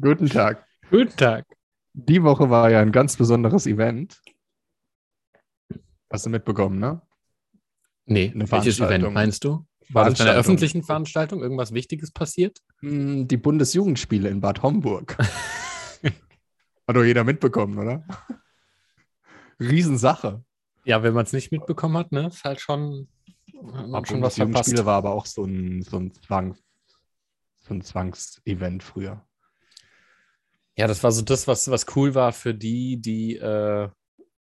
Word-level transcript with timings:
Guten 0.00 0.28
Tag. 0.28 0.66
Guten 0.90 1.16
Tag. 1.16 1.46
Die 1.92 2.22
Woche 2.22 2.50
war 2.50 2.70
ja 2.70 2.80
ein 2.80 2.92
ganz 2.92 3.16
besonderes 3.16 3.66
Event. 3.66 4.20
Hast 6.10 6.26
du 6.26 6.30
mitbekommen, 6.30 6.78
ne? 6.78 7.02
Nee, 8.06 8.30
Eine 8.34 8.50
welches. 8.50 8.80
Event 8.80 9.12
meinst 9.12 9.44
du? 9.44 9.66
War 9.90 10.06
das 10.08 10.18
bei 10.18 10.24
einer 10.24 10.34
öffentlichen 10.38 10.82
Veranstaltung 10.82 11.40
irgendwas 11.42 11.72
Wichtiges 11.72 12.10
passiert? 12.10 12.58
Hm, 12.80 13.28
Die 13.28 13.36
Bundesjugendspiele 13.36 14.28
in 14.28 14.40
Bad 14.40 14.62
Homburg. 14.62 15.16
Hat 16.86 16.96
doch 16.96 17.04
jeder 17.04 17.24
mitbekommen, 17.24 17.78
oder? 17.78 18.04
Riesensache. 19.60 20.44
Ja, 20.84 21.02
wenn 21.02 21.14
man 21.14 21.24
es 21.24 21.32
nicht 21.32 21.50
mitbekommen 21.50 21.96
hat, 21.96 22.12
ne, 22.12 22.26
ist 22.26 22.44
halt 22.44 22.60
schon, 22.60 23.08
hat 23.92 24.06
schon 24.08 24.20
was 24.20 24.34
verpasst. 24.36 24.38
Bundesjugendspiele 24.38 24.84
war 24.84 24.96
aber 24.96 25.12
auch 25.12 25.24
so 25.26 25.44
ein, 25.44 25.82
so 25.82 25.96
ein, 25.98 26.12
Zwang, 26.12 26.56
so 27.62 27.72
ein 27.72 27.80
Zwangsevent 27.80 28.82
früher. 28.82 29.24
Ja, 30.76 30.86
das 30.86 31.02
war 31.02 31.12
so 31.12 31.22
das, 31.22 31.46
was, 31.46 31.70
was 31.70 31.86
cool 31.96 32.14
war 32.14 32.32
für 32.32 32.54
die, 32.54 33.00
die, 33.00 33.36
äh, 33.36 33.88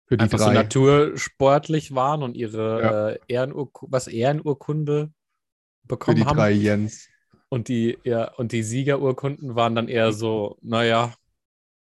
Für 0.07 0.17
die 0.17 0.21
einfach 0.21 0.39
so 0.39 0.51
natursportlich 0.51 1.95
waren 1.95 2.23
und 2.23 2.37
ihre 2.37 2.83
Ja. 2.83 3.09
äh, 3.11 3.19
Ehrenurku 3.29 3.87
was 3.91 4.07
Ehrenurkunde 4.09 5.09
Für 5.09 5.89
bekommen 5.89 6.17
die 6.17 6.25
haben. 6.25 6.37
drei 6.37 6.51
Jens. 6.53 7.09
Und 7.49 7.69
die, 7.69 7.97
ja, 8.05 8.33
und 8.35 8.51
die 8.53 8.63
Siegerurkunden 8.65 9.55
waren 9.55 9.75
dann 9.77 9.89
eher 9.89 10.13
so, 10.13 10.59
naja, 10.63 11.15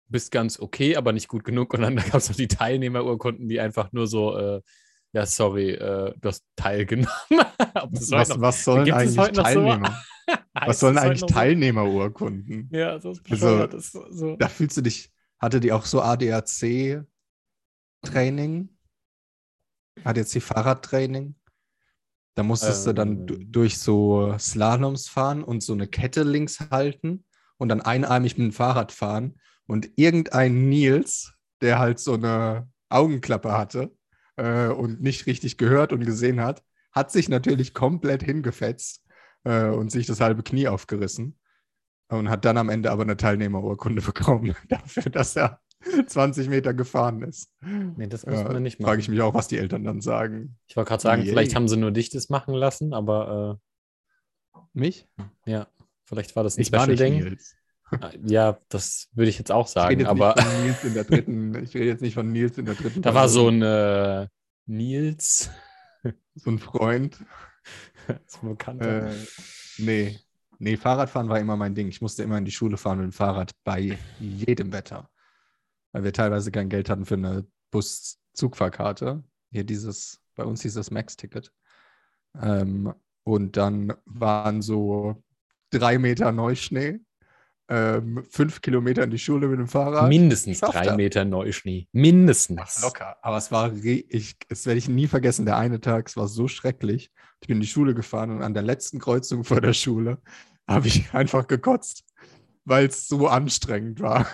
bist 0.09 0.31
ganz 0.31 0.61
okay, 0.61 0.97
aber 0.97 1.13
nicht 1.13 1.29
gut 1.29 1.45
genug. 1.45 1.75
Und 1.75 1.83
dann 1.83 1.97
gab 1.97 2.15
es 2.15 2.29
noch 2.29 2.37
die 2.37 2.49
Teilnehmerurkunden, 2.49 3.49
die 3.49 3.61
einfach 3.61 3.93
nur 3.93 4.07
so, 4.07 4.37
äh, 4.37 4.61
ja, 5.13 5.27
sorry, 5.27 5.71
äh, 5.73 6.15
du 6.21 6.29
hast 6.29 6.45
teilgenommen. 6.57 7.11
Was, 8.11 8.29
noch- 8.29 8.41
was 8.41 8.65
sollen 8.65 8.91
eigentlich? 8.93 9.17
Teilnehmer? 9.33 10.01
Was 10.65 10.81
sollen 10.81 10.97
das 10.97 11.05
eigentlich 11.05 11.21
so? 11.21 11.27
Teilnehmerurkunden? 11.27 12.69
Ja, 12.73 12.99
so 13.01 13.13
ist 13.13 13.23
Also, 13.31 13.67
das 13.67 13.95
ist 13.95 14.19
so. 14.19 14.37
Da 14.37 14.49
fühlst 14.49 14.77
du 14.77 14.83
dich, 14.83 15.13
hatte 15.39 15.61
die 15.61 15.73
auch 15.73 15.85
so 15.87 16.03
ADAC-Training? 16.03 17.07
ADAC-Fahrradtraining? 20.05 21.35
Da 22.35 22.43
musstest 22.43 22.87
du 22.87 22.93
dann 22.93 23.27
Ähm. 23.29 23.53
durch 23.53 23.79
so 23.79 24.37
Slaloms 24.39 25.09
fahren 25.09 25.43
und 25.45 25.63
so 25.63 25.73
eine 25.73 25.87
Kette 25.87 26.23
links 26.23 26.61
halten 26.71 27.25
und 27.59 27.69
dann 27.69 27.81
einarmig 27.81 28.39
mit 28.39 28.47
dem 28.47 28.53
Fahrrad 28.53 28.93
fahren. 28.93 29.39
Und 29.67 29.91
irgendein 29.97 30.69
Nils, 30.69 31.33
der 31.61 31.79
halt 31.79 31.99
so 31.99 32.15
eine 32.15 32.69
Augenklappe 32.89 33.53
hatte 33.53 33.95
äh, 34.37 34.69
und 34.69 35.01
nicht 35.01 35.27
richtig 35.27 35.59
gehört 35.59 35.93
und 35.93 36.05
gesehen 36.05 36.41
hat, 36.41 36.63
hat 36.93 37.13
sich 37.13 37.29
natürlich 37.29 37.75
komplett 37.75 38.23
hingefetzt 38.23 39.05
äh, 39.45 39.69
und 39.69 39.91
sich 39.91 40.07
das 40.07 40.21
halbe 40.21 40.43
Knie 40.43 40.69
aufgerissen 40.69 41.39
und 42.09 42.29
hat 42.29 42.45
dann 42.45 42.59
am 42.59 42.69
Ende 42.69 42.91
aber 42.91 43.03
eine 43.03 43.17
Teilnehmerurkunde 43.17 44.03
bekommen 44.03 44.55
dafür, 44.69 45.11
dass 45.11 45.37
er 45.37 45.61
20 46.07 46.49
Meter 46.49 46.75
gefahren 46.75 47.23
ist. 47.23 47.53
Nee, 47.63 48.07
das 48.07 48.27
muss 48.27 48.43
man 48.43 48.63
nicht 48.63 48.81
machen. 48.81 48.89
Frage 48.89 49.01
ich 49.01 49.09
mich 49.09 49.23
auch, 49.23 49.33
was 49.33 49.49
die 49.49 49.59
Eltern 49.59 49.85
dann 49.85 50.01
sagen. 50.01 50.57
Ich 50.67 50.77
wollte 50.77 50.89
gerade 50.89 51.03
sagen, 51.03 51.23
Yay. 51.23 51.31
vielleicht 51.31 51.55
haben 51.55 51.69
sie 51.69 51.79
nur 51.79 51.91
dich 51.91 52.11
das 52.11 52.29
machen 52.29 52.55
lassen, 52.55 52.93
aber 52.93 53.59
Mich? 54.75 55.09
äh, 55.47 55.53
ja, 55.53 55.69
vielleicht 56.05 56.37
war 56.37 56.45
das 56.45 56.59
ein 56.59 56.63
Ich 56.63 56.71
nicht 56.71 56.83
Special-Ding. 56.83 57.19
Nils. 57.25 57.57
Ja, 58.25 58.59
das 58.69 59.09
würde 59.15 59.31
ich 59.31 59.39
jetzt 59.39 59.51
auch 59.51 59.67
Ich 59.67 59.73
sagen, 59.73 59.89
rede 59.89 60.03
jetzt 60.03 60.11
aber 60.11 60.35
Nils 60.63 60.85
in 60.85 60.95
der 60.95 61.05
dritten. 61.05 61.55
Ich 61.63 61.75
rede 61.75 61.87
jetzt 61.87 62.03
nicht 62.03 62.15
von 62.15 62.31
Nils 62.31 62.59
in 62.59 62.67
der 62.67 62.75
dritten. 62.75 63.03
da 63.03 63.15
war 63.15 63.29
so 63.29 63.49
ein 63.49 63.63
äh, 63.63 64.29
Nils, 64.67 65.51
so 66.35 66.51
ein 66.51 66.59
Freund. 66.59 67.25
ein 68.43 68.49
Bekannter. 68.49 69.11
Äh, 69.11 69.15
nee. 69.79 70.19
Nee, 70.59 70.77
Fahrradfahren 70.77 71.29
war 71.31 71.41
immer 71.41 71.57
mein 71.57 71.75
Ding. 71.75 71.89
Ich 71.89 72.03
musste 72.03 72.23
immer 72.23 72.37
in 72.37 72.45
die 72.45 72.51
Schule 72.51 72.77
fahren 72.77 72.99
mit 72.99 73.07
dem 73.07 73.13
Fahrrad 73.13 73.53
bei 73.65 73.99
jedem 74.19 74.73
Wetter. 74.73 75.09
Weil 75.93 76.05
wir 76.05 76.13
teilweise 76.13 76.51
kein 76.51 76.69
Geld 76.69 76.91
hatten 76.91 77.07
für 77.07 77.15
eine 77.15 77.47
Bus-Zugfahrkarte. 77.71 79.25
Hier 79.51 79.65
dieses, 79.65 80.21
bei 80.35 80.45
uns 80.45 80.61
hieß 80.63 80.75
das 80.75 80.91
Max-Ticket. 80.91 81.51
Ähm, 82.41 82.93
und 83.25 83.57
dann 83.57 83.95
waren 84.05 84.61
so 84.61 85.23
drei 85.71 85.99
Meter 85.99 86.31
Neuschnee, 86.31 87.01
ähm, 87.71 88.25
fünf 88.29 88.61
Kilometer 88.61 89.05
in 89.05 89.11
die 89.11 89.19
Schule 89.19 89.47
mit 89.47 89.59
dem 89.59 89.69
Fahrrad. 89.69 90.09
Mindestens 90.09 90.61
drei 90.61 90.87
er. 90.87 90.97
Meter 90.97 91.25
Neuschnee. 91.25 91.87
Mindestens. 91.93 92.83
Locker. 92.83 93.17
Aber 93.23 93.37
es 93.37 93.53
war, 93.53 93.73
ich, 93.73 94.37
das 94.49 94.67
werde 94.67 94.79
ich 94.79 94.89
nie 94.89 95.07
vergessen. 95.07 95.47
Der 95.47 95.57
eine 95.57 95.81
Tag, 95.81 96.09
es 96.09 96.17
war 96.17 96.27
so 96.27 96.49
schrecklich. 96.49 97.13
Ich 97.41 97.47
bin 97.49 97.59
in 97.59 97.61
die 97.63 97.69
Schule 97.69 97.95
gefahren 97.95 98.31
und 98.31 98.43
an 98.43 98.55
der 98.55 98.65
letzten 98.65 98.99
Kreuzung 98.99 99.45
vor 99.45 99.61
der 99.61 99.73
Schule 99.73 100.19
habe 100.67 100.89
ich 100.89 101.09
einfach 101.15 101.47
gekotzt, 101.47 102.05
weil 102.65 102.87
es 102.87 103.07
so 103.09 103.29
anstrengend 103.29 104.01
war. 104.01 104.27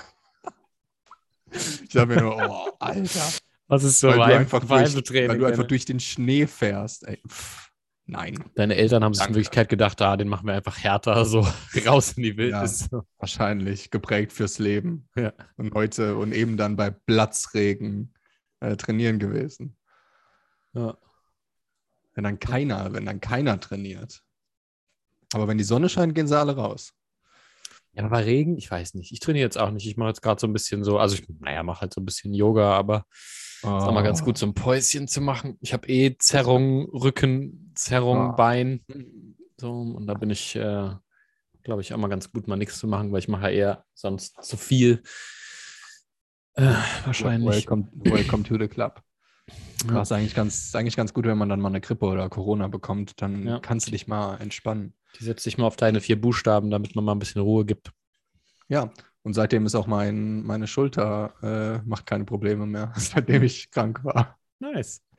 Ich 1.88 1.96
habe 1.96 2.14
mir 2.16 2.22
nur, 2.22 2.36
oh, 2.36 2.70
Alter. 2.78 3.20
Was 3.69 3.84
ist 3.84 4.00
so 4.00 4.08
weil, 4.08 4.16
du 4.16 4.22
Vibe- 4.22 4.36
einfach 4.38 4.60
durch, 4.64 5.28
weil 5.28 5.38
du 5.38 5.44
einfach 5.44 5.64
durch 5.64 5.84
den 5.84 6.00
Schnee 6.00 6.46
fährst. 6.46 7.06
Ey, 7.06 7.20
pff, 7.28 7.70
nein, 8.06 8.44
Deine 8.55 8.77
Eltern 8.77 9.05
haben 9.05 9.15
sich 9.15 9.22
in 9.22 9.27
Danke. 9.27 9.37
Wirklichkeit 9.37 9.69
gedacht, 9.69 10.00
ah, 10.03 10.17
den 10.17 10.28
machen 10.28 10.47
wir 10.47 10.55
einfach 10.55 10.78
härter, 10.78 11.25
so 11.25 11.41
raus 11.87 12.12
in 12.12 12.22
die 12.22 12.37
Wildnis. 12.37 12.89
wahrscheinlich 13.19 13.91
geprägt 13.91 14.33
fürs 14.33 14.59
Leben. 14.59 15.09
Ja. 15.17 15.33
Und 15.56 15.75
heute 15.75 16.17
und 16.17 16.33
eben 16.33 16.56
dann 16.56 16.77
bei 16.77 16.91
Platzregen 16.91 18.15
äh, 18.61 18.77
trainieren 18.77 19.19
gewesen. 19.19 19.77
Ja. 20.72 20.97
Wenn 22.15 22.25
dann 22.25 22.39
keiner, 22.39 22.93
wenn 22.93 23.06
dann 23.06 23.21
keiner 23.21 23.61
trainiert. 23.61 24.23
Aber 25.33 25.49
wenn 25.49 25.59
die 25.59 25.65
Sonne 25.65 25.88
scheint, 25.88 26.15
gehen 26.15 26.28
sie 26.28 26.38
alle 26.38 26.56
raus. 26.56 26.94
Ja, 27.93 28.03
aber 28.03 28.11
bei 28.11 28.23
Regen, 28.25 28.56
ich 28.56 28.71
weiß 28.71 28.94
nicht. 28.94 29.12
Ich 29.12 29.21
trainiere 29.21 29.44
jetzt 29.44 29.59
auch 29.59 29.71
nicht. 29.71 29.87
Ich 29.87 29.97
mache 29.97 30.11
jetzt 30.11 30.23
gerade 30.23 30.41
so 30.41 30.47
ein 30.47 30.53
bisschen 30.53 30.84
so, 30.84 30.99
also 30.99 31.17
ich, 31.17 31.27
naja, 31.41 31.62
mache 31.62 31.83
halt 31.83 31.94
so 31.94 32.00
ein 32.00 32.05
bisschen 32.05 32.34
Yoga, 32.34 32.73
aber 32.77 33.06
ist 33.62 33.65
auch 33.65 33.93
mal 33.93 34.03
ganz 34.03 34.22
gut, 34.22 34.39
so 34.39 34.47
ein 34.47 34.55
Päuschen 34.55 35.09
zu 35.09 35.21
machen. 35.21 35.56
Ich 35.61 35.72
habe 35.72 35.89
eh 35.89 36.17
Zerrung, 36.19 36.84
Rücken, 36.91 37.72
Zerrung, 37.75 38.19
Ah. 38.19 38.33
Bein. 38.33 38.84
So, 39.59 39.71
und 39.72 40.06
da 40.06 40.15
bin 40.15 40.31
ich, 40.31 40.55
äh, 40.56 40.91
glaube 41.62 41.81
ich, 41.81 41.93
auch 41.94 41.99
mal 41.99 42.09
ganz 42.09 42.31
gut, 42.31 42.47
mal 42.49 42.56
nichts 42.56 42.78
zu 42.78 42.87
machen, 42.87 43.11
weil 43.12 43.19
ich 43.21 43.28
mache 43.28 43.44
ja 43.44 43.50
eher 43.50 43.84
sonst 43.94 44.43
zu 44.44 44.56
viel. 44.56 45.03
Äh, 46.55 46.75
wahrscheinlich. 47.05 47.55
Welcome, 47.67 47.89
welcome 47.94 48.43
to 48.44 48.59
the 48.59 48.69
club. 48.69 49.03
Ja. 49.87 49.94
War 49.94 50.03
es 50.03 50.12
eigentlich 50.12 50.34
ganz, 50.34 50.67
ist 50.67 50.77
eigentlich 50.77 50.97
ganz 50.97 51.12
gut, 51.15 51.27
wenn 51.27 51.38
man 51.38 51.49
dann 51.49 51.61
mal 51.61 51.69
eine 51.69 51.81
Grippe 51.81 52.06
oder 52.06 52.28
Corona 52.28 52.69
bekommt, 52.69 53.21
dann 53.21 53.47
Ja. 53.47 53.59
kannst 53.61 53.87
du 53.88 53.91
dich 53.93 54.06
mal 54.06 54.37
entspannen. 54.38 54.94
Die 55.19 55.25
setze 55.25 55.44
dich 55.44 55.59
mal 55.59 55.67
auf 55.67 55.77
deine 55.77 56.00
vier 56.00 56.21
Buchstaben, 56.21 56.71
damit 56.71 56.97
man 56.97 57.05
mal 57.05 57.12
ein 57.12 57.19
bisschen 57.19 57.43
Ruhe 57.43 57.65
gibt. 57.65 57.93
Ja, 58.69 58.91
und 59.26 59.32
seitdem 59.32 59.66
ist 59.66 59.75
auch 59.75 59.88
mein, 59.88 60.44
meine 60.44 60.69
Schulter, 60.69 61.34
äh, 61.42 61.87
macht 61.88 62.06
keine 62.06 62.25
Probleme 62.25 62.64
mehr, 62.64 62.92
seitdem 62.97 63.42
ich 63.42 63.72
krank 63.72 64.04
war. 64.04 64.38
Nice. 64.60 65.03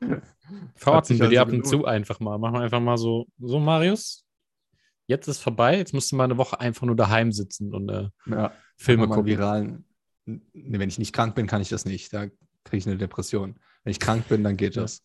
Sich 1.04 1.20
wir 1.20 1.28
die 1.28 1.38
also 1.38 1.40
ab 1.40 1.52
und 1.52 1.66
zu 1.66 1.84
einfach 1.84 2.18
mal. 2.18 2.38
Machen 2.38 2.54
wir 2.54 2.60
einfach 2.62 2.80
mal 2.80 2.96
so, 2.96 3.26
so 3.38 3.60
Marius, 3.60 4.24
jetzt 5.06 5.28
ist 5.28 5.40
vorbei, 5.42 5.76
jetzt 5.76 5.92
musst 5.92 6.10
du 6.10 6.16
mal 6.16 6.24
eine 6.24 6.38
Woche 6.38 6.58
einfach 6.58 6.86
nur 6.86 6.96
daheim 6.96 7.32
sitzen 7.32 7.74
und 7.74 7.90
äh, 7.90 8.08
Ja, 8.26 8.52
Filme 8.78 9.06
gucken. 9.08 9.26
viralen. 9.26 9.84
Nee, 10.24 10.40
wenn 10.78 10.88
ich 10.88 10.98
nicht 10.98 11.12
krank 11.14 11.34
bin, 11.34 11.46
kann 11.46 11.60
ich 11.60 11.68
das 11.68 11.84
nicht. 11.84 12.12
Da 12.14 12.26
kriege 12.64 12.78
ich 12.78 12.86
eine 12.86 12.96
Depression. 12.96 13.58
Wenn 13.84 13.90
ich 13.90 14.00
krank 14.00 14.26
bin, 14.28 14.42
dann 14.42 14.56
geht 14.56 14.74
Ja. 14.76 14.82
das. 14.82 15.02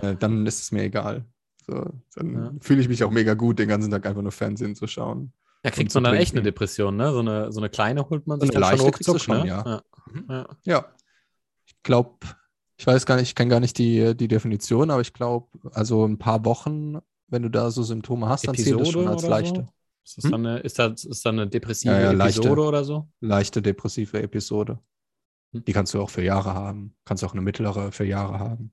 Äh, 0.00 0.14
dann 0.14 0.46
ist 0.46 0.62
es 0.62 0.70
mir 0.70 0.84
egal. 0.84 1.24
So, 1.66 1.90
dann 2.14 2.32
Ja. 2.34 2.52
fühle 2.60 2.80
ich 2.82 2.88
mich 2.88 3.02
auch 3.02 3.10
mega 3.10 3.34
gut, 3.34 3.58
den 3.58 3.68
ganzen 3.68 3.90
Tag 3.90 4.06
einfach 4.06 4.22
nur 4.22 4.32
Fernsehen 4.32 4.76
zu 4.76 4.86
schauen. 4.86 5.32
Da 5.64 5.70
kriegt 5.70 5.94
man 5.94 6.04
dann 6.04 6.14
echt 6.14 6.34
eine. 6.34 6.42
Depression, 6.42 6.94
ne? 6.96 7.10
So 7.10 7.20
eine, 7.20 7.50
so 7.50 7.58
eine 7.58 7.70
kleine 7.70 8.08
holt 8.10 8.26
man 8.26 8.38
So 8.38 8.46
sich 8.46 8.54
eine 8.54 8.66
dann 8.66 8.76
schon 8.76 8.86
ruckzuck, 8.86 9.20
schon, 9.20 9.38
ne? 9.40 9.46
ja. 9.48 9.64
Ja. 9.66 9.82
Mhm. 10.12 10.24
ja. 10.28 10.46
Ja, 10.64 10.86
ich 11.64 11.82
glaube, 11.82 12.18
ich 12.76 12.86
weiß 12.86 13.06
gar 13.06 13.16
nicht, 13.16 13.28
ich 13.30 13.34
kenne 13.34 13.50
gar 13.50 13.60
nicht 13.60 13.78
die, 13.78 14.14
die 14.14 14.28
Definition, 14.28 14.90
aber 14.90 15.00
ich 15.00 15.14
glaube, 15.14 15.48
also 15.72 16.04
ein 16.04 16.18
paar 16.18 16.44
Wochen, 16.44 16.98
wenn 17.28 17.42
du 17.42 17.48
da 17.48 17.70
so 17.70 17.82
Symptome 17.82 18.28
hast, 18.28 18.46
dann 18.46 18.54
zählt 18.54 18.78
das 18.78 18.90
schon 18.90 19.08
als 19.08 19.22
leichte, 19.26 19.60
so? 19.62 19.68
Ist 20.04 20.18
das, 20.18 20.24
Hm? 20.24 20.30
dann 20.32 20.46
eine, 20.46 20.58
ist, 20.58 20.78
das, 20.78 21.04
ist 21.04 21.24
dann 21.24 21.38
eine 21.40 21.48
depressive 21.48 21.94
Ja, 21.94 22.00
ja, 22.00 22.10
leichte. 22.12 22.40
Episode 22.40 22.62
oder 22.62 22.84
so? 22.84 23.08
leichte 23.20 23.62
depressive 23.62 24.22
Episode. 24.22 24.78
Hm. 25.54 25.64
Die 25.64 25.72
kannst 25.72 25.94
du 25.94 26.02
auch 26.02 26.10
für 26.10 26.22
Jahre 26.22 26.52
haben. 26.52 26.94
Kannst 27.06 27.24
auch 27.24 27.32
eine 27.32 27.40
mittlere 27.40 27.90
für 27.90 28.04
Jahre 28.04 28.38
haben. 28.38 28.70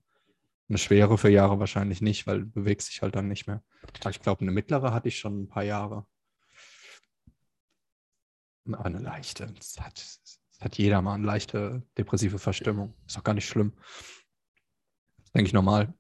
Eine 0.68 0.78
schwere 0.78 1.18
für 1.18 1.30
Jahre 1.30 1.60
wahrscheinlich 1.60 2.02
nicht, 2.02 2.28
weil 2.28 2.42
du 2.42 2.46
bewegst 2.48 2.90
dich 2.90 3.02
halt 3.02 3.16
dann 3.16 3.30
nicht 3.30 3.48
mehr. 3.48 3.64
Aber 4.02 4.10
ich 4.10 4.22
glaube, 4.22 4.42
eine 4.42 4.52
mittlere 4.52 4.94
hatte 4.94 5.08
ich 5.08 5.20
schon 5.20 5.44
ein 5.44 5.48
paar 5.48 5.64
Jahre. 5.64 6.06
Aber 8.68 8.86
eine 8.86 9.00
leichte. 9.00 9.48
Das 9.58 9.78
hat, 9.80 9.98
das 9.98 10.40
hat 10.60 10.78
jeder 10.78 11.02
mal 11.02 11.16
eine 11.16 11.26
leichte 11.26 11.84
depressive 11.98 12.40
Verstimmung. 12.40 12.94
Ist 13.08 13.18
auch 13.18 13.24
gar 13.24 13.34
nicht 13.34 13.48
schlimm. 13.48 13.74
Ist, 15.24 15.34
denke 15.36 15.48
ich, 15.48 15.54
normal. 15.54 15.94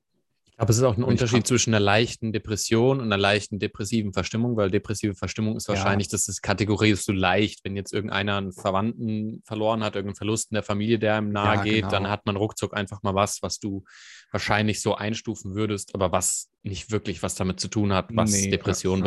Aber 0.57 0.69
es 0.69 0.77
ist 0.77 0.83
auch 0.83 0.95
ein 0.95 1.03
Unterschied 1.03 1.47
zwischen 1.47 1.73
einer 1.73 1.79
leichten 1.83 2.31
Depression 2.33 2.99
und 2.99 3.05
einer 3.07 3.17
leichten 3.17 3.57
depressiven 3.57 4.13
Verstimmung, 4.13 4.57
weil 4.57 4.69
depressive 4.69 5.15
Verstimmung 5.15 5.57
ist 5.57 5.67
Ja. 5.67 5.73
wahrscheinlich, 5.73 6.07
das 6.07 6.27
ist 6.27 6.43
kategorierst 6.43 7.07
du 7.07 7.13
leicht. 7.13 7.65
Wenn 7.65 7.75
jetzt 7.75 7.91
irgendeiner 7.91 8.37
einen 8.37 8.51
Verwandten 8.51 9.41
verloren 9.43 9.83
hat, 9.83 9.95
irgendeinen 9.95 10.17
Verlust 10.17 10.51
in 10.51 10.55
der 10.55 10.61
Familie, 10.63 10.99
der 10.99 11.15
einem 11.15 11.31
nahe 11.31 11.55
Ja, 11.55 11.63
geht, 11.63 11.75
genau. 11.77 11.89
dann 11.89 12.09
hat 12.09 12.27
man 12.27 12.35
ruckzuck 12.35 12.75
einfach 12.77 13.01
mal 13.01 13.15
was, 13.15 13.41
was 13.41 13.57
du 13.57 13.83
wahrscheinlich 14.31 14.81
so 14.81 14.93
einstufen 14.93 15.55
würdest, 15.55 15.95
aber 15.95 16.11
was 16.11 16.51
nicht 16.61 16.91
wirklich 16.91 17.23
was 17.23 17.33
damit 17.33 17.59
zu 17.59 17.67
tun 17.67 17.91
hat, 17.91 18.09
was 18.15 18.31
Nee, 18.31 18.51
Depression 18.51 18.99
ja. 18.99 19.05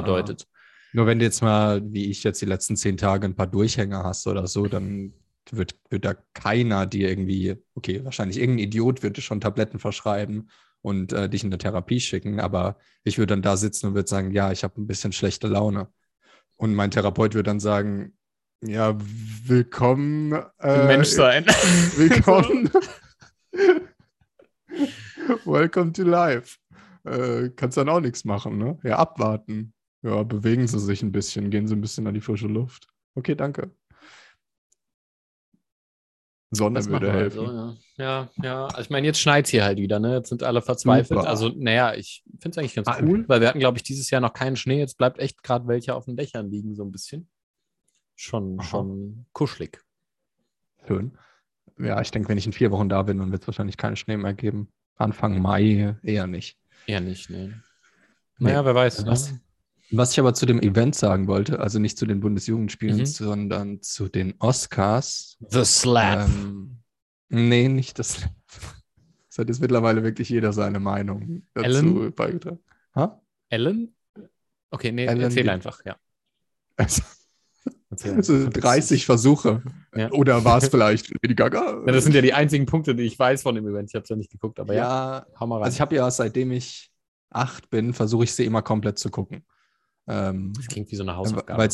Nur 0.95 1.07
wenn 1.07 1.19
du 1.19 1.25
jetzt 1.25 1.43
mal, 1.43 1.83
wie 1.93 2.09
ich 2.09 2.23
jetzt 2.23 2.41
die 2.41 2.47
letzten 2.47 2.77
zehn 2.77 2.97
Tage 2.97 3.27
ein 3.27 3.35
paar 3.35 3.49
Durchhänger 3.49 4.05
hast 4.05 4.29
oder 4.29 4.47
so, 4.47 4.67
dann 4.67 5.13
wird, 5.51 5.75
wird 5.91 6.05
da 6.05 6.15
keiner 6.35 6.87
dir 6.87 7.09
irgendwie, 7.09 7.57
okay, 7.75 8.05
wahrscheinlich 8.05 8.39
irgendein 8.39 8.67
Idiot 8.67 9.03
wird 9.03 9.17
dir 9.17 9.21
schon 9.21 9.41
Tabletten 9.41 9.81
verschreiben 9.81 10.51
und 10.83 11.13
äh, 11.13 11.29
dich 11.29 11.43
in 11.43 11.49
eine 11.49 11.59
Therapie 11.59 11.99
schicken, 11.99 12.39
aber 12.39 12.79
ich 13.03 13.19
würde 13.19 13.33
dann 13.33 13.43
da 13.43 13.57
sitzen 13.57 13.89
und 13.89 13.95
würde 13.97 14.09
sagen, 14.09 14.31
ja, 14.31 14.53
ich 14.53 14.63
habe 14.63 14.81
ein 14.81 14.87
bisschen 14.87 15.11
schlechte 15.11 15.49
Laune. 15.49 15.89
Und 16.55 16.77
mein 16.77 16.93
Therapeut 16.93 17.35
würde 17.35 17.51
dann 17.51 17.59
sagen, 17.59 18.17
ja, 18.63 18.97
willkommen. 18.97 20.45
Äh, 20.61 20.87
Mensch 20.87 21.09
sein. 21.09 21.45
Willkommen. 21.97 22.71
Welcome 25.45 25.93
to 25.93 26.05
life. 26.05 26.57
Äh, 27.03 27.51
kannst 27.57 27.77
dann 27.79 27.89
auch 27.89 28.01
nichts 28.01 28.25
machen, 28.25 28.59
ne? 28.59 28.79
Ja, 28.85 28.99
abwarten. 28.99 29.75
Ja, 30.05 30.23
bewegen 30.23 30.67
Sie 30.67 30.79
sich 30.79 31.03
ein 31.03 31.13
bisschen, 31.13 31.49
gehen 31.49 31.67
Sie 31.67 31.75
ein 31.75 31.81
bisschen 31.81 32.07
an 32.07 32.13
die 32.13 32.21
frische 32.21 32.47
Luft. 32.47 32.89
Okay, 33.15 33.35
danke. 33.35 33.71
Sonne 36.51 36.79
das 36.79 36.91
würde 36.91 37.11
helfen. 37.11 37.41
Also, 37.41 37.53
ja. 37.57 37.75
ja, 37.97 38.31
ja. 38.43 38.65
Also 38.67 38.83
ich 38.83 38.91
meine, 38.91 39.07
jetzt 39.07 39.19
schneit 39.19 39.47
es 39.47 39.51
hier 39.51 39.65
halt 39.65 39.79
wieder, 39.79 39.99
ne? 39.99 40.17
Jetzt 40.17 40.29
sind 40.29 40.43
alle 40.43 40.61
verzweifelt. 40.61 41.21
Super. 41.21 41.27
Also, 41.27 41.49
naja, 41.49 41.95
ich 41.95 42.23
finde 42.39 42.51
es 42.51 42.59
eigentlich 42.59 42.75
ganz 42.75 42.87
ah, 42.87 42.99
cool, 43.03 43.25
weil 43.29 43.41
wir 43.41 43.49
hatten, 43.49 43.61
glaube 43.61 43.79
ich, 43.79 43.83
dieses 43.83 44.11
Jahr 44.11 44.21
noch 44.21 44.35
keinen 44.35 44.57
Schnee. 44.57 44.79
Jetzt 44.79 44.99
bleibt 44.99 45.19
echt 45.19 45.43
gerade 45.43 45.67
welche 45.69 45.95
auf 45.95 46.05
den 46.05 46.17
Dächern 46.17 46.51
liegen, 46.51 46.75
so 46.75 46.85
ein 46.85 46.93
bisschen. 46.93 47.29
Schon, 48.15 48.61
schon 48.61 49.25
kuschelig. 49.33 49.83
Schön. 50.87 51.17
Ja, 51.79 52.01
ich 52.03 52.11
denke, 52.11 52.29
wenn 52.29 52.39
ich 52.39 52.47
in 52.47 52.53
vier 52.53 52.71
Wochen 52.71 52.91
da 52.91 53.03
bin, 53.03 53.19
dann 53.19 53.33
wird 53.33 53.41
es 53.41 53.49
wahrscheinlich 53.49 53.79
keinen 53.79 53.97
Schnee 53.97 54.19
mehr 54.19 54.35
geben. 54.35 54.71
Anfang 54.97 55.41
Mai 55.41 55.97
eher 56.03 56.27
nicht. 56.27 56.59
Eher 56.87 57.01
nicht, 57.01 57.31
ne. 57.31 57.63
Naja, 58.39 58.61
nee. 58.61 58.67
wer 58.67 58.75
weiß. 58.75 59.07
Was, 59.07 59.33
ne? 59.33 59.41
Was 59.91 60.13
ich 60.13 60.21
aber 60.21 60.35
zu 60.35 60.47
dem 60.47 60.61
Event 60.61 60.95
sagen 60.95 61.27
wollte, 61.27 61.61
also 61.61 61.79
nicht 61.79 61.99
zu 61.99 62.07
den 62.07 62.21
Bundesjugendspielen, 62.21 62.99
mhm. 62.99 63.07
sondern 63.07 63.83
zu 63.83 64.09
den 64.09 64.35
Oscars. 64.39 65.37
The 65.49 65.65
Slap. 65.65 66.29
Ähm, 66.29 66.79
nee, 67.29 67.69
nicht 67.69 67.99
das 67.99 68.15
Slap. 68.15 68.33
Das 69.29 69.39
hat 69.39 69.49
jetzt 69.49 69.61
mittlerweile 69.61 70.05
wirklich 70.05 70.29
jeder 70.29 70.53
seine 70.53 70.79
Meinung 70.79 71.43
dazu 71.55 71.69
Ellen? 71.69 72.15
beigetragen. 72.15 72.61
Ha? 72.95 73.21
Ellen? 73.49 73.95
Okay, 74.71 74.93
nee, 74.93 75.07
Ellen 75.07 75.21
erzähl 75.21 75.49
einfach, 75.49 75.81
ja. 75.85 75.97
Also, 77.91 78.13
also 78.13 78.49
30 78.49 79.07
Versuche. 79.07 79.63
Ja. 79.95 80.11
Oder 80.11 80.45
war 80.45 80.59
es 80.59 80.69
vielleicht 80.69 81.11
Lady 81.23 81.37
Gaga? 81.37 81.85
Ja, 81.87 81.93
das 81.93 82.03
sind 82.03 82.15
ja 82.15 82.21
die 82.21 82.33
einzigen 82.33 82.67
Punkte, 82.67 82.97
die 82.97 83.05
ich 83.05 83.17
weiß 83.17 83.43
von 83.43 83.55
dem 83.55 83.69
Event. 83.69 83.91
Ich 83.91 83.95
habe 83.95 84.03
es 84.03 84.09
ja 84.09 84.17
nicht 84.17 84.33
geguckt, 84.33 84.59
aber 84.59 84.75
ja, 84.75 85.19
ja 85.19 85.27
hau 85.39 85.47
mal 85.47 85.57
rein. 85.57 85.65
Also 85.67 85.77
ich 85.77 85.81
habe 85.81 85.95
ja, 85.95 86.11
seitdem 86.11 86.51
ich 86.51 86.91
acht 87.31 87.71
bin, 87.71 87.95
versuche 87.95 88.25
ich 88.25 88.35
sie 88.35 88.45
immer 88.45 88.63
komplett 88.63 88.99
zu 88.99 89.11
gucken. 89.11 89.45
Ähm, 90.07 90.53
das 90.57 90.67
klingt 90.67 90.91
wie 90.91 90.97
so 90.97 91.03
eine 91.03 91.17
Hausaufgabe. 91.17 91.69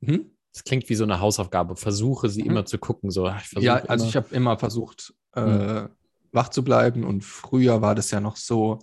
Hm? 0.00 0.30
Das 0.52 0.64
klingt 0.64 0.88
wie 0.88 0.94
so 0.94 1.04
eine 1.04 1.20
Hausaufgabe. 1.20 1.76
Versuche 1.76 2.28
sie 2.28 2.42
hm? 2.42 2.50
immer 2.50 2.64
zu 2.64 2.78
gucken. 2.78 3.10
So, 3.10 3.26
ja, 3.26 3.76
also 3.76 4.04
immer. 4.04 4.08
ich 4.08 4.16
habe 4.16 4.34
immer 4.34 4.58
versucht, 4.58 5.14
äh, 5.34 5.42
hm. 5.42 5.88
wach 6.32 6.48
zu 6.48 6.62
bleiben. 6.62 7.04
Und 7.04 7.24
früher 7.24 7.82
war 7.82 7.94
das 7.94 8.10
ja 8.10 8.20
noch 8.20 8.36
so, 8.36 8.78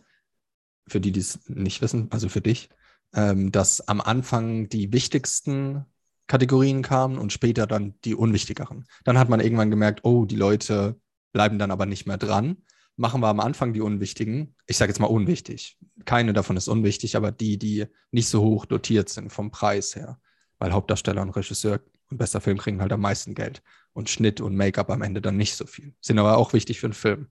für 0.88 1.00
die, 1.00 1.12
die 1.12 1.20
es 1.20 1.40
nicht 1.48 1.82
wissen, 1.82 2.08
also 2.12 2.30
für 2.30 2.42
dich, 2.42 2.70
ähm, 3.14 3.52
dass 3.52 3.88
am 3.88 4.02
Anfang 4.02 4.70
die 4.70 4.94
wichtigsten 4.94 5.86
Kategorien 6.28 6.82
kamen 6.82 7.18
und 7.18 7.34
später 7.34 7.68
dann 7.68 7.96
die 8.04 8.16
unwichtigeren. 8.16 8.86
Dann 9.04 9.18
hat 9.18 9.30
man 9.30 9.40
irgendwann 9.40 9.70
gemerkt, 9.70 10.02
oh, 10.04 10.26
die 10.26 10.36
Leute 10.36 11.00
bleiben 11.34 11.60
dann 11.60 11.72
aber 11.72 11.86
nicht 11.86 12.08
mehr 12.08 12.18
dran. 12.18 12.58
Machen 12.98 13.22
wir 13.22 13.28
am 13.28 13.40
Anfang 13.40 13.74
die 13.74 13.82
unwichtigen. 13.82 14.56
Ich 14.68 14.78
sage 14.78 14.92
jetzt 14.92 15.00
mal 15.00 15.08
unwichtig. 15.08 15.78
Keine 16.06 16.34
davon 16.34 16.56
ist 16.56 16.68
unwichtig, 16.68 17.16
aber 17.16 17.32
die, 17.32 17.58
die 17.58 17.86
nicht 18.12 18.28
so 18.28 18.42
hoch 18.42 18.66
dotiert 18.66 19.10
sind 19.10 19.32
vom 19.32 19.52
Preis 19.52 19.96
her. 19.96 20.20
Weil 20.60 20.72
Hauptdarsteller 20.72 21.22
und 21.22 21.32
Regisseur 21.32 21.82
und 22.10 22.18
bester 22.18 22.40
Film 22.40 22.58
kriegen 22.58 22.82
halt 22.82 22.94
am 22.94 23.02
meisten 23.02 23.36
Geld. 23.36 23.62
Und 23.94 24.10
Schnitt 24.10 24.40
und 24.40 24.56
Make-up 24.56 24.90
am 24.90 25.02
Ende 25.02 25.22
dann 25.22 25.38
nicht 25.38 25.56
so 25.56 25.66
viel. 25.66 25.94
Sind 26.02 26.20
aber 26.20 26.38
auch 26.38 26.54
wichtig 26.54 26.80
für 26.80 26.88
einen 26.88 26.94
Film. 26.94 27.28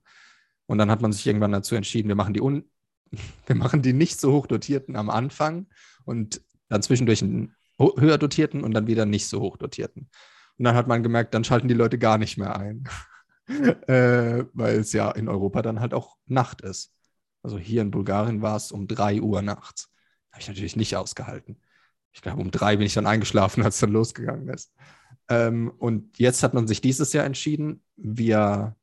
Und 0.67 0.77
dann 0.77 0.91
hat 0.91 1.01
man 1.01 1.11
sich 1.11 1.25
irgendwann 1.25 1.51
dazu 1.51 1.75
entschieden, 1.75 2.07
wir 2.07 2.15
machen 2.15 2.33
die, 2.33 2.41
un 2.41 2.69
wir 3.45 3.55
machen 3.55 3.81
die 3.81 3.93
nicht 3.93 4.19
so 4.19 4.31
hoch 4.33 4.47
dotierten 4.47 4.95
am 4.95 5.09
Anfang 5.09 5.67
und 6.05 6.41
dann 6.69 6.81
zwischendurch 6.81 7.21
einen 7.21 7.55
höher 7.77 8.17
dotierten 8.17 8.63
und 8.63 8.73
dann 8.73 8.87
wieder 8.87 9.05
nicht 9.05 9.27
so 9.27 9.41
hoch 9.41 9.57
dotierten. 9.57 10.09
Und 10.57 10.65
dann 10.65 10.75
hat 10.75 10.87
man 10.87 11.03
gemerkt, 11.03 11.33
dann 11.33 11.43
schalten 11.43 11.67
die 11.67 11.73
Leute 11.73 11.97
gar 11.97 12.17
nicht 12.17 12.37
mehr 12.37 12.55
ein, 12.55 12.85
äh, 13.87 14.45
weil 14.53 14.79
es 14.79 14.93
ja 14.93 15.11
in 15.11 15.29
Europa 15.29 15.61
dann 15.61 15.79
halt 15.79 15.93
auch 15.93 16.17
Nacht 16.25 16.61
ist. 16.61 16.93
Also 17.43 17.57
hier 17.57 17.81
in 17.81 17.91
Bulgarien 17.91 18.41
war 18.41 18.55
es 18.55 18.71
um 18.71 18.87
3 18.87 19.21
Uhr 19.21 19.41
nachts. 19.41 19.91
Habe 20.31 20.41
ich 20.41 20.47
natürlich 20.47 20.75
nicht 20.75 20.95
ausgehalten. 20.95 21.57
Ich 22.11 22.21
glaube, 22.21 22.41
um 22.41 22.49
drei 22.49 22.77
bin 22.77 22.85
ich 22.85 22.93
dann 22.93 23.05
eingeschlafen, 23.05 23.61
als 23.63 23.75
es 23.75 23.81
dann 23.81 23.91
losgegangen 23.91 24.47
ist. 24.49 24.73
Ähm, 25.29 25.71
und 25.77 26.17
jetzt 26.17 26.43
hat 26.43 26.53
man 26.53 26.67
sich 26.67 26.81
dieses 26.81 27.13
Jahr 27.13 27.25
entschieden, 27.25 27.83
wir 27.97 28.75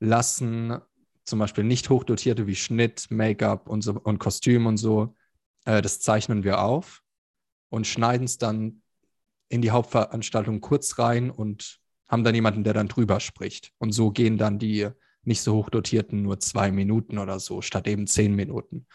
lassen 0.00 0.78
zum 1.24 1.38
Beispiel 1.38 1.64
nicht 1.64 1.90
hochdotierte 1.90 2.46
wie 2.46 2.56
Schnitt, 2.56 3.06
Make-up 3.10 3.68
und, 3.68 3.82
so, 3.82 3.92
und 3.92 4.18
Kostüm 4.18 4.66
und 4.66 4.76
so, 4.76 5.14
äh, 5.64 5.82
das 5.82 6.00
zeichnen 6.00 6.44
wir 6.44 6.60
auf 6.60 7.02
und 7.70 7.86
schneiden 7.86 8.24
es 8.24 8.38
dann 8.38 8.82
in 9.48 9.62
die 9.62 9.70
Hauptveranstaltung 9.70 10.60
kurz 10.60 10.98
rein 10.98 11.30
und 11.30 11.80
haben 12.14 12.24
dann 12.24 12.34
jemanden, 12.34 12.64
der 12.64 12.72
dann 12.72 12.88
drüber 12.88 13.20
spricht. 13.20 13.72
Und 13.78 13.92
so 13.92 14.10
gehen 14.10 14.38
dann 14.38 14.58
die 14.58 14.88
nicht 15.22 15.42
so 15.42 15.54
hoch 15.54 15.70
dotierten 15.70 16.22
nur 16.22 16.40
zwei 16.40 16.70
Minuten 16.70 17.18
oder 17.18 17.38
so, 17.40 17.60
statt 17.60 17.86
eben 17.86 18.06
zehn 18.06 18.34
Minuten. 18.34 18.86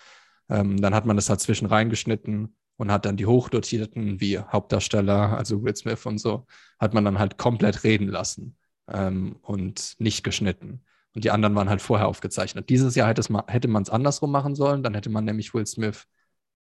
Ähm, 0.49 0.81
dann 0.81 0.95
hat 0.95 1.05
man 1.05 1.15
das 1.15 1.29
halt 1.29 1.39
zwischen 1.39 1.67
reingeschnitten 1.67 2.55
und 2.77 2.91
hat 2.91 3.05
dann 3.05 3.17
die 3.17 3.25
hochdotierten, 3.27 4.19
wie 4.19 4.39
Hauptdarsteller, 4.39 5.37
also 5.37 5.63
Will 5.63 5.75
Smith 5.75 6.05
und 6.05 6.17
so, 6.17 6.47
hat 6.79 6.93
man 6.93 7.05
dann 7.05 7.19
halt 7.19 7.37
komplett 7.37 7.83
reden 7.83 8.07
lassen 8.07 8.57
ähm, 8.87 9.37
und 9.41 9.93
nicht 9.99 10.23
geschnitten. 10.23 10.83
Und 11.13 11.23
die 11.23 11.31
anderen 11.31 11.55
waren 11.55 11.69
halt 11.69 11.81
vorher 11.81 12.07
aufgezeichnet. 12.07 12.69
Dieses 12.69 12.95
Jahr 12.95 13.07
hätte 13.07 13.67
man 13.67 13.83
es 13.83 13.89
andersrum 13.89 14.31
machen 14.31 14.55
sollen, 14.55 14.81
dann 14.81 14.93
hätte 14.93 15.09
man 15.09 15.25
nämlich 15.25 15.53
Will 15.53 15.65
Smith 15.65 16.05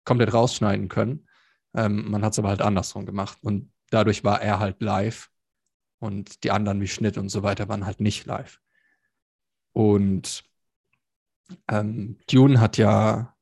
komplett 0.04 0.32
rausschneiden 0.34 0.88
können 0.88 1.26
ähm, 1.74 2.10
man 2.10 2.24
hat 2.24 2.32
es 2.32 2.38
aber 2.38 2.48
halt 2.48 2.62
andersrum 2.62 3.06
gemacht. 3.06 3.38
Und 3.42 3.72
dadurch 3.90 4.24
war 4.24 4.40
er 4.40 4.58
halt 4.58 4.80
live 4.82 5.30
und 6.02 6.42
die 6.42 6.50
anderen 6.50 6.80
wie 6.80 6.88
Schnitt 6.88 7.16
und 7.16 7.28
so 7.28 7.44
weiter 7.44 7.68
waren 7.68 7.86
halt 7.86 8.00
nicht 8.00 8.26
live. 8.26 8.60
Und 9.72 10.42
ähm, 11.68 12.18
Dune 12.28 12.60
hat 12.60 12.76
ja, 12.76 13.36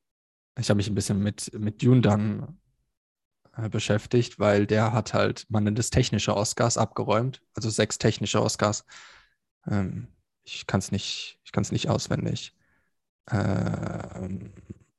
ich 0.57 0.69
habe 0.69 0.77
mich 0.77 0.87
ein 0.87 0.95
bisschen 0.95 1.23
mit, 1.23 1.51
mit 1.57 1.81
Dune 1.81 2.01
dann 2.01 2.59
äh, 3.57 3.67
beschäftigt, 3.67 4.37
weil 4.37 4.67
der 4.67 4.93
hat 4.93 5.15
halt, 5.15 5.47
man 5.49 5.63
nennt 5.63 5.79
es 5.79 5.89
technische 5.89 6.37
Oscars 6.37 6.77
abgeräumt, 6.77 7.41
also 7.55 7.69
sechs 7.71 7.97
technische 7.97 8.41
Oscars. 8.43 8.85
Ähm, 9.67 10.07
ich 10.43 10.67
kann 10.67 10.79
es 10.79 10.91
nicht, 10.91 11.39
ich 11.43 11.51
kann 11.51 11.63
es 11.63 11.71
nicht 11.71 11.89
auswendig. 11.89 12.55
Ähm, 13.31 14.53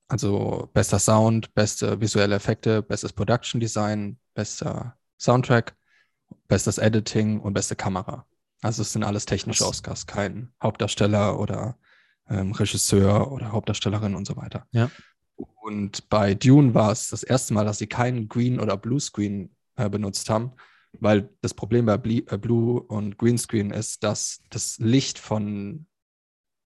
also 0.09 0.69
bester 0.75 0.99
Sound, 0.99 1.55
beste 1.55 2.01
visuelle 2.01 2.35
Effekte, 2.35 2.83
bestes 2.83 3.13
Production 3.13 3.61
Design, 3.61 4.19
bester 4.35 4.99
Soundtrack, 5.19 5.77
bestes 6.49 6.79
Editing 6.79 7.41
und 7.41 7.55
beste 7.55 7.77
Kamera. 7.77 8.27
Also 8.63 8.83
es 8.83 8.93
sind 8.93 9.05
alles 9.05 9.27
technische 9.27 9.67
Oscars, 9.67 10.07
kein 10.07 10.53
Hauptdarsteller 10.63 11.39
oder 11.39 11.77
ähm, 12.29 12.53
Regisseur 12.53 13.33
oder 13.33 13.53
Hauptdarstellerin 13.53 14.15
und 14.15 14.27
so 14.27 14.37
weiter. 14.37 14.67
Ja. 14.71 14.91
Und 15.37 16.09
bei 16.09 16.35
Dune 16.35 16.75
war 16.75 16.93
es 16.93 17.09
das 17.09 17.23
erste 17.23 17.55
Mal, 17.55 17.65
dass 17.65 17.79
sie 17.79 17.89
keinen 17.89 18.29
Green 18.29 18.61
oder 18.61 18.77
Blue 18.77 19.01
Screen 19.01 19.55
äh, 19.77 19.89
benutzt 19.89 20.31
haben, 20.31 20.53
weil 20.93 21.29
das 21.41 21.55
Problem 21.55 21.87
bei 21.87 21.97
Ble 21.97 22.23
äh, 22.29 22.39
Blue 22.39 22.81
und 22.81 23.19
Green 23.19 23.39
Screen 23.39 23.71
ist, 23.71 24.05
dass 24.05 24.41
das 24.51 24.79
Licht 24.79 25.19
von 25.19 25.87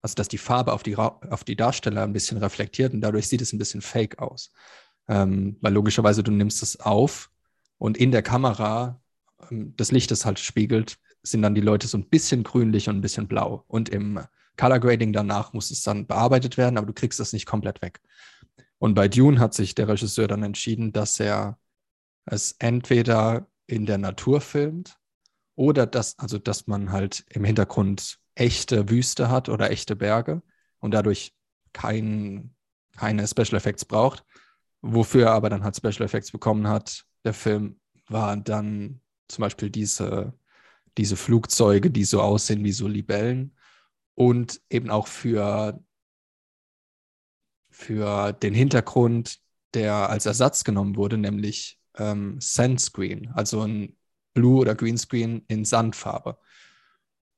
also 0.02 0.14
dass 0.14 0.28
die 0.28 0.38
Farbe 0.38 0.72
auf 0.72 0.82
die, 0.82 0.96
auf 0.96 1.44
die 1.44 1.56
Darsteller 1.56 2.02
ein 2.02 2.12
bisschen 2.12 2.38
reflektiert 2.38 2.94
und 2.94 3.00
dadurch 3.00 3.28
sieht 3.28 3.42
es 3.42 3.52
ein 3.52 3.58
bisschen 3.58 3.82
fake 3.82 4.18
aus. 4.18 4.50
Ähm, 5.08 5.56
weil 5.60 5.72
logischerweise 5.72 6.22
du 6.22 6.30
nimmst 6.30 6.62
es 6.62 6.80
auf 6.80 7.30
und 7.78 7.96
in 7.96 8.10
der 8.10 8.22
Kamera 8.22 9.00
das 9.50 9.92
Licht, 9.92 10.10
das 10.10 10.24
halt 10.24 10.38
spiegelt, 10.38 10.98
sind 11.22 11.42
dann 11.42 11.54
die 11.54 11.60
Leute 11.60 11.86
so 11.86 11.98
ein 11.98 12.08
bisschen 12.08 12.42
grünlich 12.42 12.88
und 12.88 12.96
ein 12.96 13.00
bisschen 13.00 13.28
blau. 13.28 13.64
Und 13.68 13.88
im 13.88 14.20
Color 14.56 14.80
Grading 14.80 15.12
danach 15.12 15.52
muss 15.52 15.70
es 15.70 15.82
dann 15.82 16.06
bearbeitet 16.06 16.56
werden, 16.56 16.76
aber 16.76 16.86
du 16.86 16.92
kriegst 16.92 17.20
das 17.20 17.32
nicht 17.32 17.46
komplett 17.46 17.82
weg. 17.82 18.00
Und 18.78 18.94
bei 18.94 19.08
Dune 19.08 19.38
hat 19.38 19.54
sich 19.54 19.74
der 19.74 19.88
Regisseur 19.88 20.28
dann 20.28 20.42
entschieden, 20.42 20.92
dass 20.92 21.20
er 21.20 21.58
es 22.24 22.56
entweder 22.58 23.46
in 23.66 23.86
der 23.86 23.98
Natur 23.98 24.40
filmt 24.40 24.98
oder 25.54 25.86
dass, 25.86 26.18
also 26.18 26.38
dass 26.38 26.66
man 26.66 26.92
halt 26.92 27.24
im 27.30 27.44
Hintergrund 27.44 28.18
echte 28.34 28.88
Wüste 28.88 29.28
hat 29.28 29.48
oder 29.48 29.70
echte 29.70 29.96
Berge 29.96 30.42
und 30.78 30.92
dadurch 30.92 31.34
kein, 31.72 32.54
keine 32.96 33.26
Special 33.26 33.54
Effects 33.54 33.84
braucht. 33.84 34.24
Wofür 34.80 35.26
er 35.26 35.32
aber 35.32 35.50
dann 35.50 35.62
halt 35.62 35.76
Special 35.76 36.02
Effects 36.02 36.32
bekommen 36.32 36.66
hat, 36.68 37.04
der 37.24 37.34
Film, 37.34 37.78
war 38.08 38.36
dann 38.36 39.00
zum 39.30 39.42
Beispiel 39.42 39.70
diese, 39.70 40.32
diese 40.98 41.16
Flugzeuge, 41.16 41.90
die 41.90 42.04
so 42.04 42.20
aussehen 42.20 42.64
wie 42.64 42.72
so 42.72 42.88
Libellen 42.88 43.56
und 44.14 44.60
eben 44.70 44.90
auch 44.90 45.06
für, 45.06 45.82
für 47.70 48.32
den 48.32 48.54
Hintergrund 48.54 49.40
der 49.74 50.10
als 50.10 50.26
Ersatz 50.26 50.64
genommen 50.64 50.96
wurde, 50.96 51.16
nämlich 51.16 51.78
ähm, 51.96 52.40
Sandscreen, 52.40 53.30
also 53.34 53.62
ein 53.62 53.96
Blue- 54.34 54.60
oder 54.60 54.74
Greenscreen 54.74 55.44
in 55.48 55.64
Sandfarbe. 55.64 56.38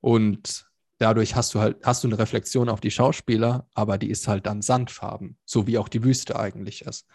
Und 0.00 0.66
dadurch 0.98 1.34
hast 1.36 1.54
du 1.54 1.60
halt, 1.60 1.84
hast 1.84 2.04
du 2.04 2.08
eine 2.08 2.18
Reflexion 2.18 2.68
auf 2.68 2.80
die 2.80 2.90
Schauspieler, 2.90 3.66
aber 3.74 3.98
die 3.98 4.10
ist 4.10 4.28
halt 4.28 4.46
dann 4.46 4.62
Sandfarben, 4.62 5.36
so 5.44 5.66
wie 5.66 5.78
auch 5.78 5.88
die 5.88 6.04
Wüste 6.04 6.38
eigentlich 6.38 6.82
ist. 6.82 7.06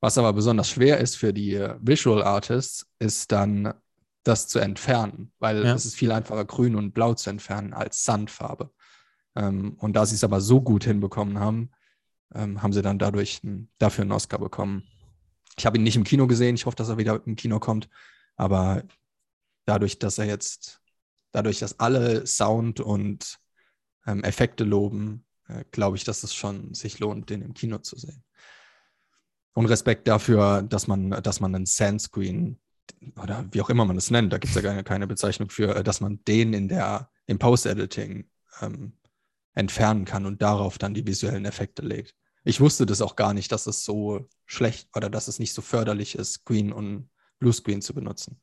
Was 0.00 0.18
aber 0.18 0.32
besonders 0.32 0.70
schwer 0.70 0.98
ist 0.98 1.16
für 1.16 1.32
die 1.32 1.54
äh, 1.54 1.76
Visual 1.80 2.22
Artists, 2.22 2.86
ist 2.98 3.32
dann 3.32 3.74
das 4.28 4.46
zu 4.46 4.58
entfernen, 4.58 5.32
weil 5.38 5.64
ja. 5.64 5.74
es 5.74 5.86
ist 5.86 5.94
viel 5.94 6.12
einfacher, 6.12 6.44
grün 6.44 6.76
und 6.76 6.92
blau 6.92 7.14
zu 7.14 7.30
entfernen 7.30 7.72
als 7.72 8.04
Sandfarbe. 8.04 8.70
Ähm, 9.34 9.76
und 9.78 9.94
da 9.94 10.04
sie 10.06 10.14
es 10.14 10.24
aber 10.24 10.40
so 10.40 10.60
gut 10.60 10.84
hinbekommen 10.84 11.38
haben, 11.38 11.70
ähm, 12.34 12.62
haben 12.62 12.72
sie 12.72 12.82
dann 12.82 12.98
dadurch 12.98 13.42
ein, 13.42 13.70
dafür 13.78 14.02
einen 14.02 14.12
Oscar 14.12 14.38
bekommen. 14.38 14.84
Ich 15.56 15.66
habe 15.66 15.78
ihn 15.78 15.82
nicht 15.82 15.96
im 15.96 16.04
Kino 16.04 16.26
gesehen, 16.26 16.54
ich 16.54 16.66
hoffe, 16.66 16.76
dass 16.76 16.88
er 16.88 16.98
wieder 16.98 17.20
im 17.24 17.36
Kino 17.36 17.58
kommt, 17.58 17.88
aber 18.36 18.84
dadurch, 19.64 19.98
dass 19.98 20.18
er 20.18 20.26
jetzt, 20.26 20.80
dadurch, 21.32 21.58
dass 21.58 21.80
alle 21.80 22.26
Sound 22.26 22.80
und 22.80 23.38
ähm, 24.06 24.22
Effekte 24.24 24.64
loben, 24.64 25.24
äh, 25.48 25.64
glaube 25.70 25.96
ich, 25.96 26.04
dass 26.04 26.22
es 26.22 26.34
schon 26.34 26.74
sich 26.74 26.98
lohnt, 26.98 27.30
den 27.30 27.42
im 27.42 27.54
Kino 27.54 27.78
zu 27.78 27.96
sehen. 27.96 28.22
Und 29.54 29.66
Respekt 29.66 30.06
dafür, 30.06 30.62
dass 30.62 30.86
man, 30.86 31.10
dass 31.22 31.40
man 31.40 31.54
einen 31.54 31.66
Sandscreen 31.66 32.60
oder 33.22 33.46
wie 33.52 33.60
auch 33.60 33.70
immer 33.70 33.84
man 33.84 33.96
es 33.96 34.10
nennt, 34.10 34.32
da 34.32 34.38
gibt 34.38 34.54
es 34.54 34.62
ja 34.62 34.68
keine, 34.68 34.84
keine, 34.84 35.06
Bezeichnung 35.06 35.50
für, 35.50 35.76
äh, 35.76 35.84
dass 35.84 36.00
man 36.00 36.20
den 36.26 36.52
in 36.52 36.68
der, 36.68 37.10
im 37.26 37.38
Post-Editing 37.38 38.28
ähm, 38.60 38.92
entfernen 39.54 40.04
kann 40.04 40.26
und 40.26 40.42
darauf 40.42 40.78
dann 40.78 40.94
die 40.94 41.06
visuellen 41.06 41.44
Effekte 41.44 41.82
legt. 41.82 42.14
Ich 42.44 42.60
wusste 42.60 42.86
das 42.86 43.02
auch 43.02 43.16
gar 43.16 43.34
nicht, 43.34 43.52
dass 43.52 43.66
es 43.66 43.84
so 43.84 44.28
schlecht 44.46 44.88
oder 44.94 45.10
dass 45.10 45.28
es 45.28 45.38
nicht 45.38 45.52
so 45.52 45.62
förderlich 45.62 46.14
ist, 46.14 46.44
Green 46.44 46.72
und 46.72 47.10
Bluescreen 47.40 47.82
zu 47.82 47.94
benutzen. 47.94 48.40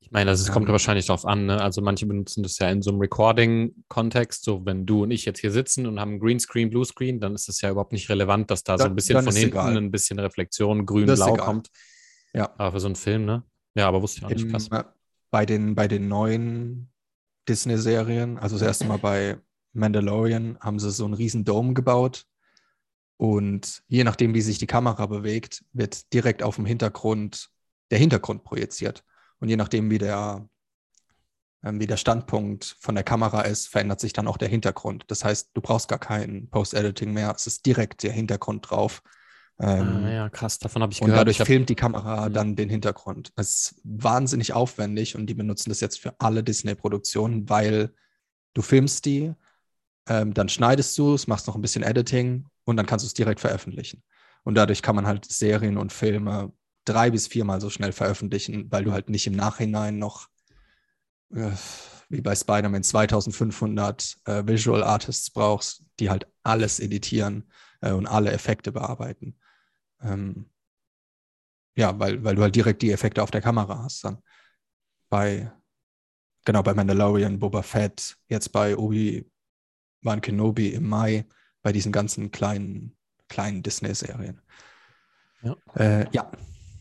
Ich 0.00 0.12
meine, 0.12 0.30
also 0.30 0.42
es 0.42 0.50
kommt 0.50 0.68
wahrscheinlich 0.68 1.04
darauf 1.06 1.26
an. 1.26 1.46
Ne? 1.46 1.60
Also 1.60 1.82
manche 1.82 2.06
benutzen 2.06 2.42
das 2.42 2.58
ja 2.58 2.70
in 2.70 2.80
so 2.80 2.90
einem 2.90 3.00
Recording-Kontext. 3.00 4.42
So, 4.42 4.64
wenn 4.64 4.86
du 4.86 5.02
und 5.02 5.10
ich 5.10 5.26
jetzt 5.26 5.40
hier 5.40 5.50
sitzen 5.50 5.86
und 5.86 6.00
haben 6.00 6.18
Greenscreen, 6.18 6.70
Bluescreen, 6.70 7.20
dann 7.20 7.34
ist 7.34 7.48
es 7.50 7.60
ja 7.60 7.70
überhaupt 7.70 7.92
nicht 7.92 8.08
relevant, 8.08 8.50
dass 8.50 8.64
da 8.64 8.76
dann, 8.76 8.78
so 8.78 8.86
ein 8.86 8.94
bisschen 8.94 9.22
von 9.22 9.34
hinten 9.34 9.56
egal. 9.56 9.76
ein 9.76 9.90
bisschen 9.90 10.18
Reflexion 10.18 10.86
grün-blau 10.86 11.36
kommt. 11.36 11.68
Ja. 12.32 12.52
Aber 12.58 12.72
für 12.72 12.80
so 12.80 12.86
einen 12.86 12.96
Film, 12.96 13.24
ne? 13.24 13.42
Ja, 13.74 13.88
aber 13.88 14.02
wusste 14.02 14.18
ich 14.18 14.24
auch 14.24 14.30
nicht. 14.30 14.50
Krass. 14.50 14.68
Bei 15.30 15.44
den, 15.44 15.74
bei 15.74 15.88
den 15.88 16.08
neuen 16.08 16.90
Disney-Serien, 17.48 18.38
also 18.38 18.56
das 18.56 18.66
erste 18.66 18.86
Mal 18.86 18.98
bei 18.98 19.38
Mandalorian, 19.72 20.58
haben 20.60 20.78
sie 20.78 20.90
so 20.90 21.04
einen 21.04 21.14
riesen 21.14 21.44
Dome 21.44 21.74
gebaut. 21.74 22.26
Und 23.16 23.82
je 23.88 24.04
nachdem, 24.04 24.34
wie 24.34 24.40
sich 24.40 24.58
die 24.58 24.66
Kamera 24.66 25.06
bewegt, 25.06 25.64
wird 25.72 26.12
direkt 26.12 26.42
auf 26.42 26.56
dem 26.56 26.66
Hintergrund 26.66 27.50
der 27.90 27.98
Hintergrund 27.98 28.44
projiziert. 28.44 29.04
Und 29.40 29.48
je 29.48 29.56
nachdem, 29.56 29.90
wie 29.90 29.98
der, 29.98 30.48
ähm, 31.64 31.80
wie 31.80 31.86
der 31.86 31.96
Standpunkt 31.96 32.76
von 32.80 32.94
der 32.94 33.04
Kamera 33.04 33.42
ist, 33.42 33.68
verändert 33.68 34.00
sich 34.00 34.12
dann 34.12 34.28
auch 34.28 34.36
der 34.36 34.48
Hintergrund. 34.48 35.04
Das 35.08 35.24
heißt, 35.24 35.50
du 35.54 35.60
brauchst 35.60 35.88
gar 35.88 35.98
kein 35.98 36.48
Post-Editing 36.50 37.12
mehr. 37.12 37.32
Es 37.34 37.46
ist 37.46 37.66
direkt 37.66 38.02
der 38.02 38.12
Hintergrund 38.12 38.70
drauf. 38.70 39.02
Ähm, 39.60 40.04
ah, 40.04 40.10
ja, 40.10 40.28
krass, 40.28 40.58
davon 40.58 40.82
habe 40.82 40.92
ich 40.92 41.00
gehört. 41.00 41.12
Und 41.12 41.18
dadurch 41.18 41.38
filmt 41.38 41.68
die 41.68 41.74
Kamera 41.74 42.28
mhm. 42.28 42.32
dann 42.32 42.56
den 42.56 42.70
Hintergrund. 42.70 43.32
Es 43.36 43.48
ist 43.54 43.80
wahnsinnig 43.82 44.52
aufwendig 44.52 45.16
und 45.16 45.26
die 45.26 45.34
benutzen 45.34 45.70
das 45.70 45.80
jetzt 45.80 45.98
für 45.98 46.14
alle 46.20 46.44
Disney-Produktionen, 46.44 47.48
weil 47.48 47.92
du 48.54 48.62
filmst 48.62 49.04
die, 49.04 49.34
ähm, 50.08 50.32
dann 50.32 50.48
schneidest 50.48 50.96
du 50.96 51.14
es, 51.14 51.26
machst 51.26 51.46
noch 51.48 51.56
ein 51.56 51.62
bisschen 51.62 51.82
Editing 51.82 52.46
und 52.64 52.76
dann 52.76 52.86
kannst 52.86 53.04
du 53.04 53.08
es 53.08 53.14
direkt 53.14 53.40
veröffentlichen. 53.40 54.02
Und 54.44 54.54
dadurch 54.54 54.80
kann 54.80 54.94
man 54.94 55.06
halt 55.06 55.24
Serien 55.24 55.76
und 55.76 55.92
Filme 55.92 56.52
drei 56.84 57.10
bis 57.10 57.26
viermal 57.26 57.60
so 57.60 57.68
schnell 57.68 57.92
veröffentlichen, 57.92 58.70
weil 58.70 58.84
du 58.84 58.92
halt 58.92 59.10
nicht 59.10 59.26
im 59.26 59.34
Nachhinein 59.34 59.98
noch, 59.98 60.28
äh, 61.34 61.50
wie 62.08 62.20
bei 62.20 62.34
Spider-Man, 62.34 62.82
2500 62.82 64.16
äh, 64.24 64.46
Visual 64.46 64.82
Artists 64.82 65.30
brauchst, 65.30 65.82
die 66.00 66.08
halt 66.08 66.26
alles 66.42 66.80
editieren 66.80 67.50
äh, 67.80 67.92
und 67.92 68.06
alle 68.06 68.32
Effekte 68.32 68.72
bearbeiten. 68.72 69.37
Ähm, 70.02 70.46
ja, 71.76 71.98
weil, 71.98 72.22
weil 72.24 72.34
du 72.34 72.42
halt 72.42 72.54
direkt 72.54 72.82
die 72.82 72.90
Effekte 72.90 73.22
auf 73.22 73.30
der 73.30 73.40
Kamera 73.40 73.82
hast 73.84 74.04
dann. 74.04 74.18
Bei, 75.08 75.52
genau, 76.44 76.62
bei 76.62 76.74
Mandalorian, 76.74 77.38
Boba 77.38 77.62
Fett, 77.62 78.16
jetzt 78.28 78.50
bei 78.52 78.76
Obi-Wan 78.76 80.20
Kenobi 80.20 80.70
im 80.70 80.88
Mai, 80.88 81.26
bei 81.62 81.72
diesen 81.72 81.92
ganzen 81.92 82.30
kleinen, 82.30 82.96
kleinen 83.28 83.62
Disney-Serien. 83.62 84.40
Ja. 85.42 85.56
Äh, 85.74 86.06
ja. 86.12 86.30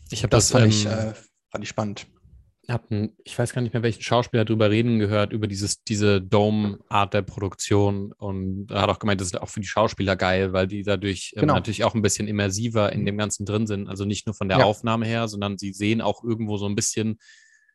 Ich 0.10 0.24
habe 0.24 0.30
das, 0.30 0.50
das 0.50 0.52
fand, 0.52 0.66
ähm, 0.66 0.70
ich, 0.70 0.86
äh, 0.86 1.14
fand 1.52 1.64
ich 1.64 1.70
spannend 1.70 2.08
habe 2.74 3.12
ich 3.24 3.38
weiß 3.38 3.54
gar 3.54 3.62
nicht 3.62 3.74
mehr, 3.74 3.84
welchen 3.84 4.02
Schauspieler 4.02 4.44
darüber 4.44 4.70
reden 4.70 5.00
gehört, 5.00 5.32
über 5.32 5.48
dieses, 5.48 5.84
diese 5.84 6.22
Dome-Art 6.22 7.14
der 7.14 7.22
Produktion. 7.22 8.12
Und 8.12 8.72
er 8.72 8.82
hat 8.82 8.90
auch 8.90 9.00
gemeint, 9.00 9.22
das 9.22 9.28
ist 9.28 9.40
auch 9.40 9.48
für 9.48 9.62
die 9.62 9.68
Schauspieler 9.68 10.18
geil, 10.18 10.52
weil 10.52 10.68
die 10.68 10.84
dadurch 10.84 11.34
ähm, 11.36 11.42
genau. 11.42 11.54
ähm, 11.54 11.58
natürlich 11.58 11.86
auch 11.86 11.96
ein 11.96 12.02
bisschen 12.02 12.28
immersiver 12.28 12.92
in 12.92 13.02
mhm. 13.02 13.06
dem 13.06 13.18
Ganzen 13.18 13.46
drin 13.46 13.68
sind. 13.68 13.88
Also 13.88 14.04
nicht 14.04 14.26
nur 14.28 14.36
von 14.36 14.50
der 14.50 14.60
ja. 14.60 14.66
Aufnahme 14.66 15.06
her, 15.06 15.30
sondern 15.30 15.58
sie 15.58 15.72
sehen 15.72 16.02
auch 16.02 16.24
irgendwo 16.24 16.58
so 16.58 16.66
ein 16.66 16.76
bisschen, 16.76 17.20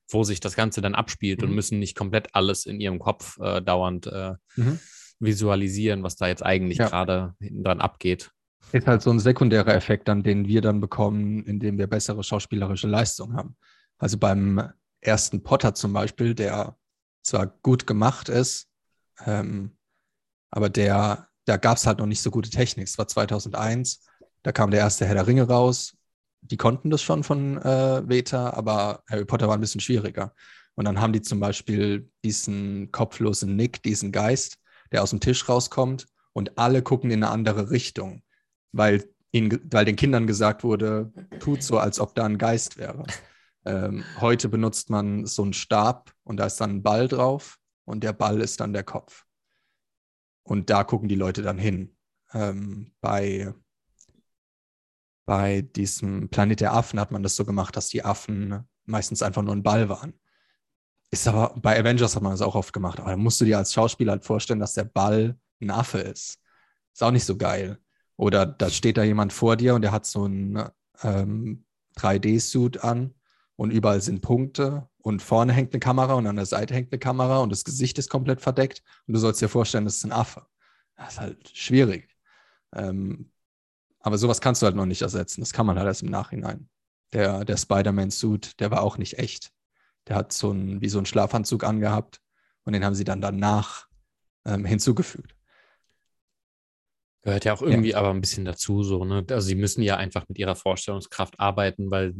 wo 0.08 0.24
sich 0.24 0.40
das 0.40 0.56
Ganze 0.56 0.82
dann 0.82 0.94
abspielt 0.94 1.40
mhm. 1.40 1.48
und 1.48 1.54
müssen 1.54 1.78
nicht 1.78 1.96
komplett 1.96 2.34
alles 2.34 2.66
in 2.66 2.78
ihrem 2.78 2.98
Kopf 2.98 3.38
äh, 3.40 3.62
dauernd 3.62 4.08
äh, 4.08 4.34
mhm. 4.56 4.78
visualisieren, 5.20 6.02
was 6.02 6.16
da 6.16 6.26
jetzt 6.26 6.44
eigentlich 6.44 6.78
ja. 6.78 6.88
gerade 6.88 7.34
hinten 7.40 7.64
dran 7.64 7.80
abgeht. 7.80 8.30
Ist 8.72 8.86
halt 8.86 9.00
so 9.00 9.10
ein 9.10 9.20
sekundärer 9.20 9.74
Effekt, 9.74 10.08
dann, 10.08 10.22
den 10.22 10.46
wir 10.46 10.60
dann 10.60 10.80
bekommen, 10.80 11.44
indem 11.44 11.78
wir 11.78 11.86
bessere 11.86 12.22
schauspielerische 12.22 12.88
Leistung 12.88 13.34
haben. 13.34 13.56
Also 13.98 14.18
beim 14.18 14.62
ersten 15.02 15.42
Potter 15.42 15.74
zum 15.74 15.92
Beispiel, 15.92 16.34
der 16.34 16.76
zwar 17.22 17.46
gut 17.46 17.86
gemacht 17.86 18.28
ist, 18.28 18.68
ähm, 19.26 19.76
aber 20.50 20.70
der, 20.70 21.28
da 21.44 21.56
gab 21.56 21.76
es 21.76 21.86
halt 21.86 21.98
noch 21.98 22.06
nicht 22.06 22.22
so 22.22 22.30
gute 22.30 22.50
Technik. 22.50 22.86
Es 22.86 22.98
war 22.98 23.08
2001, 23.08 24.04
da 24.42 24.52
kam 24.52 24.70
der 24.70 24.80
erste 24.80 25.06
Herr 25.06 25.14
der 25.14 25.26
Ringe 25.26 25.46
raus. 25.46 25.96
Die 26.40 26.56
konnten 26.56 26.90
das 26.90 27.02
schon 27.02 27.22
von 27.22 27.58
äh, 27.58 28.08
Veta, 28.08 28.50
aber 28.50 29.02
Harry 29.08 29.24
Potter 29.24 29.48
war 29.48 29.56
ein 29.56 29.60
bisschen 29.60 29.80
schwieriger. 29.80 30.34
Und 30.74 30.86
dann 30.86 31.00
haben 31.00 31.12
die 31.12 31.22
zum 31.22 31.38
Beispiel 31.38 32.10
diesen 32.24 32.90
kopflosen 32.92 33.54
Nick, 33.56 33.82
diesen 33.82 34.10
Geist, 34.10 34.58
der 34.90 35.02
aus 35.02 35.10
dem 35.10 35.20
Tisch 35.20 35.48
rauskommt 35.48 36.06
und 36.32 36.58
alle 36.58 36.82
gucken 36.82 37.10
in 37.10 37.22
eine 37.22 37.32
andere 37.32 37.70
Richtung, 37.70 38.22
weil, 38.72 39.04
ihnen, 39.30 39.60
weil 39.70 39.84
den 39.84 39.96
Kindern 39.96 40.26
gesagt 40.26 40.64
wurde, 40.64 41.12
tut 41.40 41.62
so, 41.62 41.78
als 41.78 42.00
ob 42.00 42.14
da 42.14 42.24
ein 42.24 42.38
Geist 42.38 42.78
wäre. 42.78 43.04
Ähm, 43.64 44.04
heute 44.20 44.48
benutzt 44.48 44.90
man 44.90 45.26
so 45.26 45.42
einen 45.42 45.52
Stab 45.52 46.12
und 46.24 46.36
da 46.38 46.46
ist 46.46 46.60
dann 46.60 46.70
ein 46.70 46.82
Ball 46.82 47.08
drauf 47.08 47.58
und 47.84 48.02
der 48.02 48.12
Ball 48.12 48.40
ist 48.40 48.60
dann 48.60 48.72
der 48.72 48.84
Kopf. 48.84 49.24
Und 50.42 50.70
da 50.70 50.84
gucken 50.84 51.08
die 51.08 51.14
Leute 51.14 51.42
dann 51.42 51.58
hin. 51.58 51.96
Ähm, 52.32 52.92
bei, 53.00 53.54
bei 55.24 55.62
diesem 55.62 56.28
Planet 56.28 56.60
der 56.60 56.74
Affen 56.74 56.98
hat 56.98 57.12
man 57.12 57.22
das 57.22 57.36
so 57.36 57.44
gemacht, 57.44 57.76
dass 57.76 57.88
die 57.88 58.04
Affen 58.04 58.68
meistens 58.84 59.22
einfach 59.22 59.42
nur 59.42 59.54
ein 59.54 59.62
Ball 59.62 59.88
waren. 59.88 60.14
Ist 61.10 61.28
aber, 61.28 61.54
bei 61.60 61.78
Avengers 61.78 62.16
hat 62.16 62.22
man 62.22 62.32
das 62.32 62.42
auch 62.42 62.54
oft 62.54 62.72
gemacht, 62.72 62.98
aber 62.98 63.10
da 63.10 63.16
musst 63.16 63.40
du 63.40 63.44
dir 63.44 63.58
als 63.58 63.72
Schauspieler 63.72 64.12
halt 64.12 64.24
vorstellen, 64.24 64.60
dass 64.60 64.74
der 64.74 64.84
Ball 64.84 65.38
ein 65.60 65.70
Affe 65.70 65.98
ist. 65.98 66.40
Ist 66.92 67.02
auch 67.02 67.10
nicht 67.10 67.24
so 67.24 67.36
geil. 67.36 67.78
Oder 68.16 68.46
da 68.46 68.70
steht 68.70 68.96
da 68.96 69.04
jemand 69.04 69.32
vor 69.32 69.56
dir 69.56 69.74
und 69.74 69.82
der 69.82 69.92
hat 69.92 70.06
so 70.06 70.24
einen 70.24 70.68
ähm, 71.02 71.64
3D-Suit 71.96 72.82
an 72.82 73.14
und 73.62 73.70
überall 73.70 74.00
sind 74.00 74.22
Punkte 74.22 74.88
und 75.02 75.22
vorne 75.22 75.52
hängt 75.52 75.72
eine 75.72 75.78
Kamera 75.78 76.14
und 76.14 76.26
an 76.26 76.34
der 76.34 76.46
Seite 76.46 76.74
hängt 76.74 76.90
eine 76.90 76.98
Kamera 76.98 77.38
und 77.38 77.52
das 77.52 77.62
Gesicht 77.62 77.96
ist 77.96 78.10
komplett 78.10 78.40
verdeckt 78.40 78.82
und 79.06 79.14
du 79.14 79.20
sollst 79.20 79.40
dir 79.40 79.48
vorstellen, 79.48 79.84
das 79.84 79.98
ist 79.98 80.04
ein 80.04 80.10
Affe. 80.10 80.44
Das 80.96 81.12
ist 81.12 81.20
halt 81.20 81.48
schwierig. 81.56 82.08
Ähm, 82.74 83.30
aber 84.00 84.18
sowas 84.18 84.40
kannst 84.40 84.62
du 84.62 84.66
halt 84.66 84.74
noch 84.74 84.84
nicht 84.84 85.02
ersetzen. 85.02 85.42
Das 85.42 85.52
kann 85.52 85.64
man 85.64 85.78
halt 85.78 85.86
erst 85.86 86.02
im 86.02 86.08
Nachhinein. 86.08 86.68
Der, 87.12 87.44
der 87.44 87.56
Spider-Man-Suit, 87.56 88.58
der 88.58 88.72
war 88.72 88.82
auch 88.82 88.98
nicht 88.98 89.20
echt. 89.20 89.52
Der 90.08 90.16
hat 90.16 90.32
so 90.32 90.50
ein, 90.50 90.80
wie 90.80 90.88
so 90.88 90.98
einen 90.98 91.06
Schlafanzug 91.06 91.62
angehabt 91.62 92.20
und 92.64 92.72
den 92.72 92.84
haben 92.84 92.96
sie 92.96 93.04
dann 93.04 93.20
danach 93.20 93.86
ähm, 94.44 94.64
hinzugefügt. 94.64 95.36
Gehört 97.22 97.44
ja 97.44 97.54
auch 97.54 97.62
irgendwie 97.62 97.90
ja. 97.90 97.98
aber 97.98 98.10
ein 98.10 98.20
bisschen 98.20 98.44
dazu, 98.44 98.82
so, 98.82 99.04
ne? 99.04 99.24
Also 99.30 99.46
sie 99.46 99.54
müssen 99.54 99.82
ja 99.82 99.96
einfach 99.96 100.28
mit 100.28 100.38
ihrer 100.38 100.56
Vorstellungskraft 100.56 101.38
arbeiten, 101.38 101.90
weil 101.90 102.14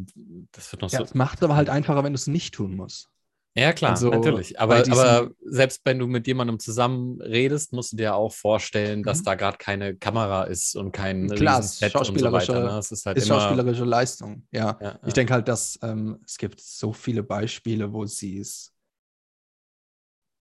das 0.52 0.70
wird 0.70 0.82
noch 0.82 0.92
ja, 0.92 0.98
so. 0.98 1.04
Es 1.04 1.14
macht 1.14 1.38
es 1.38 1.42
aber 1.42 1.56
halt 1.56 1.68
einfacher, 1.68 2.04
wenn 2.04 2.12
du 2.12 2.16
es 2.16 2.28
nicht 2.28 2.54
tun 2.54 2.76
musst. 2.76 3.08
Ja, 3.54 3.72
klar, 3.72 3.90
also, 3.90 4.08
natürlich. 4.08 4.58
Aber, 4.58 4.76
aber 4.76 5.30
selbst 5.44 5.82
wenn 5.84 5.98
du 5.98 6.06
mit 6.06 6.26
jemandem 6.26 6.58
zusammen 6.58 7.20
redest, 7.20 7.72
musst 7.72 7.92
du 7.92 7.96
dir 7.96 8.14
auch 8.14 8.32
vorstellen, 8.32 9.02
dass 9.02 9.18
mhm. 9.18 9.24
da 9.24 9.34
gerade 9.34 9.58
keine 9.58 9.94
Kamera 9.94 10.44
ist 10.44 10.74
und 10.74 10.92
kein 10.92 11.28
klar, 11.28 11.62
schauspielerische, 11.62 12.46
so 12.46 12.52
weiter, 12.54 12.72
ne? 12.72 12.78
Ist, 12.78 13.04
halt 13.04 13.18
ist 13.18 13.28
schauspielerische 13.28 13.84
Leistung, 13.84 14.46
ja. 14.52 14.78
ja, 14.80 14.88
ja. 14.88 15.00
Ich 15.06 15.12
denke 15.12 15.34
halt, 15.34 15.48
dass 15.48 15.78
ähm, 15.82 16.18
es 16.24 16.38
gibt 16.38 16.60
so 16.60 16.92
viele 16.92 17.22
Beispiele, 17.22 17.92
wo 17.92 18.06
sie 18.06 18.38
es 18.38 18.71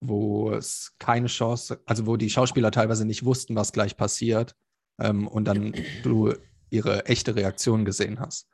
wo 0.02 0.52
es 0.52 0.96
keine 1.00 1.28
Chance, 1.28 1.82
also 1.86 2.08
wo 2.08 2.18
die 2.18 2.30
Schauspieler 2.30 2.72
teilweise 2.72 3.06
nicht 3.06 3.24
wussten, 3.24 3.56
was 3.56 3.72
gleich 3.72 3.96
passiert. 3.96 4.56
Ähm, 5.00 5.28
und 5.28 5.46
dann 5.46 5.74
du 6.04 6.34
ihre 6.70 7.06
echte 7.06 7.36
Reaktion 7.36 7.86
gesehen 7.86 8.20
hast. 8.20 8.48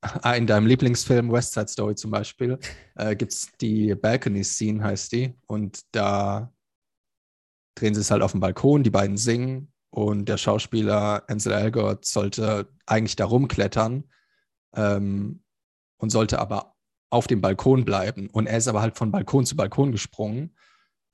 Ah, 0.00 0.34
In 0.34 0.46
deinem 0.46 0.66
Lieblingsfilm 0.66 1.32
West 1.32 1.54
Side 1.54 1.68
Story 1.68 1.94
zum 1.94 2.10
Beispiel 2.10 2.58
äh, 2.94 3.16
gibt 3.16 3.32
es 3.32 3.50
die 3.60 3.94
Balcony 3.94 4.44
Scene, 4.44 4.84
heißt 4.84 5.12
die. 5.12 5.34
Und 5.46 5.80
da 5.92 6.52
drehen 7.74 7.94
sie 7.94 8.00
es 8.00 8.10
halt 8.10 8.22
auf 8.22 8.32
dem 8.32 8.40
Balkon, 8.40 8.82
die 8.82 8.90
beiden 8.90 9.16
singen 9.16 9.72
und 9.90 10.28
der 10.28 10.36
Schauspieler 10.36 11.24
Ansel 11.28 11.52
Elgort 11.52 12.04
sollte 12.04 12.68
eigentlich 12.84 13.16
da 13.16 13.24
rumklettern 13.24 14.04
ähm, 14.74 15.42
und 15.96 16.10
sollte 16.10 16.38
aber 16.38 16.74
auf 17.10 17.26
dem 17.26 17.40
Balkon 17.40 17.84
bleiben. 17.84 18.28
Und 18.28 18.46
er 18.46 18.58
ist 18.58 18.68
aber 18.68 18.82
halt 18.82 18.98
von 18.98 19.10
Balkon 19.10 19.46
zu 19.46 19.56
Balkon 19.56 19.92
gesprungen. 19.92 20.54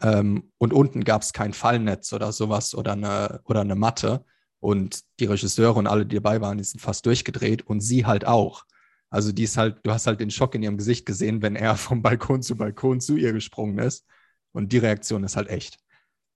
Ähm, 0.02 0.52
und 0.58 0.72
unten 0.72 1.04
gab 1.04 1.22
es 1.22 1.32
kein 1.32 1.52
Fallnetz 1.52 2.12
oder 2.12 2.32
sowas 2.32 2.74
oder 2.74 2.92
eine, 2.92 3.40
oder 3.44 3.60
eine 3.60 3.76
Matte. 3.76 4.24
Und 4.60 5.02
die 5.18 5.24
Regisseure 5.24 5.78
und 5.78 5.86
alle, 5.86 6.06
die 6.06 6.16
dabei 6.16 6.40
waren, 6.40 6.58
die 6.58 6.64
sind 6.64 6.80
fast 6.80 7.06
durchgedreht 7.06 7.62
und 7.66 7.80
sie 7.80 8.04
halt 8.06 8.26
auch. 8.26 8.64
Also 9.10 9.32
die 9.32 9.44
ist 9.44 9.56
halt, 9.56 9.80
du 9.84 9.92
hast 9.92 10.06
halt 10.06 10.20
den 10.20 10.30
Schock 10.30 10.54
in 10.54 10.62
ihrem 10.62 10.78
Gesicht 10.78 11.06
gesehen, 11.06 11.42
wenn 11.42 11.56
er 11.56 11.76
vom 11.76 12.02
Balkon 12.02 12.42
zu 12.42 12.56
Balkon 12.56 13.00
zu 13.00 13.16
ihr 13.16 13.32
gesprungen 13.32 13.78
ist. 13.78 14.06
Und 14.52 14.72
die 14.72 14.78
Reaktion 14.78 15.24
ist 15.24 15.36
halt 15.36 15.48
echt. 15.48 15.78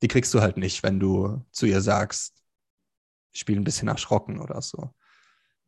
Die 0.02 0.08
kriegst 0.08 0.32
du 0.34 0.40
halt 0.40 0.56
nicht, 0.56 0.82
wenn 0.82 1.00
du 1.00 1.44
zu 1.50 1.66
ihr 1.66 1.80
sagst, 1.80 2.42
ich 3.32 3.40
spiele 3.40 3.60
ein 3.60 3.64
bisschen 3.64 3.88
erschrocken 3.88 4.40
oder 4.40 4.62
so. 4.62 4.94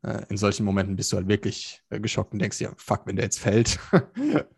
Äh, 0.03 0.25
in 0.29 0.37
solchen 0.37 0.65
Momenten 0.65 0.97
bist 0.97 1.13
du 1.13 1.17
halt 1.17 1.29
wirklich 1.29 1.83
äh, 1.91 2.01
geschockt 2.01 2.33
und 2.33 2.39
denkst, 2.39 2.61
ja, 2.61 2.73
fuck, 2.77 3.07
wenn 3.07 3.17
der 3.17 3.25
jetzt 3.27 3.39
fällt. 3.39 3.79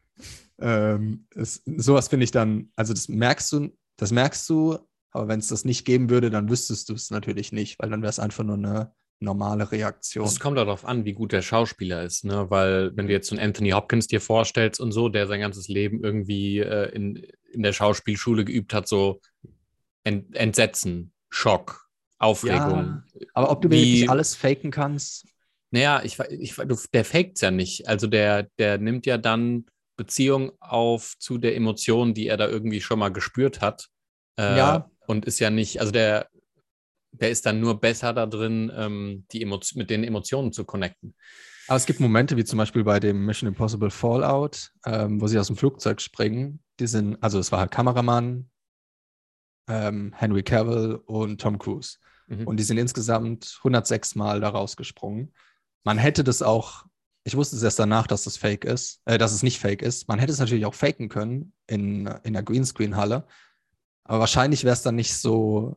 ähm, 0.61 1.27
es, 1.35 1.63
sowas 1.65 2.09
finde 2.09 2.25
ich 2.25 2.31
dann, 2.31 2.71
also 2.77 2.93
das 2.93 3.09
merkst 3.09 3.53
du, 3.53 3.77
das 3.97 4.13
merkst 4.13 4.49
du, 4.49 4.79
aber 5.13 5.29
wenn 5.29 5.41
es 5.41 5.49
das 5.49 5.65
nicht 5.65 5.85
geben 5.85 6.11
würde, 6.11 6.31
dann 6.31 6.49
wüsstest 6.49 6.89
du 6.89 6.95
es 6.95 7.11
natürlich 7.11 7.53
nicht, 7.53 7.79
weil 7.79 7.91
dann 7.91 8.03
wäre 8.03 8.11
es 8.11 8.19
einfach 8.19 8.45
nur 8.45 8.57
eine 8.57 8.93
normale 9.19 9.71
Reaktion. 9.71 10.25
Es 10.25 10.41
kommt 10.41 10.57
darauf 10.57 10.85
an, 10.85 11.05
wie 11.05 11.13
gut 11.13 11.33
der 11.33 11.43
Schauspieler 11.43 12.05
ist, 12.05 12.25
ne? 12.25 12.47
Weil 12.49 12.97
wenn 12.97 13.07
du 13.07 13.13
jetzt 13.13 13.29
so 13.29 13.37
einen 13.37 13.45
Anthony 13.45 13.71
Hopkins 13.71 14.07
dir 14.07 14.21
vorstellst 14.21 14.81
und 14.81 14.93
so, 14.93 15.09
der 15.09 15.27
sein 15.27 15.41
ganzes 15.41 15.69
Leben 15.69 16.03
irgendwie 16.03 16.61
äh, 16.61 16.91
in, 16.95 17.23
in 17.53 17.63
der 17.63 17.73
Schauspielschule 17.73 18.45
geübt 18.45 18.73
hat, 18.73 18.89
so 18.89 19.21
Ent 20.05 20.35
Entsetzen, 20.35 21.13
Schock, 21.29 21.87
Aufregung. 22.19 23.03
Ja, 23.15 23.27
aber 23.35 23.51
ob 23.51 23.61
du 23.63 23.71
Wie- 23.71 23.83
wirklich 23.83 24.09
alles 24.11 24.35
faken 24.35 24.71
kannst, 24.71 25.27
Naja, 25.71 26.03
ich, 26.03 26.19
ich, 26.19 26.57
der 26.93 27.05
faked 27.05 27.41
ja 27.43 27.51
nicht. 27.51 27.89
Also 27.89 28.07
der, 28.07 28.45
der 28.59 28.79
nimmt 28.79 29.07
ja 29.07 29.19
dann 29.19 29.67
Beziehung 30.01 30.53
auf 30.61 31.15
zu 31.19 31.37
der 31.37 31.55
Emotion, 31.55 32.15
die 32.15 32.27
er 32.27 32.39
da 32.39 32.49
irgendwie 32.49 32.81
schon 32.81 32.99
mal 32.99 33.11
gespürt 33.11 33.61
hat. 33.61 33.89
Äh, 34.39 34.57
Ja. 34.57 34.91
Und 35.07 35.27
ist 35.27 35.41
ja 35.41 35.51
nicht, 35.51 35.81
also 35.81 35.93
der, 35.93 36.29
der 37.13 37.31
ist 37.31 37.45
dann 37.45 37.61
nur 37.61 37.81
besser 37.81 38.15
da 38.15 38.27
drin, 38.27 38.73
ähm, 38.75 39.27
die 39.33 39.43
Emotio 39.43 39.77
mit 39.77 39.91
den 39.91 40.05
Emotionen 40.05 40.53
zu 40.53 40.65
connecten. 40.65 41.15
Aber 41.67 41.77
es 41.77 41.85
gibt 41.85 42.01
Momente, 42.01 42.37
wie 42.37 42.45
zum 42.45 42.57
Beispiel 42.57 42.83
bei 42.83 42.99
dem 42.99 43.27
Mission 43.27 43.49
Impossible 43.49 43.91
Fallout, 43.91 44.71
ähm, 44.87 45.21
wo 45.21 45.27
sie 45.27 45.39
aus 45.39 45.49
dem 45.49 45.57
Flugzeug 45.57 46.01
springen. 46.01 46.61
Die 46.79 46.87
sind, 46.87 47.23
also 47.23 47.39
es 47.39 47.53
war 47.53 47.59
halt 47.61 47.73
Kameramann, 47.73 48.49
ähm, 49.69 50.13
Henry 50.17 50.43
Cavill 50.43 51.01
und 51.05 51.41
Tom 51.41 51.59
Cruise. 51.59 51.99
Mhm. 52.27 52.47
Und 52.47 52.57
die 52.57 52.65
sind 52.65 52.79
insgesamt 52.79 53.59
106 53.59 54.15
Mal 54.15 54.41
da 54.41 54.49
rausgesprungen. 54.49 55.35
Man 55.85 55.99
hätte 55.99 56.25
das 56.25 56.41
auch, 56.41 56.87
ich 57.25 57.37
wusste 57.37 57.57
es 57.57 57.63
erst 57.63 57.79
danach, 57.79 58.07
dass 58.07 58.25
das 58.25 58.37
fake 58.37 58.65
ist, 58.65 59.01
äh, 59.05 59.19
dass 59.19 59.33
es 59.33 59.43
nicht 59.43 59.61
fake 59.61 59.83
ist. 59.83 60.09
Man 60.09 60.19
hätte 60.19 60.33
es 60.33 60.39
natürlich 60.39 60.67
auch 60.67 60.75
faken 60.75 61.09
können 61.09 61.53
in, 61.67 62.07
in 62.25 62.33
der 62.33 62.43
Greenscreen-Halle. 62.43 63.27
Aber 64.05 64.21
wahrscheinlich 64.21 64.65
wäre 64.65 64.73
es 64.73 64.83
dann 64.83 64.97
nicht 64.97 65.15
so 65.15 65.77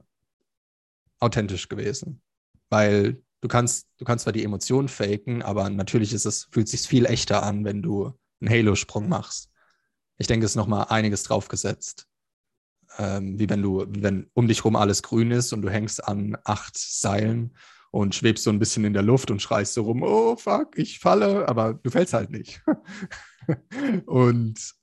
authentisch 1.19 1.69
gewesen. 1.69 2.21
Weil 2.69 3.21
du 3.41 3.47
kannst, 3.47 3.87
du 3.97 4.05
kannst 4.05 4.23
zwar 4.23 4.33
die 4.33 4.43
Emotionen 4.43 4.87
faken, 4.87 5.41
aber 5.41 5.69
natürlich 5.69 6.13
ist 6.13 6.25
es, 6.25 6.47
fühlt 6.51 6.67
sich 6.67 6.81
viel 6.81 7.05
echter 7.05 7.43
an, 7.43 7.65
wenn 7.65 7.81
du 7.81 8.13
einen 8.41 8.49
Halo-Sprung 8.49 9.09
machst. 9.09 9.51
Ich 10.17 10.27
denke, 10.27 10.45
es 10.45 10.53
ist 10.53 10.55
nochmal 10.55 10.87
einiges 10.89 11.23
draufgesetzt. 11.23 12.07
Ähm, 12.97 13.39
wie 13.39 13.49
wenn 13.49 13.61
du, 13.61 13.85
wie 13.89 14.03
wenn 14.03 14.29
um 14.33 14.47
dich 14.47 14.63
rum 14.63 14.75
alles 14.75 15.03
grün 15.03 15.31
ist 15.31 15.51
und 15.51 15.61
du 15.61 15.69
hängst 15.69 16.03
an 16.07 16.37
acht 16.43 16.77
Seilen 16.77 17.57
und 17.93 18.15
schwebst 18.15 18.43
so 18.43 18.49
ein 18.49 18.57
bisschen 18.57 18.85
in 18.85 18.93
der 18.93 19.03
Luft 19.03 19.29
und 19.29 19.39
schreist 19.39 19.75
so 19.75 19.83
rum, 19.83 20.01
oh 20.01 20.35
fuck, 20.35 20.75
ich 20.79 20.97
falle, 20.97 21.47
aber 21.47 21.75
du 21.75 21.91
fällst 21.91 22.13
halt 22.13 22.31
nicht. 22.31 22.59
und 24.07 24.73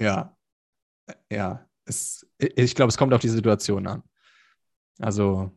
ja, 0.00 0.36
ja, 1.30 1.64
es, 1.84 2.26
ich 2.38 2.74
glaube, 2.74 2.88
es 2.88 2.98
kommt 2.98 3.14
auf 3.14 3.20
die 3.20 3.28
Situation 3.28 3.86
an. 3.86 4.02
Also 4.98 5.56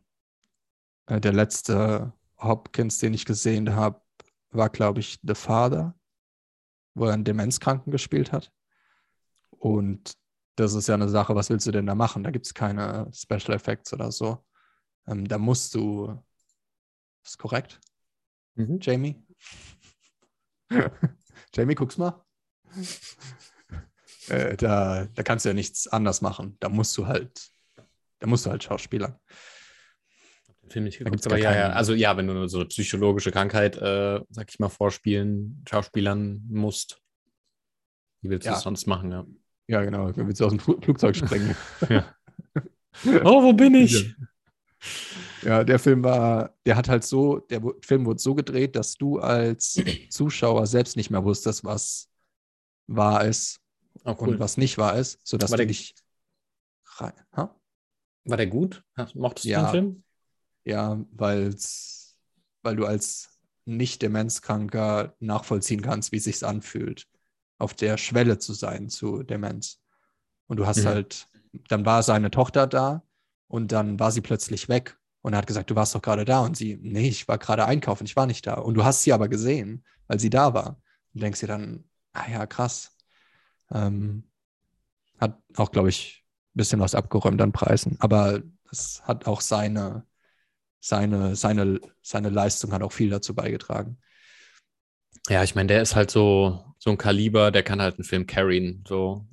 äh, 1.06 1.20
der 1.20 1.32
letzte 1.32 2.12
Hopkins, 2.38 3.00
den 3.00 3.12
ich 3.12 3.24
gesehen 3.24 3.74
habe, 3.74 4.00
war, 4.50 4.70
glaube 4.70 5.00
ich, 5.00 5.18
The 5.24 5.34
Father, 5.34 5.98
wo 6.94 7.06
er 7.06 7.14
einen 7.14 7.24
Demenzkranken 7.24 7.90
gespielt 7.90 8.30
hat. 8.30 8.52
Und 9.50 10.16
das 10.54 10.74
ist 10.74 10.86
ja 10.86 10.94
eine 10.94 11.08
Sache, 11.08 11.34
was 11.34 11.50
willst 11.50 11.66
du 11.66 11.72
denn 11.72 11.86
da 11.86 11.96
machen? 11.96 12.22
Da 12.22 12.30
gibt 12.30 12.46
es 12.46 12.54
keine 12.54 13.10
Special 13.12 13.52
Effects 13.52 13.92
oder 13.92 14.12
so. 14.12 14.44
Ähm, 15.08 15.26
da 15.26 15.38
musst 15.38 15.74
du. 15.74 16.22
Ist 17.26 17.38
korrekt, 17.38 17.80
Mhm. 18.54 18.78
Jamie? 18.80 19.22
Jamie, 21.54 21.74
guck's 21.74 21.98
mal. 21.98 22.24
äh, 24.28 24.56
da, 24.56 25.06
da 25.06 25.22
kannst 25.22 25.44
du 25.44 25.50
ja 25.50 25.54
nichts 25.54 25.86
anders 25.88 26.22
machen. 26.22 26.56
Da 26.60 26.68
musst 26.68 26.96
du 26.96 27.06
halt, 27.06 27.50
da 28.20 28.26
musst 28.26 28.46
du 28.46 28.50
halt 28.50 28.62
Schauspielern. 28.62 29.18
Den 30.62 30.70
Film 30.70 30.84
nicht 30.86 30.98
geguckt, 30.98 31.26
aber 31.26 31.36
ja, 31.38 31.54
ja. 31.54 31.68
Also 31.70 31.92
ja, 31.94 32.16
wenn 32.16 32.26
du 32.28 32.48
so 32.48 32.58
eine 32.58 32.66
psychologische 32.66 33.30
Krankheit, 33.30 33.76
äh, 33.76 34.20
sag 34.30 34.48
ich 34.50 34.58
mal, 34.58 34.68
vorspielen, 34.68 35.62
Schauspielern 35.68 36.42
musst. 36.48 37.00
Wie 38.22 38.30
willst 38.30 38.46
du 38.46 38.50
Ja. 38.50 38.54
das 38.54 38.62
sonst 38.64 38.86
machen, 38.86 39.12
ja? 39.12 39.26
Ja, 39.68 39.82
genau. 39.84 40.10
Dann 40.12 40.26
willst 40.26 40.40
du 40.40 40.46
aus 40.46 40.52
dem 40.52 40.60
Fl 40.60 40.80
Flugzeug 40.80 41.16
springen. 41.16 41.54
Oh, 43.24 43.42
wo 43.42 43.52
bin 43.52 43.74
ich? 43.74 44.14
Ja, 45.46 45.62
der 45.64 45.78
Film 45.78 46.02
war, 46.02 46.54
der 46.66 46.76
hat 46.76 46.88
halt 46.88 47.04
so, 47.04 47.38
der 47.38 47.62
Film 47.82 48.04
wurde 48.04 48.18
so 48.20 48.34
gedreht, 48.34 48.74
dass 48.74 48.94
du 48.94 49.18
als 49.20 49.74
Zuschauer 50.10 50.66
selbst 50.66 50.96
nicht 50.96 51.10
mehr 51.10 51.24
wusstest, 51.24 51.64
was 51.64 52.08
wahr 52.88 53.24
ist 53.24 53.60
Oh, 54.04 54.10
und 54.10 54.28
cool. 54.28 54.40
was 54.40 54.56
nicht 54.56 54.76
wahr 54.76 54.96
ist, 54.96 55.18
sodass 55.26 55.50
War 55.50 55.56
du 55.56 55.62
der- 55.62 55.68
dich 55.68 55.94
rein. 56.98 57.14
Ha? 57.34 57.58
War 58.24 58.36
der 58.36 58.46
gut? 58.46 58.84
Mochtest 59.14 59.46
du 59.46 59.50
Ja. 59.50 59.62
den 59.62 59.70
Film? 59.70 60.04
Ja, 60.64 61.00
weil's, 61.12 62.16
weil 62.62 62.76
du 62.76 62.84
als 62.86 63.30
nicht 63.64 64.02
Demenzkranker 64.02 65.14
nachvollziehen 65.20 65.80
kannst, 65.80 66.12
wie 66.12 66.16
es 66.18 66.24
sich 66.24 66.44
anfühlt, 66.44 67.06
auf 67.58 67.72
der 67.74 67.96
Schwelle 67.98 68.38
zu 68.38 68.52
sein 68.52 68.88
zu 68.88 69.22
Demenz. 69.22 69.80
Und 70.46 70.58
du 70.58 70.66
hast 70.66 70.82
Mhm. 70.82 70.88
halt, 70.88 71.28
dann 71.68 71.86
war 71.86 72.02
seine 72.02 72.30
Tochter 72.30 72.66
da 72.66 73.02
und 73.48 73.72
dann 73.72 73.98
war 73.98 74.10
sie 74.12 74.20
plötzlich 74.20 74.68
weg 74.68 74.98
und 75.26 75.32
er 75.34 75.38
hat 75.38 75.48
gesagt, 75.48 75.70
du 75.70 75.74
warst 75.74 75.92
doch 75.96 76.02
gerade 76.02 76.24
da 76.24 76.40
und 76.42 76.56
sie, 76.56 76.78
nee, 76.80 77.08
ich 77.08 77.26
war 77.26 77.38
gerade 77.38 77.66
einkaufen, 77.66 78.04
ich 78.06 78.14
war 78.14 78.26
nicht 78.26 78.46
da. 78.46 78.54
Und 78.54 78.74
du 78.74 78.84
hast 78.84 79.02
sie 79.02 79.12
aber 79.12 79.28
gesehen, 79.28 79.84
weil 80.06 80.20
sie 80.20 80.30
da 80.30 80.54
war. 80.54 80.80
Und 81.14 81.22
denkst 81.24 81.40
dir 81.40 81.48
dann, 81.48 81.84
ah 82.12 82.30
ja, 82.30 82.46
krass. 82.46 82.96
Ähm, 83.72 84.24
hat 85.18 85.38
auch, 85.56 85.72
glaube 85.72 85.90
ich, 85.90 86.24
ein 86.54 86.58
bisschen 86.58 86.80
was 86.80 86.94
abgeräumt 86.94 87.42
an 87.42 87.52
Preisen, 87.52 87.96
aber 88.00 88.42
es 88.72 89.02
hat 89.04 89.26
auch 89.26 89.40
seine, 89.42 90.06
seine, 90.80 91.36
seine, 91.36 91.80
seine 92.02 92.30
Leistung 92.30 92.72
hat 92.72 92.82
auch 92.82 92.92
viel 92.92 93.10
dazu 93.10 93.34
beigetragen. 93.34 93.98
Ja, 95.28 95.42
ich 95.42 95.54
meine, 95.54 95.68
der 95.68 95.82
ist 95.82 95.96
halt 95.96 96.10
so, 96.10 96.74
so 96.78 96.90
ein 96.90 96.98
Kaliber, 96.98 97.50
der 97.50 97.62
kann 97.62 97.82
halt 97.82 97.96
einen 97.96 98.04
Film 98.04 98.26
carryen. 98.26 98.84
So 98.86 99.26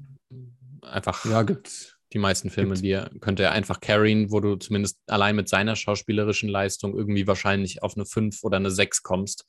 einfach 0.82 1.24
Ja, 1.24 1.42
gibt, 1.44 1.93
die 2.14 2.20
meisten 2.20 2.50
Filme, 2.50 2.74
gibt- 2.76 2.86
die 2.86 2.92
er, 2.92 3.10
könnte 3.20 3.44
er 3.44 3.52
einfach 3.52 3.80
carryen, 3.82 4.32
wo 4.32 4.40
du 4.40 4.56
zumindest 4.56 5.00
allein 5.08 5.36
mit 5.36 5.50
seiner 5.50 5.76
schauspielerischen 5.76 6.50
Leistung 6.50 6.96
irgendwie 6.96 7.28
wahrscheinlich 7.28 7.84
auf 7.84 7.96
eine 7.96 8.06
5 8.06 8.44
oder 8.44 8.58
eine 8.58 8.72
6 8.72 9.04
kommst. 9.04 9.46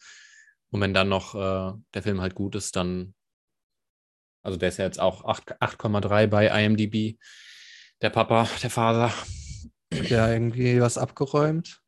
Und 0.71 0.81
wenn 0.81 0.95
dann 0.95 1.09
noch 1.09 1.35
äh, 1.35 1.73
der 1.95 2.03
Film 2.03 2.21
halt 2.21 2.35
gut 2.35 2.55
ist, 2.57 2.75
dann, 2.77 3.15
also 4.43 4.59
der 4.59 4.71
ist 4.71 4.79
ja 4.79 4.85
jetzt 4.85 5.01
auch 5.01 5.25
8 5.25 5.61
8,3 5.61 6.27
bei 6.27 6.47
IMDb. 6.65 7.19
Der 8.03 8.11
Papa, 8.11 8.49
der 8.63 8.71
Vater. 8.71 9.09
hat 9.93 10.11
der 10.11 10.33
irgendwie 10.33 10.81
was 10.81 10.99
abgeräumt? 10.99 11.81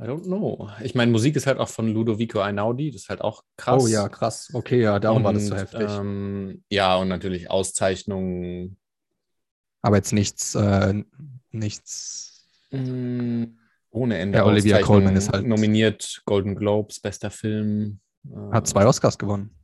I 0.00 0.04
don't 0.04 0.24
know. 0.24 0.68
Ich 0.82 0.94
meine, 0.94 1.12
Musik 1.12 1.36
ist 1.36 1.46
halt 1.46 1.58
auch 1.58 1.68
von 1.68 1.88
Ludovico 1.92 2.40
Einaudi, 2.40 2.90
das 2.90 3.02
ist 3.02 3.08
halt 3.08 3.20
auch 3.20 3.44
krass. 3.56 3.82
Oh 3.84 3.86
ja, 3.86 4.08
krass. 4.08 4.50
Okay, 4.52 4.82
ja, 4.82 4.98
darum 4.98 5.22
war 5.22 5.32
das 5.32 5.46
so 5.46 5.54
Und, 5.54 5.60
heftig. 5.60 5.88
Ähm, 5.88 6.64
ja, 6.68 6.96
und 6.96 7.08
natürlich 7.08 7.50
Auszeichnungen. 7.50 8.76
Aber 9.82 9.96
jetzt 9.96 10.12
nichts, 10.12 10.54
äh, 10.54 11.02
nichts. 11.50 12.48
mh, 12.70 13.48
ohne 13.90 14.18
Ende. 14.18 14.38
Ja, 14.38 14.44
Olivia. 14.46 14.80
Colman 14.80 15.16
ist 15.16 15.30
halt- 15.32 15.46
nominiert. 15.46 16.22
Golden 16.24 16.54
Globes, 16.54 17.00
bester 17.00 17.30
Film. 17.30 18.00
äh, 18.24 18.52
Hat 18.52 18.66
zwei 18.66 18.86
Oscars 18.86 19.18
gewonnen. 19.18 19.56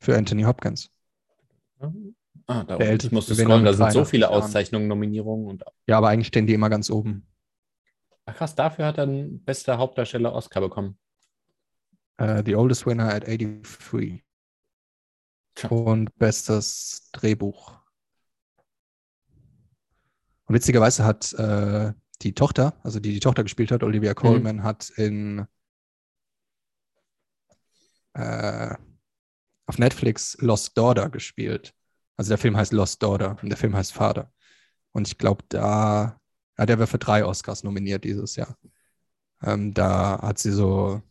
Für 0.00 0.16
Anthony 0.16 0.42
Hopkins. 0.42 0.90
Ah, 2.46 2.64
da 2.64 2.76
Der. 2.76 2.86
Ich 2.86 2.90
älteste 2.92 3.14
musste 3.14 3.34
scrollen, 3.34 3.64
da 3.64 3.72
sind 3.72 3.92
so 3.92 4.00
83 4.00 4.10
viele. 4.10 4.30
Auszeichnungen, 4.30 4.88
Nominierungen 4.88 5.46
und 5.46 5.64
Ja, 5.86 5.98
aber 5.98 6.08
eigentlich 6.08 6.26
stehen 6.28 6.46
die 6.46 6.54
immer 6.54 6.68
ganz 6.70 6.90
oben. 6.90 7.26
Ach 8.26 8.34
krass, 8.34 8.54
dafür 8.54 8.86
hat 8.86 8.96
er 8.98 9.04
einen 9.04 9.44
bester 9.44 9.76
Hauptdarsteller 9.78 10.32
Oscar 10.32 10.60
bekommen. 10.62 10.98
Äh, 12.16 12.42
the 12.44 12.54
Oldest 12.54 12.86
Winner 12.86 13.12
at 13.12 13.26
83. 13.26 14.22
Tja. 15.54 15.68
Und 15.70 16.16
bestes 16.18 17.10
Drehbuch. 17.12 17.78
Und 20.54 20.60
witzigerweise 20.60 21.04
hat 21.04 21.32
äh, 21.32 21.92
die 22.22 22.32
Tochter, 22.32 22.78
also 22.84 23.00
die 23.00 23.12
die 23.12 23.18
Tochter 23.18 23.42
gespielt 23.42 23.72
hat, 23.72 23.82
Olivia 23.82 24.14
Colman, 24.14 24.62
hat 24.62 24.88
in 24.90 25.48
äh, 28.12 28.76
auf 29.66 29.78
Netflix 29.78 30.36
Lost 30.38 30.78
Daughter 30.78 31.10
gespielt. 31.10 31.74
Also 32.16 32.28
der 32.28 32.38
Film 32.38 32.56
heißt 32.56 32.72
Lost 32.72 33.02
Daughter 33.02 33.36
und 33.42 33.48
der 33.48 33.56
Film 33.56 33.74
heißt 33.74 33.92
Vater. 33.92 34.32
Und 34.92 35.08
ich 35.08 35.18
glaube, 35.18 35.42
da, 35.48 36.20
ja, 36.56 36.66
der 36.66 36.78
wäre 36.78 36.86
für 36.86 36.98
drei 36.98 37.24
Oscars 37.24 37.64
nominiert 37.64 38.04
dieses 38.04 38.36
Jahr. 38.36 38.56
Ähm, 39.42 39.74
da 39.74 40.22
hat 40.22 40.38
sie 40.38 40.52
so, 40.52 41.02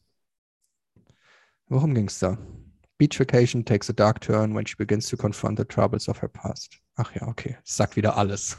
worum 1.68 1.94
ging 1.94 2.08
es 2.08 2.18
da? 2.18 2.38
Beach 2.98 3.20
Vacation 3.20 3.66
takes 3.66 3.90
a 3.90 3.94
dark 3.94 4.22
turn 4.22 4.56
when 4.56 4.66
she 4.66 4.76
begins 4.78 5.10
to 5.10 5.18
confront 5.18 5.60
the 5.60 5.66
troubles 5.66 6.08
of 6.08 6.22
her 6.22 6.30
past. 6.30 6.83
Ach 6.96 7.14
ja, 7.16 7.28
okay. 7.28 7.58
Sagt 7.64 7.96
wieder 7.96 8.18
alles. 8.18 8.58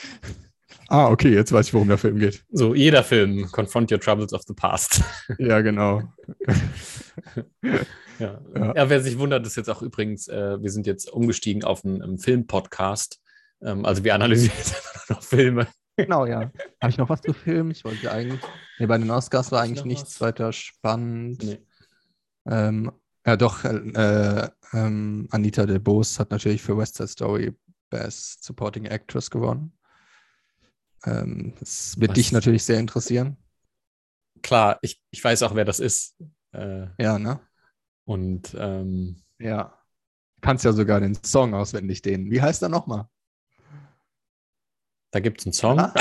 ah, 0.88 1.08
okay, 1.08 1.34
jetzt 1.34 1.52
weiß 1.52 1.68
ich, 1.68 1.74
worum 1.74 1.88
der 1.88 1.98
Film 1.98 2.18
geht. 2.18 2.44
So, 2.50 2.74
jeder 2.74 3.04
Film, 3.04 3.50
Confront 3.52 3.92
Your 3.92 4.00
Troubles 4.00 4.32
of 4.32 4.42
the 4.46 4.54
Past. 4.54 5.02
Ja, 5.38 5.60
genau. 5.60 6.02
Ja. 8.18 8.38
Ja. 8.54 8.74
ja, 8.74 8.90
wer 8.90 9.00
sich 9.00 9.18
wundert, 9.18 9.46
ist 9.46 9.56
jetzt 9.56 9.70
auch 9.70 9.80
übrigens, 9.80 10.28
äh, 10.28 10.60
wir 10.60 10.70
sind 10.70 10.86
jetzt 10.86 11.10
umgestiegen 11.10 11.64
auf 11.64 11.84
einen, 11.84 12.02
einen 12.02 12.18
Film-Podcast. 12.18 13.18
Ähm, 13.62 13.84
also 13.84 14.04
wir 14.04 14.14
analysieren 14.14 14.56
jetzt 14.58 14.74
einfach 14.76 15.08
noch 15.08 15.22
Filme. 15.22 15.66
Genau, 15.96 16.26
ja. 16.26 16.50
Habe 16.80 16.90
ich 16.90 16.98
noch 16.98 17.08
was 17.08 17.22
zu 17.22 17.32
filmen? 17.32 17.70
Ich 17.70 17.84
wollte 17.84 18.10
eigentlich. 18.10 18.40
Nee, 18.78 18.86
bei 18.86 18.98
den 18.98 19.10
Oscars 19.10 19.52
war 19.52 19.62
eigentlich 19.62 19.84
nichts 19.84 20.20
was? 20.20 20.28
weiter 20.28 20.52
spannend. 20.52 21.42
Nee. 21.42 21.58
Ähm, 22.46 22.92
ja, 23.26 23.36
doch, 23.36 23.64
äh, 23.64 24.48
ähm, 24.72 25.28
Anita 25.30 25.66
de 25.66 25.78
Boos 25.78 26.18
hat 26.18 26.30
natürlich 26.30 26.62
für 26.62 26.76
West 26.76 26.96
Side 26.96 27.08
Story 27.08 27.56
Best 27.90 28.44
Supporting 28.44 28.86
Actress 28.86 29.30
gewonnen. 29.30 29.76
Ähm, 31.04 31.54
das 31.58 31.98
wird 31.98 32.10
Was? 32.10 32.14
dich 32.16 32.32
natürlich 32.32 32.64
sehr 32.64 32.78
interessieren. 32.78 33.36
Klar, 34.42 34.78
ich, 34.82 35.02
ich 35.10 35.22
weiß 35.22 35.42
auch, 35.42 35.54
wer 35.54 35.64
das 35.64 35.80
ist. 35.80 36.16
Äh, 36.52 36.86
Ja, 36.98 37.18
ne? 37.18 37.40
und 38.04 38.54
ähm, 38.58 39.22
Ja. 39.38 39.76
Kannst 40.40 40.64
ja 40.64 40.72
sogar 40.72 41.00
den 41.00 41.14
Song 41.22 41.52
auswendig 41.52 42.00
den. 42.00 42.30
Wie 42.30 42.40
heißt 42.40 42.62
er 42.62 42.68
nochmal? 42.70 43.06
da 45.12 45.20
gibt 45.20 45.40
es 45.40 45.46
einen 45.46 45.52
Song. 45.52 45.78
Ah. 45.80 45.92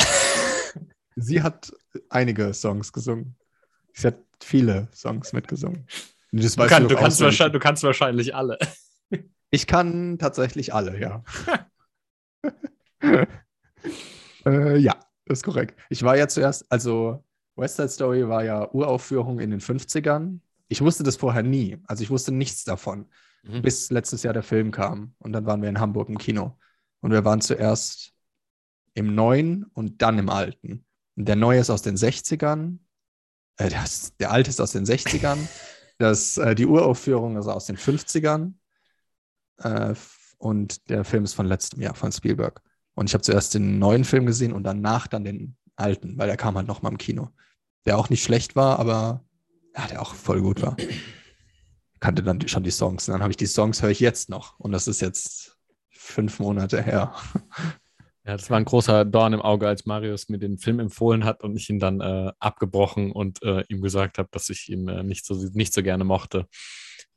Sie 1.16 1.42
hat 1.42 1.74
einige 2.10 2.54
Songs 2.54 2.94
gesungen. 2.94 3.36
Sie 3.94 4.08
hat 4.08 4.20
viele 4.40 4.88
Songs 4.94 5.34
mitgesungen. 5.34 5.88
Das 6.32 6.56
Du, 6.56 6.66
kann, 6.68 6.84
doch 6.84 6.90
du, 6.90 6.96
kannst 6.96 7.20
wahrscheinlich, 7.22 7.54
du 7.54 7.60
kannst 7.60 7.84
wahrscheinlich 7.84 8.36
alle. 8.36 8.58
Ich 9.52 9.66
kann 9.66 10.20
tatsächlich 10.20 10.76
alle, 10.76 11.00
ja. 11.00 11.24
äh, 14.46 14.78
ja, 14.78 14.96
das 15.26 15.40
ist 15.40 15.44
korrekt. 15.44 15.80
Ich 15.90 16.04
war 16.04 16.16
ja 16.18 16.28
zuerst, 16.28 16.72
also 16.72 17.24
West 17.56 17.78
Side 17.78 17.90
Story 17.90 18.28
war 18.28 18.44
ja 18.44 18.72
Uraufführung 18.72 19.40
in 19.40 19.50
den 19.50 19.60
50ern. 19.60 20.40
Ich 20.68 20.82
wusste 20.82 21.04
das 21.04 21.16
vorher 21.16 21.42
nie. 21.44 21.78
Also 21.88 22.04
ich 22.04 22.10
wusste 22.12 22.32
nichts 22.32 22.64
davon, 22.64 23.10
Mhm. 23.42 23.62
bis 23.62 23.90
letztes 23.90 24.22
Jahr 24.24 24.34
der 24.34 24.44
Film 24.44 24.70
kam. 24.70 25.16
Und 25.18 25.32
dann 25.32 25.46
waren 25.46 25.62
wir 25.62 25.70
in 25.70 25.80
Hamburg 25.80 26.10
im 26.10 26.18
Kino. 26.18 26.58
Und 27.00 27.12
wir 27.12 27.24
waren 27.26 27.42
zuerst 27.42 28.14
im 28.94 29.16
Neuen 29.16 29.64
und 29.74 30.02
dann 30.02 30.20
im 30.20 30.30
Alten. 30.30 30.86
Und 31.16 31.26
der 31.28 31.38
Neue 31.38 31.62
ist 31.62 31.70
aus 31.70 31.82
den 31.82 31.96
60ern. 31.96 32.80
Äh, 33.58 33.70
der, 33.70 33.84
der 34.20 34.32
Alte 34.32 34.50
ist 34.50 34.60
aus 34.60 34.74
den 34.74 34.86
60ern. 34.86 35.38
Das, 36.00 36.38
äh, 36.38 36.56
die 36.56 36.66
Uraufführung 36.66 37.38
ist 37.38 37.48
aus 37.48 37.66
den 37.66 37.78
50ern. 37.78 38.54
Äh, 39.58 39.94
und 40.38 40.90
der 40.90 41.04
Film 41.04 41.26
ist 41.26 41.34
von 41.34 41.46
letztem 41.46 41.82
Jahr, 41.82 41.94
von 41.94 42.12
Spielberg. 42.12 42.62
Und 42.96 43.10
ich 43.10 43.14
habe 43.14 43.22
zuerst 43.22 43.54
den 43.54 43.78
neuen 43.78 44.06
Film 44.06 44.26
gesehen 44.26 44.54
und 44.54 44.64
danach 44.64 45.08
dann 45.08 45.26
den 45.26 45.56
alten, 45.76 46.18
weil 46.18 46.28
der 46.28 46.38
kam 46.38 46.56
halt 46.56 46.68
nochmal 46.68 46.94
im 46.94 46.98
Kino. 46.98 47.30
Der 47.86 47.98
auch 47.98 48.10
nicht 48.10 48.24
schlecht 48.24 48.56
war, 48.56 48.80
aber 48.80 49.24
ja, 49.76 49.88
der 49.88 50.02
auch 50.02 50.16
voll 50.16 50.42
gut 50.42 50.62
war. 50.62 50.78
Kannte 52.00 52.24
dann 52.24 52.48
schon 52.48 52.64
die 52.64 52.72
Songs. 52.72 53.08
Und 53.08 53.14
dann 53.14 53.22
habe 53.22 53.32
ich 53.32 53.38
die 53.38 53.46
Songs, 53.46 53.82
höre 53.82 53.90
ich 53.90 54.00
jetzt 54.00 54.30
noch. 54.30 54.58
Und 54.58 54.72
das 54.72 54.88
ist 54.88 55.02
jetzt 55.02 55.58
fünf 55.90 56.40
Monate 56.40 56.82
her. 56.82 57.14
Ja, 58.26 58.36
das 58.36 58.50
war 58.50 58.58
ein 58.58 58.66
großer 58.66 59.06
Dorn 59.06 59.34
im 59.34 59.42
Auge, 59.42 59.68
als 59.68 59.86
Marius 59.86 60.30
mir 60.30 60.38
den 60.40 60.58
Film 60.58 60.80
empfohlen 60.80 61.24
hat 61.24 61.42
und 61.44 61.56
ich 61.56 61.70
ihn 61.70 61.80
dann 61.80 62.02
äh, 62.02 62.32
abgebrochen 62.40 63.12
und 63.12 63.42
äh, 63.44 63.64
ihm 63.70 63.82
gesagt 63.82 64.18
habe, 64.18 64.30
dass 64.32 64.50
ich 64.50 64.70
ihn 64.70 64.88
äh, 64.88 65.04
nicht, 65.04 65.26
so, 65.26 65.36
nicht 65.54 65.74
so 65.74 65.82
gerne 65.82 66.04
mochte. 66.04 66.46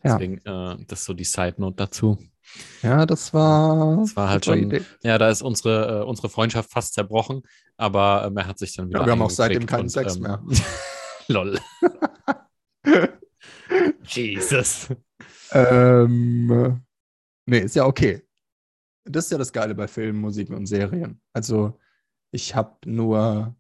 Ja. 0.05 0.17
Deswegen, 0.17 0.39
äh, 0.39 0.77
das 0.87 1.01
ist 1.01 1.05
so 1.05 1.15
die 1.15 1.25
Side-Note 1.25 1.77
dazu. 1.77 2.19
Ja, 2.83 3.07
das 3.07 3.33
war. 3.33 3.99
Das 3.99 4.17
war 4.17 4.31
halt 4.31 4.45
schon- 4.45 4.59
Idee. 4.59 4.83
Ja, 5.03 5.19
da 5.19 5.29
ist 5.29 5.43
unsere, 5.43 6.01
äh, 6.01 6.05
unsere 6.05 6.29
Freundschaft 6.29 6.71
fast 6.71 6.95
zerbrochen, 6.95 7.43
aber 7.77 8.25
ähm, 8.27 8.37
er 8.37 8.47
hat 8.47 8.59
sich 8.59 8.75
dann 8.75 8.89
wieder. 8.89 9.01
Ja, 9.01 9.07
wir 9.07 9.13
haben 9.13 9.23
auch 9.23 9.31
seitdem 9.31 9.67
keinen 9.67 9.83
und, 9.83 9.89
Sex 9.91 10.17
ähm, 10.17 10.23
mehr. 10.23 10.43
Lol. 11.29 11.59
Jesus. 14.07 14.89
Ähm, 15.53 16.83
nee, 17.47 17.59
ist 17.61 17.77
ja 17.77 17.87
okay. 17.87 18.23
Das 19.05 19.25
ist 19.27 19.31
ja 19.33 19.39
das 19.39 19.53
Geile 19.53 19.75
bei 19.75 19.89
Filmen, 19.89 20.21
Musik 20.21 20.51
und 20.51 20.67
Serien. 20.67 21.21
Also, 21.33 21.79
ich 22.31 22.55
habe 22.55 22.77
nur 22.87 23.55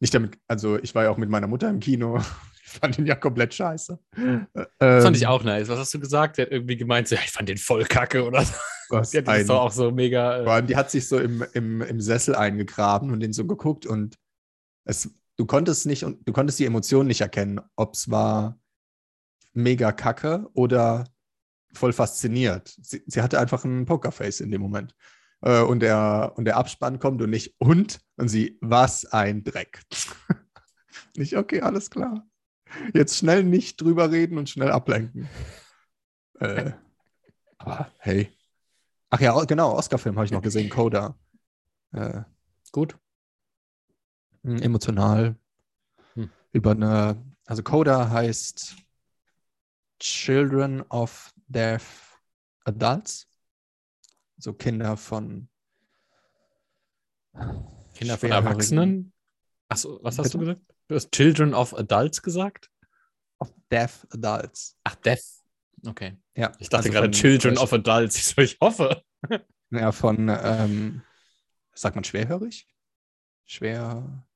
nicht 0.00 0.14
damit, 0.14 0.38
also 0.48 0.78
ich 0.78 0.94
war 0.94 1.04
ja 1.04 1.10
auch 1.10 1.16
mit 1.16 1.30
meiner 1.30 1.46
Mutter 1.46 1.68
im 1.70 1.80
Kino. 1.80 2.20
Ich 2.66 2.80
fand 2.80 2.98
ihn 2.98 3.06
ja 3.06 3.14
komplett 3.14 3.54
scheiße. 3.54 3.98
Das 4.16 5.04
fand 5.04 5.06
Ähm, 5.06 5.14
ich 5.14 5.26
auch 5.28 5.44
nice. 5.44 5.68
Was 5.68 5.78
hast 5.78 5.94
du 5.94 6.00
gesagt? 6.00 6.38
Der 6.38 6.46
hat 6.46 6.52
irgendwie 6.52 6.76
gemeint, 6.76 7.06
so, 7.06 7.14
ja, 7.14 7.20
ich 7.22 7.30
fand 7.30 7.48
den 7.48 7.58
voll 7.58 7.84
kacke 7.84 8.24
oder 8.26 8.42
so. 8.42 8.54
Was 8.88 9.10
Die 9.10 9.18
hat 9.18 9.28
ein, 9.28 9.48
auch 9.50 9.70
so 9.70 9.92
mega. 9.92 10.38
vor 10.42 10.46
Äh, 10.46 10.50
allem, 10.50 10.66
die 10.66 10.74
hat 10.74 10.90
sich 10.90 11.06
so 11.06 11.18
im, 11.20 11.44
im, 11.52 11.82
im 11.82 12.00
Sessel 12.00 12.34
eingegraben 12.34 13.12
und 13.12 13.20
den 13.20 13.32
so 13.32 13.46
geguckt 13.46 13.86
und 13.86 14.16
es, 14.86 15.14
du 15.36 15.46
konntest 15.46 15.86
nicht 15.86 16.04
und 16.04 16.26
du 16.26 16.32
konntest 16.32 16.58
die 16.58 16.64
Emotionen 16.64 17.06
nicht 17.06 17.20
erkennen, 17.20 17.60
ob 17.76 17.94
es 17.94 18.10
war 18.10 18.58
mega 19.52 19.92
kacke 19.92 20.48
oder 20.54 21.04
voll 21.74 21.92
fasziniert. 21.92 22.74
Sie, 22.80 23.02
sie 23.06 23.22
hatte 23.22 23.38
einfach 23.40 23.64
ein 23.64 23.86
Pokerface 23.86 24.40
in 24.40 24.50
dem 24.50 24.60
Moment. 24.60 24.94
Äh, 25.42 25.62
und, 25.62 25.80
der, 25.80 26.32
und 26.36 26.46
der 26.46 26.56
Abspann 26.56 26.98
kommt 26.98 27.20
und 27.20 27.30
nicht 27.30 27.54
und 27.58 28.00
und 28.16 28.28
sie, 28.28 28.58
was 28.60 29.04
ein 29.06 29.44
Dreck. 29.44 29.82
nicht, 31.16 31.36
okay, 31.36 31.60
alles 31.60 31.90
klar. 31.90 32.26
Jetzt 32.94 33.18
schnell 33.18 33.44
nicht 33.44 33.80
drüber 33.80 34.10
reden 34.10 34.38
und 34.38 34.48
schnell 34.48 34.70
ablenken. 34.70 35.28
äh, 36.40 36.72
aber 37.58 37.90
hey. 37.98 38.30
Ach 39.10 39.20
ja, 39.20 39.44
genau, 39.44 39.74
Oscar-Film 39.76 40.16
habe 40.16 40.26
ich 40.26 40.32
noch 40.32 40.42
gesehen, 40.42 40.70
Coda. 40.70 41.16
Äh, 41.92 42.22
gut. 42.72 42.98
mh, 44.42 44.62
emotional. 44.62 45.36
Hm. 46.14 46.30
Über 46.52 46.72
eine, 46.72 47.22
also 47.46 47.62
Coda 47.62 48.10
heißt 48.10 48.76
Children 50.00 50.82
of 50.88 51.33
Deaf 51.54 52.20
Adults. 52.64 53.26
So 54.38 54.52
Kinder 54.52 54.96
von 54.96 55.48
Kinder 57.94 58.18
von 58.18 58.30
Erwachsenen. 58.30 59.12
Achso, 59.68 59.98
was 60.02 60.18
hast 60.18 60.34
du 60.34 60.38
Bitte? 60.38 60.54
gesagt? 60.56 60.74
Du 60.88 60.94
hast 60.96 61.12
Children 61.12 61.54
of 61.54 61.74
Adults 61.74 62.22
gesagt? 62.22 62.70
Of 63.38 63.52
Deaf 63.70 64.06
Adults. 64.10 64.76
Ach, 64.84 64.94
Death. 64.96 65.42
Okay. 65.86 66.16
Ja. 66.36 66.52
Ich 66.58 66.68
dachte 66.68 66.86
also 66.88 66.90
gerade 66.90 67.06
von- 67.06 67.12
Children 67.12 67.58
of 67.58 67.72
Adults. 67.72 68.16
Ich, 68.16 68.24
so, 68.34 68.42
ich 68.42 68.58
hoffe. 68.60 69.02
Ja, 69.70 69.92
von, 69.92 70.28
ähm, 70.28 71.02
sagt 71.74 71.96
man 71.96 72.04
schwerhörig? 72.04 72.68
Schwer, 73.46 74.26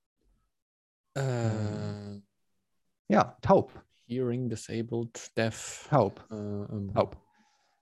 Äh, 1.15 2.21
ja, 3.09 3.37
taub. 3.41 3.73
Hearing, 4.09 4.49
disabled, 4.49 5.31
deaf. 5.37 5.87
Taub. 5.91 6.25
Äh, 6.31 6.35
ähm, 6.35 6.93
Taub. 6.95 7.17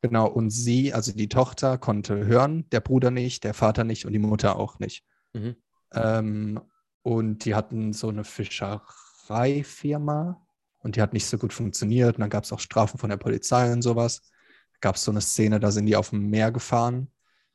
Genau, 0.02 0.28
und 0.28 0.50
sie, 0.50 0.92
also 0.92 1.12
die 1.12 1.28
Tochter, 1.28 1.78
konnte 1.78 2.26
hören, 2.26 2.68
der 2.70 2.80
Bruder 2.80 3.10
nicht, 3.10 3.44
der 3.44 3.54
Vater 3.54 3.84
nicht 3.84 4.04
und 4.06 4.12
die 4.12 4.18
Mutter 4.18 4.56
auch 4.56 4.78
nicht. 4.78 5.04
Mhm. 5.32 5.56
Ähm, 5.94 6.60
und 7.02 7.44
die 7.44 7.54
hatten 7.54 7.92
so 7.92 8.08
eine 8.08 8.24
Fischereifirma 8.24 10.44
und 10.80 10.96
die 10.96 11.02
hat 11.02 11.12
nicht 11.12 11.26
so 11.26 11.38
gut 11.38 11.52
funktioniert. 11.52 12.16
Und 12.16 12.20
dann 12.20 12.30
gab 12.30 12.44
es 12.44 12.52
auch 12.52 12.60
Strafen 12.60 12.98
von 12.98 13.10
der 13.10 13.16
Polizei 13.16 13.72
und 13.72 13.82
sowas. 13.82 14.22
Da 14.72 14.78
gab 14.80 14.96
es 14.96 15.04
so 15.04 15.12
eine 15.12 15.20
Szene, 15.20 15.60
da 15.60 15.70
sind 15.70 15.86
die 15.86 15.96
auf 15.96 16.10
dem 16.10 16.28
Meer 16.28 16.52
gefahren 16.52 17.08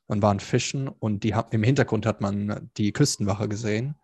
und 0.08 0.22
waren 0.22 0.40
fischen 0.40 0.88
und 0.88 1.24
die 1.24 1.36
haben, 1.36 1.50
im 1.52 1.64
Hintergrund 1.64 2.06
hat 2.06 2.22
man 2.22 2.70
die 2.78 2.94
Küstenwache 2.94 3.48
gesehen. 3.48 3.96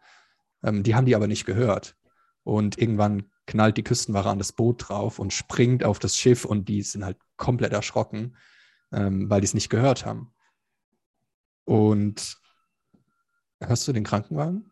Ähm, 0.63 0.83
die 0.83 0.95
haben 0.95 1.05
die 1.05 1.15
aber 1.15 1.27
nicht 1.27 1.45
gehört. 1.45 1.95
Und 2.43 2.77
irgendwann 2.77 3.29
knallt 3.47 3.77
die 3.77 3.83
Küstenwache 3.83 4.29
an 4.29 4.37
das 4.37 4.51
Boot 4.51 4.87
drauf 4.87 5.17
und 5.17 5.33
springt 5.33 5.83
auf 5.83 5.97
das 5.97 6.15
Schiff 6.15 6.45
und 6.45 6.69
die 6.69 6.83
sind 6.83 7.03
halt 7.03 7.17
komplett 7.37 7.73
erschrocken, 7.73 8.35
ähm, 8.91 9.29
weil 9.29 9.41
die 9.41 9.45
es 9.45 9.53
nicht 9.53 9.69
gehört 9.69 10.05
haben. 10.05 10.33
Und 11.65 12.37
hörst 13.59 13.87
du 13.87 13.93
den 13.93 14.03
Krankenwagen? 14.03 14.71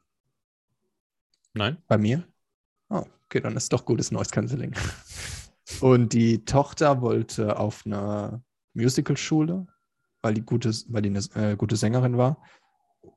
Nein? 1.54 1.78
Bei 1.88 1.98
mir? 1.98 2.28
Oh, 2.90 3.06
okay, 3.26 3.40
dann 3.40 3.56
ist 3.56 3.72
doch 3.74 3.86
gutes 3.86 4.12
Noise 4.12 4.30
Cancelling. 4.30 4.76
Und 5.82 6.14
die 6.14 6.46
Tochter 6.46 7.02
wollte 7.02 7.58
auf 7.58 7.86
eine 7.86 8.44
Musicalschule, 8.74 9.66
weil 10.22 10.34
die 10.36 10.42
gute, 10.42 10.70
weil 10.90 11.02
die 11.02 11.10
eine 11.10 11.52
äh, 11.52 11.56
gute 11.56 11.76
Sängerin 11.76 12.18
war. 12.18 12.44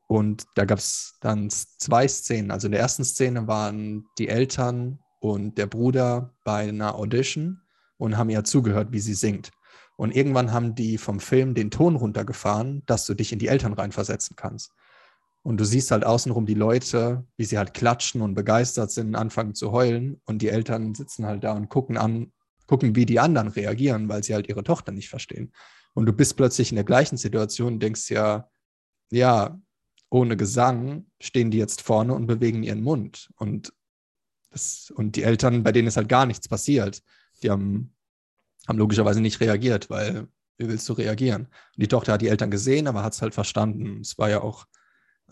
Und 0.07 0.47
da 0.55 0.65
gab 0.65 0.79
es 0.79 1.19
dann 1.21 1.51
zwei 1.51 2.09
Szenen. 2.09 2.51
Also 2.51 2.69
in 2.69 2.73
der 2.73 2.81
ersten 2.81 3.05
Szene 3.05 3.47
waren 3.47 4.07
die 4.19 4.29
Eltern 4.29 5.01
und 5.21 5.59
der 5.59 5.67
Bruder 5.67 6.35
bei 6.45 6.69
einer 6.69 6.95
Audition 6.95 7.61
und 7.97 8.17
haben 8.17 8.31
ihr 8.31 8.45
zugehört, 8.45 8.93
wie 8.93 9.01
sie 9.01 9.15
singt. 9.15 9.51
Und 9.97 10.15
irgendwann 10.15 10.53
haben 10.53 10.75
die 10.75 10.97
vom 10.97 11.19
Film 11.19 11.55
den 11.55 11.71
Ton 11.71 11.97
runtergefahren, 11.97 12.83
dass 12.87 13.05
du 13.05 13.15
dich 13.15 13.33
in 13.33 13.41
die 13.41 13.49
Eltern 13.49 13.73
reinversetzen 13.73 14.37
kannst. 14.37 14.73
Und 15.43 15.59
du 15.59 15.65
siehst 15.65 15.91
halt 15.91 16.05
außenrum 16.05 16.47
die 16.47 16.55
Leute, 16.55 17.25
wie 17.37 17.45
sie 17.45 17.59
halt 17.59 17.75
klatschen 17.75 18.21
und 18.21 18.35
begeistert 18.35 18.91
sind, 18.91 19.15
anfangen 19.17 19.55
zu 19.55 19.73
heulen. 19.73 20.21
Und 20.25 20.43
die 20.43 20.49
Eltern 20.49 20.95
sitzen 20.95 21.27
halt 21.27 21.43
da 21.43 21.53
und 21.53 21.69
gucken 21.69 21.97
an, 21.97 22.33
gucken, 22.67 22.95
wie 22.95 23.07
die 23.07 23.19
anderen 23.19 23.49
reagieren, 23.49 24.09
weil 24.09 24.23
sie 24.23 24.35
halt 24.35 24.49
ihre 24.49 24.63
Tochter 24.63 24.93
nicht 24.93 25.09
verstehen. 25.09 25.53
Und 25.95 26.07
du 26.07 26.13
bist 26.13 26.37
plötzlich 26.37 26.71
in 26.71 26.77
der 26.77 26.85
gleichen 26.85 27.17
Situation 27.17 27.75
und 27.75 27.83
denkst 27.83 28.11
ja, 28.11 28.49
ja, 29.11 29.59
ohne 30.11 30.37
Gesang 30.37 31.07
stehen 31.21 31.51
die 31.51 31.59
jetzt 31.59 31.83
vorne 31.83 32.15
und 32.15 32.27
bewegen 32.27 32.63
ihren 32.63 32.83
Mund. 32.83 33.31
Und, 33.37 33.73
das, 34.51 34.91
und 34.95 35.17
die 35.17 35.23
Eltern, 35.23 35.63
bei 35.63 35.73
denen 35.73 35.89
ist 35.89 35.97
halt 35.97 36.09
gar 36.09 36.27
nichts 36.27 36.49
passiert. 36.49 37.03
Die 37.43 37.51
haben, 37.51 37.95
haben 38.67 38.79
logischerweise 38.79 39.21
nicht 39.21 39.41
reagiert, 39.41 39.91
weil 39.91 40.29
wie 40.59 40.69
willst 40.69 40.89
du 40.89 40.93
reagieren? 40.93 41.43
Und 41.45 41.83
die 41.83 41.89
Tochter 41.89 42.13
hat 42.13 42.23
die 42.23 42.29
Eltern 42.29 42.51
gesehen, 42.51 42.89
aber 42.89 43.03
hat 43.03 43.15
es 43.15 43.23
halt 43.23 43.35
verstanden. 43.35 44.01
Es 44.01 44.19
war 44.19 44.29
ja 44.29 44.43
auch, 44.43 44.67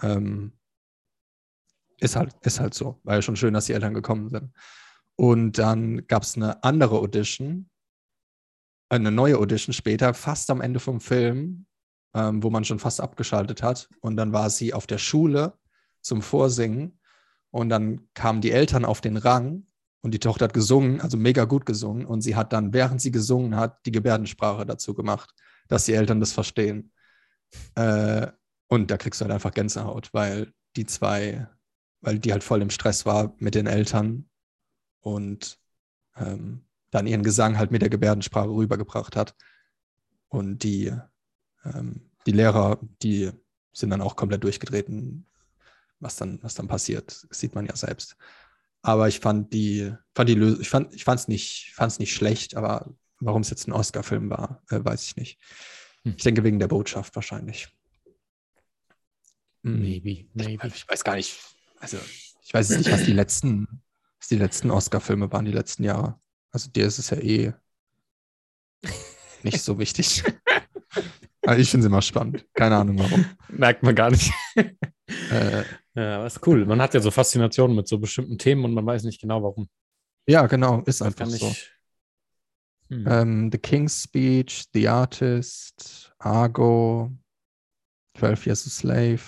ähm, 0.03 0.53
ist, 1.99 2.17
halt, 2.17 2.35
ist 2.43 2.61
halt 2.61 2.75
so. 2.75 3.01
War 3.03 3.17
ja 3.17 3.23
schon 3.23 3.37
schön, 3.37 3.55
dass 3.55 3.67
die 3.67 3.73
Eltern 3.73 3.95
gekommen 3.95 4.29
sind. 4.29 4.53
Und 5.17 5.59
dann 5.59 6.07
gab 6.07 6.23
es 6.23 6.37
eine 6.37 6.63
andere 6.63 6.99
Audition, 6.99 7.69
eine 8.89 9.11
neue 9.11 9.39
Audition 9.39 9.73
später, 9.73 10.15
fast 10.15 10.51
am 10.51 10.61
Ende 10.61 10.79
vom 10.79 11.01
Film, 11.01 11.67
ähm, 12.15 12.43
wo 12.43 12.51
man 12.51 12.65
schon 12.65 12.79
fast 12.79 13.01
abgeschaltet 13.01 13.63
hat. 13.63 13.89
Und 14.01 14.17
dann 14.17 14.33
war 14.33 14.51
sie 14.51 14.75
auf 14.75 14.87
der 14.87 14.99
Schule 14.99 15.59
zum 16.03 16.23
Vorsingen. 16.23 16.96
Und 17.57 17.71
dann 17.71 18.07
kamen 18.13 18.43
die 18.43 18.51
Eltern 18.51 18.85
auf 18.85 19.01
den 19.01 19.17
Rang 19.17 19.67
und 20.03 20.11
die 20.13 20.19
Tochter 20.19 20.45
hat 20.45 20.53
gesungen, 20.53 21.01
also 21.01 21.17
mega 21.17 21.45
gut 21.45 21.65
gesungen. 21.65 22.05
Und 22.05 22.21
sie 22.21 22.37
hat 22.37 22.53
dann, 22.53 22.75
während 22.75 23.01
sie 23.01 23.11
gesungen 23.11 23.57
hat, 23.57 23.87
die 23.87 23.93
Gebärdensprache 23.93 24.67
dazu 24.67 24.93
gemacht, 24.93 25.31
dass 25.67 25.87
die 25.87 25.95
Eltern 25.95 26.21
das 26.21 26.35
verstehen. 26.35 26.93
Äh, 27.75 28.27
und 28.69 28.91
da 28.91 28.99
kriegst 28.99 29.23
du 29.23 29.25
halt 29.25 29.33
einfach 29.33 29.53
Gänsehaut, 29.55 30.13
weil 30.13 30.53
die 30.77 30.85
zwei, 30.85 31.49
weil 32.03 32.19
die 32.19 32.31
halt 32.31 32.45
voll 32.45 32.61
im 32.61 32.69
Stress 32.69 33.07
war 33.07 33.35
mit 33.39 33.55
den 33.55 33.67
Eltern 33.67 34.29
und 35.01 35.59
ähm, 36.19 36.67
dann 36.91 37.07
ihren 37.07 37.23
Gesang 37.23 37.57
halt 37.57 37.71
mit 37.71 37.81
der 37.81 37.89
Gebärdensprache 37.89 38.51
rübergebracht 38.51 39.17
hat. 39.17 39.35
Und 40.29 40.63
die, 40.63 40.93
ähm, 41.65 42.11
die 42.27 42.33
Lehrer, 42.33 42.79
die 43.01 43.31
sind 43.73 43.89
dann 43.89 44.03
auch 44.03 44.15
komplett 44.15 44.45
durchgetreten, 44.45 45.27
was 46.01 46.17
dann, 46.17 46.43
was 46.43 46.55
dann 46.55 46.69
passiert, 46.69 47.27
sieht 47.31 47.55
man 47.55 47.67
ja 47.67 47.77
selbst. 47.77 48.17
Aber 48.83 49.09
ich 49.09 49.21
fand 49.21 49.53
die, 49.53 49.93
fand 50.15 50.29
die 50.29 50.35
Lösung, 50.35 50.61
ich 50.61 50.69
fand, 50.69 50.95
ich 50.95 51.05
fand's 51.05 51.29
nicht, 51.29 51.73
fand's 51.75 51.99
nicht 51.99 52.15
schlecht, 52.15 52.57
aber 52.57 52.95
warum 53.21 53.43
es 53.43 53.51
jetzt 53.51 53.67
ein 53.67 53.73
Oscar-Film 53.73 54.31
war, 54.31 54.63
äh, 54.71 54.85
weiß 54.85 55.05
ich 55.05 55.17
nicht. 55.17 55.39
Hm. 56.05 56.15
Ich 56.17 56.23
denke 56.23 56.45
wegen 56.45 56.59
der 56.59 56.69
Botschaft 56.69 57.15
wahrscheinlich. 57.17 57.69
Hm. 59.65 59.81
Maybe, 59.81 60.27
maybe. 60.35 60.69
Ich 60.69 60.89
weiß 60.89 61.03
gar 61.03 61.17
nicht, 61.17 61.37
also 61.81 61.99
ich 62.43 62.55
weiß 62.55 62.71
nicht, 62.71 62.91
was 62.91 63.05
die 63.05 63.13
letzten 63.13 63.83
was 64.19 64.29
die 64.29 64.37
letzten 64.37 64.71
Oscar-Filme 64.71 65.31
waren, 65.33 65.45
die 65.45 65.53
letzten 65.53 65.85
Jahre. 65.85 66.19
Also 66.51 66.71
dir 66.71 66.87
ist 66.87 66.99
es 66.99 67.11
ja 67.11 67.19
eh 67.19 67.53
nicht 69.43 69.63
so 69.63 69.79
wichtig. 69.79 70.25
Aber 71.43 71.59
ich 71.59 71.71
finde 71.71 71.87
es 71.87 71.91
immer 71.91 72.03
spannend. 72.03 72.45
Keine 72.55 72.77
Ahnung 72.77 72.99
warum. 72.99 73.25
Merkt 73.49 73.83
man 73.83 73.95
gar 73.95 74.11
nicht. 74.11 74.33
äh, 74.57 75.63
ja, 75.97 76.17
aber 76.17 76.27
ist 76.27 76.47
cool. 76.47 76.67
Man 76.67 76.81
hat 76.81 76.95
ja 76.95 77.01
so 77.01 77.11
Faszinationen 77.11 77.75
mit 77.75 77.89
so 77.89 77.99
bestimmten 77.99 78.39
Themen 78.39 78.65
und 78.65 78.75
man 78.75 78.85
weiß 78.85 79.05
nicht 79.05 79.21
genau 79.21 79.43
warum. 79.43 79.69
Ja, 80.27 80.47
genau, 80.47 80.83
ist 80.83 81.03
einfach 81.03 81.27
so. 81.27 81.55
Hm. 82.91 83.07
Ähm, 83.09 83.49
The 83.51 83.59
King's 83.59 84.03
Speech, 84.03 84.67
The 84.73 84.89
Artist, 84.89 86.13
Argo, 86.19 87.11
12 88.19 88.47
Years 88.47 88.67
a 88.67 88.71
Slave, 88.71 89.23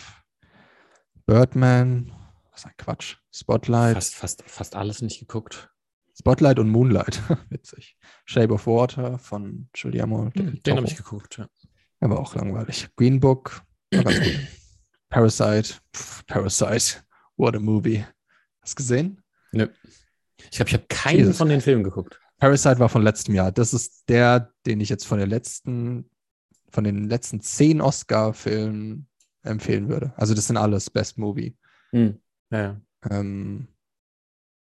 Birdman, 1.26 2.12
was 2.52 2.66
ein 2.66 2.72
Quatsch. 2.76 3.16
Spotlight. 3.32 3.94
Fast, 3.94 4.14
fast, 4.14 4.42
fast 4.46 4.76
alles 4.76 5.02
nicht 5.02 5.20
geguckt. 5.20 5.70
Spotlight 6.18 6.58
und 6.58 6.68
Moonlight. 6.68 7.22
Witzig. 7.50 7.96
Shape 8.24 8.52
of 8.52 8.66
Water 8.66 9.18
von 9.18 9.68
Giuliano. 9.72 10.30
Hm, 10.34 10.60
den 10.62 10.76
habe 10.76 10.86
ich 10.86 10.96
geguckt, 10.96 11.38
ja. 11.38 11.48
Er 12.00 12.10
war 12.10 12.18
auch 12.18 12.34
langweilig. 12.34 12.88
Green 12.96 13.20
Book. 13.20 13.62
War 13.92 14.04
ganz 14.04 14.18
gut. 14.18 14.38
Parasite. 15.08 15.80
Pff, 15.94 16.26
Parasite. 16.26 17.02
What 17.36 17.54
a 17.56 17.60
movie. 17.60 18.04
Hast 18.62 18.72
du 18.72 18.76
gesehen? 18.76 19.22
Nö. 19.52 19.68
Ich 20.36 20.50
glaube, 20.50 20.68
ich 20.68 20.74
habe 20.74 20.84
keinen 20.88 21.18
Jesus. 21.18 21.38
von 21.38 21.48
den 21.48 21.60
Filmen 21.60 21.84
geguckt. 21.84 22.20
Parasite 22.38 22.78
war 22.78 22.88
von 22.88 23.02
letztem 23.02 23.34
Jahr. 23.34 23.50
Das 23.50 23.74
ist 23.74 24.08
der, 24.08 24.52
den 24.66 24.80
ich 24.80 24.88
jetzt 24.88 25.06
von 25.06 25.18
der 25.18 25.26
letzten, 25.26 26.08
von 26.70 26.84
den 26.84 27.08
letzten 27.08 27.40
zehn 27.40 27.80
Oscar-Filmen 27.80 29.08
empfehlen 29.42 29.88
würde. 29.88 30.12
Also 30.16 30.34
das 30.34 30.46
sind 30.46 30.56
alles 30.56 30.90
Best 30.90 31.18
Movie. 31.18 31.56
Hm. 31.90 32.20
Ja. 32.50 32.80
Ähm, 33.10 33.68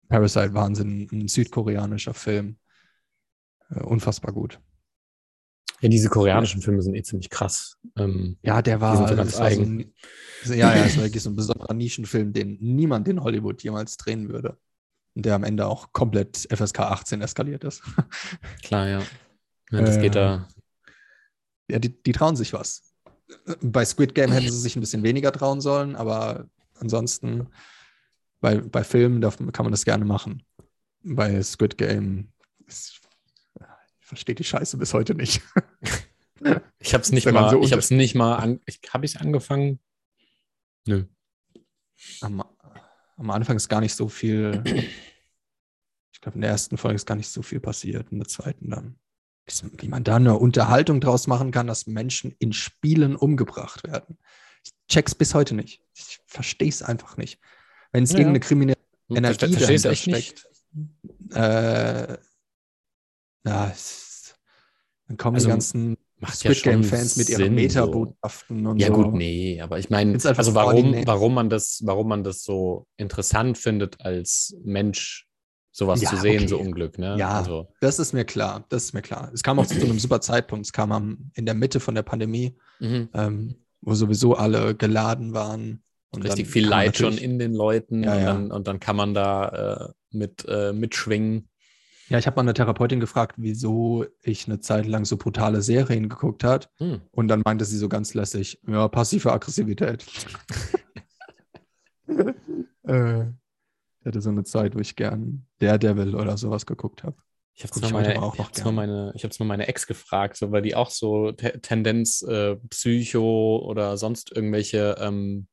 Parasite 0.08 0.53
Wahnsinn, 0.53 1.08
ein 1.12 1.27
südkoreanischer 1.27 2.13
Film. 2.13 2.58
Äh, 3.69 3.81
unfassbar 3.81 4.34
gut. 4.34 4.60
Ja, 5.86 5.89
diese 5.89 6.10
koreanischen 6.10 6.63
Filme 6.63 6.82
sind 6.82 6.95
eh 6.95 7.04
ziemlich 7.04 7.30
krass. 7.30 7.78
Ähm, 7.95 8.38
ja, 8.41 8.63
der 8.63 8.82
war, 8.82 9.08
so 9.08 9.15
ganz 9.15 9.39
eigen. 9.39 9.93
So 10.43 10.54
ein, 10.54 10.58
ja, 10.58 10.76
ja, 10.76 10.84
es 10.84 10.98
war 10.98 11.04
wirklich 11.04 11.21
so 11.21 11.30
ein 11.30 11.36
besonderer 11.36 11.76
Nischenfilm, 11.76 12.34
den 12.34 12.58
niemand 12.60 13.08
in 13.08 13.21
Hollywood 13.21 13.62
jemals 13.62 13.95
drehen 13.95 14.28
würde. 14.28 14.58
Und 15.13 15.28
der 15.28 15.36
am 15.36 15.43
Ende 15.43 15.67
auch 15.67 15.93
komplett 15.93 16.48
FSK 16.52 16.80
18 16.80 17.21
eskaliert 17.21 17.63
ist. 17.63 17.84
Klar, 18.63 18.88
ja. 18.88 19.04
ja 19.69 19.82
das 19.82 19.98
äh, 19.98 20.02
geht 20.02 20.15
da. 20.15 20.48
Ja, 21.69 21.78
die, 21.78 22.02
die 22.02 22.13
trauen 22.13 22.36
sich 22.36 22.54
was. 22.54 22.91
Bei 23.62 23.86
Squid 23.86 24.15
Game 24.15 24.32
hätten 24.32 24.52
sie 24.52 24.60
sich 24.60 24.76
ein 24.76 24.80
bisschen 24.82 25.04
weniger 25.04 25.32
trauen 25.32 25.62
sollen, 25.62 25.95
aber 25.95 26.48
ansonsten 26.80 27.45
bei, 28.41 28.58
bei 28.58 28.84
Filmen 28.84 29.21
darf, 29.21 29.38
kann 29.38 29.65
man 29.65 29.71
das 29.71 29.86
gerne 29.86 30.06
machen. 30.06 30.41
Bei 31.04 31.43
Squid 31.43 31.78
Game, 31.78 32.30
ist, 32.65 33.02
ich 34.06 34.10
verstehe 34.10 34.36
die 34.36 34.44
Scheiße 34.44 34.78
bis 34.78 34.94
heute 34.94 35.15
nicht. 35.15 35.41
ich 36.78 36.94
habe 36.94 37.02
es 37.02 37.12
nicht, 37.12 37.26
mal, 37.26 37.50
so 37.50 37.63
ich 37.63 37.74
hab's 37.74 37.89
nicht 37.89 38.13
mal, 38.13 38.36
an, 38.36 38.60
habe 38.89 39.06
ich 39.08 39.20
angefangen? 39.20 39.80
Nö. 40.86 41.06
Am, 42.22 42.44
am 43.18 43.30
Anfang 43.32 43.56
ist 43.56 43.68
gar 43.68 43.82
nicht 43.82 43.96
so 43.96 44.08
viel, 44.08 44.62
ich 46.13 46.22
glaube 46.22 46.36
in 46.36 46.41
der 46.41 46.52
ersten 46.52 46.78
Folge 46.78 46.98
ist 46.98 47.08
gar 47.08 47.15
nicht 47.15 47.30
so 47.30 47.41
viel 47.41 47.60
passiert, 47.60 48.12
in 48.12 48.20
der 48.20 48.28
zweiten 48.28 48.70
dann. 48.70 49.00
Wie 49.80 49.88
man 49.88 50.04
da 50.04 50.18
eine 50.18 50.38
Unterhaltung 50.38 51.02
draus 51.02 51.26
machen 51.26 51.50
kann, 51.50 51.65
dass 51.65 51.88
Menschen 51.88 52.36
in 52.38 52.54
Spielen 52.54 53.15
umgebracht 53.15 53.84
werden. 53.86 54.20
Ich 54.63 54.72
check's 54.88 55.15
bis 55.15 55.34
heute 55.34 55.56
nicht. 55.56 55.82
Ich 55.96 56.20
verstehe 56.28 56.70
es 56.70 56.84
einfach 56.84 57.18
nicht. 57.18 57.39
Wenn 57.91 58.04
es 58.04 58.12
ja. 58.12 58.20
irgendeine 58.20 58.41
kriminelle 58.41 58.78
hm, 59.08 59.18
Energie 59.18 59.56
dahinter 59.56 59.96
steckt, 59.96 60.48
äh, 61.32 62.18
ja, 63.45 63.69
es, 63.69 64.36
dann 65.08 65.17
kommen 65.17 65.36
also, 65.36 65.47
die 65.47 65.51
ganzen 65.51 65.97
Squid 66.25 66.63
ja 66.63 66.71
Game-Fans 66.71 67.17
mit 67.17 67.29
ihren 67.29 67.53
Metabotschaften 67.53 68.63
so. 68.63 68.69
und 68.71 68.79
ja, 68.79 68.88
so. 68.88 68.93
Ja, 68.93 69.03
gut, 69.03 69.13
nee, 69.13 69.62
aber 69.62 69.79
ich 69.79 69.89
meine, 69.89 70.13
also 70.13 70.55
warum, 70.55 70.95
warum, 71.05 71.34
man 71.34 71.49
das, 71.49 71.81
warum 71.84 72.08
man 72.08 72.23
das 72.23 72.43
so 72.43 72.88
interessant 72.97 73.58
findet, 73.58 74.01
als 74.01 74.55
Mensch 74.63 75.27
sowas 75.71 76.01
ja, 76.01 76.10
zu 76.10 76.17
sehen, 76.17 76.38
okay. 76.38 76.47
so 76.47 76.58
Unglück, 76.58 76.97
ne? 76.97 77.17
Ja, 77.17 77.31
also. 77.31 77.67
das 77.81 77.99
ist 77.99 78.13
mir 78.13 78.23
klar, 78.23 78.65
das 78.69 78.86
ist 78.86 78.93
mir 78.93 79.01
klar. 79.01 79.29
Es 79.34 79.43
kam 79.43 79.60
auch 79.60 79.65
zu 79.65 79.75
einem 79.75 79.99
super 79.99 80.21
Zeitpunkt, 80.21 80.65
es 80.65 80.71
kam 80.71 80.91
am, 80.93 81.31
in 81.34 81.45
der 81.45 81.53
Mitte 81.53 81.81
von 81.81 81.95
der 81.95 82.03
Pandemie, 82.03 82.55
mhm. 82.79 83.10
ähm, 83.13 83.55
wo 83.81 83.93
sowieso 83.93 84.36
alle 84.36 84.73
geladen 84.73 85.34
waren 85.34 85.84
und 86.12 86.23
Richtig 86.23 86.47
viel 86.47 86.65
Leid 86.65 86.97
schon 86.97 87.17
in 87.17 87.38
den 87.39 87.53
Leuten 87.53 88.03
ja, 88.03 88.13
und, 88.13 88.25
dann, 88.25 88.51
und, 88.51 88.67
dann, 88.67 88.79
kann 88.79 88.95
man 88.95 89.13
da 89.13 89.49
äh, 89.49 89.93
mit 90.12 90.45
äh, 90.47 90.71
mitschwingen. 90.71 91.49
Ja, 92.10 92.20
ich 92.20 92.28
habe 92.28 92.36
mal 92.36 92.44
eine 92.44 92.54
Therapeutin 92.54 93.00
gefragt, 93.00 93.36
wieso 93.38 94.06
ich 94.22 94.48
eine 94.48 94.60
Zeit 94.60 94.86
lang 94.86 95.06
so 95.06 95.18
brutale 95.18 95.62
Serien 95.62 96.08
geguckt 96.08 96.44
hat. 96.44 96.70
Hm. 96.78 97.02
Und 97.12 97.28
dann 97.28 97.41
meinte 97.44 97.65
sie 97.65 97.78
so 97.78 97.89
ganz 97.89 98.13
lässig, 98.13 98.62
ja, 98.68 98.88
passive 98.88 99.34
Aggressivität. 99.34 100.06
äh, 102.88 103.22
ich 103.22 104.06
hatte 104.06 104.22
so 104.22 104.30
eine 104.30 104.44
Zeit, 104.44 104.76
wo 104.76 104.80
ich 104.80 104.96
gern 104.96 105.48
Daredevil 105.60 106.15
oder 106.15 106.38
sowas 106.38 106.68
geguckt 106.68 107.04
habe. 107.04 107.18
Ich 107.58 107.63
habe 107.63 107.72
es 107.74 107.82
mal, 107.82 108.04
meine, 108.04 108.22
auch 108.22 108.38
noch 108.38 108.72
meine, 108.72 109.13
ich 109.15 109.24
hab's 109.24 109.39
mal 109.39 109.46
meine 109.46 109.68
Ex 109.68 109.88
gefragt, 109.88 110.36
so, 110.36 110.52
weil 110.52 110.62
die 110.62 110.76
auch 110.76 110.89
so 110.89 111.32
Te 111.32 111.62
Tendenz 111.62 112.22
äh, 112.22 112.58
Psycho 112.70 113.63
oder 113.65 113.96
sonst 113.98 114.36
irgendwelche 114.36 114.98
ähm, 115.00 115.48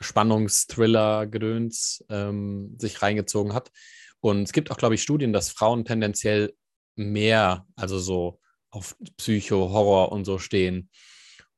Spannungsthriller-Gedöns 0.00 2.06
ähm, 2.08 2.74
sich 2.78 3.02
reingezogen 3.02 3.52
hat. 3.52 3.70
Und 4.24 4.44
es 4.44 4.54
gibt 4.54 4.70
auch, 4.70 4.78
glaube 4.78 4.94
ich, 4.94 5.02
Studien, 5.02 5.34
dass 5.34 5.50
Frauen 5.50 5.84
tendenziell 5.84 6.54
mehr, 6.96 7.66
also 7.76 7.98
so 7.98 8.40
auf 8.70 8.96
Psycho, 9.18 9.68
Horror 9.68 10.12
und 10.12 10.24
so 10.24 10.38
stehen. 10.38 10.88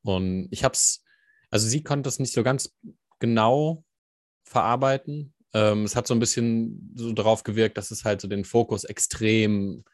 Und 0.03 0.49
ich 0.51 0.65
habe 0.65 0.73
es, 0.73 1.05
also 1.53 1.69
sie 1.69 1.85
konnte 1.85 2.09
es 2.09 2.19
nicht 2.19 2.33
so 2.33 2.43
ganz 2.43 2.75
genau 3.21 3.85
verarbeiten. 4.43 5.33
Ähm, 5.55 5.85
es 5.85 5.95
hat 5.95 6.09
so 6.09 6.15
ein 6.15 6.19
bisschen 6.19 6.93
so 6.97 7.13
darauf 7.13 7.45
gewirkt, 7.45 7.79
dass 7.79 7.93
es 7.93 8.05
halt 8.05 8.21
so 8.21 8.27
den 8.27 8.45
Fokus 8.45 8.83
extrem 8.83 9.85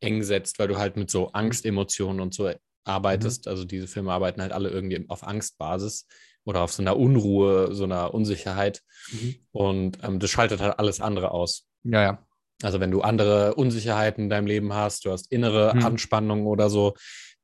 eng 0.00 0.22
setzt, 0.22 0.58
weil 0.58 0.68
du 0.68 0.78
halt 0.78 0.96
mit 0.96 1.10
so 1.10 1.32
Angstemotionen 1.32 2.22
und 2.22 2.32
so 2.32 2.50
arbeitest. 2.84 3.44
Mhm. 3.44 3.50
Also 3.50 3.64
diese 3.66 3.86
Filme 3.86 4.14
arbeiten 4.14 4.40
halt 4.40 4.52
alle 4.52 4.70
irgendwie 4.70 5.04
auf 5.10 5.24
Angstbasis 5.24 6.06
oder 6.44 6.62
auf 6.62 6.72
so 6.72 6.80
einer 6.80 6.96
Unruhe, 6.96 7.74
so 7.74 7.84
einer 7.84 8.14
Unsicherheit. 8.14 8.82
Mhm. 9.12 9.34
Und 9.52 9.98
ähm, 10.02 10.20
das 10.20 10.30
schaltet 10.30 10.60
halt 10.60 10.78
alles 10.78 11.02
andere 11.02 11.32
aus. 11.32 11.67
Ja, 11.84 12.02
ja. 12.02 12.26
Also 12.62 12.80
wenn 12.80 12.90
du 12.90 13.02
andere 13.02 13.54
Unsicherheiten 13.54 14.24
in 14.24 14.30
deinem 14.30 14.46
Leben 14.46 14.72
hast, 14.74 15.04
du 15.04 15.12
hast 15.12 15.30
innere 15.30 15.74
mhm. 15.74 15.84
Anspannung 15.84 16.46
oder 16.46 16.70
so, 16.70 16.94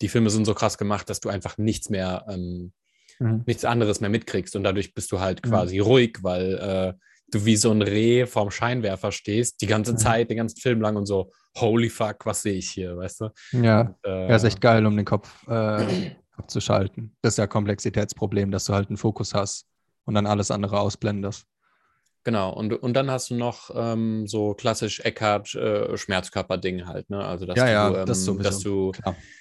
die 0.01 0.09
Filme 0.09 0.31
sind 0.31 0.45
so 0.45 0.55
krass 0.55 0.77
gemacht, 0.77 1.09
dass 1.09 1.21
du 1.21 1.29
einfach 1.29 1.57
nichts 1.57 1.89
mehr, 1.89 2.25
ähm, 2.29 2.73
mhm. 3.21 3.45
nichts 3.47 3.65
anderes 3.65 4.01
mehr 4.01 4.11
mitkriegst 4.11 4.57
und 4.57 4.65
dadurch 4.65 4.93
bist 4.93 5.13
du 5.13 5.21
halt 5.21 5.45
mhm. 5.45 5.51
quasi 5.51 5.79
ruhig, 5.79 6.19
weil 6.23 6.55
äh, 6.55 6.93
du 7.31 7.45
wie 7.45 7.57
so 7.57 7.71
ein 7.71 7.83
Reh 7.83 8.27
vorm 8.27 8.51
Scheinwerfer 8.51 9.13
stehst, 9.13 9.61
die 9.61 9.67
ganze 9.67 9.93
mhm. 9.93 9.99
Zeit, 9.99 10.31
den 10.31 10.37
ganzen 10.37 10.61
Film 10.61 10.81
lang 10.81 10.97
und 10.97 11.07
so, 11.07 11.31
holy 11.57 11.89
fuck, 11.89 12.27
was 12.27 12.43
sehe 12.43 12.55
ich 12.55 12.71
hier, 12.71 12.97
weißt 12.97 13.21
du? 13.21 13.29
Ja, 13.53 13.81
und, 13.81 13.97
äh, 14.05 14.29
ja 14.29 14.37
ist 14.37 14.45
echt 14.45 14.61
geil, 14.61 14.85
um 14.85 14.97
den 14.97 15.05
Kopf 15.05 15.47
äh, 15.49 16.11
abzuschalten. 16.37 17.17
Das 17.23 17.35
ist 17.35 17.39
ja 17.39 17.47
Komplexitätsproblem, 17.47 18.51
dass 18.51 18.65
du 18.65 18.75
halt 18.75 18.89
einen 18.89 18.97
Fokus 18.97 19.35
hast 19.35 19.67
und 20.05 20.15
dann 20.15 20.27
alles 20.27 20.51
andere 20.51 20.81
ausblendest. 20.81 21.47
Genau, 22.25 22.55
und, 22.55 22.73
und 22.73 22.95
dann 22.95 23.11
hast 23.11 23.29
du 23.29 23.35
noch 23.35 23.71
ähm, 23.75 24.27
so 24.27 24.55
klassisch 24.55 25.01
Eckhart 25.01 25.55
äh, 25.55 25.95
Schmerzkörper-Ding 25.95 26.87
halt, 26.87 27.11
ne? 27.11 27.23
Also 27.23 27.45
dass 27.45 27.57
ja, 27.57 27.67
du, 27.67 27.71
ja, 27.71 28.01
ähm, 28.01 28.07
das 28.07 28.25
dass 28.25 28.61
du, 28.61 28.93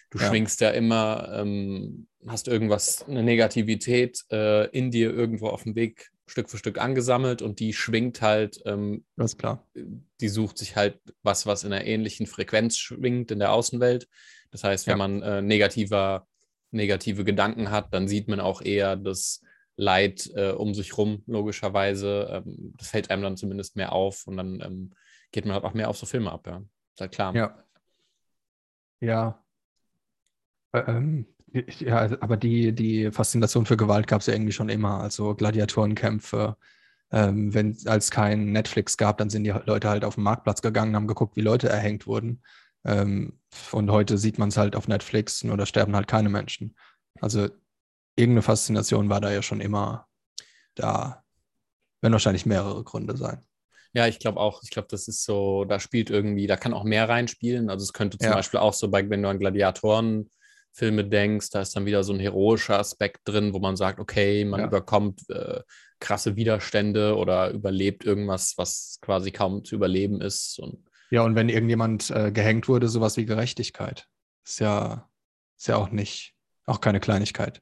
du 0.09 0.17
ja. 0.19 0.27
schwingst 0.27 0.59
ja 0.59 0.69
immer, 0.71 1.29
ähm, 1.33 2.07
hast 2.27 2.49
irgendwas, 2.49 3.07
eine 3.07 3.23
Negativität 3.23 4.23
äh, 4.31 4.67
in 4.71 4.91
dir 4.91 5.13
irgendwo 5.13 5.47
auf 5.47 5.63
dem 5.63 5.75
Weg 5.75 6.11
Stück 6.25 6.49
für 6.49 6.57
Stück 6.57 6.77
angesammelt 6.77 7.41
und 7.41 7.59
die 7.59 7.73
schwingt 7.73 8.21
halt, 8.21 8.61
ähm, 8.65 9.05
das 9.15 9.33
ist 9.33 9.37
klar. 9.37 9.65
Die 10.19 10.29
sucht 10.29 10.57
sich 10.57 10.75
halt 10.75 10.99
was, 11.21 11.45
was 11.45 11.63
in 11.63 11.71
einer 11.71 11.85
ähnlichen 11.85 12.27
Frequenz 12.27 12.77
schwingt 12.77 13.31
in 13.31 13.39
der 13.39 13.53
Außenwelt. 13.53 14.09
Das 14.51 14.63
heißt, 14.63 14.87
wenn 14.87 14.97
man 14.97 15.21
äh, 15.21 15.41
negativer, 15.41 16.27
negative 16.71 17.23
Gedanken 17.23 17.71
hat, 17.71 17.93
dann 17.93 18.07
sieht 18.07 18.27
man 18.27 18.39
auch 18.39 18.61
eher 18.61 18.95
das 18.97 19.41
Leid 19.75 20.29
äh, 20.35 20.51
um 20.51 20.73
sich 20.73 20.97
rum, 20.97 21.23
logischerweise. 21.25 22.43
Ähm, 22.45 22.73
das 22.77 22.89
fällt 22.89 23.09
einem 23.09 23.23
dann 23.23 23.37
zumindest 23.37 23.75
mehr 23.75 23.91
auf 23.91 24.27
und 24.27 24.37
dann 24.37 24.61
ähm, 24.61 24.93
geht 25.31 25.45
man 25.45 25.55
halt 25.55 25.63
auch 25.63 25.73
mehr 25.73 25.89
auf 25.89 25.97
so 25.97 26.05
Filme 26.05 26.31
ab, 26.31 26.47
ja. 26.47 26.61
Ist 26.93 27.01
halt 27.01 27.11
klar. 27.11 27.35
Ja. 27.35 27.63
Ja. 28.99 29.43
Ähm, 30.73 31.27
ja, 31.53 32.09
aber 32.21 32.37
die, 32.37 32.73
die 32.73 33.11
Faszination 33.11 33.65
für 33.65 33.77
Gewalt 33.77 34.07
gab 34.07 34.21
es 34.21 34.27
ja 34.27 34.33
irgendwie 34.33 34.51
schon 34.51 34.69
immer. 34.69 35.01
Also 35.01 35.35
Gladiatorenkämpfe. 35.35 36.57
Ähm, 37.11 37.53
wenn 37.53 37.77
als 37.85 38.09
kein 38.09 38.51
Netflix 38.51 38.97
gab, 38.97 39.19
dann 39.19 39.29
sind 39.29 39.43
die 39.43 39.53
Leute 39.65 39.89
halt 39.89 40.03
auf 40.03 40.15
den 40.15 40.23
Marktplatz 40.23 40.63
gegangen, 40.63 40.95
haben 40.95 41.07
geguckt, 41.07 41.35
wie 41.35 41.41
Leute 41.41 41.69
erhängt 41.69 42.07
wurden. 42.07 42.41
Ähm, 42.85 43.39
und 43.71 43.91
heute 43.91 44.17
sieht 44.17 44.39
man 44.39 44.49
es 44.49 44.57
halt 44.57 44.75
auf 44.75 44.87
Netflix 44.87 45.43
oder 45.45 45.65
sterben 45.65 45.95
halt 45.95 46.07
keine 46.07 46.29
Menschen. 46.29 46.75
Also 47.21 47.49
irgendeine 48.15 48.41
Faszination 48.41 49.09
war 49.09 49.21
da 49.21 49.31
ja 49.31 49.41
schon 49.41 49.61
immer 49.61 50.07
da. 50.75 51.23
Werden 52.01 52.13
wahrscheinlich 52.13 52.45
mehrere 52.45 52.83
Gründe 52.83 53.17
sein. 53.17 53.45
Ja, 53.93 54.07
ich 54.07 54.19
glaube 54.19 54.39
auch. 54.39 54.61
Ich 54.63 54.71
glaube, 54.71 54.87
das 54.89 55.07
ist 55.07 55.23
so, 55.23 55.65
da 55.65 55.79
spielt 55.79 56.09
irgendwie, 56.09 56.47
da 56.47 56.57
kann 56.57 56.73
auch 56.73 56.83
mehr 56.83 57.07
reinspielen. 57.07 57.69
Also 57.69 57.83
es 57.83 57.93
könnte 57.93 58.17
zum 58.17 58.29
ja. 58.29 58.35
Beispiel 58.35 58.59
auch 58.59 58.73
so 58.73 58.89
bei, 58.89 59.07
wenn 59.09 59.21
du 59.21 59.29
an 59.29 59.39
Gladiatorenfilme 59.39 61.05
denkst, 61.05 61.51
da 61.51 61.61
ist 61.61 61.75
dann 61.75 61.85
wieder 61.85 62.03
so 62.03 62.11
ein 62.11 62.19
heroischer 62.19 62.79
Aspekt 62.79 63.21
drin, 63.25 63.53
wo 63.53 63.59
man 63.59 63.75
sagt, 63.75 63.99
okay, 63.99 64.45
man 64.45 64.61
ja. 64.61 64.67
überkommt 64.67 65.29
äh, 65.29 65.61
krasse 65.99 66.35
Widerstände 66.35 67.15
oder 67.15 67.51
überlebt 67.51 68.03
irgendwas, 68.03 68.55
was 68.57 68.97
quasi 68.99 69.31
kaum 69.31 69.63
zu 69.63 69.75
überleben 69.75 70.19
ist. 70.21 70.59
Und 70.59 70.83
ja, 71.11 71.21
und 71.21 71.35
wenn 71.35 71.49
irgendjemand 71.49 72.09
äh, 72.09 72.31
gehängt 72.31 72.67
wurde, 72.67 72.89
sowas 72.89 73.15
wie 73.15 73.25
Gerechtigkeit. 73.25 74.07
Ist 74.45 74.59
ja, 74.59 75.07
ist 75.57 75.67
ja 75.67 75.77
auch 75.77 75.91
nicht, 75.91 76.33
auch 76.65 76.81
keine 76.81 76.99
Kleinigkeit 76.99 77.61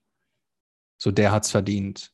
so 1.01 1.09
der 1.09 1.31
hat 1.31 1.45
es 1.45 1.51
verdient. 1.51 2.11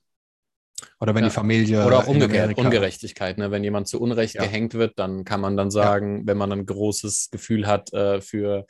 Oder 1.01 1.13
wenn 1.13 1.23
ja. 1.23 1.29
die 1.29 1.35
Familie. 1.35 1.85
Oder 1.85 1.99
auch 1.99 2.07
umgekehrt, 2.07 2.57
Ungerechtigkeit. 2.57 3.37
Ne? 3.37 3.51
Wenn 3.51 3.63
jemand 3.63 3.87
zu 3.87 3.99
Unrecht 3.99 4.35
ja. 4.35 4.43
gehängt 4.43 4.75
wird, 4.75 4.97
dann 4.97 5.25
kann 5.25 5.41
man 5.41 5.57
dann 5.57 5.71
sagen, 5.71 6.19
ja. 6.19 6.27
wenn 6.27 6.37
man 6.37 6.51
ein 6.51 6.65
großes 6.65 7.29
Gefühl 7.31 7.67
hat 7.67 7.91
äh, 7.93 8.21
für 8.21 8.65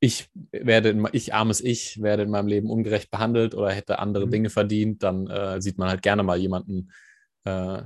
ich 0.00 0.28
werde, 0.50 1.02
ich 1.12 1.32
armes 1.32 1.60
Ich, 1.60 2.02
werde 2.02 2.24
in 2.24 2.30
meinem 2.30 2.48
Leben 2.48 2.68
ungerecht 2.68 3.10
behandelt 3.10 3.54
oder 3.54 3.70
hätte 3.70 4.00
andere 4.00 4.26
mhm. 4.26 4.30
Dinge 4.32 4.50
verdient, 4.50 5.02
dann 5.02 5.28
äh, 5.28 5.62
sieht 5.62 5.78
man 5.78 5.88
halt 5.88 6.02
gerne 6.02 6.24
mal 6.24 6.36
jemanden, 6.36 6.90
äh, 7.44 7.82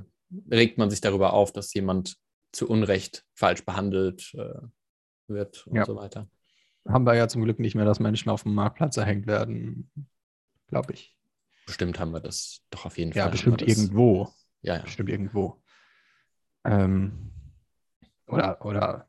regt 0.51 0.77
man 0.77 0.89
sich 0.89 1.01
darüber 1.01 1.33
auf, 1.33 1.53
dass 1.53 1.73
jemand 1.73 2.17
zu 2.51 2.67
Unrecht 2.67 3.25
falsch 3.35 3.63
behandelt 3.63 4.33
äh, 4.33 4.61
wird 5.27 5.67
und 5.67 5.85
so 5.85 5.95
weiter. 5.95 6.27
Haben 6.87 7.05
wir 7.05 7.13
ja 7.15 7.27
zum 7.27 7.43
Glück 7.43 7.59
nicht 7.59 7.75
mehr, 7.75 7.85
dass 7.85 7.99
Menschen 7.99 8.29
auf 8.29 8.43
dem 8.43 8.55
Marktplatz 8.55 8.97
erhängt 8.97 9.27
werden, 9.27 9.91
glaube 10.67 10.93
ich. 10.93 11.18
Bestimmt 11.69 11.99
haben 11.99 12.11
wir 12.13 12.19
das 12.19 12.63
doch 12.71 12.85
auf 12.85 12.97
jeden 12.97 13.11
ja, 13.11 13.21
Fall. 13.21 13.27
Ja, 13.27 13.31
bestimmt 13.31 13.61
irgendwo. 13.61 14.33
Ja, 14.61 14.77
ja. 14.77 14.81
Bestimmt 14.81 15.07
irgendwo. 15.07 15.61
Ähm, 16.65 17.31
oder, 18.25 18.65
oder. 18.65 19.07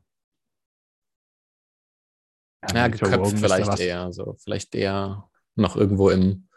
Ja, 2.71 2.87
geköpft 2.87 3.39
vielleicht 3.39 3.79
eher. 3.79 4.13
So. 4.13 4.35
Vielleicht 4.43 4.75
eher 4.75 5.27
noch 5.55 5.75
irgendwo 5.75 6.11
im. 6.11 6.47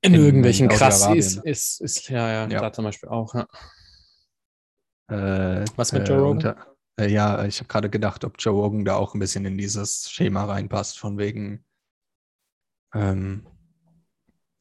In, 0.00 0.14
in 0.14 0.20
irgendwelchen 0.20 0.66
krass 0.66 1.06
ist, 1.14 1.36
ist, 1.44 1.80
ist, 1.80 2.08
ja, 2.08 2.28
ja, 2.28 2.48
ja. 2.48 2.60
da 2.60 2.72
zum 2.72 2.86
Beispiel 2.86 3.08
auch. 3.08 3.36
Ja. 3.36 3.46
Äh, 5.10 5.64
Was 5.76 5.92
mit 5.92 6.08
äh, 6.08 6.12
Joe 6.12 6.18
Rogan? 6.18 6.36
Unter, 6.38 6.76
äh, 6.98 7.06
ja, 7.06 7.44
ich 7.44 7.60
habe 7.60 7.68
gerade 7.68 7.88
gedacht, 7.88 8.24
ob 8.24 8.34
Joe 8.40 8.54
Rogan 8.54 8.84
da 8.84 8.96
auch 8.96 9.14
ein 9.14 9.20
bisschen 9.20 9.44
in 9.44 9.56
dieses 9.56 10.10
Schema 10.10 10.44
reinpasst, 10.44 10.98
von 10.98 11.18
wegen 11.18 11.64
ähm, 12.94 13.46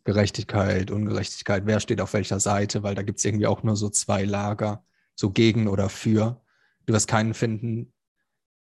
Gerechtigkeit, 0.04 0.90
Ungerechtigkeit, 0.90 1.66
wer 1.66 1.80
steht 1.80 2.02
auf 2.02 2.14
welcher 2.14 2.40
Seite, 2.40 2.84
weil 2.84 2.96
da 2.96 3.02
gibt 3.02 3.20
es 3.20 3.26
irgendwie 3.26 3.48
auch 3.48 3.64
nur 3.64 3.76
so 3.76 3.90
zwei 3.90 4.24
Lager, 4.24 4.86
so 5.16 5.32
gegen 5.32 5.68
oder 5.68 5.90
für. 5.90 6.42
Du 6.86 6.94
wirst 6.94 7.08
keinen 7.08 7.34
finden, 7.34 7.94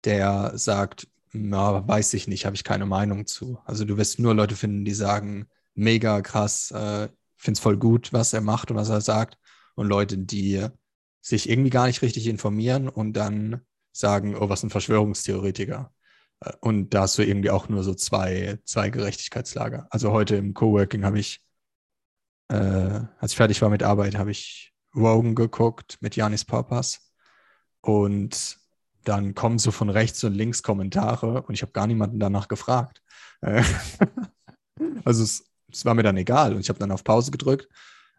der 0.05 0.53
sagt, 0.59 1.09
na, 1.33 1.87
weiß 1.87 2.15
ich 2.15 2.29
nicht, 2.29 2.47
habe 2.47 2.57
ich 2.57 2.65
keine 2.65 2.87
Meinung 2.87 3.27
zu. 3.27 3.59
Also 3.65 3.85
du 3.85 3.97
wirst 3.97 4.19
nur 4.19 4.35
Leute 4.35 4.57
finden, 4.57 4.85
die 4.85 4.95
sagen, 4.95 5.47
mega 5.75 6.21
krass, 6.23 6.71
äh, 6.73 7.09
finde 7.37 7.59
es 7.59 7.61
voll 7.61 7.77
gut, 7.77 8.13
was 8.13 8.33
er 8.33 8.41
macht 8.41 8.71
und 8.71 8.77
was 8.77 8.89
er 8.89 9.01
sagt. 9.01 9.39
Und 9.75 9.87
Leute, 9.87 10.19
die 10.19 10.67
sich 11.21 11.49
irgendwie 11.49 11.71
gar 11.71 11.87
nicht 11.87 12.03
richtig 12.03 12.27
informieren 12.27 12.89
und 12.89 13.13
dann 13.13 13.61
sagen, 13.93 14.37
oh, 14.37 14.49
was 14.49 14.63
ein 14.63 14.71
Verschwörungstheoretiker. 14.71 15.93
Und 16.61 16.91
da 16.91 17.03
hast 17.03 17.19
du 17.19 17.23
irgendwie 17.23 17.51
auch 17.51 17.69
nur 17.69 17.83
so 17.83 17.95
zwei, 17.95 18.59
zwei 18.65 18.91
Gerechtigkeitslager. 18.91 19.87
Also 19.91 20.13
heute 20.13 20.37
im 20.37 20.55
Coworking 20.55 21.05
habe 21.05 21.19
ich, 21.19 21.43
äh, 22.49 23.01
als 23.19 23.33
ich 23.33 23.37
fertig 23.37 23.63
war 23.63 23.71
mit 23.71 23.83
Arbeit, 23.83 24.17
habe 24.19 24.31
ich 24.31 24.75
Rogan 24.95 25.35
geguckt 25.35 25.99
mit 26.01 26.17
Janis 26.17 26.45
Papas. 26.45 27.13
Und 27.81 28.59
dann 29.05 29.35
kommen 29.35 29.59
so 29.59 29.71
von 29.71 29.89
rechts 29.89 30.25
und 30.25 30.35
links 30.35 30.63
Kommentare 30.63 31.43
und 31.43 31.55
ich 31.55 31.63
habe 31.63 31.73
gar 31.73 31.87
niemanden 31.87 32.19
danach 32.19 32.49
gefragt. 32.49 33.03
Äh, 33.41 33.63
also 35.05 35.23
es, 35.23 35.49
es, 35.71 35.85
war 35.85 35.95
mir 35.95 36.03
dann 36.03 36.17
egal 36.17 36.55
und 36.55 36.61
ich 36.61 36.69
habe 36.69 36.79
dann 36.79 36.91
auf 36.91 37.05
Pause 37.05 37.31
gedrückt 37.31 37.69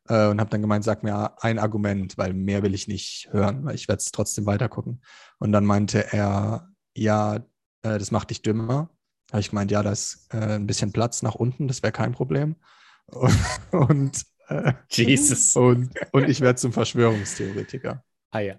äh, 0.08 0.28
und 0.28 0.40
habe 0.40 0.50
dann 0.50 0.62
gemeint, 0.62 0.86
sag 0.86 1.04
mir 1.04 1.44
ein 1.44 1.60
Argument, 1.60 2.18
weil 2.18 2.34
mehr 2.34 2.64
will 2.64 2.74
ich 2.74 2.88
nicht 2.88 3.28
hören, 3.32 3.66
weil 3.66 3.76
ich 3.76 3.88
werde 3.88 4.00
es 4.00 4.12
trotzdem 4.12 4.46
weitergucken. 4.46 5.02
Und 5.40 5.52
dann 5.52 5.66
meinte 5.66 6.14
er, 6.14 6.70
ja, 6.96 7.46
äh, 7.84 7.98
das 7.98 8.12
macht 8.12 8.30
dich 8.30 8.42
dümmer. 8.42 8.90
Habe 9.32 9.42
ich 9.42 9.50
gemeint, 9.50 9.72
ja, 9.72 9.84
da 9.84 9.92
ist 9.92 10.28
äh, 10.34 10.56
ein 10.56 10.68
bisschen 10.68 10.94
Platz 10.94 11.22
nach 11.22 11.36
unten, 11.36 11.68
das 11.68 11.84
wäre 11.84 11.92
kein 11.92 12.14
Problem. 12.14 12.56
Und, 13.10 13.38
und 13.72 14.26
äh, 14.50 14.74
Jesus. 14.90 15.56
Und, 15.56 15.92
und 16.12 16.28
ich 16.28 16.42
werde 16.42 16.58
zum 16.58 16.74
Verschwörungstheoretiker. 16.74 18.04
Ah 18.32 18.40
ja. 18.40 18.56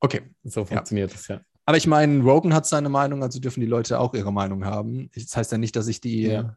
Okay. 0.00 0.22
So 0.44 0.64
funktioniert 0.64 1.14
ja. 1.28 1.36
ja. 1.36 1.40
Aber 1.64 1.76
ich 1.76 1.86
meine, 1.86 2.22
Rogan 2.22 2.54
hat 2.54 2.66
seine 2.66 2.88
Meinung, 2.88 3.22
also 3.22 3.40
dürfen 3.40 3.60
die 3.60 3.66
Leute 3.66 4.00
auch 4.00 4.14
ihre 4.14 4.32
Meinung 4.32 4.64
haben. 4.64 5.10
Das 5.14 5.36
heißt 5.36 5.52
ja 5.52 5.58
nicht, 5.58 5.76
dass 5.76 5.86
ich 5.86 6.00
die, 6.00 6.22
ja. 6.22 6.56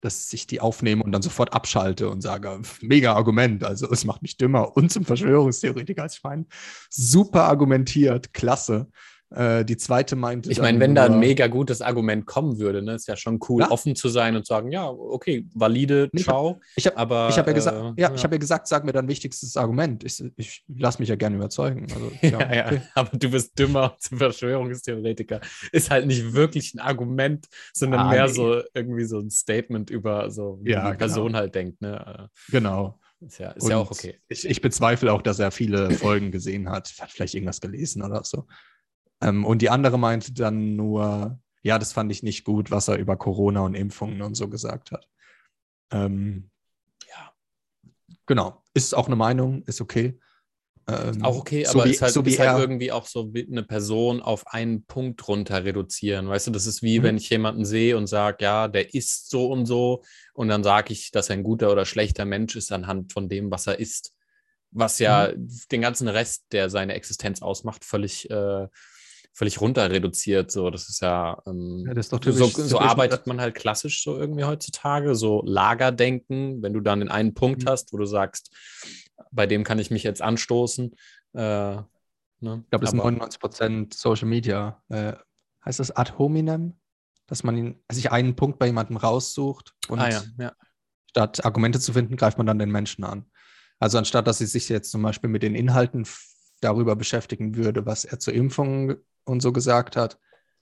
dass 0.00 0.32
ich 0.32 0.48
die 0.48 0.60
aufnehme 0.60 1.04
und 1.04 1.12
dann 1.12 1.22
sofort 1.22 1.52
abschalte 1.52 2.08
und 2.08 2.22
sage, 2.22 2.60
mega 2.80 3.14
Argument, 3.14 3.62
also 3.62 3.88
es 3.90 4.04
macht 4.04 4.22
mich 4.22 4.36
dümmer 4.36 4.76
und 4.76 4.90
zum 4.90 5.04
Verschwörungstheoretiker. 5.04 6.02
Also 6.02 6.16
ich 6.16 6.24
meine, 6.24 6.46
super 6.90 7.44
argumentiert, 7.44 8.32
klasse. 8.32 8.88
Äh, 9.34 9.64
die 9.64 9.76
zweite 9.76 10.16
meinte. 10.16 10.50
Ich 10.50 10.60
meine, 10.60 10.78
wenn 10.80 10.94
da 10.94 11.04
ein 11.06 11.18
mega 11.18 11.46
gutes 11.46 11.80
Argument 11.80 12.26
kommen 12.26 12.58
würde, 12.58 12.82
ne, 12.82 12.94
ist 12.94 13.08
ja 13.08 13.16
schon 13.16 13.38
cool, 13.48 13.62
Ja. 13.62 13.70
offen 13.70 13.94
zu 13.96 14.08
sein 14.08 14.36
und 14.36 14.46
sagen, 14.46 14.70
ja, 14.72 14.88
okay, 14.88 15.46
valide, 15.54 16.10
ciao. 16.16 16.60
Ich 16.76 16.86
habe 16.86 16.96
Aber 16.96 17.28
ich 17.30 17.38
hab 17.38 17.46
ja, 17.46 17.52
gesagt, 17.52 17.98
äh, 17.98 18.00
ja, 18.02 18.12
ich 18.14 18.22
hab 18.24 18.32
ja 18.32 18.38
gesagt, 18.38 18.68
sag 18.68 18.84
mir 18.84 18.92
dein 18.92 19.08
wichtigstes 19.08 19.56
Argument. 19.56 20.04
Ich, 20.04 20.22
ich 20.36 20.64
lasse 20.68 20.98
mich 21.00 21.08
ja 21.08 21.16
gerne 21.16 21.36
überzeugen. 21.36 21.86
Also, 21.92 22.12
ja, 22.22 22.30
Ja, 22.40 22.54
ja, 22.54 22.66
okay. 22.66 22.82
aber 22.94 23.16
du 23.16 23.30
bist 23.30 23.58
dümmer 23.58 23.92
als 23.94 24.08
Verschwörungstheoretiker. 24.08 25.40
Ist 25.72 25.90
halt 25.90 26.06
nicht 26.06 26.32
wirklich 26.34 26.74
ein 26.74 26.80
Argument, 26.80 27.46
sondern 27.72 28.00
Ah, 28.00 28.10
mehr 28.10 28.26
nee. 28.26 28.32
so 28.32 28.62
irgendwie 28.74 29.04
so 29.04 29.18
ein 29.18 29.30
Statement 29.30 29.90
über 29.90 30.30
so, 30.30 30.58
wie 30.62 30.70
Ja, 30.72 30.90
die 30.90 30.96
Person 30.98 31.36
halt 31.36 31.54
denkt. 31.54 31.80
Ne? 31.80 32.28
Genau. 32.50 32.98
Ist, 33.20 33.38
ja, 33.38 33.50
ist 33.52 33.68
ja 33.68 33.76
auch 33.76 33.90
okay. 33.90 34.18
Ich, 34.28 34.44
ich 34.48 34.60
bezweifle 34.60 35.12
auch, 35.12 35.22
dass 35.22 35.38
er 35.38 35.52
viele 35.52 35.92
Folgen 35.92 36.32
gesehen 36.32 36.68
hat. 36.68 36.92
Hat 37.00 37.10
vielleicht 37.12 37.34
irgendwas 37.34 37.60
gelesen 37.60 38.02
oder 38.02 38.24
so. 38.24 38.46
Ähm, 39.22 39.44
und 39.44 39.62
die 39.62 39.70
andere 39.70 39.98
meinte 39.98 40.32
dann 40.32 40.76
nur, 40.76 41.38
ja, 41.62 41.78
das 41.78 41.92
fand 41.92 42.10
ich 42.10 42.22
nicht 42.22 42.44
gut, 42.44 42.70
was 42.70 42.88
er 42.88 42.96
über 42.98 43.16
Corona 43.16 43.60
und 43.60 43.74
Impfungen 43.74 44.20
und 44.22 44.34
so 44.34 44.48
gesagt 44.48 44.90
hat. 44.92 45.08
Ähm, 45.90 46.50
Ja. 47.08 47.32
genau. 48.26 48.62
Ist 48.74 48.94
auch 48.94 49.06
eine 49.06 49.16
Meinung, 49.16 49.62
ist 49.62 49.80
okay. 49.80 50.18
Ähm, 50.88 51.22
Auch 51.22 51.38
okay, 51.38 51.64
so 51.64 51.70
aber 51.78 51.84
wie, 51.84 51.90
ist 51.90 52.02
halt, 52.02 52.12
so 52.12 52.24
wie 52.26 52.30
ist 52.30 52.40
halt 52.40 52.58
irgendwie 52.58 52.90
auch 52.90 53.06
so 53.06 53.30
eine 53.32 53.62
Person 53.62 54.20
auf 54.20 54.48
einen 54.48 54.84
Punkt 54.84 55.28
runter 55.28 55.64
reduzieren. 55.64 56.28
Weißt 56.28 56.48
du, 56.48 56.50
das 56.50 56.66
ist 56.66 56.82
wie 56.82 56.98
Mhm. 56.98 57.02
wenn 57.04 57.16
ich 57.18 57.30
jemanden 57.30 57.64
sehe 57.64 57.96
und 57.96 58.08
sage, 58.08 58.38
ja, 58.44 58.66
der 58.66 58.92
ist 58.92 59.30
so 59.30 59.48
und 59.52 59.66
so 59.66 60.02
und 60.34 60.48
dann 60.48 60.64
sage 60.64 60.92
ich, 60.92 61.12
dass 61.12 61.30
er 61.30 61.36
ein 61.36 61.44
guter 61.44 61.70
oder 61.70 61.84
schlechter 61.84 62.24
Mensch 62.24 62.56
ist 62.56 62.72
anhand 62.72 63.12
von 63.12 63.28
dem, 63.28 63.50
was 63.52 63.68
er 63.68 63.78
ist. 63.78 64.12
Was 64.72 64.98
ja 64.98 65.30
Mhm. 65.36 65.48
den 65.70 65.82
ganzen 65.82 66.08
Rest, 66.08 66.46
der 66.50 66.68
seine 66.68 66.94
Existenz 66.94 67.42
ausmacht, 67.42 67.84
völlig, 67.84 68.28
äh, 68.30 68.66
völlig 69.32 69.60
runter 69.60 69.90
reduziert. 69.90 70.50
So, 70.50 70.70
das 70.70 70.88
ist 70.88 71.00
ja, 71.00 71.40
ähm, 71.46 71.84
Ja, 71.86 71.94
das 71.94 72.06
ist 72.06 72.12
doch 72.12 72.22
so, 72.22 72.30
typisch- 72.30 72.54
so 72.54 72.76
typisch- 72.78 72.86
arbeitet 72.90 73.26
man 73.26 73.40
halt 73.40 73.54
klassisch 73.54 74.02
so 74.02 74.16
irgendwie 74.18 74.44
heutzutage, 74.44 75.14
so 75.14 75.42
Lagerdenken, 75.44 76.62
wenn 76.62 76.72
du 76.72 76.80
dann 76.80 77.00
den 77.00 77.08
einen 77.10 77.34
Punkt 77.34 77.64
Mhm. 77.64 77.68
hast, 77.68 77.92
wo 77.92 77.96
du 77.96 78.04
sagst, 78.06 78.50
bei 79.30 79.46
dem 79.46 79.64
kann 79.64 79.78
ich 79.78 79.90
mich 79.90 80.02
jetzt 80.02 80.20
anstoßen. 80.22 80.94
Äh, 81.34 81.38
ne? 81.40 81.84
Ich 82.40 82.40
glaube, 82.40 82.64
das 82.80 82.90
sind 82.90 83.00
Aber- 83.00 83.10
99% 83.10 83.94
Social 83.94 84.28
Media. 84.28 84.82
Äh, 84.88 85.14
heißt 85.64 85.80
das 85.80 85.90
ad 85.90 86.12
hominem? 86.18 86.74
Dass 87.28 87.44
man 87.44 87.56
ihn, 87.56 87.82
sich 87.90 88.10
einen 88.12 88.36
Punkt 88.36 88.58
bei 88.58 88.66
jemandem 88.66 88.96
raussucht 88.98 89.72
und 89.88 90.00
ah, 90.00 90.10
ja, 90.10 90.22
ja. 90.38 90.52
statt 91.08 91.44
Argumente 91.46 91.80
zu 91.80 91.92
finden, 91.94 92.16
greift 92.16 92.36
man 92.36 92.46
dann 92.46 92.58
den 92.58 92.70
Menschen 92.70 93.04
an. 93.04 93.24
Also 93.78 93.96
anstatt, 93.96 94.26
dass 94.26 94.38
sie 94.38 94.46
sich 94.46 94.68
jetzt 94.68 94.90
zum 94.90 95.00
Beispiel 95.02 95.30
mit 95.30 95.42
den 95.42 95.54
Inhalten 95.54 96.04
darüber 96.62 96.96
beschäftigen 96.96 97.56
würde, 97.56 97.84
was 97.84 98.04
er 98.04 98.18
zur 98.18 98.32
Impfung 98.34 98.96
und 99.24 99.40
so 99.42 99.52
gesagt 99.52 99.96
hat, 99.96 100.18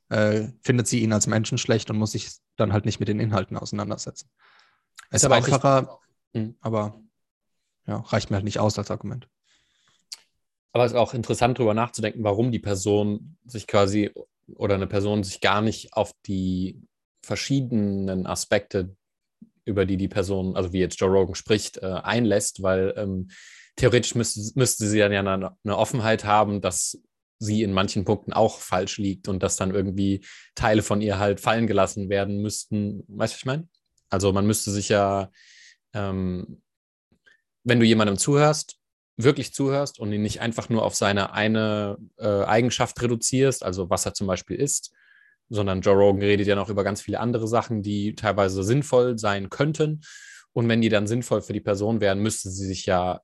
äh, 0.09 0.49
findet 0.63 0.89
sie 0.89 1.01
ihn 1.01 1.13
als 1.13 1.27
Menschen 1.27 1.59
schlecht 1.59 1.91
und 1.91 1.99
muss 1.99 2.13
sich 2.13 2.31
dann 2.57 2.73
halt 2.73 2.85
nicht 2.85 2.99
mit 2.99 3.09
den 3.09 3.21
Inhalten 3.21 3.57
auseinandersetzen. 3.57 4.29
Es 5.11 5.23
ist 5.23 5.25
aber 5.25 5.37
einfacher, 5.37 5.99
Mhm. 6.33 6.57
aber 6.61 7.01
ja, 7.87 7.97
reicht 7.97 8.31
mir 8.31 8.37
halt 8.37 8.45
nicht 8.45 8.61
aus 8.61 8.79
als 8.79 8.91
Argument. 8.91 9.29
Aber 10.73 10.85
es 10.85 10.93
ist 10.93 10.99
auch 10.99 11.15
interessant, 11.15 11.59
darüber 11.59 11.75
nachzudenken, 11.75 12.23
warum 12.23 12.53
die 12.53 12.61
Person 12.61 13.37
sich 13.45 13.67
quasi 13.67 14.13
oder 14.55 14.77
eine 14.77 14.87
Person 14.87 15.25
sich 15.25 15.41
gar 15.41 15.61
nicht 15.61 15.95
auf 15.95 16.13
die 16.27 16.81
verschiedenen 17.23 18.27
Aspekte, 18.27 18.97
über 19.65 19.87
die 19.87 19.97
die 19.97 20.09
Person, 20.09 20.57
also 20.57 20.73
wie 20.73 20.79
jetzt 20.79 21.01
Joe 21.01 21.11
Rogan 21.11 21.35
spricht, 21.35 21.79
äh, 21.79 21.87
einlässt, 21.87 22.63
weil 22.63 22.95
ähm, 22.97 23.31
theoretisch 23.81 24.15
müsste, 24.15 24.41
müsste 24.57 24.87
sie 24.87 24.99
dann 24.99 25.13
ja 25.13 25.21
eine, 25.21 25.57
eine 25.65 25.77
Offenheit 25.77 26.25
haben, 26.25 26.61
dass 26.61 26.99
sie 27.39 27.63
in 27.63 27.73
manchen 27.73 28.05
Punkten 28.05 28.35
auch 28.35 28.59
falsch 28.59 28.99
liegt 28.99 29.27
und 29.27 29.43
dass 29.43 29.57
dann 29.57 29.75
irgendwie 29.75 30.23
Teile 30.55 30.83
von 30.83 31.01
ihr 31.01 31.19
halt 31.19 31.41
fallen 31.41 31.67
gelassen 31.67 32.11
werden 32.11 32.43
müssten. 32.43 33.05
Weißt 33.09 33.33
du, 33.33 33.35
was 33.35 33.39
ich 33.39 33.47
meine? 33.47 33.69
Also 34.11 34.33
man 34.35 34.47
müsste 34.47 34.71
sich 34.71 34.91
ja, 34.91 35.31
ähm, 35.95 36.61
wenn 37.65 37.81
du 37.81 37.87
jemandem 37.87 38.19
zuhörst, 38.19 38.77
wirklich 39.17 39.55
zuhörst 39.55 39.99
und 39.99 40.13
ihn 40.13 40.23
nicht 40.23 40.43
einfach 40.43 40.69
nur 40.69 40.85
auf 40.85 40.95
seine 40.95 41.33
eine 41.33 41.97
äh, 42.19 42.45
Eigenschaft 42.45 43.01
reduzierst, 43.01 43.65
also 43.65 43.89
was 43.89 44.05
er 44.05 44.13
zum 44.13 44.27
Beispiel 44.27 44.57
ist, 44.57 44.93
sondern 45.49 45.81
Joe 45.81 45.95
Rogan 45.97 46.23
redet 46.23 46.47
ja 46.47 46.55
noch 46.55 46.69
über 46.69 46.85
ganz 46.85 47.01
viele 47.01 47.21
andere 47.21 47.49
Sachen, 47.49 47.83
die 47.83 48.15
teilweise 48.15 48.63
sinnvoll 48.63 49.19
sein 49.19 49.49
könnten. 49.49 50.03
Und 50.53 50.69
wenn 50.69 50.83
die 50.83 50.89
dann 50.91 51.07
sinnvoll 51.07 51.41
für 51.41 51.55
die 51.55 51.61
Person 51.61 52.03
wären, 52.03 52.21
müsste 52.21 52.51
sie 52.51 52.67
sich 52.67 52.85
ja 52.85 53.21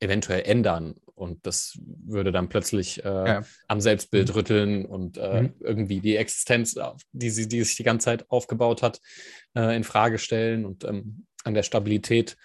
eventuell 0.00 0.42
ändern. 0.46 0.94
Und 1.14 1.46
das 1.46 1.78
würde 2.04 2.32
dann 2.32 2.48
plötzlich 2.48 3.04
äh, 3.04 3.08
Ja. 3.08 3.44
am 3.68 3.80
Selbstbild 3.80 4.34
rütteln 4.34 4.84
und 4.84 5.16
äh, 5.16 5.42
Mhm. 5.42 5.54
irgendwie 5.60 6.00
die 6.00 6.16
Existenz, 6.16 6.76
auf- 6.76 7.02
die 7.12 7.30
sie, 7.30 7.46
die 7.48 7.62
sich 7.62 7.76
die 7.76 7.84
ganze 7.84 8.06
Zeit 8.06 8.30
aufgebaut 8.30 8.82
hat, 8.82 9.00
äh, 9.56 9.76
in 9.76 9.84
Frage 9.84 10.18
stellen 10.18 10.64
und 10.64 10.84
ähm, 10.84 11.26
an 11.44 11.54
der 11.54 11.62
Stabilität 11.62 12.36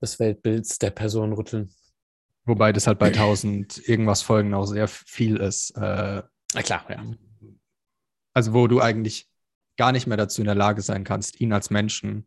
des 0.00 0.18
Weltbilds 0.20 0.78
der 0.78 0.90
Person 0.90 1.32
rütteln. 1.32 1.70
Wobei 2.44 2.72
das 2.72 2.86
halt 2.86 2.98
bei 2.98 3.08
1000 3.12 3.88
irgendwas 3.88 4.22
Folgen 4.22 4.52
auch 4.54 4.66
sehr 4.66 4.88
viel 4.88 5.36
ist. 5.36 5.70
Äh, 5.76 6.22
Na 6.54 6.62
klar, 6.62 6.84
ja. 6.90 7.04
also 8.34 8.52
wo 8.52 8.66
du 8.66 8.80
eigentlich 8.80 9.28
gar 9.76 9.92
nicht 9.92 10.06
mehr 10.06 10.16
dazu 10.16 10.40
in 10.42 10.46
der 10.46 10.54
Lage 10.54 10.82
sein 10.82 11.04
kannst, 11.04 11.40
ihn 11.40 11.52
als 11.52 11.70
Menschen 11.70 12.26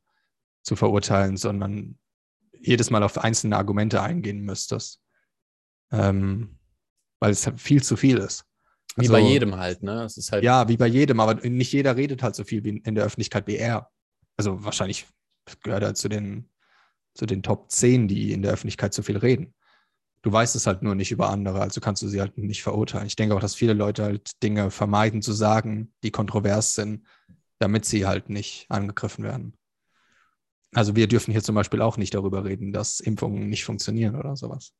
zu 0.64 0.76
verurteilen, 0.76 1.38
sondern 1.38 1.98
jedes 2.62 2.90
Mal 2.90 3.04
auf 3.04 3.18
einzelne 3.18 3.58
Argumente 3.58 4.02
eingehen 4.02 4.42
müsstest. 4.42 5.02
Ähm, 5.92 6.58
weil 7.20 7.32
es 7.32 7.46
halt 7.46 7.60
viel 7.60 7.82
zu 7.82 7.96
viel 7.96 8.18
ist. 8.18 8.46
Wie 8.96 9.02
Also, 9.02 9.14
bei 9.14 9.20
jedem 9.20 9.56
halt, 9.56 9.84
ne? 9.84 10.08
Halt, 10.32 10.44
Ja, 10.44 10.68
wie 10.68 10.78
bei 10.78 10.88
jedem, 10.88 11.20
aber 11.20 11.36
nicht 11.48 11.74
jeder 11.74 11.96
redet 11.96 12.24
halt 12.24 12.36
so 12.36 12.44
viel 12.44 12.64
wie 12.64 12.78
in 12.78 12.96
der 12.96 13.04
Öffentlichkeit 13.04 13.48
wie 13.48 13.58
er. 13.58 13.90
Also 14.38 14.64
wahrscheinlich 14.64 15.06
gehört 15.64 15.84
er 15.84 15.96
zu 15.96 16.08
den, 16.08 16.50
zu 17.14 17.26
den 17.26 17.44
Top 17.44 17.72
10, 17.72 18.08
die 18.08 18.32
in 18.32 18.42
der 18.42 18.54
Öffentlichkeit 18.54 18.94
so 18.94 19.04
viel 19.04 19.18
reden. 19.18 19.54
Du 20.22 20.32
weißt 20.32 20.56
es 20.56 20.66
halt 20.66 20.82
nur 20.82 20.96
nicht 20.96 21.12
über 21.12 21.30
andere, 21.30 21.62
also 21.62 21.82
kannst 21.82 22.02
du 22.02 22.08
sie 22.08 22.20
halt 22.20 22.38
nicht 22.38 22.64
verurteilen. 22.64 23.06
Ich 23.06 23.16
denke 23.16 23.36
auch, 23.36 23.40
dass 23.40 23.54
viele 23.54 23.74
Leute 23.74 24.04
halt 24.04 24.42
Dinge 24.42 24.72
vermeiden 24.72 25.22
zu 25.22 25.34
sagen, 25.34 25.94
die 26.04 26.12
kontrovers 26.12 26.74
sind, 26.74 27.06
damit 27.60 27.86
sie 27.86 28.06
halt 28.06 28.30
nicht 28.30 28.66
angegriffen 28.70 29.24
werden. 29.24 29.56
Also 30.76 30.96
wir 30.96 31.08
dürfen 31.08 31.32
hier 31.32 31.42
zum 31.44 31.56
Beispiel 31.56 31.82
auch 31.82 31.98
nicht 31.98 32.14
darüber 32.14 32.46
reden, 32.46 32.72
dass 32.74 33.00
Impfungen 33.00 33.50
nicht 33.50 33.64
funktionieren 33.66 34.16
oder 34.16 34.36
sowas. 34.36 34.72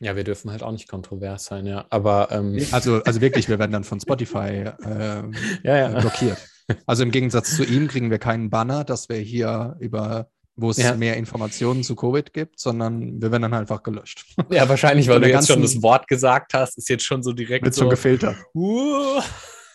ja, 0.00 0.16
wir 0.16 0.24
dürfen 0.24 0.50
halt 0.50 0.62
auch 0.62 0.72
nicht 0.72 0.88
kontrovers 0.88 1.44
sein, 1.44 1.66
ja. 1.66 1.84
Aber 1.90 2.28
ähm, 2.32 2.58
Also, 2.72 3.02
also 3.02 3.20
wirklich, 3.26 3.48
wir 3.48 3.58
werden 3.58 3.72
dann 3.72 3.84
von 3.84 4.00
Spotify 4.00 4.70
ähm, 4.84 5.34
ja, 5.62 5.76
äh, 5.76 5.92
ja. 5.92 6.00
blockiert. 6.00 6.38
Also 6.86 7.02
im 7.02 7.10
Gegensatz 7.10 7.56
zu 7.56 7.64
ihm 7.64 7.88
kriegen 7.88 8.10
wir 8.10 8.18
keinen 8.18 8.48
Banner, 8.48 8.84
dass 8.84 9.08
wir 9.08 9.16
hier 9.18 9.76
über, 9.80 10.28
wo 10.56 10.70
es 10.70 10.76
Ja. 10.78 10.94
mehr 10.94 11.16
Informationen 11.16 11.82
zu 11.82 11.96
Covid 11.96 12.32
gibt, 12.32 12.58
sondern 12.60 13.20
wir 13.20 13.30
werden 13.32 13.42
dann 13.42 13.54
einfach 13.54 13.82
gelöscht. 13.82 14.24
Ja, 14.50 14.68
wahrscheinlich, 14.68 15.08
weil 15.08 15.20
du 15.20 15.28
jetzt 15.28 15.48
schon 15.48 15.60
das 15.60 15.82
Wort 15.82 16.06
gesagt 16.08 16.54
hast, 16.54 16.78
ist 16.78 16.88
jetzt 16.88 17.04
schon 17.04 17.22
so 17.22 17.32
direkt 17.32 17.64
Wird 17.64 17.74
so. 17.74 17.82
schon 17.82 17.90
gefiltert. 17.90 18.36
Uh, 18.54 19.20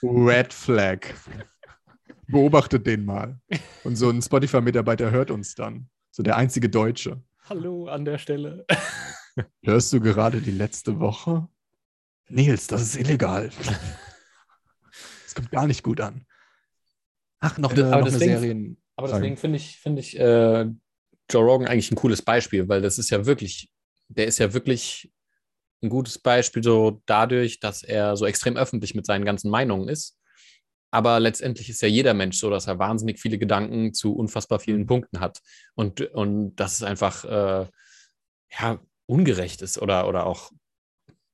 Red 0.01 0.53
Flag. 0.53 0.99
Beobachtet 2.27 2.85
den 2.85 3.05
mal. 3.05 3.39
Und 3.83 3.95
so 3.95 4.09
ein 4.09 4.21
Spotify-Mitarbeiter 4.21 5.11
hört 5.11 5.31
uns 5.31 5.55
dann. 5.55 5.89
So 6.11 6.23
der 6.23 6.35
einzige 6.37 6.69
Deutsche. 6.69 7.21
hallo 7.47 7.87
an 7.87 8.03
der 8.05 8.17
Stelle. 8.17 8.65
Hörst 9.63 9.93
du 9.93 10.01
gerade 10.01 10.41
die 10.41 10.51
letzte 10.51 10.99
Woche? 10.99 11.47
Nils, 12.27 12.67
das 12.67 12.81
ist 12.81 12.95
illegal. 12.97 13.49
Das 15.23 15.35
kommt 15.35 15.51
gar 15.51 15.67
nicht 15.67 15.83
gut 15.83 16.01
an. 16.01 16.25
Ach, 17.39 17.57
noch 17.57 17.71
Aber 17.71 17.79
eine, 17.81 17.89
noch 17.91 17.97
eine 17.97 18.09
deswegen- 18.11 18.39
Serien. 18.39 18.83
Aber 18.95 19.07
deswegen 19.09 19.37
finde 19.37 19.57
ich, 19.57 19.77
finde 19.77 19.99
ich 20.01 20.19
äh, 20.19 20.65
Joe 21.29 21.43
Rogan 21.45 21.67
eigentlich 21.67 21.91
ein 21.91 21.95
cooles 21.95 22.23
Beispiel, 22.23 22.67
weil 22.67 22.81
das 22.81 22.97
ist 22.97 23.11
ja 23.11 23.27
wirklich, 23.27 23.69
der 24.07 24.25
ist 24.25 24.39
ja 24.39 24.53
wirklich 24.53 25.13
ein 25.83 25.89
gutes 25.89 26.17
Beispiel 26.17 26.63
so 26.63 27.03
dadurch, 27.05 27.59
dass 27.59 27.83
er 27.83 28.17
so 28.17 28.25
extrem 28.25 28.57
öffentlich 28.57 28.95
mit 28.95 29.05
seinen 29.05 29.23
ganzen 29.23 29.51
Meinungen 29.51 29.87
ist. 29.87 30.17
Aber 30.91 31.19
letztendlich 31.19 31.69
ist 31.69 31.81
ja 31.81 31.87
jeder 31.87 32.13
Mensch 32.13 32.37
so, 32.37 32.49
dass 32.49 32.67
er 32.67 32.79
wahnsinnig 32.79 33.19
viele 33.19 33.37
Gedanken 33.37 33.93
zu 33.93 34.15
unfassbar 34.15 34.59
vielen 34.59 34.85
Punkten 34.85 35.19
hat. 35.19 35.39
Und, 35.75 36.01
und 36.01 36.55
dass 36.55 36.75
es 36.75 36.83
einfach 36.83 37.25
äh, 37.25 37.67
ja, 38.59 38.79
ungerecht 39.05 39.61
ist 39.61 39.81
oder, 39.81 40.07
oder 40.07 40.25
auch 40.25 40.51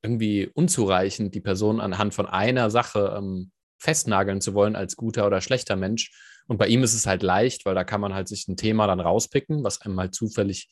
irgendwie 0.02 0.48
unzureichend, 0.54 1.34
die 1.34 1.42
Person 1.42 1.80
anhand 1.80 2.14
von 2.14 2.26
einer 2.26 2.70
Sache 2.70 3.16
ähm, 3.18 3.52
festnageln 3.78 4.42
zu 4.42 4.54
wollen 4.54 4.76
als 4.76 4.96
guter 4.96 5.28
oder 5.28 5.42
schlechter 5.42 5.76
Mensch. 5.76 6.12
Und 6.48 6.58
bei 6.58 6.68
ihm 6.68 6.84
ist 6.84 6.94
es 6.94 7.06
halt 7.06 7.24
leicht, 7.24 7.66
weil 7.66 7.76
da 7.76 7.84
kann 7.84 8.02
man 8.02 8.14
halt 8.14 8.28
sich 8.28 8.48
ein 8.48 8.58
Thema 8.58 8.88
dann 8.88 9.00
rauspicken, 9.00 9.64
was 9.64 9.82
einem 9.82 10.00
halt 10.00 10.14
zufällig 10.14 10.70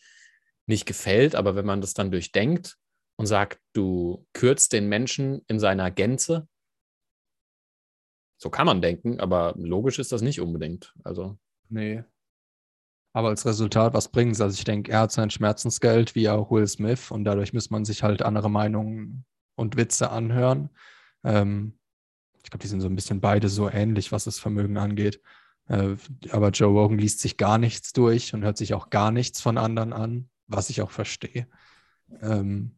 nicht 0.66 0.86
gefällt. 0.86 1.36
Aber 1.36 1.56
wenn 1.56 1.66
man 1.66 1.82
das 1.82 1.94
dann 1.94 2.12
durchdenkt 2.12 2.76
und 3.16 3.26
sagt, 3.26 3.60
du 3.74 4.26
kürzt 4.34 4.74
den 4.74 4.88
Menschen 4.88 5.42
in 5.48 5.60
seiner 5.60 5.92
Gänze, 5.92 6.48
so 8.42 8.50
kann 8.50 8.66
man 8.66 8.82
denken, 8.82 9.20
aber 9.20 9.54
logisch 9.58 10.00
ist 10.00 10.12
das 10.12 10.22
nicht 10.22 10.42
unbedingt. 10.42 10.94
Also, 11.04 11.38
Nee. 11.72 12.04
Aber 13.14 13.30
als 13.30 13.46
Resultat, 13.46 13.94
was 13.94 14.10
bringt 14.10 14.34
es? 14.34 14.42
Also 14.42 14.56
ich 14.56 14.64
denke, 14.64 14.92
er 14.92 15.02
hat 15.02 15.12
sein 15.12 15.30
Schmerzensgeld 15.30 16.16
wie 16.16 16.30
auch 16.30 16.50
Will 16.52 16.68
Smith 16.68 17.12
und 17.12 17.24
dadurch 17.26 17.54
muss 17.54 17.70
man 17.70 17.84
sich 17.86 18.04
halt 18.04 18.22
andere 18.22 18.50
Meinungen 18.50 19.26
und 19.56 19.76
Witze 19.76 20.12
anhören. 20.12 20.70
Ähm, 21.24 21.78
ich 22.44 22.50
glaube, 22.50 22.62
die 22.62 22.68
sind 22.68 22.82
so 22.82 22.88
ein 22.88 22.96
bisschen 22.96 23.22
beide 23.22 23.50
so 23.50 23.70
ähnlich, 23.70 24.12
was 24.12 24.24
das 24.24 24.40
Vermögen 24.40 24.78
angeht. 24.78 25.22
Äh, 25.68 25.96
aber 26.32 26.50
Joe 26.50 26.70
Rogan 26.70 26.98
liest 26.98 27.20
sich 27.20 27.38
gar 27.38 27.58
nichts 27.58 27.94
durch 27.94 28.34
und 28.34 28.44
hört 28.44 28.58
sich 28.58 28.74
auch 28.74 28.90
gar 28.90 29.12
nichts 29.12 29.42
von 29.42 29.58
anderen 29.58 29.94
an, 29.94 30.30
was 30.48 30.70
ich 30.70 30.82
auch 30.82 30.92
verstehe. 30.92 31.48
Ähm, 32.22 32.78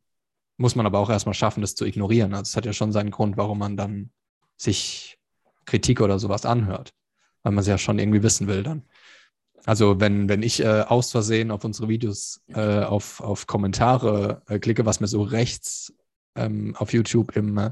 muss 0.57 0.76
man 0.76 0.86
aber 0.86 0.99
auch 0.99 1.09
erstmal 1.09 1.36
schaffen, 1.36 1.61
das 1.61 1.76
zu 1.76 1.86
ignorieren. 1.86 2.34
Also 2.34 2.49
es 2.49 2.57
hat 2.57 2.66
ja 2.66 2.74
schon 2.74 2.91
seinen 2.91 3.11
Grund, 3.11 3.38
warum 3.38 3.59
man 3.59 3.78
dann 3.78 4.11
sich 4.57 5.20
Kritik 5.66 6.01
oder 6.01 6.20
sowas 6.20 6.45
anhört, 6.45 6.93
weil 7.43 7.53
man 7.53 7.61
es 7.61 7.68
ja 7.68 7.78
schon 7.78 7.99
irgendwie 7.99 8.24
wissen 8.24 8.47
will 8.47 8.64
dann. 8.64 8.84
Also 9.66 9.99
wenn, 9.99 10.28
wenn 10.28 10.43
ich 10.43 10.61
äh, 10.61 10.82
aus 10.82 11.11
Versehen 11.11 11.49
auf 11.51 11.64
unsere 11.64 11.88
Videos 11.88 12.41
äh, 12.49 12.80
auf, 12.82 13.22
auf 13.22 13.47
Kommentare 13.47 14.41
äh, 14.47 14.59
klicke, 14.59 14.86
was 14.86 14.99
mir 14.99 15.07
so 15.07 15.22
rechts 15.22 15.93
ähm, 16.36 16.76
auf 16.78 16.91
YouTube 16.91 17.36
im, 17.38 17.57
äh, 17.57 17.72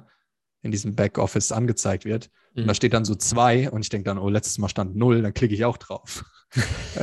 in 0.61 0.71
diesem 0.71 0.95
Backoffice 0.95 1.51
angezeigt 1.51 2.05
wird, 2.05 2.29
mhm. 2.53 2.61
und 2.61 2.67
da 2.69 2.73
steht 2.75 2.93
dann 2.93 3.03
so 3.03 3.15
zwei 3.15 3.69
und 3.69 3.81
ich 3.81 3.89
denke 3.89 4.05
dann, 4.05 4.19
oh, 4.19 4.29
letztes 4.29 4.57
Mal 4.57 4.69
stand 4.69 4.95
null, 4.95 5.21
dann 5.21 5.33
klicke 5.33 5.53
ich 5.53 5.65
auch 5.65 5.77
drauf. 5.77 6.23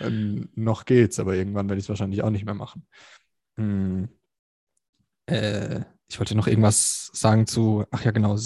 ähm, 0.00 0.48
noch 0.54 0.84
geht's, 0.84 1.20
aber 1.20 1.34
irgendwann 1.34 1.68
werde 1.68 1.78
ich 1.78 1.84
es 1.84 1.88
wahrscheinlich 1.88 2.22
auch 2.22 2.30
nicht 2.30 2.44
mehr 2.44 2.54
machen. 2.54 2.86
Hm. 3.56 4.08
Äh, 5.26 5.82
ich 6.08 6.18
wollte 6.18 6.36
noch 6.36 6.46
irgendwas 6.46 7.10
sagen 7.12 7.46
zu, 7.46 7.84
ach 7.90 8.04
ja, 8.04 8.10
genau, 8.10 8.36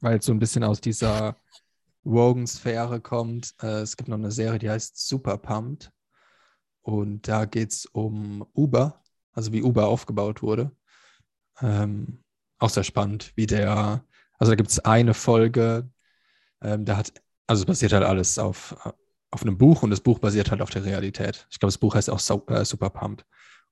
weil 0.00 0.18
es 0.18 0.26
so 0.26 0.32
ein 0.32 0.38
bisschen 0.38 0.64
aus 0.64 0.80
dieser 0.80 1.36
Rogan-Sphäre 2.04 3.00
kommt. 3.00 3.54
Äh, 3.62 3.80
es 3.80 3.96
gibt 3.96 4.08
noch 4.08 4.16
eine 4.18 4.30
Serie, 4.30 4.58
die 4.58 4.70
heißt 4.70 5.06
Super 5.08 5.38
Pumped. 5.38 5.92
Und 6.82 7.28
da 7.28 7.44
geht 7.44 7.70
es 7.72 7.86
um 7.86 8.46
Uber, 8.54 9.02
also 9.32 9.52
wie 9.52 9.62
Uber 9.62 9.88
aufgebaut 9.88 10.42
wurde. 10.42 10.72
Ähm, 11.60 12.24
auch 12.58 12.70
sehr 12.70 12.84
spannend, 12.84 13.32
wie 13.36 13.46
der, 13.46 14.04
also 14.38 14.52
da 14.52 14.56
gibt 14.56 14.70
es 14.70 14.78
eine 14.80 15.14
Folge, 15.14 15.90
ähm, 16.62 16.84
da 16.84 16.96
hat, 16.96 17.12
also 17.46 17.62
es 17.62 17.66
basiert 17.66 17.92
halt 17.92 18.04
alles 18.04 18.38
auf, 18.38 18.76
auf 19.30 19.42
einem 19.42 19.58
Buch 19.58 19.82
und 19.82 19.90
das 19.90 20.00
Buch 20.00 20.18
basiert 20.18 20.50
halt 20.50 20.62
auf 20.62 20.70
der 20.70 20.84
Realität. 20.84 21.46
Ich 21.50 21.58
glaube, 21.58 21.70
das 21.70 21.78
Buch 21.78 21.94
heißt 21.94 22.10
auch 22.10 22.18
so, 22.18 22.44
äh, 22.48 22.64
Super 22.64 22.90
Pumped. 22.90 23.26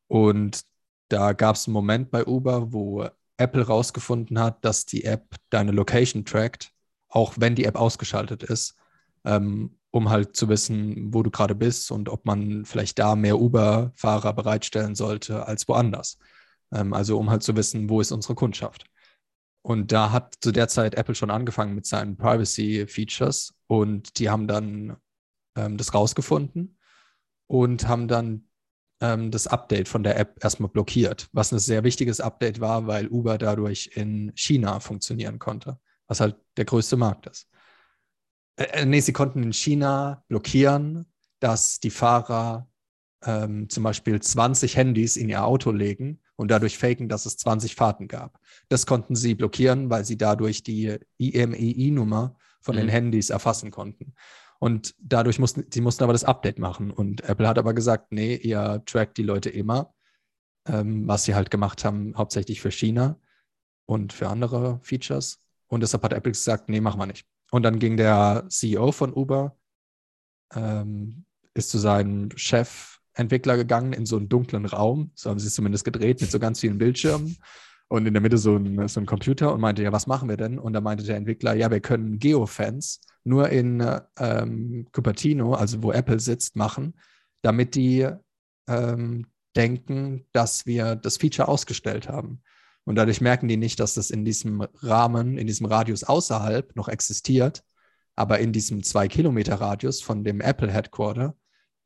Und 0.07 0.63
da 1.09 1.33
gab 1.33 1.57
es 1.57 1.67
einen 1.67 1.75
Moment 1.75 2.11
bei 2.11 2.27
Uber, 2.27 2.73
wo 2.73 3.09
Apple 3.39 3.67
rausgefunden 3.67 4.39
hat, 4.39 4.65
dass 4.65 4.85
die 4.85 5.05
App 5.05 5.37
deine 5.51 5.73
Location 5.73 6.25
trackt, 6.25 6.73
auch 7.09 7.35
wenn 7.39 7.55
die 7.55 7.65
App 7.65 7.77
ausgeschaltet 7.77 8.43
ist, 8.43 8.77
ähm, 9.25 9.79
um 9.91 10.11
halt 10.11 10.37
zu 10.37 10.49
wissen, 10.49 11.15
wo 11.15 11.23
du 11.23 11.31
gerade 11.31 11.55
bist 11.55 11.91
und 11.91 12.09
ob 12.09 12.27
man 12.27 12.65
vielleicht 12.65 12.99
da 12.99 13.17
mehr 13.17 13.39
Uber-Fahrer 13.41 14.33
bereitstellen 14.35 14.95
sollte 14.95 15.47
als 15.47 15.67
woanders. 15.69 16.19
Ähm, 16.73 16.93
also 16.93 17.19
um 17.19 17.31
halt 17.31 17.43
zu 17.43 17.57
wissen, 17.57 17.89
wo 17.89 18.01
ist 18.01 18.13
unsere 18.13 18.35
Kundschaft. 18.35 18.85
Und 19.63 19.93
da 19.93 20.13
hat 20.13 20.37
zu 20.41 20.53
der 20.53 20.69
Zeit 20.69 20.95
Apple 20.95 21.15
schon 21.15 21.31
angefangen 21.31 21.75
mit 21.75 21.87
seinen 21.87 22.17
Privacy-Features 22.17 23.55
und 23.67 24.19
die 24.19 24.31
haben 24.31 24.47
dann 24.47 24.97
ähm, 25.57 25.77
das 25.77 25.95
rausgefunden 25.95 26.79
und 27.47 27.87
haben 27.89 28.09
dann 28.09 28.48
ähm, 29.01 29.31
das 29.31 29.47
Update 29.47 29.89
von 29.89 30.03
der 30.03 30.19
App 30.19 30.43
erstmal 30.43 30.71
blockiert, 30.71 31.29
was 31.33 31.53
ein 31.53 31.59
sehr 31.59 31.85
wichtiges 31.85 32.21
Update 32.21 32.61
war, 32.61 32.87
weil 32.87 33.09
Uber 33.09 33.39
dadurch 33.39 33.91
in 33.95 34.33
China 34.35 34.81
funktionieren 34.81 35.39
konnte, 35.39 35.79
was 36.07 36.21
halt 36.21 36.37
der 36.57 36.65
größte 36.65 36.97
Markt 36.97 37.27
ist. 37.27 37.49
Äh, 38.57 38.65
äh, 38.65 38.87
nee, 38.87 39.01
sie 39.01 39.13
konnten 39.13 39.43
in 39.43 39.53
China 39.53 40.25
blockieren, 40.29 41.07
dass 41.41 41.81
die 41.81 41.91
Fahrer 41.91 42.69
ähm, 43.25 43.69
zum 43.69 43.83
Beispiel 43.85 44.21
20 44.21 44.77
Handys 44.77 45.17
in 45.17 45.29
ihr 45.29 45.45
Auto 45.45 45.71
legen 45.71 46.21
und 46.37 46.51
dadurch 46.51 46.79
faken, 46.79 47.09
dass 47.09 47.27
es 47.27 47.37
20 47.37 47.75
Fahrten 47.75 48.09
gab. 48.09 48.39
Das 48.69 48.87
konnten 48.87 49.17
sie 49.17 49.35
blockieren, 49.35 49.91
weil 49.91 50.05
sie 50.05 50.17
dadurch 50.17 50.63
die 50.63 50.99
IMEI-Nummer 51.19 52.37
von 52.61 52.77
mhm. 52.77 52.81
den 52.81 52.89
Handys 52.89 53.31
erfassen 53.31 53.71
konnten. 53.71 54.15
Und 54.59 54.95
dadurch 54.99 55.39
mussten, 55.39 55.67
sie 55.73 55.81
mussten 55.81 56.03
aber 56.03 56.13
das 56.13 56.25
Update 56.25 56.59
machen. 56.59 56.91
Und 56.91 57.23
Apple 57.23 57.47
hat 57.47 57.59
aber 57.59 57.75
gesagt, 57.75 58.13
nee, 58.13 58.35
ihr 58.35 58.83
trackt 58.87 59.17
die 59.17 59.23
Leute 59.23 59.51
immer, 59.51 59.95
ähm, 60.67 61.07
was 61.07 61.25
sie 61.25 61.35
halt 61.35 61.51
gemacht 61.51 61.85
haben, 61.85 62.15
hauptsächlich 62.17 62.61
für 62.61 62.73
China 62.73 63.19
und 63.87 64.13
für 64.13 64.29
andere 64.29 64.81
Features. 64.83 65.41
Und 65.69 65.83
deshalb 65.83 66.03
hat 66.03 66.13
Apple 66.13 66.33
gesagt, 66.33 66.69
nee, 66.69 66.81
machen 66.81 67.01
wir 67.01 67.07
nicht. 67.07 67.27
Und 67.51 67.63
dann 67.63 67.79
ging 67.79 67.97
der 67.97 68.47
CEO 68.49 68.93
von 68.93 69.13
Uber, 69.13 69.57
ähm, 70.55 71.25
ist 71.55 71.71
zu 71.71 71.79
seinem 71.79 72.31
Chefentwickler 72.37 73.57
gegangen 73.57 73.93
in 73.93 74.07
so 74.07 74.17
einen 74.17 74.29
dunklen 74.29 74.67
Raum, 74.67 75.13
so 75.15 75.31
haben 75.31 75.39
sie 75.39 75.47
es 75.47 75.55
zumindest 75.55 75.85
gedreht, 75.85 76.21
mit 76.21 76.31
so 76.31 76.39
ganz 76.39 76.61
vielen 76.61 76.79
Bildschirmen 76.79 77.39
und 77.89 78.07
in 78.07 78.13
der 78.13 78.21
Mitte 78.21 78.39
so 78.39 78.57
ein, 78.57 78.87
so 78.87 79.01
ein 79.01 79.07
Computer 79.07 79.53
und 79.53 79.61
meinte, 79.61 79.83
ja, 79.83 79.93
was 79.93 80.07
machen 80.07 80.29
wir 80.29 80.37
denn? 80.37 80.59
Und 80.59 80.75
da 80.75 80.81
meinte 80.81 81.05
der 81.05 81.17
Entwickler, 81.17 81.55
ja, 81.55 81.71
wir 81.71 81.81
können 81.81 82.19
Geofans 82.19 83.01
nur 83.25 83.49
in 83.49 83.85
ähm, 84.19 84.87
Cupertino, 84.93 85.55
also 85.55 85.83
wo 85.83 85.93
Apple 85.93 86.21
sitzt, 86.21 86.55
machen, 86.55 86.95
damit 87.43 87.75
die 87.75 88.09
ähm, 88.69 89.27
denken, 89.57 90.27
dass 90.33 90.67
wir 90.67 90.97
das 90.97 91.17
Feature 91.17 91.49
ausgestellt 91.49 92.09
haben. 92.09 92.43
Und 92.85 92.95
dadurch 92.95 93.21
merken 93.21 93.49
die 93.49 93.57
nicht, 93.57 93.81
dass 93.81 93.95
das 93.95 94.11
in 94.11 94.25
diesem 94.25 94.63
Rahmen, 94.81 95.37
in 95.37 95.47
diesem 95.47 95.67
Radius 95.67 96.05
außerhalb 96.05 96.75
noch 96.77 96.89
existiert, 96.89 97.63
aber 98.17 98.39
in 98.39 98.53
diesem 98.53 98.83
zwei 98.83 99.09
Kilometer 99.09 99.61
Radius 99.61 100.01
von 100.03 100.25
dem 100.25 100.41
Apple 100.41 100.71
Headquarter, 100.71 101.37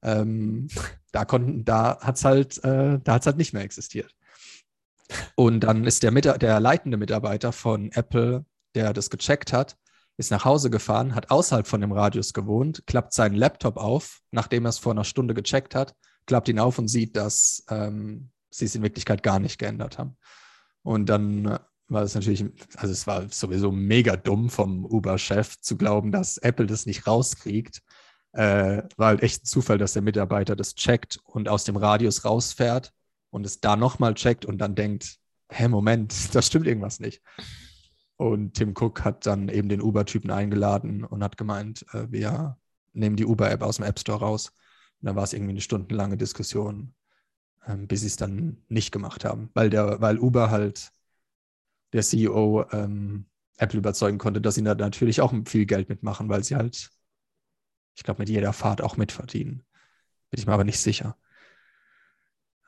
ähm, 0.03 0.69
da 1.13 1.25
konnten, 1.25 1.65
da 1.65 1.99
hat's 2.01 2.25
halt, 2.25 2.59
äh, 2.65 2.99
da 3.03 3.15
hat's 3.15 3.27
halt 3.27 3.37
nicht 3.37 3.53
mehr 3.53 3.63
existiert. 3.63 4.15
Und 5.35 5.61
dann 5.61 5.85
ist 5.85 6.03
der, 6.03 6.13
der 6.13 6.61
leitende 6.61 6.97
Mitarbeiter 6.97 7.53
von 7.53 7.91
Apple, 7.93 8.45
der 8.75 8.93
das 8.93 9.11
gecheckt 9.11 9.53
hat, 9.53 9.77
ist 10.17 10.31
nach 10.31 10.45
Hause 10.45 10.71
gefahren, 10.71 11.15
hat 11.15 11.31
außerhalb 11.31 11.67
von 11.67 11.81
dem 11.81 11.93
Radius 11.93 12.33
gewohnt, 12.33 12.85
klappt 12.87 13.13
seinen 13.13 13.35
Laptop 13.35 13.77
auf, 13.77 14.21
nachdem 14.31 14.67
er 14.67 14.71
es 14.71 14.79
vor 14.79 14.93
einer 14.93 15.05
Stunde 15.05 15.35
gecheckt 15.35 15.75
hat, 15.75 15.95
klappt 16.27 16.49
ihn 16.49 16.59
auf 16.59 16.79
und 16.79 16.89
sieht, 16.89 17.17
dass 17.17 17.65
ähm, 17.71 18.31
sie 18.51 18.67
es 18.67 18.75
in 18.75 18.83
Wirklichkeit 18.83 19.23
gar 19.23 19.39
nicht 19.39 19.59
geändert 19.59 19.99
haben. 19.99 20.17
Und 20.83 21.07
dann 21.07 21.47
äh, 21.47 21.59
war 21.89 22.03
es 22.03 22.15
natürlich, 22.15 22.45
also 22.77 22.93
es 22.93 23.07
war 23.07 23.29
sowieso 23.31 23.73
mega 23.73 24.17
dumm 24.17 24.51
vom 24.51 24.85
Uber-Chef 24.85 25.61
zu 25.61 25.77
glauben, 25.77 26.13
dass 26.13 26.39
Apple 26.39 26.67
das 26.67 26.87
nicht 26.87 27.07
rauskriegt. 27.07 27.83
Äh, 28.33 28.83
war 28.97 29.09
halt 29.09 29.23
echt 29.23 29.43
ein 29.43 29.47
Zufall, 29.47 29.79
dass 29.79 29.93
der 29.93 30.03
Mitarbeiter 30.03 30.57
das 30.57 30.75
checkt 30.75 31.21
und 31.25 31.49
aus 31.49 31.65
dem 31.65 31.77
Radius 31.77 32.25
rausfährt 32.25 32.93
und 33.33 33.47
es 33.47 33.61
da 33.61 33.77
nochmal 33.77 34.15
checkt 34.15 34.45
und 34.45 34.59
dann 34.59 34.75
denkt, 34.75 35.17
hä, 35.51 35.69
Moment, 35.69 36.13
da 36.35 36.43
stimmt 36.43 36.67
irgendwas 36.67 37.01
nicht. 37.01 37.23
Und 38.17 38.55
Tim 38.55 38.75
Cook 38.79 39.05
hat 39.05 39.27
dann 39.27 39.49
eben 39.49 39.69
den 39.69 39.83
Uber-Typen 39.83 40.31
eingeladen 40.31 41.03
und 41.03 41.25
hat 41.25 41.37
gemeint, 41.37 41.85
äh, 41.93 42.07
wir 42.11 42.59
nehmen 42.93 43.17
die 43.17 43.25
Uber-App 43.25 43.63
aus 43.63 43.77
dem 43.77 43.87
App 43.87 43.99
Store 43.99 44.21
raus. 44.21 44.51
Und 45.01 45.07
dann 45.07 45.17
war 45.17 45.25
es 45.25 45.33
irgendwie 45.33 45.53
eine 45.53 45.61
stundenlange 45.61 46.17
Diskussion, 46.17 46.95
ähm, 47.67 47.89
bis 47.89 48.03
sie 48.03 48.07
es 48.07 48.17
dann 48.17 48.63
nicht 48.69 48.93
gemacht 48.93 49.25
haben, 49.25 49.51
weil, 49.55 49.71
der, 49.71 50.01
weil 50.01 50.19
Uber 50.19 50.51
halt 50.51 50.93
der 51.93 52.03
CEO 52.03 52.67
ähm, 52.71 53.27
Apple 53.57 53.79
überzeugen 53.79 54.19
konnte, 54.19 54.41
dass 54.41 54.55
sie 54.55 54.63
da 54.63 54.75
natürlich 54.75 55.21
auch 55.21 55.33
viel 55.47 55.67
Geld 55.67 55.89
mitmachen, 55.89 56.29
weil 56.29 56.45
sie 56.45 56.55
halt, 56.55 56.91
ich 57.97 58.03
glaube, 58.03 58.21
mit 58.21 58.29
jeder 58.29 58.53
Fahrt 58.53 58.83
auch 58.83 58.97
mitverdienen. 58.97 59.65
Bin 60.31 60.39
ich 60.39 60.47
mir 60.47 60.53
aber 60.53 60.65
nicht 60.65 60.81
sicher. 60.81 61.17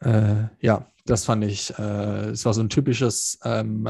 Äh, 0.00 0.48
ja, 0.60 0.90
das 1.04 1.24
fand 1.24 1.44
ich, 1.44 1.76
äh, 1.78 2.30
es 2.30 2.44
war 2.44 2.54
so 2.54 2.60
ein 2.60 2.68
typisches 2.68 3.38
ähm, 3.44 3.88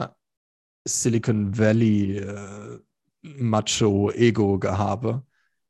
Silicon 0.85 1.57
Valley 1.57 2.19
äh, 2.19 2.79
Macho-Ego-Gehabe. 3.23 5.25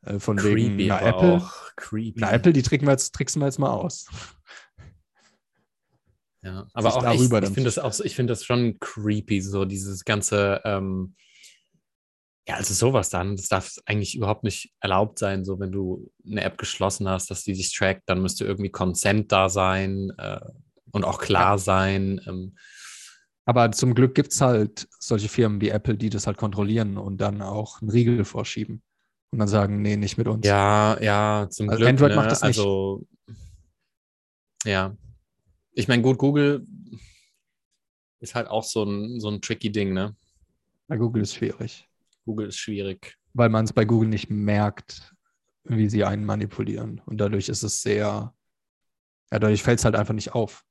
Äh, 0.04 0.18
von 0.18 0.36
Creepy 0.36 0.78
wegen, 0.78 0.88
na 0.88 1.00
Apple, 1.00 1.42
na 2.16 2.32
Apple, 2.32 2.52
die 2.52 2.62
tricksen 2.62 2.86
wir 2.86 2.92
jetzt, 2.92 3.14
tricksen 3.14 3.40
wir 3.40 3.46
jetzt 3.46 3.58
mal 3.58 3.70
aus. 3.70 4.06
Ja, 6.42 6.66
aber 6.74 6.94
auch 6.94 7.04
echt, 7.04 7.22
ich 7.22 7.30
finde 7.30 7.64
das 7.64 7.78
auch, 7.78 7.98
ich 8.04 8.14
finde 8.14 8.32
das 8.32 8.44
schon 8.44 8.78
creepy, 8.78 9.40
so 9.40 9.64
dieses 9.64 10.04
ganze, 10.04 10.60
ähm, 10.64 11.14
ja, 12.46 12.56
also 12.56 12.74
sowas 12.74 13.08
dann, 13.08 13.36
das 13.36 13.48
darf 13.48 13.76
eigentlich 13.86 14.14
überhaupt 14.14 14.44
nicht 14.44 14.74
erlaubt 14.80 15.18
sein, 15.18 15.44
so 15.44 15.58
wenn 15.60 15.72
du 15.72 16.10
eine 16.26 16.42
App 16.42 16.58
geschlossen 16.58 17.08
hast, 17.08 17.30
dass 17.30 17.42
die 17.42 17.54
dich 17.54 17.74
trackt, 17.74 18.02
dann 18.06 18.20
müsste 18.20 18.44
irgendwie 18.44 18.70
Consent 18.70 19.32
da 19.32 19.48
sein 19.48 20.12
äh, 20.18 20.40
und 20.92 21.04
auch 21.04 21.18
klar 21.18 21.58
sein. 21.58 22.20
Ähm, 22.26 22.56
aber 23.46 23.72
zum 23.72 23.94
Glück 23.94 24.14
gibt 24.14 24.32
es 24.32 24.40
halt 24.40 24.88
solche 24.98 25.28
Firmen 25.28 25.60
wie 25.60 25.70
Apple, 25.70 25.96
die 25.96 26.10
das 26.10 26.26
halt 26.26 26.36
kontrollieren 26.36 26.98
und 26.98 27.18
dann 27.18 27.40
auch 27.40 27.80
einen 27.80 27.90
Riegel 27.90 28.24
vorschieben 28.24 28.82
und 29.32 29.38
dann 29.38 29.48
sagen, 29.48 29.80
nee, 29.80 29.96
nicht 29.96 30.18
mit 30.18 30.28
uns. 30.28 30.46
Ja, 30.46 31.00
ja, 31.00 31.48
zum 31.50 31.68
also 31.68 31.78
Glück. 31.78 31.88
Android 31.88 32.10
ne? 32.10 32.16
macht 32.16 32.30
das 32.30 32.42
nicht. 32.42 32.58
Also, 32.58 33.06
ja. 34.64 34.96
Ich 35.72 35.88
meine, 35.88 36.02
gut, 36.02 36.18
Google 36.18 36.66
ist 38.20 38.34
halt 38.34 38.48
auch 38.48 38.64
so 38.64 38.84
ein, 38.84 39.18
so 39.18 39.28
ein 39.28 39.40
tricky 39.40 39.72
Ding, 39.72 39.92
ne? 39.92 40.14
Bei 40.88 40.96
Google 40.96 41.22
ist 41.22 41.34
schwierig. 41.34 41.88
Google 42.24 42.48
ist 42.48 42.58
schwierig. 42.58 43.16
Weil 43.32 43.48
man 43.48 43.64
es 43.64 43.72
bei 43.72 43.84
Google 43.84 44.08
nicht 44.08 44.30
merkt, 44.30 45.14
wie 45.64 45.88
sie 45.88 46.04
einen 46.04 46.24
manipulieren. 46.24 47.00
Und 47.06 47.18
dadurch 47.18 47.48
ist 47.48 47.62
es 47.62 47.82
sehr, 47.82 48.34
ja, 49.32 49.38
dadurch 49.38 49.62
fällt 49.62 49.78
es 49.78 49.84
halt 49.84 49.96
einfach 49.96 50.14
nicht 50.14 50.34
auf. 50.34 50.64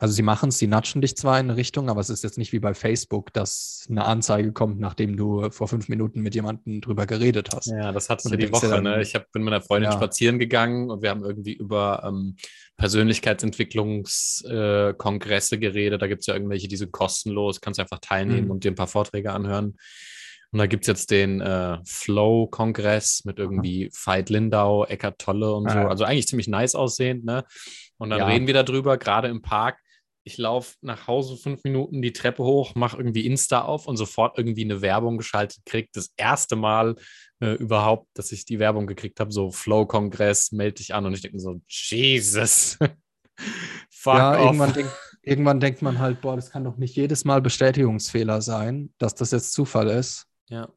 Also 0.00 0.14
sie 0.14 0.22
machen 0.22 0.50
es, 0.50 0.58
sie 0.58 0.68
natschen 0.68 1.00
dich 1.00 1.16
zwar 1.16 1.40
in 1.40 1.46
eine 1.46 1.56
Richtung, 1.56 1.90
aber 1.90 2.00
es 2.00 2.08
ist 2.08 2.22
jetzt 2.22 2.38
nicht 2.38 2.52
wie 2.52 2.60
bei 2.60 2.72
Facebook, 2.72 3.32
dass 3.32 3.84
eine 3.90 4.04
Anzeige 4.04 4.52
kommt, 4.52 4.78
nachdem 4.78 5.16
du 5.16 5.50
vor 5.50 5.66
fünf 5.66 5.88
Minuten 5.88 6.20
mit 6.20 6.36
jemandem 6.36 6.80
drüber 6.80 7.04
geredet 7.04 7.48
hast. 7.52 7.66
Ja, 7.66 7.90
das 7.90 8.08
Und 8.08 8.24
du 8.26 8.30
du 8.30 8.36
die 8.36 8.52
Woche. 8.52 8.68
dann- 8.68 8.84
ne? 8.84 9.02
Ich 9.02 9.16
hab, 9.16 9.32
bin 9.32 9.42
mit 9.42 9.52
einer 9.52 9.60
Freundin 9.60 9.90
Ja. 9.90 9.96
spazieren 9.96 10.38
gegangen 10.38 10.88
und 10.90 11.02
wir 11.02 11.10
haben 11.10 11.24
irgendwie 11.24 11.54
über 11.54 12.04
ähm, 12.06 12.36
Persönlichkeitsentwicklungskongresse 12.76 15.54
äh, 15.56 15.58
geredet. 15.58 16.00
Da 16.02 16.06
gibt 16.06 16.20
es 16.20 16.26
ja 16.26 16.34
irgendwelche, 16.34 16.68
die 16.68 16.76
sind 16.76 16.92
kostenlos, 16.92 17.60
kannst 17.60 17.80
einfach 17.80 17.98
teilnehmen 17.98 18.44
Mhm. 18.46 18.50
und 18.52 18.62
dir 18.64 18.70
ein 18.70 18.74
paar 18.76 18.86
Vorträge 18.86 19.32
anhören. 19.32 19.76
Und 20.50 20.58
da 20.60 20.66
gibt 20.66 20.84
es 20.84 20.88
jetzt 20.88 21.10
den 21.10 21.40
äh, 21.40 21.78
Flow-Kongress 21.84 23.24
mit 23.24 23.38
irgendwie 23.38 23.90
Veit 23.92 24.30
Lindau, 24.30 24.84
Eckart 24.86 25.18
Tolle 25.18 25.52
und 25.54 25.70
so. 25.70 25.78
Ah. 25.78 25.88
Also 25.88 26.04
eigentlich 26.04 26.26
ziemlich 26.26 26.48
nice 26.48 26.74
aussehend, 26.74 27.24
ne? 27.24 27.44
Und 27.98 28.10
dann 28.10 28.20
Ja. 28.20 28.26
reden 28.26 28.46
wir 28.46 28.54
darüber, 28.54 28.96
gerade 28.96 29.28
im 29.28 29.42
Park. 29.42 29.78
Ich 30.24 30.36
laufe 30.38 30.74
nach 30.82 31.06
Hause 31.06 31.36
fünf 31.36 31.64
Minuten 31.64 32.02
die 32.02 32.12
Treppe 32.12 32.44
hoch, 32.44 32.74
mache 32.74 32.98
irgendwie 32.98 33.26
Insta 33.26 33.62
auf 33.62 33.86
und 33.86 33.96
sofort 33.96 34.36
irgendwie 34.38 34.64
eine 34.64 34.80
Werbung 34.82 35.16
geschaltet 35.18 35.64
kriegt. 35.64 35.96
Das 35.96 36.12
erste 36.16 36.54
Mal 36.56 36.96
äh, 37.40 37.52
überhaupt, 37.54 38.08
dass 38.14 38.32
ich 38.32 38.44
die 38.44 38.58
Werbung 38.58 38.86
gekriegt 38.86 39.20
habe, 39.20 39.32
so 39.32 39.50
Flow-Kongress, 39.50 40.52
melde 40.52 40.74
dich 40.74 40.94
an 40.94 41.06
und 41.06 41.14
ich 41.14 41.22
denke 41.22 41.38
so, 41.38 41.60
Jesus. 41.66 42.78
Fuck 43.90 44.14
ja, 44.14 44.32
off. 44.32 44.44
irgendwann, 44.46 44.72
denk, 44.72 44.90
irgendwann 45.22 45.60
denkt 45.60 45.82
man 45.82 45.98
halt, 45.98 46.20
boah, 46.20 46.36
das 46.36 46.50
kann 46.50 46.64
doch 46.64 46.76
nicht 46.76 46.96
jedes 46.96 47.24
Mal 47.24 47.40
Bestätigungsfehler 47.40 48.40
sein, 48.42 48.92
dass 48.98 49.14
das 49.14 49.30
jetzt 49.30 49.52
Zufall 49.52 49.88
ist. 49.88 50.27
Ja. 50.48 50.68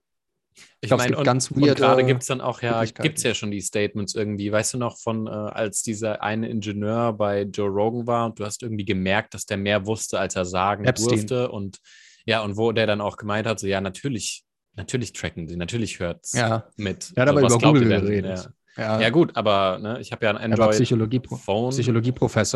Ich 0.82 0.89
glaube, 0.89 1.03
es 1.03 1.07
gibt 1.07 1.19
und, 1.19 1.26
ganz 1.26 1.51
und 1.51 1.61
weirde 1.61 1.76
gerade 1.76 2.03
gibt 2.03 2.22
es 2.22 2.28
dann 2.28 2.41
auch 2.41 2.61
ja, 2.61 2.74
Möglichkeiten. 2.74 3.03
gibt 3.03 3.17
es 3.17 3.24
ja 3.24 3.34
schon 3.34 3.51
die 3.51 3.61
Statements 3.61 4.15
irgendwie. 4.15 4.51
Weißt 4.51 4.74
du 4.74 4.78
noch 4.78 4.97
von, 4.97 5.28
äh, 5.28 5.30
als 5.30 5.82
dieser 5.82 6.22
eine 6.22 6.49
Ingenieur 6.49 7.13
bei 7.13 7.43
Joe 7.43 7.69
Rogan 7.69 8.07
war 8.07 8.26
und 8.26 8.39
du 8.39 8.45
hast 8.45 8.61
irgendwie 8.61 8.86
gemerkt, 8.86 9.34
dass 9.34 9.45
der 9.45 9.57
mehr 9.57 9.86
wusste, 9.86 10.19
als 10.19 10.36
er 10.36 10.45
sagen 10.45 10.86
Epstein. 10.86 11.09
durfte. 11.09 11.51
Und 11.51 11.80
ja, 12.26 12.41
und 12.41 12.57
wo 12.57 12.72
der 12.72 12.88
dann 12.88 13.01
auch 13.01 13.17
gemeint 13.17 13.47
hat, 13.47 13.59
so 13.59 13.67
ja, 13.67 13.82
natürlich, 13.82 14.43
natürlich 14.74 15.13
tracken 15.13 15.47
sie, 15.47 15.55
natürlich 15.55 15.99
hört's 15.99 16.34
Ja, 16.34 16.67
mit. 16.76 17.03
So, 17.03 17.13
aber 17.30 17.41
was 17.41 17.55
über 17.55 17.74
Google 17.74 17.88
geredet. 17.88 18.49
Ja. 18.76 18.84
ja. 18.84 19.01
ja, 19.01 19.09
gut, 19.09 19.36
aber 19.36 19.80
ne, 19.80 19.99
ich 20.01 20.11
habe 20.11 20.26
ja 20.26 20.32
ein 20.32 20.51
er 20.51 20.57
war 20.57 20.67
Android 20.67 20.72
Psychologie 20.76 21.19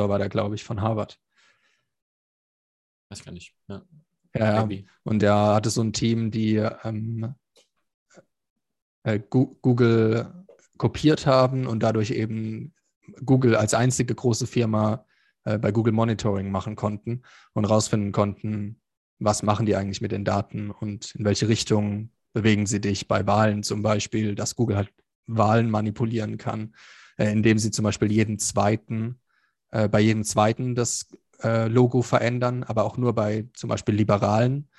war 0.09 0.19
der, 0.19 0.29
glaube 0.29 0.55
ich, 0.55 0.63
von 0.63 0.81
Harvard. 0.81 1.17
Weiß 3.09 3.23
gar 3.23 3.31
nicht. 3.31 3.53
Ja, 3.67 3.83
Ja, 4.35 4.65
maybe. 4.65 4.87
Und 5.03 5.23
er 5.23 5.55
hatte 5.55 5.69
so 5.69 5.81
ein 5.81 5.93
Team, 5.93 6.31
die 6.31 6.55
ähm, 6.55 7.35
äh, 9.03 9.19
Google 9.29 10.45
kopiert 10.77 11.25
haben 11.25 11.67
und 11.67 11.81
dadurch 11.81 12.11
eben 12.11 12.73
Google 13.23 13.55
als 13.55 13.73
einzige 13.73 14.13
große 14.13 14.47
Firma 14.47 15.05
äh, 15.43 15.57
bei 15.57 15.71
Google 15.71 15.93
Monitoring 15.93 16.51
machen 16.51 16.75
konnten 16.75 17.21
und 17.53 17.65
rausfinden 17.65 18.11
konnten, 18.11 18.81
was 19.19 19.43
machen 19.43 19.65
die 19.65 19.75
eigentlich 19.75 20.01
mit 20.01 20.11
den 20.11 20.25
Daten 20.25 20.71
und 20.71 21.15
in 21.15 21.23
welche 21.23 21.47
Richtung 21.47 22.09
bewegen 22.33 22.65
sie 22.65 22.81
dich 22.81 23.07
bei 23.07 23.25
Wahlen 23.25 23.63
zum 23.63 23.81
Beispiel, 23.81 24.35
dass 24.35 24.55
Google 24.55 24.75
halt 24.75 24.93
Wahlen 25.27 25.69
manipulieren 25.69 26.37
kann, 26.37 26.75
äh, 27.17 27.31
indem 27.31 27.57
sie 27.57 27.71
zum 27.71 27.83
Beispiel 27.83 28.11
jeden 28.11 28.39
zweiten, 28.39 29.21
äh, 29.71 29.87
bei 29.87 30.01
jedem 30.01 30.23
zweiten 30.23 30.75
das 30.75 31.07
äh, 31.43 31.67
Logo 31.67 32.01
verändern, 32.01 32.63
aber 32.63 32.83
auch 32.83 32.97
nur 32.97 33.13
bei 33.13 33.47
zum 33.53 33.69
Beispiel 33.69 33.95
Liberalen. 33.95 34.69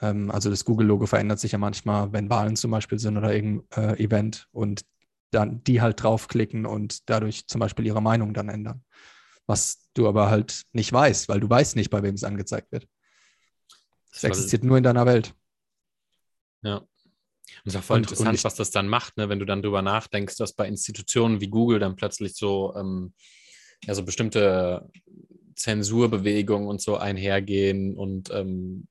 Ähm, 0.00 0.30
also 0.30 0.50
das 0.50 0.64
Google-Logo 0.64 1.06
verändert 1.06 1.40
sich 1.40 1.52
ja 1.52 1.58
manchmal, 1.58 2.12
wenn 2.12 2.30
Wahlen 2.30 2.56
zum 2.56 2.70
Beispiel 2.70 2.98
sind 2.98 3.16
oder 3.16 3.32
irgendein 3.34 3.96
äh, 3.96 4.02
Event 4.02 4.48
und 4.52 4.84
dann 5.30 5.62
die 5.64 5.80
halt 5.82 6.02
draufklicken 6.02 6.64
und 6.66 7.08
dadurch 7.10 7.46
zum 7.48 7.58
Beispiel 7.60 7.86
ihre 7.86 8.00
Meinung 8.00 8.32
dann 8.32 8.48
ändern. 8.48 8.84
Was 9.46 9.88
du 9.94 10.08
aber 10.08 10.30
halt 10.30 10.62
nicht 10.72 10.92
weißt, 10.92 11.28
weil 11.28 11.40
du 11.40 11.48
weißt 11.50 11.76
nicht, 11.76 11.90
bei 11.90 12.02
wem 12.02 12.14
es 12.14 12.24
angezeigt 12.24 12.70
wird. 12.72 12.86
Es 14.12 14.24
existiert 14.24 14.64
nur 14.64 14.76
in 14.78 14.84
deiner 14.84 15.04
Welt. 15.06 15.34
Ja. 16.62 16.78
Und 16.78 16.88
es 17.64 17.74
ist 17.74 17.78
auch 17.80 17.84
voll 17.84 17.96
Und- 17.98 18.06
und 18.06 18.10
interessant, 18.12 18.34
ich- 18.38 18.44
was 18.44 18.54
das 18.56 18.70
dann 18.70 18.88
macht, 18.88 19.16
ne? 19.16 19.28
wenn 19.28 19.38
du 19.38 19.44
dann 19.46 19.62
drüber 19.62 19.82
nachdenkst, 19.82 20.36
dass 20.36 20.52
bei 20.52 20.66
Institutionen 20.68 21.40
wie 21.40 21.48
Google 21.48 21.78
dann 21.78 21.96
plötzlich 21.96 22.34
so, 22.34 22.74
ähm, 22.76 23.14
ja, 23.84 23.94
so 23.94 24.04
bestimmte 24.04 24.90
Zensurbewegungen 25.58 26.68
und 26.68 26.80
so 26.80 26.96
einhergehen 26.96 27.96
und 27.96 28.30
ähm, 28.32 28.88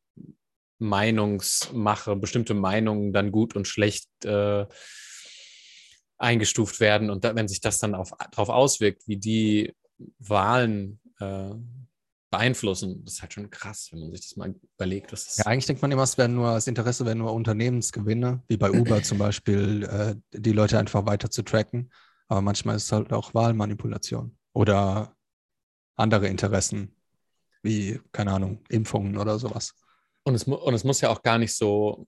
Meinungsmache, 0.80 2.15
bestimmte 2.15 2.53
Meinungen 2.53 3.13
dann 3.13 3.32
gut 3.32 3.55
und 3.55 3.68
schlecht 3.68 4.09
äh, 4.26 4.65
eingestuft 6.18 6.80
werden. 6.80 7.09
Und 7.09 7.24
da, 7.24 7.36
wenn 7.36 7.47
sich 7.47 7.61
das 7.61 7.80
dann 7.80 7.95
auf, 7.95 8.11
darauf 8.32 8.49
auswirkt, 8.49 9.07
wie 9.07 9.18
die 9.18 9.76
Wahlen 10.20 10.99
äh, 11.20 11.51
beeinflussen, 12.30 13.03
das 13.05 13.15
ist 13.15 13.22
halt 13.22 13.34
schon 13.34 13.49
krass, 13.49 13.89
wenn 13.91 14.01
man 14.01 14.11
sich 14.11 14.22
das 14.22 14.36
mal 14.36 14.53
überlegt. 14.76 15.11
Was 15.13 15.26
das 15.26 15.38
Ja, 15.38 15.45
eigentlich 15.45 15.65
denkt 15.65 15.82
man 15.82 15.91
immer, 15.91 16.03
es 16.03 16.18
wären 16.18 16.36
nur, 16.36 16.53
das 16.53 16.68
Interesse 16.68 17.05
wären 17.05 17.20
nur 17.20 17.34
Unternehmensgewinne, 17.34 18.43
wie 18.47 18.57
bei 18.57 18.72
Uber 18.72 19.01
zum 19.03 19.18
Beispiel, 19.18 19.84
äh, 19.84 20.15
die 20.38 20.51
Leute 20.51 20.78
einfach 20.78 21.05
weiter 21.05 21.30
zu 21.30 21.43
tracken. 21.43 21.91
Aber 22.28 22.41
manchmal 22.41 22.76
ist 22.76 22.86
es 22.86 22.91
halt 22.91 23.13
auch 23.13 23.34
Wahlmanipulation 23.34 24.38
oder 24.53 25.16
andere 25.97 26.27
Interessen, 26.27 26.95
wie, 27.61 27.99
keine 28.11 28.31
Ahnung, 28.31 28.63
Impfungen 28.69 29.17
oder 29.17 29.37
sowas. 29.39 29.73
Und 30.23 30.35
es, 30.35 30.43
und 30.43 30.73
es 30.73 30.83
muss 30.83 31.01
ja 31.01 31.09
auch 31.09 31.21
gar 31.21 31.37
nicht 31.37 31.55
so, 31.55 32.07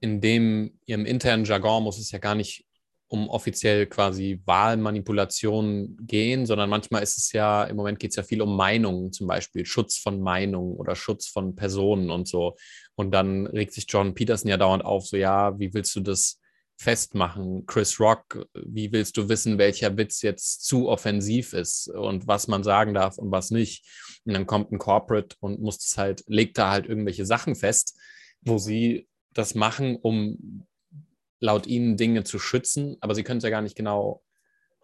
in 0.00 0.20
dem, 0.20 0.78
ihrem 0.86 1.06
internen 1.06 1.44
Jargon 1.44 1.82
muss 1.82 1.98
es 1.98 2.10
ja 2.10 2.18
gar 2.18 2.34
nicht 2.34 2.64
um 3.08 3.28
offiziell 3.30 3.86
quasi 3.86 4.40
Wahlmanipulation 4.44 5.96
gehen, 6.02 6.44
sondern 6.44 6.68
manchmal 6.68 7.02
ist 7.02 7.16
es 7.16 7.32
ja, 7.32 7.64
im 7.64 7.76
Moment 7.76 7.98
geht 7.98 8.10
es 8.10 8.16
ja 8.16 8.22
viel 8.22 8.42
um 8.42 8.54
Meinungen, 8.54 9.12
zum 9.12 9.26
Beispiel 9.26 9.64
Schutz 9.64 9.96
von 9.96 10.20
Meinungen 10.20 10.76
oder 10.76 10.94
Schutz 10.94 11.26
von 11.26 11.56
Personen 11.56 12.10
und 12.10 12.28
so. 12.28 12.56
Und 12.96 13.12
dann 13.12 13.46
regt 13.46 13.72
sich 13.72 13.86
John 13.88 14.14
Peterson 14.14 14.50
ja 14.50 14.58
dauernd 14.58 14.84
auf, 14.84 15.06
so 15.06 15.16
ja, 15.16 15.58
wie 15.58 15.72
willst 15.72 15.96
du 15.96 16.00
das 16.00 16.37
festmachen? 16.78 17.66
Chris 17.66 17.98
Rock, 17.98 18.46
wie 18.54 18.92
willst 18.92 19.16
du 19.16 19.28
wissen, 19.28 19.58
welcher 19.58 19.96
Witz 19.96 20.22
jetzt 20.22 20.64
zu 20.64 20.88
offensiv 20.88 21.52
ist 21.52 21.88
und 21.88 22.26
was 22.26 22.46
man 22.46 22.62
sagen 22.62 22.94
darf 22.94 23.18
und 23.18 23.32
was 23.32 23.50
nicht? 23.50 23.84
Und 24.24 24.34
dann 24.34 24.46
kommt 24.46 24.70
ein 24.72 24.78
Corporate 24.78 25.36
und 25.40 25.60
muss 25.60 25.84
es 25.84 25.98
halt, 25.98 26.22
legt 26.28 26.56
da 26.56 26.70
halt 26.70 26.86
irgendwelche 26.86 27.26
Sachen 27.26 27.56
fest, 27.56 27.98
wo 28.42 28.58
sie 28.58 29.08
das 29.34 29.54
machen, 29.54 29.96
um 29.96 30.66
laut 31.40 31.66
ihnen 31.66 31.96
Dinge 31.96 32.24
zu 32.24 32.38
schützen, 32.38 32.96
aber 33.00 33.14
sie 33.14 33.24
können 33.24 33.38
es 33.38 33.44
ja 33.44 33.50
gar 33.50 33.62
nicht 33.62 33.76
genau 33.76 34.22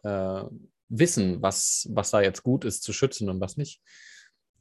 äh, 0.03 0.43
wissen, 0.89 1.43
was, 1.43 1.89
was 1.91 2.11
da 2.11 2.21
jetzt 2.21 2.43
gut 2.43 2.65
ist 2.65 2.83
zu 2.83 2.93
schützen 2.93 3.29
und 3.29 3.41
was 3.41 3.57
nicht. 3.57 3.81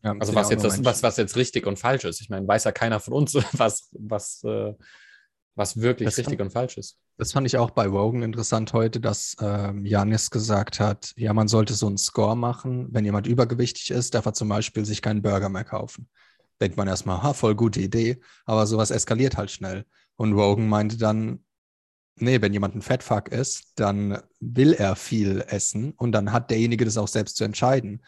Ja, 0.04 0.16
Also 0.20 0.36
was 0.36 0.50
jetzt, 0.50 0.64
das, 0.64 0.84
was, 0.84 1.02
was 1.02 1.18
jetzt 1.18 1.36
richtig 1.36 1.66
und 1.66 1.78
falsch 1.78 2.04
ist. 2.04 2.22
Ich 2.22 2.30
meine, 2.30 2.48
weiß 2.48 2.66
ja 2.66 2.72
keiner 2.72 3.00
von 3.00 3.14
uns, 3.14 3.34
was, 3.54 3.90
was, 3.92 4.44
äh, 4.44 4.74
was 5.56 5.82
wirklich 5.82 6.08
Das 6.08 6.18
richtig 6.18 6.38
kann- 6.38 6.48
und 6.48 6.52
falsch 6.52 6.78
ist. 6.78 6.98
Das 7.18 7.32
fand 7.32 7.46
ich 7.46 7.58
auch 7.58 7.72
bei 7.72 7.86
Rogan 7.86 8.24
interessant 8.24 8.74
heute, 8.74 9.00
dass 9.00 9.36
ähm, 9.40 9.86
Janis 9.86 10.32
gesagt 10.32 10.80
hat, 10.80 11.14
ja, 11.16 11.34
man 11.34 11.48
sollte 11.48 11.74
so 11.74 11.88
einen 11.88 11.98
Score 11.98 12.36
machen. 12.36 12.88
Wenn 12.92 13.06
jemand 13.06 13.28
übergewichtig 13.28 13.92
ist, 13.92 14.16
darf 14.16 14.26
er 14.26 14.34
zum 14.34 14.50
Beispiel 14.50 14.86
sich 14.86 15.02
keinen 15.02 15.22
Burger 15.22 15.50
mehr 15.50 15.64
kaufen. 15.64 16.10
Denkt 16.60 16.78
man 16.78 16.88
erstmal, 16.88 17.22
ha, 17.22 17.34
voll 17.34 17.56
gute 17.56 17.82
Idee, 17.82 18.20
aber 18.46 18.66
sowas 18.66 18.92
eskaliert 18.92 19.38
halt 19.38 19.52
schnell. 19.52 19.86
Und 20.16 20.34
Rogan 20.34 20.68
meinte 20.68 20.98
dann, 20.98 21.44
nee, 22.16 22.42
wenn 22.42 22.54
jemand 22.54 22.76
ein 22.76 22.82
Fettfuck 22.82 23.30
ist, 23.30 23.74
dann 23.76 24.22
will 24.40 24.74
er 24.74 24.96
viel 24.96 25.44
essen 25.48 25.92
und 25.92 26.14
dann 26.14 26.32
hat 26.32 26.50
derjenige 26.50 26.86
das 26.86 26.98
auch 26.98 27.08
selbst 27.08 27.38
zu 27.38 27.44
entscheiden. 27.44 28.04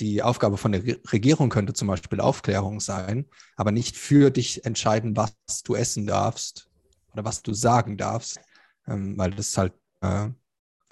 Die 0.00 0.22
Aufgabe 0.22 0.58
von 0.58 0.72
der 0.72 0.84
Re 0.84 1.00
Regierung 1.10 1.48
könnte 1.48 1.72
zum 1.72 1.88
Beispiel 1.88 2.20
Aufklärung 2.20 2.80
sein, 2.80 3.26
aber 3.56 3.72
nicht 3.72 3.96
für 3.96 4.30
dich 4.30 4.66
entscheiden, 4.66 5.16
was 5.16 5.34
du 5.64 5.74
essen 5.74 6.06
darfst 6.06 6.68
oder 7.16 7.24
was 7.24 7.42
du 7.42 7.52
sagen 7.54 7.96
darfst, 7.96 8.38
ähm, 8.86 9.16
weil 9.18 9.30
das 9.30 9.48
ist 9.48 9.58
halt 9.58 9.72
äh, 10.02 10.28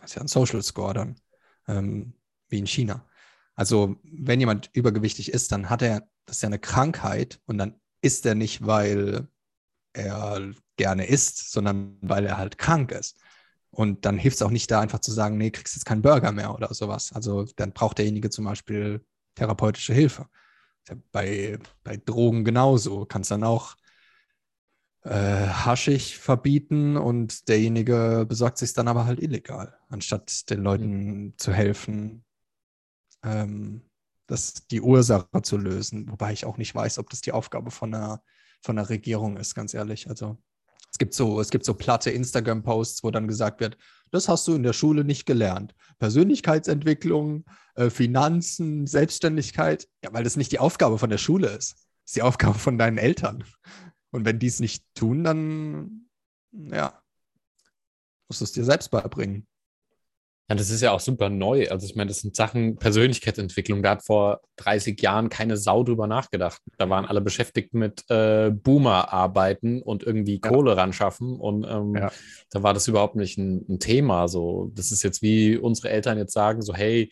das 0.05 0.11
ist 0.11 0.15
ja 0.17 0.23
ein 0.23 0.29
Social 0.29 0.63
Score 0.63 0.95
dann, 0.95 1.17
ähm, 1.67 2.15
wie 2.49 2.59
in 2.59 2.67
China. 2.67 3.07
Also 3.55 3.97
wenn 4.03 4.41
jemand 4.41 4.71
übergewichtig 4.73 5.33
ist, 5.33 5.53
dann 5.53 5.71
hat 5.71 5.83
er, 5.83 6.07
das 6.27 6.37
ist 6.37 6.43
ja 6.43 6.49
eine 6.49 6.59
Krankheit 6.59 7.41
und 7.47 7.59
dann 7.59 7.81
isst 8.03 8.27
er 8.27 8.35
nicht, 8.35 8.67
weil 8.67 9.29
er 9.95 10.53
gerne 10.77 11.07
isst, 11.07 11.53
sondern 11.53 11.97
weil 12.03 12.27
er 12.27 12.37
halt 12.37 12.59
krank 12.59 12.91
ist. 12.93 13.17
Und 13.71 14.05
dann 14.05 14.19
hilft 14.19 14.37
es 14.37 14.43
auch 14.43 14.51
nicht 14.51 14.71
da 14.71 14.81
einfach 14.81 15.01
zu 15.01 15.11
sagen, 15.11 15.39
nee, 15.39 15.51
kriegst 15.51 15.75
jetzt 15.75 15.85
keinen 15.85 16.03
Burger 16.03 16.33
mehr 16.33 16.55
oder 16.55 16.73
sowas. 16.75 17.13
Also 17.13 17.45
dann 17.57 17.73
braucht 17.73 17.99
derjenige 17.99 18.31
zum 18.31 18.45
Beispiel 18.45 19.05
therapeutische 19.37 19.95
Hilfe. 19.95 20.29
Ist 20.85 20.97
bei, 21.13 21.59
bei 21.83 21.97
Drogen 21.97 22.45
genauso. 22.45 23.07
Kannst 23.07 23.31
dann 23.31 23.43
auch 23.43 23.77
äh, 25.05 25.47
Haschig 25.49 26.19
verbieten 26.19 26.97
und 26.97 27.49
derjenige 27.49 28.27
besorgt 28.29 28.59
sich 28.59 28.73
dann 28.73 28.89
aber 28.89 29.05
halt 29.05 29.21
illegal, 29.21 29.77
anstatt 29.89 30.49
den 30.51 30.63
Leuten 30.63 31.35
zu 31.37 31.53
helfen, 31.53 32.25
ähm, 33.23 33.83
das, 34.27 34.67
die 34.71 34.81
Ursache 34.81 35.43
zu 35.43 35.59
lösen. 35.59 36.11
Wobei 36.11 36.33
ich 36.33 36.47
auch 36.47 36.57
nicht 36.57 36.75
weiß, 36.75 36.99
ob 36.99 37.11
das 37.11 37.21
die 37.21 37.33
Aufgabe 37.33 37.71
von 37.71 37.95
einer, 37.95 38.23
von 38.63 38.79
einer 38.79 38.89
Regierung 38.89 39.37
ist, 39.37 39.55
ganz 39.55 39.75
ehrlich. 39.75 40.09
Also 40.09 40.39
Es 40.91 40.99
gibt 40.99 41.13
so, 41.13 41.41
es 41.41 41.51
gibt 41.51 41.65
so 41.67 41.75
platte 41.75 42.11
Instagram-Posts, 42.11 43.05
wo 43.05 43.11
dann 43.11 43.29
gesagt 43.29 43.61
wird, 43.61 43.77
das 44.11 44.29
hast 44.29 44.47
du 44.49 44.55
in 44.55 44.63
der 44.63 44.73
Schule 44.73 45.05
nicht 45.05 45.27
gelernt. 45.27 45.75
Persönlichkeitsentwicklung, 45.99 47.45
äh, 47.75 47.91
Finanzen, 47.91 48.87
Selbstständigkeit. 48.87 49.89
Ja, 50.03 50.13
weil 50.15 50.25
das 50.25 50.37
nicht 50.37 50.53
die 50.53 50.61
Aufgabe 50.61 50.99
von 50.99 51.11
der 51.11 51.19
Schule 51.19 51.49
ist. 51.49 51.73
Das 51.73 52.07
ist 52.07 52.17
die 52.17 52.23
Aufgabe 52.23 52.59
von 52.59 52.79
deinen 52.79 52.97
Eltern. 52.97 53.45
Und 54.15 54.25
wenn 54.25 54.39
die 54.39 54.47
es 54.47 54.61
nicht 54.61 54.85
tun, 54.95 55.25
dann, 55.25 56.07
ja, 56.53 57.03
musst 58.29 58.41
du 58.41 58.45
es 58.45 58.53
dir 58.53 58.65
selbst 58.65 58.93
beibringen. 58.93 59.49
Ja, 60.49 60.55
das 60.55 60.71
ist 60.71 60.83
ja 60.83 60.93
auch 60.93 61.01
super 61.01 61.31
neu. 61.31 61.69
Also 61.69 61.87
ich 61.87 61.97
meine, 61.97 62.09
das 62.09 62.21
sind 62.21 62.37
Sachen 62.37 62.77
Persönlichkeitsentwicklung. 62.77 63.83
Da 63.83 63.91
hat 63.91 64.05
vor 64.05 64.41
30 64.57 65.01
Jahren 65.03 65.31
keine 65.31 65.57
Sau 65.57 65.83
drüber 65.83 66.07
nachgedacht. 66.07 66.61
Da 66.79 66.89
waren 66.89 67.07
alle 67.07 67.23
beschäftigt 67.23 67.75
mit 67.75 68.09
äh, 68.09 68.51
Boomer-Arbeiten 68.51 69.83
und 69.83 70.05
irgendwie 70.05 70.41
ja. 70.41 70.49
Kohle 70.49 70.77
ran 70.77 70.93
schaffen. 70.93 71.41
Und 71.41 71.65
ähm, 71.65 71.97
ja. 71.97 72.13
da 72.51 72.63
war 72.63 72.73
das 72.73 72.87
überhaupt 72.87 73.17
nicht 73.17 73.37
ein, 73.37 73.65
ein, 73.69 73.81
Thema. 73.81 74.29
So, 74.29 74.71
das 74.75 74.93
ist 74.93 75.03
jetzt 75.03 75.23
wie 75.23 75.57
unsere 75.57 75.89
Eltern 75.89 76.19
jetzt 76.19 76.35
sagen: 76.35 76.63
so, 76.63 76.73
hey, 76.73 77.11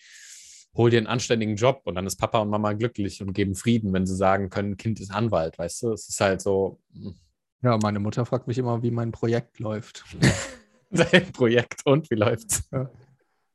hol 0.74 0.90
dir 0.90 0.98
einen 0.98 1.06
anständigen 1.06 1.56
Job 1.56 1.82
und 1.84 1.94
dann 1.94 2.06
ist 2.06 2.16
Papa 2.16 2.38
und 2.38 2.50
Mama 2.50 2.72
glücklich 2.72 3.20
und 3.20 3.32
geben 3.32 3.54
Frieden, 3.54 3.92
wenn 3.92 4.06
sie 4.06 4.16
sagen 4.16 4.50
können, 4.50 4.76
Kind 4.76 5.00
ist 5.00 5.10
Anwalt, 5.10 5.58
weißt 5.58 5.82
du? 5.82 5.92
Es 5.92 6.08
ist 6.08 6.20
halt 6.20 6.40
so. 6.40 6.80
Hm. 6.94 7.14
Ja, 7.62 7.78
meine 7.80 8.00
Mutter 8.00 8.26
fragt 8.26 8.48
mich 8.48 8.58
immer, 8.58 8.82
wie 8.82 8.90
mein 8.90 9.12
Projekt 9.12 9.60
läuft. 9.60 10.04
Dein 10.90 11.30
Projekt 11.32 11.86
und 11.86 12.10
wie 12.10 12.16
läuft's? 12.16 12.68
Ja. 12.72 12.90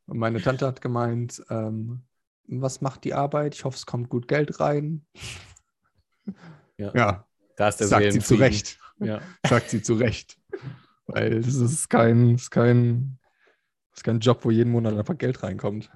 Und 0.05 0.18
meine 0.18 0.41
Tante 0.41 0.65
hat 0.65 0.80
gemeint, 0.82 1.43
ähm, 1.49 2.03
was 2.47 2.80
macht 2.80 3.03
die 3.03 3.13
Arbeit? 3.13 3.53
Ich 3.55 3.65
hoffe, 3.65 3.76
es 3.76 3.86
kommt 3.86 4.09
gut 4.09 4.28
Geld 4.30 4.61
rein. 4.61 5.05
Ja. 6.78 6.93
ja. 6.95 7.28
Da 7.57 7.68
ist 7.68 7.80
der 7.80 7.88
sagt 7.88 8.13
sie 8.13 8.20
zu 8.20 8.36
Recht. 8.36 8.80
Ja. 8.99 9.22
Sagt 9.45 9.70
sie 9.70 9.82
zu 9.82 9.95
Recht. 9.95 10.38
Weil 11.07 11.41
das 11.41 11.55
ist 11.55 11.89
kein, 11.89 12.36
ist 12.36 12.51
kein, 12.51 13.20
ist 13.93 14.03
kein 14.03 14.20
Job, 14.20 14.45
wo 14.45 14.51
jeden 14.51 14.72
Monat 14.72 14.95
einfach 14.95 15.18
Geld 15.18 15.43
reinkommt. 15.43 15.91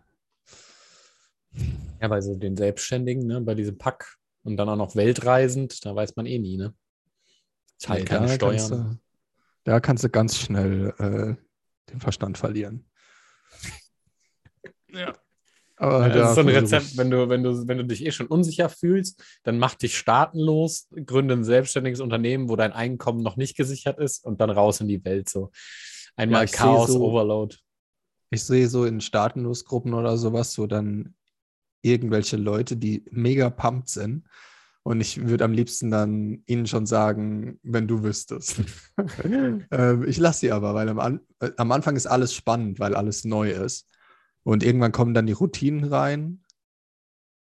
Ja, 2.01 2.07
bei 2.07 2.21
so 2.21 2.35
den 2.35 2.55
Selbstständigen, 2.55 3.27
ne, 3.27 3.41
bei 3.41 3.55
diesem 3.55 3.77
Pack 3.77 4.17
und 4.43 4.57
dann 4.57 4.69
auch 4.69 4.75
noch 4.75 4.95
weltreisend, 4.95 5.85
da 5.85 5.95
weiß 5.95 6.15
man 6.15 6.25
eh 6.25 6.39
nie, 6.39 6.57
ne? 6.57 6.73
Zahlt 7.77 7.99
nee, 7.99 8.05
keine 8.05 8.27
da 8.27 8.33
Steuern. 8.33 8.57
Kannst 8.57 8.71
du, 8.71 8.99
da 9.63 9.79
kannst 9.79 10.03
du 10.03 10.09
ganz 10.09 10.37
schnell 10.37 10.93
äh, 10.97 11.91
den 11.91 11.99
Verstand 11.99 12.37
verlieren. 12.37 12.85
Ja. 14.93 15.15
Aber 15.77 16.07
ja, 16.09 16.13
das 16.13 16.29
ist 16.29 16.35
so 16.35 16.41
ein 16.41 16.49
Rezept, 16.49 16.97
wenn 16.97 17.09
du, 17.09 17.29
wenn, 17.29 17.43
du, 17.43 17.67
wenn 17.67 17.77
du 17.77 17.85
dich 17.85 18.05
eh 18.05 18.11
schon 18.11 18.27
unsicher 18.27 18.69
fühlst, 18.69 19.23
dann 19.43 19.57
mach 19.57 19.73
dich 19.73 19.97
staatenlos, 19.97 20.89
gründe 21.07 21.33
ein 21.33 21.43
selbstständiges 21.45 22.01
Unternehmen, 22.01 22.49
wo 22.49 22.55
dein 22.57 22.71
Einkommen 22.71 23.23
noch 23.23 23.37
nicht 23.37 23.55
gesichert 23.55 23.97
ist 23.97 24.23
und 24.23 24.41
dann 24.41 24.51
raus 24.51 24.81
in 24.81 24.87
die 24.87 25.03
Welt. 25.05 25.29
So 25.29 25.49
einmal 26.15 26.45
ja, 26.45 26.51
Chaos, 26.51 26.91
so, 26.91 27.01
Overload. 27.01 27.55
Ich 28.29 28.43
sehe 28.43 28.67
so 28.67 28.85
in 28.85 29.01
Staatenlosgruppen 29.01 29.93
oder 29.93 30.17
sowas, 30.17 30.53
so 30.53 30.67
dann 30.67 31.15
irgendwelche 31.81 32.37
Leute, 32.37 32.77
die 32.77 33.05
mega 33.11 33.49
pumped 33.49 33.89
sind. 33.89 34.25
Und 34.83 34.99
ich 34.99 35.27
würde 35.27 35.43
am 35.43 35.53
liebsten 35.53 35.91
dann 35.91 36.41
ihnen 36.47 36.65
schon 36.65 36.87
sagen, 36.87 37.59
wenn 37.61 37.87
du 37.87 38.03
wüsstest. 38.03 38.61
ähm, 39.71 40.03
ich 40.07 40.17
lasse 40.17 40.39
sie 40.39 40.51
aber, 40.51 40.73
weil 40.73 40.89
am, 40.89 40.99
An 40.99 41.19
äh, 41.39 41.51
am 41.57 41.71
Anfang 41.71 41.95
ist 41.95 42.07
alles 42.07 42.33
spannend, 42.33 42.79
weil 42.79 42.95
alles 42.95 43.23
neu 43.23 43.51
ist. 43.51 43.87
Und 44.43 44.63
irgendwann 44.63 44.91
kommen 44.91 45.13
dann 45.13 45.27
die 45.27 45.33
Routinen 45.33 45.83
rein 45.83 46.43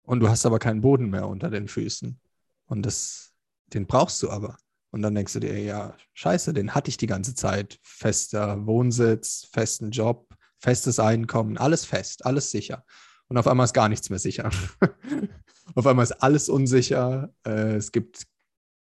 und 0.03 0.21
du 0.21 0.29
hast 0.29 0.47
aber 0.47 0.61
keinen 0.61 0.81
Boden 0.81 1.11
mehr 1.11 1.27
unter 1.27 1.51
den 1.51 1.67
Füßen. 1.67 2.21
Und 2.67 2.87
das, 2.87 3.33
den 3.73 3.87
brauchst 3.87 4.23
du 4.23 4.31
aber. 4.31 4.57
Und 4.91 5.03
dann 5.03 5.17
denkst 5.17 5.33
du 5.33 5.41
dir, 5.41 5.59
ja, 5.59 5.97
scheiße, 6.13 6.53
den 6.53 6.73
hatte 6.73 6.89
ich 6.89 6.97
die 6.97 7.09
ganze 7.09 7.35
Zeit. 7.35 7.81
Fester 7.83 8.65
Wohnsitz, 8.65 9.49
festen 9.53 9.91
Job, 9.91 10.33
festes 10.61 11.01
Einkommen, 11.01 11.59
alles 11.59 11.85
fest, 11.85 12.25
alles 12.25 12.53
sicher. 12.53 12.85
Und 13.29 13.39
auf 13.39 13.47
einmal 13.47 13.65
ist 13.65 13.73
gar 13.73 13.89
nichts 13.89 14.11
mehr 14.11 14.19
sicher. 14.19 14.51
auf 15.75 15.87
einmal 15.87 16.05
ist 16.05 16.23
alles 16.23 16.49
unsicher. 16.49 17.33
Äh, 17.47 17.77
es 17.77 17.93
gibt 17.93 18.27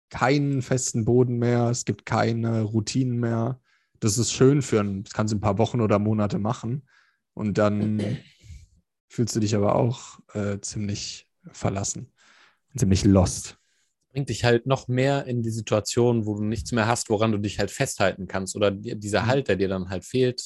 keinen 0.10 0.62
festen 0.62 1.06
Boden 1.06 1.38
mehr, 1.38 1.70
es 1.70 1.86
gibt 1.86 2.06
keine 2.06 2.64
Routinen 2.64 3.20
mehr. 3.20 3.60
Das 4.00 4.18
ist 4.18 4.32
schön 4.32 4.62
für 4.62 4.80
ein, 4.80 5.04
das 5.04 5.14
kannst 5.14 5.34
du 5.34 5.38
ein 5.38 5.42
paar 5.42 5.58
Wochen 5.58 5.82
oder 5.82 6.00
Monate 6.00 6.40
machen. 6.40 6.88
Und 7.34 7.58
dann 7.58 8.00
fühlst 9.10 9.36
du 9.36 9.40
dich 9.40 9.56
aber 9.56 9.76
auch 9.76 10.20
äh, 10.34 10.60
ziemlich 10.62 11.30
verlassen, 11.52 12.12
ziemlich 12.76 13.04
lost. 13.04 13.58
Bringt 14.12 14.30
dich 14.30 14.44
halt 14.44 14.66
noch 14.66 14.88
mehr 14.88 15.26
in 15.26 15.44
die 15.44 15.52
Situation, 15.52 16.26
wo 16.26 16.36
du 16.36 16.44
nichts 16.44 16.72
mehr 16.72 16.88
hast, 16.88 17.10
woran 17.10 17.32
du 17.32 17.38
dich 17.38 17.60
halt 17.60 17.70
festhalten 17.70 18.28
kannst. 18.28 18.56
Oder 18.56 18.72
dieser 18.72 19.24
mhm. 19.24 19.28
Halt, 19.28 19.48
der 19.48 19.56
dir 19.56 19.68
dann 19.68 19.90
halt 19.90 20.06
fehlt. 20.06 20.42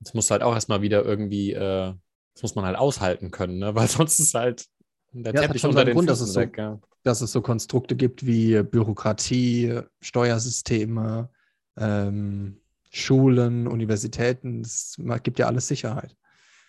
Das 0.00 0.14
musst 0.14 0.30
du 0.30 0.32
halt 0.32 0.42
auch 0.42 0.54
erstmal 0.54 0.82
wieder 0.82 1.04
irgendwie, 1.04 1.52
äh, 1.52 1.94
das 2.34 2.42
muss 2.42 2.54
man 2.54 2.64
halt 2.64 2.76
aushalten 2.76 3.30
können, 3.30 3.58
ne? 3.58 3.74
weil 3.74 3.88
sonst 3.88 4.18
ist 4.18 4.34
halt 4.34 4.66
der 5.12 5.34
ja, 5.34 5.42
Teppich 5.42 5.64
unter 5.64 5.84
den 5.84 5.94
Grund, 5.94 6.10
dass 6.10 6.20
es, 6.20 6.32
so, 6.32 6.40
weg, 6.40 6.58
ja. 6.58 6.80
dass 7.04 7.20
es 7.20 7.32
so 7.32 7.40
Konstrukte 7.40 7.94
gibt 7.94 8.26
wie 8.26 8.62
Bürokratie, 8.62 9.80
Steuersysteme, 10.00 11.30
ähm, 11.76 12.60
Schulen, 12.90 13.66
Universitäten, 13.66 14.60
es 14.60 14.96
gibt 15.22 15.38
ja 15.38 15.46
alles 15.46 15.68
Sicherheit. 15.68 16.16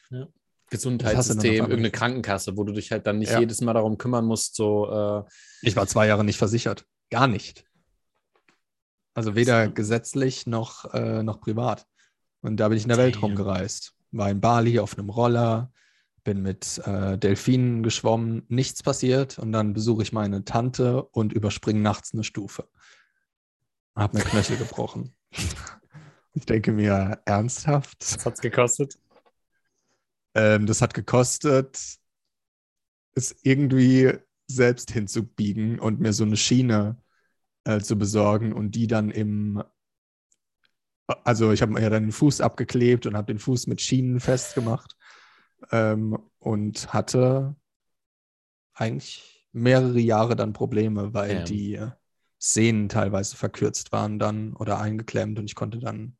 Ja. 0.09 0.28
Gesundheitssystem, 0.70 1.55
irgendeine 1.55 1.91
Krankenkasse, 1.91 2.57
wo 2.57 2.63
du 2.63 2.74
dich 2.74 2.91
halt 2.91 3.05
dann 3.05 3.20
nicht 3.20 3.32
ja. 3.32 3.39
jedes 3.39 3.61
Mal 3.61 3.74
darum 3.74 3.97
kümmern 3.97 4.26
musst, 4.26 4.55
so. 4.55 4.89
Äh 4.91 5.24
ich 5.61 5.76
war 5.76 5.88
zwei 5.88 6.07
Jahre 6.07 6.24
nicht 6.24 6.38
versichert. 6.38 6.86
Gar 7.11 7.28
nicht. 7.28 7.66
Also 9.13 9.36
weder 9.36 9.70
gesetzlich 9.70 10.47
noch, 10.47 10.93
äh, 10.93 11.24
noch 11.24 11.39
privat. 11.39 11.86
Und 12.41 12.57
da 12.57 12.68
bin 12.68 12.78
ich 12.78 12.84
in 12.84 12.89
der 12.89 12.97
Welt 12.97 13.22
rumgereist. 13.22 13.94
War 14.18 14.30
in 14.30 14.41
Bali 14.41 14.80
auf 14.80 14.97
einem 14.97 15.09
Roller, 15.09 15.72
bin 16.24 16.41
mit 16.41 16.82
äh, 16.86 17.18
Delfinen 17.18 17.84
geschwommen, 17.84 18.43
nichts 18.47 18.84
passiert. 18.84 19.39
Und 19.39 19.51
dann 19.51 19.74
besuche 19.74 20.03
ich 20.03 20.13
meine 20.13 20.45
Tante 20.45 21.03
und 21.03 21.34
überspringe 21.34 21.82
nachts 21.82 22.13
eine 22.13 22.24
Stufe. 22.24 22.68
Hab 23.95 24.13
mir 24.13 24.22
Knöchel 24.22 24.57
gebrochen. 24.57 25.16
Ich 26.38 26.45
denke 26.45 26.74
mir, 26.74 27.22
ernsthaft? 27.24 27.95
Was 28.01 28.26
hat 28.26 28.34
es 28.34 28.41
gekostet? 28.41 28.99
Ähm, 30.34 30.66
das 30.66 30.82
hat 30.82 30.93
gekostet, 30.93 31.97
es 33.16 33.36
irgendwie 33.41 34.11
selbst 34.47 34.91
hinzubiegen 34.91 35.80
und 35.80 36.01
mir 36.01 36.11
so 36.11 36.26
eine 36.26 36.36
Schiene 36.36 37.01
äh, 37.63 37.80
zu 37.80 37.97
besorgen 37.97 38.53
und 38.53 38.72
die 38.72 38.88
dann 38.88 39.09
im. 39.11 39.63
Also, 41.07 41.51
ich 41.51 41.61
habe 41.61 41.73
mir 41.73 41.81
ja 41.81 41.89
dann 41.89 42.03
den 42.03 42.11
Fuß 42.11 42.41
abgeklebt 42.41 43.05
und 43.05 43.15
habe 43.15 43.27
den 43.27 43.39
Fuß 43.39 43.67
mit 43.67 43.81
Schienen 43.81 44.19
festgemacht 44.19 44.95
ähm, 45.71 46.17
und 46.39 46.93
hatte 46.93 47.55
eigentlich 48.73 49.47
mehrere 49.51 49.99
Jahre 49.99 50.35
dann 50.35 50.53
Probleme, 50.53 51.13
weil 51.13 51.37
ja. 51.37 51.43
die 51.43 51.79
Sehnen 52.37 52.89
teilweise 52.89 53.37
verkürzt 53.37 53.91
waren 53.91 54.19
dann 54.19 54.53
oder 54.53 54.79
eingeklemmt 54.79 55.39
und 55.39 55.45
ich 55.45 55.55
konnte 55.55 55.79
dann 55.79 56.17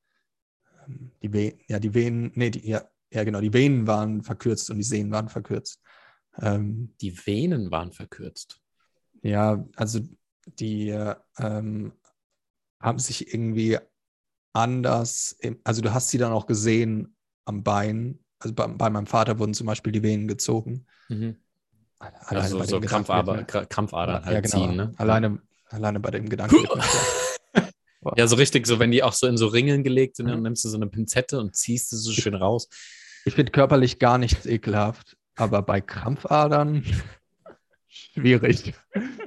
ähm, 0.88 1.12
die 1.22 1.34
Venen, 1.34 1.60
ja, 1.68 1.80
die 1.80 1.94
Venen, 1.94 2.32
nee, 2.36 2.50
die, 2.50 2.68
ja, 2.68 2.84
ja, 3.12 3.24
genau, 3.24 3.42
die 3.42 3.54
Venen 3.54 3.88
waren 3.88 4.24
verkürzt 4.24 4.70
und 4.70 4.78
die 4.78 4.84
Sehnen 4.84 5.12
waren 5.12 5.30
verkürzt. 5.30 5.82
Ähm, 6.42 6.94
die 7.02 7.16
Venen 7.26 7.72
waren 7.72 7.92
verkürzt. 7.92 8.62
Ja, 9.22 9.66
also 9.76 10.00
die 10.46 10.90
ähm, 11.40 11.94
haben 12.80 13.00
sich 13.00 13.34
irgendwie 13.34 13.78
anders, 14.56 15.38
also 15.64 15.82
du 15.82 15.94
hast 15.94 16.10
sie 16.10 16.18
dann 16.18 16.32
auch 16.32 16.48
gesehen 16.48 17.16
am 17.46 17.64
Bein. 17.64 18.20
Also 18.40 18.54
bei, 18.54 18.68
bei 18.68 18.90
meinem 18.90 19.08
Vater 19.08 19.40
wurden 19.40 19.54
zum 19.54 19.68
Beispiel 19.68 19.92
die 19.92 20.04
Venen 20.04 20.28
gezogen. 20.28 20.86
Mhm. 21.10 21.38
also 22.00 22.64
so 22.64 22.80
Krampfader, 22.80 23.44
Krampfadern 23.44 24.26
halt 24.26 24.34
ja, 24.34 24.42
genau. 24.42 24.66
ziehen, 24.66 24.76
ne? 24.76 24.92
Alleine, 24.98 25.42
alleine 25.70 26.00
bei 26.00 26.12
dem 26.12 26.30
Gedanken. 26.30 26.66
Ja, 28.18 28.28
so 28.28 28.36
richtig, 28.36 28.68
so 28.68 28.78
wenn 28.78 28.92
die 28.92 29.02
auch 29.02 29.14
so 29.14 29.26
in 29.26 29.36
so 29.36 29.48
Ringeln 29.48 29.84
gelegt 29.84 30.18
sind, 30.18 30.28
dann 30.28 30.44
nimmst 30.44 30.64
du 30.64 30.70
so 30.70 30.78
eine 30.78 30.86
Pinzette 30.86 31.40
und 31.40 31.56
ziehst 31.56 31.92
es 31.92 32.04
so 32.04 32.12
schön 32.12 32.36
raus. 32.36 32.70
Ich 33.26 33.34
finde 33.34 33.52
körperlich 33.52 33.98
gar 33.98 34.20
nichts 34.20 34.46
ekelhaft, 34.46 35.18
aber 35.36 35.64
bei 35.64 35.82
Krampfadern 35.82 36.84
schwierig. 37.88 38.76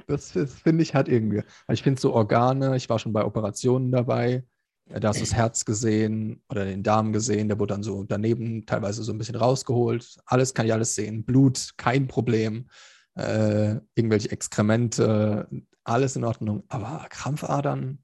Das, 0.07 0.31
das 0.31 0.61
finde 0.61 0.83
ich 0.83 0.95
halt 0.95 1.09
irgendwie. 1.09 1.43
Ich 1.69 1.83
finde 1.83 1.99
so 1.99 2.13
Organe, 2.13 2.77
ich 2.77 2.89
war 2.89 2.99
schon 2.99 3.11
bei 3.11 3.25
Operationen 3.25 3.91
dabei, 3.91 4.45
da 4.89 5.09
hast 5.09 5.17
du 5.17 5.23
das 5.23 5.33
Herz 5.33 5.65
gesehen 5.65 6.41
oder 6.49 6.65
den 6.65 6.83
Darm 6.83 7.13
gesehen, 7.13 7.47
der 7.47 7.59
wurde 7.59 7.73
dann 7.73 7.83
so 7.83 8.03
daneben 8.03 8.65
teilweise 8.65 9.03
so 9.03 9.11
ein 9.11 9.17
bisschen 9.17 9.35
rausgeholt. 9.35 10.17
Alles 10.25 10.53
kann 10.53 10.65
ich 10.65 10.73
alles 10.73 10.95
sehen. 10.95 11.23
Blut, 11.23 11.73
kein 11.77 12.07
Problem. 12.07 12.69
Äh, 13.15 13.79
irgendwelche 13.95 14.31
Exkremente, 14.31 15.47
alles 15.83 16.15
in 16.15 16.23
Ordnung. 16.23 16.63
Aber 16.69 17.05
Krampfadern, 17.09 18.03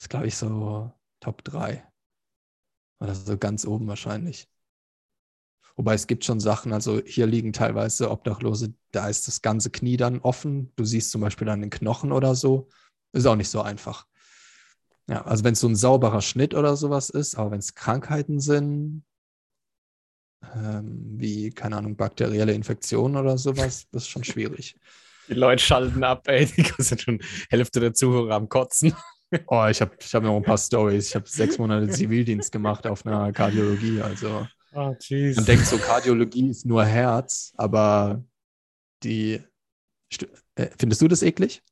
ist, 0.00 0.08
glaube 0.08 0.26
ich, 0.26 0.36
so 0.36 0.92
Top 1.20 1.44
3. 1.44 1.86
Oder 3.00 3.14
so 3.14 3.36
ganz 3.38 3.64
oben 3.66 3.86
wahrscheinlich. 3.88 4.48
Wobei 5.76 5.94
es 5.94 6.06
gibt 6.06 6.24
schon 6.24 6.40
Sachen, 6.40 6.72
also 6.72 7.00
hier 7.04 7.26
liegen 7.26 7.52
teilweise 7.52 8.10
Obdachlose, 8.10 8.74
da 8.90 9.08
ist 9.08 9.26
das 9.26 9.42
ganze 9.42 9.70
Knie 9.70 9.96
dann 9.96 10.20
offen. 10.20 10.72
Du 10.76 10.84
siehst 10.84 11.10
zum 11.10 11.20
Beispiel 11.20 11.46
dann 11.46 11.60
den 11.60 11.70
Knochen 11.70 12.12
oder 12.12 12.34
so. 12.34 12.68
Ist 13.12 13.26
auch 13.26 13.36
nicht 13.36 13.48
so 13.48 13.62
einfach. 13.62 14.06
Ja, 15.08 15.22
also 15.22 15.44
wenn 15.44 15.54
es 15.54 15.60
so 15.60 15.68
ein 15.68 15.76
sauberer 15.76 16.20
Schnitt 16.20 16.54
oder 16.54 16.76
sowas 16.76 17.10
ist, 17.10 17.34
aber 17.34 17.50
wenn 17.52 17.58
es 17.58 17.74
Krankheiten 17.74 18.40
sind, 18.40 19.04
ähm, 20.54 21.14
wie, 21.16 21.50
keine 21.50 21.76
Ahnung, 21.76 21.96
bakterielle 21.96 22.52
Infektionen 22.52 23.16
oder 23.16 23.38
sowas, 23.38 23.86
das 23.92 24.04
ist 24.04 24.08
schon 24.08 24.24
schwierig. 24.24 24.76
Die 25.28 25.34
Leute 25.34 25.62
schalten 25.62 26.02
ab, 26.04 26.26
ey. 26.28 26.46
Die 26.46 26.82
sind 26.82 27.00
schon 27.00 27.20
Hälfte 27.48 27.80
der 27.80 27.94
Zuhörer 27.94 28.34
am 28.34 28.48
Kotzen. 28.48 28.94
Oh, 29.46 29.66
ich 29.70 29.80
habe 29.80 29.96
ich 29.98 30.14
hab 30.14 30.22
noch 30.22 30.36
ein 30.36 30.42
paar 30.42 30.58
Stories. 30.58 31.08
Ich 31.08 31.14
habe 31.14 31.26
sechs 31.26 31.56
Monate 31.58 31.88
Zivildienst 31.88 32.52
gemacht 32.52 32.86
auf 32.86 33.06
einer 33.06 33.32
Kardiologie. 33.32 34.02
Also 34.02 34.46
Oh, 34.74 34.94
man 35.10 35.44
denkt 35.44 35.66
so, 35.66 35.76
Kardiologie 35.76 36.48
ist 36.48 36.64
nur 36.64 36.84
Herz, 36.84 37.52
aber 37.56 38.24
die. 39.02 39.40
Äh, 40.54 40.68
Findest 40.78 41.02
du 41.02 41.08
das 41.08 41.22
eklig? 41.22 41.62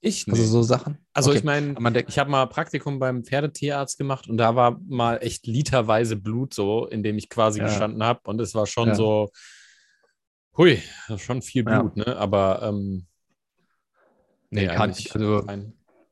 Ich 0.00 0.26
Also 0.26 0.42
nicht. 0.42 0.50
so 0.50 0.62
Sachen? 0.62 0.98
Also 1.12 1.30
Okay. 1.30 1.38
ich 1.38 1.44
meine, 1.44 2.04
ich 2.08 2.18
habe 2.18 2.30
mal 2.30 2.46
Praktikum 2.46 2.98
beim 2.98 3.24
Pferdetierarzt 3.24 3.98
gemacht 3.98 4.28
und 4.28 4.38
da 4.38 4.56
war 4.56 4.80
mal 4.88 5.16
echt 5.18 5.46
literweise 5.46 6.16
Blut 6.16 6.54
so, 6.54 6.86
in 6.86 7.02
dem 7.02 7.18
ich 7.18 7.28
quasi 7.28 7.58
Ja. 7.58 7.66
gestanden 7.66 8.02
habe. 8.02 8.20
Und 8.24 8.40
es 8.40 8.54
war 8.54 8.66
schon 8.66 8.88
Ja. 8.88 8.94
so, 8.94 9.30
hui, 10.56 10.80
schon 11.16 11.42
viel 11.42 11.64
Ja. 11.64 11.82
Blut, 11.82 11.96
ne? 11.96 12.16
Aber 12.16 12.62
ähm, 12.62 13.06
nee, 14.50 14.66
Kard- 14.66 14.90
eigentlich 14.90 15.14
also 15.14 15.46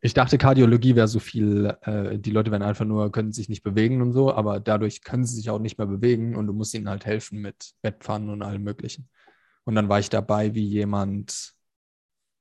ich 0.01 0.14
dachte, 0.14 0.39
Kardiologie 0.39 0.95
wäre 0.95 1.09
so 1.09 1.18
viel, 1.18 1.74
äh, 1.82 2.18
die 2.18 2.30
Leute 2.30 2.53
werden 2.53 2.62
einfach 2.62 2.84
nur, 2.84 3.11
können 3.11 3.32
sich 3.32 3.49
nicht 3.49 3.64
bewegen 3.64 4.01
und 4.01 4.12
so, 4.12 4.32
aber 4.32 4.61
dadurch 4.61 5.03
können 5.03 5.24
sie 5.24 5.34
sich 5.34 5.51
auch 5.51 5.59
nicht 5.59 5.76
mehr 5.78 5.89
bewegen 5.89 6.36
und 6.36 6.47
du 6.47 6.53
musst 6.53 6.72
ihnen 6.74 6.89
halt 6.89 7.05
helfen 7.05 7.41
mit 7.41 7.72
Bettpfannen 7.82 8.28
und 8.30 8.43
allem 8.43 8.62
Möglichen. 8.62 9.09
Und 9.64 9.74
dann 9.74 9.89
war 9.89 9.99
ich 9.99 10.09
dabei, 10.09 10.55
wie 10.55 10.64
jemand 10.64 11.53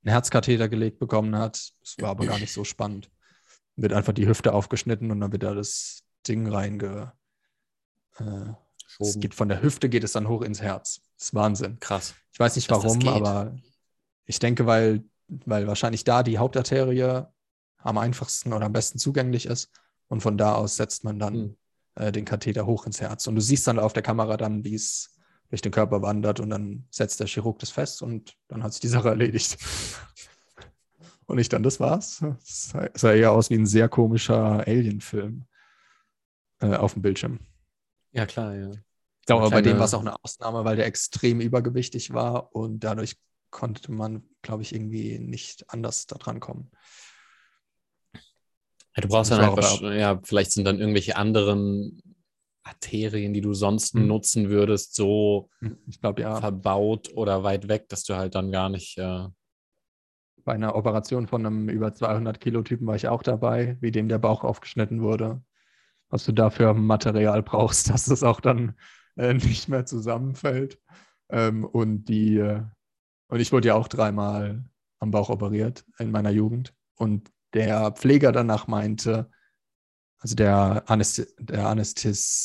einen 0.07 0.13
Herzkatheter 0.13 0.69
gelegt 0.69 0.99
bekommen 0.99 1.35
hat. 1.35 1.73
Das 1.81 1.95
war 1.99 2.09
aber 2.11 2.25
gar 2.25 2.39
nicht 2.39 2.53
so 2.53 2.63
spannend. 2.63 3.09
Wird 3.75 3.93
einfach 3.93 4.13
die 4.13 4.27
Hüfte 4.27 4.53
aufgeschnitten 4.53 5.11
und 5.11 5.19
dann 5.19 5.31
wird 5.31 5.43
da 5.43 5.53
das 5.53 6.03
Ding 6.27 6.47
reinge. 6.47 7.13
Äh, 8.17 8.53
es 8.99 9.19
geht 9.19 9.35
von 9.35 9.49
der 9.49 9.61
Hüfte 9.61 9.89
geht 9.89 10.03
es 10.03 10.13
dann 10.13 10.27
hoch 10.27 10.41
ins 10.41 10.61
Herz. 10.61 11.01
Das 11.17 11.25
ist 11.25 11.33
Wahnsinn. 11.35 11.79
Krass. 11.79 12.15
Ich 12.31 12.39
weiß 12.39 12.55
nicht 12.55 12.71
Dass 12.71 12.83
warum, 12.83 13.07
aber 13.07 13.55
ich 14.25 14.39
denke, 14.39 14.65
weil, 14.65 15.03
weil 15.27 15.67
wahrscheinlich 15.67 16.03
da 16.03 16.23
die 16.23 16.37
Hauptarterie 16.37 17.25
am 17.77 17.97
einfachsten 17.97 18.53
oder 18.53 18.65
am 18.65 18.73
besten 18.73 18.97
zugänglich 18.97 19.45
ist. 19.45 19.69
Und 20.07 20.21
von 20.21 20.37
da 20.37 20.55
aus 20.55 20.77
setzt 20.77 21.03
man 21.03 21.19
dann 21.19 21.33
Hm. 21.33 21.55
äh, 21.95 22.11
den 22.11 22.25
Katheter 22.25 22.65
hoch 22.65 22.85
ins 22.85 23.01
Herz. 23.01 23.27
Und 23.27 23.35
du 23.35 23.41
siehst 23.41 23.67
dann 23.67 23.77
auf 23.77 23.93
der 23.93 24.03
Kamera 24.03 24.37
dann, 24.37 24.63
wie 24.63 24.75
es 24.75 25.16
durch 25.49 25.61
den 25.61 25.71
Körper 25.71 26.01
wandert 26.01 26.39
und 26.39 26.49
dann 26.49 26.85
setzt 26.89 27.19
der 27.19 27.27
Chirurg 27.27 27.59
das 27.59 27.69
fest 27.69 28.01
und 28.01 28.35
dann 28.47 28.63
hat 28.63 28.73
sich 28.73 28.81
die 28.81 28.87
Sache 28.87 29.09
erledigt. 29.09 29.57
und 31.25 31.37
ich 31.39 31.49
dann, 31.49 31.63
das 31.63 31.79
war's. 31.79 32.21
Es 32.43 32.69
sah, 32.69 32.89
sah 32.93 33.13
eher 33.13 33.31
aus 33.31 33.49
wie 33.49 33.55
ein 33.55 33.65
sehr 33.65 33.89
komischer 33.89 34.65
Alien-Film 34.67 35.45
äh, 36.59 36.75
auf 36.75 36.93
dem 36.93 37.01
Bildschirm. 37.01 37.39
Ja, 38.11 38.25
klar, 38.25 38.55
ja. 38.55 38.71
Ich 38.71 39.25
glaube, 39.27 39.43
aber 39.45 39.51
bei 39.55 39.61
dem 39.61 39.77
war 39.77 39.85
es 39.85 39.93
auch 39.93 39.99
eine 40.01 40.15
Ausnahme, 40.23 40.63
weil 40.63 40.77
der 40.77 40.85
extrem 40.85 41.41
übergewichtig 41.41 42.13
war 42.13 42.55
und 42.55 42.79
dadurch 42.79 43.17
konnte 43.49 43.91
man, 43.91 44.23
glaube 44.41 44.61
ich, 44.63 44.73
irgendwie 44.73 45.19
nicht 45.19 45.69
anders 45.69 46.05
da 46.07 46.17
dran 46.17 46.39
kommen. 46.39 46.71
Ja, 48.13 49.01
du 49.01 49.07
brauchst 49.09 49.31
Das 49.31 49.37
dann 49.39 49.49
wahrsch- 49.55 49.93
ja, 49.93 50.19
vielleicht 50.23 50.51
sind 50.51 50.65
dann 50.65 50.79
irgendwelche 50.79 51.15
anderen 51.17 52.01
Arterien, 52.67 53.33
die 53.33 53.41
du 53.41 53.53
sonst 53.53 53.93
Hm. 53.93 54.07
nutzen 54.07 54.49
würdest, 54.49 54.95
so 54.95 55.49
Ich 55.87 55.99
glaube, 56.01 56.21
ja, 56.21 56.35
verbaut 56.39 57.11
oder 57.15 57.43
weit 57.43 57.67
weg, 57.67 57.89
dass 57.89 58.03
du 58.03 58.15
halt 58.15 58.35
dann 58.35 58.51
gar 58.51 58.69
nicht. 58.69 58.97
Äh, 58.97 59.27
bei 60.43 60.53
einer 60.53 60.75
Operation 60.75 61.27
von 61.27 61.45
einem 61.45 61.67
über 61.67 61.93
200 61.93 62.39
Kilo 62.39 62.61
Typen 62.61 62.87
war 62.87 62.95
ich 62.95 63.09
auch 63.09 63.21
dabei, 63.21 63.77
wie 63.81 63.91
dem 63.91 64.07
der 64.07 64.17
Bauch 64.17 64.45
aufgeschnitten 64.45 65.01
wurde. 65.01 65.43
Was 66.09 66.23
du 66.23 66.31
dafür 66.31 66.73
Material 66.73 67.43
brauchst, 67.43 67.89
dass 67.93 68.07
es 68.07 68.23
auch 68.23 68.39
dann 68.39 68.75
äh, 69.17 69.33
nicht 69.33 69.67
mehr 69.67 69.85
zusammenfällt. 69.85 70.79
Ähm, 71.29 71.65
und 71.65 72.05
die, 72.05 72.37
äh, 72.37 72.63
und 73.27 73.39
ich 73.41 73.51
wurde 73.51 73.67
ja 73.69 73.75
auch 73.75 73.89
dreimal 73.89 74.63
am 74.99 75.11
Bauch 75.11 75.29
operiert 75.29 75.83
in 75.99 76.11
meiner 76.11 76.29
Jugend. 76.29 76.73
Und 76.95 77.29
der 77.53 77.91
Pfleger 77.91 78.31
danach 78.31 78.67
meinte, 78.67 79.29
also 80.19 80.35
der, 80.35 80.83
Anästh 80.87 81.27
der 81.39 81.67
Anästhesie, 81.67 82.35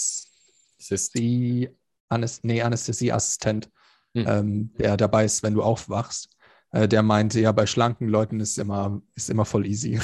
Anäst 2.09 2.45
nee, 2.45 2.63
Anästhesieassistent, 2.63 3.71
Hm. 4.15 4.27
ähm, 4.29 4.75
der 4.77 4.99
dabei 4.99 5.25
ist, 5.25 5.43
wenn 5.43 5.55
du 5.55 5.63
aufwachst, 5.63 6.37
äh, 6.73 6.87
der 6.87 7.03
meinte, 7.03 7.41
ja, 7.41 7.51
bei 7.53 7.65
schlanken 7.65 8.09
Leuten 8.09 8.41
ist 8.41 8.59
immer, 8.59 9.01
ist 9.15 9.31
immer 9.31 9.47
voll 9.47 9.67
easy. 9.67 9.99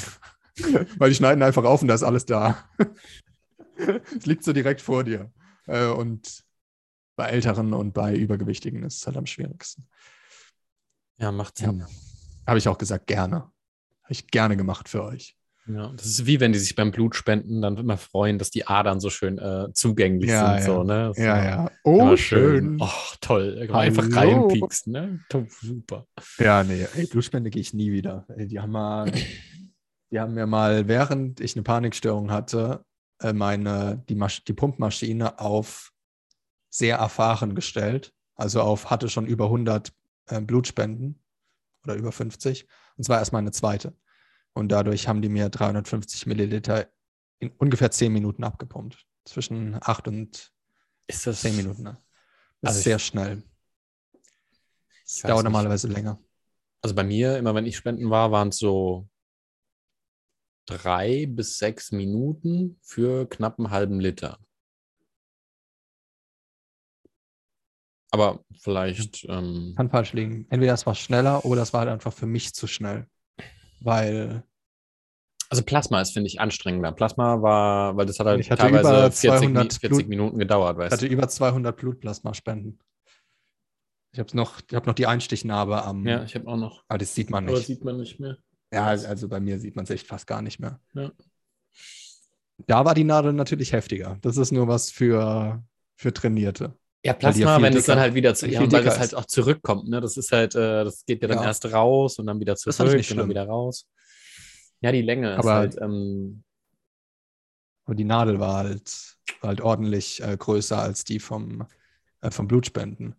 Weil 0.98 1.10
die 1.10 1.14
schneiden 1.16 1.42
einfach 1.42 1.64
auf 1.64 1.82
und 1.82 1.88
da 1.88 1.94
ist 1.94 2.02
alles 2.02 2.24
da. 2.24 2.64
es 4.16 4.24
liegt 4.24 4.44
so 4.44 4.54
direkt 4.54 4.80
vor 4.80 5.04
dir. 5.04 5.30
Äh, 5.66 5.88
und 5.88 6.42
bei 7.16 7.26
Älteren 7.28 7.74
und 7.74 7.92
bei 7.92 8.16
Übergewichtigen 8.16 8.82
ist 8.82 8.96
es 8.96 9.06
halt 9.06 9.18
am 9.18 9.26
schwierigsten. 9.26 9.86
ja, 11.18 11.30
macht 11.30 11.60
Ja. 11.60 11.66
Sinn. 11.66 11.84
Habe 12.46 12.58
ich 12.58 12.66
auch 12.68 12.78
gesagt, 12.78 13.06
gerne. 13.08 13.36
Habe 14.02 14.12
ich 14.12 14.26
gerne 14.28 14.56
gemacht 14.56 14.88
für 14.88 15.04
euch. 15.04 15.36
Ja. 15.68 15.92
das 15.96 16.06
ist 16.06 16.26
wie 16.26 16.40
wenn 16.40 16.52
die 16.52 16.58
sich 16.58 16.74
beim 16.74 16.90
Blutspenden 16.90 17.60
dann 17.62 17.76
immer 17.76 17.96
freuen, 17.98 18.38
dass 18.38 18.50
die 18.50 18.66
Adern 18.66 19.00
so 19.00 19.10
schön 19.10 19.38
äh, 19.38 19.68
zugänglich 19.72 20.30
Ja, 20.30 20.58
sind. 20.60 20.68
ja. 20.68 20.74
So, 20.74 20.82
ne? 20.84 21.12
Ja, 21.16 21.44
ja. 21.44 21.70
Oh, 21.84 22.16
schön. 22.16 22.78
Oh, 22.80 22.88
toll. 23.20 23.66
Man 23.70 23.76
Einfach 23.80 24.08
Hallo. 24.14 24.48
reinpieksen. 24.48 24.92
Ne? 24.92 25.20
Super. 25.60 26.06
Ja, 26.38 26.64
nee, 26.64 26.86
ey, 26.94 27.06
Blutspende 27.06 27.50
gehe 27.50 27.60
ich 27.62 27.74
nie 27.74 27.92
wieder. 27.92 28.24
Ey, 28.36 28.46
Die 28.46 28.60
haben 28.60 28.70
mal, 28.72 29.12
die 30.10 30.18
haben 30.20 30.34
mir 30.34 30.46
mal, 30.46 30.88
während 30.88 31.40
ich 31.40 31.54
eine 31.56 31.62
Panikstörung 31.62 32.30
hatte, 32.30 32.84
äh, 33.20 33.32
meine, 33.32 34.02
die, 34.08 34.14
Masch 34.14 34.44
die 34.44 34.52
Pumpmaschine 34.54 35.38
auf 35.38 35.92
sehr 36.70 36.96
erfahren 36.98 37.54
gestellt. 37.54 38.12
Also 38.36 38.60
auf 38.62 38.90
hatte 38.90 39.08
schon 39.08 39.26
über 39.26 39.46
100 39.46 39.92
äh, 40.28 40.40
Blutspenden 40.40 41.18
oder 41.84 41.94
über 41.96 42.12
50. 42.12 42.66
Und 42.96 43.04
zwar 43.04 43.18
erstmal 43.18 43.40
eine 43.40 43.50
zweite. 43.52 43.94
Und 44.58 44.70
dadurch 44.70 45.06
haben 45.06 45.22
die 45.22 45.28
mir 45.28 45.50
350 45.50 46.26
Milliliter 46.26 46.88
in 47.38 47.50
ungefähr 47.58 47.92
10 47.92 48.12
Minuten 48.12 48.42
abgepumpt. 48.42 49.06
Zwischen 49.24 49.76
8 49.80 50.08
und 50.08 50.52
Ist 51.06 51.28
das 51.28 51.42
10 51.42 51.56
Minuten. 51.56 51.84
Ne? 51.84 51.96
Das 52.60 52.70
Also 52.70 52.72
ist 52.72 52.78
ich- 52.78 52.84
sehr 52.84 52.98
schnell. 52.98 53.42
Es 55.04 55.18
Ich 55.18 55.24
weiß 55.24 55.28
dauert 55.28 55.36
nicht. 55.36 55.44
normalerweise 55.44 55.86
länger. 55.86 56.20
Also 56.82 56.96
bei 56.96 57.04
mir, 57.04 57.38
immer 57.38 57.54
wenn 57.54 57.66
ich 57.66 57.76
spenden 57.76 58.10
war, 58.10 58.32
waren 58.32 58.48
es 58.48 58.58
so 58.58 59.08
drei 60.66 61.26
bis 61.26 61.58
sechs 61.58 61.92
Minuten 61.92 62.78
für 62.82 63.28
knapp 63.28 63.58
einen 63.60 63.70
halben 63.70 64.00
Liter. 64.00 64.38
Aber 68.10 68.44
vielleicht, 68.60 69.24
ähm, 69.28 69.74
Kann 69.76 69.90
falsch 69.90 70.14
liegen. 70.14 70.46
Entweder 70.50 70.74
es 70.74 70.84
war 70.84 70.94
schneller 70.96 71.44
oder 71.44 71.62
es 71.62 71.72
war 71.72 71.80
halt 71.82 71.90
einfach 71.90 72.12
für 72.12 72.26
mich 72.26 72.54
zu 72.54 72.66
schnell. 72.66 73.08
Weil 73.80 74.42
also 75.50 75.62
Plasma 75.62 76.00
ist, 76.02 76.12
finde 76.12 76.26
ich, 76.28 76.40
anstrengender. 76.40 76.92
Plasma 76.92 77.40
war, 77.40 77.96
weil 77.96 78.04
das 78.06 78.18
hat 78.18 78.26
halt 78.26 78.46
teilweise 78.46 78.88
über 78.90 79.10
40, 79.10 79.30
Mi- 79.30 79.38
200 79.38 79.72
40 79.74 79.88
Blut- 79.90 80.08
Minuten 80.08 80.38
gedauert, 80.38 80.78
ich 80.78 80.90
hatte 80.92 81.06
über 81.06 81.28
200 81.28 81.76
Blutplasmaspenden. 81.76 82.78
Ich 84.12 84.18
habe 84.18 84.36
noch, 84.36 84.60
ich 84.68 84.74
hab 84.74 84.86
noch 84.86 84.94
die 84.94 85.06
Einstichnarbe 85.06 85.84
am. 85.84 86.06
Ja, 86.06 86.24
ich 86.24 86.34
habe 86.34 86.46
auch 86.48 86.56
noch. 86.56 86.84
Aber 86.88 86.98
das 86.98 87.14
sieht 87.14 87.30
man 87.30 87.44
Aber 87.44 87.54
nicht. 87.56 87.66
sieht 87.66 87.84
man 87.84 87.98
nicht 87.98 88.20
mehr. 88.20 88.38
Ja, 88.72 88.86
also 88.86 89.28
bei 89.28 89.40
mir 89.40 89.58
sieht 89.58 89.76
man 89.76 89.84
es 89.84 89.90
echt 89.90 90.06
fast 90.06 90.26
gar 90.26 90.42
nicht 90.42 90.60
mehr. 90.60 90.80
Ja. 90.92 91.12
Da 92.66 92.84
war 92.84 92.94
die 92.94 93.04
Nadel 93.04 93.32
natürlich 93.32 93.72
heftiger. 93.72 94.18
Das 94.20 94.36
ist 94.36 94.50
nur 94.50 94.66
was 94.68 94.90
für, 94.90 95.62
für 95.96 96.12
Trainierte. 96.12 96.76
Ja, 97.04 97.12
Plasma, 97.12 97.62
wenn 97.62 97.76
es 97.76 97.86
dann 97.86 97.98
halt 98.00 98.14
wieder 98.14 98.34
zu, 98.34 98.48
ja, 98.48 98.60
weil 98.60 98.84
das 98.84 98.98
halt 98.98 99.14
auch 99.14 99.24
zurückkommt, 99.24 99.88
ne? 99.88 100.00
Das 100.00 100.16
ist 100.16 100.32
halt, 100.32 100.54
äh, 100.56 100.82
das 100.84 101.04
geht 101.06 101.22
ja 101.22 101.28
dann 101.28 101.38
Ja. 101.38 101.44
erst 101.44 101.64
raus 101.72 102.18
und 102.18 102.26
dann 102.26 102.40
wieder 102.40 102.56
zurück 102.56 102.78
und 102.80 102.92
dann 102.92 103.02
schlimm. 103.04 103.28
wieder 103.28 103.46
raus. 103.46 103.86
Ja, 104.80 104.90
die 104.92 105.02
Länge 105.02 105.32
ist 105.32 105.38
Aber- 105.38 105.54
halt, 105.54 105.76
ähm, 105.80 106.42
Aber 107.84 107.94
die 107.94 108.04
Nadel 108.04 108.38
war 108.40 108.56
halt, 108.64 109.16
war 109.40 109.48
halt 109.48 109.60
ordentlich 109.60 110.22
äh, 110.22 110.36
größer 110.36 110.78
als 110.78 111.04
die 111.04 111.20
vom, 111.20 111.66
äh, 112.20 112.30
vom 112.30 112.46
Blutspenden. 112.48 113.14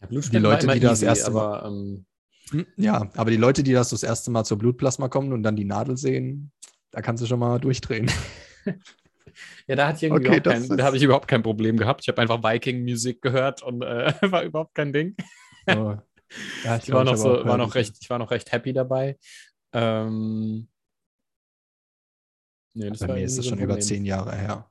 ja, 0.00 0.06
Blutspenden 0.06 0.42
Die 0.42 0.48
Leute, 0.48 0.66
war 0.68 0.74
die 0.74 0.80
das 0.80 0.98
easy, 0.98 1.06
erste 1.06 1.26
aber 1.26 1.64
ähm, 1.66 2.06
Hm, 2.50 2.66
Ja, 2.76 3.10
aber 3.16 3.30
die 3.30 3.36
Leute, 3.38 3.62
die 3.62 3.72
das 3.72 3.88
das 3.90 4.02
erste 4.02 4.30
Mal 4.30 4.44
zur 4.44 4.58
Blutplasma 4.58 5.08
kommen 5.08 5.32
und 5.32 5.42
dann 5.42 5.56
die 5.56 5.64
Nadel 5.64 5.96
sehen, 5.96 6.52
da 6.90 7.00
kannst 7.02 7.22
du 7.22 7.26
schon 7.26 7.38
mal 7.40 7.58
durchdrehen. 7.58 8.10
ja, 9.66 9.76
da 9.76 9.88
hatte 9.88 9.96
ich 9.98 10.02
irgendwie 10.04 10.22
Okay, 10.22 10.24
überhaupt 10.24 10.46
kein, 10.46 10.62
ist- 10.62 10.70
da 10.76 10.84
habe 10.84 10.96
ich 10.96 11.02
überhaupt 11.02 11.28
kein 11.28 11.42
Problem 11.42 11.76
gehabt. 11.76 12.02
Ich 12.02 12.08
habe 12.08 12.20
einfach 12.22 12.42
Viking-Musik 12.42 13.22
gehört 13.22 13.62
und 13.62 13.82
äh, 13.82 14.12
war 14.22 14.42
überhaupt 14.44 14.74
kein 14.74 14.92
Ding. 14.92 15.16
So. 15.66 16.00
Ja, 16.64 16.76
Ich 16.82 16.92
war 16.92 17.04
glaub, 17.04 17.04
noch 17.04 17.16
so, 17.16 17.46
war 17.48 17.58
noch 17.58 17.74
recht, 17.74 17.96
ich 18.00 18.10
war 18.10 18.18
noch 18.18 18.30
recht 18.30 18.52
happy 18.52 18.72
dabei. 18.72 19.18
Ähm, 19.72 20.68
nee, 22.74 22.90
das 22.90 23.00
Bei 23.00 23.08
war 23.08 23.16
mir 23.16 23.24
ist 23.24 23.38
das 23.38 23.46
schon 23.46 23.58
über 23.60 23.78
zehn 23.80 24.04
Jahre 24.04 24.34
her. 24.36 24.70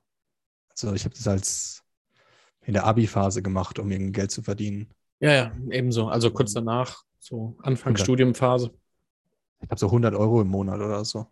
Also 0.70 0.94
ich 0.94 1.04
habe 1.04 1.14
das 1.14 1.28
als 1.28 1.84
in 2.62 2.74
der 2.74 2.84
Abi-Phase 2.86 3.42
gemacht, 3.42 3.78
um 3.78 3.90
irgendwie 3.90 4.12
Geld 4.12 4.30
zu 4.32 4.42
verdienen. 4.42 4.88
Ja, 5.20 5.32
ja, 5.32 5.56
ebenso. 5.70 6.08
Also 6.08 6.30
kurz 6.30 6.52
danach, 6.52 7.02
so 7.18 7.56
Anfang 7.62 7.96
Studiumphase. 7.96 8.74
Ich 9.62 9.68
habe 9.70 9.78
so 9.80 9.90
100 9.90 10.14
Euro 10.14 10.40
im 10.42 10.48
Monat 10.48 10.80
oder 10.80 11.04
so. 11.04 11.26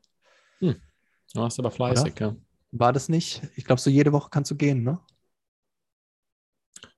Du 1.35 1.41
warst 1.41 1.59
aber 1.59 1.71
fleißig, 1.71 2.19
ja. 2.21 2.35
War 2.73 2.93
das 2.93 3.09
nicht? 3.09 3.43
Ich 3.57 3.65
glaube, 3.65 3.81
so 3.81 3.91
jede 3.91 4.13
Woche 4.13 4.29
kannst 4.31 4.51
du 4.51 4.57
gehen, 4.57 4.83
ne? 4.83 4.99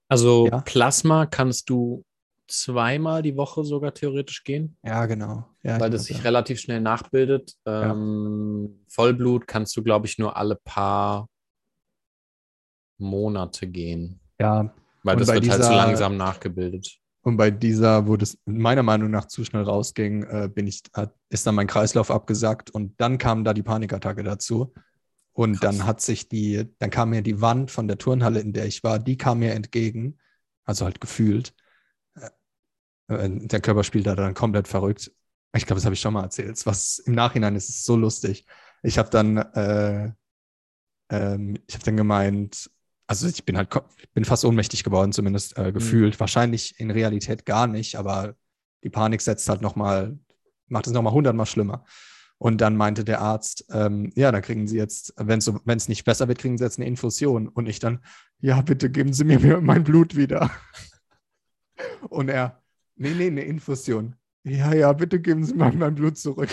Also 0.09 0.47
Ja. 0.47 0.61
Plasma 0.61 1.27
kannst 1.27 1.68
du 1.70 2.05
zweimal 2.47 3.22
die 3.22 3.37
Woche 3.37 3.64
sogar 3.64 3.95
theoretisch 3.95 4.45
gehen, 4.45 4.77
Ja, 4.85 5.07
genau. 5.07 5.49
Ja, 5.62 5.81
weil 5.81 5.91
das 5.91 6.05
sich 6.05 6.18
ja. 6.18 6.22
relativ 6.25 6.61
schnell 6.61 6.81
nachbildet. 6.81 7.55
Ähm, 7.66 8.85
Vollblut 8.89 9.47
kannst 9.49 9.75
du, 9.77 9.83
glaube 9.83 10.07
ich, 10.07 10.18
nur 10.18 10.37
alle 10.37 10.57
paar 10.57 11.27
Monate 12.99 13.66
gehen, 13.66 14.20
ja, 14.39 14.72
weil 15.03 15.14
Und 15.14 15.20
das 15.20 15.29
wird 15.29 15.49
halt 15.49 15.62
so 15.62 15.68
dieser- 15.70 15.77
langsam 15.77 16.16
nachgebildet. 16.16 16.99
Und 17.22 17.39
bei 17.39 17.51
dieser, 17.51 18.07
wo 18.07 18.16
das 18.18 18.37
meiner 18.45 18.83
Meinung 18.83 19.11
nach 19.11 19.25
zu 19.25 19.45
schnell 19.45 19.62
rausging, 19.62 20.25
äh, 20.25 20.49
bin 20.53 20.66
ich, 20.66 20.83
hat, 20.93 21.14
ist 21.31 21.47
dann 21.47 21.55
mein 21.55 21.66
Kreislauf 21.66 22.11
abgesackt 22.11 22.70
und 22.70 23.01
dann 23.01 23.16
kam 23.16 23.43
da 23.45 23.55
die 23.55 23.62
Panikattacke 23.62 24.22
dazu. 24.22 24.75
Und 25.35 25.61
Krass. 25.61 25.76
dann 25.76 25.87
hat 25.87 26.01
sich 26.01 26.28
die, 26.28 26.64
dann 26.78 26.91
kam 26.91 27.11
mir 27.11 27.20
die 27.20 27.41
Wand 27.41 27.70
von 27.70 27.89
der 27.89 27.99
Turnhalle, 27.99 28.41
in 28.41 28.53
der 28.53 28.66
ich 28.66 28.85
war, 28.85 29.01
die 29.01 29.18
kam 29.18 29.41
mir 29.41 29.53
entgegen. 29.53 30.18
Also 30.64 30.85
halt 30.85 31.01
gefühlt. 31.01 31.55
Äh, 32.14 32.30
äh, 33.14 33.47
der 33.47 33.61
Körper 33.61 33.82
spielt 33.82 34.07
da 34.07 34.14
dann 34.14 34.35
komplett 34.35 34.68
verrückt. 34.68 35.12
Ich 35.57 35.66
glaube, 35.66 35.78
das 35.78 35.85
habe 35.85 35.95
ich 35.95 36.01
schon 36.01 36.14
mal 36.14 36.22
erzählt. 36.22 36.64
Was 36.66 37.01
im 37.01 37.14
Nachhinein 37.14 37.57
ist 37.57 37.68
es 37.68 37.85
so 37.85 37.97
lustig. 37.97 38.47
Ich 38.82 38.97
habe 38.97 39.11
dann, 39.11 39.37
äh, 39.37 40.12
ähm, 41.11 41.59
ich 41.66 41.74
habe 41.74 41.85
dann 41.85 41.97
gemeint, 41.97 42.70
also 43.09 43.26
ich 43.26 43.45
bin 43.45 43.57
halt, 43.57 43.68
bin 44.14 44.24
fast 44.24 44.45
ohnmächtig 44.45 44.85
geworden, 44.85 45.12
zumindest 45.12 45.59
äh, 45.59 45.72
gefühlt. 45.72 46.18
Wahrscheinlich 46.20 46.78
in 46.78 46.91
Realität 46.93 47.45
gar 47.45 47.66
nicht, 47.66 47.97
aber 47.97 48.37
die 48.85 48.91
Panik 48.91 49.20
setzt 49.20 49.49
halt 49.49 49.62
nochmal, 49.62 50.16
macht 50.68 50.87
es 50.87 50.93
nochmal 50.93 51.12
hundertmal 51.12 51.47
schlimmer. 51.47 51.85
Und 52.39 52.61
dann 52.61 52.76
meinte 52.76 53.05
der 53.05 53.20
Arzt, 53.20 53.64
ähm, 53.70 54.12
ja, 54.16 54.30
dann 54.32 54.43
kriegen 54.43 54.66
Sie 54.66 54.76
jetzt, 54.76 55.14
wenn 55.16 55.39
es 55.39 55.45
so, 55.45 55.61
nicht 55.64 56.05
besser 56.05 56.28
wird, 56.28 56.39
kriegen 56.39 56.59
Sie 56.59 56.64
jetzt 56.64 56.78
eine 56.78 56.87
Infusion. 56.87 57.49
Und 57.49 57.66
ich 57.66 57.78
dann, 57.78 58.01
ja, 58.41 58.61
bitte 58.61 58.91
geben 58.91 59.12
Sie 59.12 59.24
mir 59.24 59.41
mir 59.41 59.61
mein 59.62 59.85
Blut 59.85 60.16
wieder. 60.16 60.51
Und 62.09 62.28
er, 62.28 62.62
nee, 62.97 63.14
nee, 63.14 63.28
eine 63.28 63.43
Infusion. 63.43 64.16
Ja, 64.43 64.74
ja, 64.74 64.93
bitte 64.93 65.20
geben 65.20 65.45
Sie 65.45 65.55
mal 65.55 65.72
mein 65.72 65.95
Blut 65.95 66.18
zurück. 66.18 66.51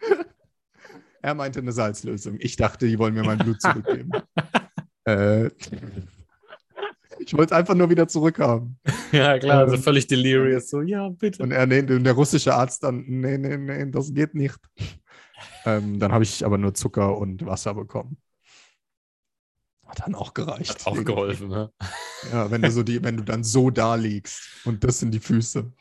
er 1.22 1.34
meinte 1.34 1.58
eine 1.58 1.72
Salzlösung. 1.72 2.36
Ich 2.38 2.56
dachte, 2.56 2.86
die 2.86 2.98
wollen 2.98 3.14
mir 3.14 3.24
mein 3.24 3.38
Blut 3.38 3.60
zurückgeben. 3.60 4.12
äh, 5.04 5.50
ich 7.26 7.34
wollte 7.36 7.52
es 7.52 7.58
einfach 7.58 7.74
nur 7.74 7.90
wieder 7.90 8.08
zurückhaben. 8.08 8.78
Ja, 9.12 9.38
klar, 9.38 9.60
also 9.60 9.76
völlig 9.78 10.08
delirious. 10.08 10.68
So, 10.68 10.82
ja, 10.82 11.08
bitte. 11.08 11.42
Und 11.42 11.52
er, 11.52 11.66
nee, 11.66 11.80
der 11.80 12.12
russische 12.12 12.54
Arzt 12.54 12.82
dann, 12.82 13.04
nee, 13.06 13.38
nee, 13.38 13.56
nee, 13.56 13.90
das 13.90 14.12
geht 14.12 14.34
nicht. 14.34 14.58
ähm, 15.64 16.00
dann 16.00 16.12
habe 16.12 16.24
ich 16.24 16.44
aber 16.44 16.58
nur 16.58 16.74
Zucker 16.74 17.16
und 17.16 17.46
Wasser 17.46 17.74
bekommen. 17.74 18.18
Hat 19.86 20.00
dann 20.04 20.16
auch 20.16 20.34
gereicht. 20.34 20.70
Hat 20.70 20.86
auch 20.86 21.04
geholfen, 21.04 21.48
ne? 21.48 21.72
Ja, 22.32 22.50
wenn 22.50 22.62
du 22.62 22.70
so 22.70 22.82
die, 22.82 23.02
wenn 23.02 23.16
du 23.16 23.22
dann 23.22 23.44
so 23.44 23.70
da 23.70 23.94
liegst 23.94 24.66
und 24.66 24.82
das 24.82 24.98
sind 24.98 25.12
die 25.12 25.20
Füße. 25.20 25.72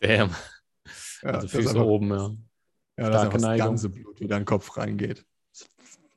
Damn. 0.00 0.30
Ja, 1.22 1.30
also 1.30 1.46
das 1.46 1.50
Füße 1.50 1.84
oben, 1.84 2.10
ja. 2.10 2.30
Ja, 2.98 3.08
das 3.08 3.20
starke 3.20 3.32
das 3.32 3.42
Neigung. 3.42 3.66
ganze 3.68 3.88
Blut 3.88 4.20
wieder 4.20 4.36
in 4.36 4.42
den 4.42 4.46
Kopf 4.46 4.76
reingeht. 4.76 5.24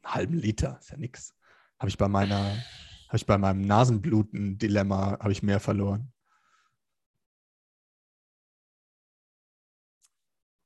Einen 0.03 0.13
halben 0.13 0.33
Liter, 0.37 0.77
ist 0.81 0.91
ja 0.91 0.97
nix. 0.97 1.33
Habe 1.79 1.89
ich 1.89 1.97
bei 1.97 2.09
meiner, 2.09 2.57
habe 3.13 3.17
ich 3.19 3.27
bei 3.27 3.37
meinem 3.37 3.61
Nasenbluten-Dilemma, 3.61 5.19
habe 5.19 5.31
ich 5.31 5.43
mehr 5.43 5.59
verloren. 5.59 6.11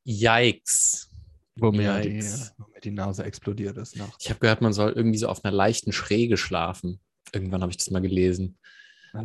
Yikes. 0.05 1.11
Wo 1.57 1.73
mir, 1.73 1.99
die, 1.99 2.21
wo 2.57 2.67
mir 2.73 2.79
die 2.81 2.91
Nase 2.91 3.25
explodiert 3.25 3.75
ist 3.75 3.97
nachts. 3.97 4.23
Ich 4.23 4.29
habe 4.29 4.39
gehört, 4.39 4.61
man 4.61 4.71
soll 4.71 4.93
irgendwie 4.93 5.17
so 5.17 5.27
auf 5.27 5.43
einer 5.43 5.51
leichten 5.53 5.91
Schräge 5.91 6.37
schlafen. 6.37 7.01
Irgendwann 7.33 7.61
habe 7.61 7.71
ich 7.71 7.77
das 7.77 7.89
mal 7.89 8.01
gelesen. 8.01 8.57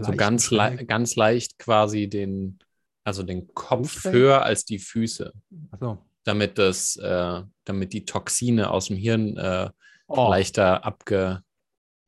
So 0.01 0.11
ganz, 0.17 0.51
le 0.51 0.59
Schräg- 0.59 0.87
ganz 0.87 1.15
leicht 1.15 1.61
quasi 1.61 2.09
den, 2.09 2.59
also 3.05 3.23
den 3.23 3.55
Kopf 3.55 3.93
Fußschräg? 3.93 4.15
höher 4.15 4.43
als 4.43 4.65
die 4.65 4.81
Füße, 4.81 5.33
so. 5.79 6.05
damit 6.25 6.59
das, 6.59 6.97
äh, 6.97 7.43
damit 7.63 7.93
die 7.93 8.05
Toxine 8.05 8.69
aus 8.73 8.87
dem 8.87 8.97
Hirn 8.97 9.37
äh, 9.37 9.71
Oh, 10.09 10.29
leichter 10.29 10.85
abge. 10.85 11.45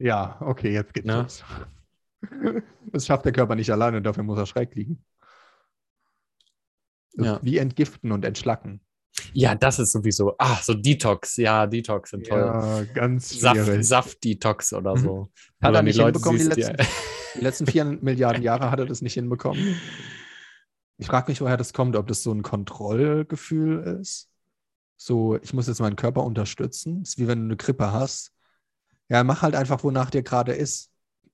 Ja, 0.04 0.36
okay, 0.40 0.72
jetzt 0.72 0.94
geht's 0.94 1.06
Na? 1.06 1.22
los. 1.22 1.44
Das 2.92 3.06
schafft 3.06 3.24
der 3.24 3.32
Körper 3.32 3.56
nicht 3.56 3.70
alleine, 3.70 4.00
dafür 4.00 4.22
muss 4.22 4.38
er 4.38 4.46
schräg 4.46 4.74
liegen. 4.76 5.04
Ja. 7.16 7.38
Wie 7.42 7.58
entgiften 7.58 8.12
und 8.12 8.24
entschlacken. 8.24 8.80
Ja, 9.32 9.54
das 9.54 9.78
ist 9.78 9.92
sowieso. 9.92 10.34
Ah, 10.38 10.56
so 10.62 10.74
Detox. 10.74 11.36
Ja, 11.36 11.66
Detox 11.66 12.10
sind 12.10 12.26
toll. 12.26 12.38
Ja, 12.40 12.84
ganz 12.94 13.30
Saft, 13.30 13.56
schwierig. 13.56 13.84
Saft-Detox 13.86 14.72
oder 14.72 14.94
Mhm. 14.96 15.00
so. 15.00 15.28
Hat 15.62 15.72
Wo 15.72 15.76
er 15.76 15.82
nicht 15.82 16.00
hinbekommen, 16.00 16.38
die 16.38 16.44
siehst, 16.44 16.56
letzten, 16.56 16.86
die 17.36 17.40
letzten 17.40 17.66
vier 17.66 17.84
Milliarden 18.02 18.42
Jahre 18.42 18.70
hat 18.70 18.78
er 18.80 18.86
das 18.86 19.02
nicht 19.02 19.14
hinbekommen. 19.14 19.76
Ich 20.98 21.06
frage 21.06 21.30
mich, 21.30 21.40
woher 21.40 21.56
das 21.56 21.72
kommt, 21.72 21.96
ob 21.96 22.06
das 22.06 22.22
so 22.22 22.32
ein 22.32 22.42
Kontrollgefühl 22.42 23.98
ist. 24.00 24.28
So, 24.96 25.36
ich 25.36 25.52
muss 25.52 25.66
jetzt 25.66 25.80
meinen 25.80 25.96
Körper 25.96 26.24
unterstützen. 26.24 27.00
Das 27.00 27.10
ist 27.10 27.18
wie 27.18 27.28
wenn 27.28 27.40
du 27.40 27.44
eine 27.46 27.56
Grippe 27.56 27.92
hast. 27.92 28.32
Ja, 29.08 29.22
mach 29.24 29.42
halt 29.42 29.54
einfach, 29.54 29.82
wonach 29.84 30.10
dir 30.10 30.22
gerade 30.22 30.52
ist. 30.52 30.90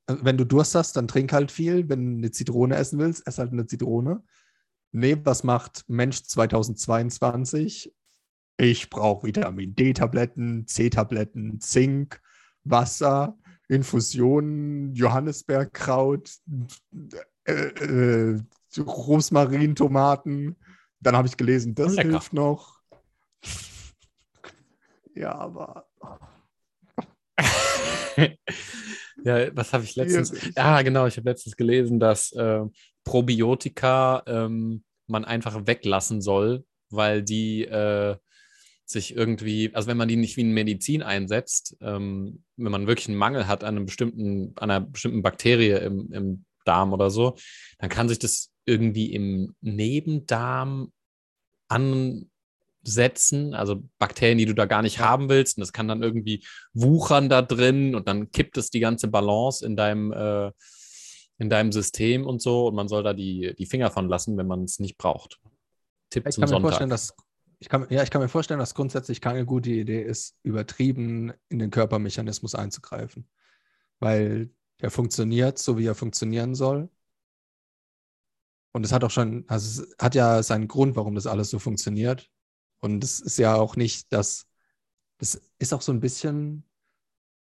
Also, 0.07 0.25
Wenn 0.25 0.37
du 0.37 0.45
Durst 0.45 0.75
hast, 0.75 0.97
dann 0.97 1.09
trink 1.09 1.33
halt 1.33 1.51
viel. 1.53 1.89
Wenn 1.89 2.13
du 2.13 2.19
eine 2.19 2.31
Zitrone 2.31 2.77
essen 2.77 2.99
willst, 2.99 3.27
ess 3.27 3.39
halt 3.39 3.53
eine 3.53 3.67
Zitrone. 3.67 4.23
Nee, 4.93 5.17
was 5.23 5.45
macht 5.45 5.85
Mensch 5.89 6.23
2022? 6.25 7.95
Ich 8.57 8.91
brauche 8.91 9.27
Vitamin 9.27 9.75
D-Tabletten, 9.75 10.67
C-Tabletten, 10.67 11.61
Zink, 11.61 12.21
Wasser, 12.65 13.39
Infusionen, 13.69 14.93
Johannisbeerkraut, 14.95 16.31
äh, 17.45 17.53
äh, 17.53 18.41
Rosmarin, 18.79 19.77
Tomaten. 19.77 20.57
Dann 20.99 21.17
habe 21.17 21.29
ich 21.29 21.37
gelesen, 21.37 21.75
das 21.75 21.95
Lecker. 21.95 22.11
hilft 22.11 22.33
noch. 22.33 22.81
Ja, 25.15 25.35
aber 25.35 25.89
ja, 29.25 29.57
was 29.57 29.73
habe 29.73 29.85
ich 29.85 29.97
letztens? 29.97 30.33
Ja, 30.57 30.83
genau. 30.83 31.07
Ich 31.07 31.17
habe 31.17 31.29
letztens 31.29 31.57
gelesen, 31.57 32.01
dass 32.01 32.33
äh, 32.33 32.61
Probiotika 33.05 34.23
ähm, 34.27 34.85
man 35.07 35.25
einfach 35.25 35.67
weglassen 35.67 36.21
soll, 36.23 36.65
weil 36.91 37.23
die 37.23 37.65
äh, 37.65 38.17
sich 38.85 39.15
irgendwie, 39.15 39.71
also 39.75 39.89
wenn 39.89 39.97
man 39.97 40.09
die 40.09 40.17
nicht 40.17 40.37
wie 40.37 40.43
eine 40.43 40.53
Medizin 40.53 41.03
einsetzt, 41.03 41.77
ähm, 41.81 42.43
wenn 42.57 42.73
man 42.73 42.87
wirklich 42.87 43.09
einen 43.09 43.19
Mangel 43.19 43.47
hat 43.47 43.63
an 43.65 43.77
einem 43.77 43.87
bestimmten, 43.87 44.53
an 44.57 44.71
einer 44.71 44.81
bestimmten 44.81 45.23
Bakterie 45.23 45.85
im, 45.85 46.13
im 46.13 46.45
Darm 46.65 46.93
oder 46.93 47.11
so, 47.11 47.37
dann 47.79 47.89
kann 47.89 48.09
sich 48.09 48.19
das 48.19 48.51
irgendwie 48.67 49.13
im 49.13 49.55
Nebendarm 49.61 50.93
ansetzen, 52.85 53.55
also 53.55 53.83
Bakterien, 53.99 54.39
die 54.39 54.47
du 54.47 54.55
da 54.55 54.67
gar 54.67 54.83
nicht 54.83 54.99
Ja. 54.99 55.09
haben 55.09 55.29
willst, 55.29 55.57
und 55.57 55.61
das 55.63 55.73
kann 55.73 55.89
dann 55.89 56.03
irgendwie 56.03 56.45
wuchern 56.73 57.29
da 57.29 57.43
drin 57.43 57.95
und 57.95 58.09
dann 58.09 58.31
kippt 58.31 58.57
es 58.57 58.71
die 58.71 58.81
ganze 58.81 59.09
Balance 59.09 59.65
in 59.65 59.77
deinem, 59.77 60.13
äh, 60.13 60.53
in 61.39 61.49
deinem 61.51 61.73
System 61.73 62.27
und 62.27 62.43
so 62.43 62.69
und 62.69 62.75
man 62.75 62.89
soll 62.89 63.03
da 63.03 63.13
die, 63.15 63.55
die 63.59 63.67
Finger 63.67 63.91
von 63.91 64.09
lassen, 64.09 64.37
wenn 64.37 64.47
man 64.47 64.65
es 64.65 64.79
nicht 64.79 64.99
braucht. 64.99 65.41
Tipp 66.11 66.27
Ich 66.27 66.35
zum 66.35 66.43
kann 66.43 66.51
mir 66.51 66.55
Sonntag. 66.57 66.69
vorstellen, 66.71 66.91
dass 66.91 67.15
ich 67.63 67.69
kann, 67.69 67.87
ja, 67.91 68.03
ich 68.03 68.11
kann 68.11 68.23
mir 68.23 68.29
vorstellen, 68.29 68.59
dass 68.61 68.75
grundsätzlich 68.75 69.21
keine 69.21 69.45
gute 69.45 69.71
Idee 69.71 70.03
ist, 70.03 70.35
übertrieben 70.43 71.33
in 71.51 71.59
den 71.59 71.71
Körpermechanismus 71.71 72.55
einzugreifen. 72.55 73.29
Weil 73.99 74.49
der 74.81 74.91
funktioniert 74.91 75.59
so, 75.59 75.77
wie 75.77 75.85
er 75.85 75.95
funktionieren 75.95 76.55
soll. 76.55 76.89
Und 78.73 78.87
es 78.87 78.93
hat 78.93 79.05
auch 79.05 79.11
schon, 79.11 79.45
also 79.47 79.83
es 79.83 79.95
hat 79.99 80.15
ja 80.15 80.43
seinen 80.43 80.69
Grund, 80.69 80.97
warum 80.97 81.15
das 81.15 81.27
alles 81.27 81.51
so 81.51 81.59
funktioniert. 81.59 82.31
Und 82.81 83.05
es 83.05 83.21
ist 83.21 83.39
ja 83.39 83.55
auch 83.55 83.77
nicht, 83.77 84.13
dass 84.13 84.47
das 85.21 85.41
ist 85.59 85.75
auch 85.75 85.83
so 85.83 85.93
ein 85.93 86.01
bisschen 86.01 86.65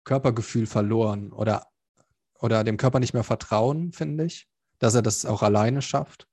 Körpergefühl 0.04 0.66
verloren 0.66 1.32
oder, 1.32 1.68
oder 2.40 2.64
dem 2.64 2.78
Körper 2.78 3.00
nicht 3.00 3.14
mehr 3.14 3.24
vertrauen, 3.24 3.94
finde 3.94 4.26
ich, 4.26 4.48
dass 4.80 4.96
er 4.96 5.04
das 5.04 5.26
auch 5.26 5.44
alleine 5.44 5.82
schafft. 5.82 6.28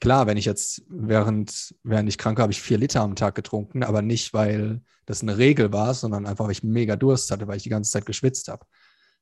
Klar, 0.00 0.26
wenn 0.26 0.36
ich 0.36 0.44
jetzt 0.44 0.82
während, 0.88 1.74
während 1.82 2.08
ich 2.08 2.18
krank 2.18 2.38
war, 2.38 2.44
habe 2.44 2.52
ich 2.52 2.62
vier 2.62 2.78
Liter 2.78 3.02
am 3.02 3.16
Tag 3.16 3.34
getrunken, 3.34 3.82
aber 3.82 4.02
nicht, 4.02 4.34
weil 4.34 4.82
das 5.04 5.22
eine 5.22 5.36
Regel 5.36 5.72
war, 5.72 5.94
sondern 5.94 6.26
einfach, 6.26 6.44
weil 6.44 6.52
ich 6.52 6.62
mega 6.62 6.96
Durst 6.96 7.30
hatte, 7.30 7.46
weil 7.48 7.56
ich 7.56 7.62
die 7.64 7.68
ganze 7.68 7.90
Zeit 7.90 8.06
geschwitzt 8.06 8.48
habe. 8.48 8.64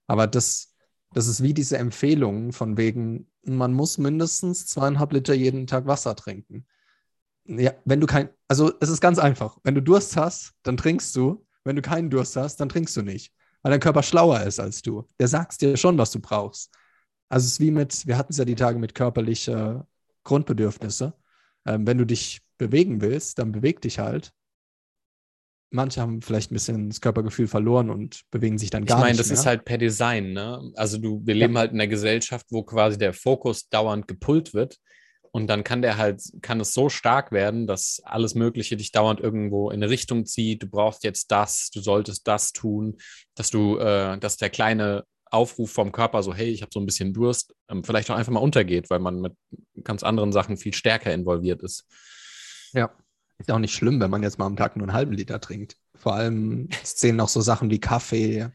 Aber 0.07 0.27
das, 0.27 0.75
das 1.13 1.27
ist 1.27 1.43
wie 1.43 1.55
diese 1.55 1.79
Empfehlungen 1.79 2.53
von 2.53 2.77
wegen, 2.77 3.31
man 3.45 3.73
muss 3.73 3.99
mindestens 3.99 4.67
zweieinhalb 4.67 5.13
Liter 5.13 5.35
jeden 5.35 5.67
Tag 5.67 5.87
Wasser 5.87 6.17
trinken. 6.17 6.67
Ja, 7.45 7.73
wenn 7.85 8.01
du 8.01 8.07
kein, 8.07 8.29
also 8.49 8.73
es 8.81 8.89
ist 8.89 9.01
ganz 9.01 9.19
einfach. 9.19 9.59
Wenn 9.65 9.75
du 9.75 9.83
Durst 9.83 10.17
hast, 10.17 10.53
dann 10.63 10.77
trinkst 10.77 11.15
du. 11.17 11.45
Wenn 11.65 11.77
du 11.77 11.83
keinen 11.83 12.11
Durst 12.11 12.37
hast, 12.37 12.57
dann 12.61 12.69
trinkst 12.69 12.97
du 12.97 13.03
nicht. 13.03 13.33
Weil 13.63 13.71
dein 13.73 13.81
Körper 13.81 14.03
schlauer 14.03 14.41
ist 14.43 14.61
als 14.61 14.83
du. 14.83 15.07
Der 15.19 15.29
sagt 15.29 15.61
dir 15.61 15.77
schon, 15.77 15.99
was 15.99 16.11
du 16.11 16.21
brauchst. 16.21 16.73
Also 17.29 17.47
es 17.47 17.53
ist 17.53 17.61
wie 17.61 17.71
mit, 17.71 18.07
wir 18.07 18.17
hatten 18.17 18.33
es 18.33 18.39
ja 18.39 18.45
die 18.45 18.55
Tage 18.55 18.79
mit 18.79 18.95
körperlicher 18.95 19.87
Grundbedürfnisse. 20.25 21.15
Ähm, 21.67 21.87
wenn 21.87 21.99
du 21.99 22.07
dich 22.07 22.41
bewegen 22.59 23.01
willst, 23.01 23.39
dann 23.39 23.53
beweg 23.53 23.81
dich 23.81 23.99
halt. 23.99 24.33
manche 25.71 26.01
haben 26.01 26.21
vielleicht 26.23 26.51
ein 26.51 26.55
bisschen 26.55 26.89
das 26.89 27.01
Körpergefühl 27.01 27.47
verloren 27.47 27.91
und 27.91 28.23
bewegen 28.31 28.59
sich 28.59 28.71
dann 28.71 28.87
Ich 28.87 28.89
gar 28.89 28.99
meine, 28.99 29.11
nicht 29.11 29.21
das 29.21 29.29
mehr. 29.29 29.35
ist 29.39 29.47
halt 29.47 29.65
per 29.65 29.79
Design, 29.79 30.33
ne? 30.33 30.73
Also 30.75 30.99
du, 30.99 31.21
wir 31.25 31.35
leben 31.35 31.57
halt 31.57 31.73
in 31.73 31.81
einer 31.81 31.87
Gesellschaft, 31.89 32.47
wo 32.51 32.63
quasi 32.63 32.99
der 32.99 33.13
Fokus 33.15 33.69
dauernd 33.69 34.09
gepullt 34.09 34.53
wird. 34.55 34.79
Und 35.33 35.47
dann 35.47 35.63
kann 35.63 35.81
der 35.81 35.97
halt, 35.97 36.23
kann 36.43 36.61
es 36.61 36.75
so 36.75 36.89
stark 36.89 37.31
werden, 37.31 37.67
dass 37.67 38.01
alles 38.05 38.35
Mögliche 38.35 38.77
dich 38.77 38.91
dauernd 38.91 39.21
irgendwo 39.21 39.71
in 39.71 39.83
eine 39.83 39.91
Richtung 39.91 40.27
zieht. 40.27 40.63
Du 40.63 40.67
brauchst 40.67 41.05
jetzt 41.05 41.31
das, 41.31 41.71
du 41.71 41.81
solltest 41.81 42.27
das 42.27 42.53
tun, 42.53 42.97
dass 43.37 43.51
du, 43.51 43.79
äh, 43.79 44.19
dass 44.19 44.37
der 44.39 44.51
kleine 44.51 45.05
Aufruf 45.27 45.71
vom 45.71 45.93
Körper 45.93 46.23
so, 46.25 46.35
hey, 46.35 46.49
ich 46.49 46.63
habe 46.63 46.73
so 46.73 46.81
ein 46.81 46.87
bisschen 46.87 47.13
Durst, 47.13 47.55
ähm, 47.69 47.85
vielleicht 47.85 48.11
auch 48.11 48.17
einfach 48.17 48.33
mal 48.33 48.41
untergeht, 48.41 48.91
weil 48.91 48.99
man 48.99 49.21
mit 49.21 49.35
ganz 49.85 50.03
anderen 50.03 50.33
Sachen 50.33 50.57
viel 50.57 50.75
stärker 50.75 51.15
involviert 51.15 51.63
ist. 51.63 51.87
Ja. 52.73 52.91
Ist 53.39 53.51
auch 53.51 53.59
nicht 53.59 53.75
schlimm, 53.75 54.01
wenn 54.01 54.11
man 54.11 54.23
jetzt 54.23 54.39
mal 54.39 54.47
am 54.47 54.57
Tag 54.57 54.77
nur 54.77 54.87
einen 54.87 54.97
halben 54.97 55.13
Liter 55.13 55.41
trinkt. 55.41 55.77
Vor 55.95 56.15
allem 56.15 56.69
es 56.83 56.97
zählen 56.97 57.21
auch 57.21 57.29
so 57.29 57.41
Sachen 57.41 57.71
wie 57.71 57.81
Kaffee. 57.81 58.49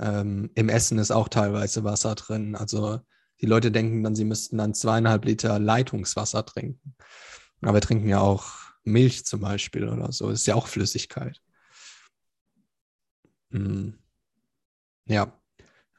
Ähm, 0.00 0.50
Im 0.54 0.68
Essen 0.68 0.98
ist 0.98 1.10
auch 1.10 1.28
teilweise 1.28 1.84
Wasser 1.84 2.14
drin. 2.14 2.56
Also 2.56 3.00
die 3.40 3.46
Leute 3.46 3.70
denken 3.70 4.02
dann, 4.02 4.14
sie 4.14 4.24
müssten 4.24 4.58
dann 4.58 4.74
zweieinhalb 4.74 5.24
Liter 5.24 5.58
Leitungswasser 5.58 6.44
trinken. 6.44 6.96
Aber 7.60 7.74
wir 7.74 7.80
trinken 7.80 8.08
ja 8.08 8.20
auch 8.20 8.46
Milch 8.84 9.24
zum 9.26 9.40
Beispiel 9.40 9.88
oder 9.88 10.12
so. 10.12 10.30
Ist 10.30 10.46
ja 10.46 10.54
auch 10.54 10.68
Flüssigkeit. 10.68 11.40
Hm. 13.50 13.98
Ja. 15.06 15.38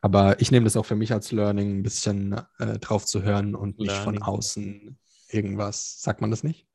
Aber 0.01 0.39
ich 0.39 0.51
nehme 0.51 0.65
das 0.65 0.77
auch 0.77 0.85
für 0.85 0.95
mich 0.95 1.11
als 1.11 1.31
Learning, 1.31 1.79
ein 1.79 1.83
bisschen 1.83 2.39
äh, 2.59 2.77
drauf 2.79 3.05
zu 3.05 3.23
hören 3.23 3.55
und 3.55 3.79
nicht 3.79 3.91
von 3.91 4.21
außen 4.21 4.97
irgendwas. 5.29 6.01
Sagt 6.01 6.21
man 6.21 6.31
das 6.31 6.43
nicht? 6.43 6.66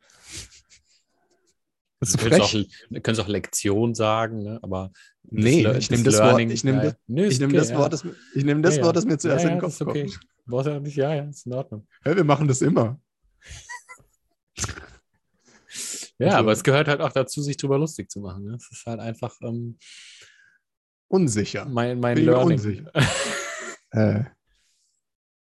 Das 2.03 2.11
Du 2.13 2.17
ist 2.17 2.21
könntest 2.23 2.43
auch, 2.43 2.51
frech. 2.51 2.87
du 2.91 3.01
könntest 3.01 3.21
auch 3.25 3.29
Lektion 3.29 3.95
sagen, 3.95 4.43
ne? 4.43 4.59
aber 4.63 4.91
Nee, 5.23 5.63
Le- 5.63 5.79
ich 5.79 5.89
nehm 5.89 6.03
das 6.03 6.19
Wort- 6.19 6.41
ich 6.41 6.65
nehm 6.65 6.83
ja. 6.83 6.93
Nö, 7.07 7.23
ist 7.27 7.35
Ich 7.35 7.39
nehme 7.39 7.53
okay, 7.53 7.59
das, 7.59 7.71
ja. 7.71 7.79
Wort, 7.79 7.93
das, 7.93 8.03
mir- 8.03 8.17
ich 8.35 8.45
nehm 8.45 8.61
das 8.61 8.77
Ja. 8.77 8.83
Wort, 8.85 8.97
das 8.97 9.05
mir 9.05 9.19
zuerst 9.19 9.45
in 9.45 9.51
den 9.53 9.61
Kopf 9.61 9.75
ist 9.75 9.83
okay. 9.83 10.07
kommt. 10.07 10.21
Brauchst 10.47 10.67
ja 10.67 10.81
nicht, 10.81 10.97
ja, 10.97 11.15
ja, 11.15 11.23
ist 11.23 11.47
in 11.47 11.53
Ordnung. 11.55 11.87
Ja, 12.05 12.17
wir 12.17 12.25
machen 12.25 12.49
das 12.49 12.61
immer. 12.61 13.01
Ja, 16.19 16.27
Also- 16.27 16.37
aber 16.39 16.53
es 16.53 16.63
gehört 16.65 16.89
halt 16.89 17.01
auch 17.01 17.13
dazu, 17.13 17.41
sich 17.43 17.57
drüber 17.57 17.79
lustig 17.79 18.11
zu 18.11 18.21
machen. 18.21 18.45
Ne? 18.45 18.55
Es 18.57 18.69
ist 18.71 18.85
halt 18.87 19.01
einfach 19.01 19.35
ähm, 19.43 19.79
Unsicher. 21.09 21.65
mein, 21.67 22.01
mein 22.01 22.17
Bin 22.17 22.25
Learning. 22.27 22.59
unsicher. 22.59 22.91
Äh, 23.95 24.25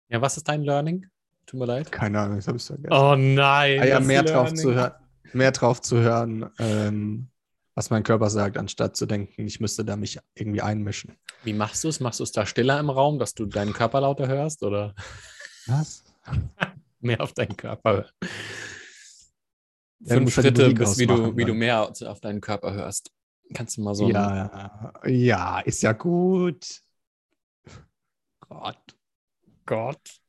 ja, 0.09 0.23
was 0.23 0.39
ist 0.39 0.49
dein 0.49 0.63
Learning? 0.63 1.05
Tut 1.45 1.61
mir 1.61 1.67
leid. 1.67 1.93
keine 1.93 2.19
Ahnung, 2.19 2.37
das 2.37 2.49
habe 2.49 2.57
ich 2.57 2.65
vergessen. 2.65 2.91
Oh 2.95 3.15
nein. 3.15 3.79
ah, 3.81 3.85
ja, 3.85 4.01
mehr 4.01 4.23
drauf, 4.23 4.45
Learning. 4.47 4.57
zu 4.57 4.73
hören, 4.75 4.93
mehr 5.33 5.53
drauf 5.53 5.81
zu 5.81 5.99
hören, 5.99 6.51
ähm, 6.59 7.29
was 7.75 7.91
mein 7.91 8.03
Körper 8.03 8.29
sagt, 8.29 8.57
anstatt 8.57 8.97
zu 8.97 9.07
denken, 9.07 9.47
ich 9.47 9.61
müsste 9.61 9.85
da 9.85 9.97
mich 9.97 10.19
irgendwie 10.35 10.63
einmischen. 10.63 11.17
Wie 11.45 11.53
machst 11.53 11.85
du 11.85 11.89
es? 11.89 12.01
Machst 12.01 12.19
du 12.19 12.25
es 12.25 12.33
da 12.33 12.45
stiller 12.45 12.81
im 12.81 12.91
Raum, 12.91 13.19
dass 13.19 13.35
du 13.35 13.47
deinen 13.47 13.73
Körper 13.73 14.01
lauter 14.01 14.27
hörst 14.27 14.63
oder 14.63 14.95
Was? 15.67 16.05
mehr 17.01 17.21
auf 17.21 17.33
deinen 17.35 17.57
Körper? 17.57 18.07
Ja, 20.01 20.15
Fünf 20.17 20.37
halt 20.37 20.47
Schritte, 20.47 20.75
bis 20.75 20.99
wie 20.99 21.07
du, 21.07 21.37
wie 21.37 21.45
du 21.45 21.53
dann. 21.53 21.59
mehr 21.59 21.89
auf 21.89 22.21
deinen 22.21 22.41
Körper 22.41 22.73
hörst. 22.73 23.13
Kannst 23.55 23.77
du 23.77 23.83
mal 23.83 23.95
so 23.95 24.09
ja, 24.11 24.93
ja, 25.07 25.61
ist 25.61 25.83
ja 25.83 25.93
gut. 25.93 26.83
Gott, 28.41 28.97
Gott. 29.65 30.21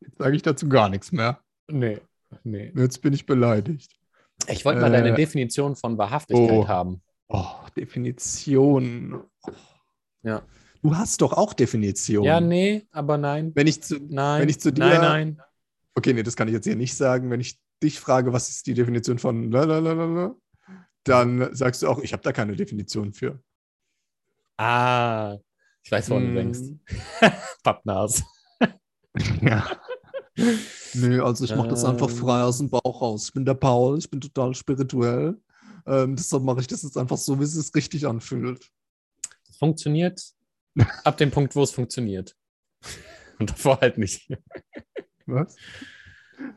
jetzt 0.00 0.18
sage 0.18 0.36
ich 0.36 0.42
dazu 0.42 0.68
gar 0.68 0.88
nichts 0.88 1.12
mehr. 1.12 1.40
Nee. 1.70 2.00
Nee. 2.44 2.72
Jetzt 2.74 3.02
bin 3.02 3.12
ich 3.12 3.26
beleidigt. 3.26 3.97
Ich 4.46 4.64
wollte 4.64 4.80
mal 4.80 4.90
deine 4.90 5.10
Äh, 5.10 5.14
Definition 5.14 5.74
von 5.76 5.98
Wahrhaftigkeit 5.98 6.50
oh. 6.50 6.68
haben. 6.68 7.02
Oh, 7.28 7.44
Definition. 7.76 9.22
Ja. 10.22 10.42
Du 10.82 10.96
hast 10.96 11.20
doch 11.20 11.32
auch 11.32 11.52
Definitionen. 11.54 12.24
Ja, 12.24 12.40
nee, 12.40 12.86
aber 12.92 13.18
nein. 13.18 13.52
Wenn 13.54 13.66
ich 13.66 13.82
zu, 13.82 13.96
Nein. 14.08 14.42
wenn 14.42 14.48
ich 14.48 14.60
zu 14.60 14.72
dir- 14.72 14.80
Nein, 14.84 15.00
nein. 15.00 15.42
okay, 15.94 16.12
nee, 16.14 16.22
das 16.22 16.36
kann 16.36 16.48
ich 16.48 16.54
jetzt 16.54 16.64
hier 16.64 16.76
nicht 16.76 16.94
sagen. 16.94 17.30
Wenn 17.30 17.40
ich 17.40 17.58
dich 17.82 17.98
frage, 18.00 18.32
was 18.32 18.48
ist 18.48 18.66
die 18.66 18.74
Definition 18.74 19.18
von 19.18 19.50
lalalala, 19.50 20.34
dann 21.04 21.54
sagst 21.54 21.82
du 21.82 21.88
auch, 21.88 21.98
ich 21.98 22.12
habe 22.12 22.22
da 22.22 22.32
keine 22.32 22.54
Definition 22.56 23.12
für. 23.12 23.40
Ah, 24.56 25.36
ich 25.82 25.90
weiß, 25.90 26.10
woran 26.10 26.22
du 26.24 26.28
Hm. 26.28 26.34
denkst. 26.36 26.60
Pappnas. 27.62 28.22
Ja. 29.42 29.66
Nö, 30.94 31.22
also 31.22 31.44
ich 31.44 31.54
mache 31.54 31.68
das 31.68 31.84
einfach 31.84 32.08
Ähm. 32.08 32.16
frei 32.16 32.42
aus 32.42 32.58
dem 32.58 32.70
Bauch 32.70 33.02
raus. 33.02 33.26
Ich 33.26 33.32
bin 33.32 33.44
der 33.44 33.54
Paul, 33.54 33.98
ich 33.98 34.10
bin 34.10 34.20
total 34.20 34.54
spirituell. 34.54 35.36
Ähm, 35.86 36.16
deshalb 36.16 36.42
mache 36.42 36.60
ich 36.60 36.66
das 36.66 36.82
jetzt 36.82 36.96
einfach 36.96 37.16
so, 37.16 37.38
wie 37.40 37.44
es 37.44 37.52
sich 37.52 37.74
richtig 37.74 38.06
anfühlt. 38.06 38.70
Das 39.46 39.56
funktioniert 39.56 40.22
ab 41.04 41.16
dem 41.16 41.30
Punkt, 41.30 41.56
wo 41.56 41.62
es 41.62 41.70
funktioniert. 41.70 42.36
Und 43.38 43.50
davor 43.50 43.80
halt 43.80 43.98
nicht. 43.98 44.28
Was? 45.26 45.56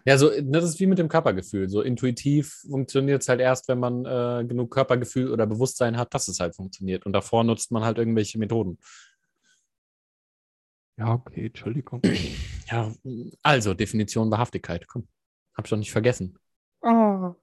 Ja, 0.05 0.17
so, 0.17 0.29
ne, 0.29 0.43
das 0.51 0.65
ist 0.65 0.79
wie 0.79 0.85
mit 0.85 0.99
dem 0.99 1.09
Körpergefühl. 1.09 1.69
So 1.69 1.81
intuitiv 1.81 2.61
funktioniert 2.69 3.21
es 3.21 3.29
halt 3.29 3.39
erst, 3.39 3.67
wenn 3.67 3.79
man 3.79 4.05
äh, 4.05 4.45
genug 4.45 4.71
Körpergefühl 4.71 5.31
oder 5.31 5.47
Bewusstsein 5.47 5.97
hat, 5.97 6.13
dass 6.13 6.27
es 6.27 6.39
halt 6.39 6.55
funktioniert. 6.55 7.05
Und 7.05 7.13
davor 7.13 7.43
nutzt 7.43 7.71
man 7.71 7.83
halt 7.83 7.97
irgendwelche 7.97 8.37
Methoden. 8.39 8.77
Ja, 11.01 11.13
okay, 11.13 11.47
Entschuldigung. 11.47 12.01
Ja, 12.71 12.89
also 13.43 13.73
Definition 13.73 14.31
Wahrhaftigkeit. 14.31 14.87
Komm, 14.87 15.05
hab 15.57 15.65
ich 15.65 15.69
doch 15.71 15.77
nicht 15.77 15.91
vergessen. 15.91 16.37
Ah. 16.81 17.35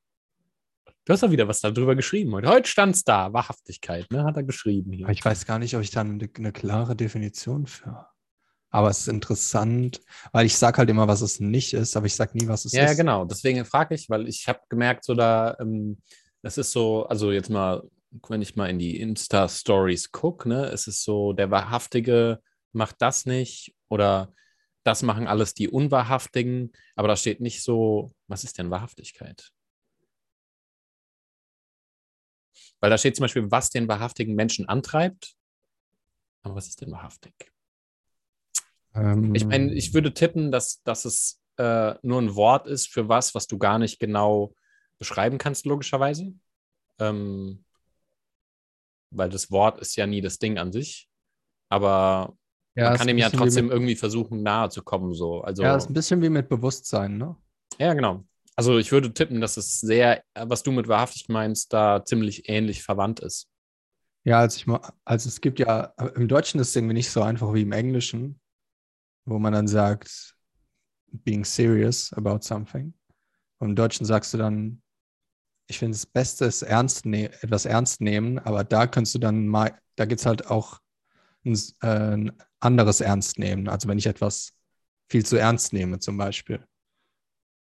Du 1.04 1.12
hast 1.12 1.22
doch 1.22 1.30
wieder 1.30 1.46
was 1.46 1.60
darüber 1.60 1.94
geschrieben. 1.94 2.32
Heute, 2.32 2.48
heute 2.48 2.66
stand 2.66 2.94
es 2.94 3.04
da, 3.04 3.30
Wahrhaftigkeit, 3.34 4.10
ne? 4.10 4.24
Hat 4.24 4.38
er 4.38 4.42
geschrieben 4.44 4.90
hier. 4.92 5.06
Ich 5.10 5.22
weiß 5.22 5.44
gar 5.44 5.58
nicht, 5.58 5.76
ob 5.76 5.82
ich 5.82 5.90
da 5.90 6.00
eine, 6.00 6.30
eine 6.34 6.52
klare 6.52 6.96
Definition 6.96 7.66
für. 7.66 8.06
Aber 8.70 8.88
es 8.88 9.00
ist 9.00 9.08
interessant, 9.08 10.00
weil 10.32 10.46
ich 10.46 10.56
sage 10.56 10.78
halt 10.78 10.88
immer, 10.88 11.08
was 11.08 11.20
es 11.20 11.40
nicht 11.40 11.74
ist, 11.74 11.94
aber 11.94 12.06
ich 12.06 12.14
sage 12.14 12.38
nie, 12.38 12.48
was 12.48 12.64
es 12.64 12.72
Ja, 12.72 12.86
ist. 12.86 12.96
genau. 12.96 13.26
Deswegen 13.26 13.66
frage 13.66 13.94
ich, 13.96 14.08
weil 14.08 14.28
ich 14.28 14.48
habe 14.48 14.60
gemerkt, 14.70 15.04
so 15.04 15.12
da, 15.14 15.58
ähm, 15.60 15.98
das 16.40 16.56
ist 16.56 16.72
so, 16.72 17.04
also 17.04 17.32
jetzt 17.32 17.50
mal, 17.50 17.82
wenn 18.30 18.40
ich 18.40 18.56
mal 18.56 18.70
in 18.70 18.78
die 18.78 18.98
Insta-Stories 18.98 20.10
gucke, 20.10 20.48
ne, 20.48 20.66
es 20.70 20.86
ist 20.86 21.04
so, 21.04 21.34
der 21.34 21.50
Wahrhaftige 21.50 22.40
macht 22.72 23.00
das 23.00 23.26
nicht 23.26 23.74
oder 23.88 24.32
das 24.84 25.02
machen 25.02 25.26
alles 25.26 25.54
die 25.54 25.68
Unwahrhaftigen, 25.68 26.72
aber 26.96 27.08
da 27.08 27.16
steht 27.16 27.40
nicht 27.40 27.62
so, 27.62 28.12
was 28.26 28.44
ist 28.44 28.58
denn 28.58 28.70
Wahrhaftigkeit? 28.70 29.50
Weil 32.80 32.90
da 32.90 32.98
steht 32.98 33.16
zum 33.16 33.24
Beispiel, 33.24 33.50
was 33.50 33.70
den 33.70 33.88
wahrhaftigen 33.88 34.34
Menschen 34.34 34.68
antreibt. 34.68 35.34
Aber 36.42 36.54
was 36.54 36.68
ist 36.68 36.80
denn 36.80 36.90
wahrhaftig? 36.90 37.52
Ähm, 38.94 39.34
Ich 39.34 39.44
meine, 39.44 39.74
ich 39.74 39.92
würde 39.92 40.14
tippen, 40.14 40.50
dass, 40.50 40.82
dass 40.84 41.04
es 41.04 41.42
äh, 41.56 41.94
nur 42.02 42.22
ein 42.22 42.34
Wort 42.34 42.66
ist 42.66 42.88
für 42.88 43.08
was, 43.08 43.34
was 43.34 43.46
du 43.46 43.58
gar 43.58 43.78
nicht 43.78 43.98
genau 43.98 44.54
beschreiben 44.98 45.38
kannst, 45.38 45.66
logischerweise. 45.66 46.32
Ähm, 46.98 47.64
weil 49.10 49.28
das 49.28 49.50
Wort 49.50 49.80
ist 49.80 49.96
ja 49.96 50.06
nie 50.06 50.20
das 50.20 50.38
Ding 50.38 50.58
an 50.58 50.72
sich. 50.72 51.08
Aber 51.68 52.37
ja, 52.78 52.90
man 52.90 52.98
kann 52.98 53.08
ihm 53.08 53.18
ja 53.18 53.28
trotzdem 53.28 53.66
Mit, 53.66 53.74
irgendwie 53.74 53.96
versuchen, 53.96 54.42
nahe 54.42 54.68
zu 54.68 54.82
kommen. 54.82 55.12
So. 55.12 55.40
Also, 55.40 55.62
ja, 55.62 55.76
ist 55.76 55.90
ein 55.90 55.94
bisschen 55.94 56.22
wie 56.22 56.28
mit 56.28 56.48
Bewusstsein, 56.48 57.18
ne? 57.18 57.36
ja, 57.78 57.92
genau. 57.94 58.24
Also 58.54 58.78
ich 58.78 58.90
würde 58.90 59.14
tippen, 59.14 59.40
dass 59.40 59.56
es 59.56 59.80
sehr, 59.80 60.24
was 60.34 60.64
du 60.64 60.72
mit 60.72 60.88
wahrhaftig 60.88 61.28
meinst, 61.28 61.72
da 61.72 62.04
ziemlich 62.04 62.48
ähnlich 62.48 62.82
verwandt 62.82 63.20
ist. 63.20 63.48
Ja, 64.24 64.40
also, 64.40 64.58
ich, 64.58 64.80
also 65.04 65.28
es 65.28 65.40
gibt 65.40 65.60
ja, 65.60 65.94
im 66.16 66.26
Deutschen 66.26 66.60
ist 66.60 66.70
es 66.70 66.76
irgendwie 66.76 66.94
nicht 66.94 67.10
so 67.10 67.22
einfach 67.22 67.54
wie 67.54 67.62
im 67.62 67.70
Englischen, 67.70 68.40
wo 69.26 69.38
man 69.38 69.52
dann 69.52 69.68
sagt, 69.68 70.34
being 71.10 71.44
serious 71.44 72.12
about 72.14 72.40
something. 72.42 72.94
Und 73.58 73.70
im 73.70 73.76
Deutschen 73.76 74.06
sagst 74.06 74.34
du 74.34 74.38
dann, 74.38 74.82
ich 75.68 75.78
finde 75.78 75.92
das 75.92 76.06
Beste 76.06 76.44
ist 76.44 76.62
ernst 76.62 77.06
ne 77.06 77.30
etwas 77.42 77.64
ernst 77.64 78.00
nehmen, 78.00 78.38
aber 78.40 78.64
da 78.64 78.86
kannst 78.86 79.14
du 79.14 79.18
dann 79.18 79.46
mal, 79.46 79.78
da 79.96 80.04
gibt 80.04 80.20
es 80.20 80.26
halt 80.26 80.48
auch 80.50 80.80
ein, 81.44 81.54
äh, 81.82 82.14
ein 82.16 82.32
anderes 82.60 83.00
Ernst 83.00 83.38
nehmen. 83.38 83.68
Also 83.68 83.88
wenn 83.88 83.98
ich 83.98 84.06
etwas 84.06 84.52
viel 85.10 85.24
zu 85.24 85.36
ernst 85.36 85.72
nehme, 85.72 85.98
zum 85.98 86.16
Beispiel. 86.16 86.64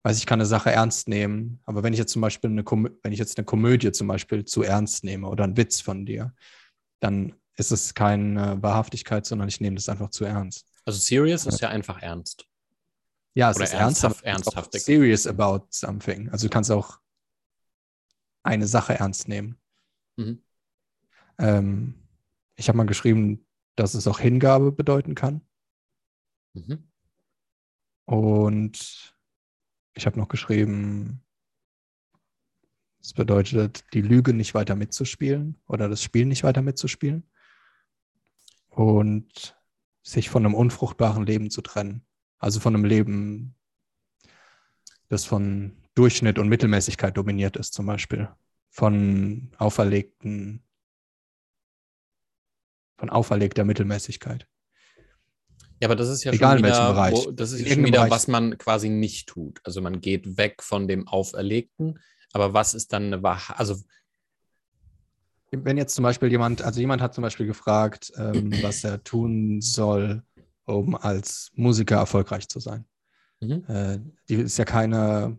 Weiß 0.04 0.18
ich 0.18 0.26
kann 0.26 0.38
eine 0.40 0.46
Sache 0.46 0.70
ernst 0.70 1.08
nehmen, 1.08 1.60
aber 1.64 1.82
wenn 1.82 1.94
ich 1.94 1.98
jetzt 1.98 2.12
zum 2.12 2.20
Beispiel 2.22 2.50
eine, 2.50 2.62
Komö 2.62 2.90
wenn 3.02 3.12
ich 3.12 3.18
jetzt 3.18 3.38
eine 3.38 3.44
Komödie 3.46 3.90
zum 3.90 4.06
Beispiel 4.06 4.44
zu 4.44 4.62
ernst 4.62 5.02
nehme 5.02 5.26
oder 5.28 5.44
einen 5.44 5.56
Witz 5.56 5.80
von 5.80 6.04
dir, 6.04 6.34
dann 7.00 7.34
ist 7.56 7.72
es 7.72 7.94
keine 7.94 8.62
Wahrhaftigkeit, 8.62 9.24
sondern 9.24 9.48
ich 9.48 9.60
nehme 9.60 9.76
das 9.76 9.88
einfach 9.88 10.10
zu 10.10 10.24
ernst. 10.24 10.66
Also 10.84 10.98
serious 10.98 11.46
ist 11.46 11.60
ja 11.60 11.70
einfach 11.70 12.02
ernst. 12.02 12.46
Ja, 13.34 13.50
es 13.50 13.56
Oder 13.56 13.64
ist 13.64 13.74
ernsthaft- 13.74 14.22
ernsthaftig. 14.24 14.82
serious 14.82 15.26
about 15.26 15.66
something. 15.70 16.28
Also 16.28 16.46
du 16.48 16.50
kannst 16.50 16.70
auch 16.70 16.98
eine 18.42 18.66
Sache 18.66 18.94
ernst 18.98 19.26
nehmen. 19.28 19.58
Mhm. 20.16 20.42
Ähm, 21.38 21.94
ich 22.56 22.68
habe 22.68 22.76
mal 22.76 22.86
geschrieben, 22.86 23.43
dass 23.76 23.94
es 23.94 24.06
auch 24.06 24.18
Hingabe 24.20 24.72
bedeuten 24.72 25.14
kann. 25.14 25.40
Mhm. 26.54 26.90
Und 28.06 29.14
ich 29.94 30.06
habe 30.06 30.18
noch 30.18 30.28
geschrieben, 30.28 31.24
Das 33.04 33.12
bedeutet, 33.12 33.84
die 33.92 34.00
Lüge 34.00 34.32
nicht 34.32 34.54
weiter 34.54 34.76
mitzuspielen 34.76 35.60
oder 35.66 35.90
das 35.90 36.02
Spiel 36.02 36.24
nicht 36.24 36.42
weiter 36.42 36.62
mitzuspielen 36.62 37.28
und 38.70 39.60
sich 40.02 40.30
von 40.30 40.46
einem 40.46 40.54
unfruchtbaren 40.54 41.26
Leben 41.26 41.50
zu 41.50 41.60
trennen. 41.60 42.06
Also 42.38 42.60
von 42.60 42.74
einem 42.74 42.86
Leben, 42.86 43.56
das 45.08 45.26
von 45.26 45.76
Durchschnitt 45.94 46.38
und 46.38 46.48
Mittelmäßigkeit 46.48 47.14
dominiert 47.14 47.58
ist, 47.58 47.74
zum 47.74 47.84
Beispiel. 47.84 48.30
Von 48.70 49.50
auferlegten, 49.58 50.64
von 52.96 53.10
auferlegter 53.10 53.64
Mittelmäßigkeit. 53.64 54.46
Ja, 55.80 55.88
aber 55.88 55.96
das 55.96 56.08
ist 56.08 56.24
ja 56.24 56.32
Egal 56.32 56.58
schon 56.58 56.58
in 56.58 56.64
welchem 56.64 56.78
wieder, 56.82 56.92
Bereich. 56.92 57.14
wo, 57.14 57.30
das 57.32 57.52
ist 57.52 57.60
In 57.60 57.66
ja 57.66 57.74
schon 57.74 57.84
wieder, 57.84 57.98
Bereich. 57.98 58.10
was 58.10 58.28
man 58.28 58.56
quasi 58.58 58.88
nicht 58.88 59.28
tut. 59.28 59.60
Also 59.64 59.80
man 59.82 60.00
geht 60.00 60.36
weg 60.38 60.62
von 60.62 60.86
dem 60.88 61.08
Auferlegten, 61.08 61.98
aber 62.32 62.54
was 62.54 62.74
ist 62.74 62.92
dann 62.92 63.04
eine 63.04 63.22
Wahrheit? 63.22 63.58
Also 63.58 63.76
Wenn 65.50 65.76
jetzt 65.76 65.94
zum 65.94 66.02
Beispiel 66.04 66.30
jemand, 66.30 66.62
also 66.62 66.80
jemand 66.80 67.02
hat 67.02 67.14
zum 67.14 67.22
Beispiel 67.22 67.46
gefragt, 67.46 68.12
ähm, 68.16 68.50
was 68.62 68.84
er 68.84 69.02
tun 69.02 69.60
soll, 69.60 70.22
um 70.64 70.94
als 70.94 71.50
Musiker 71.54 71.96
erfolgreich 71.96 72.48
zu 72.48 72.60
sein. 72.60 72.84
mhm. 73.40 73.64
Äh, 73.68 73.98
die 74.28 74.36
ist 74.36 74.56
ja 74.56 74.64
keine, 74.64 75.38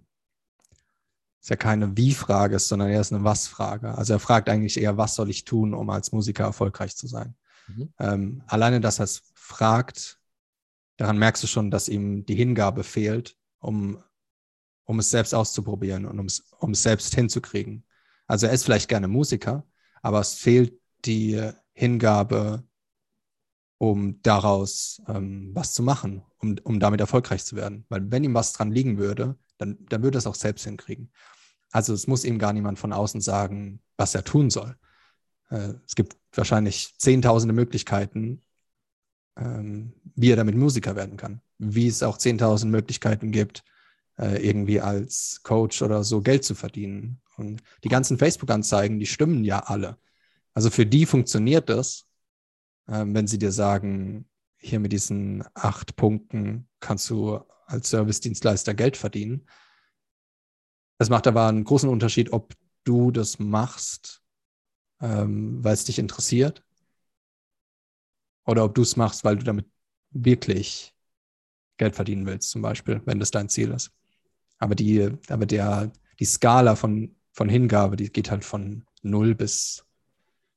ist 1.42 1.50
ja 1.50 1.56
keine 1.56 1.96
Wie-Frage, 1.98 2.60
sondern 2.60 2.90
eher 2.90 3.02
ist 3.02 3.14
eine 3.14 3.24
Was-Frage. 3.24 3.96
Also 3.98 4.14
er 4.14 4.20
fragt 4.20 4.50
eigentlich 4.50 4.80
eher, 4.80 4.98
was 4.98 5.16
soll 5.16 5.30
ich 5.30 5.46
tun, 5.46 5.74
um 5.74 5.90
als 5.90 6.12
Musiker 6.12 6.44
erfolgreich 6.44 6.96
zu 6.96 7.08
sein? 7.08 7.36
Mhm. 7.68 7.94
Ähm, 8.00 8.44
alleine, 8.48 8.82
dass 8.82 9.00
er 9.00 9.06
es 9.06 9.24
fragt, 9.34 10.20
daran 10.98 11.18
merkst 11.18 11.44
du 11.44 11.48
schon, 11.48 11.72
dass 11.72 11.90
ihm 11.90 12.26
die 12.26 12.36
Hingabe 12.36 12.84
fehlt, 12.84 13.38
um, 13.60 14.02
um 14.86 15.00
es 15.00 15.10
selbst 15.10 15.34
auszuprobieren 15.34 16.06
und 16.06 16.20
um 16.20 16.26
es, 16.72 16.82
selbst 16.82 17.16
hinzukriegen. 17.16 17.84
Also 18.28 18.48
er 18.48 18.54
ist 18.54 18.64
vielleicht 18.64 18.90
gerne 18.90 19.08
Musiker, 19.08 19.66
aber 20.02 20.20
es 20.20 20.36
fehlt 20.36 20.80
die 21.06 21.52
Hingabe, 21.74 22.64
um 23.78 24.22
daraus 24.22 25.02
ähm, 25.08 25.52
was 25.54 25.74
zu 25.74 25.84
machen, 25.84 26.24
um, 26.38 26.56
um 26.64 26.80
damit 26.80 27.02
erfolgreich 27.02 27.44
zu 27.44 27.56
werden. 27.56 27.86
Weil 27.90 28.10
wenn 28.10 28.24
ihm 28.24 28.34
was 28.34 28.54
dran 28.54 28.72
liegen 28.72 28.98
würde, 28.98 29.38
dann, 29.58 29.78
dann 29.90 30.02
würde 30.04 30.18
er 30.18 30.20
es 30.20 30.28
auch 30.28 30.36
selbst 30.36 30.64
hinkriegen. 30.64 31.12
Also 31.72 31.94
es 31.94 32.08
muss 32.08 32.24
ihm 32.24 32.40
gar 32.40 32.54
niemand 32.54 32.80
von 32.80 32.94
außen 32.94 33.22
sagen, 33.22 33.82
was 33.98 34.16
er 34.16 34.24
tun 34.24 34.50
soll. 34.50 34.78
Äh, 35.50 35.74
es 35.86 35.96
gibt 35.96 36.16
wahrscheinlich 36.38 36.96
zehntausende 36.98 37.54
Möglichkeiten, 37.54 38.42
ähm, 39.38 39.94
wie 40.16 40.32
er 40.32 40.36
damit 40.36 40.56
Musiker 40.56 40.96
werden 40.96 41.18
kann. 41.18 41.42
Wie 41.58 41.88
es 41.88 42.04
auch 42.04 42.18
zehntausend 42.18 42.72
Möglichkeiten 42.72 43.32
gibt, 43.32 43.64
äh, 44.18 44.46
irgendwie 44.46 44.82
als 44.82 45.42
Coach 45.44 45.82
oder 45.82 46.04
so 46.04 46.22
Geld 46.22 46.44
zu 46.44 46.56
verdienen. 46.56 47.22
Und 47.38 47.62
die 47.84 47.90
ganzen 47.90 48.18
Facebook-Anzeigen, 48.18 49.00
die 49.00 49.06
stimmen 49.06 49.44
ja 49.44 49.60
alle. 49.60 49.98
Also 50.54 50.70
für 50.70 50.86
die 50.86 51.06
funktioniert 51.06 51.70
das, 51.70 52.08
ähm, 52.88 53.14
wenn 53.14 53.28
sie 53.28 53.38
dir 53.38 53.52
sagen, 53.52 54.30
hier 54.58 54.80
mit 54.80 54.94
diesen 54.94 55.44
acht 55.54 55.96
Punkten 55.96 56.68
kannst 56.80 57.10
du 57.10 57.40
als 57.68 57.90
Service-Dienstleister 57.90 58.74
Geld 58.74 58.98
verdienen. 58.98 59.48
Es 60.98 61.10
macht 61.10 61.28
aber 61.28 61.48
einen 61.48 61.64
großen 61.64 61.90
Unterschied, 61.90 62.32
ob 62.32 62.54
du 62.84 63.12
das 63.12 63.38
machst, 63.38 64.22
ähm, 65.06 65.64
weil 65.64 65.74
es 65.74 65.86
dich 65.86 66.00
interessiert, 66.00 66.64
oder 68.46 68.64
ob 68.64 68.76
du 68.76 68.82
es 68.82 68.96
machst, 68.96 69.24
weil 69.24 69.38
du 69.38 69.44
damit 69.44 69.68
wirklich 70.12 70.94
Geld 71.78 71.96
verdienen 71.96 72.26
willst, 72.26 72.50
zum 72.50 72.62
Beispiel, 72.62 73.02
wenn 73.06 73.20
das 73.20 73.32
dein 73.32 73.50
Ziel 73.50 73.72
ist. 73.72 73.92
Aber 74.58 74.76
die, 74.76 75.12
aber 75.28 75.46
der, 75.46 75.92
die 76.20 76.26
Skala 76.26 76.76
von, 76.76 77.16
von 77.34 77.50
Hingabe, 77.50 77.96
die 77.98 78.12
geht 78.12 78.32
halt 78.32 78.46
von 78.46 78.86
null 79.02 79.36
bis 79.36 79.86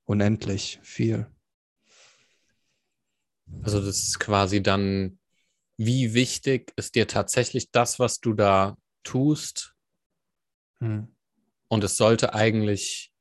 unendlich 0.04 0.78
viel. 0.82 1.26
Also 3.62 3.80
das 3.80 3.98
ist 3.98 4.20
quasi 4.20 4.62
dann, 4.62 5.18
wie 5.76 6.14
wichtig 6.14 6.72
ist 6.76 6.94
dir 6.94 7.06
tatsächlich 7.06 7.70
das, 7.70 7.98
was 7.98 8.20
du 8.20 8.34
da 8.34 8.76
tust? 9.02 9.74
Hm. 10.80 11.14
Und 11.68 11.84
es 11.84 11.96
sollte 11.96 12.34
eigentlich, 12.34 13.12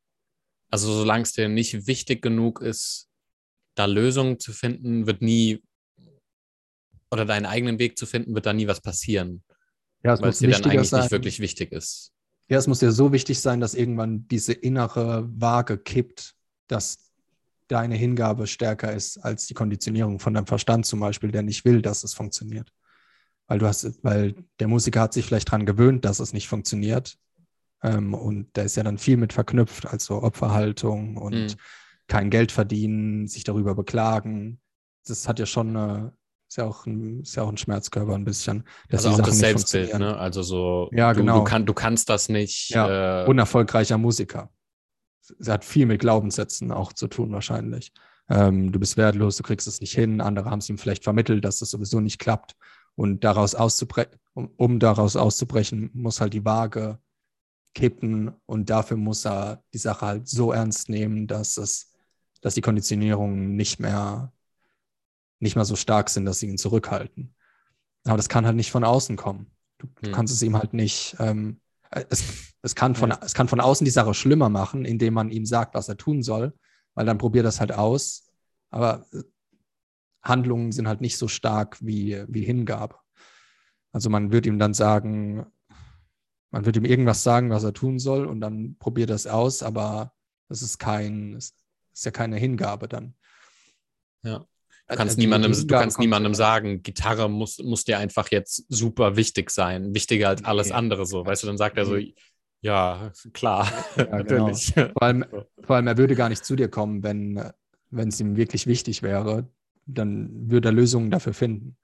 also 0.69 0.91
solange 0.93 1.23
es 1.23 1.33
dir 1.33 1.49
nicht 1.49 1.87
wichtig 1.87 2.21
genug 2.21 2.61
ist, 2.61 3.07
da 3.75 3.85
Lösungen 3.85 4.39
zu 4.39 4.53
finden, 4.53 5.07
wird 5.07 5.21
nie, 5.21 5.63
oder 7.11 7.25
deinen 7.25 7.45
eigenen 7.45 7.79
Weg 7.79 7.97
zu 7.97 8.05
finden, 8.05 8.35
wird 8.35 8.45
da 8.45 8.53
nie 8.53 8.67
was 8.67 8.81
passieren, 8.81 9.43
Ja, 10.03 10.13
es 10.13 10.21
weil 10.21 10.27
muss 10.29 10.35
es 10.35 10.39
dir 10.39 10.49
dann 10.49 10.65
eigentlich 10.65 10.89
sein. 10.89 11.01
nicht 11.01 11.11
wirklich 11.11 11.39
wichtig 11.39 11.71
ist. 11.71 12.11
Ja, 12.49 12.57
es 12.57 12.67
muss 12.67 12.79
dir 12.79 12.91
so 12.91 13.11
wichtig 13.11 13.39
sein, 13.39 13.59
dass 13.59 13.73
irgendwann 13.73 14.27
diese 14.27 14.53
innere 14.53 15.29
Waage 15.29 15.77
kippt, 15.77 16.35
dass 16.67 17.11
deine 17.67 17.95
Hingabe 17.95 18.47
stärker 18.47 18.93
ist 18.93 19.17
als 19.17 19.47
die 19.47 19.53
Konditionierung 19.53 20.19
von 20.19 20.33
deinem 20.33 20.47
Verstand 20.47 20.85
zum 20.85 21.01
Beispiel, 21.01 21.31
der 21.31 21.43
nicht 21.43 21.65
will, 21.65 21.81
dass 21.81 22.03
es 22.03 22.13
funktioniert. 22.13 22.71
Weil 23.47 23.59
du 23.59 23.67
hast, 23.67 24.03
weil 24.03 24.35
der 24.59 24.67
Musiker 24.67 25.01
hat 25.01 25.13
sich 25.13 25.25
vielleicht 25.25 25.49
daran 25.49 25.65
gewöhnt, 25.65 26.05
dass 26.05 26.19
es 26.19 26.33
nicht 26.33 26.47
funktioniert. 26.47 27.17
Ähm, 27.83 28.13
und 28.13 28.47
da 28.53 28.63
ist 28.63 28.75
ja 28.75 28.83
dann 28.83 28.97
viel 28.97 29.17
mit 29.17 29.33
verknüpft, 29.33 29.85
also 29.85 30.21
Opferhaltung 30.23 31.17
und 31.17 31.33
Mhm. 31.33 31.55
kein 32.07 32.29
Geld 32.29 32.51
verdienen, 32.51 33.27
sich 33.27 33.43
darüber 33.43 33.75
beklagen. 33.75 34.59
Das 35.07 35.27
hat 35.27 35.39
ja 35.39 35.45
schon 35.45 35.75
eine, 35.75 36.13
ist 36.49 36.57
ja 36.57 36.65
auch 36.65 36.85
ein, 36.85 37.21
ist 37.21 37.35
ja 37.35 37.43
auch 37.43 37.49
ein 37.49 37.57
Schmerzkörper 37.57 38.15
ein 38.15 38.25
bisschen. 38.25 38.63
Also 38.91 39.09
auch 39.09 39.21
das 39.21 39.37
Selbstbild, 39.37 39.97
ne? 39.99 40.17
Also 40.17 40.41
so, 40.41 40.89
Ja, 40.93 41.13
du, 41.13 41.19
genau. 41.19 41.39
du, 41.39 41.43
kann, 41.43 41.65
du 41.65 41.73
kannst 41.73 42.09
das 42.09 42.29
nicht. 42.29 42.69
Ja, 42.69 43.23
äh, 43.23 43.27
unerfolgreicher 43.27 43.97
Musiker. 43.97 44.49
Es 45.39 45.49
hat 45.49 45.65
viel 45.65 45.85
mit 45.85 45.99
Glaubenssätzen 45.99 46.71
auch 46.71 46.93
zu 46.93 47.07
tun, 47.07 47.31
wahrscheinlich. 47.33 47.91
Ähm, 48.29 48.71
du 48.71 48.79
bist 48.79 48.97
wertlos, 48.97 49.37
du 49.37 49.43
kriegst 49.43 49.67
es 49.67 49.81
nicht 49.81 49.93
hin. 49.93 50.21
Andere 50.21 50.49
haben 50.49 50.59
es 50.59 50.69
ihm 50.69 50.77
vielleicht 50.77 51.03
vermittelt, 51.03 51.43
dass 51.45 51.61
es 51.61 51.69
sowieso 51.71 51.99
nicht 51.99 52.19
klappt. 52.19 52.55
Und 52.95 53.23
daraus 53.23 53.53
auszubrechen, 53.53 54.13
um, 54.33 54.49
um 54.57 54.79
daraus 54.79 55.15
auszubrechen, 55.15 55.89
muss 55.93 56.19
halt 56.21 56.33
die 56.33 56.43
Waage 56.45 56.97
kippen 57.77 58.31
und 58.47 58.71
dafür 58.71 58.97
muss 58.97 59.23
er 59.23 59.63
die 59.71 59.77
Sache 59.77 60.05
halt 60.05 60.27
so 60.27 60.51
ernst 60.51 60.89
nehmen, 60.89 61.27
dass 61.27 61.57
es, 61.57 61.93
dass 62.41 62.55
die 62.55 62.61
Konditionierungen 62.61 63.55
nicht 63.55 63.79
mehr, 63.79 64.33
nicht 65.39 65.55
mehr 65.55 65.63
so 65.65 65.75
stark 65.75 66.09
sind, 66.09 66.25
dass 66.25 66.39
sie 66.39 66.47
ihn 66.47 66.57
zurückhalten. 66.57 67.35
Aber 68.05 68.17
das 68.17 68.29
kann 68.29 68.47
halt 68.47 68.55
nicht 68.55 68.71
von 68.71 68.83
außen 68.83 69.15
kommen. 69.15 69.51
Du, 69.77 69.85
du 70.01 70.07
Hm. 70.07 70.11
kannst 70.11 70.33
es 70.33 70.41
ihm 70.41 70.57
halt 70.57 70.73
nicht, 70.73 71.15
ähm, 71.19 71.61
äh, 71.91 72.03
es, 72.09 72.23
es, 72.63 72.73
kann 72.73 72.95
von, 72.95 73.11
Ja. 73.11 73.19
es 73.21 73.35
kann 73.35 73.47
von 73.47 73.59
außen 73.61 73.85
die 73.85 73.91
Sache 73.91 74.15
schlimmer 74.15 74.49
machen, 74.49 74.83
indem 74.83 75.13
man 75.13 75.29
ihm 75.29 75.45
sagt, 75.45 75.75
was 75.75 75.87
er 75.87 75.97
tun 75.97 76.23
soll, 76.23 76.53
weil 76.95 77.05
dann 77.05 77.19
probiert 77.19 77.45
das 77.45 77.59
halt 77.59 77.71
aus. 77.71 78.25
Aber 78.71 79.05
äh, 79.13 79.21
Handlungen 80.23 80.71
sind 80.71 80.87
halt 80.87 81.01
nicht 81.01 81.17
so 81.17 81.27
stark 81.27 81.77
wie, 81.79 82.23
wie 82.27 82.43
Hingabe. 82.43 82.95
Also 83.91 84.09
man 84.09 84.31
wird 84.31 84.47
ihm 84.47 84.57
dann 84.57 84.73
sagen, 84.73 85.45
man 86.57 86.65
wird 86.65 86.75
ihm 86.75 86.85
irgendwas 86.85 87.21
sagen, 87.21 87.51
was 87.51 87.63
er 87.63 87.71
tun 87.73 87.99
soll, 87.99 88.25
und 88.25 88.41
dann 88.41 88.77
probiert 88.79 89.11
er 89.11 89.15
es 89.15 89.27
aus, 89.27 89.61
aber 89.61 90.11
es 90.49 90.63
ist 90.63 90.79
kein, 90.79 91.35
es 91.35 91.53
ist 91.93 92.03
ja 92.05 92.09
keine 92.09 92.37
Hingabe 92.37 92.87
dann. 92.87 93.13
Ja. 94.23 94.39
Du 94.39 94.47
Also 94.87 94.97
kannst 94.97 95.17
die 95.17 95.21
niemandem, 95.21 95.51
du 95.51 95.67
kannst 95.67 95.99
niemandem 95.99 96.33
sagen, 96.33 96.81
Gitarre 96.81 97.29
muss, 97.29 97.59
muss 97.59 97.83
dir 97.83 97.99
einfach 97.99 98.31
jetzt 98.31 98.65
super 98.69 99.15
wichtig 99.17 99.51
sein, 99.51 99.93
wichtiger 99.93 100.29
als 100.29 100.43
alles 100.45 100.69
Nee. 100.69 100.73
andere 100.73 101.05
so. 101.05 101.27
Weißt 101.27 101.43
du, 101.43 101.47
dann 101.47 101.57
sagt 101.59 101.77
er 101.77 101.85
so, 101.85 101.93
Nee. 101.93 102.15
ja, 102.61 103.11
klar, 103.33 103.71
Ja, 103.95 104.03
genau. 104.23 104.47
natürlich. 104.47 104.73
Vor 104.73 105.01
allem, 105.03 105.25
vor 105.61 105.75
allem, 105.75 105.85
er 105.87 105.97
würde 105.97 106.15
gar 106.15 106.29
nicht 106.29 106.43
zu 106.43 106.55
dir 106.55 106.69
kommen, 106.69 107.03
wenn 107.03 107.37
äh, 107.37 107.53
wenn 107.91 108.07
es 108.09 108.19
ihm 108.19 108.35
wirklich 108.35 108.65
wichtig 108.65 109.03
wäre, 109.03 109.47
dann 109.85 110.49
würde 110.49 110.69
er 110.69 110.73
Lösungen 110.73 111.11
dafür 111.11 111.35
finden. 111.35 111.77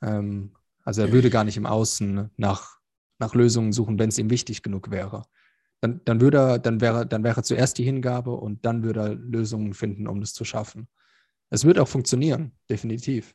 Ähm, 0.00 0.54
also 0.82 1.02
er 1.02 1.12
würde 1.12 1.28
gar 1.28 1.44
nicht 1.44 1.58
im 1.58 1.66
Außen 1.66 2.30
nach, 2.38 2.77
nach 3.18 3.34
Lösungen 3.34 3.72
suchen, 3.72 3.98
wenn 3.98 4.08
es 4.08 4.18
ihm 4.18 4.30
wichtig 4.30 4.62
genug 4.62 4.90
wäre. 4.90 5.24
Dann, 5.80 6.00
dann 6.04 6.20
würde 6.20 6.38
er, 6.38 6.58
dann 6.58 6.80
wäre, 6.80 7.06
dann 7.06 7.22
wäre 7.24 7.42
zuerst 7.42 7.78
die 7.78 7.84
Hingabe 7.84 8.32
und 8.32 8.64
dann 8.64 8.82
würde 8.82 9.00
er 9.00 9.14
Lösungen 9.14 9.74
finden, 9.74 10.08
um 10.08 10.20
das 10.20 10.32
zu 10.32 10.44
schaffen. 10.44 10.88
Es 11.50 11.64
wird 11.64 11.78
auch 11.78 11.88
funktionieren, 11.88 12.52
definitiv. 12.68 13.34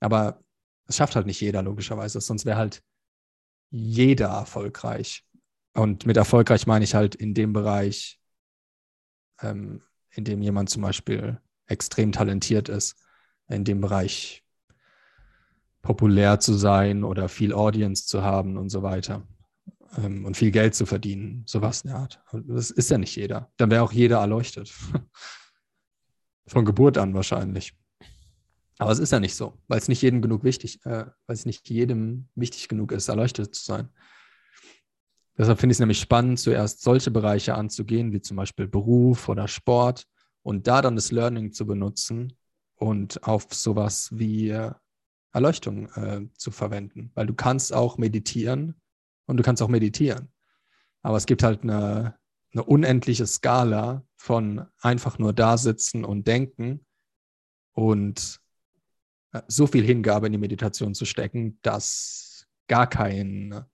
Aber 0.00 0.42
es 0.86 0.96
schafft 0.96 1.16
halt 1.16 1.26
nicht 1.26 1.40
jeder, 1.40 1.62
logischerweise. 1.62 2.20
Sonst 2.20 2.44
wäre 2.44 2.56
halt 2.56 2.82
jeder 3.70 4.28
erfolgreich. 4.28 5.24
Und 5.74 6.06
mit 6.06 6.16
erfolgreich 6.16 6.66
meine 6.66 6.84
ich 6.84 6.94
halt 6.94 7.14
in 7.14 7.34
dem 7.34 7.52
Bereich, 7.52 8.20
ähm, 9.40 9.82
in 10.10 10.24
dem 10.24 10.42
jemand 10.42 10.70
zum 10.70 10.82
Beispiel 10.82 11.40
extrem 11.66 12.12
talentiert 12.12 12.68
ist, 12.68 12.96
in 13.48 13.64
dem 13.64 13.80
Bereich 13.80 14.44
populär 15.88 16.38
zu 16.38 16.52
sein 16.52 17.02
oder 17.02 17.30
viel 17.30 17.54
Audience 17.54 18.06
zu 18.06 18.22
haben 18.22 18.58
und 18.58 18.68
so 18.68 18.82
weiter 18.82 19.26
ähm, 19.96 20.26
und 20.26 20.36
viel 20.36 20.50
Geld 20.50 20.74
zu 20.74 20.84
verdienen, 20.84 21.44
sowas 21.46 21.80
in 21.80 21.88
der 21.88 21.98
Art. 22.00 22.20
Das 22.30 22.70
ist 22.70 22.90
ja 22.90 22.98
nicht 22.98 23.16
jeder. 23.16 23.50
Dann 23.56 23.70
wäre 23.70 23.82
auch 23.82 23.92
jeder 23.92 24.18
erleuchtet. 24.18 24.70
Von 26.46 26.66
Geburt 26.66 26.98
an 26.98 27.14
wahrscheinlich. 27.14 27.72
Aber 28.76 28.90
es 28.90 28.98
ist 28.98 29.12
ja 29.12 29.18
nicht 29.18 29.34
so, 29.34 29.54
weil 29.66 29.78
es 29.78 29.88
nicht 29.88 30.02
jedem 30.02 30.20
genug 30.20 30.44
wichtig, 30.44 30.84
äh, 30.84 31.06
weil 31.26 31.34
es 31.34 31.46
nicht 31.46 31.70
jedem 31.70 32.28
wichtig 32.34 32.68
genug 32.68 32.92
ist, 32.92 33.08
erleuchtet 33.08 33.54
zu 33.54 33.64
sein. 33.64 33.88
Deshalb 35.38 35.58
finde 35.58 35.72
ich 35.72 35.76
es 35.76 35.80
nämlich 35.80 36.00
spannend, 36.00 36.38
zuerst 36.38 36.82
solche 36.82 37.10
Bereiche 37.10 37.54
anzugehen, 37.54 38.12
wie 38.12 38.20
zum 38.20 38.36
Beispiel 38.36 38.68
Beruf 38.68 39.30
oder 39.30 39.48
Sport, 39.48 40.06
und 40.42 40.66
da 40.66 40.82
dann 40.82 40.96
das 40.96 41.12
Learning 41.12 41.50
zu 41.52 41.66
benutzen 41.66 42.34
und 42.74 43.24
auf 43.24 43.46
sowas 43.54 44.10
wie 44.12 44.50
äh, 44.50 44.72
Erleuchtung 45.32 45.88
äh, 45.92 46.26
zu 46.34 46.50
verwenden. 46.50 47.10
Weil 47.14 47.26
du 47.26 47.34
kannst 47.34 47.72
auch 47.72 47.98
meditieren 47.98 48.80
und 49.26 49.36
du 49.36 49.42
kannst 49.42 49.62
auch 49.62 49.68
meditieren. 49.68 50.32
Aber 51.02 51.16
es 51.16 51.26
gibt 51.26 51.42
halt 51.42 51.62
eine, 51.62 52.18
eine 52.52 52.64
unendliche 52.64 53.26
Skala 53.26 54.04
von 54.16 54.66
einfach 54.80 55.18
nur 55.18 55.32
da 55.32 55.56
sitzen 55.56 56.04
und 56.04 56.26
denken 56.26 56.84
und 57.72 58.40
äh, 59.32 59.42
so 59.46 59.66
viel 59.66 59.84
Hingabe 59.84 60.26
in 60.26 60.32
die 60.32 60.38
Meditation 60.38 60.94
zu 60.94 61.04
stecken, 61.04 61.58
dass 61.62 62.46
gar 62.66 62.88
kein 62.88 63.64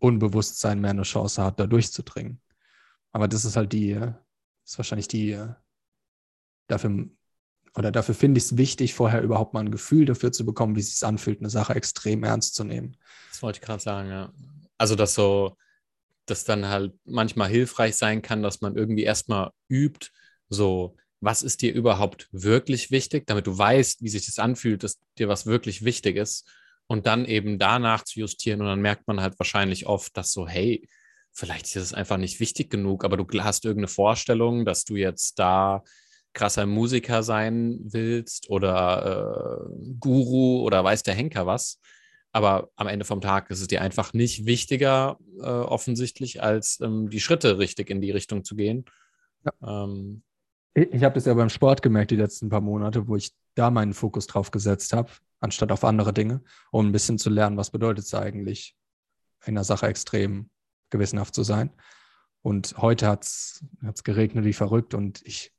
Unbewusstsein 0.00 0.80
mehr 0.80 0.90
eine 0.90 1.02
Chance 1.02 1.42
hat, 1.42 1.58
da 1.58 1.66
durchzudringen. 1.66 2.40
Aber 3.12 3.28
das 3.28 3.44
ist 3.44 3.56
halt 3.56 3.72
die, 3.72 3.98
ist 4.64 4.78
wahrscheinlich 4.78 5.08
die, 5.08 5.38
dafür, 6.68 7.08
oder 7.78 7.92
dafür 7.92 8.14
finde 8.14 8.38
ich 8.38 8.44
es 8.44 8.56
wichtig, 8.56 8.94
vorher 8.94 9.22
überhaupt 9.22 9.54
mal 9.54 9.60
ein 9.60 9.70
Gefühl 9.70 10.04
dafür 10.04 10.32
zu 10.32 10.44
bekommen, 10.44 10.74
wie 10.74 10.80
es 10.80 10.98
sich 10.98 11.06
anfühlt, 11.06 11.38
eine 11.38 11.48
Sache 11.50 11.74
extrem 11.74 12.24
ernst 12.24 12.56
zu 12.56 12.64
nehmen. 12.64 12.96
Das 13.30 13.42
wollte 13.42 13.58
ich 13.58 13.64
gerade 13.64 13.82
sagen, 13.82 14.10
ja. 14.10 14.32
Also, 14.78 14.96
dass 14.96 15.14
so, 15.14 15.56
dass 16.26 16.44
dann 16.44 16.66
halt 16.66 16.92
manchmal 17.04 17.48
hilfreich 17.48 17.96
sein 17.96 18.20
kann, 18.20 18.42
dass 18.42 18.60
man 18.60 18.76
irgendwie 18.76 19.04
erstmal 19.04 19.50
übt, 19.68 20.08
so, 20.48 20.96
was 21.20 21.42
ist 21.42 21.62
dir 21.62 21.72
überhaupt 21.72 22.28
wirklich 22.32 22.90
wichtig, 22.90 23.26
damit 23.26 23.46
du 23.46 23.56
weißt, 23.56 24.02
wie 24.02 24.08
sich 24.08 24.26
das 24.26 24.38
anfühlt, 24.38 24.82
dass 24.82 24.98
dir 25.18 25.28
was 25.28 25.46
wirklich 25.46 25.84
wichtig 25.84 26.16
ist 26.16 26.48
und 26.86 27.06
dann 27.06 27.24
eben 27.26 27.58
danach 27.58 28.02
zu 28.02 28.20
justieren 28.20 28.60
und 28.60 28.66
dann 28.66 28.80
merkt 28.80 29.06
man 29.06 29.20
halt 29.20 29.38
wahrscheinlich 29.38 29.86
oft, 29.86 30.16
dass 30.16 30.32
so, 30.32 30.48
hey, 30.48 30.88
vielleicht 31.32 31.66
ist 31.66 31.76
es 31.76 31.94
einfach 31.94 32.16
nicht 32.16 32.40
wichtig 32.40 32.70
genug, 32.70 33.04
aber 33.04 33.16
du 33.16 33.26
hast 33.42 33.64
irgendeine 33.64 33.88
Vorstellung, 33.88 34.64
dass 34.64 34.84
du 34.84 34.96
jetzt 34.96 35.38
da 35.38 35.82
krasser 36.34 36.66
Musiker 36.66 37.22
sein 37.22 37.78
willst 37.82 38.50
oder 38.50 39.66
äh, 39.66 39.94
Guru 39.98 40.62
oder 40.62 40.84
weiß 40.84 41.02
der 41.02 41.14
Henker 41.14 41.46
was. 41.46 41.80
Aber 42.32 42.70
am 42.76 42.86
Ende 42.86 43.04
vom 43.04 43.20
Tag 43.20 43.50
ist 43.50 43.60
es 43.60 43.68
dir 43.68 43.80
einfach 43.80 44.12
nicht 44.12 44.44
wichtiger, 44.44 45.18
äh, 45.40 45.46
offensichtlich, 45.46 46.42
als 46.42 46.78
ähm, 46.80 47.08
die 47.10 47.20
Schritte 47.20 47.58
richtig 47.58 47.90
in 47.90 48.00
die 48.00 48.10
Richtung 48.10 48.44
zu 48.44 48.54
gehen. 48.54 48.84
Ja. 49.44 49.84
Ähm, 49.84 50.22
ich, 50.74 50.92
ich 50.92 51.04
habe 51.04 51.14
das 51.14 51.24
ja 51.24 51.34
beim 51.34 51.48
Sport 51.48 51.82
gemerkt, 51.82 52.10
die 52.10 52.16
letzten 52.16 52.50
paar 52.50 52.60
Monate, 52.60 53.08
wo 53.08 53.16
ich 53.16 53.32
da 53.54 53.70
meinen 53.70 53.94
Fokus 53.94 54.26
drauf 54.26 54.50
gesetzt 54.50 54.92
habe, 54.92 55.10
anstatt 55.40 55.72
auf 55.72 55.84
andere 55.84 56.12
Dinge, 56.12 56.42
um 56.70 56.86
ein 56.86 56.92
bisschen 56.92 57.18
zu 57.18 57.30
lernen, 57.30 57.56
was 57.56 57.70
bedeutet 57.70 58.04
es 58.04 58.14
eigentlich, 58.14 58.76
in 59.46 59.54
der 59.54 59.64
Sache 59.64 59.86
extrem 59.86 60.50
gewissenhaft 60.90 61.34
zu 61.34 61.42
sein. 61.42 61.70
Und 62.42 62.76
heute 62.78 63.06
hat 63.08 63.24
es 63.24 63.64
geregnet 64.04 64.44
wie 64.44 64.52
verrückt 64.52 64.94
und 64.94 65.22
ich 65.24 65.52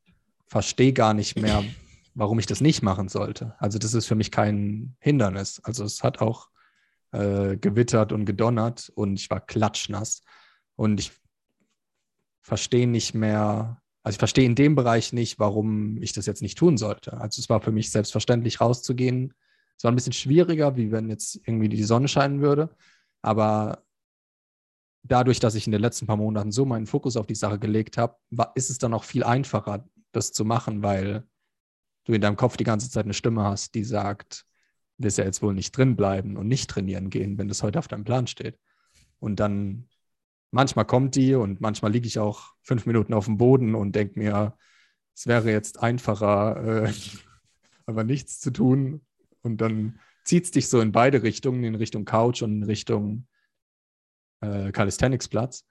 verstehe 0.49 0.93
gar 0.93 1.13
nicht 1.13 1.39
mehr, 1.39 1.63
warum 2.15 2.39
ich 2.39 2.45
das 2.45 2.59
nicht 2.59 2.81
machen 2.81 3.07
sollte. 3.07 3.55
Also 3.59 3.79
das 3.79 3.93
ist 3.93 4.07
für 4.07 4.15
mich 4.15 4.31
kein 4.31 4.95
Hindernis. 4.99 5.61
Also 5.63 5.85
es 5.85 6.03
hat 6.03 6.19
auch 6.19 6.49
äh, 7.11 7.55
gewittert 7.57 8.11
und 8.11 8.25
gedonnert 8.25 8.91
und 8.95 9.19
ich 9.19 9.29
war 9.29 9.39
klatschnass. 9.39 10.23
Und 10.75 10.99
ich 10.99 11.11
verstehe 12.41 12.87
nicht 12.87 13.13
mehr, 13.13 13.81
also 14.03 14.15
ich 14.15 14.19
verstehe 14.19 14.45
in 14.45 14.55
dem 14.55 14.75
Bereich 14.75 15.13
nicht, 15.13 15.39
warum 15.39 16.01
ich 16.01 16.13
das 16.13 16.25
jetzt 16.25 16.41
nicht 16.41 16.57
tun 16.57 16.77
sollte. 16.77 17.19
Also 17.19 17.39
es 17.39 17.49
war 17.49 17.61
für 17.61 17.71
mich 17.71 17.91
selbstverständlich 17.91 18.59
rauszugehen, 18.59 19.33
es 19.77 19.83
war 19.85 19.91
ein 19.91 19.95
bisschen 19.95 20.13
schwieriger, 20.13 20.75
wie 20.75 20.91
wenn 20.91 21.09
jetzt 21.09 21.39
irgendwie 21.45 21.69
die 21.69 21.83
Sonne 21.83 22.09
scheinen 22.09 22.41
würde. 22.41 22.75
Aber 23.21 23.83
dadurch, 25.03 25.39
dass 25.39 25.55
ich 25.55 25.67
in 25.67 25.71
den 25.71 25.81
letzten 25.81 26.05
paar 26.05 26.17
Monaten 26.17 26.51
so 26.51 26.65
meinen 26.65 26.85
Fokus 26.85 27.15
auf 27.15 27.27
die 27.27 27.35
Sache 27.35 27.59
gelegt 27.59 27.97
habe, 27.97 28.17
ist 28.55 28.69
es 28.69 28.77
dann 28.77 28.93
auch 28.93 29.05
viel 29.05 29.23
einfacher, 29.23 29.85
das 30.11 30.31
zu 30.31 30.45
machen, 30.45 30.83
weil 30.83 31.23
du 32.05 32.13
in 32.13 32.21
deinem 32.21 32.35
Kopf 32.35 32.57
die 32.57 32.63
ganze 32.63 32.89
Zeit 32.89 33.05
eine 33.05 33.13
Stimme 33.13 33.43
hast, 33.43 33.75
die 33.75 33.83
sagt, 33.83 34.45
du 34.97 35.05
wirst 35.05 35.17
ja 35.17 35.25
jetzt 35.25 35.41
wohl 35.41 35.53
nicht 35.53 35.75
drin 35.75 35.95
bleiben 35.95 36.37
und 36.37 36.47
nicht 36.47 36.69
trainieren 36.69 37.09
gehen, 37.09 37.37
wenn 37.37 37.47
das 37.47 37.63
heute 37.63 37.79
auf 37.79 37.87
deinem 37.87 38.03
Plan 38.03 38.27
steht. 38.27 38.57
Und 39.19 39.39
dann 39.39 39.87
manchmal 40.51 40.85
kommt 40.85 41.15
die 41.15 41.35
und 41.35 41.61
manchmal 41.61 41.91
liege 41.91 42.07
ich 42.07 42.19
auch 42.19 42.53
fünf 42.61 42.85
Minuten 42.85 43.13
auf 43.13 43.25
dem 43.25 43.37
Boden 43.37 43.75
und 43.75 43.95
denke 43.95 44.19
mir, 44.19 44.57
es 45.15 45.27
wäre 45.27 45.51
jetzt 45.51 45.81
einfacher, 45.81 46.85
äh, 46.85 46.93
aber 47.85 48.03
nichts 48.03 48.39
zu 48.39 48.51
tun 48.51 49.01
und 49.41 49.61
dann 49.61 49.99
zieht 50.23 50.45
es 50.45 50.51
dich 50.51 50.67
so 50.67 50.79
in 50.79 50.91
beide 50.91 51.23
Richtungen, 51.23 51.63
in 51.63 51.75
Richtung 51.75 52.05
Couch 52.05 52.41
und 52.41 52.51
in 52.51 52.63
Richtung 52.63 53.27
äh, 54.41 54.71
Calisthenics-Platz. 54.71 55.65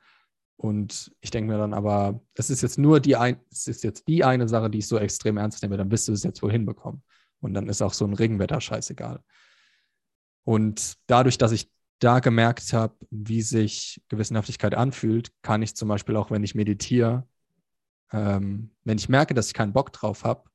Und 0.59 1.13
ich 1.21 1.31
denke 1.31 1.53
mir 1.53 1.59
dann 1.59 1.73
aber, 1.73 2.21
es 2.35 2.51
ist 2.51 2.63
jetzt 2.63 2.79
nur 2.79 2.99
die 2.99 3.15
ein, 3.15 3.41
es 3.51 3.69
ist 3.69 3.85
jetzt 3.85 4.09
die 4.09 4.25
eine 4.25 4.49
Sache, 4.49 4.69
die 4.69 4.79
ich 4.79 4.89
so 4.89 4.99
extrem 4.99 5.37
ernst 5.37 5.63
nehme, 5.63 5.77
dann 5.77 5.91
wirst 5.93 6.09
du 6.09 6.13
es 6.13 6.25
jetzt 6.25 6.43
wohl 6.43 6.51
hinbekommen. 6.51 7.03
Und 7.41 7.55
dann 7.55 7.69
ist 7.69 7.81
auch 7.81 7.93
so 7.93 8.05
ein 8.05 8.13
Regenwetter 8.13 8.61
scheißegal. 8.61 9.23
Und 10.43 10.97
dadurch, 11.07 11.39
dass 11.39 11.53
ich 11.53 11.71
da 12.01 12.19
gemerkt 12.19 12.73
habe, 12.73 12.97
wie 13.11 13.43
sich 13.43 14.03
Gewissenhaftigkeit 14.09 14.75
anfühlt, 14.75 15.31
kann 15.43 15.63
ich 15.63 15.77
zum 15.77 15.89
Beispiel 15.89 16.17
auch, 16.17 16.33
wenn 16.33 16.43
ich 16.43 16.57
meditiere, 16.57 17.25
ähm, 18.13 18.71
wenn 18.83 18.99
ich 18.99 19.09
merke, 19.09 19.35
dass 19.35 19.49
ich 19.49 19.55
keinen 19.55 19.73
Bock 19.73 19.93
drauf 19.93 20.25
habe, 20.25 20.51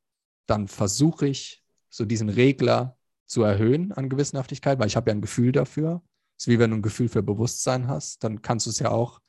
dann 0.47 0.67
versuche 0.67 1.27
ich 1.27 1.63
so 1.89 2.03
diesen 2.03 2.27
Regler 2.27 2.97
zu 3.25 3.43
erhöhen 3.43 3.93
an 3.93 4.09
Gewissenhaftigkeit, 4.09 4.79
weil 4.79 4.87
ich 4.87 4.97
habe 4.97 5.11
ja 5.11 5.15
ein 5.15 5.21
Gefühl 5.21 5.53
dafür. 5.53 6.01
Es 6.37 6.43
ist 6.43 6.47
wie 6.47 6.59
wenn 6.59 6.71
du 6.71 6.77
ein 6.77 6.81
Gefühl 6.81 7.07
für 7.07 7.23
Bewusstsein 7.23 7.87
hast, 7.87 8.23
dann 8.23 8.41
kannst 8.41 8.65
du 8.65 8.69
es 8.69 8.79
ja 8.79 8.91
auch 8.91 9.21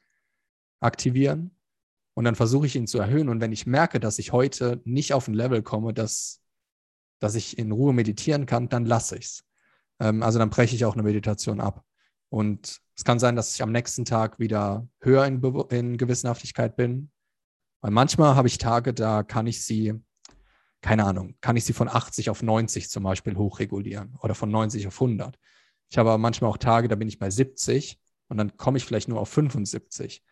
aktivieren. 0.85 1.57
Und 2.15 2.25
dann 2.25 2.37
versuche 2.37 2.67
ich 2.67 2.77
ihn 2.77 2.87
zu 2.87 2.99
erhöhen. 2.99 3.29
Und 3.29 3.41
wenn 3.41 3.53
ich 3.53 3.67
merke, 3.67 3.99
dass 3.99 4.19
ich 4.19 4.33
heute 4.33 4.81
nicht 4.85 5.13
auf 5.15 5.27
ein 5.27 5.35
Level 5.35 5.63
komme, 5.63 5.93
dass, 5.93 6.41
dass 7.19 7.35
ich 7.35 7.59
in 7.59 7.73
Ruhe 7.73 7.93
meditieren 7.93 8.47
kann, 8.47 8.69
dann 8.69 8.85
lasse 8.85 9.17
ich 9.17 9.27
es. 9.27 9.45
Ähm, 10.01 10.23
also 10.23 10.39
dann 10.39 10.51
breche 10.51 10.77
ich 10.77 10.85
auch 10.85 10.95
eine 10.95 11.03
Meditation 11.03 11.61
ab. 11.61 11.85
Und 12.29 12.81
es 12.97 13.05
kann 13.05 13.19
sein, 13.19 13.35
dass 13.35 13.55
ich 13.55 13.63
am 13.63 13.73
nächsten 13.73 14.05
Tag 14.05 14.39
wieder 14.39 14.87
höher 15.01 15.27
in, 15.27 15.41
Be 15.41 15.67
in 15.71 15.97
Gewissenhaftigkeit 15.97 16.77
bin. 16.77 17.11
Weil 17.81 17.91
manchmal 17.91 18.37
habe 18.37 18.49
ich 18.49 18.59
Tage, 18.59 18.95
da 18.95 19.23
kann 19.25 19.47
ich 19.47 19.65
sie 19.65 19.95
keine 20.85 21.07
Ahnung, 21.07 21.35
kann 21.41 21.57
ich 21.57 21.65
sie 21.65 21.73
von 21.73 21.89
80 21.89 22.29
auf 22.29 22.43
90 22.43 22.91
zum 22.91 23.05
Beispiel 23.05 23.37
hochregulieren 23.37 24.19
oder 24.21 24.35
von 24.35 24.51
90 24.51 24.87
auf 24.87 25.01
100. 25.01 25.39
Ich 25.89 25.97
habe 25.97 26.11
aber 26.11 26.19
manchmal 26.19 26.51
auch 26.51 26.59
Tage, 26.59 26.89
da 26.89 26.95
bin 26.95 27.09
ich 27.09 27.19
bei 27.19 27.31
70 27.31 27.99
und 28.29 28.37
dann 28.37 28.59
komme 28.59 28.77
ich 28.77 28.85
vielleicht 28.85 29.09
nur 29.09 29.19
auf 29.19 29.31
75. 29.31 30.23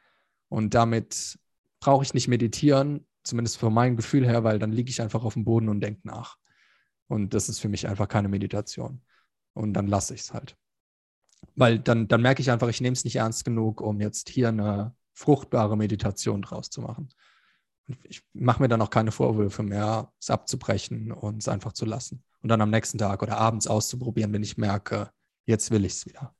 Und 0.53 0.74
damit 0.74 1.39
brauche 1.81 2.05
ich 2.05 2.15
nicht 2.15 2.29
meditieren, 2.29 3.07
zumindest 3.23 3.59
von 3.59 3.73
meinem 3.73 3.97
Gefühl 3.97 4.27
her, 4.27 4.45
weil 4.45 4.59
dann 4.59 4.73
liege 4.73 4.91
ich 4.91 5.01
einfach 5.01 5.24
auf 5.24 5.35
dem 5.35 5.45
Boden 5.45 5.69
und 5.69 5.81
denke 5.81 6.01
nach. 6.05 6.37
Und 7.09 7.35
das 7.35 7.49
ist 7.49 7.59
für 7.59 7.69
mich 7.69 7.89
einfach 7.89 8.09
keine 8.09 8.29
Meditation. 8.29 9.03
Und 9.55 9.74
dann 9.74 9.87
lasse 9.87 10.15
ich 10.15 10.23
es 10.23 10.33
halt. 10.33 10.57
Weil 11.55 11.79
dann, 11.79 12.09
dann 12.09 12.23
merke 12.23 12.43
ich 12.43 12.51
einfach, 12.51 12.69
ich 12.69 12.81
nehme 12.81 12.95
es 12.95 13.05
nicht 13.05 13.16
ernst 13.16 13.45
genug, 13.45 13.81
um 13.81 14.01
jetzt 14.01 14.29
hier 14.29 14.49
eine 14.49 14.95
fruchtbare 15.12 15.77
Meditation 15.77 16.43
draus 16.43 16.70
zu 16.70 16.81
machen 16.81 17.09
ich 18.05 18.23
mache 18.33 18.62
mir 18.62 18.69
dann 18.69 18.83
auch 18.83 18.91
keine 18.91 19.12
Vorwürfe 19.12 19.62
mehr, 19.62 20.12
es 20.20 20.31
abzubrechen 20.31 21.12
und 21.12 21.39
es 21.39 21.49
einfach 21.49 21.73
zu 21.73 21.85
lassen. 21.85 22.23
Und 22.41 22.49
dann 22.49 22.61
am 22.61 22.70
nächsten 22.70 22.99
Tag 22.99 23.23
oder 23.23 23.39
abends 23.39 23.66
auszuprobieren, 23.66 24.33
wenn 24.33 24.43
ich 24.43 24.57
merke, 24.57 25.11
jetzt 25.47 25.70
will 25.70 25.85
ich 25.85 25.93
es 25.93 26.07
wieder. 26.07 26.35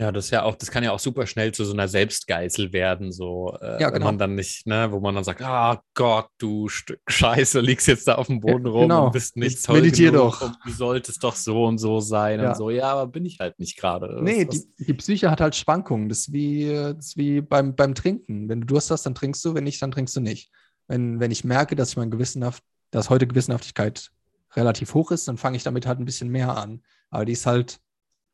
Ja, 0.00 0.10
das 0.10 0.24
ist 0.24 0.30
ja 0.30 0.44
auch, 0.44 0.54
das 0.54 0.70
kann 0.70 0.82
ja 0.82 0.92
auch 0.92 0.98
super 0.98 1.26
schnell 1.26 1.52
zu 1.52 1.62
so 1.66 1.74
einer 1.74 1.86
Selbstgeißel 1.86 2.72
werden, 2.72 3.12
so 3.12 3.54
äh, 3.60 3.82
ja, 3.82 3.90
genau. 3.90 3.92
wenn 3.92 4.02
man 4.02 4.18
dann 4.18 4.34
nicht, 4.34 4.66
ne, 4.66 4.90
wo 4.90 4.98
man 4.98 5.14
dann 5.14 5.24
sagt, 5.24 5.42
ah 5.42 5.82
Gott, 5.92 6.28
du 6.38 6.68
Stück 6.68 7.02
Scheiße, 7.06 7.60
liegst 7.60 7.86
jetzt 7.86 8.08
da 8.08 8.14
auf 8.14 8.28
dem 8.28 8.40
Boden 8.40 8.64
ja, 8.64 8.72
rum 8.72 8.82
genau. 8.84 9.06
und 9.06 9.12
bist 9.12 9.36
nicht 9.36 9.62
toll 9.62 9.82
Meditier 9.82 10.10
doch. 10.10 10.40
Und 10.40 10.56
du 10.64 10.72
solltest 10.72 11.22
doch 11.22 11.36
so 11.36 11.66
und 11.66 11.76
so 11.76 12.00
sein 12.00 12.40
ja. 12.40 12.48
und 12.48 12.56
so. 12.56 12.70
Ja, 12.70 12.92
aber 12.92 13.08
bin 13.08 13.26
ich 13.26 13.40
halt 13.40 13.58
nicht 13.58 13.76
gerade. 13.76 14.24
Nee, 14.24 14.46
die, 14.46 14.62
die, 14.78 14.94
Psyche 14.94 15.30
hat 15.30 15.42
halt 15.42 15.54
Schwankungen. 15.54 16.08
Das 16.08 16.20
ist 16.20 16.32
wie, 16.32 16.72
das 16.72 17.08
ist 17.08 17.16
wie 17.18 17.42
beim, 17.42 17.76
beim 17.76 17.94
Trinken. 17.94 18.48
Wenn 18.48 18.62
du 18.62 18.68
Durst 18.68 18.90
hast, 18.90 19.04
dann 19.04 19.14
trinkst 19.14 19.44
du, 19.44 19.54
wenn 19.54 19.64
nicht, 19.64 19.82
dann 19.82 19.90
trinkst 19.90 20.16
du 20.16 20.20
nicht. 20.20 20.50
Wenn, 20.88 21.20
wenn 21.20 21.30
ich 21.30 21.44
merke, 21.44 21.76
dass 21.76 21.90
ich 21.90 21.96
mein 21.98 22.10
Gewissenhaft, 22.10 22.64
dass 22.90 23.10
heute 23.10 23.26
Gewissenhaftigkeit 23.26 24.10
relativ 24.56 24.94
hoch 24.94 25.10
ist, 25.10 25.28
dann 25.28 25.36
fange 25.36 25.58
ich 25.58 25.62
damit 25.62 25.84
halt 25.84 26.00
ein 26.00 26.06
bisschen 26.06 26.30
mehr 26.30 26.56
an. 26.56 26.80
Aber 27.10 27.26
die 27.26 27.32
ist 27.32 27.44
halt 27.44 27.80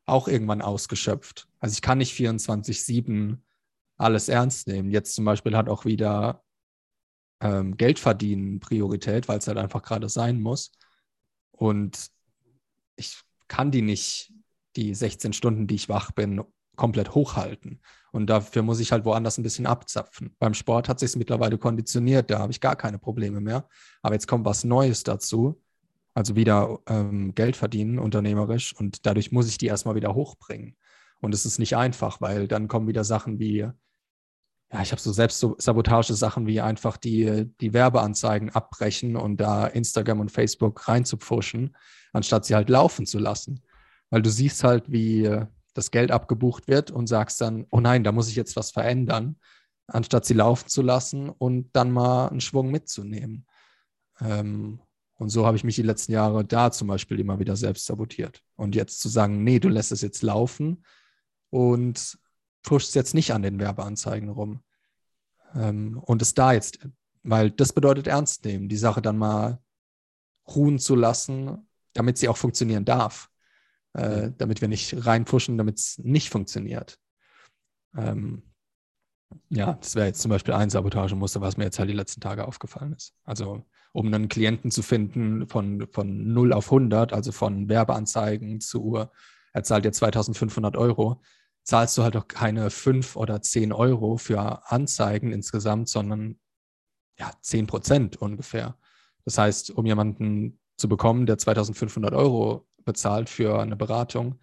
auch 0.07 0.27
irgendwann 0.27 0.61
ausgeschöpft. 0.61 1.47
Also 1.59 1.73
ich 1.73 1.81
kann 1.81 1.99
nicht 1.99 2.17
24-7 2.17 3.37
alles 3.97 4.29
ernst 4.29 4.67
nehmen. 4.67 4.89
Jetzt 4.89 5.15
zum 5.15 5.25
Beispiel 5.25 5.55
hat 5.55 5.69
auch 5.69 5.85
wieder 5.85 6.43
ähm, 7.41 7.77
Geld 7.77 7.99
verdienen 7.99 8.59
Priorität, 8.59 9.27
weil 9.27 9.39
es 9.39 9.47
halt 9.47 9.57
einfach 9.57 9.83
gerade 9.83 10.09
sein 10.09 10.41
muss. 10.41 10.71
Und 11.51 12.07
ich 12.95 13.19
kann 13.47 13.71
die 13.71 13.81
nicht, 13.81 14.33
die 14.75 14.93
16 14.93 15.33
Stunden, 15.33 15.67
die 15.67 15.75
ich 15.75 15.89
wach 15.89 16.11
bin, 16.11 16.43
komplett 16.75 17.13
hochhalten. 17.13 17.81
Und 18.11 18.27
dafür 18.27 18.61
muss 18.61 18.79
ich 18.79 18.91
halt 18.91 19.03
woanders 19.03 19.37
ein 19.37 19.43
bisschen 19.43 19.65
abzapfen. 19.65 20.35
Beim 20.39 20.53
Sport 20.53 20.87
hat 20.87 20.99
sich 20.99 21.07
es 21.07 21.15
mittlerweile 21.15 21.57
konditioniert, 21.57 22.29
da 22.29 22.39
habe 22.39 22.51
ich 22.51 22.61
gar 22.61 22.75
keine 22.75 22.99
Probleme 22.99 23.41
mehr. 23.41 23.67
Aber 24.01 24.13
jetzt 24.13 24.27
kommt 24.27 24.45
was 24.45 24.63
Neues 24.63 25.03
dazu 25.03 25.61
also 26.17 26.35
wieder 26.35 26.79
ähm, 26.87 27.35
Geld 27.35 27.55
verdienen 27.55 27.99
unternehmerisch 27.99 28.73
und 28.73 29.05
dadurch 29.05 29.31
muss 29.31 29.47
ich 29.47 29.59
die 29.59 29.67
erstmal 29.67 29.93
wieder 29.93 30.15
hochbringen. 30.15 30.75
Und 31.21 31.31
es 31.31 31.45
ist 31.45 31.59
nicht 31.59 31.77
einfach, 31.77 32.21
weil 32.21 32.47
dann 32.47 32.67
kommen 32.67 32.87
wieder 32.87 33.03
Sachen 33.03 33.37
wie, 33.37 33.57
ja, 33.57 34.81
ich 34.81 34.91
habe 34.91 34.99
so 34.99 35.11
selbst 35.11 35.39
so 35.39 35.55
Sabotage-Sachen 35.59 36.47
wie 36.47 36.59
einfach 36.59 36.97
die, 36.97 37.45
die 37.61 37.71
Werbeanzeigen 37.71 38.49
abbrechen 38.49 39.15
und 39.15 39.37
da 39.37 39.67
Instagram 39.67 40.21
und 40.21 40.31
Facebook 40.31 40.87
reinzupfuschen, 40.87 41.77
anstatt 42.13 42.45
sie 42.45 42.55
halt 42.55 42.69
laufen 42.69 43.05
zu 43.05 43.19
lassen. 43.19 43.61
Weil 44.09 44.23
du 44.23 44.31
siehst 44.31 44.63
halt, 44.63 44.91
wie 44.91 45.29
das 45.75 45.91
Geld 45.91 46.09
abgebucht 46.09 46.67
wird 46.67 46.89
und 46.89 47.05
sagst 47.05 47.41
dann, 47.41 47.67
oh 47.69 47.79
nein, 47.79 48.03
da 48.03 48.11
muss 48.11 48.27
ich 48.27 48.35
jetzt 48.35 48.55
was 48.55 48.71
verändern, 48.71 49.35
anstatt 49.85 50.25
sie 50.25 50.33
laufen 50.33 50.67
zu 50.67 50.81
lassen 50.81 51.29
und 51.29 51.69
dann 51.73 51.91
mal 51.91 52.29
einen 52.29 52.41
Schwung 52.41 52.71
mitzunehmen. 52.71 53.45
Ähm, 54.19 54.79
und 55.17 55.29
so 55.29 55.45
habe 55.45 55.57
ich 55.57 55.63
mich 55.63 55.75
die 55.75 55.83
letzten 55.83 56.11
Jahre 56.11 56.45
da 56.45 56.71
zum 56.71 56.87
Beispiel 56.87 57.19
immer 57.19 57.39
wieder 57.39 57.55
selbst 57.55 57.85
sabotiert. 57.85 58.43
Und 58.55 58.75
jetzt 58.75 58.99
zu 58.99 59.09
sagen, 59.09 59.43
nee, 59.43 59.59
du 59.59 59.69
lässt 59.69 59.91
es 59.91 60.01
jetzt 60.01 60.21
laufen 60.21 60.85
und 61.49 62.19
pushst 62.63 62.95
jetzt 62.95 63.13
nicht 63.13 63.33
an 63.33 63.41
den 63.41 63.59
Werbeanzeigen 63.59 64.29
rum. 64.29 64.63
Ähm, 65.55 65.99
und 65.99 66.21
es 66.21 66.33
da 66.33 66.53
jetzt, 66.53 66.79
weil 67.23 67.51
das 67.51 67.73
bedeutet 67.73 68.07
ernst 68.07 68.45
nehmen, 68.45 68.69
die 68.69 68.77
Sache 68.77 69.01
dann 69.01 69.17
mal 69.17 69.59
ruhen 70.47 70.79
zu 70.79 70.95
lassen, 70.95 71.67
damit 71.93 72.17
sie 72.17 72.29
auch 72.29 72.37
funktionieren 72.37 72.85
darf. 72.85 73.29
Äh, 73.97 74.31
damit 74.37 74.61
wir 74.61 74.67
nicht 74.67 75.07
reinpushen, 75.07 75.57
damit 75.57 75.79
es 75.79 75.97
nicht 75.97 76.29
funktioniert. 76.29 76.99
Ähm, 77.95 78.43
ja, 79.49 79.73
das 79.73 79.95
wäre 79.95 80.05
jetzt 80.05 80.21
zum 80.21 80.29
Beispiel 80.29 80.53
ein 80.53 80.69
Sabotagemuster, 80.69 81.41
was 81.41 81.57
mir 81.57 81.63
jetzt 81.63 81.79
halt 81.79 81.89
die 81.89 81.95
letzten 81.95 82.21
Tage 82.21 82.47
aufgefallen 82.47 82.93
ist. 82.93 83.15
Also 83.23 83.65
um 83.97 84.13
einen 84.13 84.29
Klienten 84.29 84.69
zu 84.69 84.83
finden 84.83 85.47
von, 85.47 85.87
von 85.91 86.31
0 86.31 86.53
auf 86.53 86.65
100, 86.65 87.13
also 87.13 87.31
von 87.31 87.67
Werbeanzeigen 87.67 88.61
zu, 88.61 89.07
er 89.53 89.63
zahlt 89.63 89.85
jetzt 89.85 89.97
2500 89.97 90.77
Euro, 90.77 91.19
zahlst 91.63 91.97
du 91.97 92.03
halt 92.03 92.15
auch 92.15 92.27
keine 92.27 92.69
5 92.69 93.15
oder 93.15 93.41
10 93.41 93.73
Euro 93.73 94.17
für 94.17 94.71
Anzeigen 94.71 95.31
insgesamt, 95.31 95.89
sondern 95.89 96.39
ja, 97.17 97.31
10 97.41 97.65
Prozent 97.65 98.21
ungefähr. 98.21 98.77
Das 99.25 99.39
heißt, 99.39 99.71
um 99.71 99.87
jemanden 99.87 100.59
zu 100.77 100.87
bekommen, 100.87 101.25
der 101.25 101.39
2500 101.39 102.13
Euro 102.13 102.67
bezahlt 102.85 103.29
für 103.29 103.59
eine 103.59 103.75
Beratung, 103.75 104.39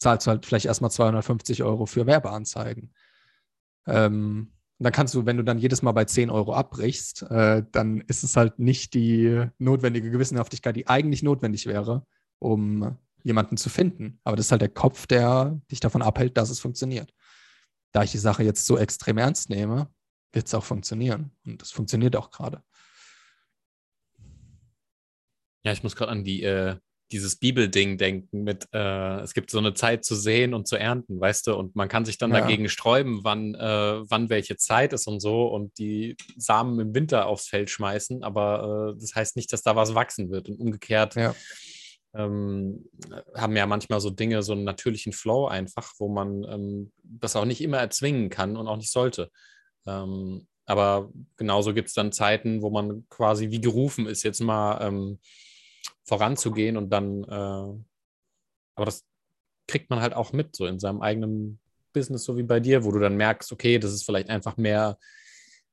zahlst 0.00 0.26
du 0.26 0.32
halt 0.32 0.46
vielleicht 0.46 0.66
erstmal 0.66 0.90
250 0.90 1.62
Euro 1.62 1.86
für 1.86 2.06
Werbeanzeigen. 2.06 2.92
Ähm, 3.86 4.50
dann 4.84 4.92
kannst 4.92 5.14
du, 5.14 5.26
wenn 5.26 5.36
du 5.36 5.44
dann 5.44 5.58
jedes 5.58 5.82
Mal 5.82 5.92
bei 5.92 6.06
10 6.06 6.30
Euro 6.30 6.54
abbrichst, 6.54 7.22
äh, 7.22 7.64
dann 7.70 8.00
ist 8.02 8.22
es 8.22 8.36
halt 8.36 8.58
nicht 8.58 8.94
die 8.94 9.46
notwendige 9.58 10.10
Gewissenhaftigkeit, 10.10 10.74
die 10.74 10.88
eigentlich 10.88 11.22
notwendig 11.22 11.66
wäre, 11.66 12.06
um 12.38 12.96
jemanden 13.22 13.58
zu 13.58 13.68
finden. 13.68 14.20
Aber 14.24 14.36
das 14.36 14.46
ist 14.46 14.52
halt 14.52 14.62
der 14.62 14.70
Kopf, 14.70 15.06
der 15.06 15.60
dich 15.70 15.80
davon 15.80 16.00
abhält, 16.00 16.36
dass 16.38 16.48
es 16.48 16.60
funktioniert. 16.60 17.12
Da 17.92 18.04
ich 18.04 18.12
die 18.12 18.18
Sache 18.18 18.42
jetzt 18.42 18.64
so 18.64 18.78
extrem 18.78 19.18
ernst 19.18 19.50
nehme, 19.50 19.92
wird 20.32 20.46
es 20.46 20.54
auch 20.54 20.64
funktionieren. 20.64 21.32
Und 21.44 21.62
es 21.62 21.72
funktioniert 21.72 22.16
auch 22.16 22.30
gerade. 22.30 22.62
Ja, 25.62 25.72
ich 25.72 25.82
muss 25.82 25.94
gerade 25.94 26.12
an 26.12 26.24
die 26.24 26.42
äh, 26.42 26.76
dieses 27.12 27.36
Bibelding 27.36 27.98
denken 27.98 28.44
mit, 28.44 28.68
äh, 28.72 29.20
es 29.20 29.34
gibt 29.34 29.50
so 29.50 29.58
eine 29.58 29.74
Zeit 29.74 30.04
zu 30.04 30.14
sehen 30.14 30.54
und 30.54 30.68
zu 30.68 30.76
ernten, 30.76 31.20
weißt 31.20 31.46
du, 31.46 31.56
und 31.56 31.74
man 31.74 31.88
kann 31.88 32.04
sich 32.04 32.18
dann 32.18 32.32
ja. 32.32 32.40
dagegen 32.40 32.68
sträuben, 32.68 33.20
wann, 33.22 33.54
äh, 33.54 34.10
wann 34.10 34.30
welche 34.30 34.56
Zeit 34.56 34.92
ist 34.92 35.06
und 35.06 35.20
so 35.20 35.46
und 35.46 35.76
die 35.78 36.16
Samen 36.36 36.78
im 36.78 36.94
Winter 36.94 37.26
aufs 37.26 37.48
Feld 37.48 37.70
schmeißen, 37.70 38.22
aber 38.22 38.94
äh, 38.94 39.00
das 39.00 39.14
heißt 39.14 39.36
nicht, 39.36 39.52
dass 39.52 39.62
da 39.62 39.74
was 39.74 39.94
wachsen 39.94 40.30
wird. 40.30 40.48
Und 40.48 40.60
umgekehrt 40.60 41.16
ja. 41.16 41.34
ähm, 42.14 42.88
haben 43.34 43.56
ja 43.56 43.66
manchmal 43.66 44.00
so 44.00 44.10
Dinge, 44.10 44.42
so 44.42 44.52
einen 44.52 44.64
natürlichen 44.64 45.12
Flow 45.12 45.46
einfach, 45.46 45.92
wo 45.98 46.08
man 46.08 46.44
ähm, 46.44 46.92
das 47.02 47.34
auch 47.34 47.44
nicht 47.44 47.60
immer 47.60 47.78
erzwingen 47.78 48.30
kann 48.30 48.56
und 48.56 48.68
auch 48.68 48.76
nicht 48.76 48.92
sollte. 48.92 49.30
Ähm, 49.86 50.46
aber 50.66 51.10
genauso 51.36 51.74
gibt 51.74 51.88
es 51.88 51.94
dann 51.94 52.12
Zeiten, 52.12 52.62
wo 52.62 52.70
man 52.70 53.04
quasi 53.08 53.50
wie 53.50 53.60
gerufen 53.60 54.06
ist, 54.06 54.22
jetzt 54.22 54.40
mal 54.40 54.80
ähm, 54.80 55.18
voranzugehen 56.04 56.76
und 56.76 56.90
dann, 56.90 57.24
äh, 57.24 57.84
aber 58.74 58.84
das 58.84 59.04
kriegt 59.66 59.90
man 59.90 60.00
halt 60.00 60.14
auch 60.14 60.32
mit, 60.32 60.56
so 60.56 60.66
in 60.66 60.80
seinem 60.80 61.00
eigenen 61.00 61.60
Business, 61.92 62.24
so 62.24 62.36
wie 62.36 62.42
bei 62.42 62.60
dir, 62.60 62.84
wo 62.84 62.92
du 62.92 62.98
dann 62.98 63.16
merkst, 63.16 63.52
okay, 63.52 63.78
das 63.78 63.92
ist 63.92 64.04
vielleicht 64.04 64.30
einfach 64.30 64.56
mehr, 64.56 64.98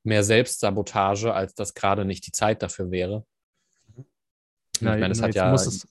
mehr 0.03 0.23
Selbstsabotage, 0.23 1.33
als 1.33 1.53
dass 1.55 1.73
gerade 1.73 2.05
nicht 2.05 2.25
die 2.27 2.31
Zeit 2.31 2.61
dafür 2.61 2.91
wäre. 2.91 3.25
Na, 4.79 4.95
ich 4.95 5.01
meine, 5.01 5.11
es 5.11 5.21
hat 5.21 5.35
ja. 5.35 5.51
Muss 5.51 5.65
es, 5.65 5.87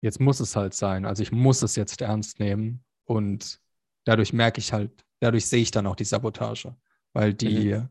jetzt 0.00 0.20
muss 0.20 0.40
es 0.40 0.54
halt 0.54 0.74
sein. 0.74 1.04
Also 1.06 1.22
ich 1.22 1.32
muss 1.32 1.62
es 1.62 1.76
jetzt 1.76 2.00
ernst 2.00 2.38
nehmen 2.38 2.84
und 3.04 3.60
dadurch 4.04 4.32
merke 4.32 4.58
ich 4.58 4.72
halt, 4.72 4.90
dadurch 5.20 5.46
sehe 5.46 5.62
ich 5.62 5.70
dann 5.70 5.86
auch 5.86 5.96
die 5.96 6.04
Sabotage, 6.04 6.76
weil 7.12 7.32
die 7.32 7.74
mhm. 7.74 7.88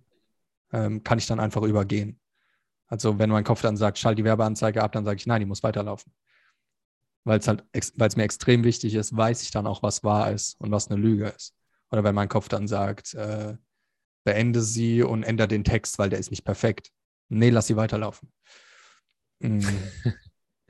ähm, 0.72 1.04
kann 1.04 1.18
ich 1.18 1.26
dann 1.26 1.40
einfach 1.40 1.64
übergehen. 1.64 2.21
Also 2.92 3.18
wenn 3.18 3.30
mein 3.30 3.46
Kopf 3.46 3.62
dann 3.62 3.78
sagt, 3.78 3.98
schalt 3.98 4.18
die 4.18 4.26
Werbeanzeige 4.26 4.84
ab, 4.84 4.92
dann 4.92 5.06
sage 5.06 5.16
ich, 5.16 5.26
nein, 5.26 5.40
die 5.40 5.46
muss 5.46 5.64
weiterlaufen. 5.64 6.12
Weil 7.24 7.40
es 7.40 7.48
halt, 7.48 7.64
weil 7.96 8.08
es 8.10 8.18
mir 8.18 8.24
extrem 8.24 8.66
wichtig 8.66 8.96
ist, 8.96 9.16
weiß 9.16 9.44
ich 9.44 9.52
dann 9.52 9.66
auch, 9.66 9.82
was 9.82 10.04
wahr 10.04 10.30
ist 10.32 10.60
und 10.60 10.72
was 10.72 10.90
eine 10.90 11.00
Lüge 11.00 11.30
ist. 11.30 11.56
Oder 11.90 12.04
wenn 12.04 12.14
mein 12.14 12.28
Kopf 12.28 12.50
dann 12.50 12.68
sagt, 12.68 13.14
äh, 13.14 13.56
beende 14.26 14.62
sie 14.62 15.04
und 15.04 15.24
ändere 15.24 15.48
den 15.48 15.64
Text, 15.64 16.00
weil 16.00 16.10
der 16.10 16.20
ist 16.20 16.32
nicht 16.32 16.44
perfekt. 16.44 16.92
Nee, 17.30 17.50
lass 17.50 17.68
sie 17.68 17.78
weiterlaufen. 17.78 18.30
Mhm. 19.40 19.64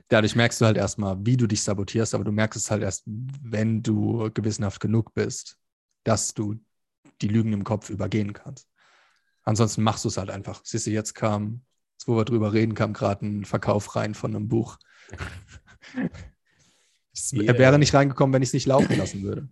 Dadurch 0.06 0.36
merkst 0.36 0.60
du 0.60 0.66
halt 0.66 0.76
erstmal, 0.76 1.16
wie 1.26 1.36
du 1.36 1.48
dich 1.48 1.64
sabotierst, 1.64 2.14
aber 2.14 2.22
du 2.22 2.30
merkst 2.30 2.56
es 2.56 2.70
halt 2.70 2.84
erst, 2.84 3.02
wenn 3.06 3.82
du 3.82 4.30
gewissenhaft 4.32 4.78
genug 4.78 5.12
bist, 5.14 5.58
dass 6.04 6.34
du 6.34 6.54
die 7.20 7.28
Lügen 7.28 7.52
im 7.52 7.64
Kopf 7.64 7.90
übergehen 7.90 8.32
kannst. 8.32 8.68
Ansonsten 9.42 9.82
machst 9.82 10.04
du 10.04 10.08
es 10.08 10.18
halt 10.18 10.30
einfach. 10.30 10.60
Siehst 10.64 10.86
du, 10.86 10.92
jetzt 10.92 11.14
kam 11.14 11.62
wo 12.08 12.16
wir 12.16 12.24
drüber 12.24 12.52
reden, 12.52 12.74
kam 12.74 12.92
gerade 12.92 13.26
ein 13.26 13.44
Verkauf 13.44 13.96
rein 13.96 14.14
von 14.14 14.34
einem 14.34 14.48
Buch. 14.48 14.78
yeah. 17.32 17.44
Er 17.44 17.58
wäre 17.58 17.78
nicht 17.78 17.94
reingekommen, 17.94 18.32
wenn 18.32 18.42
ich 18.42 18.50
es 18.50 18.54
nicht 18.54 18.66
laufen 18.66 18.96
lassen 18.96 19.22
würde. 19.22 19.48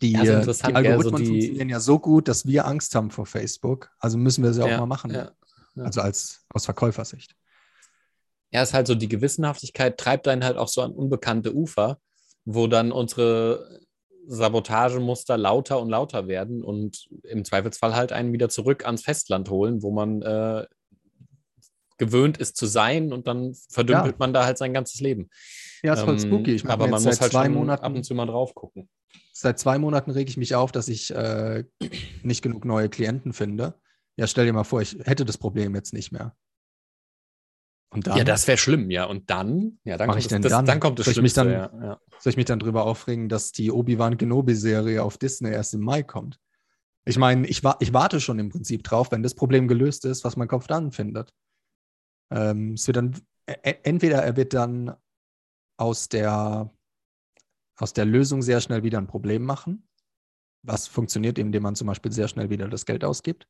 Die, 0.00 0.12
ja, 0.12 0.20
also 0.20 0.52
die 0.52 0.74
Algorithmen 0.74 0.94
also 0.94 1.16
die... 1.16 1.26
funktionieren 1.26 1.68
ja 1.68 1.80
so 1.80 1.98
gut, 1.98 2.28
dass 2.28 2.46
wir 2.46 2.66
Angst 2.66 2.94
haben 2.94 3.10
vor 3.10 3.26
Facebook. 3.26 3.90
Also 3.98 4.18
müssen 4.18 4.44
wir 4.44 4.52
sie 4.52 4.62
auch 4.62 4.68
ja, 4.68 4.78
mal 4.78 4.86
machen. 4.86 5.12
Ja, 5.12 5.32
also 5.76 6.00
als 6.00 6.46
aus 6.54 6.64
Verkäufersicht. 6.64 7.34
Ja, 8.52 8.62
ist 8.62 8.74
halt 8.74 8.86
so, 8.86 8.94
die 8.94 9.08
Gewissenhaftigkeit 9.08 9.98
treibt 9.98 10.28
einen 10.28 10.44
halt 10.44 10.56
auch 10.56 10.68
so 10.68 10.82
an 10.82 10.92
unbekannte 10.92 11.54
Ufer, 11.54 11.98
wo 12.44 12.66
dann 12.66 12.92
unsere 12.92 13.80
Sabotagemuster 14.26 15.36
lauter 15.36 15.80
und 15.80 15.90
lauter 15.90 16.28
werden 16.28 16.62
und 16.62 17.08
im 17.24 17.44
Zweifelsfall 17.44 17.94
halt 17.94 18.12
einen 18.12 18.32
wieder 18.32 18.48
zurück 18.48 18.86
ans 18.86 19.02
Festland 19.02 19.50
holen, 19.50 19.82
wo 19.82 19.90
man 19.90 20.22
äh, 20.22 20.66
gewöhnt 22.00 22.38
ist 22.38 22.56
zu 22.56 22.66
sein 22.66 23.12
und 23.12 23.28
dann 23.28 23.54
verdümpelt 23.68 24.14
ja. 24.14 24.18
man 24.18 24.32
da 24.32 24.44
halt 24.44 24.58
sein 24.58 24.72
ganzes 24.72 25.00
Leben. 25.00 25.28
Ja, 25.84 25.94
ist 25.94 26.00
voll 26.00 26.14
ähm, 26.14 26.20
spooky. 26.20 26.54
Ich 26.54 26.66
aber 26.66 26.88
man 26.88 27.02
muss 27.02 27.20
halt 27.20 27.30
zwei 27.30 27.48
Monaten, 27.48 27.84
ab 27.84 27.94
und 27.94 28.02
zu 28.02 28.14
mal 28.14 28.26
drauf 28.26 28.54
gucken. 28.54 28.88
Seit 29.32 29.58
zwei 29.58 29.78
Monaten 29.78 30.10
rege 30.10 30.28
ich 30.28 30.36
mich 30.36 30.54
auf, 30.54 30.72
dass 30.72 30.88
ich 30.88 31.14
äh, 31.14 31.64
nicht 32.22 32.42
genug 32.42 32.64
neue 32.64 32.88
Klienten 32.88 33.32
finde. 33.32 33.74
Ja, 34.16 34.26
stell 34.26 34.46
dir 34.46 34.52
mal 34.52 34.64
vor, 34.64 34.82
ich 34.82 34.98
hätte 35.04 35.24
das 35.24 35.38
Problem 35.38 35.74
jetzt 35.74 35.92
nicht 35.92 36.10
mehr. 36.10 36.34
Und 37.92 38.06
dann, 38.06 38.16
ja, 38.16 38.24
das 38.24 38.46
wäre 38.46 38.58
schlimm, 38.58 38.90
ja. 38.90 39.04
Und 39.04 39.30
dann, 39.30 39.78
ja, 39.84 39.96
dann, 39.96 40.08
kommt, 40.08 40.20
ich 40.20 40.28
denn 40.28 40.42
das, 40.42 40.52
dann? 40.52 40.64
dann 40.64 40.80
kommt 40.80 41.00
es 41.00 41.06
soll 41.06 41.28
dann, 41.28 41.50
ja, 41.50 41.70
ja. 41.82 42.00
Soll 42.18 42.30
ich 42.30 42.36
mich 42.36 42.46
dann 42.46 42.60
drüber 42.60 42.84
aufregen, 42.84 43.28
dass 43.28 43.52
die 43.52 43.72
Obi-Wan 43.72 44.16
Kenobi-Serie 44.16 45.02
auf 45.02 45.18
Disney 45.18 45.50
erst 45.50 45.74
im 45.74 45.80
Mai 45.80 46.02
kommt? 46.02 46.38
Ich 47.04 47.18
meine, 47.18 47.46
ich, 47.46 47.64
wa 47.64 47.76
ich 47.80 47.92
warte 47.92 48.20
schon 48.20 48.38
im 48.38 48.50
Prinzip 48.50 48.84
drauf, 48.84 49.10
wenn 49.10 49.22
das 49.22 49.34
Problem 49.34 49.68
gelöst 49.68 50.04
ist, 50.04 50.22
was 50.22 50.36
mein 50.36 50.48
Kopf 50.48 50.66
dann 50.66 50.92
findet. 50.92 51.32
Ähm, 52.30 52.74
es 52.74 52.86
wird 52.86 52.96
dann, 52.96 53.20
entweder 53.46 54.22
er 54.22 54.36
wird 54.36 54.54
dann 54.54 54.94
aus 55.76 56.08
der, 56.08 56.70
aus 57.76 57.92
der 57.92 58.04
Lösung 58.04 58.42
sehr 58.42 58.60
schnell 58.60 58.82
wieder 58.82 58.98
ein 58.98 59.06
Problem 59.06 59.42
machen, 59.42 59.88
was 60.62 60.86
funktioniert, 60.88 61.38
indem 61.38 61.62
man 61.62 61.74
zum 61.74 61.86
Beispiel 61.86 62.12
sehr 62.12 62.28
schnell 62.28 62.50
wieder 62.50 62.68
das 62.68 62.86
Geld 62.86 63.04
ausgibt, 63.04 63.48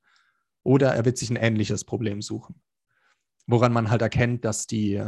oder 0.63 0.95
er 0.95 1.05
wird 1.05 1.19
sich 1.19 1.31
ein 1.31 1.37
ähnliches 1.37 1.85
Problem 1.85 2.23
suchen, 2.23 2.63
woran 3.47 3.73
man 3.73 3.91
halt 3.91 4.03
erkennt, 4.03 4.45
dass 4.45 4.67
die, 4.67 5.03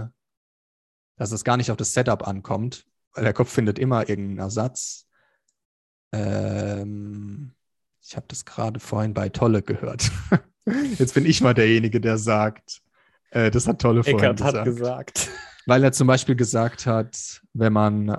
dass 1.16 1.32
es 1.32 1.44
gar 1.44 1.56
nicht 1.56 1.70
auf 1.70 1.76
das 1.76 1.94
Setup 1.94 2.26
ankommt, 2.26 2.86
weil 3.14 3.24
der 3.24 3.34
Kopf 3.34 3.52
findet 3.52 3.78
immer 3.78 4.08
irgendeinen 4.08 4.38
Ersatz. 4.38 5.06
Ähm, 6.12 7.54
ich 8.02 8.16
habe 8.16 8.26
das 8.28 8.44
gerade 8.44 8.80
vorhin 8.80 9.14
bei 9.14 9.28
Tolle 9.28 9.62
gehört. 9.62 10.10
Jetzt 10.98 11.14
bin 11.14 11.26
ich 11.26 11.40
mal 11.40 11.54
derjenige, 11.54 12.00
der 12.00 12.18
sagt, 12.18 12.82
äh, 13.32 13.50
das 13.50 13.66
hat 13.66 13.80
Tolle 13.80 14.00
Eckert 14.00 14.38
gesagt. 14.38 14.56
hat 14.56 14.64
gesagt. 14.64 15.30
Weil 15.66 15.84
er 15.84 15.92
zum 15.92 16.06
Beispiel 16.06 16.34
gesagt 16.34 16.86
hat, 16.86 17.40
wenn 17.52 17.72
man, 17.72 18.16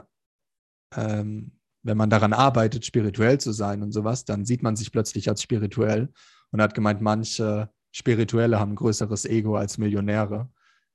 ähm, 0.95 1.51
wenn 1.81 1.97
man 1.97 2.09
daran 2.09 2.33
arbeitet, 2.33 2.85
spirituell 2.85 3.39
zu 3.39 3.51
sein 3.51 3.81
und 3.81 3.91
sowas, 3.91 4.25
dann 4.25 4.45
sieht 4.45 4.63
man 4.63 4.75
sich 4.75 4.91
plötzlich 4.91 5.27
als 5.29 5.41
spirituell. 5.41 6.09
Und 6.51 6.59
er 6.59 6.63
hat 6.63 6.75
gemeint, 6.75 7.01
manche 7.01 7.69
Spirituelle 7.91 8.59
haben 8.59 8.73
ein 8.73 8.75
größeres 8.75 9.25
Ego 9.25 9.57
als 9.57 9.77
Millionäre, 9.77 10.49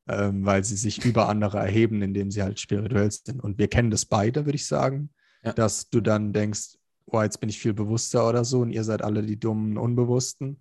ähm, 0.08 0.46
weil 0.46 0.64
sie 0.64 0.76
sich 0.76 1.04
über 1.04 1.28
andere 1.28 1.58
erheben, 1.58 2.00
indem 2.02 2.30
sie 2.30 2.42
halt 2.42 2.60
spirituell 2.60 3.10
sind. 3.10 3.42
Und 3.42 3.58
wir 3.58 3.68
kennen 3.68 3.90
das 3.90 4.06
beide, 4.06 4.46
würde 4.46 4.56
ich 4.56 4.66
sagen. 4.66 5.10
Ja. 5.44 5.52
dass 5.52 5.88
du 5.88 6.00
dann 6.00 6.32
denkst, 6.32 6.78
oh, 7.06 7.22
jetzt 7.22 7.38
bin 7.40 7.48
ich 7.48 7.58
viel 7.58 7.72
bewusster 7.72 8.28
oder 8.28 8.44
so 8.44 8.60
und 8.60 8.70
ihr 8.70 8.82
seid 8.84 9.02
alle 9.02 9.22
die 9.22 9.38
dummen 9.38 9.78
Unbewussten. 9.78 10.60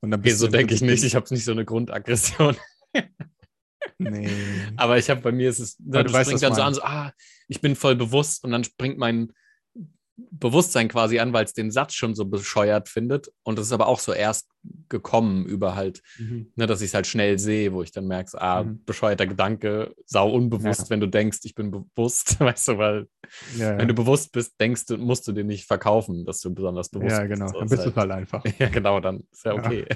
Und 0.00 0.10
dann 0.10 0.20
Okay, 0.20 0.30
so 0.30 0.48
denke 0.48 0.74
ich 0.74 0.82
nicht. 0.82 1.02
Ich 1.02 1.14
habe 1.14 1.26
nicht 1.30 1.44
so 1.44 1.52
eine 1.52 1.64
Grundaggression. 1.64 2.56
Nee. 3.98 4.28
Aber 4.76 4.98
ich 4.98 5.10
habe 5.10 5.20
bei 5.22 5.32
mir 5.32 5.48
ist 5.50 5.58
es, 5.58 5.76
Aber 5.88 6.02
das 6.04 6.12
du 6.12 6.18
weißt, 6.18 6.30
springt 6.30 6.42
dann 6.42 6.54
so 6.54 6.62
an, 6.62 6.74
so, 6.74 6.82
ah, 6.82 7.12
ich 7.48 7.60
bin 7.60 7.74
voll 7.74 7.96
bewusst 7.96 8.44
und 8.44 8.52
dann 8.52 8.62
springt 8.64 8.98
mein 8.98 9.32
Bewusstsein 10.16 10.88
quasi 10.88 11.18
an, 11.20 11.32
weil 11.32 11.44
es 11.44 11.52
den 11.52 11.70
Satz 11.70 11.94
schon 11.94 12.14
so 12.14 12.24
bescheuert 12.24 12.88
findet. 12.88 13.28
Und 13.44 13.56
das 13.58 13.66
ist 13.66 13.72
aber 13.72 13.86
auch 13.86 14.00
so 14.00 14.12
erst 14.12 14.50
gekommen 14.88 15.46
über 15.46 15.74
halt, 15.76 16.02
Mhm. 16.18 16.52
ne, 16.56 16.66
dass 16.66 16.80
ich 16.80 16.88
es 16.88 16.94
halt 16.94 17.06
schnell 17.06 17.38
sehe, 17.38 17.72
wo 17.72 17.82
ich 17.82 17.92
dann 17.92 18.06
merke, 18.08 18.30
so, 18.30 18.38
ah, 18.38 18.64
Mhm. 18.64 18.84
bescheuerter 18.84 19.26
Gedanke, 19.26 19.94
sau 20.06 20.30
unbewusst, 20.30 20.82
Ja. 20.82 20.90
wenn 20.90 21.00
du 21.00 21.06
denkst, 21.08 21.38
ich 21.44 21.54
bin 21.54 21.70
bewusst, 21.70 22.38
weißt 22.40 22.68
du, 22.68 22.78
weil 22.78 23.08
Ja, 23.56 23.72
ja. 23.72 23.78
wenn 23.78 23.88
du 23.88 23.94
bewusst 23.94 24.32
bist, 24.32 24.60
denkst 24.60 24.86
du, 24.86 24.96
musst 24.98 25.26
du 25.28 25.32
dir 25.32 25.44
nicht 25.44 25.66
verkaufen, 25.66 26.24
dass 26.24 26.40
du 26.40 26.52
besonders 26.52 26.88
bewusst 26.88 27.12
ja, 27.16 27.24
bist. 27.24 27.30
genau. 27.34 27.46
So 27.48 27.54
Dann 27.60 27.64
ist 27.68 27.70
bist 27.70 27.86
du 27.86 27.94
halt 27.96 28.10
einfach. 28.10 28.44
Ja, 28.58 28.68
genau, 28.68 29.00
dann 29.00 29.20
ist 29.32 29.44
ja 29.44 29.54
Ja. 29.54 29.58
okay. 29.58 29.86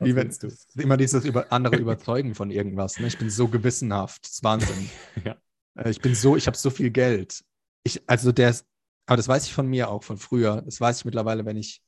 Wie 0.00 0.14
wenn 0.14 0.30
du? 0.30 0.48
immer 0.76 0.96
dieses 0.96 1.24
über 1.24 1.52
andere 1.52 1.76
Überzeugen 1.76 2.34
von 2.34 2.50
irgendwas. 2.50 2.98
Ne? 2.98 3.08
Ich 3.08 3.18
bin 3.18 3.30
so 3.30 3.48
gewissenhaft. 3.48 4.24
Das 4.24 4.32
ist 4.32 4.44
Wahnsinn. 4.44 4.88
Ja. 5.24 5.36
Äh, 5.76 5.90
Ich 5.90 6.00
bin 6.00 6.14
so, 6.14 6.36
ich 6.36 6.46
habe 6.46 6.56
so 6.56 6.70
viel 6.70 6.90
Geld. 6.90 7.44
Ich, 7.84 8.02
also 8.08 8.32
der 8.32 8.50
ist, 8.50 8.66
aber 9.06 9.16
das 9.16 9.28
weiß 9.28 9.46
ich 9.46 9.54
von 9.54 9.66
mir 9.66 9.90
auch, 9.90 10.04
von 10.04 10.18
früher. 10.18 10.62
Das 10.62 10.80
weiß 10.80 10.98
ich 10.98 11.04
mittlerweile, 11.04 11.44
wenn 11.44 11.56
ich. 11.56 11.82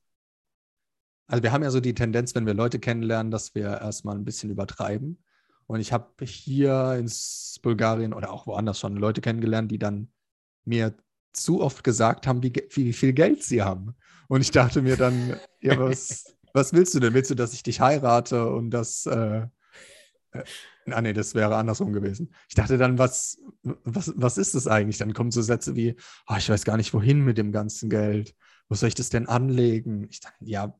Also 1.26 1.42
wir 1.42 1.52
haben 1.52 1.62
ja 1.62 1.70
so 1.70 1.80
die 1.80 1.94
Tendenz, 1.94 2.34
wenn 2.34 2.46
wir 2.46 2.54
Leute 2.54 2.80
kennenlernen, 2.80 3.30
dass 3.30 3.54
wir 3.54 3.80
erstmal 3.80 4.16
ein 4.16 4.24
bisschen 4.24 4.50
übertreiben. 4.50 5.22
Und 5.66 5.78
ich 5.78 5.92
habe 5.92 6.24
hier 6.24 6.96
in 6.98 7.08
Bulgarien 7.62 8.12
oder 8.12 8.32
auch 8.32 8.48
woanders 8.48 8.80
schon 8.80 8.96
Leute 8.96 9.20
kennengelernt, 9.20 9.70
die 9.70 9.78
dann 9.78 10.10
mir 10.64 10.94
zu 11.32 11.60
oft 11.60 11.84
gesagt 11.84 12.26
haben, 12.26 12.42
wie, 12.42 12.52
wie 12.70 12.92
viel 12.92 13.12
Geld 13.12 13.44
sie 13.44 13.62
haben. 13.62 13.94
Und 14.26 14.40
ich 14.40 14.50
dachte 14.50 14.82
mir 14.82 14.96
dann, 14.96 15.38
ja, 15.60 15.78
was, 15.78 16.24
was 16.52 16.72
willst 16.72 16.94
du 16.94 17.00
denn? 17.00 17.14
Willst 17.14 17.30
du, 17.30 17.34
dass 17.34 17.52
ich 17.52 17.62
dich 17.62 17.80
heirate 17.80 18.48
und 18.50 18.70
das. 18.70 19.06
Äh, 19.06 19.46
äh, 20.32 20.42
ah, 20.90 21.00
nee, 21.00 21.12
das 21.12 21.34
wäre 21.34 21.56
andersrum 21.56 21.92
gewesen. 21.92 22.34
Ich 22.48 22.54
dachte 22.54 22.78
dann, 22.78 22.98
was, 22.98 23.38
was, 23.62 24.12
was 24.16 24.38
ist 24.38 24.54
das 24.54 24.66
eigentlich? 24.66 24.98
Dann 24.98 25.14
kommen 25.14 25.30
so 25.30 25.42
Sätze 25.42 25.76
wie, 25.76 25.96
"Ah, 26.26 26.38
ich 26.38 26.48
weiß 26.48 26.64
gar 26.64 26.76
nicht, 26.76 26.94
wohin 26.94 27.24
mit 27.24 27.38
dem 27.38 27.52
ganzen 27.52 27.90
Geld. 27.90 28.34
Wo 28.68 28.74
soll 28.74 28.88
ich 28.88 28.94
das 28.94 29.10
denn 29.10 29.28
anlegen? 29.28 30.06
Ich 30.10 30.20
dachte, 30.20 30.44
ja, 30.44 30.74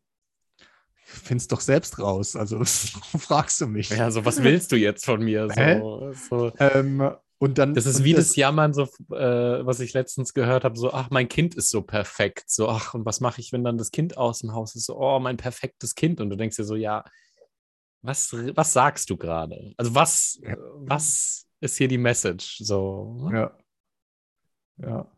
find's 1.11 1.49
doch 1.49 1.61
selbst 1.61 1.99
raus. 1.99 2.37
Also 2.37 2.63
fragst 2.65 3.61
du 3.61 3.67
mich. 3.67 3.91
Ja, 3.91 4.11
so 4.11 4.25
was 4.25 4.43
willst 4.43 4.73
du 4.73 4.77
jetzt 4.77 5.05
von 5.05 5.23
mir? 5.23 5.49
So, 5.51 6.13
so. 6.13 6.53
Ähm, 6.59 7.11
und 7.43 7.57
dann, 7.57 7.73
Das 7.75 7.87
ist 7.87 8.05
wie 8.05 8.13
das 8.13 8.37
Jammern, 8.37 8.75
so, 8.75 8.83
äh, 9.13 9.65
was 9.65 9.81
ich 9.81 9.95
letztens 9.95 10.35
gehört 10.35 10.63
habe, 10.63 10.79
so, 10.79 10.93
ach, 10.93 11.09
mein 11.09 11.27
Kind 11.27 11.55
ist 11.55 11.71
so 11.71 11.81
perfekt. 11.81 12.51
So, 12.51 12.69
ach, 12.69 12.93
und 12.93 13.07
was 13.07 13.21
mache 13.21 13.41
ich, 13.41 13.51
wenn 13.53 13.65
dann 13.65 13.79
das 13.79 13.91
Kind 13.91 14.19
aus 14.19 14.41
dem 14.41 14.53
Haus 14.53 14.77
ist? 14.77 14.85
So, 14.85 14.99
oh, 14.99 15.19
mein 15.19 15.39
perfektes 15.39 15.95
Kind. 15.95 16.21
Und 16.21 16.29
du 16.29 16.37
denkst 16.37 16.57
dir 16.57 16.65
so, 16.65 16.77
ja, 16.77 17.03
was, 18.03 18.31
was 18.55 18.75
sagst 18.75 19.09
du 19.09 19.17
gerade? 19.17 19.73
Also, 19.79 19.95
was, 19.95 20.39
Ja. 20.43 20.55
was 20.77 21.47
ist 21.61 21.79
hier 21.79 21.89
die 21.89 21.99
Message? 21.99 22.59
So, 22.63 23.31
Ja. 23.33 23.57
Ja. 24.77 25.11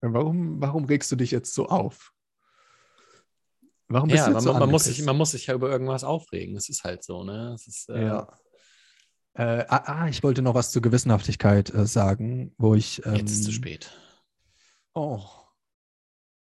Warum, 0.00 0.60
warum 0.60 0.84
regst 0.84 1.10
du 1.12 1.16
dich 1.16 1.30
jetzt 1.30 1.54
so 1.54 1.68
auf? 1.68 2.12
Warum 3.86 4.08
bist 4.08 4.18
ja, 4.18 4.26
du 4.26 4.32
man, 4.32 4.42
jetzt 4.42 4.52
so 4.52 4.58
man, 4.58 4.70
muss 4.70 4.84
sich, 4.84 5.02
man 5.04 5.16
muss 5.16 5.30
sich 5.30 5.46
ja 5.46 5.54
über 5.54 5.70
irgendwas 5.70 6.02
aufregen. 6.04 6.56
Es 6.56 6.68
ist 6.68 6.82
halt 6.82 7.04
so, 7.04 7.22
ne? 7.22 7.52
Es 7.54 7.66
ist, 7.68 7.88
äh, 7.88 8.06
Ja. 8.06 8.28
Äh, 9.36 9.64
ah, 9.68 9.82
ah, 9.86 10.08
ich 10.08 10.22
wollte 10.22 10.42
noch 10.42 10.54
was 10.54 10.70
zur 10.70 10.82
Gewissenhaftigkeit 10.82 11.74
äh, 11.74 11.86
sagen, 11.86 12.52
wo 12.56 12.74
ich. 12.74 13.04
Ähm, 13.04 13.16
Jetzt 13.16 13.32
ist 13.32 13.40
es 13.40 13.44
zu 13.46 13.52
spät. 13.52 13.90
Oh. 14.94 15.20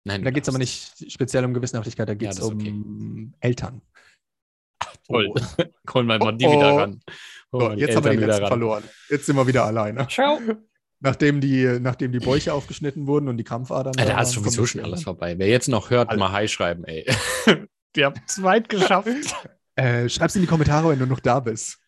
Nein, 0.05 0.23
Da 0.23 0.31
geht 0.31 0.43
es 0.43 0.49
aber 0.49 0.59
nicht 0.59 1.11
speziell 1.11 1.45
um 1.45 1.53
Gewissenhaftigkeit, 1.53 2.07
da 2.07 2.13
geht 2.13 2.29
es 2.29 2.37
ist 2.39 2.43
um 2.43 2.59
okay. 2.59 3.31
Eltern. 3.39 3.81
Toll. 5.07 5.29
Oh. 5.33 5.63
Holen 5.93 6.07
wir 6.07 6.19
mal 6.19 6.37
die 6.37 6.45
Oh, 6.45 6.49
oh. 6.49 6.55
wieder 6.57 6.77
ran. 6.77 7.01
So, 7.51 7.69
die 7.69 7.81
jetzt 7.81 7.95
haben 7.95 8.03
wir 8.03 8.11
die 8.11 8.17
Eltern 8.17 8.27
letzten 8.29 8.43
ran. 8.43 8.47
verloren. 8.49 8.83
Jetzt 9.09 9.25
sind 9.25 9.35
wir 9.35 9.47
wieder 9.47 9.65
alleine. 9.65 10.07
Ciao. 10.07 10.39
Nachdem 10.99 11.41
die, 11.41 11.79
nachdem 11.81 12.11
die 12.11 12.19
Bäuche 12.19 12.53
aufgeschnitten 12.53 13.07
wurden 13.07 13.27
und 13.27 13.37
die 13.37 13.43
Krampfadern. 13.43 13.93
Alter, 13.97 14.11
da 14.11 14.15
da 14.17 14.21
ist 14.21 14.31
sowieso 14.31 14.65
schon 14.65 14.81
alles 14.81 15.03
vorbei. 15.03 15.37
Wer 15.37 15.47
jetzt 15.47 15.67
noch 15.67 15.89
hört, 15.89 16.09
Alle. 16.09 16.19
mal 16.19 16.31
Hi 16.31 16.47
schreiben, 16.47 16.83
ey. 16.85 17.05
Wir 17.93 18.05
haben 18.05 18.21
es 18.25 18.41
weit 18.41 18.69
geschafft. 18.69 19.07
Äh, 19.75 20.07
schreib's 20.09 20.35
in 20.35 20.41
die 20.41 20.47
Kommentare, 20.47 20.89
wenn 20.89 20.99
du 20.99 21.05
noch 21.05 21.19
da 21.19 21.39
bist. 21.39 21.79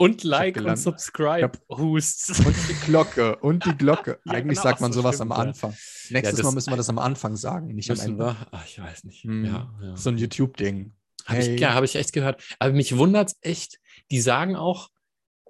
Und 0.00 0.22
Like 0.22 0.56
und. 0.56 0.76
Subscribe. 0.76 1.50
Hust. 1.68 2.38
Und 2.46 2.54
die 2.68 2.74
Glocke. 2.86 3.36
Und 3.38 3.64
die 3.66 3.72
Glocke. 3.76 4.20
Ja, 4.24 4.32
Eigentlich 4.34 4.58
genau, 4.58 4.62
sagt 4.62 4.80
man 4.80 4.92
so 4.92 5.00
sowas 5.00 5.16
stimmt, 5.16 5.32
am 5.32 5.38
ja. 5.38 5.42
Anfang. 5.44 5.70
Nächstes 6.10 6.36
das- 6.36 6.44
Mal 6.44 6.52
müssen 6.52 6.70
wir 6.72 6.76
das 6.76 6.88
am 6.88 6.98
Anfang 6.98 7.34
sagen, 7.36 7.74
nicht 7.74 7.90
am 7.90 7.98
Ende. 7.98 8.36
Ach, 8.52 8.64
ich 8.64 8.80
weiß 8.80 9.04
nicht. 9.04 9.24
Hm. 9.24 9.44
Ja, 9.44 9.72
ja. 9.82 9.96
So 9.96 10.10
ein 10.10 10.16
YouTube-Ding. 10.18 10.92
Habe 11.26 11.38
Hey. 11.40 11.54
ich, 11.56 11.60
ja, 11.60 11.74
hab 11.74 11.82
ich 11.84 11.96
echt 11.96 12.12
gehört. 12.12 12.42
Aber 12.60 12.72
mich 12.72 12.96
wundert 12.96 13.30
es 13.30 13.36
echt. 13.42 13.80
Die 14.12 14.20
sagen 14.20 14.54
auch, 14.54 14.88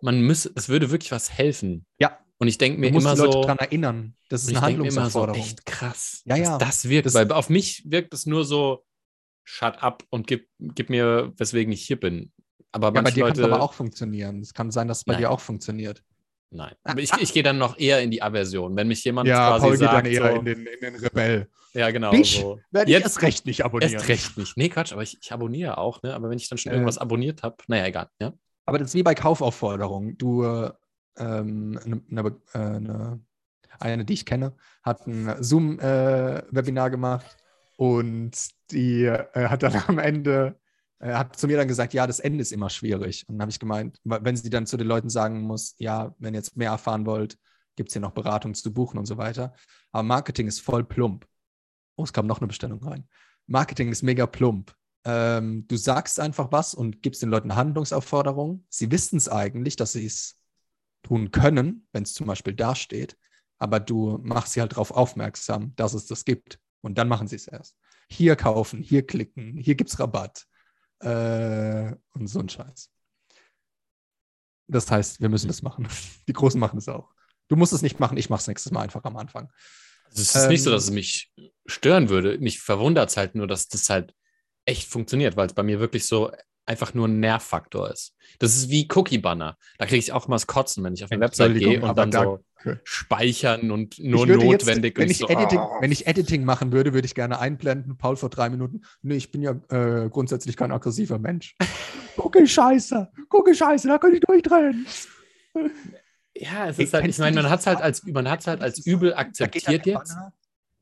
man 0.01 0.21
müsse, 0.23 0.51
es 0.55 0.69
würde 0.71 0.91
wirklich 0.91 1.13
was 1.13 1.31
helfen. 1.31 1.85
Ja. 2.01 2.19
Und 2.39 2.49
ich 2.49 2.57
denke 2.57 2.81
mir 2.81 2.89
immer 2.89 3.15
die 3.15 3.21
Leute 3.21 3.33
so, 3.33 3.43
dran 3.43 3.59
erinnern. 3.59 4.15
Das 4.31 4.45
ist 4.45 4.57
eine 4.57 4.87
immer 4.89 5.11
so, 5.11 5.27
echt 5.29 5.67
krass, 5.67 6.23
Ja, 6.25 6.37
dass 6.37 6.45
ja. 6.47 6.59
das 6.59 6.89
wirkt. 6.89 7.07
Das- 7.07 7.15
weil 7.15 7.31
auf 7.33 7.51
mich 7.51 7.83
wirkt 7.85 8.15
es 8.15 8.25
nur 8.25 8.45
so, 8.45 8.85
shut 9.45 9.83
up 9.83 10.05
und 10.11 10.27
gib, 10.27 10.49
gib 10.59 10.89
mir, 10.89 11.33
weswegen 11.37 11.73
ich 11.73 11.83
hier 11.85 11.99
bin. 11.99 12.33
Aber 12.73 12.93
ja, 12.95 13.01
bei 13.03 13.11
dir 13.11 13.21
kann 13.25 13.29
Leute, 13.31 13.41
es 13.43 13.47
aber 13.47 13.63
auch 13.63 13.73
funktionieren. 13.73 14.41
Es 14.41 14.53
kann 14.55 14.71
sein, 14.71 14.89
dass 14.89 14.99
es 14.99 15.05
bei 15.05 15.13
Nein. 15.15 15.23
dir 15.23 15.31
auch 15.31 15.41
funktioniert. 15.41 16.03
nein. 16.51 16.75
Aber 16.85 17.01
ich, 17.01 17.13
ich 17.21 17.33
gehe 17.33 17.43
dann 17.43 17.59
noch 17.59 17.79
eher 17.79 18.01
in 18.03 18.11
die 18.11 18.23
Aversion. 18.23 18.77
Wenn 18.77 18.89
mich 18.89 19.03
jemand 19.05 19.29
Ja, 19.29 19.49
quasi 19.51 19.61
Paul 19.63 19.71
geht 19.73 19.81
sagt, 19.81 19.95
dann 19.95 20.07
eher 20.07 20.33
so, 20.33 20.39
in, 20.39 20.45
den, 20.45 20.67
in 20.67 20.81
den 20.81 20.95
Rebell. 20.97 21.49
ja 21.75 21.91
genau, 21.91 22.11
Dich? 22.11 22.41
so. 22.41 22.61
Werde 22.71 22.91
ich 22.91 22.95
Jetzt- 22.97 23.05
erst 23.05 23.23
recht 23.23 23.47
nicht 23.47 23.65
abonnieren. 23.65 23.93
Erst 23.95 24.09
recht 24.09 24.37
nicht. 24.37 24.57
Nee, 24.57 24.69
Quatsch, 24.69 24.93
aber 24.93 25.03
ich, 25.03 25.17
ich 25.21 25.33
abonniere 25.33 25.79
auch, 25.79 26.03
ne? 26.03 26.15
Aber 26.15 26.29
wenn 26.31 26.37
ich 26.39 26.49
dann 26.49 26.59
schon 26.59 26.73
Äh. 26.73 26.75
irgendwas 26.77 26.99
abonniert 26.99 27.43
habe, 27.43 27.57
naja, 27.69 27.87
egal, 27.87 28.09
ja. 28.21 28.33
Aber 28.67 28.79
das 28.79 28.89
ist 28.89 28.95
wie 28.95 29.03
bei 29.03 29.15
Kaufaufforderungen. 29.15 30.19
Du, 30.19 30.45
äh, 30.45 30.71
ähm, 31.19 31.79
eine, 31.85 32.03
eine, 32.11 32.37
äh, 32.53 32.59
eine, 32.59 33.21
eine, 33.81 34.05
die 34.05 34.13
ich 34.13 34.27
kenne, 34.27 34.55
hat 34.83 35.07
ein 35.07 35.43
Zoom-Webinar 35.43 36.91
gemacht 36.91 37.37
und 37.77 38.33
die 38.71 39.05
äh, 39.05 39.49
hat 39.49 39.63
dann 39.63 39.83
am 39.87 39.99
Ende, 39.99 40.59
äh, 41.01 41.13
hat 41.13 41.37
zu 41.37 41.47
mir 41.47 41.57
dann 41.57 41.69
gesagt, 41.69 41.95
ja, 41.95 42.07
das 42.07 42.21
Ende 42.21 42.43
ist 42.43 42.53
immer 42.53 42.71
schwierig. 42.71 43.29
Und 43.29 43.37
dann 43.37 43.43
habe 43.43 43.51
ich 43.51 43.59
gemeint, 43.59 43.99
wenn 44.05 44.37
sie 44.37 44.51
dann 44.51 44.67
zu 44.67 44.77
den 44.77 44.87
Leuten 44.87 45.09
sagen 45.09 45.43
muss, 45.43 45.75
ja, 45.79 46.15
wenn 46.19 46.35
ihr 46.35 46.39
jetzt 46.39 46.57
mehr 46.57 46.71
erfahren 46.71 47.07
wollt, 47.07 47.39
gibt 47.77 47.91
es 47.91 47.93
hier 47.93 48.03
noch 48.03 48.13
Beratung 48.13 48.55
zu 48.55 48.73
buchen 48.73 48.99
und 48.99 49.07
so 49.07 49.17
weiter. 49.17 49.55
Aber 49.93 50.03
Marketing 50.03 50.49
ist 50.49 50.61
voll 50.61 50.85
plump. 50.85 51.27
Oh, 51.97 52.05
es 52.05 52.13
kam 52.13 52.27
noch 52.27 52.39
eine 52.39 52.49
Bestellung 52.49 52.83
rein. 52.83 53.09
Marketing 53.47 53.91
ist 53.91 54.03
mega 54.03 54.27
plump. 54.27 54.75
Ähm, 55.05 55.67
du 55.69 55.77
sagst 55.77 56.19
einfach 56.19 56.51
was 56.51 56.75
und 56.75 57.03
gibst 57.03 57.23
den 57.23 57.31
Leuten 57.31 57.51
eine 57.51 57.59
Handlungsaufforderung. 57.59 58.65
Sie 58.69 58.91
wissen 58.91 59.17
es 59.17 59.29
eigentlich, 59.29 59.77
dass 59.77 59.93
sie 59.93 60.07
es 60.07 60.39
tun 61.05 61.31
können, 61.31 61.87
wenn 61.93 62.03
es 62.03 62.15
zum 62.15 62.27
Beispiel 62.27 62.55
dasteht, 62.55 63.17
aber 63.59 63.79
du 63.79 64.19
machst 64.23 64.53
sie 64.53 64.61
halt 64.61 64.73
darauf 64.73 64.91
aufmerksam, 64.91 65.75
dass 65.77 65.95
es 65.95 66.07
das 66.07 66.25
gibt. 66.25 66.59
Und 66.81 66.99
dann 66.99 67.09
machen 67.09 67.29
sie 67.29 67.37
es 67.37 67.47
erst. 67.47 67.77
Hier 68.11 68.35
kaufen, 68.37 68.83
hier 68.83 69.07
klicken, 69.07 69.57
hier 69.57 69.77
gibt 69.77 69.91
es 69.91 70.01
Rabatt 70.01 70.47
äh, 71.01 71.95
und 72.15 72.27
so 72.27 72.41
ein 72.41 72.49
Scheiß. 72.49 72.91
Das 74.69 74.91
heißt, 74.91 75.21
wir 75.21 75.29
müssen 75.29 75.49
das 75.49 75.63
machen. 75.63 75.89
Die 76.29 76.33
Großen 76.33 76.61
machen 76.61 76.79
es 76.79 76.89
auch. 76.89 77.13
Du 77.49 77.57
musst 77.57 77.73
es 77.73 77.83
nicht 77.83 77.99
machen, 77.99 78.19
ich 78.19 78.29
mache 78.29 78.41
es 78.41 78.47
nächstes 78.47 78.73
Mal 78.73 78.83
einfach 78.83 79.03
am 79.05 79.17
Anfang. 79.17 79.51
Also 80.05 80.23
es 80.23 80.35
ist 80.35 80.49
nicht 80.49 80.63
so, 80.63 80.71
Ähm, 80.71 80.77
dass 80.77 80.85
es 80.85 80.91
mich 80.91 81.33
stören 81.67 82.09
würde. 82.09 82.39
Mich 82.39 82.61
verwundert 82.61 83.11
es 83.11 83.17
halt 83.17 83.35
nur, 83.35 83.47
dass 83.47 83.69
das 83.69 83.89
halt 83.89 84.15
echt 84.65 84.89
funktioniert, 84.89 85.37
weil 85.37 85.47
es 85.47 85.55
bei 85.55 85.63
mir 85.63 85.81
wirklich 85.81 86.07
so 86.07 86.31
einfach 86.69 86.95
nur 86.95 87.09
ein 87.09 87.21
Nervfaktor 87.21 87.91
ist. 87.91 88.15
Das 88.39 88.55
ist 88.57 88.69
wie 88.69 88.89
Cookie-Banner. 88.95 89.57
Da 89.79 89.87
kriege 89.87 89.99
ich 89.99 90.13
auch 90.13 90.29
mal 90.29 90.37
das 90.37 90.47
Kotzen, 90.47 90.85
wenn 90.85 90.95
ich 90.95 91.03
auf 91.05 91.11
eine 91.11 91.21
Website 91.21 91.59
gehe 91.59 91.81
und 91.81 91.97
dann 91.97 92.11
da- 92.11 92.23
so 92.23 92.45
speichern 92.85 93.71
und 93.71 93.99
nur 93.99 94.29
ich 94.29 94.37
notwendig. 94.37 94.99
Jetzt, 94.99 94.99
wenn, 94.99 95.11
ich 95.11 95.19
so, 95.19 95.29
Editing, 95.29 95.59
oh. 95.61 95.81
wenn 95.81 95.93
ich 95.93 96.07
Editing 96.07 96.45
machen 96.45 96.73
würde, 96.73 96.93
würde 96.93 97.07
ich 97.07 97.15
gerne 97.15 97.39
einblenden, 97.39 97.97
Paul 97.97 98.17
vor 98.17 98.31
drei 98.31 98.51
Minuten. 98.51 98.83
Nee, 99.03 99.15
ich 99.15 99.31
bin 99.31 99.43
ja 99.43 99.53
äh, 99.71 100.09
grundsätzlich 100.09 100.57
kein 100.57 100.73
aggressiver 100.73 101.19
Mensch. 101.19 101.57
Gucke 102.17 102.45
Scheiße, 102.45 103.13
gucke 103.29 103.55
Scheiße, 103.55 103.87
da 103.87 103.99
könnte 103.99 104.17
ich 104.17 104.23
durchdrehen. 104.23 104.87
Ja, 106.35 106.67
es 106.69 106.81
ist 106.81 106.93
halt, 106.93 107.03
ich 107.03 107.07
kennst 107.07 107.19
du 107.21 107.23
meine, 107.23 107.43
man 107.43 107.51
hat 107.51 107.61
es 107.61 107.67
halt 107.69 107.79
Banner? 107.79 107.87
als, 107.87 108.05
man 108.05 108.29
hat's 108.29 108.47
halt 108.49 108.61
als 108.61 108.85
übel 108.85 109.11
Da 109.11 109.19
akzeptiert 109.19 109.87
der 109.87 109.95
jetzt. 109.95 110.15
Banner, 110.15 110.33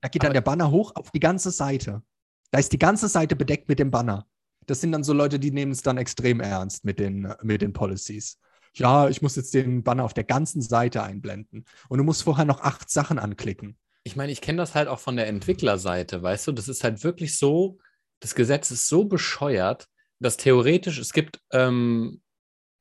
da 0.01 0.09
geht 0.09 0.23
dann 0.23 0.33
der 0.33 0.41
Banner 0.41 0.71
hoch 0.71 0.93
auf 0.95 1.11
die 1.11 1.21
ganze 1.21 1.51
Seite. 1.51 2.03
Da 2.51 2.59
ist 2.59 2.73
die 2.73 2.79
ganze 2.79 3.09
Seite 3.09 3.37
bedeckt 3.37 3.69
mit 3.69 3.79
dem 3.79 3.91
Banner. 3.91 4.27
Das 4.67 4.81
sind 4.81 4.93
dann 4.93 5.05
so 5.05 5.13
Leute, 5.13 5.39
die 5.39 5.51
nehmen 5.51 5.73
es 5.73 5.83
dann 5.83 5.97
extrem 5.99 6.41
ernst 6.41 6.85
mit 6.85 6.99
den, 6.99 7.33
mit 7.43 7.63
den 7.63 7.73
Policies. 7.73 8.39
Ja, 8.75 9.09
ich 9.09 9.23
muss 9.23 9.37
jetzt 9.37 9.55
den 9.55 9.83
Banner 9.83 10.05
auf 10.05 10.13
der 10.13 10.25
ganzen 10.25 10.61
Seite 10.61 11.03
einblenden. 11.03 11.65
Und 11.89 11.99
du 11.99 12.05
musst 12.05 12.25
vorher 12.25 12.45
noch 12.45 12.61
acht 12.61 12.91
Sachen 12.91 13.19
anklicken. 13.19 13.79
Ich 14.05 14.17
meine, 14.17 14.33
ich 14.33 14.41
kenne 14.41 14.59
das 14.59 14.75
halt 14.75 14.89
auch 14.89 14.99
von 15.01 15.17
der 15.17 15.27
Entwicklerseite, 15.29 16.23
weißt 16.23 16.47
du, 16.47 16.53
das 16.53 16.69
ist 16.69 16.85
halt 16.85 17.03
wirklich 17.03 17.39
so, 17.39 17.79
das 18.21 18.35
Gesetz 18.35 18.71
ist 18.71 18.87
so 18.89 19.05
bescheuert, 19.05 19.89
dass 20.21 20.37
theoretisch 20.37 20.99
es 20.99 21.13
gibt 21.13 21.41
ähm, 21.53 22.21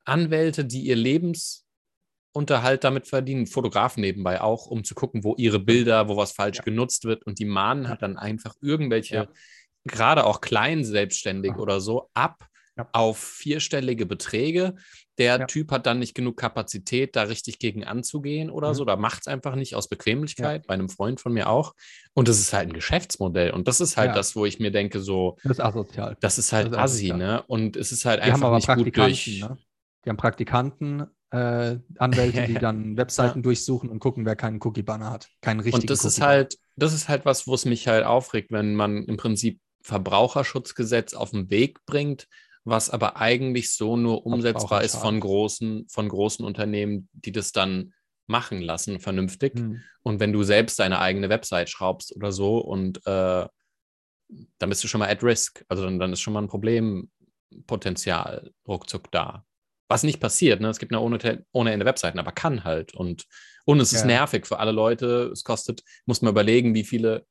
Anwälte, 0.04 0.64
die 0.64 0.82
ihr 0.82 0.96
Unterhalt 2.32 2.84
damit 2.84 3.06
verdienen, 3.08 3.46
Fotografen 3.46 4.02
nebenbei 4.02 4.42
auch, 4.42 4.66
um 4.66 4.84
zu 4.84 4.94
gucken, 4.94 5.24
wo 5.24 5.34
ihre 5.36 5.58
Bilder, 5.58 6.08
wo 6.08 6.16
was 6.16 6.32
falsch 6.32 6.58
Ja. 6.58 6.64
genutzt 6.64 7.04
wird. 7.04 7.24
Und 7.24 7.38
die 7.38 7.46
mahnen 7.46 7.88
halt 7.88 8.02
dann 8.02 8.18
einfach 8.18 8.54
irgendwelche, 8.60 9.14
Ja. 9.14 9.28
Gerade 9.86 10.24
auch 10.24 10.40
klein 10.40 10.84
selbstständig 10.84 11.52
Ja. 11.52 11.58
oder 11.58 11.80
so, 11.80 12.08
ab 12.14 12.46
Ja. 12.76 12.88
auf 12.92 13.18
vierstellige 13.18 14.04
Beträge. 14.06 14.74
Der 15.18 15.38
Ja. 15.38 15.46
Typ 15.46 15.70
hat 15.72 15.86
dann 15.86 15.98
nicht 15.98 16.14
genug 16.14 16.36
Kapazität, 16.36 17.16
da 17.16 17.22
richtig 17.22 17.58
gegen 17.58 17.84
anzugehen 17.84 18.50
oder 18.50 18.68
Mhm. 18.70 18.74
so. 18.74 18.84
Da 18.84 18.96
macht 18.96 19.22
es 19.22 19.28
einfach 19.28 19.54
nicht 19.56 19.74
aus 19.74 19.88
Bequemlichkeit, 19.88 20.66
bei 20.66 20.74
einem 20.74 20.90
Freund 20.90 21.20
von 21.20 21.32
mir 21.32 21.48
auch. 21.48 21.74
Und 22.12 22.28
das 22.28 22.38
ist 22.38 22.52
halt 22.52 22.68
ein 22.68 22.74
Geschäftsmodell. 22.74 23.50
Und 23.52 23.66
das 23.66 23.80
ist 23.80 23.96
halt 23.96 24.08
Ja. 24.10 24.14
das, 24.14 24.36
wo 24.36 24.44
ich 24.44 24.60
mir 24.60 24.70
denke, 24.70 25.00
so, 25.00 25.36
Das 25.42 25.52
ist 25.52 25.60
asozial. 25.60 26.16
das 26.20 26.36
ist 26.38 26.52
halt 26.52 26.66
Das 26.66 26.72
ist 26.72 26.78
assi, 26.78 27.12
ne? 27.14 27.42
Und 27.46 27.76
es 27.76 27.92
ist 27.92 28.04
halt 28.04 28.20
Die 28.20 28.30
einfach 28.30 28.54
nicht 28.54 28.68
gut 28.68 28.94
durch. 28.96 29.40
ne? 29.40 29.56
Die 30.04 30.10
haben 30.10 30.18
Praktikanten, 30.18 31.06
äh, 31.30 31.78
Anwälte, 31.98 32.40
Ja, 32.40 32.46
die 32.46 32.52
ja. 32.52 32.60
dann 32.66 32.96
Webseiten 32.98 33.42
durchsuchen 33.42 33.88
und 33.88 34.00
gucken, 34.00 34.26
wer 34.26 34.36
keinen 34.36 34.60
Cookie-Banner 34.62 35.10
hat. 35.10 35.28
Keinen 35.40 35.60
richtigen 35.60 35.80
Und 35.82 35.90
das 35.90 36.04
ist 36.04 36.20
halt, 36.20 36.58
das 36.76 36.92
ist 36.92 37.08
halt 37.08 37.24
was, 37.24 37.46
wo 37.46 37.54
es 37.54 37.64
mich 37.64 37.88
halt 37.88 38.04
aufregt, 38.04 38.52
wenn 38.52 38.74
man 38.74 39.04
im 39.04 39.16
Prinzip 39.16 39.60
Verbraucherschutzgesetz 39.86 41.14
auf 41.14 41.30
den 41.30 41.48
Weg 41.50 41.84
bringt, 41.86 42.26
was 42.64 42.90
aber 42.90 43.16
eigentlich 43.16 43.72
so 43.72 43.96
nur 43.96 44.26
umsetzbar 44.26 44.82
ist 44.82 44.96
von 44.96 45.20
großen, 45.20 45.86
von 45.88 46.08
großen 46.08 46.44
Unternehmen, 46.44 47.08
die 47.12 47.32
das 47.32 47.52
dann 47.52 47.94
machen 48.26 48.60
lassen, 48.60 48.98
vernünftig. 48.98 49.54
Hm. 49.54 49.80
Und 50.02 50.18
wenn 50.18 50.32
du 50.32 50.42
selbst 50.42 50.80
deine 50.80 50.98
eigene 50.98 51.28
Website 51.28 51.70
schraubst 51.70 52.14
oder 52.16 52.32
so 52.32 52.58
und 52.58 53.06
äh, 53.06 53.46
dann 54.58 54.68
bist 54.68 54.82
du 54.82 54.88
schon 54.88 54.98
mal 54.98 55.08
at 55.08 55.22
risk. 55.22 55.64
Also 55.68 55.84
dann, 55.84 56.00
dann 56.00 56.12
ist 56.12 56.20
schon 56.20 56.32
mal 56.32 56.42
ein 56.42 56.48
Problempotenzial 56.48 58.50
ruckzuck 58.66 59.12
da. 59.12 59.44
Was 59.88 60.02
nicht 60.02 60.18
passiert, 60.18 60.60
ne? 60.60 60.68
Es 60.68 60.80
gibt 60.80 60.92
eine 60.92 61.00
ohne, 61.00 61.44
ohne 61.52 61.72
Ende 61.72 61.86
Webseiten, 61.86 62.18
aber 62.18 62.32
kann 62.32 62.64
halt. 62.64 62.92
Und, 62.94 63.26
und 63.64 63.78
es 63.78 63.92
ist 63.92 64.00
Ja. 64.00 64.06
nervig 64.06 64.44
für 64.44 64.58
alle 64.58 64.72
Leute. 64.72 65.30
Es 65.32 65.44
kostet, 65.44 65.84
muss 66.06 66.22
man 66.22 66.32
überlegen, 66.32 66.74
wie 66.74 66.82
viele, 66.82 67.24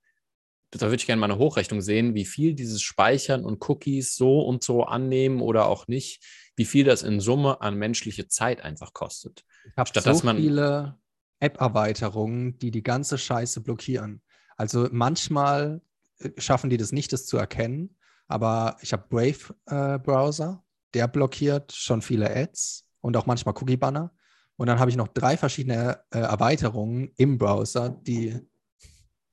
da 0.78 0.88
würde 0.88 0.98
ich 0.98 1.06
gerne 1.06 1.20
mal 1.20 1.30
eine 1.32 1.40
Hochrechnung 1.40 1.82
sehen, 1.82 2.16
wie 2.16 2.26
viel 2.26 2.54
dieses 2.54 2.82
Speichern 2.82 3.44
und 3.46 3.68
Cookies 3.70 4.16
so 4.16 4.42
und 4.42 4.64
so 4.64 4.84
annehmen 4.84 5.42
oder 5.42 5.68
auch 5.68 5.88
nicht, 5.88 6.24
wie 6.56 6.66
viel 6.66 6.84
das 6.86 7.04
in 7.04 7.20
Summe 7.20 7.62
an 7.62 7.76
menschliche 7.76 8.28
Zeit 8.28 8.62
einfach 8.62 8.94
kostet. 8.94 9.44
Ich 9.70 9.78
habe 9.78 9.90
so 9.94 10.00
dass 10.02 10.24
man- 10.24 10.38
viele 10.38 10.98
App-Erweiterungen, 11.40 12.58
die 12.60 12.72
die 12.72 12.84
ganze 12.84 13.18
Scheiße 13.18 13.62
blockieren. 13.62 14.22
Also 14.58 14.88
manchmal 14.92 15.82
äh, 16.20 16.30
schaffen 16.38 16.70
die 16.70 16.78
das 16.78 16.92
nicht, 16.92 17.12
das 17.14 17.26
zu 17.26 17.38
erkennen. 17.38 17.98
Aber 18.28 18.78
ich 18.82 18.94
habe 18.94 19.06
Brave-Browser, 19.10 20.64
der 20.94 21.08
blockiert 21.08 21.72
schon 21.74 22.02
viele 22.02 22.34
Ads 22.34 22.86
und 23.02 23.16
auch 23.18 23.26
manchmal 23.26 23.54
Cookie-Banner. 23.56 24.12
Und 24.58 24.68
dann 24.68 24.80
habe 24.80 24.90
ich 24.90 24.96
noch 24.98 25.10
drei 25.10 25.36
verschiedene 25.38 26.00
äh, 26.12 26.20
Erweiterungen 26.20 27.12
im 27.18 27.38
Browser, 27.38 27.90
die 27.90 28.40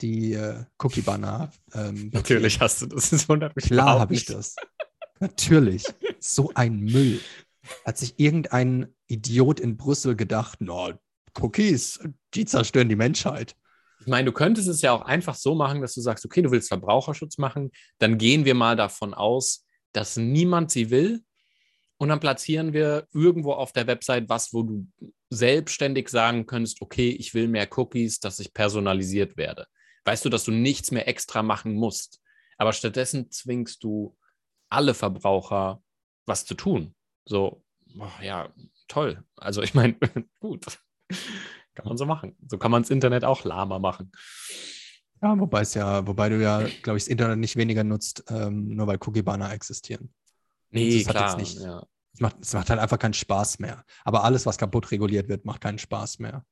die 0.02 0.34
äh, 0.34 0.64
Cookie-Banner 0.78 1.52
ähm, 1.74 2.10
blockieren. 2.10 2.44
hast 2.60 2.82
du 2.82 2.86
das. 2.86 3.10
Das 3.10 3.28
wundert 3.28 3.56
mich 3.56 3.66
Klar 3.66 4.00
habe 4.00 4.14
ich 4.14 4.26
das. 4.26 4.56
Natürlich. 5.20 5.84
So 6.18 6.52
ein 6.54 6.80
Müll. 6.80 7.20
Hat 7.84 7.96
sich 7.96 8.18
irgendein 8.18 8.92
Idiot 9.06 9.60
in 9.60 9.76
Brüssel 9.76 10.16
gedacht, 10.16 10.58
na, 10.60 10.98
Cookies, 11.40 12.00
die 12.34 12.44
zerstören 12.44 12.88
die 12.88 12.96
Menschheit. 12.96 13.54
Ich 14.00 14.08
meine, 14.08 14.26
du 14.26 14.32
könntest 14.32 14.68
es 14.68 14.82
ja 14.82 14.92
auch 14.92 15.02
einfach 15.02 15.36
so 15.36 15.54
machen, 15.54 15.80
dass 15.80 15.94
du 15.94 16.00
sagst, 16.00 16.24
okay, 16.24 16.42
du 16.42 16.50
willst 16.50 16.68
Verbraucherschutz 16.68 17.38
machen, 17.38 17.70
dann 17.98 18.18
gehen 18.18 18.44
wir 18.44 18.54
mal 18.54 18.74
davon 18.74 19.14
aus, 19.14 19.64
dass 19.92 20.16
niemand 20.16 20.72
sie 20.72 20.90
will. 20.90 21.22
Und 21.98 22.08
dann 22.08 22.18
platzieren 22.18 22.72
wir 22.72 23.06
irgendwo 23.12 23.52
auf 23.52 23.72
der 23.72 23.86
Website 23.86 24.28
was, 24.28 24.52
wo 24.52 24.64
du 24.64 24.88
selbstständig 25.30 26.08
sagen 26.08 26.46
könntest, 26.46 26.82
okay, 26.82 27.10
ich 27.10 27.32
will 27.32 27.46
mehr 27.46 27.68
Cookies, 27.76 28.18
dass 28.18 28.40
ich 28.40 28.52
personalisiert 28.52 29.36
werde. 29.36 29.66
Weißt 30.04 30.24
du, 30.24 30.28
dass 30.28 30.44
du 30.44 30.50
nichts 30.50 30.90
mehr 30.90 31.06
extra 31.08 31.42
machen 31.42 31.74
musst. 31.74 32.20
Aber 32.58 32.72
stattdessen 32.72 33.30
zwingst 33.30 33.82
du 33.84 34.16
alle 34.68 34.94
Verbraucher, 34.94 35.82
was 36.26 36.44
zu 36.44 36.54
tun. 36.54 36.94
So, 37.24 37.64
boah, 37.94 38.12
ja, 38.22 38.52
toll. 38.88 39.24
Also 39.36 39.62
ich 39.62 39.74
meine, 39.74 39.96
gut. 40.40 40.66
Kann 41.74 41.86
man 41.86 41.96
so 41.96 42.04
machen. 42.06 42.36
So 42.48 42.58
kann 42.58 42.70
man 42.70 42.82
das 42.82 42.90
Internet 42.90 43.24
auch 43.24 43.44
lahmer 43.44 43.78
machen. 43.78 44.12
Ja, 45.22 45.38
wobei 45.38 45.60
es 45.60 45.74
ja, 45.74 46.06
wobei 46.06 46.28
du 46.28 46.42
ja, 46.42 46.58
glaube 46.82 46.98
ich, 46.98 47.04
das 47.04 47.08
Internet 47.08 47.38
nicht 47.38 47.56
weniger 47.56 47.84
nutzt, 47.84 48.24
ähm, 48.28 48.74
nur 48.74 48.86
weil 48.88 48.98
Cookie-Banner 49.00 49.52
existieren. 49.52 50.12
Nee, 50.70 50.98
das 50.98 51.08
hat 51.08 51.16
klar. 51.16 51.28
jetzt 51.28 51.38
nicht- 51.38 51.60
ja. 51.64 51.86
Es 52.14 52.20
macht, 52.20 52.36
es 52.42 52.52
macht 52.52 52.68
halt 52.68 52.78
einfach 52.80 52.98
keinen 52.98 53.14
Spaß 53.14 53.58
mehr. 53.60 53.84
Aber 54.04 54.24
alles, 54.24 54.44
was 54.44 54.58
kaputt 54.58 54.90
reguliert 54.90 55.28
wird, 55.28 55.46
macht 55.46 55.62
keinen 55.62 55.78
Spaß 55.78 56.18
mehr. 56.18 56.44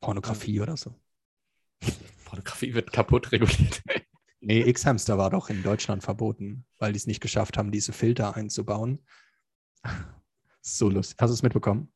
Pornografie 0.00 0.60
oder 0.60 0.76
so. 0.76 0.94
Pornografie 2.26 2.74
wird 2.74 2.92
kaputt 2.92 3.32
reguliert. 3.32 3.82
Nee, 4.40 4.60
X-Hamster 4.60 5.16
war 5.16 5.30
doch 5.30 5.48
in 5.48 5.62
Deutschland 5.62 6.02
verboten, 6.02 6.66
weil 6.78 6.92
die 6.92 6.98
es 6.98 7.06
nicht 7.06 7.20
geschafft 7.20 7.56
haben, 7.56 7.72
diese 7.72 7.92
Filter 7.92 8.36
einzubauen. 8.36 9.00
So 10.60 10.90
lustig. 10.90 11.16
Hast 11.20 11.30
du 11.30 11.34
es 11.34 11.42
mitbekommen? 11.42 11.92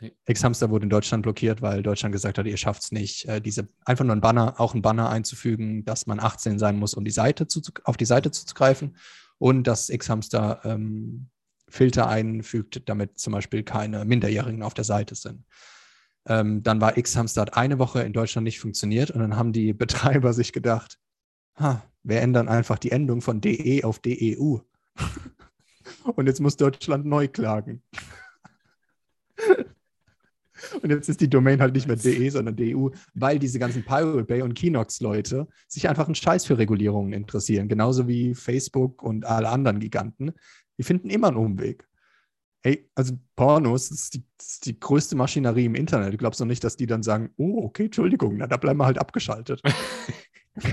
nee. 0.00 0.16
X-Hamster 0.26 0.70
wurde 0.70 0.84
in 0.84 0.90
Deutschland 0.90 1.22
blockiert, 1.22 1.62
weil 1.62 1.82
Deutschland 1.82 2.12
gesagt 2.12 2.38
hat, 2.38 2.46
ihr 2.46 2.56
schafft 2.56 2.82
es 2.82 2.92
nicht, 2.92 3.26
äh, 3.26 3.40
diese 3.40 3.68
einfach 3.84 4.04
nur 4.04 4.16
ein 4.16 4.20
Banner, 4.20 4.58
auch 4.58 4.74
ein 4.74 4.82
Banner 4.82 5.10
einzufügen, 5.10 5.84
dass 5.84 6.06
man 6.06 6.18
18 6.18 6.58
sein 6.58 6.78
muss, 6.78 6.94
um 6.94 7.04
die 7.04 7.10
Seite 7.10 7.46
zu, 7.46 7.60
auf 7.84 7.96
die 7.96 8.04
Seite 8.04 8.30
zuzugreifen 8.30 8.96
und 9.38 9.66
dass 9.66 9.90
X-Hamster 9.90 10.60
ähm, 10.64 11.28
Filter 11.68 12.08
einfügt, 12.08 12.88
damit 12.88 13.18
zum 13.18 13.32
Beispiel 13.32 13.62
keine 13.62 14.04
Minderjährigen 14.04 14.62
auf 14.62 14.74
der 14.74 14.84
Seite 14.84 15.14
sind. 15.14 15.44
Ähm, 16.26 16.62
dann 16.62 16.80
war 16.80 16.96
X-Hamster 16.96 17.42
hat 17.42 17.56
eine 17.56 17.78
Woche 17.78 18.02
in 18.02 18.12
Deutschland 18.12 18.44
nicht 18.44 18.60
funktioniert 18.60 19.10
und 19.10 19.20
dann 19.20 19.36
haben 19.36 19.52
die 19.52 19.72
Betreiber 19.72 20.32
sich 20.32 20.52
gedacht, 20.52 20.98
ha, 21.58 21.82
wir 22.02 22.20
ändern 22.20 22.48
einfach 22.48 22.78
die 22.78 22.92
Endung 22.92 23.20
von 23.20 23.40
DE 23.40 23.84
auf 23.84 23.98
DEU. 23.98 24.58
und 26.16 26.26
jetzt 26.26 26.40
muss 26.40 26.56
Deutschland 26.56 27.04
neu 27.04 27.28
klagen. 27.28 27.82
Und 30.82 30.90
jetzt 30.90 31.08
ist 31.08 31.20
die 31.20 31.28
Domain 31.28 31.60
halt 31.60 31.74
nicht 31.74 31.86
mehr 31.86 31.96
DE, 31.96 32.30
sondern 32.30 32.56
DEU, 32.56 32.90
weil 33.12 33.38
diese 33.38 33.58
ganzen 33.58 33.84
Pirate 33.84 34.24
Bay 34.24 34.40
und 34.40 34.54
Kinox-Leute 34.54 35.46
sich 35.68 35.88
einfach 35.88 36.06
einen 36.06 36.14
Scheiß 36.14 36.46
für 36.46 36.56
Regulierungen 36.56 37.12
interessieren. 37.12 37.68
Genauso 37.68 38.08
wie 38.08 38.34
Facebook 38.34 39.02
und 39.02 39.26
alle 39.26 39.50
anderen 39.50 39.78
Giganten. 39.78 40.32
Die 40.78 40.82
finden 40.82 41.10
immer 41.10 41.28
einen 41.28 41.36
Umweg. 41.36 41.86
Hey, 42.66 42.88
also 42.94 43.12
Pornos 43.36 43.90
ist, 43.90 44.14
die, 44.14 44.24
ist 44.40 44.64
die 44.64 44.80
größte 44.80 45.16
Maschinerie 45.16 45.66
im 45.66 45.74
Internet. 45.74 46.14
Du 46.14 46.16
glaubst 46.16 46.40
doch 46.40 46.46
nicht, 46.46 46.64
dass 46.64 46.76
die 46.78 46.86
dann 46.86 47.02
sagen, 47.02 47.30
oh, 47.36 47.62
okay, 47.64 47.84
Entschuldigung, 47.84 48.38
na, 48.38 48.46
da 48.46 48.56
bleiben 48.56 48.78
wir 48.80 48.86
halt 48.86 48.98
abgeschaltet. 48.98 49.60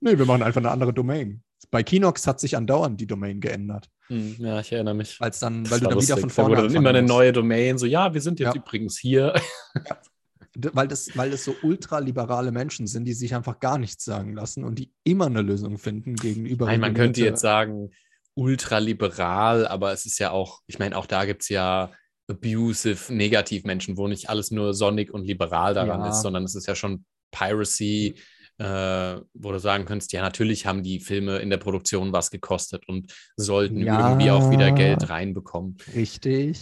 nee, 0.00 0.18
wir 0.18 0.26
machen 0.26 0.42
einfach 0.42 0.60
eine 0.60 0.70
andere 0.70 0.92
Domain. 0.92 1.42
Bei 1.70 1.82
Kinox 1.82 2.26
hat 2.26 2.40
sich 2.40 2.56
andauernd 2.56 3.00
die 3.00 3.06
Domain 3.06 3.40
geändert. 3.40 3.88
Hm, 4.08 4.36
Ja, 4.38 4.60
ich 4.60 4.70
erinnere 4.72 4.94
mich. 4.94 5.16
Als 5.20 5.40
dann, 5.40 5.64
Das 5.64 5.72
weil 5.72 5.80
du 5.80 5.84
dann 5.88 6.00
wieder 6.02 6.16
lustig. 6.16 6.20
von 6.20 6.28
Da 6.28 6.34
vorne 6.34 6.56
wurde 6.56 6.66
dann 6.68 6.76
immer 6.76 6.90
eine 6.90 7.02
musst. 7.02 7.14
neue 7.14 7.32
Domain. 7.32 7.78
So, 7.78 7.86
ja, 7.86 8.12
wir 8.14 8.20
sind 8.20 8.38
jetzt 8.40 8.54
Ja. 8.54 8.60
übrigens 8.60 8.98
hier. 8.98 9.32
D- 10.56 10.70
weil 10.72 10.86
das, 10.86 11.16
weil 11.16 11.30
das 11.30 11.42
so 11.42 11.54
ultraliberale 11.62 12.52
Menschen 12.52 12.86
sind, 12.86 13.06
die 13.06 13.12
sich 13.14 13.34
einfach 13.34 13.58
gar 13.58 13.76
nichts 13.76 14.04
sagen 14.04 14.34
lassen 14.34 14.62
und 14.62 14.78
die 14.78 14.92
immer 15.02 15.26
eine 15.26 15.42
Lösung 15.42 15.78
finden 15.78 16.14
gegenüber. 16.14 16.66
Nein, 16.66 16.78
man 16.80 16.94
könnte 16.94 17.22
jetzt 17.22 17.40
sagen, 17.40 17.90
ultraliberal, 18.34 19.66
aber 19.66 19.92
es 19.92 20.06
ist 20.06 20.18
ja 20.18 20.30
auch, 20.30 20.60
ich 20.66 20.78
meine, 20.78 20.96
auch 20.96 21.06
da 21.06 21.24
gibt 21.24 21.42
es 21.42 21.48
ja 21.48 21.90
abusive 22.28 23.12
Negativmenschen, 23.12 23.96
wo 23.96 24.08
nicht 24.08 24.28
alles 24.30 24.50
nur 24.50 24.74
sonnig 24.74 25.12
und 25.12 25.24
liberal 25.24 25.74
daran 25.74 26.00
Ja. 26.00 26.08
ist, 26.08 26.22
sondern 26.22 26.44
es 26.44 26.54
ist 26.54 26.66
ja 26.66 26.74
schon 26.74 27.04
Piracy, 27.30 28.14
äh, 28.58 29.20
wo 29.34 29.52
du 29.52 29.58
sagen 29.58 29.84
könntest, 29.84 30.12
ja, 30.12 30.22
natürlich 30.22 30.64
haben 30.66 30.82
die 30.82 31.00
Filme 31.00 31.38
in 31.38 31.50
der 31.50 31.58
Produktion 31.58 32.12
was 32.12 32.30
gekostet 32.30 32.86
und 32.88 33.12
sollten 33.36 33.78
Ja. 33.78 33.98
irgendwie 33.98 34.30
auch 34.30 34.50
wieder 34.50 34.72
Geld 34.72 35.08
reinbekommen. 35.10 35.76
Richtig. 35.94 36.60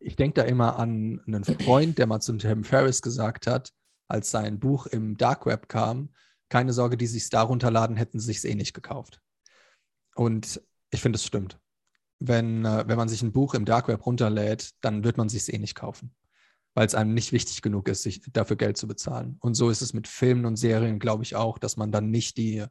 Ich 0.00 0.16
denke 0.16 0.42
da 0.42 0.46
immer 0.46 0.78
an 0.78 1.20
einen 1.26 1.44
Freund, 1.44 1.98
der 1.98 2.06
mal 2.06 2.20
zu 2.20 2.36
Tim 2.36 2.64
Ferriss 2.64 3.00
gesagt 3.02 3.46
hat, 3.46 3.70
als 4.08 4.30
sein 4.30 4.58
Buch 4.58 4.86
im 4.86 5.16
Dark 5.16 5.46
Web 5.46 5.68
kam, 5.68 6.10
keine 6.48 6.72
Sorge, 6.72 6.96
die 6.96 7.06
sich 7.06 7.28
da 7.28 7.42
runterladen, 7.42 7.96
hätten 7.96 8.18
sie 8.20 8.32
sich 8.32 8.50
eh 8.50 8.54
nicht 8.54 8.72
gekauft. 8.72 9.20
Und 10.14 10.60
ich 10.90 11.00
finde, 11.00 11.16
es 11.16 11.24
stimmt. 11.24 11.58
Wenn, 12.18 12.64
äh, 12.64 12.84
wenn 12.86 12.96
man 12.96 13.08
sich 13.08 13.22
ein 13.22 13.32
Buch 13.32 13.54
im 13.54 13.64
Dark 13.64 13.88
Web 13.88 14.06
runterlädt, 14.06 14.70
dann 14.80 15.04
wird 15.04 15.18
man 15.18 15.28
sich 15.28 15.52
eh 15.52 15.58
nicht 15.58 15.74
kaufen, 15.74 16.14
weil 16.74 16.86
es 16.86 16.94
einem 16.94 17.14
nicht 17.14 17.32
wichtig 17.32 17.62
genug 17.62 17.88
ist, 17.88 18.02
sich 18.02 18.22
dafür 18.32 18.56
Geld 18.56 18.76
zu 18.76 18.86
bezahlen. 18.86 19.36
Und 19.40 19.54
so 19.54 19.70
ist 19.70 19.82
es 19.82 19.92
mit 19.92 20.08
Filmen 20.08 20.46
und 20.46 20.56
Serien, 20.56 20.98
glaube 20.98 21.24
ich 21.24 21.36
auch, 21.36 21.58
dass 21.58 21.76
man 21.76 21.92
dann 21.92 22.10
nicht 22.10 22.36
die 22.36 22.64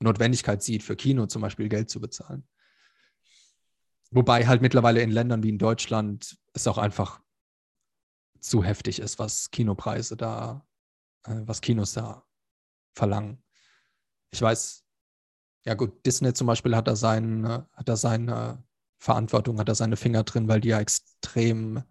Notwendigkeit 0.00 0.62
sieht, 0.62 0.82
für 0.82 0.96
Kino 0.96 1.26
zum 1.26 1.42
Beispiel 1.42 1.68
Geld 1.68 1.90
zu 1.90 2.00
bezahlen. 2.00 2.46
Wobei 4.10 4.46
halt 4.46 4.62
mittlerweile 4.62 5.02
in 5.02 5.10
Ländern 5.10 5.42
wie 5.42 5.48
in 5.48 5.58
Deutschland 5.58 6.38
es 6.52 6.66
auch 6.66 6.78
einfach 6.78 7.20
zu 8.40 8.62
heftig 8.62 9.00
ist, 9.00 9.18
was 9.18 9.50
Kinopreise 9.50 10.16
da, 10.16 10.66
äh, 11.24 11.40
was 11.44 11.60
Kinos 11.60 11.92
da 11.92 12.24
verlangen. 12.94 13.42
Ich 14.30 14.40
weiß, 14.40 14.85
ja 15.66 15.74
gut, 15.74 16.06
Disney 16.06 16.32
zum 16.32 16.46
Beispiel 16.46 16.76
hat 16.76 16.86
da, 16.86 16.94
sein, 16.94 17.46
hat 17.46 17.88
da 17.88 17.96
seine 17.96 18.62
Verantwortung, 18.98 19.58
hat 19.58 19.68
da 19.68 19.74
seine 19.74 19.96
Finger 19.96 20.22
drin, 20.22 20.48
weil 20.48 20.60
die 20.60 20.68
ja 20.68 20.80
extrem 20.80 21.82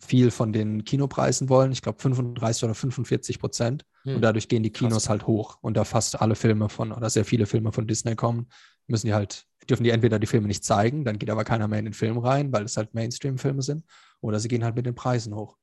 viel 0.00 0.30
von 0.30 0.52
den 0.52 0.84
Kinopreisen 0.84 1.48
wollen. 1.48 1.72
Ich 1.72 1.82
glaube 1.82 2.00
35 2.00 2.64
oder 2.64 2.74
45 2.74 3.40
Prozent. 3.40 3.84
Hm. 4.04 4.16
Und 4.16 4.22
dadurch 4.22 4.48
gehen 4.48 4.62
die 4.62 4.70
Krass. 4.70 4.88
Kinos 4.88 5.08
halt 5.08 5.26
hoch. 5.26 5.58
Und 5.60 5.76
da 5.76 5.84
fast 5.84 6.20
alle 6.20 6.36
Filme 6.36 6.68
von, 6.68 6.92
oder 6.92 7.10
sehr 7.10 7.24
viele 7.24 7.46
Filme 7.46 7.72
von 7.72 7.88
Disney 7.88 8.14
kommen, 8.14 8.48
müssen 8.86 9.06
die 9.08 9.14
halt, 9.14 9.46
dürfen 9.68 9.82
die 9.82 9.90
entweder 9.90 10.20
die 10.20 10.28
Filme 10.28 10.46
nicht 10.46 10.64
zeigen, 10.64 11.04
dann 11.04 11.18
geht 11.18 11.30
aber 11.30 11.44
keiner 11.44 11.66
mehr 11.66 11.80
in 11.80 11.86
den 11.86 11.94
Film 11.94 12.18
rein, 12.18 12.52
weil 12.52 12.64
es 12.64 12.76
halt 12.76 12.94
Mainstream-Filme 12.94 13.62
sind, 13.62 13.84
oder 14.20 14.38
sie 14.38 14.48
gehen 14.48 14.64
halt 14.64 14.76
mit 14.76 14.86
den 14.86 14.94
Preisen 14.94 15.34
hoch. 15.34 15.58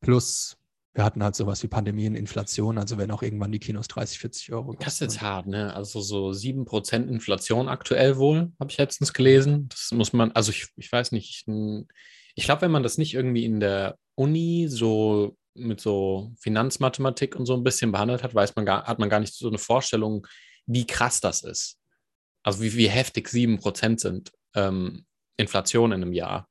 Plus, 0.00 0.56
wir 0.94 1.04
hatten 1.04 1.22
halt 1.22 1.34
sowas 1.34 1.62
wie 1.62 1.68
Pandemien, 1.68 2.14
Inflation, 2.14 2.76
also 2.76 2.98
wenn 2.98 3.10
auch 3.10 3.22
irgendwann 3.22 3.52
die 3.52 3.58
Kinos 3.58 3.88
30, 3.88 4.18
40 4.18 4.52
Euro 4.52 4.74
Das 4.74 4.94
ist 4.94 5.00
jetzt 5.00 5.12
kosten. 5.14 5.26
hart, 5.26 5.46
ne? 5.46 5.74
Also 5.74 6.00
so 6.02 6.32
7% 6.32 7.08
Inflation 7.08 7.68
aktuell 7.68 8.18
wohl, 8.18 8.52
habe 8.60 8.70
ich 8.70 8.76
letztens 8.76 9.14
gelesen. 9.14 9.68
Das 9.70 9.90
muss 9.92 10.12
man, 10.12 10.32
also 10.32 10.50
ich, 10.50 10.68
ich 10.76 10.92
weiß 10.92 11.12
nicht, 11.12 11.30
ich, 11.30 11.54
ich 12.34 12.44
glaube, 12.44 12.62
wenn 12.62 12.70
man 12.70 12.82
das 12.82 12.98
nicht 12.98 13.14
irgendwie 13.14 13.44
in 13.44 13.60
der 13.60 13.96
Uni 14.16 14.66
so 14.68 15.36
mit 15.54 15.80
so 15.80 16.32
Finanzmathematik 16.40 17.36
und 17.36 17.46
so 17.46 17.54
ein 17.54 17.64
bisschen 17.64 17.92
behandelt 17.92 18.22
hat, 18.22 18.34
weiß 18.34 18.54
man 18.56 18.66
gar, 18.66 18.84
hat 18.84 18.98
man 18.98 19.08
gar 19.08 19.20
nicht 19.20 19.34
so 19.34 19.48
eine 19.48 19.58
Vorstellung, 19.58 20.26
wie 20.66 20.86
krass 20.86 21.20
das 21.20 21.42
ist. 21.42 21.78
Also 22.42 22.62
wie, 22.62 22.74
wie 22.76 22.88
heftig 22.88 23.28
7% 23.28 23.98
sind 23.98 24.32
ähm, 24.54 25.06
Inflation 25.36 25.92
in 25.92 26.02
einem 26.02 26.12
Jahr. 26.12 26.48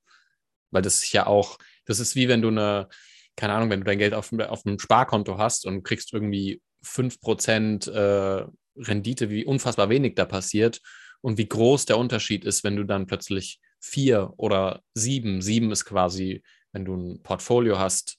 Weil 0.71 0.81
das 0.81 1.03
ist 1.03 1.11
ja 1.13 1.27
auch, 1.27 1.57
das 1.85 1.99
ist 1.99 2.15
wie 2.15 2.27
wenn 2.27 2.41
du 2.41 2.47
eine, 2.47 2.87
keine 3.35 3.53
Ahnung, 3.53 3.69
wenn 3.69 3.81
du 3.81 3.85
dein 3.85 3.97
Geld 3.99 4.13
auf, 4.13 4.31
auf 4.33 4.65
einem 4.65 4.79
Sparkonto 4.79 5.37
hast 5.37 5.65
und 5.65 5.83
kriegst 5.83 6.13
irgendwie 6.13 6.61
5% 6.83 7.87
äh, 7.91 8.45
Rendite, 8.77 9.29
wie 9.29 9.45
unfassbar 9.45 9.89
wenig 9.89 10.15
da 10.15 10.25
passiert 10.25 10.79
und 11.21 11.37
wie 11.37 11.47
groß 11.47 11.85
der 11.85 11.97
Unterschied 11.97 12.45
ist, 12.45 12.63
wenn 12.63 12.75
du 12.75 12.83
dann 12.83 13.07
plötzlich 13.07 13.59
vier 13.79 14.33
oder 14.37 14.81
sieben, 14.93 15.41
sieben 15.41 15.71
ist 15.71 15.85
quasi, 15.85 16.43
wenn 16.71 16.85
du 16.85 16.95
ein 16.95 17.23
Portfolio 17.23 17.79
hast, 17.79 18.17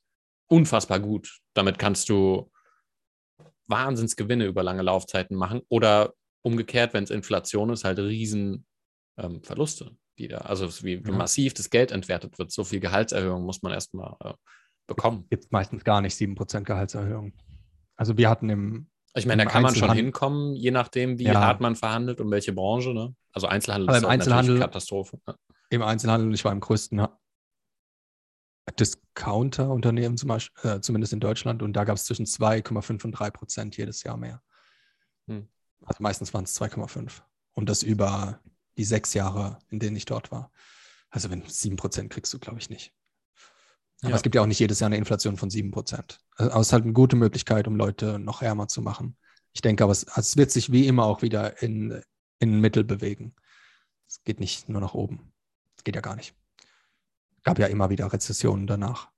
unfassbar 0.49 1.01
gut. 1.01 1.39
Damit 1.55 1.79
kannst 1.79 2.09
du 2.09 2.51
Wahnsinnsgewinne 3.67 4.45
über 4.47 4.63
lange 4.63 4.83
Laufzeiten 4.83 5.37
machen 5.37 5.63
oder 5.69 6.15
umgekehrt, 6.43 6.93
wenn 6.95 7.05
es 7.05 7.11
Inflation 7.11 7.71
ist, 7.71 7.85
halt 7.85 7.99
riesen 7.99 8.67
ähm, 9.17 9.43
Verluste, 9.43 9.97
die 10.19 10.29
da, 10.29 10.39
also 10.39 10.67
ist 10.67 10.85
wie 10.85 10.95
Ja. 11.05 11.13
massiv 11.13 11.55
das 11.55 11.71
Geld 11.71 11.93
entwertet 11.93 12.39
wird. 12.39 12.51
So 12.53 12.65
viel 12.65 12.81
Gehaltserhöhung 12.81 13.45
muss 13.45 13.63
man 13.63 13.73
erstmal 13.73 14.17
äh, 14.21 14.35
bekommen. 14.87 15.27
Gibt 15.31 15.51
meistens 15.53 15.85
gar 15.85 16.01
nicht 16.01 16.15
7% 16.17 16.65
Gehaltserhöhung. 16.65 17.33
Also 17.97 18.17
wir 18.17 18.29
hatten 18.29 18.49
im, 18.51 18.89
Ich 19.15 19.27
meine, 19.27 19.45
da 19.45 19.51
kann 19.51 19.63
man 19.63 19.75
schon 19.75 19.93
hinkommen, 19.93 20.55
je 20.57 20.71
nachdem, 20.71 21.19
wie 21.19 21.25
Ja. 21.25 21.35
hart 21.41 21.61
man 21.61 21.77
verhandelt 21.77 22.21
und 22.21 22.31
welche 22.31 22.53
Branche. 22.53 22.93
Ne? 22.95 23.15
Also 23.33 23.47
Einzelhandel 23.47 23.89
Aber 23.89 23.99
ist 23.99 24.05
im 24.05 24.11
Einzelhandel- 24.11 24.59
Katastrophe. 24.59 25.21
ne? 25.27 25.37
im 25.71 25.83
Einzelhandel, 25.83 26.33
ich 26.35 26.45
war 26.45 26.53
im 26.53 26.61
größten 26.61 27.07
Discounter-Unternehmen 28.79 30.17
zum 30.17 30.29
Beispiel, 30.29 30.71
äh, 30.71 30.81
zumindest 30.81 31.13
in 31.13 31.21
Deutschland, 31.21 31.63
und 31.63 31.73
da 31.75 31.85
gab 31.85 31.97
es 31.97 32.05
zwischen 32.05 32.27
2,5 32.27 33.05
und 33.05 33.13
3 33.13 33.31
Prozent 33.31 33.77
jedes 33.77 34.03
Jahr 34.03 34.17
mehr. 34.17 34.43
Hm. 35.29 35.49
Also 35.85 36.03
meistens 36.03 36.33
waren 36.33 36.45
es 36.45 36.55
2,5. 36.55 37.23
Und 37.55 37.69
das 37.69 37.83
über 37.83 38.41
die 38.79 38.85
sechs 38.85 39.15
Jahre, 39.15 39.59
in 39.69 39.79
denen 39.79 39.97
ich 39.97 40.05
dort 40.05 40.31
war. 40.31 40.51
Also 41.11 41.29
wenn 41.31 41.43
7 41.47 41.77
Prozent 41.77 42.11
kriegst 42.11 42.33
du, 42.33 42.39
glaube 42.39 42.59
ich, 42.59 42.71
nicht. 42.71 42.93
Aber 44.03 44.11
Ja. 44.11 44.17
es 44.17 44.23
gibt 44.23 44.35
ja 44.35 44.43
auch 44.43 44.47
nicht 44.47 44.59
jedes 44.59 44.81
Jahr 44.81 44.89
eine 44.89 44.97
Inflation 44.97 45.37
von 45.37 45.49
7 45.49 45.71
Prozent. 45.71 46.19
Also 46.37 46.59
es 46.61 46.67
ist 46.69 46.73
halt 46.73 46.85
eine 46.85 46.93
gute 46.93 47.17
Möglichkeit, 47.17 47.67
um 47.69 47.77
Leute 47.77 48.19
noch 48.19 48.43
ärmer 48.43 48.69
zu 48.69 48.83
machen. 48.83 49.17
Ich 49.53 49.61
denke 49.63 49.85
aber, 49.85 49.93
es, 49.93 50.05
es 50.17 50.37
wird 50.37 50.51
sich 50.51 50.73
wie 50.73 50.87
immer 50.87 51.05
auch 51.05 51.23
wieder 51.23 51.63
in, 51.63 52.03
in 52.39 52.61
Mittel 52.61 52.85
bewegen. 52.85 53.35
Es 54.09 54.23
geht 54.25 54.41
nicht 54.41 54.69
nur 54.69 54.81
nach 54.81 54.95
oben. 54.95 55.33
Das 55.77 55.85
geht 55.85 55.95
ja 55.95 56.01
gar 56.01 56.17
nicht. 56.17 56.35
Gab 57.45 57.59
ja 57.59 57.67
immer 57.67 57.91
wieder 57.91 58.13
Rezessionen 58.13 58.67
danach. 58.67 59.11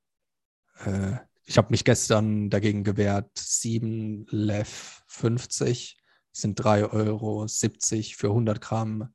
Äh, 0.84 1.16
ich 1.46 1.58
habe 1.58 1.70
mich 1.70 1.84
gestern 1.84 2.48
dagegen 2.50 2.84
gewehrt, 2.84 3.30
7 3.36 4.26
Lev 4.30 5.02
50 5.08 5.98
sind 6.32 6.60
3,70 6.60 6.92
Euro 6.92 7.46
für 7.46 8.28
100 8.28 8.60
Gramm 8.60 9.14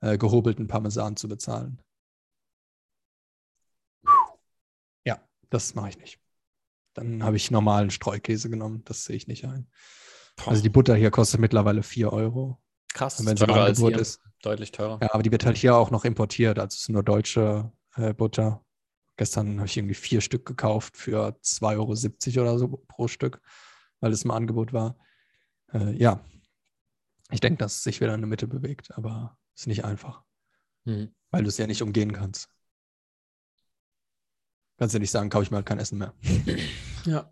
äh, 0.00 0.16
gehobelten 0.18 0.66
Parmesan 0.68 1.16
zu 1.16 1.28
bezahlen. 1.28 1.80
Ja, 5.04 5.20
das 5.52 5.74
mache 5.74 5.90
ich 5.90 5.98
nicht. 5.98 6.18
Dann 6.94 7.22
habe 7.22 7.36
ich 7.36 7.50
normalen 7.50 7.90
Streukäse 7.90 8.50
genommen. 8.50 8.82
Das 8.84 9.04
sehe 9.04 9.16
ich 9.16 9.26
nicht 9.26 9.44
ein. 9.44 9.68
Also 10.46 10.62
die 10.62 10.68
Butter 10.68 10.94
hier 10.94 11.10
kostet 11.10 11.40
mittlerweile 11.40 11.82
4 11.82 12.12
Euro. 12.12 12.60
krass, 12.94 13.20
Und 13.20 13.26
wenn 13.26 13.36
sie 13.36 13.46
teurer 13.46 13.66
Angebot 13.66 13.96
ist. 13.96 14.20
Deutlich 14.42 14.72
teurer. 14.72 14.98
Ja, 15.02 15.14
aber 15.14 15.22
die 15.22 15.30
wird 15.30 15.46
halt 15.46 15.56
hier 15.56 15.76
auch 15.76 15.90
noch 15.90 16.04
importiert. 16.04 16.58
Also 16.58 16.74
es 16.74 16.80
ist 16.82 16.88
nur 16.88 17.02
deutsche 17.02 17.72
äh, 17.96 18.12
Butter. 18.12 18.64
Gestern 19.16 19.58
habe 19.58 19.66
ich 19.66 19.76
irgendwie 19.76 19.94
vier 19.94 20.20
Stück 20.20 20.44
gekauft 20.46 20.96
für 20.96 21.38
2,70 21.42 22.38
Euro 22.38 22.42
oder 22.50 22.58
so 22.58 22.68
pro 22.88 23.08
Stück, 23.08 23.40
weil 24.00 24.10
es 24.12 24.24
im 24.24 24.30
Angebot 24.30 24.72
war. 24.72 24.96
Äh, 25.72 25.92
ja, 25.92 26.20
ich 27.30 27.40
denke, 27.40 27.58
dass 27.58 27.76
es 27.76 27.82
sich 27.82 28.00
wieder 28.00 28.14
in 28.14 28.20
der 28.20 28.28
Mitte 28.28 28.46
bewegt, 28.46 28.90
aber 28.96 29.38
es 29.54 29.62
ist 29.62 29.66
nicht 29.68 29.84
einfach, 29.84 30.22
Mhm. 30.84 31.14
weil 31.30 31.42
du 31.44 31.48
es 31.48 31.58
ja 31.58 31.66
nicht 31.66 31.82
umgehen 31.82 32.12
kannst. 32.12 32.48
Kannst 34.78 34.94
ja 34.94 34.98
nicht 35.00 35.10
sagen, 35.10 35.30
kaufe 35.30 35.44
ich 35.44 35.50
mir 35.50 35.56
halt 35.58 35.66
kein 35.66 35.78
Essen 35.78 35.98
mehr. 35.98 36.12
Ja. 37.04 37.28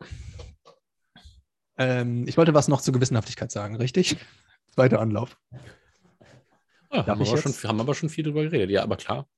Ähm, 1.78 2.26
ich 2.26 2.36
wollte 2.36 2.52
was 2.54 2.66
noch 2.66 2.80
zur 2.80 2.92
Gewissenhaftigkeit 2.92 3.52
sagen, 3.52 3.76
richtig? 3.76 4.16
Zweiter 4.74 5.00
Anlauf. 5.00 5.38
Ja, 6.92 7.06
haben, 7.06 7.20
wir 7.20 7.26
schon, 7.26 7.52
haben 7.52 7.80
aber 7.80 7.94
schon 7.94 8.08
viel 8.08 8.24
drüber 8.24 8.42
geredet. 8.42 8.70
Ja, 8.70 8.82
aber 8.82 8.96
klar. 8.96 9.28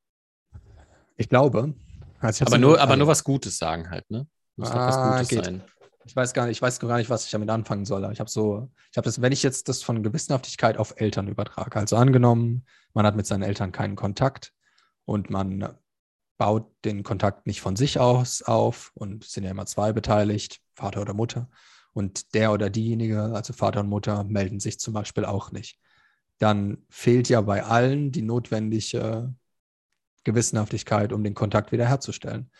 Ich 1.18 1.28
glaube. 1.28 1.74
Also 2.20 2.42
ich 2.44 2.48
Aber 2.48 2.58
nur, 2.58 2.80
aber 2.80 2.96
nur 2.96 3.06
was 3.08 3.22
Gutes 3.24 3.58
sagen 3.58 3.90
halt, 3.90 4.10
ne? 4.10 4.26
Muss 4.56 4.70
doch 4.70 4.76
was 4.76 4.96
Ah, 4.96 5.12
Gutes 5.12 5.28
geht. 5.28 5.44
sein. 5.44 5.62
Ich 6.04 6.16
weiß 6.16 6.32
gar 6.32 6.46
nicht, 6.46 6.56
ich 6.56 6.62
weiß 6.62 6.80
gar 6.80 6.96
nicht, 6.96 7.10
was 7.10 7.26
ich 7.26 7.30
damit 7.30 7.50
anfangen 7.50 7.84
soll. 7.84 8.10
Ich 8.12 8.18
habe 8.20 8.30
so, 8.30 8.70
ich 8.90 8.96
habe 8.96 9.04
das, 9.04 9.20
wenn 9.20 9.32
ich 9.32 9.42
jetzt 9.42 9.68
das 9.68 9.82
von 9.82 10.02
Gewissenhaftigkeit 10.02 10.78
auf 10.78 10.94
Eltern 11.00 11.28
übertrage, 11.28 11.76
also 11.78 11.96
angenommen, 11.96 12.64
man 12.94 13.06
hat 13.06 13.14
mit 13.16 13.26
seinen 13.26 13.42
Eltern 13.42 13.70
keinen 13.70 13.94
Kontakt 13.96 14.52
und 15.04 15.30
man 15.30 15.76
baut 16.42 16.66
den 16.84 17.04
Kontakt 17.04 17.46
nicht 17.46 17.60
von 17.60 17.76
sich 17.76 18.00
aus 18.00 18.42
auf 18.42 18.90
und 18.94 19.22
sind 19.22 19.44
ja 19.44 19.52
immer 19.52 19.64
zwei 19.64 19.92
beteiligt, 19.92 20.60
Vater 20.74 21.00
oder 21.00 21.14
Mutter. 21.14 21.48
Und 21.92 22.34
der 22.34 22.50
oder 22.50 22.68
diejenige, 22.68 23.22
also 23.22 23.52
Vater 23.52 23.78
und 23.78 23.88
Mutter, 23.88 24.24
melden 24.24 24.58
sich 24.58 24.80
zum 24.80 24.92
Beispiel 24.92 25.24
auch 25.24 25.52
nicht. 25.52 25.78
Dann 26.38 26.78
fehlt 26.90 27.28
ja 27.28 27.42
bei 27.42 27.62
allen 27.62 28.10
die 28.10 28.22
notwendige 28.22 29.32
Gewissenhaftigkeit, 30.24 31.12
um 31.12 31.22
den 31.22 31.34
Kontakt 31.34 31.70
wiederherzustellen 31.70 32.50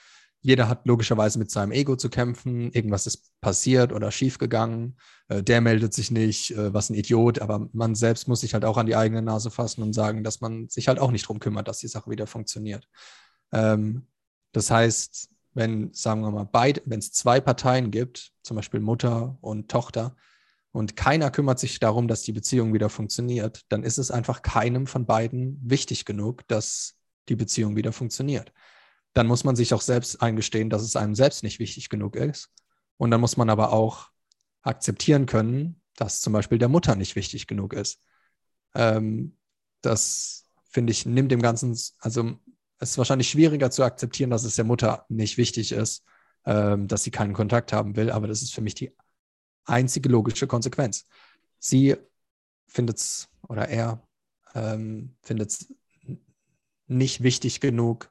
jeder 0.43 0.69
hat 0.69 0.87
logischerweise 0.87 1.39
mit 1.39 1.51
seinem 1.51 1.71
Ego 1.71 1.95
zu 1.97 2.11
kämpfen. 2.11 2.73
Irgendwas 2.73 3.07
ist 3.07 3.31
passiert 3.41 3.93
oder 3.93 4.11
schiefgegangen. 4.11 4.97
Äh, 5.29 5.43
der 5.43 5.61
meldet 5.61 5.95
sich 5.95 6.11
nicht, 6.11 6.51
äh, 6.51 6.75
was 6.75 6.91
ein 6.91 6.95
Idiot. 6.95 7.39
Aber 7.39 7.69
man 7.73 7.95
selbst 7.95 8.27
muss 8.27 8.41
sich 8.41 8.53
halt 8.53 8.65
auch 8.65 8.77
an 8.77 8.87
die 8.87 8.97
eigene 8.97 9.23
Nase 9.23 9.53
fassen 9.53 9.83
und 9.83 9.93
sagen, 9.93 10.25
dass 10.25 10.41
man 10.41 10.69
sich 10.69 10.89
halt 10.89 10.99
auch 10.99 11.13
nicht 11.13 11.29
drum 11.29 11.39
kümmert, 11.39 11.69
dass 11.69 11.79
die 11.79 11.89
Sache 11.89 12.11
wieder 12.11 12.27
funktioniert. 12.27 12.89
Ähm, 13.53 14.07
das 14.53 14.71
heißt, 14.71 15.29
wenn, 15.55 15.93
sagen 15.93 16.23
wir 16.23 16.31
mal, 16.31 16.49
beide, 16.51 16.83
wenn 16.87 16.99
es 16.99 17.13
zwei 17.13 17.41
Parteien 17.41 17.91
gibt, 17.91 18.33
zum 18.43 18.57
Beispiel 18.57 18.81
Mutter 18.81 19.39
und 19.41 19.71
Tochter, 19.71 20.17
und 20.75 20.97
keiner 20.97 21.31
kümmert 21.31 21.59
sich 21.59 21.81
darum, 21.81 22.09
dass 22.09 22.23
die 22.23 22.33
Beziehung 22.33 22.73
wieder 22.73 22.89
funktioniert, 22.89 23.67
dann 23.69 23.83
ist 23.83 23.99
es 23.99 24.11
einfach 24.11 24.41
keinem 24.41 24.87
von 24.87 25.05
beiden 25.05 25.61
wichtig 25.63 26.07
genug, 26.07 26.49
dass 26.49 26.95
die 27.29 27.37
Beziehung 27.37 27.77
wieder 27.77 27.93
funktioniert 27.93 28.53
dann 29.13 29.27
muss 29.27 29.45
man 29.45 29.57
sich 29.57 29.75
auch 29.75 29.81
selbst 29.81 30.23
eingestehen, 30.23 30.71
dass 30.71 30.83
es 30.83 30.97
einem 30.97 31.15
selbst 31.15 31.43
nicht 31.43 31.59
wichtig 31.59 31.89
genug 31.89 32.17
ist. 32.17 32.51
Und 32.97 33.11
dann 33.11 33.21
muss 33.21 33.37
man 33.37 33.51
aber 33.51 33.73
auch 33.73 34.11
akzeptieren 34.63 35.27
können, 35.27 35.81
dass 35.97 36.21
zum 36.21 36.33
Beispiel 36.33 36.59
der 36.59 36.69
Mutter 36.69 36.95
nicht 36.95 37.17
wichtig 37.17 37.47
genug 37.47 37.75
ist. 37.75 38.01
Ähm, 38.75 39.37
das 39.83 40.47
finde 40.71 40.93
ich, 40.93 41.05
nimmt 41.05 41.31
dem 41.31 41.43
Ganzen, 41.43 41.79
also 41.99 42.39
es 42.83 42.91
ist 42.91 42.99
wahrscheinlich 42.99 43.31
schwieriger 43.31 43.71
zu 43.71 43.85
akzeptieren, 43.85 44.31
dass 44.31 44.43
es 44.43 44.57
der 44.57 44.65
Mutter 44.65 45.07
nicht 45.09 45.39
wichtig 45.39 45.71
ist, 45.71 46.05
ähm, 46.45 46.89
dass 46.89 47.05
sie 47.05 47.13
keinen 47.13 47.33
Kontakt 47.33 47.73
haben 47.73 47.95
will, 47.95 48.11
aber 48.11 48.27
das 48.27 48.43
ist 48.43 48.53
für 48.53 48.61
mich 48.61 48.75
die 48.75 48.93
einzige 49.65 50.09
logische 50.09 50.49
Konsequenz. 50.49 51.07
Sie 51.61 51.97
findet 52.67 52.97
es, 52.97 53.29
oder 53.49 53.69
er 53.69 54.03
ähm, 54.57 55.15
findet 55.23 55.51
es 55.51 55.73
nicht 56.89 57.23
wichtig 57.23 57.61
genug, 57.61 58.11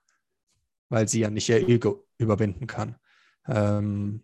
weil 0.87 1.09
sie 1.09 1.19
ja 1.19 1.29
nicht 1.29 1.49
ihr 1.49 1.67
Ego 1.67 2.07
überwinden 2.17 2.65
kann. 2.65 2.95
Ähm, 3.47 4.23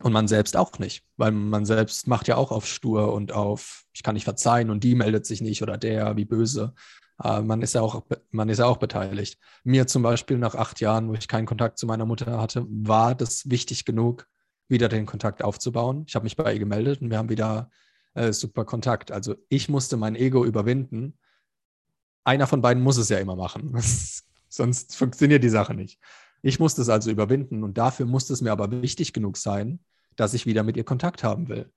und 0.00 0.12
man 0.12 0.28
selbst 0.28 0.54
auch 0.54 0.78
nicht, 0.78 1.06
weil 1.16 1.32
man 1.32 1.64
selbst 1.64 2.06
macht 2.06 2.28
ja 2.28 2.36
auch 2.36 2.52
auf 2.52 2.66
stur 2.66 3.14
und 3.14 3.32
auf, 3.32 3.86
ich 3.94 4.02
kann 4.02 4.12
nicht 4.12 4.24
verzeihen 4.24 4.68
und 4.68 4.84
die 4.84 4.94
meldet 4.94 5.24
sich 5.24 5.40
nicht 5.40 5.62
oder 5.62 5.78
der, 5.78 6.18
wie 6.18 6.26
böse. 6.26 6.74
Äh, 7.22 7.42
man, 7.42 7.62
ist 7.62 7.74
ja 7.74 7.80
auch, 7.80 8.04
man 8.30 8.48
ist 8.48 8.58
ja 8.58 8.66
auch 8.66 8.76
beteiligt. 8.76 9.38
Mir 9.64 9.86
zum 9.86 10.02
Beispiel 10.02 10.38
nach 10.38 10.54
acht 10.54 10.80
Jahren, 10.80 11.08
wo 11.08 11.14
ich 11.14 11.28
keinen 11.28 11.46
Kontakt 11.46 11.78
zu 11.78 11.86
meiner 11.86 12.06
Mutter 12.06 12.40
hatte, 12.40 12.66
war 12.68 13.14
das 13.14 13.48
wichtig 13.50 13.84
genug, 13.84 14.26
wieder 14.68 14.88
den 14.88 15.06
Kontakt 15.06 15.42
aufzubauen. 15.42 16.04
Ich 16.06 16.14
habe 16.14 16.24
mich 16.24 16.36
bei 16.36 16.52
ihr 16.52 16.58
gemeldet 16.58 17.00
und 17.00 17.10
wir 17.10 17.18
haben 17.18 17.28
wieder 17.28 17.70
äh, 18.14 18.32
super 18.32 18.64
Kontakt. 18.64 19.12
Also 19.12 19.36
ich 19.48 19.68
musste 19.68 19.96
mein 19.96 20.16
Ego 20.16 20.44
überwinden. 20.44 21.18
Einer 22.24 22.46
von 22.46 22.60
beiden 22.60 22.82
muss 22.82 22.96
es 22.96 23.08
ja 23.08 23.18
immer 23.18 23.36
machen. 23.36 23.78
Sonst 24.48 24.96
funktioniert 24.96 25.44
die 25.44 25.48
Sache 25.48 25.74
nicht. 25.74 26.00
Ich 26.42 26.58
musste 26.58 26.82
es 26.82 26.88
also 26.88 27.10
überwinden 27.10 27.64
und 27.64 27.78
dafür 27.78 28.06
musste 28.06 28.32
es 28.32 28.40
mir 28.40 28.52
aber 28.52 28.70
wichtig 28.82 29.12
genug 29.12 29.36
sein, 29.36 29.80
dass 30.16 30.34
ich 30.34 30.46
wieder 30.46 30.62
mit 30.62 30.76
ihr 30.76 30.84
Kontakt 30.84 31.24
haben 31.24 31.48
will. 31.48 31.72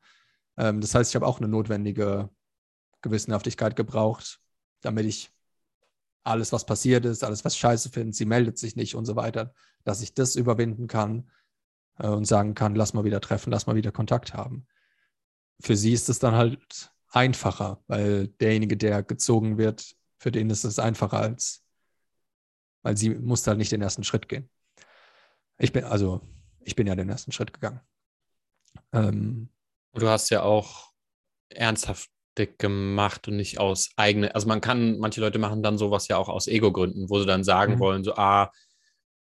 Ähm, 0.57 0.81
das 0.81 0.95
heißt, 0.95 1.11
ich 1.11 1.15
habe 1.15 1.27
auch 1.27 1.39
eine 1.39 1.47
notwendige 1.47 2.29
Gewissenhaftigkeit 3.01 3.75
gebraucht, 3.75 4.39
damit 4.81 5.05
ich 5.05 5.31
alles, 6.23 6.51
was 6.51 6.65
passiert 6.65 7.05
ist, 7.05 7.23
alles, 7.23 7.45
was 7.45 7.57
scheiße 7.57 7.89
findet, 7.89 8.15
sie 8.15 8.25
meldet 8.25 8.57
sich 8.57 8.75
nicht 8.75 8.95
und 8.95 9.05
so 9.05 9.15
weiter, 9.15 9.53
dass 9.83 10.01
ich 10.01 10.13
das 10.13 10.35
überwinden 10.35 10.87
kann 10.87 11.29
äh, 11.97 12.07
und 12.07 12.25
sagen 12.25 12.53
kann, 12.53 12.75
lass 12.75 12.93
mal 12.93 13.03
wieder 13.03 13.21
treffen, 13.21 13.51
lass 13.51 13.67
mal 13.67 13.75
wieder 13.75 13.91
Kontakt 13.91 14.33
haben. 14.33 14.67
Für 15.61 15.75
sie 15.75 15.93
ist 15.93 16.09
es 16.09 16.19
dann 16.19 16.35
halt 16.35 16.91
einfacher, 17.09 17.83
weil 17.87 18.27
derjenige, 18.27 18.77
der 18.77 19.03
gezogen 19.03 19.57
wird, 19.57 19.95
für 20.17 20.31
den 20.31 20.49
ist 20.49 20.63
es 20.63 20.79
einfacher 20.79 21.19
als, 21.19 21.63
weil 22.83 22.97
sie 22.97 23.09
muss 23.09 23.45
halt 23.47 23.57
nicht 23.57 23.71
den 23.71 23.81
ersten 23.81 24.03
Schritt 24.03 24.29
gehen. 24.29 24.49
Ich 25.57 25.73
bin, 25.73 25.83
also, 25.83 26.21
ich 26.61 26.75
bin 26.75 26.87
ja 26.87 26.95
den 26.95 27.09
ersten 27.09 27.31
Schritt 27.31 27.53
gegangen. 27.53 27.81
Ähm, 28.93 29.49
du 29.93 30.07
hast 30.07 30.29
ja 30.29 30.43
auch 30.43 30.93
ernsthaft 31.49 32.09
gemacht 32.35 33.27
und 33.27 33.35
nicht 33.35 33.59
aus 33.59 33.91
eigene, 33.97 34.33
also 34.33 34.47
man 34.47 34.61
kann, 34.61 34.97
manche 34.99 35.21
Leute 35.21 35.39
machen 35.39 35.63
dann 35.63 35.77
sowas 35.77 36.07
ja 36.07 36.17
auch 36.17 36.29
aus 36.29 36.47
Ego-Gründen, 36.47 37.09
wo 37.09 37.19
sie 37.19 37.25
dann 37.25 37.43
sagen 37.43 37.75
mhm. 37.75 37.79
wollen, 37.79 38.03
so, 38.03 38.15
ah, 38.15 38.51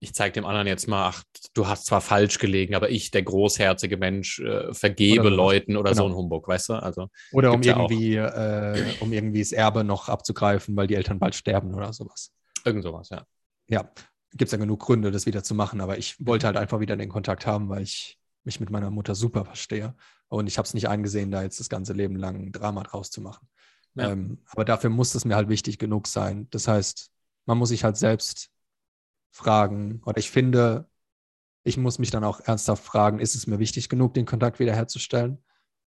ich 0.03 0.15
zeige 0.15 0.33
dem 0.33 0.45
anderen 0.45 0.65
jetzt 0.65 0.87
mal, 0.87 1.09
ach, 1.09 1.23
du 1.53 1.67
hast 1.67 1.85
zwar 1.85 2.01
falsch 2.01 2.39
gelegen, 2.39 2.73
aber 2.73 2.89
ich, 2.89 3.11
der 3.11 3.21
großherzige 3.21 3.97
Mensch, 3.97 4.39
äh, 4.39 4.73
vergebe 4.73 5.27
oder 5.27 5.29
Leuten 5.29 5.77
oder 5.77 5.91
genau. 5.91 6.03
so 6.03 6.09
ein 6.09 6.15
Humbug, 6.15 6.47
weißt 6.47 6.69
du? 6.69 6.73
Also, 6.73 7.09
oder 7.31 7.53
um 7.53 7.61
irgendwie, 7.61 8.13
ja 8.13 8.73
äh, 8.73 8.83
um 8.99 9.13
irgendwie 9.13 9.41
das 9.41 9.51
Erbe 9.51 9.83
noch 9.83 10.09
abzugreifen, 10.09 10.75
weil 10.75 10.87
die 10.87 10.95
Eltern 10.95 11.19
bald 11.19 11.35
sterben 11.35 11.75
oder 11.75 11.93
sowas. 11.93 12.31
Irgend 12.65 12.83
sowas, 12.83 13.09
ja. 13.09 13.25
Ja, 13.67 13.91
gibt 14.31 14.47
es 14.47 14.51
ja 14.51 14.57
genug 14.57 14.79
Gründe, 14.79 15.11
das 15.11 15.27
wieder 15.27 15.43
zu 15.43 15.53
machen, 15.53 15.81
aber 15.81 15.99
ich 15.99 16.15
wollte 16.25 16.47
halt 16.47 16.57
einfach 16.57 16.79
wieder 16.79 16.97
den 16.97 17.09
Kontakt 17.09 17.45
haben, 17.45 17.69
weil 17.69 17.83
ich 17.83 18.17
mich 18.43 18.59
mit 18.59 18.71
meiner 18.71 18.89
Mutter 18.89 19.13
super 19.13 19.45
verstehe. 19.45 19.93
Und 20.31 20.47
ich 20.47 20.57
habe 20.57 20.65
es 20.65 20.73
nicht 20.73 20.87
eingesehen, 20.87 21.29
da 21.29 21.43
jetzt 21.43 21.59
das 21.59 21.67
ganze 21.67 21.91
Leben 21.91 22.15
lang 22.15 22.35
ein 22.37 22.51
Drama 22.53 22.83
draus 22.83 23.11
zu 23.11 23.19
machen. 23.19 23.49
Ja. 23.95 24.11
Ähm, 24.11 24.39
aber 24.47 24.63
dafür 24.63 24.89
muss 24.89 25.13
es 25.13 25.25
mir 25.25 25.35
halt 25.35 25.49
wichtig 25.49 25.77
genug 25.77 26.07
sein. 26.07 26.47
Das 26.51 26.69
heißt, 26.69 27.11
man 27.45 27.57
muss 27.57 27.67
sich 27.67 27.83
halt 27.83 27.97
selbst 27.97 28.49
fragen, 29.31 30.01
oder 30.05 30.19
ich 30.19 30.31
finde, 30.31 30.89
ich 31.63 31.75
muss 31.75 31.99
mich 31.99 32.11
dann 32.11 32.23
auch 32.23 32.39
ernsthaft 32.39 32.81
fragen, 32.81 33.19
ist 33.19 33.35
es 33.35 33.45
mir 33.45 33.59
wichtig 33.59 33.89
genug, 33.89 34.13
den 34.13 34.25
Kontakt 34.25 34.59
wiederherzustellen? 34.59 35.43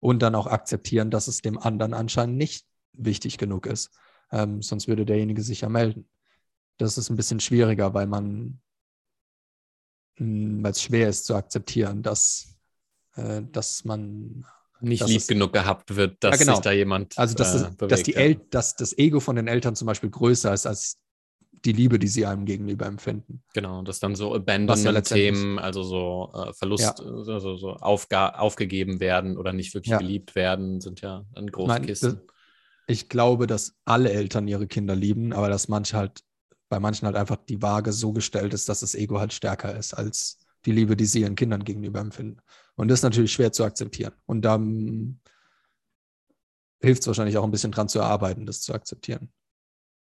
Und 0.00 0.20
dann 0.20 0.34
auch 0.34 0.46
akzeptieren, 0.46 1.10
dass 1.10 1.28
es 1.28 1.40
dem 1.40 1.56
anderen 1.56 1.94
anscheinend 1.94 2.36
nicht 2.36 2.66
wichtig 2.92 3.38
genug 3.38 3.64
ist. 3.64 3.90
Ähm, 4.30 4.60
sonst 4.60 4.86
würde 4.86 5.06
derjenige 5.06 5.40
sich 5.40 5.62
ja 5.62 5.70
melden. 5.70 6.10
Das 6.76 6.98
ist 6.98 7.08
ein 7.08 7.16
bisschen 7.16 7.40
schwieriger, 7.40 7.94
weil 7.94 8.06
man, 8.06 8.60
hm, 10.18 10.62
weil 10.62 10.72
es 10.72 10.82
schwer 10.82 11.08
ist 11.08 11.24
zu 11.24 11.34
akzeptieren, 11.34 12.02
dass, 12.02 12.55
äh, 13.16 13.42
dass 13.52 13.84
man 13.84 14.44
nicht 14.80 15.06
lieb 15.06 15.18
es, 15.18 15.26
genug 15.26 15.52
gehabt 15.52 15.96
wird, 15.96 16.22
dass 16.22 16.32
ja, 16.32 16.44
genau. 16.44 16.54
sich 16.56 16.62
da 16.62 16.72
jemand. 16.72 17.18
Also 17.18 17.34
dass, 17.34 17.54
äh, 17.54 17.70
bewegt, 17.70 17.92
dass, 17.92 18.02
die 18.02 18.12
ja. 18.12 18.34
dass 18.50 18.76
das 18.76 18.96
Ego 18.98 19.20
von 19.20 19.36
den 19.36 19.48
Eltern 19.48 19.74
zum 19.74 19.86
Beispiel 19.86 20.10
größer 20.10 20.52
ist 20.52 20.66
als 20.66 20.98
die 21.64 21.72
Liebe, 21.72 21.98
die 21.98 22.08
sie 22.08 22.26
einem 22.26 22.44
gegenüber 22.44 22.86
empfinden. 22.86 23.42
Genau, 23.54 23.82
das 23.82 23.98
dann 23.98 24.14
so 24.14 24.34
Abandonment-Themen, 24.34 25.58
also 25.58 25.82
so 25.82 26.32
äh, 26.34 26.52
Verlust, 26.52 26.82
ja. 26.82 26.94
also 26.94 27.56
so 27.56 27.70
aufgegeben 27.70 29.00
werden 29.00 29.36
oder 29.36 29.52
nicht 29.52 29.74
wirklich 29.74 29.92
ja. 29.92 29.98
geliebt 29.98 30.34
werden, 30.34 30.80
sind 30.80 31.00
ja 31.00 31.24
dann 31.34 31.46
große 31.48 31.68
Nein, 31.68 31.86
Kisten. 31.86 32.20
ich 32.86 33.08
glaube, 33.08 33.46
dass 33.46 33.74
alle 33.84 34.12
Eltern 34.12 34.46
ihre 34.46 34.66
Kinder 34.66 34.94
lieben, 34.94 35.32
aber 35.32 35.48
dass 35.48 35.68
manche 35.68 35.96
halt, 35.96 36.20
bei 36.68 36.78
manchen 36.78 37.06
halt 37.06 37.16
einfach 37.16 37.38
die 37.48 37.62
Waage 37.62 37.92
so 37.92 38.12
gestellt 38.12 38.54
ist, 38.54 38.68
dass 38.68 38.80
das 38.80 38.94
Ego 38.94 39.18
halt 39.18 39.32
stärker 39.32 39.76
ist 39.76 39.94
als 39.94 40.38
die 40.66 40.72
Liebe, 40.72 40.96
die 40.96 41.06
sie 41.06 41.20
ihren 41.20 41.36
Kindern 41.36 41.64
gegenüber 41.64 42.00
empfinden. 42.00 42.40
Und 42.74 42.88
das 42.88 43.00
ist 43.00 43.04
natürlich 43.04 43.32
schwer 43.32 43.52
zu 43.52 43.64
akzeptieren. 43.64 44.12
Und 44.26 44.42
dann 44.42 45.20
hilft 46.80 47.02
es 47.02 47.06
wahrscheinlich 47.06 47.38
auch 47.38 47.44
ein 47.44 47.50
bisschen 47.50 47.72
dran 47.72 47.88
zu 47.88 48.02
arbeiten, 48.02 48.46
das 48.46 48.60
zu 48.60 48.74
akzeptieren. 48.74 49.32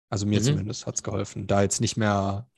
Also 0.10 0.26
mir 0.26 0.40
mhm. 0.40 0.44
zumindest 0.44 0.86
hat 0.86 0.96
es 0.96 1.04
geholfen, 1.04 1.48
da 1.48 1.62
jetzt 1.62 1.82
nicht 1.82 1.98
mehr 1.98 2.50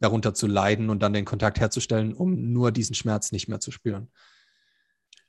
darunter 0.00 0.34
zu 0.34 0.46
leiden 0.46 0.90
und 0.90 1.00
dann 1.00 1.12
den 1.12 1.24
Kontakt 1.24 1.60
herzustellen, 1.60 2.12
um 2.12 2.52
nur 2.52 2.72
diesen 2.72 2.94
Schmerz 2.94 3.32
nicht 3.32 3.48
mehr 3.48 3.60
zu 3.60 3.70
spüren. 3.70 4.10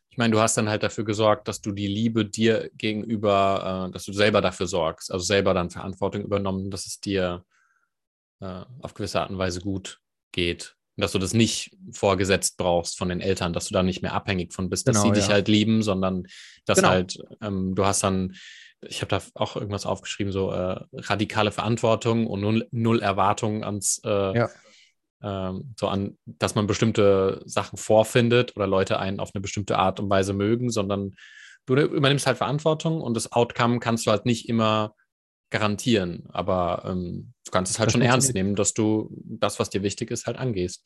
Ich 0.10 0.18
meine, 0.18 0.32
du 0.32 0.40
hast 0.40 0.58
dann 0.58 0.70
halt 0.70 0.84
dafür 0.84 1.06
gesorgt, 1.06 1.48
dass 1.48 1.62
du 1.62 1.72
die 1.72 1.88
Liebe 1.88 2.26
dir 2.26 2.70
gegenüber, 2.76 3.88
äh, 3.88 3.92
dass 3.92 4.06
du 4.06 4.14
selber 4.14 4.42
dafür 4.42 4.68
sorgst, 4.68 5.12
also 5.12 5.24
selber 5.24 5.54
dann 5.54 5.70
Verantwortung 5.70 6.24
übernommen, 6.24 6.70
dass 6.70 6.86
es 6.86 7.00
dir 7.00 7.46
äh, 8.40 8.64
auf 8.82 8.94
gewisse 8.94 9.22
Art 9.22 9.32
und 9.32 9.38
Weise 9.38 9.62
gut 9.62 10.02
geht. 10.32 10.76
Dass 10.96 11.12
du 11.12 11.20
das 11.20 11.34
nicht 11.34 11.76
vorgesetzt 11.92 12.58
brauchst 12.58 12.98
von 12.98 13.10
den 13.10 13.20
Eltern, 13.20 13.54
dass 13.54 13.68
du 13.68 13.74
da 13.74 13.82
nicht 13.82 14.02
mehr 14.02 14.14
abhängig 14.14 14.54
von 14.54 14.70
bist, 14.70 14.88
dass 14.88 15.02
genau, 15.02 15.14
sie 15.14 15.20
ja. 15.20 15.26
dich 15.26 15.34
halt 15.34 15.48
lieben, 15.48 15.82
sondern 15.82 16.28
dass 16.66 16.78
genau. 16.78 16.90
halt, 16.90 17.18
ähm, 17.42 17.74
du 17.74 17.86
hast 17.86 18.04
dann 18.04 18.36
ich 18.88 19.02
habe 19.02 19.10
da 19.10 19.22
auch 19.36 19.56
irgendwas 19.56 19.86
aufgeschrieben, 19.86 20.32
so 20.32 20.52
äh, 20.52 20.80
radikale 20.94 21.52
Verantwortung 21.52 22.28
und 22.28 22.42
null, 22.42 22.68
null 22.72 23.02
Erwartungen 23.02 23.64
ans, 23.64 24.02
äh, 24.04 24.38
ja. 24.38 24.50
ähm, 25.22 25.74
so 25.80 25.88
an, 25.88 26.18
dass 26.26 26.56
man 26.56 26.68
bestimmte 26.68 27.42
Sachen 27.46 27.78
vorfindet 27.78 28.56
oder 28.56 28.68
Leute 28.68 29.00
einen 29.00 29.20
auf 29.20 29.32
eine 29.34 29.42
bestimmte 29.42 29.78
Art 29.78 30.00
und 30.00 30.10
Weise 30.10 30.34
mögen, 30.34 30.70
sondern 30.70 31.16
du 31.66 31.76
übernimmst 31.76 32.28
halt 32.28 32.38
Verantwortung 32.38 33.02
und 33.02 33.14
das 33.16 33.32
Outcome 33.32 33.80
kannst 33.80 34.06
du 34.06 34.12
halt 34.12 34.26
nicht 34.26 34.50
immer 34.50 34.96
garantieren, 35.54 36.24
aber 36.30 36.84
ähm, 36.86 37.34
du 37.46 37.52
kannst 37.52 37.72
es 37.72 37.80
halt 37.80 37.88
das 37.88 37.94
schon 37.94 38.02
ernst 38.02 38.34
nehmen, 38.34 38.56
dass 38.56 38.74
du 38.74 39.10
das, 39.24 39.60
was 39.60 39.70
dir 39.70 39.84
wichtig 39.84 40.10
ist, 40.10 40.26
halt 40.26 40.38
angehst. 40.38 40.84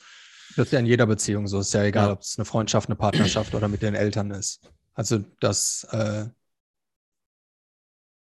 Das 0.57 0.68
ist 0.68 0.73
ja 0.73 0.80
in 0.80 0.85
jeder 0.85 1.06
Beziehung 1.06 1.48
so. 1.48 1.60
Ist 1.60 1.73
ja 1.73 1.84
egal, 1.84 2.07
ja. 2.07 2.14
ob 2.14 2.22
es 2.22 2.38
eine 2.38 2.44
Freundschaft, 2.44 2.89
eine 2.89 2.98
Partnerschaft 2.98 3.56
oder 3.56 3.69
mit 3.69 3.81
den 3.81 3.95
Eltern 3.95 4.31
ist. 4.31 4.69
Also, 4.94 5.19
dass 5.39 5.85
äh, 5.91 6.26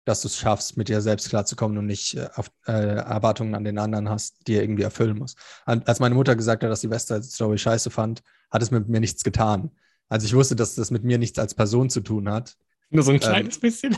dass 0.05 0.23
du 0.23 0.27
es 0.27 0.37
schaffst, 0.37 0.77
mit 0.77 0.89
dir 0.89 1.01
selbst 1.01 1.29
klarzukommen 1.29 1.79
und 1.79 1.87
nicht 1.87 2.17
äh, 2.17 2.29
auf, 2.35 2.51
äh, 2.67 2.73
Erwartungen 2.73 3.55
an 3.55 3.63
den 3.63 3.79
anderen 3.79 4.09
hast, 4.09 4.49
die 4.49 4.55
er 4.55 4.63
irgendwie 4.63 4.83
erfüllen 4.83 5.17
muss. 5.17 5.37
Als 5.65 6.01
meine 6.01 6.17
Mutter 6.17 6.35
gesagt 6.35 6.65
hat, 6.65 6.71
dass 6.71 6.81
sie 6.81 6.91
West 6.91 7.09
Side 7.09 7.23
Story 7.23 7.57
scheiße 7.57 7.91
fand, 7.91 8.23
hat 8.51 8.63
es 8.63 8.73
mit 8.73 8.89
mir 8.89 8.99
nichts 8.99 9.23
getan. 9.23 9.71
Also 10.09 10.27
ich 10.27 10.35
wusste, 10.35 10.57
dass 10.57 10.75
das 10.75 10.91
mit 10.91 11.05
mir 11.05 11.19
nichts 11.19 11.39
als 11.39 11.55
Person 11.55 11.89
zu 11.89 12.01
tun 12.01 12.29
hat. 12.29 12.57
Nur 12.91 13.05
so 13.05 13.13
ein 13.13 13.17
ähm, 13.17 13.21
kleines 13.21 13.55
ähm, 13.57 13.61
bisschen? 13.61 13.97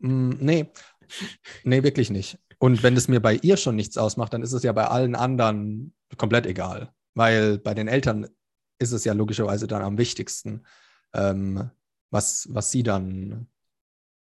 Mh, 0.00 0.08
mm, 0.08 0.36
nee, 0.40 0.72
nee, 1.64 1.82
wirklich 1.82 2.10
nicht. 2.10 2.38
Und 2.58 2.82
wenn 2.82 2.96
es 2.96 3.08
mir 3.08 3.20
bei 3.20 3.34
ihr 3.36 3.56
schon 3.56 3.76
nichts 3.76 3.98
ausmacht, 3.98 4.32
dann 4.32 4.42
ist 4.42 4.52
es 4.52 4.62
ja 4.62 4.72
bei 4.72 4.86
allen 4.86 5.14
anderen 5.14 5.94
komplett 6.16 6.46
egal. 6.46 6.92
Weil 7.14 7.58
bei 7.58 7.74
den 7.74 7.88
Eltern 7.88 8.28
ist 8.78 8.92
es 8.92 9.04
ja 9.04 9.12
logischerweise 9.12 9.66
dann 9.66 9.82
am 9.82 9.98
wichtigsten, 9.98 10.64
ähm, 11.12 11.70
was, 12.10 12.48
was 12.50 12.70
sie 12.70 12.82
dann 12.82 13.48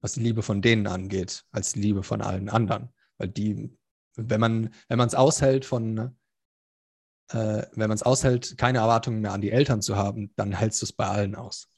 was 0.05 0.13
die 0.13 0.21
Liebe 0.21 0.43
von 0.43 0.61
denen 0.61 0.87
angeht, 0.87 1.47
als 1.51 1.73
die 1.73 1.81
Liebe 1.81 2.03
von 2.03 2.21
allen 2.21 2.51
anderen. 2.51 2.93
Weil 3.17 3.29
die, 3.29 3.75
wenn 4.17 4.39
man, 4.39 4.75
wenn 4.89 4.99
man 4.99 5.09
es 5.09 5.15
aushält 5.15 5.65
von, 5.65 6.15
äh, 7.31 7.63
wenn 7.73 7.89
man 7.89 7.93
es 7.93 8.03
aushält, 8.03 8.59
keine 8.59 8.79
Erwartungen 8.81 9.23
mehr 9.23 9.33
an 9.33 9.41
die 9.41 9.51
Eltern 9.51 9.81
zu 9.81 9.97
haben, 9.97 10.31
dann 10.37 10.53
hältst 10.53 10.83
du 10.83 10.85
es 10.85 10.93
bei 10.93 11.07
allen 11.07 11.35
aus. 11.35 11.71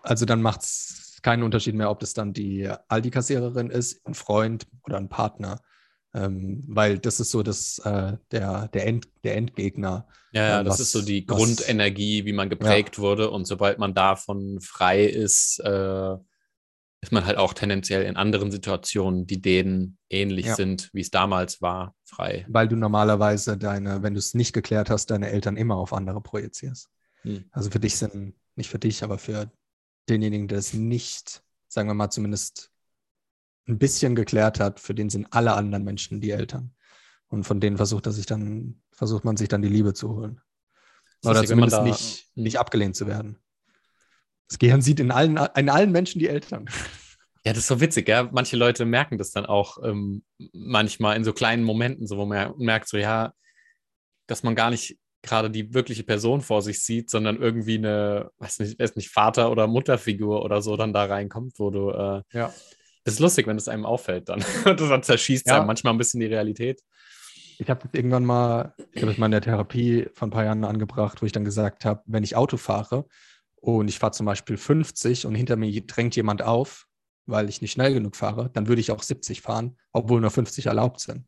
Also 0.00 0.24
dann 0.24 0.40
macht 0.40 0.62
es 0.62 1.13
keinen 1.24 1.42
Unterschied 1.42 1.74
mehr, 1.74 1.90
ob 1.90 2.00
das 2.00 2.12
dann 2.12 2.34
die 2.34 2.70
Aldi-Kassiererin 2.88 3.70
ist, 3.70 4.06
ein 4.06 4.14
Freund 4.14 4.66
oder 4.84 4.98
ein 4.98 5.08
Partner. 5.08 5.60
Ähm, 6.14 6.62
weil 6.68 6.98
das 6.98 7.18
ist 7.18 7.32
so 7.32 7.42
das, 7.42 7.78
äh, 7.78 8.16
der, 8.30 8.68
der, 8.68 8.86
End, 8.86 9.08
der 9.24 9.36
Endgegner. 9.36 10.06
Ja, 10.32 10.60
äh, 10.60 10.64
das 10.64 10.74
was, 10.74 10.80
ist 10.80 10.92
so 10.92 11.02
die 11.02 11.24
was, 11.26 11.36
Grundenergie, 11.36 12.24
wie 12.24 12.34
man 12.34 12.50
geprägt 12.50 12.98
ja. 12.98 13.02
wurde. 13.02 13.30
Und 13.30 13.46
sobald 13.46 13.78
man 13.78 13.94
davon 13.94 14.60
frei 14.60 15.02
ist, 15.02 15.58
äh, 15.64 16.14
ist 17.00 17.10
man 17.10 17.26
halt 17.26 17.38
auch 17.38 17.54
tendenziell 17.54 18.02
in 18.02 18.16
anderen 18.16 18.52
Situationen, 18.52 19.26
die 19.26 19.40
denen 19.40 19.98
ähnlich 20.10 20.46
ja. 20.46 20.54
sind, 20.54 20.90
wie 20.92 21.00
es 21.00 21.10
damals 21.10 21.60
war, 21.60 21.94
frei. 22.04 22.46
Weil 22.48 22.68
du 22.68 22.76
normalerweise 22.76 23.56
deine, 23.56 24.02
wenn 24.02 24.14
du 24.14 24.18
es 24.18 24.34
nicht 24.34 24.52
geklärt 24.52 24.88
hast, 24.90 25.10
deine 25.10 25.30
Eltern 25.30 25.56
immer 25.56 25.76
auf 25.76 25.94
andere 25.94 26.20
projizierst. 26.20 26.90
Hm. 27.22 27.44
Also 27.50 27.70
für 27.70 27.80
dich 27.80 27.96
sind, 27.96 28.34
nicht 28.56 28.70
für 28.70 28.78
dich, 28.78 29.02
aber 29.02 29.18
für 29.18 29.50
denjenigen, 30.08 30.48
der 30.48 30.58
es 30.58 30.74
nicht, 30.74 31.42
sagen 31.68 31.88
wir 31.88 31.94
mal, 31.94 32.10
zumindest 32.10 32.70
ein 33.66 33.78
bisschen 33.78 34.14
geklärt 34.14 34.60
hat, 34.60 34.80
für 34.80 34.94
den 34.94 35.10
sind 35.10 35.28
alle 35.30 35.54
anderen 35.54 35.84
Menschen 35.84 36.20
die 36.20 36.30
Eltern. 36.30 36.74
Und 37.28 37.44
von 37.44 37.60
denen 37.60 37.76
versucht 37.76 38.06
er 38.06 38.12
sich 38.12 38.26
dann, 38.26 38.82
versucht 38.92 39.24
man 39.24 39.36
sich 39.36 39.48
dann 39.48 39.62
die 39.62 39.68
Liebe 39.68 39.94
zu 39.94 40.10
holen. 40.14 40.40
Oder 41.24 41.44
zumindest 41.44 41.82
nicht, 41.82 42.30
nicht 42.34 42.58
abgelehnt 42.58 42.96
zu 42.96 43.06
werden. 43.06 43.38
Das 44.48 44.58
Gehirn 44.58 44.82
sieht 44.82 45.00
in 45.00 45.10
allen, 45.10 45.38
in 45.56 45.70
allen 45.70 45.90
Menschen 45.90 46.18
die 46.18 46.28
Eltern. 46.28 46.66
Ja, 47.46 47.52
das 47.52 47.58
ist 47.58 47.68
so 47.68 47.80
witzig, 47.80 48.08
ja. 48.08 48.28
Manche 48.32 48.56
Leute 48.56 48.84
merken 48.84 49.18
das 49.18 49.30
dann 49.30 49.46
auch 49.46 49.78
ähm, 49.82 50.22
manchmal 50.52 51.16
in 51.16 51.24
so 51.24 51.32
kleinen 51.32 51.62
Momenten, 51.62 52.06
so 52.06 52.16
wo 52.16 52.26
man 52.26 52.54
merkt, 52.58 52.88
so 52.88 52.96
ja, 52.96 53.34
dass 54.26 54.42
man 54.42 54.54
gar 54.54 54.70
nicht 54.70 54.98
gerade 55.24 55.50
die 55.50 55.74
wirkliche 55.74 56.04
Person 56.04 56.40
vor 56.40 56.62
sich 56.62 56.82
sieht, 56.84 57.10
sondern 57.10 57.40
irgendwie 57.40 57.78
eine, 57.78 58.30
weiß 58.38 58.60
nicht, 58.60 58.78
weiß 58.78 58.94
nicht, 58.96 59.10
Vater- 59.10 59.50
oder 59.50 59.66
Mutterfigur 59.66 60.42
oder 60.44 60.62
so 60.62 60.76
dann 60.76 60.92
da 60.92 61.04
reinkommt, 61.04 61.58
wo 61.58 61.70
du 61.70 61.90
äh, 61.90 62.22
ja. 62.32 62.52
Das 63.04 63.14
ist 63.14 63.20
lustig, 63.20 63.46
wenn 63.46 63.56
es 63.56 63.68
einem 63.68 63.84
auffällt 63.84 64.30
dann. 64.30 64.40
das 64.64 64.88
dann 64.88 65.02
zerschießt 65.02 65.46
ja. 65.46 65.58
einem 65.58 65.66
manchmal 65.66 65.92
ein 65.92 65.98
bisschen 65.98 66.20
die 66.20 66.26
Realität. 66.26 66.80
Ich 67.58 67.68
habe 67.68 67.82
das 67.82 67.90
irgendwann 67.92 68.24
mal, 68.24 68.74
ich 68.92 69.02
habe 69.02 69.12
es 69.12 69.18
mal 69.18 69.26
in 69.26 69.32
der 69.32 69.42
Therapie 69.42 70.08
vor 70.14 70.26
ein 70.26 70.30
paar 70.30 70.44
Jahren 70.44 70.64
angebracht, 70.64 71.22
wo 71.22 71.26
ich 71.26 71.32
dann 71.32 71.44
gesagt 71.44 71.84
habe, 71.84 72.02
wenn 72.06 72.24
ich 72.24 72.34
Auto 72.34 72.56
fahre 72.56 73.06
und 73.56 73.88
ich 73.88 73.98
fahre 73.98 74.12
zum 74.12 74.26
Beispiel 74.26 74.56
50 74.56 75.26
und 75.26 75.34
hinter 75.34 75.56
mir 75.56 75.70
drängt 75.86 76.16
jemand 76.16 76.42
auf, 76.42 76.86
weil 77.26 77.48
ich 77.48 77.60
nicht 77.62 77.72
schnell 77.72 77.94
genug 77.94 78.16
fahre, 78.16 78.50
dann 78.52 78.68
würde 78.68 78.80
ich 78.80 78.90
auch 78.90 79.02
70 79.02 79.42
fahren, 79.42 79.76
obwohl 79.92 80.20
nur 80.20 80.30
50 80.30 80.66
erlaubt 80.66 81.00
sind. 81.00 81.26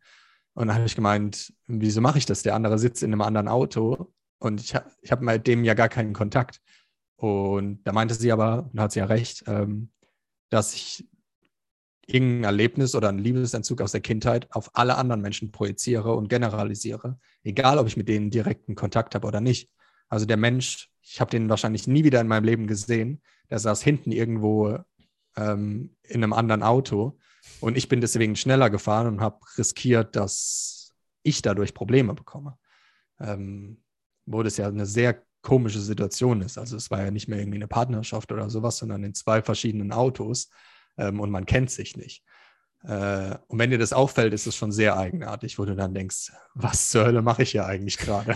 Und 0.57 0.69
dann 0.69 0.77
habe 0.77 0.87
ich 0.87 0.97
gemeint, 0.97 1.53
wieso 1.67 2.01
mache 2.01 2.17
ich 2.17 2.25
das? 2.25 2.43
Der 2.43 2.55
andere 2.55 2.79
sitzt 2.79 3.03
in 3.03 3.13
einem 3.13 3.21
anderen 3.21 3.47
Auto 3.47 4.15
und 4.39 4.63
ich, 4.63 4.75
ich 5.03 5.13
habe 5.13 5.23
mit 5.23 5.47
dem 5.47 5.65
ja 5.65 5.75
gar 5.75 5.91
keinen 5.91 6.15
Kontakt. 6.15 6.63
Und 7.17 7.83
da 7.85 7.93
meinte 7.93 8.15
sie 8.15 8.33
aber, 8.33 8.71
und 8.73 8.81
hat 8.81 8.91
sie 8.91 9.01
ja 9.01 9.05
recht, 9.05 9.45
ähm, 9.49 9.91
dass 10.49 10.73
ich 10.73 11.07
irgendein 12.07 12.45
Erlebnis 12.45 12.95
oder 12.95 13.11
einen 13.11 13.19
Liebesentzug 13.19 13.83
aus 13.83 13.93
der 13.93 14.01
Kindheit 14.01 14.51
auf 14.51 14.71
alle 14.73 14.97
anderen 14.97 15.21
Menschen 15.21 15.53
projiziere 15.53 16.15
und 16.15 16.31
generalisiere, 16.31 17.19
egal 17.45 17.79
ob 17.79 17.87
ich 17.87 17.99
mit 17.99 18.09
denen 18.09 18.31
direkten 18.31 18.77
Kontakt 18.77 19.15
habe 19.15 19.27
oder 19.27 19.43
nicht. 19.43 19.71
Also 20.09 20.25
der 20.25 20.39
Mensch, 20.39 20.89
ich 21.03 21.21
habe 21.21 21.31
den 21.31 21.51
wahrscheinlich 21.51 21.87
nie 21.87 22.03
wieder 22.03 22.23
in 22.23 22.29
meinem 22.29 22.45
Leben 22.45 22.67
gesehen, 22.67 23.21
der 23.51 23.59
saß 23.59 23.83
hinten 23.83 24.11
irgendwo 24.11 24.79
ähm, 25.37 25.95
in 26.03 26.25
einem 26.25 26.33
anderen 26.33 26.63
Auto 26.63 27.19
und 27.61 27.77
ich 27.77 27.89
bin 27.89 28.01
deswegen 28.01 28.37
schneller 28.37 28.71
gefahren 28.71 29.07
und 29.07 29.21
habe 29.21 29.39
riskiert, 29.57 30.17
dass 30.17 30.93
ich 31.23 31.43
dadurch 31.43 31.75
Probleme 31.75 32.15
bekomme. 32.15 32.59
Ähm, 33.19 33.83
wo 34.27 34.43
das 34.43 34.57
ja 34.57 34.67
eine 34.67 34.87
sehr 34.87 35.23
komische 35.41 35.81
Situation 35.81 36.43
ist. 36.43 36.59
Also 36.59 36.77
es 36.77 36.91
war 36.91 37.05
ja 37.05 37.11
nicht 37.11 37.29
mehr 37.29 37.39
irgendwie 37.39 37.59
eine 37.59 37.69
Partnerschaft 37.69 38.33
oder 38.33 38.51
sowas, 38.51 38.79
sondern 38.79 39.05
in 39.05 39.15
zwei 39.15 39.41
verschiedenen 39.43 39.93
Autos 39.93 40.51
ähm, 40.99 41.21
und 41.21 41.31
man 41.31 41.47
kennt 41.47 41.71
sich 41.71 41.97
nicht. 41.97 42.25
Äh, 42.83 43.37
und 43.47 43.59
wenn 43.59 43.71
dir 43.71 43.79
das 43.79 43.93
auffällt, 43.93 44.35
ist 44.35 44.47
es 44.47 44.57
schon 44.57 44.73
sehr 44.73 44.97
eigenartig, 44.97 45.59
wo 45.59 45.65
du 45.65 45.77
dann 45.77 45.95
denkst, 45.95 46.33
was 46.55 46.91
zur 46.91 47.05
Hölle 47.05 47.23
mache 47.23 47.45
ich 47.45 47.53
hier 47.53 47.65
eigentlich 47.65 47.97
gerade? 47.97 48.35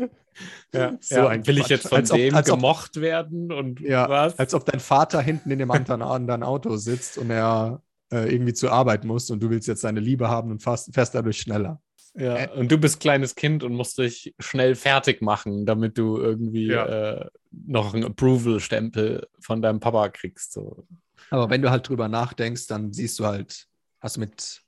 ja, 0.72 0.96
so 1.00 1.16
ja, 1.16 1.30
will 1.30 1.40
Quatsch. 1.42 1.58
ich 1.58 1.68
jetzt 1.68 1.88
von 1.88 1.98
als 1.98 2.08
dem 2.08 2.34
ob, 2.34 2.44
gemocht 2.46 2.96
ob, 2.96 3.02
werden 3.02 3.52
und 3.52 3.80
ja, 3.80 4.08
was? 4.08 4.38
Als 4.38 4.54
ob 4.54 4.64
dein 4.64 4.80
Vater 4.80 5.20
hinten 5.20 5.50
in 5.50 5.58
dem 5.58 5.70
anderen 5.70 6.42
Auto 6.42 6.76
sitzt 6.76 7.18
und 7.18 7.30
er 7.30 7.82
äh, 8.12 8.32
irgendwie 8.32 8.52
zur 8.52 8.72
Arbeit 8.72 9.04
muss 9.04 9.30
und 9.30 9.42
du 9.42 9.50
willst 9.50 9.66
jetzt 9.68 9.80
seine 9.80 10.00
Liebe 10.00 10.28
haben 10.28 10.50
und 10.50 10.62
fährst, 10.62 10.94
fährst 10.94 11.14
dadurch 11.14 11.38
schneller. 11.38 11.80
Ja, 12.14 12.36
äh, 12.36 12.48
und 12.50 12.70
du 12.70 12.78
bist 12.78 13.00
kleines 13.00 13.34
Kind 13.34 13.64
und 13.64 13.74
musst 13.74 13.98
dich 13.98 14.34
schnell 14.38 14.74
fertig 14.74 15.22
machen, 15.22 15.66
damit 15.66 15.98
du 15.98 16.18
irgendwie 16.18 16.66
ja. 16.66 16.86
äh, 16.86 17.30
noch 17.50 17.94
einen 17.94 18.04
Approval-Stempel 18.04 19.26
von 19.40 19.62
deinem 19.62 19.80
Papa 19.80 20.10
kriegst. 20.10 20.52
So. 20.52 20.86
Aber 21.30 21.48
wenn 21.50 21.62
du 21.62 21.70
halt 21.70 21.88
drüber 21.88 22.08
nachdenkst, 22.08 22.66
dann 22.66 22.92
siehst 22.92 23.18
du 23.18 23.26
halt, 23.26 23.66
hast 24.00 24.16
du 24.16 24.20
mit 24.20 24.60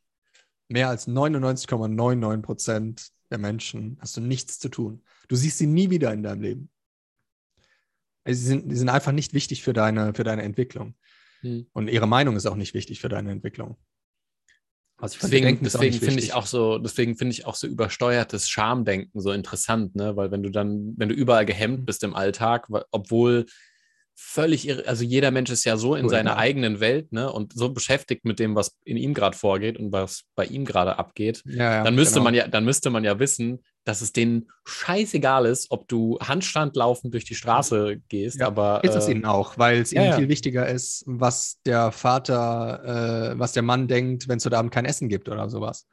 mehr 0.68 0.88
als 0.88 1.06
99,99 1.06 2.42
Prozent 2.42 3.14
der 3.30 3.38
Menschen 3.38 3.98
hast 4.00 4.16
du 4.16 4.20
nichts 4.20 4.58
zu 4.58 4.68
tun. 4.68 5.02
Du 5.28 5.36
siehst 5.36 5.58
sie 5.58 5.66
nie 5.66 5.90
wieder 5.90 6.12
in 6.12 6.22
deinem 6.22 6.42
Leben. 6.42 6.70
Sie, 8.26 8.34
sind, 8.34 8.70
sie 8.70 8.76
sind 8.76 8.88
einfach 8.88 9.12
nicht 9.12 9.34
wichtig 9.34 9.62
für 9.62 9.72
deine, 9.72 10.14
für 10.14 10.24
deine 10.24 10.42
Entwicklung. 10.42 10.94
Hm. 11.44 11.66
Und 11.72 11.88
ihre 11.88 12.08
Meinung 12.08 12.36
ist 12.36 12.46
auch 12.46 12.56
nicht 12.56 12.74
wichtig 12.74 13.00
für 13.00 13.08
deine 13.08 13.30
Entwicklung. 13.30 13.76
Also 14.96 15.18
deswegen, 15.20 15.58
deswegen 15.62 15.98
finde 15.98 16.20
ich 16.20 16.34
auch 16.34 16.46
so, 16.46 16.78
deswegen 16.78 17.16
finde 17.16 17.32
ich 17.32 17.46
auch 17.46 17.56
so 17.56 17.66
übersteuertes 17.66 18.48
Schamdenken 18.48 19.20
so 19.20 19.32
interessant, 19.32 19.96
ne? 19.96 20.16
Weil 20.16 20.30
wenn 20.30 20.42
du 20.42 20.50
dann, 20.50 20.94
wenn 20.96 21.08
du 21.08 21.14
überall 21.14 21.44
gehemmt 21.44 21.80
mhm. 21.80 21.84
bist 21.84 22.04
im 22.04 22.14
Alltag, 22.14 22.68
obwohl 22.90 23.44
völlig 24.14 24.68
irre, 24.68 24.86
also 24.86 25.04
jeder 25.04 25.32
Mensch 25.32 25.50
ist 25.50 25.64
ja 25.64 25.76
so 25.76 25.96
in 25.96 26.04
cool, 26.04 26.10
seiner 26.10 26.32
ja. 26.32 26.36
eigenen 26.36 26.80
Welt, 26.80 27.12
ne? 27.12 27.30
Und 27.30 27.52
so 27.52 27.70
beschäftigt 27.70 28.24
mit 28.24 28.38
dem, 28.38 28.54
was 28.54 28.78
in 28.84 28.96
ihm 28.96 29.14
gerade 29.14 29.36
vorgeht 29.36 29.78
und 29.78 29.92
was 29.92 30.24
bei 30.36 30.46
ihm 30.46 30.64
gerade 30.64 30.96
abgeht, 30.96 31.42
ja, 31.44 31.74
ja, 31.74 31.84
dann 31.84 31.96
müsste 31.96 32.14
genau. 32.14 32.24
man 32.24 32.34
ja, 32.34 32.48
dann 32.48 32.64
müsste 32.64 32.90
man 32.90 33.02
ja 33.04 33.18
wissen, 33.18 33.64
dass 33.84 34.00
es 34.00 34.12
denen 34.12 34.50
scheißegal 34.64 35.44
ist, 35.46 35.70
ob 35.70 35.86
du 35.88 36.18
Handstand 36.20 36.74
laufend 36.74 37.12
durch 37.12 37.24
die 37.24 37.34
Straße 37.34 38.00
gehst, 38.08 38.40
ja, 38.40 38.46
aber. 38.46 38.82
Ist 38.82 38.94
es 38.94 39.08
äh, 39.08 39.12
ihnen 39.12 39.26
auch, 39.26 39.58
weil 39.58 39.82
es 39.82 39.92
ihnen 39.92 40.06
ja, 40.06 40.16
viel 40.16 40.28
wichtiger 40.28 40.66
ist, 40.66 41.04
was 41.06 41.60
der 41.66 41.92
Vater, 41.92 43.32
äh, 43.32 43.38
was 43.38 43.52
der 43.52 43.62
Mann 43.62 43.86
denkt, 43.86 44.26
wenn 44.26 44.38
es 44.38 44.46
heute 44.46 44.58
Abend 44.58 44.72
kein 44.72 44.86
Essen 44.86 45.08
gibt 45.08 45.28
oder 45.28 45.48
sowas. 45.50 45.86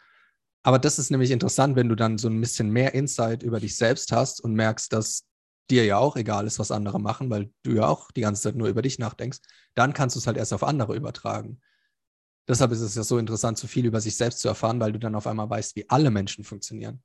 Aber 0.64 0.80
das 0.80 1.00
ist 1.00 1.12
nämlich 1.12 1.32
interessant, 1.32 1.76
wenn 1.76 1.90
du 1.90 1.96
dann 1.96 2.18
so 2.18 2.30
ein 2.30 2.40
bisschen 2.40 2.70
mehr 2.70 2.94
Insight 2.94 3.44
über 3.44 3.60
dich 3.60 3.76
selbst 3.76 4.12
hast 4.12 4.42
und 4.42 4.54
merkst, 4.54 4.94
dass 4.94 5.26
dir 5.70 5.86
ja 5.86 5.98
auch 5.98 6.16
egal 6.16 6.46
ist, 6.48 6.60
was 6.60 6.72
andere 6.72 7.00
machen, 7.00 7.30
weil 7.30 7.50
du 7.64 7.72
ja 7.72 7.88
auch 7.88 8.12
die 8.12 8.22
ganze 8.22 8.42
Zeit 8.42 8.56
nur 8.56 8.68
über 8.68 8.82
dich 8.82 9.00
nachdenkst, 9.00 9.40
dann 9.74 9.94
kannst 9.94 10.16
du 10.16 10.20
es 10.20 10.28
halt 10.28 10.38
erst 10.38 10.54
auf 10.54 10.64
andere 10.64 10.96
übertragen. 10.96 11.60
Deshalb 12.48 12.72
ist 12.72 12.82
es 12.82 12.96
ja 12.96 13.04
so 13.04 13.18
interessant, 13.18 13.58
so 13.58 13.68
viel 13.68 13.86
über 13.86 14.02
sich 14.02 14.16
selbst 14.16 14.40
zu 14.40 14.48
erfahren, 14.48 14.80
weil 14.80 14.92
du 14.92 15.00
dann 15.00 15.16
auf 15.16 15.28
einmal 15.28 15.50
weißt, 15.50 15.76
wie 15.76 15.90
alle 15.90 16.12
Menschen 16.12 16.44
funktionieren. 16.44 17.02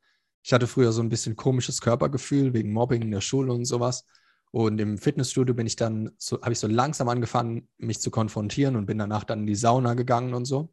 Ich 0.47 0.52
hatte 0.52 0.68
früher 0.68 0.93
so 0.93 1.02
ein 1.02 1.09
bisschen 1.09 1.35
komisches 1.35 1.81
Körpergefühl 1.81 2.55
wegen 2.55 2.73
Mobbing 2.73 3.02
in 3.02 3.10
der 3.10 3.20
Schule 3.20 3.52
und 3.52 3.64
sowas. 3.64 4.06
Und 4.52 4.81
im 4.81 4.97
Fitnessstudio 4.97 5.56
bin 5.56 5.66
ich 5.66 5.74
dann, 5.74 6.12
so, 6.18 6.40
habe 6.40 6.52
ich 6.52 6.60
so 6.60 6.68
langsam 6.68 7.09
angefangen, 7.09 7.68
mich 7.78 8.01
zu 8.01 8.12
konfrontieren 8.12 8.77
und 8.77 8.86
bin 8.86 8.97
danach 8.97 9.24
dann 9.24 9.40
in 9.40 9.47
die 9.48 9.56
Sauna 9.56 9.94
gegangen 9.94 10.35
und 10.35 10.44
so. 10.44 10.73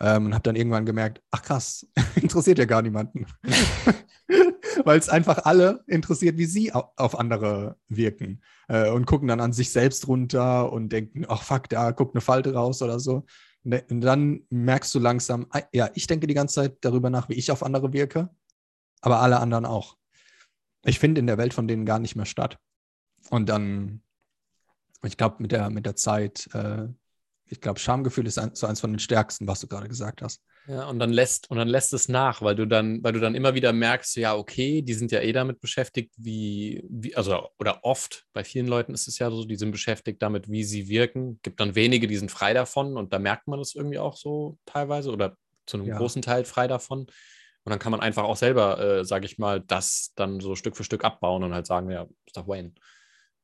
Ähm, 0.00 0.24
und 0.24 0.32
habe 0.32 0.44
dann 0.44 0.56
irgendwann 0.56 0.86
gemerkt, 0.86 1.20
ach 1.30 1.42
krass, 1.42 1.86
interessiert 2.14 2.58
ja 2.58 2.64
gar 2.64 2.80
niemanden. 2.80 3.26
Weil 4.84 4.98
es 4.98 5.10
einfach 5.10 5.44
alle 5.44 5.84
interessiert, 5.88 6.38
wie 6.38 6.46
sie 6.46 6.72
auf 6.72 7.18
andere 7.18 7.76
wirken. 7.88 8.40
Äh, 8.66 8.88
und 8.88 9.04
gucken 9.04 9.28
dann 9.28 9.40
an 9.40 9.52
sich 9.52 9.72
selbst 9.72 10.08
runter 10.08 10.72
und 10.72 10.90
denken, 10.90 11.26
ach 11.28 11.42
fuck, 11.42 11.68
da 11.68 11.90
guckt 11.90 12.14
eine 12.14 12.22
Falte 12.22 12.54
raus 12.54 12.80
oder 12.80 12.98
so. 12.98 13.26
Und 13.62 14.00
dann 14.00 14.46
merkst 14.48 14.94
du 14.94 15.00
langsam, 15.00 15.48
ah, 15.50 15.60
ja, 15.70 15.90
ich 15.92 16.06
denke 16.06 16.26
die 16.26 16.34
ganze 16.34 16.54
Zeit 16.54 16.78
darüber 16.80 17.10
nach, 17.10 17.28
wie 17.28 17.34
ich 17.34 17.50
auf 17.50 17.62
andere 17.62 17.92
wirke 17.92 18.30
aber 19.02 19.20
alle 19.20 19.40
anderen 19.40 19.66
auch. 19.66 19.96
Ich 20.84 20.98
finde 20.98 21.20
in 21.20 21.26
der 21.26 21.38
Welt 21.38 21.52
von 21.52 21.68
denen 21.68 21.84
gar 21.84 21.98
nicht 21.98 22.16
mehr 22.16 22.26
statt. 22.26 22.58
Und 23.30 23.48
dann, 23.48 24.02
ich 25.04 25.16
glaube, 25.16 25.36
mit 25.40 25.52
der, 25.52 25.70
mit 25.70 25.86
der 25.86 25.96
Zeit, 25.96 26.48
äh, 26.54 26.88
ich 27.46 27.60
glaube, 27.60 27.78
Schamgefühl 27.78 28.26
ist 28.26 28.38
ein, 28.38 28.54
so 28.54 28.66
eins 28.66 28.80
von 28.80 28.92
den 28.92 28.98
stärksten, 28.98 29.46
was 29.46 29.60
du 29.60 29.66
gerade 29.66 29.88
gesagt 29.88 30.22
hast. 30.22 30.42
Ja, 30.68 30.88
und 30.88 31.00
dann 31.00 31.12
lässt, 31.12 31.50
und 31.50 31.58
dann 31.58 31.68
lässt 31.68 31.92
es 31.92 32.08
nach, 32.08 32.40
weil 32.40 32.54
du 32.54 32.66
dann, 32.66 33.02
weil 33.02 33.12
du 33.12 33.20
dann 33.20 33.34
immer 33.34 33.54
wieder 33.54 33.72
merkst, 33.72 34.16
ja, 34.16 34.36
okay, 34.36 34.80
die 34.80 34.94
sind 34.94 35.10
ja 35.10 35.20
eh 35.20 35.32
damit 35.32 35.60
beschäftigt, 35.60 36.14
wie, 36.16 36.82
wie, 36.88 37.14
also, 37.16 37.48
oder 37.58 37.84
oft, 37.84 38.24
bei 38.32 38.44
vielen 38.44 38.68
Leuten 38.68 38.94
ist 38.94 39.08
es 39.08 39.18
ja 39.18 39.30
so, 39.30 39.44
die 39.44 39.56
sind 39.56 39.72
beschäftigt 39.72 40.22
damit, 40.22 40.48
wie 40.48 40.64
sie 40.64 40.88
wirken. 40.88 41.40
Gibt 41.42 41.60
dann 41.60 41.74
wenige, 41.74 42.06
die 42.06 42.16
sind 42.16 42.30
frei 42.30 42.54
davon 42.54 42.96
und 42.96 43.12
da 43.12 43.18
merkt 43.18 43.48
man 43.48 43.58
das 43.58 43.74
irgendwie 43.74 43.98
auch 43.98 44.16
so 44.16 44.58
teilweise 44.64 45.10
oder 45.10 45.36
zu 45.66 45.76
einem 45.76 45.86
ja. 45.86 45.98
großen 45.98 46.22
Teil 46.22 46.44
frei 46.44 46.68
davon. 46.68 47.06
Und 47.64 47.70
dann 47.70 47.78
kann 47.78 47.92
man 47.92 48.00
einfach 48.00 48.24
auch 48.24 48.36
selber, 48.36 48.78
äh, 48.80 49.04
sage 49.04 49.26
ich 49.26 49.38
mal, 49.38 49.60
das 49.60 50.12
dann 50.16 50.40
so 50.40 50.56
Stück 50.56 50.76
für 50.76 50.84
Stück 50.84 51.04
abbauen 51.04 51.44
und 51.44 51.54
halt 51.54 51.66
sagen, 51.66 51.90
ja, 51.90 52.06
ist 52.26 52.36
doch 52.36 52.48
Wayne. 52.48 52.72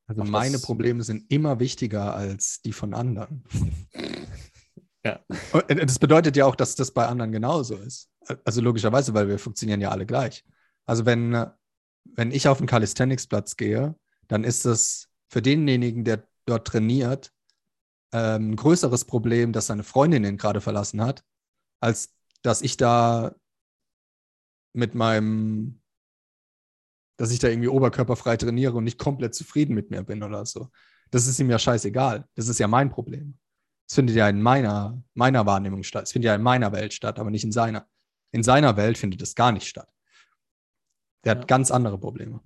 Also 0.07 0.23
Mach 0.23 0.29
meine 0.29 0.53
das. 0.53 0.63
Probleme 0.63 1.03
sind 1.03 1.31
immer 1.31 1.59
wichtiger 1.59 2.15
als 2.15 2.61
die 2.61 2.73
von 2.73 2.93
anderen. 2.93 3.43
ja. 5.05 5.19
Und 5.53 5.69
äh, 5.69 5.85
das 5.85 5.99
bedeutet 5.99 6.35
ja 6.35 6.45
auch, 6.45 6.55
dass 6.55 6.75
das 6.75 6.91
bei 6.91 7.05
anderen 7.05 7.31
genauso 7.31 7.75
ist. 7.75 8.09
Also 8.43 8.61
logischerweise, 8.61 9.13
weil 9.13 9.27
wir 9.27 9.39
funktionieren 9.39 9.81
ja 9.81 9.89
alle 9.89 10.05
gleich. 10.05 10.43
Also 10.85 11.05
wenn, 11.05 11.45
wenn 12.03 12.31
ich 12.31 12.47
auf 12.47 12.57
den 12.57 12.67
Calisthenics-Platz 12.67 13.55
gehe, 13.55 13.95
dann 14.27 14.43
ist 14.43 14.65
das 14.65 15.07
für 15.29 15.41
denjenigen, 15.41 16.03
der 16.03 16.27
dort 16.45 16.67
trainiert, 16.67 17.31
ähm, 18.11 18.51
ein 18.51 18.55
größeres 18.55 19.05
Problem, 19.05 19.53
dass 19.53 19.67
seine 19.67 19.83
Freundin 19.83 20.25
ihn 20.25 20.37
gerade 20.37 20.61
verlassen 20.61 21.01
hat, 21.01 21.23
als 21.79 22.15
dass 22.41 22.61
ich 22.61 22.77
da 22.77 23.35
mit 24.73 24.95
meinem, 24.95 25.81
dass 27.17 27.31
ich 27.31 27.39
da 27.39 27.47
irgendwie 27.47 27.67
oberkörperfrei 27.69 28.37
trainiere 28.37 28.73
und 28.73 28.83
nicht 28.83 28.97
komplett 28.97 29.35
zufrieden 29.35 29.73
mit 29.73 29.91
mir 29.91 30.03
bin 30.03 30.23
oder 30.23 30.45
so. 30.45 30.69
Das 31.11 31.27
ist 31.27 31.39
ihm 31.39 31.49
ja 31.49 31.59
scheißegal. 31.59 32.27
Das 32.35 32.47
ist 32.47 32.59
ja 32.59 32.67
mein 32.67 32.89
Problem. 32.89 33.37
Es 33.87 33.95
findet 33.95 34.15
ja 34.15 34.29
in 34.29 34.41
meiner, 34.41 35.01
meiner 35.15 35.45
Wahrnehmung 35.45 35.83
statt. 35.83 36.03
Es 36.03 36.11
findet 36.11 36.27
ja 36.27 36.35
in 36.35 36.43
meiner 36.43 36.71
Welt 36.71 36.93
statt, 36.93 37.17
aber 37.17 37.31
nicht 37.31 37.43
in 37.43 37.51
seiner. 37.51 37.87
In 38.31 38.43
seiner 38.43 38.77
Welt 38.77 38.99
findet 38.99 39.23
es 39.23 39.33
gar 39.33 39.51
nicht 39.51 39.67
statt. 39.67 39.91
Der 41.25 41.33
ja. 41.33 41.39
hat 41.39 41.47
ganz 41.47 41.71
andere 41.71 41.97
Probleme. 41.97 42.41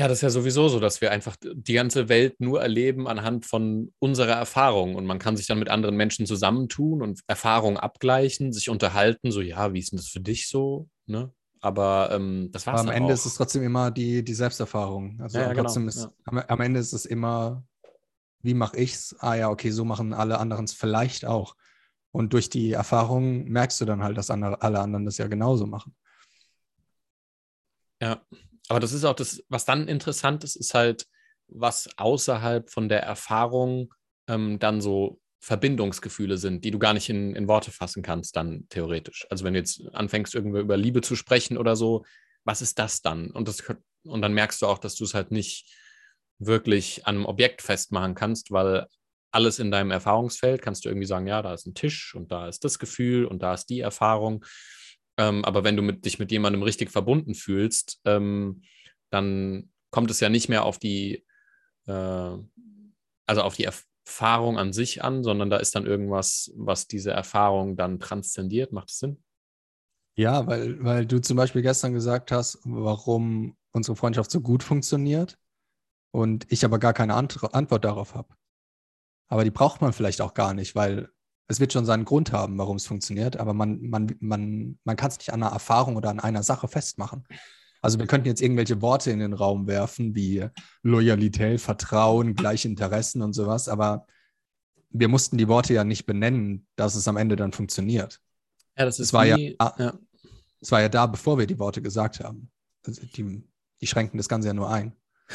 Ja, 0.00 0.08
das 0.08 0.16
ist 0.16 0.22
ja 0.22 0.30
sowieso 0.30 0.66
so, 0.68 0.80
dass 0.80 1.02
wir 1.02 1.10
einfach 1.10 1.36
die 1.42 1.74
ganze 1.74 2.08
Welt 2.08 2.40
nur 2.40 2.62
erleben 2.62 3.06
anhand 3.06 3.44
von 3.44 3.92
unserer 3.98 4.32
Erfahrung. 4.32 4.94
Und 4.94 5.04
man 5.04 5.18
kann 5.18 5.36
sich 5.36 5.46
dann 5.46 5.58
mit 5.58 5.68
anderen 5.68 5.94
Menschen 5.94 6.24
zusammentun 6.24 7.02
und 7.02 7.20
Erfahrungen 7.26 7.76
abgleichen, 7.76 8.50
sich 8.54 8.70
unterhalten, 8.70 9.30
so, 9.30 9.42
ja, 9.42 9.74
wie 9.74 9.78
ist 9.78 9.92
denn 9.92 9.98
das 9.98 10.08
für 10.08 10.20
dich 10.20 10.48
so? 10.48 10.88
Ne? 11.04 11.30
Aber 11.60 12.08
ähm, 12.12 12.48
das 12.50 12.66
war's. 12.66 12.80
Aber 12.80 12.88
am 12.88 12.96
Ende 12.96 13.10
auch. 13.10 13.14
ist 13.14 13.26
es 13.26 13.34
trotzdem 13.34 13.62
immer 13.62 13.90
die, 13.90 14.24
die 14.24 14.32
Selbsterfahrung. 14.32 15.20
Also 15.20 15.38
ja, 15.38 15.48
ja, 15.48 15.54
trotzdem 15.54 15.82
genau, 15.82 15.90
ist, 15.90 16.04
ja. 16.04 16.12
am, 16.24 16.38
am, 16.38 16.60
Ende 16.62 16.80
ist 16.80 16.94
es 16.94 17.04
immer, 17.04 17.62
wie 18.40 18.54
mache 18.54 18.78
ich's? 18.78 19.14
Ah 19.18 19.34
ja, 19.34 19.50
okay, 19.50 19.70
so 19.70 19.84
machen 19.84 20.14
alle 20.14 20.38
anderen 20.38 20.64
es 20.64 20.72
vielleicht 20.72 21.26
auch. 21.26 21.56
Und 22.10 22.32
durch 22.32 22.48
die 22.48 22.72
Erfahrung 22.72 23.44
merkst 23.50 23.78
du 23.82 23.84
dann 23.84 24.02
halt, 24.02 24.16
dass 24.16 24.30
andere, 24.30 24.62
alle 24.62 24.80
anderen 24.80 25.04
das 25.04 25.18
ja 25.18 25.26
genauso 25.26 25.66
machen. 25.66 25.94
Ja, 28.00 28.22
aber 28.70 28.78
das 28.78 28.92
ist 28.92 29.04
auch 29.04 29.14
das, 29.14 29.42
was 29.48 29.64
dann 29.64 29.88
interessant 29.88 30.44
ist, 30.44 30.54
ist 30.54 30.74
halt, 30.74 31.06
was 31.48 31.88
außerhalb 31.98 32.70
von 32.70 32.88
der 32.88 33.02
Erfahrung 33.02 33.92
ähm, 34.28 34.60
dann 34.60 34.80
so 34.80 35.20
Verbindungsgefühle 35.40 36.36
sind, 36.38 36.64
die 36.64 36.70
du 36.70 36.78
gar 36.78 36.94
nicht 36.94 37.08
in, 37.08 37.34
in 37.34 37.48
Worte 37.48 37.72
fassen 37.72 38.04
kannst, 38.04 38.36
dann 38.36 38.68
theoretisch. 38.68 39.26
Also 39.28 39.44
wenn 39.44 39.54
du 39.54 39.58
jetzt 39.58 39.82
anfängst, 39.92 40.36
irgendwie 40.36 40.60
über 40.60 40.76
Liebe 40.76 41.00
zu 41.00 41.16
sprechen 41.16 41.58
oder 41.58 41.74
so, 41.74 42.04
was 42.44 42.62
ist 42.62 42.78
das 42.78 43.02
dann? 43.02 43.32
Und, 43.32 43.48
das, 43.48 43.64
und 44.04 44.22
dann 44.22 44.34
merkst 44.34 44.62
du 44.62 44.66
auch, 44.66 44.78
dass 44.78 44.94
du 44.94 45.02
es 45.02 45.14
halt 45.14 45.32
nicht 45.32 45.66
wirklich 46.38 47.06
an 47.06 47.16
einem 47.16 47.26
Objekt 47.26 47.62
festmachen 47.62 48.14
kannst, 48.14 48.52
weil 48.52 48.86
alles 49.32 49.58
in 49.58 49.72
deinem 49.72 49.90
Erfahrungsfeld 49.90 50.62
kannst 50.62 50.84
du 50.84 50.90
irgendwie 50.90 51.06
sagen, 51.06 51.26
ja, 51.26 51.42
da 51.42 51.54
ist 51.54 51.66
ein 51.66 51.74
Tisch 51.74 52.14
und 52.14 52.30
da 52.30 52.46
ist 52.46 52.64
das 52.64 52.78
Gefühl 52.78 53.24
und 53.24 53.42
da 53.42 53.54
ist 53.54 53.66
die 53.66 53.80
Erfahrung. 53.80 54.44
Ähm, 55.20 55.44
aber 55.44 55.64
wenn 55.64 55.76
du 55.76 55.82
mit, 55.82 56.06
dich 56.06 56.18
mit 56.18 56.32
jemandem 56.32 56.62
richtig 56.62 56.90
verbunden 56.90 57.34
fühlst, 57.34 58.00
ähm, 58.06 58.62
dann 59.10 59.70
kommt 59.90 60.10
es 60.10 60.18
ja 60.20 60.30
nicht 60.30 60.48
mehr 60.48 60.64
auf 60.64 60.78
die, 60.78 61.26
äh, 61.86 61.92
also 63.26 63.42
auf 63.42 63.54
die 63.54 63.66
Erfahrung 63.66 64.56
an 64.56 64.72
sich 64.72 65.04
an, 65.04 65.22
sondern 65.22 65.50
da 65.50 65.58
ist 65.58 65.74
dann 65.74 65.84
irgendwas, 65.84 66.50
was 66.56 66.86
diese 66.86 67.10
Erfahrung 67.10 67.76
dann 67.76 68.00
transzendiert. 68.00 68.72
Macht 68.72 68.88
das 68.88 68.98
Sinn? 68.98 69.22
Ja, 70.16 70.46
weil, 70.46 70.82
weil 70.82 71.04
du 71.04 71.20
zum 71.20 71.36
Beispiel 71.36 71.60
gestern 71.60 71.92
gesagt 71.92 72.32
hast, 72.32 72.58
warum 72.64 73.58
unsere 73.72 73.96
Freundschaft 73.96 74.30
so 74.30 74.40
gut 74.40 74.62
funktioniert 74.62 75.38
und 76.12 76.50
ich 76.50 76.64
aber 76.64 76.78
gar 76.78 76.94
keine 76.94 77.14
Ant 77.14 77.44
Antwort 77.52 77.84
darauf 77.84 78.14
habe. 78.14 78.34
Aber 79.28 79.44
die 79.44 79.50
braucht 79.50 79.82
man 79.82 79.92
vielleicht 79.92 80.22
auch 80.22 80.32
gar 80.32 80.54
nicht, 80.54 80.74
weil 80.74 81.10
es 81.50 81.58
wird 81.58 81.72
schon 81.72 81.84
seinen 81.84 82.04
Grund 82.04 82.32
haben, 82.32 82.56
warum 82.58 82.76
es 82.76 82.86
funktioniert, 82.86 83.36
aber 83.36 83.54
man, 83.54 83.82
man, 83.82 84.14
man, 84.20 84.78
man 84.84 84.96
kann 84.96 85.10
es 85.10 85.18
nicht 85.18 85.32
an 85.32 85.42
einer 85.42 85.52
Erfahrung 85.52 85.96
oder 85.96 86.10
an 86.10 86.20
einer 86.20 86.44
Sache 86.44 86.68
festmachen. 86.68 87.24
Also 87.82 87.98
wir 87.98 88.06
könnten 88.06 88.28
jetzt 88.28 88.40
irgendwelche 88.40 88.80
Worte 88.82 89.10
in 89.10 89.18
den 89.18 89.32
Raum 89.32 89.66
werfen, 89.66 90.14
wie 90.14 90.46
Loyalität, 90.82 91.60
Vertrauen, 91.60 92.36
gleiche 92.36 92.68
Interessen 92.68 93.20
und 93.20 93.32
sowas, 93.32 93.68
aber 93.68 94.06
wir 94.90 95.08
mussten 95.08 95.38
die 95.38 95.48
Worte 95.48 95.74
ja 95.74 95.82
nicht 95.82 96.06
benennen, 96.06 96.68
dass 96.76 96.94
es 96.94 97.08
am 97.08 97.16
Ende 97.16 97.34
dann 97.34 97.52
funktioniert. 97.52 98.20
Ja, 98.78 98.84
das 98.84 99.00
ist 99.00 99.08
es 99.08 99.12
war 99.12 99.24
wie, 99.24 99.56
ja, 99.58 99.74
ja. 99.76 99.98
Es 100.60 100.70
war 100.70 100.80
ja 100.80 100.88
da, 100.88 101.06
bevor 101.06 101.36
wir 101.36 101.48
die 101.48 101.58
Worte 101.58 101.82
gesagt 101.82 102.20
haben. 102.20 102.48
Also 102.86 103.02
die, 103.02 103.42
die 103.80 103.86
schränken 103.88 104.18
das 104.18 104.28
Ganze 104.28 104.48
ja 104.48 104.54
nur 104.54 104.70
ein. 104.70 104.94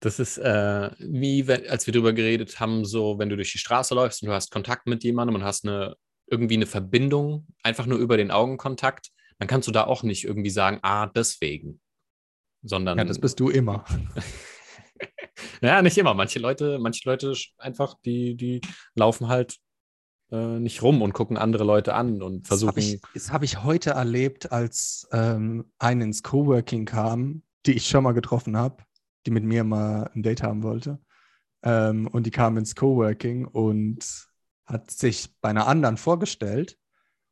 Das 0.00 0.18
ist 0.18 0.38
äh, 0.38 0.90
wie, 0.98 1.44
als 1.50 1.86
wir 1.86 1.92
darüber 1.92 2.14
geredet 2.14 2.58
haben, 2.58 2.86
so, 2.86 3.18
wenn 3.18 3.28
du 3.28 3.36
durch 3.36 3.52
die 3.52 3.58
Straße 3.58 3.94
läufst 3.94 4.22
und 4.22 4.28
du 4.28 4.34
hast 4.34 4.50
Kontakt 4.50 4.86
mit 4.86 5.04
jemandem 5.04 5.34
und 5.34 5.44
hast 5.44 5.66
eine, 5.66 5.94
irgendwie 6.26 6.54
eine 6.54 6.66
Verbindung, 6.66 7.46
einfach 7.62 7.84
nur 7.84 7.98
über 7.98 8.16
den 8.16 8.30
Augenkontakt, 8.30 9.10
dann 9.38 9.46
kannst 9.46 9.68
du 9.68 9.72
da 9.72 9.84
auch 9.84 10.02
nicht 10.02 10.24
irgendwie 10.24 10.50
sagen, 10.50 10.78
ah, 10.82 11.06
deswegen. 11.06 11.80
Sondern. 12.62 12.96
Ja, 12.96 13.04
das 13.04 13.18
bist 13.18 13.40
du 13.40 13.50
immer. 13.50 13.84
ja, 15.62 15.82
nicht 15.82 15.98
immer. 15.98 16.14
Manche 16.14 16.38
Leute, 16.38 16.78
manche 16.78 17.06
Leute 17.08 17.34
einfach, 17.58 17.94
die, 18.04 18.36
die 18.36 18.62
laufen 18.94 19.28
halt 19.28 19.58
äh, 20.30 20.58
nicht 20.58 20.82
rum 20.82 21.02
und 21.02 21.12
gucken 21.12 21.36
andere 21.36 21.64
Leute 21.64 21.94
an 21.94 22.22
und 22.22 22.46
versuchen. 22.46 22.74
Das 22.74 22.84
habe 22.84 23.00
ich, 23.14 23.30
hab 23.30 23.42
ich, 23.42 23.64
heute 23.64 23.90
erlebt, 23.90 24.50
als 24.50 25.06
ähm, 25.12 25.70
ein 25.78 26.00
ins 26.00 26.22
Coworking 26.22 26.86
kam, 26.86 27.42
die 27.66 27.72
ich 27.72 27.86
schon 27.86 28.04
mal 28.04 28.12
getroffen 28.12 28.56
habe 28.56 28.82
die 29.26 29.30
mit 29.30 29.44
mir 29.44 29.64
mal 29.64 30.10
ein 30.14 30.22
Date 30.22 30.42
haben 30.42 30.62
wollte. 30.62 30.98
Ähm, 31.62 32.06
und 32.06 32.26
die 32.26 32.30
kam 32.30 32.56
ins 32.56 32.74
Coworking 32.74 33.46
und 33.46 34.28
hat 34.66 34.90
sich 34.90 35.34
bei 35.40 35.50
einer 35.50 35.66
anderen 35.66 35.96
vorgestellt. 35.96 36.78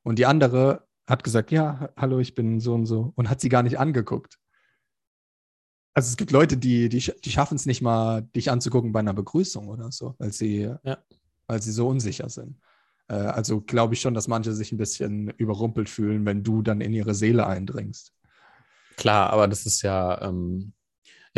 Und 0.03 0.19
die 0.19 0.27
andere 0.27 0.87
hat 1.07 1.25
gesagt, 1.25 1.51
ja, 1.51 1.91
hallo, 1.97 2.19
ich 2.19 2.35
bin 2.35 2.61
so 2.61 2.75
und 2.75 2.87
so. 2.87 3.13
Und 3.17 3.31
hat 3.31 3.41
sie 3.41 3.49
gar 3.49 3.63
nicht 3.63 3.79
angeguckt. 3.79 4.39
Also 5.95 6.11
es 6.11 6.17
gibt 6.17 6.31
Leute, 6.31 6.57
die, 6.57 6.89
die, 6.89 6.99
die 6.99 7.31
schaffen 7.31 7.57
es 7.57 7.67
nicht 7.67 7.83
mal, 7.83 8.23
dich 8.23 8.51
anzugucken 8.51 8.93
bei 8.93 9.01
einer 9.01 9.15
Begrüßung 9.15 9.69
oder 9.69 9.91
so, 9.91 10.15
weil 10.19 10.33
sie, 10.33 10.73
ja. 10.85 10.99
weil 11.47 11.61
sie 11.61 11.73
so 11.73 11.89
unsicher 11.89 12.29
sind. 12.29 12.61
Äh, 13.09 13.15
also 13.15 13.61
glaube 13.61 13.95
ich 13.95 14.01
schon, 14.01 14.15
dass 14.15 14.29
manche 14.29 14.53
sich 14.53 14.71
ein 14.71 14.79
bisschen 14.79 15.31
überrumpelt 15.31 15.89
fühlen, 15.89 16.25
wenn 16.25 16.45
du 16.45 16.63
dann 16.63 16.81
in 16.81 16.93
ihre 16.93 17.15
Seele 17.15 17.47
eindringst. 17.47 18.13
Klar, 18.97 19.31
aber 19.31 19.49
das 19.49 19.67
ist 19.67 19.83
ja, 19.83 20.23
ähm, 20.23 20.73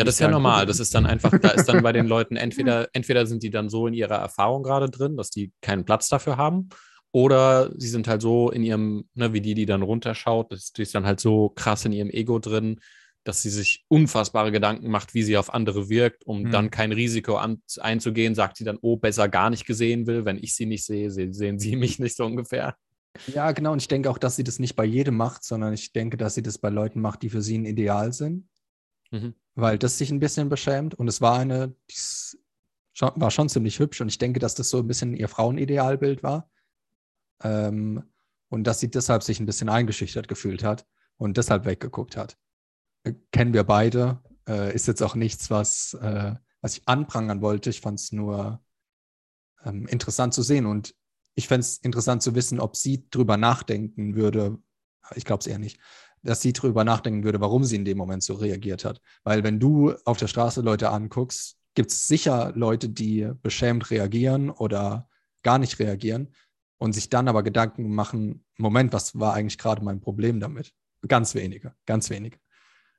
ja, 0.00 0.04
das 0.04 0.14
ist 0.14 0.20
ja 0.20 0.28
normal. 0.28 0.66
Das 0.66 0.80
ist 0.80 0.94
dann 0.94 1.06
einfach, 1.06 1.30
da 1.38 1.50
ist 1.50 1.66
dann 1.66 1.82
bei 1.82 1.92
den 1.92 2.06
Leuten 2.08 2.36
entweder, 2.36 2.88
entweder 2.92 3.26
sind 3.26 3.42
die 3.42 3.50
dann 3.50 3.68
so 3.68 3.86
in 3.86 3.94
ihrer 3.94 4.16
Erfahrung 4.16 4.62
gerade 4.62 4.90
drin, 4.90 5.16
dass 5.16 5.30
die 5.30 5.52
keinen 5.60 5.84
Platz 5.84 6.08
dafür 6.08 6.36
haben, 6.36 6.70
oder 7.12 7.72
sie 7.76 7.88
sind 7.88 8.06
halt 8.06 8.22
so 8.22 8.50
in 8.50 8.62
ihrem, 8.62 9.08
ne, 9.14 9.32
wie 9.32 9.40
die, 9.40 9.54
die 9.54 9.66
dann 9.66 9.82
runterschaut, 9.82 10.52
das, 10.52 10.72
die 10.72 10.82
ist 10.82 10.94
dann 10.94 11.06
halt 11.06 11.20
so 11.20 11.48
krass 11.50 11.84
in 11.84 11.92
ihrem 11.92 12.10
Ego 12.10 12.38
drin, 12.38 12.80
dass 13.24 13.42
sie 13.42 13.50
sich 13.50 13.84
unfassbare 13.88 14.52
Gedanken 14.52 14.90
macht, 14.90 15.12
wie 15.12 15.22
sie 15.22 15.36
auf 15.36 15.52
andere 15.52 15.88
wirkt, 15.88 16.24
um 16.24 16.44
mhm. 16.44 16.50
dann 16.52 16.70
kein 16.70 16.92
Risiko 16.92 17.36
an, 17.36 17.62
einzugehen, 17.80 18.34
sagt 18.34 18.56
sie 18.56 18.64
dann, 18.64 18.78
oh, 18.80 18.96
besser 18.96 19.28
gar 19.28 19.50
nicht 19.50 19.66
gesehen 19.66 20.06
will, 20.06 20.24
wenn 20.24 20.38
ich 20.38 20.54
sie 20.54 20.66
nicht 20.66 20.84
sehe, 20.84 21.10
sehen 21.10 21.58
sie 21.58 21.76
mich 21.76 21.98
nicht 21.98 22.16
so 22.16 22.24
ungefähr. 22.24 22.76
Ja, 23.26 23.50
genau. 23.50 23.72
Und 23.72 23.82
ich 23.82 23.88
denke 23.88 24.08
auch, 24.08 24.18
dass 24.18 24.36
sie 24.36 24.44
das 24.44 24.60
nicht 24.60 24.76
bei 24.76 24.84
jedem 24.84 25.16
macht, 25.16 25.44
sondern 25.44 25.74
ich 25.74 25.92
denke, 25.92 26.16
dass 26.16 26.34
sie 26.36 26.42
das 26.42 26.58
bei 26.58 26.70
Leuten 26.70 27.00
macht, 27.00 27.22
die 27.22 27.28
für 27.28 27.42
sie 27.42 27.58
ein 27.58 27.64
Ideal 27.64 28.12
sind. 28.12 28.48
Mhm 29.10 29.34
weil 29.54 29.78
das 29.78 29.98
sich 29.98 30.10
ein 30.10 30.20
bisschen 30.20 30.48
beschämt. 30.48 30.94
Und 30.94 31.08
es 31.08 31.20
war 31.20 31.38
eine, 31.38 31.74
die 31.90 31.96
war 33.00 33.30
schon 33.30 33.48
ziemlich 33.48 33.78
hübsch 33.78 34.00
und 34.00 34.08
ich 34.08 34.18
denke, 34.18 34.40
dass 34.40 34.54
das 34.54 34.70
so 34.70 34.78
ein 34.78 34.86
bisschen 34.86 35.14
ihr 35.14 35.28
Frauenidealbild 35.28 36.22
war. 36.22 36.50
Ähm, 37.42 38.02
und 38.48 38.64
dass 38.64 38.80
sie 38.80 38.90
deshalb 38.90 39.22
sich 39.22 39.40
ein 39.40 39.46
bisschen 39.46 39.68
eingeschüchtert 39.68 40.28
gefühlt 40.28 40.64
hat 40.64 40.86
und 41.16 41.36
deshalb 41.36 41.64
weggeguckt 41.64 42.16
hat. 42.16 42.36
Äh, 43.04 43.14
kennen 43.32 43.54
wir 43.54 43.64
beide. 43.64 44.20
Äh, 44.46 44.74
ist 44.74 44.88
jetzt 44.88 45.02
auch 45.02 45.14
nichts, 45.14 45.50
was, 45.50 45.94
äh, 45.94 46.34
was 46.60 46.76
ich 46.76 46.88
anprangern 46.88 47.40
wollte. 47.40 47.70
Ich 47.70 47.80
fand 47.80 48.00
es 48.00 48.12
nur 48.12 48.60
ähm, 49.64 49.86
interessant 49.86 50.34
zu 50.34 50.42
sehen. 50.42 50.66
Und 50.66 50.94
ich 51.34 51.48
fände 51.48 51.60
es 51.60 51.78
interessant 51.78 52.22
zu 52.22 52.34
wissen, 52.34 52.60
ob 52.60 52.76
sie 52.76 53.08
drüber 53.10 53.36
nachdenken 53.36 54.16
würde. 54.16 54.58
Ich 55.14 55.24
glaube 55.24 55.40
es 55.40 55.46
eher 55.46 55.58
nicht, 55.58 55.78
dass 56.22 56.42
sie 56.42 56.52
drüber 56.52 56.84
nachdenken 56.84 57.24
würde, 57.24 57.40
warum 57.40 57.64
sie 57.64 57.76
in 57.76 57.84
dem 57.84 57.98
Moment 57.98 58.22
so 58.22 58.34
reagiert 58.34 58.84
hat. 58.84 59.00
Weil 59.24 59.42
wenn 59.44 59.58
du 59.58 59.94
auf 60.04 60.18
der 60.18 60.26
Straße 60.26 60.60
Leute 60.60 60.90
anguckst, 60.90 61.56
gibt 61.74 61.90
es 61.90 62.08
sicher 62.08 62.52
Leute, 62.54 62.88
die 62.88 63.30
beschämt 63.42 63.90
reagieren 63.90 64.50
oder 64.50 65.08
gar 65.42 65.58
nicht 65.58 65.78
reagieren 65.78 66.34
und 66.78 66.92
sich 66.92 67.08
dann 67.08 67.28
aber 67.28 67.42
Gedanken 67.42 67.94
machen, 67.94 68.44
Moment, 68.58 68.92
was 68.92 69.18
war 69.18 69.34
eigentlich 69.34 69.58
gerade 69.58 69.84
mein 69.84 70.00
Problem 70.00 70.40
damit? 70.40 70.72
Ganz 71.06 71.34
wenige, 71.34 71.74
ganz 71.86 72.10
wenige. 72.10 72.38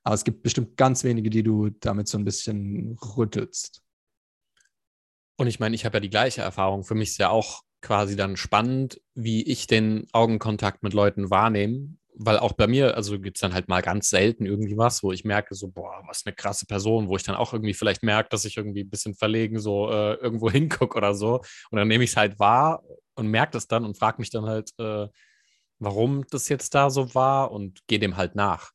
Aber 0.04 0.16
es 0.16 0.24
gibt 0.24 0.42
bestimmt 0.42 0.78
ganz 0.78 1.04
wenige, 1.04 1.30
die 1.30 1.44
du 1.44 1.70
damit 1.70 2.08
so 2.08 2.18
ein 2.18 2.26
bisschen 2.26 2.98
rüttelst. 3.18 3.84
Und 5.38 5.48
ich 5.48 5.60
meine, 5.60 5.76
ich 5.76 5.86
habe 5.86 5.98
ja 5.98 6.00
die 6.00 6.10
gleiche 6.10 6.42
Erfahrung. 6.42 6.84
Für 6.84 6.96
mich 6.96 7.10
ist 7.10 7.20
ja 7.20 7.30
auch 7.30 7.62
quasi 7.82 8.16
dann 8.16 8.38
spannend, 8.38 9.02
wie 9.14 9.44
ich 9.44 9.68
den 9.68 10.08
Augenkontakt 10.12 10.82
mit 10.84 10.94
Leuten 10.94 11.30
wahrnehme 11.30 11.98
weil 12.16 12.40
auch 12.40 12.54
bei 12.54 12.68
mir, 12.68 12.96
also 12.96 13.20
gibt 13.20 13.38
es 13.38 13.42
dann 13.42 13.54
halt 13.54 13.68
mal 13.68 13.82
ganz 13.82 14.10
selten 14.10 14.46
irgendwie 14.46 14.78
was, 14.78 15.04
wo 15.04 15.12
ich 15.12 15.24
merke, 15.24 15.56
so, 15.56 15.70
boah, 15.70 16.04
was 16.08 16.26
eine 16.26 16.36
krasse 16.36 16.66
Person, 16.66 17.08
wo 17.08 17.16
ich 17.16 17.24
dann 17.24 17.36
auch 17.36 17.54
irgendwie 17.54 17.74
vielleicht 17.74 18.04
merke, 18.04 18.30
dass 18.30 18.46
ich 18.46 18.58
irgendwie 18.58 18.84
ein 18.84 18.90
bisschen 18.90 19.16
verlegen 19.16 19.60
so 19.60 19.90
äh, 19.90 20.16
irgendwo 20.16 20.50
hingucke 20.52 20.98
oder 20.98 21.14
so. 21.14 21.42
Und 21.70 21.78
dann 21.78 21.88
nehme 21.88 22.04
ich 22.04 22.12
es 22.12 22.18
halt 22.18 22.40
wahr 22.40 22.84
und 23.16 23.28
merke 23.28 23.54
das 23.54 23.68
dann 23.68 23.86
und 23.86 23.98
frage 23.98 24.20
mich 24.20 24.30
dann 24.30 24.46
halt, 24.46 24.72
äh, 24.80 25.08
warum 25.80 26.26
das 26.30 26.50
jetzt 26.50 26.76
da 26.76 26.90
so 26.90 27.14
war 27.16 27.52
und 27.52 27.86
gehe 27.88 28.00
dem 28.00 28.18
halt 28.18 28.36
nach. 28.36 28.72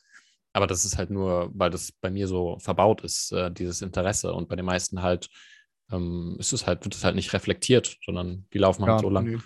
Aber 0.52 0.66
das 0.66 0.84
ist 0.84 0.96
halt 0.96 1.10
nur, 1.10 1.50
weil 1.54 1.70
das 1.70 1.92
bei 1.92 2.10
mir 2.10 2.26
so 2.26 2.58
verbaut 2.58 3.02
ist, 3.04 3.30
äh, 3.32 3.50
dieses 3.52 3.82
Interesse. 3.82 4.32
Und 4.32 4.48
bei 4.48 4.56
den 4.56 4.64
meisten 4.64 5.02
halt 5.02 5.28
ähm, 5.92 6.36
ist 6.38 6.52
es 6.52 6.66
halt, 6.66 6.84
wird 6.84 6.94
es 6.94 7.04
halt 7.04 7.14
nicht 7.14 7.32
reflektiert, 7.32 7.98
sondern 8.04 8.46
die 8.52 8.58
laufen 8.58 8.84
halt 8.86 8.96
ja, 8.96 8.98
so 9.00 9.10
lang. 9.10 9.24
Nee. 9.24 9.38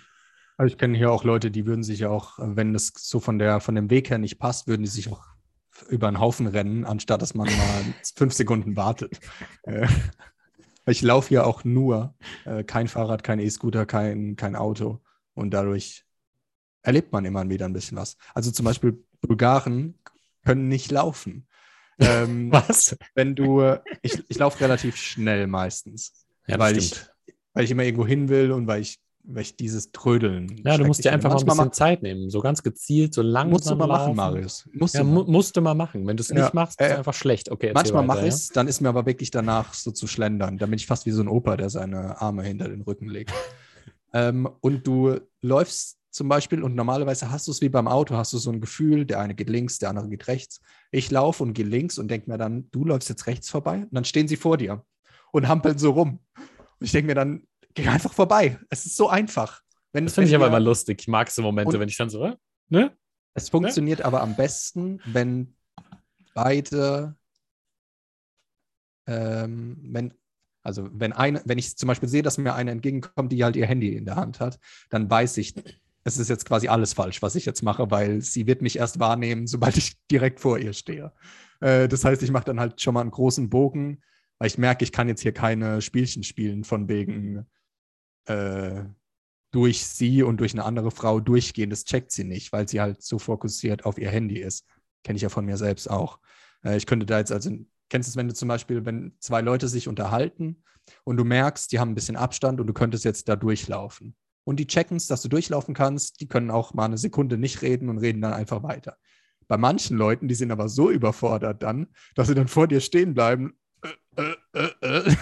Also 0.61 0.73
ich 0.73 0.77
kenne 0.77 0.95
hier 0.95 1.11
auch 1.11 1.23
Leute, 1.23 1.49
die 1.49 1.65
würden 1.65 1.81
sich 1.81 2.01
ja 2.01 2.09
auch, 2.09 2.37
wenn 2.37 2.71
das 2.71 2.93
so 2.95 3.19
von 3.19 3.39
der 3.39 3.61
von 3.61 3.73
dem 3.73 3.89
Weg 3.89 4.11
her 4.11 4.19
nicht 4.19 4.37
passt, 4.37 4.67
würden 4.67 4.83
die 4.83 4.89
sich 4.89 5.11
auch 5.11 5.25
über 5.89 6.07
einen 6.07 6.19
Haufen 6.19 6.45
rennen, 6.45 6.85
anstatt 6.85 7.23
dass 7.23 7.33
man 7.33 7.47
mal 7.47 7.83
fünf 8.15 8.31
Sekunden 8.31 8.75
wartet. 8.75 9.19
Äh, 9.63 9.87
ich 10.85 11.01
laufe 11.01 11.33
ja 11.33 11.45
auch 11.45 11.63
nur 11.63 12.13
äh, 12.45 12.63
kein 12.63 12.87
Fahrrad, 12.87 13.23
kein 13.23 13.39
E-Scooter, 13.39 13.87
kein, 13.87 14.35
kein 14.35 14.55
Auto. 14.55 15.01
Und 15.33 15.49
dadurch 15.49 16.05
erlebt 16.83 17.11
man 17.11 17.25
immer 17.25 17.49
wieder 17.49 17.65
ein 17.65 17.73
bisschen 17.73 17.97
was. 17.97 18.15
Also 18.35 18.51
zum 18.51 18.65
Beispiel 18.65 19.03
Bulgaren 19.21 19.97
können 20.45 20.67
nicht 20.67 20.91
laufen. 20.91 21.47
Ähm, 21.97 22.51
was? 22.51 22.95
Wenn 23.15 23.33
du, 23.33 23.63
ich, 24.03 24.23
ich 24.29 24.37
laufe 24.37 24.59
relativ 24.59 24.95
schnell 24.95 25.47
meistens. 25.47 26.27
Ja, 26.45 26.59
weil, 26.59 26.77
ich, 26.77 26.93
weil 27.53 27.63
ich 27.63 27.71
immer 27.71 27.83
irgendwo 27.83 28.05
hin 28.05 28.29
will 28.29 28.51
und 28.51 28.67
weil 28.67 28.81
ich 28.81 28.99
weil 29.23 29.45
dieses 29.59 29.91
Trödeln. 29.91 30.61
Ja, 30.65 30.77
du 30.77 30.85
musst 30.85 31.03
dir 31.03 31.11
einfach 31.11 31.29
mal 31.29 31.37
ein 31.37 31.45
bisschen 31.45 31.57
machen. 31.57 31.73
Zeit 31.73 32.01
nehmen, 32.03 32.29
so 32.29 32.41
ganz 32.41 32.63
gezielt, 32.63 33.13
so 33.13 33.21
langsam. 33.21 33.51
Musst 33.51 33.69
du 33.69 33.75
mal 33.75 33.85
laufen. 33.85 34.15
machen, 34.15 34.33
Marius. 34.33 34.69
Musst, 34.73 34.95
ja, 34.95 35.01
du, 35.01 35.07
mu 35.07 35.23
musst 35.23 35.55
du 35.55 35.61
mal 35.61 35.73
machen. 35.73 36.05
Wenn 36.07 36.17
du 36.17 36.21
es 36.21 36.29
ja, 36.29 36.35
nicht 36.41 36.53
machst, 36.53 36.79
ist 36.79 36.87
es 36.87 36.93
äh, 36.93 36.97
einfach 36.97 37.13
schlecht. 37.13 37.51
Okay, 37.51 37.71
manchmal 37.73 38.05
mache 38.05 38.21
ich 38.21 38.33
es, 38.33 38.49
dann 38.49 38.67
ist 38.67 38.81
mir 38.81 38.89
aber 38.89 39.05
wirklich 39.05 39.31
danach 39.31 39.73
so 39.73 39.91
zu 39.91 40.07
schlendern. 40.07 40.57
Dann 40.57 40.69
bin 40.69 40.77
ich 40.77 40.87
fast 40.87 41.05
wie 41.05 41.11
so 41.11 41.21
ein 41.21 41.27
Opa, 41.27 41.57
der 41.57 41.69
seine 41.69 42.21
Arme 42.21 42.43
hinter 42.43 42.67
den 42.69 42.81
Rücken 42.81 43.07
legt. 43.07 43.31
ähm, 44.13 44.49
und 44.61 44.85
du 44.87 45.19
läufst 45.41 45.97
zum 46.11 46.27
Beispiel 46.27 46.61
und 46.61 46.75
normalerweise 46.75 47.31
hast 47.31 47.47
du 47.47 47.51
es 47.51 47.61
wie 47.61 47.69
beim 47.69 47.87
Auto, 47.87 48.15
hast 48.15 48.33
du 48.33 48.37
so 48.37 48.51
ein 48.51 48.59
Gefühl, 48.59 49.05
der 49.05 49.19
eine 49.19 49.33
geht 49.33 49.49
links, 49.49 49.79
der 49.79 49.89
andere 49.89 50.09
geht 50.09 50.27
rechts. 50.27 50.59
Ich 50.91 51.09
laufe 51.09 51.41
und 51.41 51.53
gehe 51.53 51.65
links 51.65 51.97
und 51.97 52.09
denke 52.09 52.29
mir 52.29 52.37
dann, 52.37 52.69
du 52.71 52.83
läufst 52.83 53.07
jetzt 53.07 53.27
rechts 53.27 53.49
vorbei 53.49 53.77
und 53.77 53.93
dann 53.93 54.03
stehen 54.03 54.27
sie 54.27 54.35
vor 54.35 54.57
dir 54.57 54.83
und 55.31 55.47
hampeln 55.47 55.77
so 55.77 55.91
rum. 55.91 56.19
Und 56.35 56.85
ich 56.85 56.91
denke 56.91 57.07
mir 57.07 57.15
dann, 57.15 57.47
Geh 57.73 57.87
einfach 57.87 58.13
vorbei. 58.13 58.59
Es 58.69 58.85
ist 58.85 58.97
so 58.97 59.09
einfach. 59.09 59.61
Wenn, 59.93 60.05
Das 60.05 60.15
finde 60.15 60.29
ich 60.29 60.35
aber 60.35 60.47
immer 60.47 60.59
lustig. 60.59 61.01
Ich 61.01 61.07
mag 61.07 61.29
so 61.29 61.41
Momente, 61.41 61.79
wenn 61.79 61.89
ich 61.89 61.97
dann 61.97 62.09
so, 62.09 62.35
ne? 62.69 62.97
Es 63.33 63.49
funktioniert 63.49 64.01
aber 64.01 64.21
am 64.21 64.35
besten, 64.35 64.99
wenn 65.05 65.55
beide, 66.33 67.15
ähm, 69.07 69.77
wenn, 69.83 70.13
also 70.63 70.89
wenn 70.91 71.13
eine, 71.13 71.41
wenn 71.45 71.57
ich 71.57 71.77
zum 71.77 71.87
Beispiel 71.87 72.09
sehe, 72.09 72.21
dass 72.21 72.37
mir 72.37 72.53
eine 72.53 72.71
entgegenkommt, 72.71 73.31
die 73.31 73.43
halt 73.43 73.55
ihr 73.55 73.65
Handy 73.65 73.95
in 73.95 74.05
der 74.05 74.15
Hand 74.15 74.39
hat, 74.39 74.59
dann 74.89 75.09
weiß 75.09 75.37
ich, 75.37 75.55
es 76.03 76.17
ist 76.17 76.29
jetzt 76.29 76.45
quasi 76.45 76.67
alles 76.67 76.93
falsch, 76.93 77.21
was 77.21 77.35
ich 77.35 77.45
jetzt 77.45 77.61
mache, 77.61 77.89
weil 77.91 78.21
sie 78.21 78.47
wird 78.47 78.61
mich 78.61 78.77
erst 78.77 78.99
wahrnehmen, 78.99 79.47
sobald 79.47 79.77
ich 79.77 79.97
direkt 80.09 80.39
vor 80.39 80.57
ihr 80.57 80.73
stehe. 80.73 81.11
Äh, 81.59 81.87
das 81.87 82.03
heißt, 82.03 82.23
ich 82.23 82.31
mache 82.31 82.45
dann 82.45 82.59
halt 82.59 82.81
schon 82.81 82.93
mal 82.93 83.01
einen 83.01 83.11
großen 83.11 83.49
Bogen, 83.49 84.01
weil 84.39 84.47
ich 84.47 84.57
merke, 84.57 84.83
ich 84.83 84.91
kann 84.91 85.07
jetzt 85.07 85.21
hier 85.21 85.33
keine 85.33 85.81
Spielchen 85.81 86.23
spielen 86.23 86.63
von 86.63 86.89
wegen 86.89 87.45
äh, 88.25 88.83
durch 89.51 89.85
sie 89.85 90.23
und 90.23 90.37
durch 90.37 90.53
eine 90.53 90.63
andere 90.63 90.91
Frau 90.91 91.19
durchgehen. 91.19 91.69
Das 91.69 91.85
checkt 91.85 92.11
sie 92.11 92.23
nicht, 92.23 92.51
weil 92.53 92.67
sie 92.67 92.79
halt 92.79 93.01
so 93.01 93.19
fokussiert 93.19 93.85
auf 93.85 93.97
ihr 93.97 94.09
Handy 94.09 94.39
ist. 94.39 94.65
Kenne 95.03 95.17
ich 95.17 95.23
ja 95.23 95.29
von 95.29 95.45
mir 95.45 95.57
selbst 95.57 95.89
auch. 95.89 96.19
Äh, 96.63 96.77
ich 96.77 96.85
könnte 96.85 97.05
da 97.05 97.19
jetzt 97.19 97.31
also, 97.31 97.51
kennst 97.89 98.07
du 98.07 98.11
es, 98.11 98.15
wenn 98.15 98.27
du 98.27 98.33
zum 98.33 98.47
Beispiel, 98.47 98.85
wenn 98.85 99.13
zwei 99.19 99.41
Leute 99.41 99.67
sich 99.67 99.87
unterhalten 99.87 100.63
und 101.03 101.17
du 101.17 101.23
merkst, 101.23 101.71
die 101.71 101.79
haben 101.79 101.91
ein 101.91 101.95
bisschen 101.95 102.15
Abstand 102.15 102.59
und 102.59 102.67
du 102.67 102.73
könntest 102.73 103.03
jetzt 103.03 103.27
da 103.27 103.35
durchlaufen. 103.35 104.15
Und 104.43 104.57
die 104.59 104.67
checken 104.67 104.97
es, 104.97 105.07
dass 105.07 105.21
du 105.21 105.27
durchlaufen 105.27 105.73
kannst. 105.73 106.19
Die 106.19 106.27
können 106.27 106.49
auch 106.49 106.73
mal 106.73 106.85
eine 106.85 106.97
Sekunde 106.97 107.37
nicht 107.37 107.61
reden 107.61 107.89
und 107.89 107.99
reden 107.99 108.21
dann 108.21 108.33
einfach 108.33 108.63
weiter. 108.63 108.97
Bei 109.47 109.57
manchen 109.57 109.97
Leuten, 109.97 110.27
die 110.27 110.35
sind 110.35 110.51
aber 110.51 110.69
so 110.69 110.89
überfordert 110.89 111.61
dann, 111.61 111.87
dass 112.15 112.27
sie 112.27 112.35
dann 112.35 112.47
vor 112.47 112.67
dir 112.67 112.79
stehen 112.79 113.13
bleiben. 113.13 113.53
Äh, 114.15 114.33
äh, 114.53 114.69
äh, 114.81 115.09
äh. 115.09 115.15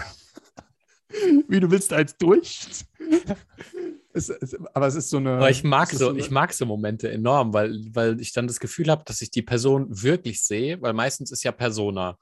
Wie 1.48 1.60
du 1.60 1.72
willst 1.72 1.92
jetzt 1.92 2.22
durch? 2.22 2.68
es, 4.14 4.30
es, 4.30 4.56
aber 4.74 4.88
es 4.88 4.96
ist 4.96 5.10
so 5.10 5.18
eine. 5.18 5.32
Aber 5.32 5.50
ich 5.50 5.64
mag 5.64 5.90
so, 5.90 6.10
eine- 6.10 6.20
ich 6.20 6.30
mag 6.32 6.54
so 6.54 6.66
Momente 6.66 7.12
enorm, 7.12 7.54
weil, 7.54 7.80
weil 7.92 8.20
ich 8.22 8.34
dann 8.34 8.48
das 8.48 8.60
Gefühl 8.60 8.90
habe, 8.90 9.04
dass 9.06 9.22
ich 9.22 9.32
die 9.32 9.42
Person 9.42 9.88
wirklich 9.90 10.44
sehe, 10.44 10.82
weil 10.82 10.94
meistens 10.94 11.32
ist 11.32 11.44
ja 11.44 11.52
Persona. 11.52 12.18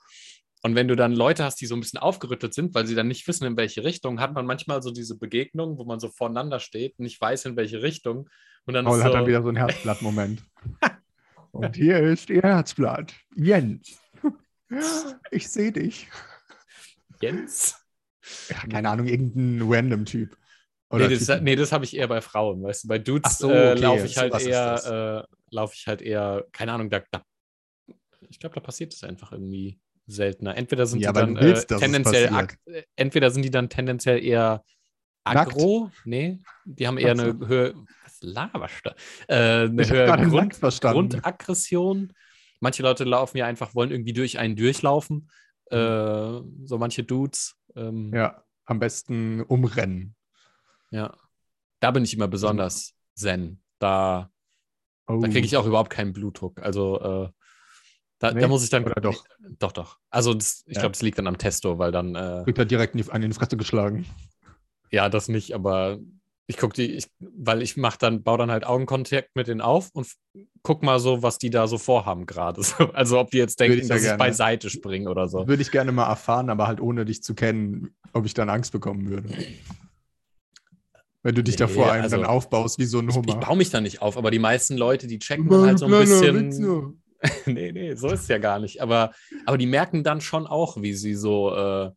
Und 0.63 0.75
wenn 0.75 0.87
du 0.87 0.95
dann 0.95 1.13
Leute 1.13 1.43
hast, 1.43 1.61
die 1.61 1.65
so 1.65 1.75
ein 1.75 1.81
bisschen 1.81 1.99
aufgerüttet 1.99 2.53
sind, 2.53 2.73
weil 2.73 2.87
sie 2.87 2.95
dann 2.95 3.07
nicht 3.07 3.27
wissen, 3.27 3.45
in 3.45 3.57
welche 3.57 3.83
Richtung, 3.83 4.19
hat 4.19 4.33
man 4.33 4.45
manchmal 4.45 4.81
so 4.81 4.91
diese 4.91 5.17
Begegnung, 5.17 5.77
wo 5.77 5.85
man 5.85 5.99
so 5.99 6.09
voreinander 6.09 6.59
steht, 6.59 6.99
nicht 6.99 7.21
weiß, 7.21 7.45
in 7.45 7.55
welche 7.55 7.83
Richtung. 7.83 8.29
Und 8.65 8.73
dann 8.73 8.85
Paul 8.85 8.97
ist 8.97 9.03
hat 9.03 9.11
so, 9.11 9.17
dann 9.17 9.27
wieder 9.27 9.43
so 9.43 9.49
einen 9.49 9.57
Herzblatt-Moment. 9.57 10.43
Und 11.51 11.75
hier 11.75 11.99
ist 11.99 12.29
ihr 12.29 12.41
Herzblatt. 12.41 13.13
Jens. 13.35 13.99
Ich 15.31 15.47
sehe 15.49 15.71
dich. 15.71 16.07
Jens? 17.21 17.75
Ja, 18.49 18.57
keine 18.69 18.89
Ahnung, 18.89 19.07
irgendein 19.07 19.61
random 19.71 20.05
Typ. 20.05 20.37
Nee, 20.91 21.17
das, 21.17 21.41
nee, 21.41 21.55
das 21.55 21.71
habe 21.71 21.83
ich 21.83 21.95
eher 21.95 22.07
bei 22.07 22.21
Frauen, 22.21 22.63
weißt 22.63 22.85
du. 22.85 22.87
Bei 22.87 22.97
Dudes 22.97 23.37
so, 23.37 23.51
äh, 23.51 23.73
okay, 23.73 23.81
laufe 23.81 24.07
ich 24.07 24.17
halt 24.17 24.33
eher, 24.41 25.27
äh, 25.29 25.35
laufe 25.49 25.75
ich 25.75 25.87
halt 25.87 26.01
eher, 26.01 26.45
keine 26.53 26.71
Ahnung, 26.71 26.89
da, 26.89 27.01
da 27.11 27.23
ich 28.29 28.39
glaube, 28.39 28.55
da 28.55 28.61
passiert 28.61 28.93
es 28.93 29.03
einfach 29.03 29.31
irgendwie 29.31 29.79
seltener. 30.05 30.55
Entweder 30.55 30.85
sind 30.85 31.01
Ja, 31.01 31.11
die 31.11 31.19
dann 31.19 31.39
willst, 31.39 31.71
äh, 31.71 31.75
tendenziell, 31.77 32.47
äh, 32.65 32.83
entweder 32.95 33.31
sind 33.31 33.43
die 33.43 33.51
dann 33.51 33.69
tendenziell 33.69 34.23
eher 34.23 34.63
Nackt? 35.25 35.51
aggro, 35.51 35.91
nee, 36.05 36.39
die 36.65 36.87
haben 36.87 36.97
eher 36.97 37.11
eine 37.11 37.37
höhere, 37.45 37.75
was 38.03 38.17
laberst 38.21 38.85
du? 38.85 38.89
Äh, 39.27 39.35
eine 39.65 39.81
ich 39.81 39.91
höhere 39.91 40.25
Grund. 40.25 40.59
Grundaggression. 40.81 42.13
Manche 42.59 42.81
Leute 42.81 43.03
laufen 43.03 43.37
ja 43.37 43.45
einfach, 43.45 43.75
wollen 43.75 43.91
irgendwie 43.91 44.13
durch 44.13 44.39
einen 44.39 44.55
durchlaufen. 44.55 45.29
Äh, 45.69 45.75
so 45.75 46.77
manche 46.77 47.03
Dudes. 47.03 47.56
Ähm, 47.75 48.11
ja. 48.13 48.19
ja, 48.19 48.43
am 48.65 48.79
besten 48.79 49.41
umrennen. 49.41 50.15
Da 50.91 51.91
bin 51.91 52.03
ich 52.03 52.13
immer 52.13 52.27
besonders 52.27 52.95
zen. 53.15 53.61
Da, 53.79 54.31
Oh. 55.09 55.19
da 55.21 55.27
kriege 55.29 55.45
ich 55.45 55.55
auch 55.55 55.65
überhaupt 55.65 55.89
keinen 55.89 56.11
Blutdruck. 56.11 56.61
Also 56.61 56.99
äh, 56.99 57.29
da, 58.19 58.33
Nee? 58.33 58.41
da 58.41 58.47
muss 58.49 58.63
ich 58.63 58.69
dann. 58.69 58.83
Oder 58.83 58.99
doch? 58.99 59.23
Doch, 59.57 59.71
doch. 59.71 59.99
Also 60.09 60.33
das, 60.33 60.63
ich 60.67 60.75
Ja. 60.75 60.81
glaube, 60.81 60.93
das 60.93 61.01
liegt 61.01 61.17
dann 61.17 61.27
am 61.27 61.37
Testo, 61.37 61.79
weil 61.79 61.93
dann, 61.93 62.13
äh, 62.15 62.41
Kriegt 62.43 62.57
er 62.57 62.65
direkt 62.65 62.93
in 62.93 62.97
die 62.97 63.31
Fresse 63.33 63.55
geschlagen. 63.55 64.05
ja, 64.91 65.07
das 65.07 65.29
nicht, 65.29 65.53
aber 65.53 65.99
ich 66.49 66.57
gucke 66.57 66.73
die, 66.75 66.93
ich, 66.93 67.07
weil 67.19 67.61
ich 67.61 67.75
mache 67.75 67.97
dann, 67.99 68.23
baue 68.23 68.37
dann 68.37 68.51
halt 68.51 68.65
Augenkontakt 68.65 69.35
mit 69.35 69.47
denen 69.47 69.59
auf 69.61 69.89
und 69.93 70.07
guck 70.63 70.81
mal 70.81 70.97
so, 70.99 71.21
was 71.21 71.37
die 71.39 71.49
da 71.49 71.67
so 71.67 71.77
vorhaben 71.77 72.25
gerade. 72.25 72.61
So, 72.63 72.85
also 72.93 73.19
ob 73.19 73.31
die 73.31 73.37
jetzt 73.37 73.59
denken, 73.59 73.79
ich 73.79 73.83
ja 73.83 73.87
dass 73.89 73.97
ich 74.01 74.03
gerne. 74.07 74.17
beiseite 74.17 74.69
springe 74.69 75.09
oder 75.09 75.27
so. 75.27 75.47
Würde 75.47 75.61
ich 75.61 75.71
gerne 75.71 75.91
mal 75.91 76.07
erfahren, 76.07 76.49
aber 76.49 76.67
halt 76.67 76.79
ohne 76.79 77.03
dich 77.05 77.21
zu 77.21 77.35
kennen, 77.35 77.95
ob 78.13 78.25
ich 78.25 78.33
dann 78.33 78.49
Angst 78.49 78.71
bekommen 78.71 79.09
würde. 79.09 79.29
Wenn 81.23 81.35
du 81.35 81.43
dich 81.43 81.55
Nee, 81.55 81.59
davor 81.59 81.91
einem 81.91 82.03
also- 82.03 82.15
dann 82.15 82.25
aufbaust 82.25 82.79
wie 82.79 82.85
so 82.85 82.99
ein 82.99 83.09
Ich, 83.09 83.15
ich 83.17 83.21
Hummer. 83.21 83.39
baue 83.39 83.57
mich 83.57 83.69
da 83.69 83.81
nicht 83.81 84.01
auf, 84.01 84.17
aber 84.17 84.31
die 84.31 84.39
meisten 84.39 84.77
Leute, 84.77 85.07
die 85.07 85.19
checken 85.19 85.49
dann 85.49 85.65
halt 85.65 85.79
so 85.79 85.85
ein 85.85 85.91
bisschen. 85.91 87.01
nee, 87.47 87.71
nee, 87.71 87.95
so 87.95 88.07
ist 88.07 88.21
es 88.21 88.27
ja 88.27 88.37
gar 88.37 88.59
nicht. 88.59 88.81
Aber, 88.81 89.11
aber 89.45 89.57
die 89.57 89.65
merken 89.65 90.03
dann 90.03 90.21
schon 90.21 90.47
auch, 90.47 90.81
wie 90.81 90.93
sie 90.93 91.15
so 91.15 91.53
äh, 91.53 91.91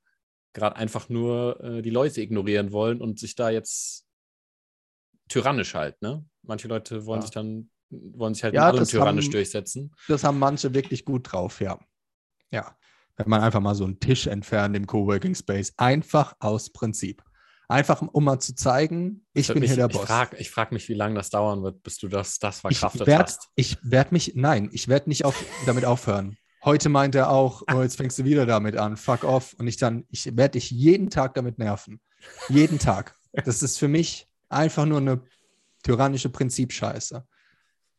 gerade 0.54 0.76
einfach 0.76 1.08
nur 1.08 1.62
äh, 1.62 1.82
die 1.82 1.90
Leute 1.90 2.22
ignorieren 2.22 2.72
wollen 2.72 3.00
und 3.00 3.18
sich 3.20 3.34
da 3.36 3.50
jetzt 3.50 4.06
tyrannisch 5.30 5.74
halt, 5.74 6.00
ne? 6.02 6.24
Manche 6.42 6.68
Leute 6.68 7.06
wollen 7.06 7.20
Ja. 7.20 7.26
sich 7.26 7.30
dann, 7.30 7.70
wollen 7.90 8.34
sich 8.34 8.44
halt 8.44 8.54
Ja, 8.54 8.70
in 8.70 8.84
tyrannisch 8.84 9.26
haben- 9.26 9.32
durchsetzen. 9.32 9.94
Das 10.08 10.24
haben 10.24 10.38
manche 10.38 10.74
wirklich 10.74 11.04
gut 11.04 11.32
drauf, 11.32 11.60
ja. 11.60 11.78
Ja. 12.50 12.76
Wenn 13.16 13.28
man 13.28 13.42
einfach 13.42 13.60
mal 13.60 13.74
so 13.74 13.84
einen 13.84 14.00
Tisch 14.00 14.26
entfernt 14.26 14.74
im 14.76 14.86
Coworking 14.86 15.34
Space. 15.34 15.72
Einfach 15.76 16.34
aus 16.40 16.70
Prinzip. 16.70 17.22
Einfach, 17.68 18.02
um 18.02 18.24
mal 18.24 18.40
zu 18.40 18.54
zeigen, 18.54 19.24
ich 19.32 19.46
bin 19.48 19.62
hat 19.62 19.66
hier 19.68 19.76
der 19.76 19.86
mich, 19.86 19.94
Boss. 19.96 20.02
Ich 20.04 20.08
frage 20.08 20.36
ich 20.38 20.50
frag 20.50 20.72
mich, 20.72 20.88
wie 20.88 20.94
lange 20.94 21.14
das 21.14 21.30
dauern 21.30 21.62
wird, 21.62 21.82
bis 21.84 21.98
du 21.98 22.08
das, 22.08 22.38
das 22.38 22.56
Ich 22.56 22.78
verkraftet 22.78 23.06
werde 23.06 23.24
hast. 23.24 23.48
ich 23.54 23.76
werd 23.82 24.10
mich, 24.10 24.32
nein, 24.34 24.70
ich 24.72 24.88
werde 24.88 25.08
nicht 25.08 25.24
auf, 25.24 25.44
damit 25.66 25.84
aufhören. 25.84 26.36
Heute 26.64 26.88
meint 26.88 27.14
er 27.14 27.30
auch, 27.30 27.62
oh, 27.72 27.82
jetzt 27.82 27.96
fängst 27.96 28.18
du 28.18 28.24
wieder 28.24 28.44
damit 28.46 28.76
an, 28.76 28.96
fuck 28.96 29.22
off. 29.24 29.54
Und 29.58 29.68
ich 29.68 29.76
dann, 29.76 30.04
ich 30.08 30.36
werde 30.36 30.52
dich 30.52 30.70
jeden 30.70 31.10
Tag 31.10 31.34
damit 31.34 31.58
nerven. 31.58 32.00
Jeden 32.48 32.78
Tag. 32.78 33.14
Das 33.44 33.62
ist 33.62 33.78
für 33.78 33.86
mich 33.88 34.26
einfach 34.50 34.84
nur 34.86 34.98
eine 34.98 35.22
tyrannische 35.82 36.28
Prinzipscheiße. 36.28 37.26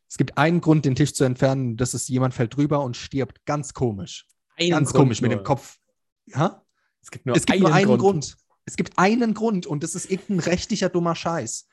Es 0.07 0.17
gibt 0.17 0.37
einen 0.37 0.61
Grund, 0.61 0.85
den 0.85 0.95
Tisch 0.95 1.13
zu 1.13 1.23
entfernen, 1.23 1.77
das 1.77 1.93
ist, 1.93 2.09
jemand 2.09 2.33
fällt 2.33 2.55
drüber 2.55 2.83
und 2.83 2.97
stirbt 2.97 3.43
ganz 3.45 3.73
komisch. 3.73 4.27
Einen 4.57 4.71
ganz 4.71 4.89
Grund 4.91 5.03
komisch 5.05 5.21
mit 5.21 5.31
nur. 5.31 5.39
dem 5.41 5.43
Kopf. 5.45 5.77
Ha? 6.35 6.63
Es 7.01 7.09
gibt 7.09 7.25
nur 7.25 7.35
es 7.35 7.45
gibt 7.45 7.53
einen, 7.53 7.61
nur 7.63 7.73
einen 7.73 7.87
Grund. 7.87 8.01
Grund. 8.01 8.37
Es 8.65 8.75
gibt 8.75 8.97
einen 8.99 9.33
Grund 9.33 9.65
und 9.65 9.83
das 9.83 9.95
ist 9.95 10.11
irgendein 10.11 10.39
rechtlicher 10.39 10.89
dummer 10.89 11.15
Scheiß. 11.15 11.67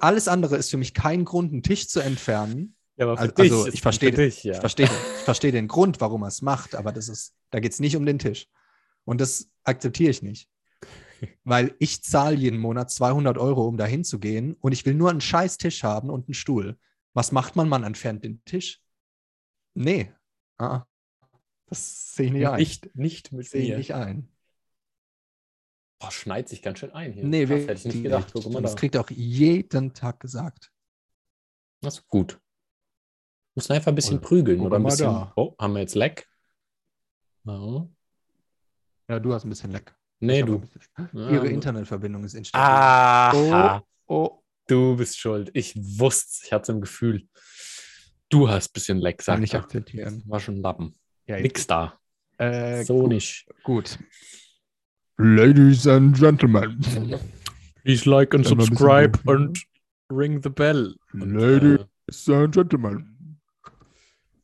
Alles 0.00 0.28
andere 0.28 0.56
ist 0.56 0.70
für 0.70 0.76
mich 0.76 0.92
kein 0.92 1.24
Grund, 1.24 1.52
einen 1.52 1.62
Tisch 1.62 1.88
zu 1.88 2.00
entfernen. 2.00 2.76
Ja, 2.96 3.06
aber 3.06 3.16
für 3.16 3.22
Also- 3.22 3.34
dich 3.42 3.52
also 3.52 3.68
ich 3.68 3.80
verstehe- 3.80 4.10
dich, 4.12 4.44
ja. 4.44 4.54
Ich 4.54 4.60
verstehe 4.60 4.86
ich 4.86 5.24
verstehe 5.24 5.52
den 5.52 5.68
Grund, 5.68 6.00
warum 6.00 6.22
er 6.22 6.28
es 6.28 6.42
macht, 6.42 6.74
aber 6.74 6.92
das 6.92 7.08
ist, 7.08 7.32
da 7.50 7.60
geht 7.60 7.72
es 7.72 7.80
nicht 7.80 7.96
um 7.96 8.04
den 8.04 8.18
Tisch. 8.18 8.46
Und 9.04 9.20
das 9.20 9.48
akzeptiere 9.64 10.10
ich 10.10 10.20
nicht. 10.22 10.48
Weil 11.44 11.74
ich 11.78 12.02
zahle 12.02 12.36
jeden 12.36 12.58
Monat 12.58 12.90
200 12.90 13.36
Euro, 13.38 13.66
um 13.66 13.76
da 13.76 13.84
hinzugehen 13.86 14.54
und 14.54 14.72
ich 14.72 14.86
will 14.86 14.94
nur 14.94 15.10
einen 15.10 15.20
scheiß 15.20 15.58
Tisch 15.58 15.82
haben 15.82 16.10
und 16.10 16.28
einen 16.28 16.34
Stuhl. 16.34 16.78
Was 17.14 17.32
macht 17.32 17.56
man? 17.56 17.68
Man 17.68 17.84
entfernt 17.84 18.24
den 18.24 18.44
Tisch? 18.44 18.82
Nee. 19.74 20.12
Ah, 20.58 20.84
das 21.66 22.14
sehe 22.14 22.26
ich 22.26 22.32
nicht 22.32 22.46
ein. 22.46 22.58
Nicht, 22.58 22.94
nicht 22.96 23.32
mit 23.32 23.48
sehe 23.48 23.62
ich 23.72 23.76
nicht 23.76 23.94
ein. 23.94 24.28
Boah, 25.98 26.10
schneit 26.10 26.48
sich 26.48 26.62
ganz 26.62 26.78
schön 26.78 26.92
ein 26.92 27.12
hier. 27.12 27.24
Nee, 27.24 27.44
Krass, 27.46 27.60
hätte 27.66 27.72
ich 27.74 27.84
nicht 27.94 28.02
gedacht. 28.04 28.30
Guck 28.32 28.50
mal 28.52 28.62
das 28.62 28.72
da. 28.74 28.78
kriegt 28.78 28.96
auch 28.96 29.10
jeden 29.10 29.92
Tag 29.92 30.20
gesagt. 30.20 30.72
Das 31.82 31.98
ist 31.98 32.08
gut. 32.08 32.40
Müssen 33.54 33.72
einfach 33.72 33.92
ein 33.92 33.94
bisschen 33.94 34.18
Oder- 34.18 34.26
prügeln 34.28 34.60
oder 34.60 34.76
ein 34.76 34.84
bisschen. 34.84 35.06
da. 35.06 35.32
Oh, 35.36 35.54
haben 35.58 35.74
wir 35.74 35.80
jetzt 35.80 35.94
Leck? 35.94 36.28
Ja. 37.44 37.88
Ja, 39.08 39.18
du 39.18 39.34
hast 39.34 39.44
ein 39.44 39.48
bisschen 39.50 39.72
leck. 39.72 39.94
Nee, 40.20 40.42
du. 40.42 40.62
Ihre 41.14 41.40
du- 41.40 41.50
Internetverbindung 41.50 42.24
ist 42.24 42.34
instabil. 42.34 42.64
Aha. 43.52 43.82
Oh, 44.06 44.36
Du 44.66 44.96
bist 44.96 45.18
schuld. 45.18 45.50
Ich 45.54 45.74
wusste 45.76 46.44
ich 46.46 46.52
hatte 46.52 46.62
es 46.62 46.68
im 46.68 46.80
Gefühl. 46.80 47.26
Du 48.28 48.48
hast 48.48 48.68
ein 48.68 48.72
bisschen 48.74 48.98
Leck, 48.98 49.18
kann 49.18 49.24
sagt 49.36 49.44
ich 49.44 49.54
er. 49.54 49.60
akzeptieren. 49.60 50.22
War 50.26 50.38
schon 50.38 50.56
ein 50.56 50.62
Lappen. 50.62 50.94
Ja, 51.26 51.40
Nix 51.40 51.66
da. 51.66 51.98
Äh, 52.38 52.84
so 52.84 53.00
gut, 53.00 53.08
nicht. 53.08 53.46
Gut. 53.64 53.98
Ladies 55.18 55.86
and 55.86 56.16
Gentlemen. 56.16 56.80
Please 57.82 58.08
like 58.08 58.34
and 58.34 58.46
subscribe 58.46 59.18
und 59.26 59.60
ring 60.10 60.40
the 60.42 60.48
bell. 60.48 60.94
Und, 61.12 61.34
Ladies 61.34 62.28
äh, 62.28 62.34
and 62.34 62.54
Gentlemen. 62.54 63.38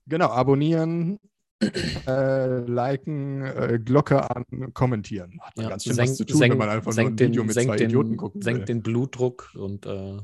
Genau, 0.09 0.29
abonnieren, 0.31 1.19
äh, 1.63 2.59
liken, 2.61 3.43
äh, 3.43 3.79
Glocke 3.83 4.31
an, 4.31 4.45
kommentieren. 4.75 5.39
Hat 5.43 5.53
ja, 5.57 5.69
ganz 5.71 5.85
schön 5.85 5.95
senkt- 5.95 6.11
was 6.11 6.17
zu 6.19 6.25
tun, 6.27 6.41
wenn 6.41 6.51
man 6.59 6.69
senkt- 6.69 6.73
einfach 6.75 6.85
nur 6.87 6.93
senkt 6.95 7.21
ein 7.21 7.29
Video 7.29 7.43
den- 7.43 7.47
mit 7.47 7.55
senkt 7.55 7.69
zwei 7.71 7.77
den, 7.77 7.87
Idioten 7.91 8.17
gucken 8.17 8.43
Senkt 8.43 8.59
will. 8.61 8.67
den 8.67 8.83
Blutdruck 8.83 9.51
und 9.55 9.87
äh, 9.87 10.17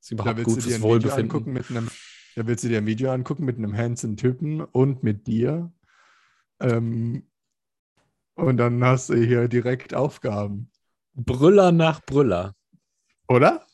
ist 0.00 0.10
überhaupt 0.10 0.42
gut 0.42 0.62
fürs 0.62 0.82
Wohlbefinden. 0.82 1.22
angucken 1.24 1.52
mit 1.52 1.70
einem, 1.70 1.88
da 2.36 2.46
willst 2.46 2.64
du 2.64 2.68
dir 2.68 2.78
ein 2.78 2.86
Video 2.86 3.12
angucken 3.12 3.44
mit 3.44 3.56
einem 3.58 3.76
handsome 3.76 4.16
Typen 4.16 4.60
und 4.62 5.02
mit 5.02 5.26
dir. 5.26 5.72
Ähm, 6.60 7.28
und 8.34 8.56
dann 8.56 8.82
hast 8.84 9.10
du 9.10 9.14
hier 9.14 9.46
direkt 9.48 9.94
Aufgaben. 9.94 10.70
Brüller 11.14 11.70
nach 11.70 12.02
Brüller. 12.04 12.54
Oder? 13.28 13.64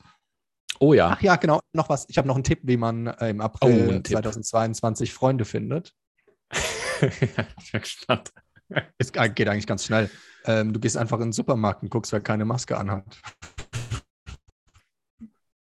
Oh 0.79 0.93
ja. 0.95 1.09
Ach 1.17 1.23
ja, 1.23 1.37
genau. 1.37 1.61
Noch 1.73 1.89
was. 1.89 2.07
Ich 2.11 2.19
habe 2.19 2.29
noch 2.29 2.35
einen 2.35 2.45
Tipp, 2.45 2.61
wie 2.65 2.77
man 2.77 3.07
äh, 3.07 3.31
im 3.31 3.41
Oh, 3.41 3.45
April 3.45 4.03
Tipp. 4.03 4.17
2022 4.17 5.13
Freunde 5.15 5.45
findet. 5.47 5.95
ich 7.03 7.73
bin 7.73 7.81
gespannt. 7.81 8.33
Es 8.99 9.11
äh, 9.11 9.29
geht 9.31 9.49
eigentlich 9.49 9.67
ganz 9.67 9.85
schnell. 9.85 10.11
Ähm, 10.45 10.73
du 10.73 10.81
gehst 10.81 10.97
einfach 10.97 11.19
in 11.19 11.27
den 11.27 11.33
Supermarkt 11.33 11.83
und 11.83 11.91
guckst, 11.91 12.13
wer 12.13 12.21
keine 12.21 12.45
Maske 12.45 12.77
anhat. 12.77 13.21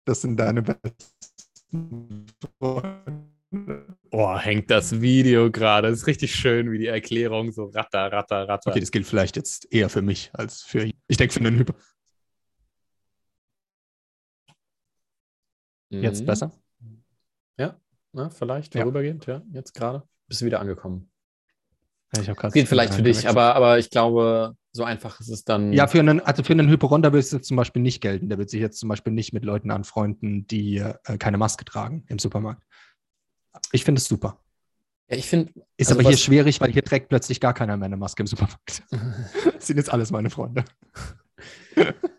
Das 0.06 0.22
sind 0.22 0.38
deine 0.38 0.62
besten 0.62 2.26
Freunde. 2.60 3.98
Oh, 4.12 4.38
hängt 4.38 4.70
das 4.70 5.02
Video 5.02 5.52
gerade. 5.52 5.88
Ist 5.88 6.08
richtig 6.08 6.36
schön, 6.36 6.72
wie 6.72 6.78
die 6.78 6.88
Erklärung 6.88 7.52
so 7.52 7.66
ratter, 7.66 8.12
ratter, 8.12 8.48
ratter. 8.48 8.70
Okay, 8.72 8.80
das 8.80 8.92
gilt 8.92 9.08
vielleicht 9.08 9.36
jetzt 9.36 9.72
eher 9.72 9.90
für 9.90 10.02
mich 10.02 10.30
als 10.34 10.62
für 10.62 10.86
ihn. 10.86 10.94
Ich 11.08 11.18
denke 11.18 11.34
für 11.34 11.40
einen 11.40 11.58
Hyper. 11.58 11.76
Jetzt 15.90 16.22
Mhm. 16.22 16.26
besser? 16.26 16.52
Na, 18.12 18.30
vielleicht 18.30 18.74
Ja. 18.74 18.82
vorübergehend, 18.82 19.26
ja. 19.28 19.44
Jetzt 19.52 19.74
gerade. 19.74 20.08
Bist 20.28 20.42
du 20.42 20.46
wieder 20.46 20.60
angekommen. 20.60 21.09
Ja, 22.16 22.22
ich 22.22 22.30
hab 22.30 22.54
Geht 22.54 22.68
vielleicht 22.68 22.94
für 22.94 23.04
dich, 23.04 23.28
aber, 23.28 23.56
aber 23.56 23.78
ich 23.78 23.90
glaube, 23.90 24.56
so 24.72 24.84
einfach 24.84 25.20
ist 25.20 25.30
es 25.30 25.44
dann. 25.44 25.74
Ja, 25.74 25.88
für 25.88 26.00
einen, 26.00 26.20
also 26.20 26.44
für 26.44 26.54
einen 26.54 26.70
Hyperonda 26.70 27.14
wird 27.14 27.24
es 27.24 27.32
jetzt 27.32 27.48
zum 27.48 27.58
Beispiel 27.58 27.82
nicht 27.82 28.02
gelten. 28.02 28.30
Der 28.30 28.38
wird 28.38 28.50
sich 28.50 28.60
jetzt 28.62 28.80
zum 28.80 28.90
Beispiel 28.90 29.14
nicht 29.14 29.34
mit 29.34 29.46
Leuten 29.46 29.72
anfreunden, 29.72 30.48
die 30.48 30.78
äh, 30.78 31.18
keine 31.18 31.38
Maske 31.38 31.66
tragen 31.66 32.04
im 32.08 32.20
Supermarkt. 32.20 32.64
Ich 33.72 33.84
finde 33.84 34.00
es 34.00 34.08
super. 34.08 34.40
Ja, 35.10 35.18
ich 35.18 35.28
finde, 35.28 35.52
Ist 35.78 35.90
Also 35.90 36.00
aber 36.00 36.10
hier 36.10 36.18
schwierig, 36.18 36.62
weil 36.62 36.72
hier 36.72 36.84
trägt 36.84 37.10
plötzlich 37.10 37.40
gar 37.40 37.54
keiner 37.54 37.78
mehr 37.78 37.88
eine 37.88 37.98
Maske 37.98 38.24
im 38.24 38.28
Supermarkt. 38.28 38.84
Das 39.54 39.68
sind 39.68 39.78
jetzt 39.78 39.92
alles 39.92 40.10
meine 40.10 40.30
Freunde. 40.30 40.64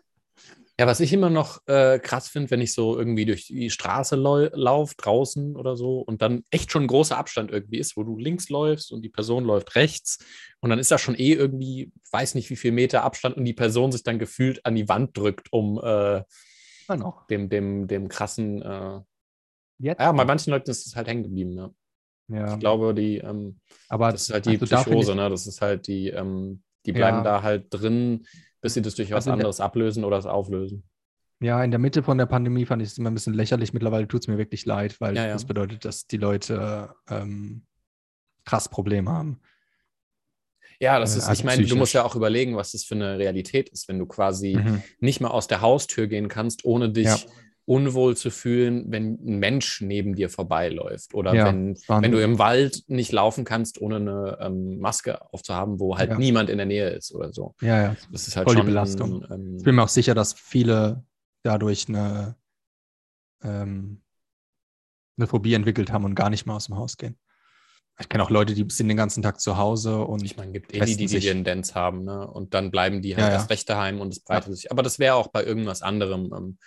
ja, 0.81 0.87
was 0.87 0.99
ich 0.99 1.13
immer 1.13 1.29
noch 1.29 1.61
äh, 1.67 1.99
krass 1.99 2.27
finde, 2.27 2.49
wenn 2.49 2.59
ich 2.59 2.73
so 2.73 2.97
irgendwie 2.97 3.25
durch 3.25 3.45
die 3.45 3.69
Straße 3.69 4.15
lau 4.15 4.47
laufe, 4.53 4.95
draußen 4.97 5.55
oder 5.55 5.75
so, 5.77 5.99
und 5.99 6.23
dann 6.23 6.43
echt 6.49 6.71
schon 6.71 6.85
ein 6.85 6.87
großer 6.87 7.19
Abstand 7.19 7.51
irgendwie 7.51 7.77
ist, 7.77 7.95
wo 7.95 8.03
du 8.03 8.17
links 8.17 8.49
läufst 8.49 8.91
und 8.91 9.03
die 9.03 9.09
Person 9.09 9.43
läuft 9.45 9.75
rechts, 9.75 10.17
und 10.59 10.71
dann 10.71 10.79
ist 10.79 10.89
da 10.89 10.97
schon 10.97 11.13
eh 11.13 11.33
irgendwie, 11.33 11.91
weiß 12.11 12.33
nicht 12.33 12.49
wie 12.49 12.55
viel 12.55 12.71
Meter 12.71 13.03
Abstand, 13.03 13.37
und 13.37 13.45
die 13.45 13.53
Person 13.53 13.91
sich 13.91 14.01
dann 14.01 14.17
gefühlt 14.17 14.65
an 14.65 14.73
die 14.73 14.89
Wand 14.89 15.15
drückt, 15.15 15.53
um 15.53 15.79
äh, 15.83 16.23
noch. 16.87 17.27
dem, 17.27 17.47
dem, 17.49 17.87
dem 17.87 18.07
krassen. 18.09 18.63
Äh, 18.63 19.01
Jetzt? 19.77 19.99
ja, 19.99 20.11
bei 20.11 20.25
manchen 20.25 20.49
Leuten 20.49 20.71
ist 20.71 20.87
es 20.87 20.95
halt 20.95 21.07
hängen 21.07 21.23
geblieben. 21.23 21.57
Ja. 21.57 21.69
ja. 22.27 22.53
Ich 22.53 22.59
glaube, 22.59 22.95
die. 22.95 23.17
Ähm, 23.19 23.59
aber 23.87 24.11
Das 24.11 24.23
ist 24.23 24.33
halt 24.33 24.47
die 24.47 24.51
also 24.51 24.65
da 24.65 24.77
finde 24.83 24.97
Psychose, 24.97 25.11
ich- 25.11 25.17
ne? 25.17 25.29
Das 25.29 25.45
ist 25.45 25.61
halt 25.61 25.85
die, 25.85 26.07
ähm, 26.09 26.63
die 26.87 26.91
bleiben 26.91 27.17
Ja. 27.17 27.23
da 27.23 27.43
halt 27.43 27.67
drin, 27.69 28.25
bis 28.61 28.73
sie 28.75 28.81
das 28.81 28.95
durch 28.95 29.09
was 29.11 29.15
Also 29.17 29.31
in 29.31 29.37
der- 29.37 29.45
anderes 29.45 29.59
ablösen 29.59 30.03
oder 30.03 30.17
es 30.17 30.25
auflösen. 30.25 30.83
Ja, 31.39 31.63
in 31.63 31.71
der 31.71 31.79
Mitte 31.79 32.03
von 32.03 32.17
der 32.19 32.27
Pandemie 32.27 32.65
fand 32.65 32.83
ich 32.83 32.89
es 32.89 32.97
immer 32.99 33.09
ein 33.09 33.15
bisschen 33.15 33.33
lächerlich. 33.33 33.73
Mittlerweile 33.73 34.07
tut 34.07 34.21
es 34.21 34.27
mir 34.27 34.37
wirklich 34.37 34.65
leid, 34.65 35.01
weil 35.01 35.15
Ja, 35.15 35.25
ja. 35.25 35.33
das 35.33 35.45
bedeutet, 35.45 35.83
dass 35.85 36.05
die 36.05 36.17
Leute 36.17 36.93
ähm, 37.09 37.65
krass 38.45 38.69
Probleme 38.69 39.09
haben. 39.11 39.39
Ja, 40.79 40.99
das 40.99 41.15
Äh, 41.15 41.19
ist, 41.19 41.27
also 41.27 41.39
ich 41.39 41.43
meine, 41.43 41.63
du 41.65 41.75
musst 41.75 41.91
psychisch. 41.91 41.93
ja 41.95 42.03
auch 42.03 42.15
überlegen, 42.15 42.55
was 42.55 42.71
das 42.71 42.83
für 42.83 42.95
eine 42.95 43.17
Realität 43.17 43.69
ist, 43.69 43.87
wenn 43.87 43.99
du 43.99 44.05
quasi 44.05 44.55
Mhm. 44.55 44.83
nicht 44.99 45.19
mal 45.21 45.29
aus 45.29 45.47
der 45.47 45.61
Haustür 45.61 46.07
gehen 46.07 46.27
kannst, 46.27 46.63
ohne 46.65 46.89
dich 46.91 47.05
Ja. 47.05 47.17
Unwohl 47.71 48.17
zu 48.17 48.31
fühlen, 48.31 48.91
wenn 48.91 49.13
ein 49.25 49.39
Mensch 49.39 49.79
neben 49.79 50.13
dir 50.13 50.29
vorbeiläuft. 50.29 51.13
Oder 51.13 51.33
Ja, 51.33 51.45
wenn, 51.45 51.77
wenn 51.87 52.11
du 52.11 52.21
im 52.21 52.37
Wald 52.37 52.83
nicht 52.87 53.13
laufen 53.13 53.45
kannst, 53.45 53.79
ohne 53.79 53.95
eine 53.95 54.37
ähm, 54.41 54.77
Maske 54.79 55.21
aufzuhaben, 55.33 55.79
wo 55.79 55.97
halt 55.97 56.09
Ja. 56.11 56.17
niemand 56.17 56.49
in 56.49 56.57
der 56.57 56.65
Nähe 56.65 56.89
ist 56.89 57.15
oder 57.15 57.31
so. 57.31 57.55
ja, 57.61 57.81
ja. 57.81 57.95
Das 58.11 58.27
ist 58.27 58.35
halt 58.35 58.45
Voll 58.45 58.55
die 58.55 58.59
schon 58.59 58.65
Belastung. 58.67 59.25
Ähm, 59.31 59.55
Ich 59.57 59.63
bin 59.63 59.75
mir 59.75 59.83
auch 59.83 59.87
sicher, 59.87 60.13
dass 60.13 60.33
viele 60.33 61.05
dadurch 61.43 61.87
eine, 61.87 62.35
ähm, 63.41 64.01
eine 65.17 65.27
Phobie 65.27 65.53
entwickelt 65.53 65.93
haben 65.93 66.03
und 66.03 66.15
gar 66.15 66.29
nicht 66.29 66.45
mal 66.45 66.57
aus 66.57 66.65
dem 66.65 66.75
Haus 66.75 66.97
gehen. 66.97 67.17
Ich 67.99 68.09
kenne 68.09 68.23
auch 68.23 68.29
Leute, 68.31 68.53
die 68.53 68.65
sind 68.69 68.89
den 68.89 68.97
ganzen 68.97 69.23
Tag 69.23 69.39
zu 69.39 69.55
Hause 69.57 70.01
und 70.01 70.23
Ich 70.25 70.35
meine, 70.35 70.51
gibt 70.51 70.73
eh 70.73 70.79
die, 70.81 70.97
die, 70.97 71.05
die. 71.05 71.19
Tendenz 71.19 71.73
haben, 71.75 72.03
ne? 72.03 72.27
Und 72.27 72.53
dann 72.53 72.69
bleiben 72.71 73.01
die 73.01 73.15
halt 73.15 73.25
Ja, 73.25 73.29
ja. 73.29 73.33
erst 73.35 73.49
recht 73.49 73.69
daheim 73.69 74.01
und 74.01 74.09
es 74.11 74.19
breitet 74.19 74.55
sich. 74.55 74.71
Aber 74.71 74.83
das 74.83 74.99
wäre 74.99 75.15
auch 75.15 75.27
bei 75.27 75.43
irgendwas 75.45 75.81
anderem 75.81 76.57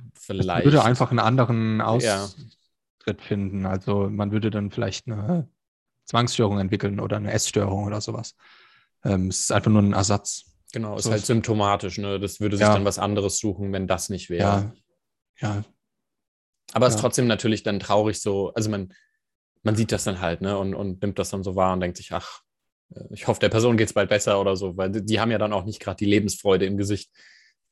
ähm, 0.00 0.36
man 0.36 0.38
vielleicht. 0.38 0.64
würde 0.64 0.84
einfach 0.84 1.10
einen 1.10 1.18
anderen 1.20 1.78
Ja. 2.00 2.24
Austritt 2.24 3.20
finden. 3.20 3.66
Also 3.66 4.08
man 4.10 4.32
würde 4.32 4.50
dann 4.50 4.70
vielleicht 4.70 5.06
eine 5.06 5.48
Zwangsstörung 6.04 6.58
entwickeln 6.58 7.00
oder 7.00 7.16
eine 7.16 7.32
Essstörung 7.32 7.84
oder 7.84 8.00
sowas. 8.00 8.34
Ähm, 9.04 9.28
es 9.28 9.40
ist 9.40 9.52
einfach 9.52 9.70
nur 9.70 9.82
ein 9.82 9.92
Ersatz. 9.92 10.44
Genau, 10.72 10.96
ist 10.96 11.04
so 11.04 11.10
halt 11.10 11.24
symptomatisch, 11.26 11.98
ne? 11.98 12.20
Das 12.20 12.40
würde 12.40 12.56
sich 12.56 12.66
Ja. 12.66 12.74
dann 12.74 12.84
was 12.84 12.98
anderes 12.98 13.38
suchen, 13.38 13.72
wenn 13.72 13.86
das 13.88 14.08
nicht 14.08 14.30
wäre. 14.30 14.72
Ja, 15.40 15.48
ja, 15.48 15.64
Aber 16.72 16.86
es 16.86 16.94
ist 16.94 16.98
ja. 16.98 17.02
trotzdem 17.02 17.26
natürlich 17.26 17.62
dann 17.62 17.80
traurig 17.80 18.20
so, 18.20 18.52
also 18.54 18.70
man, 18.70 18.92
man 19.62 19.74
sieht 19.74 19.90
das 19.90 20.04
dann 20.04 20.20
halt, 20.20 20.42
ne? 20.42 20.56
Und, 20.58 20.74
und 20.74 21.02
nimmt 21.02 21.18
das 21.18 21.30
dann 21.30 21.42
so 21.42 21.56
wahr 21.56 21.72
und 21.72 21.80
denkt 21.80 21.96
sich, 21.96 22.12
ach, 22.12 22.42
äh, 22.94 23.02
ich 23.10 23.26
hoffe, 23.26 23.40
der 23.40 23.48
Person 23.48 23.76
geht 23.76 23.88
es 23.88 23.94
bald 23.94 24.08
besser 24.10 24.40
oder 24.40 24.54
so, 24.54 24.76
weil 24.76 24.90
die, 24.90 25.04
die 25.04 25.18
haben 25.20 25.30
ja 25.32 25.38
dann 25.38 25.52
auch 25.52 25.64
nicht 25.64 25.80
gerade 25.80 25.96
die 25.96 26.04
Lebensfreude 26.06 26.66
im 26.66 26.76
Gesicht 26.76 27.10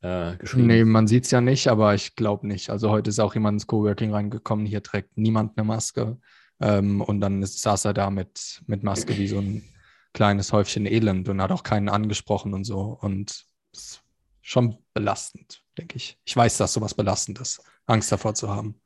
äh, 0.00 0.36
geschrieben. 0.36 0.66
Nee, 0.66 0.84
man 0.84 1.06
sieht 1.06 1.24
es 1.24 1.30
ja 1.30 1.40
nicht, 1.40 1.68
aber 1.68 1.94
ich 1.94 2.14
glaube 2.14 2.46
nicht. 2.46 2.70
Also 2.70 2.90
heute 2.90 3.10
ist 3.10 3.18
auch 3.18 3.34
jemand 3.34 3.56
ins 3.56 3.66
Coworking 3.66 4.12
reingekommen, 4.12 4.66
hier 4.66 4.82
trägt 4.82 5.16
niemand 5.16 5.56
eine 5.56 5.66
Maske. 5.66 6.18
Ähm, 6.60 7.00
und 7.00 7.20
dann 7.20 7.42
ist, 7.42 7.60
saß 7.60 7.84
er 7.84 7.94
da 7.94 8.10
mit, 8.10 8.62
mit 8.66 8.82
Maske 8.82 9.16
wie 9.16 9.28
so 9.28 9.38
ein 9.38 9.62
kleines 10.12 10.52
Häufchen 10.52 10.86
Elend 10.86 11.28
und 11.28 11.40
hat 11.40 11.52
auch 11.52 11.62
keinen 11.62 11.88
angesprochen 11.88 12.54
und 12.54 12.64
so. 12.64 12.98
Und 13.00 13.44
ist 13.72 14.02
schon 14.40 14.78
belastend, 14.94 15.62
denke 15.76 15.96
ich. 15.96 16.18
Ich 16.24 16.36
weiß, 16.36 16.56
dass 16.56 16.72
sowas 16.72 16.94
belastend 16.94 17.38
ist, 17.40 17.62
Angst 17.86 18.10
davor 18.10 18.34
zu 18.34 18.48
haben. 18.48 18.80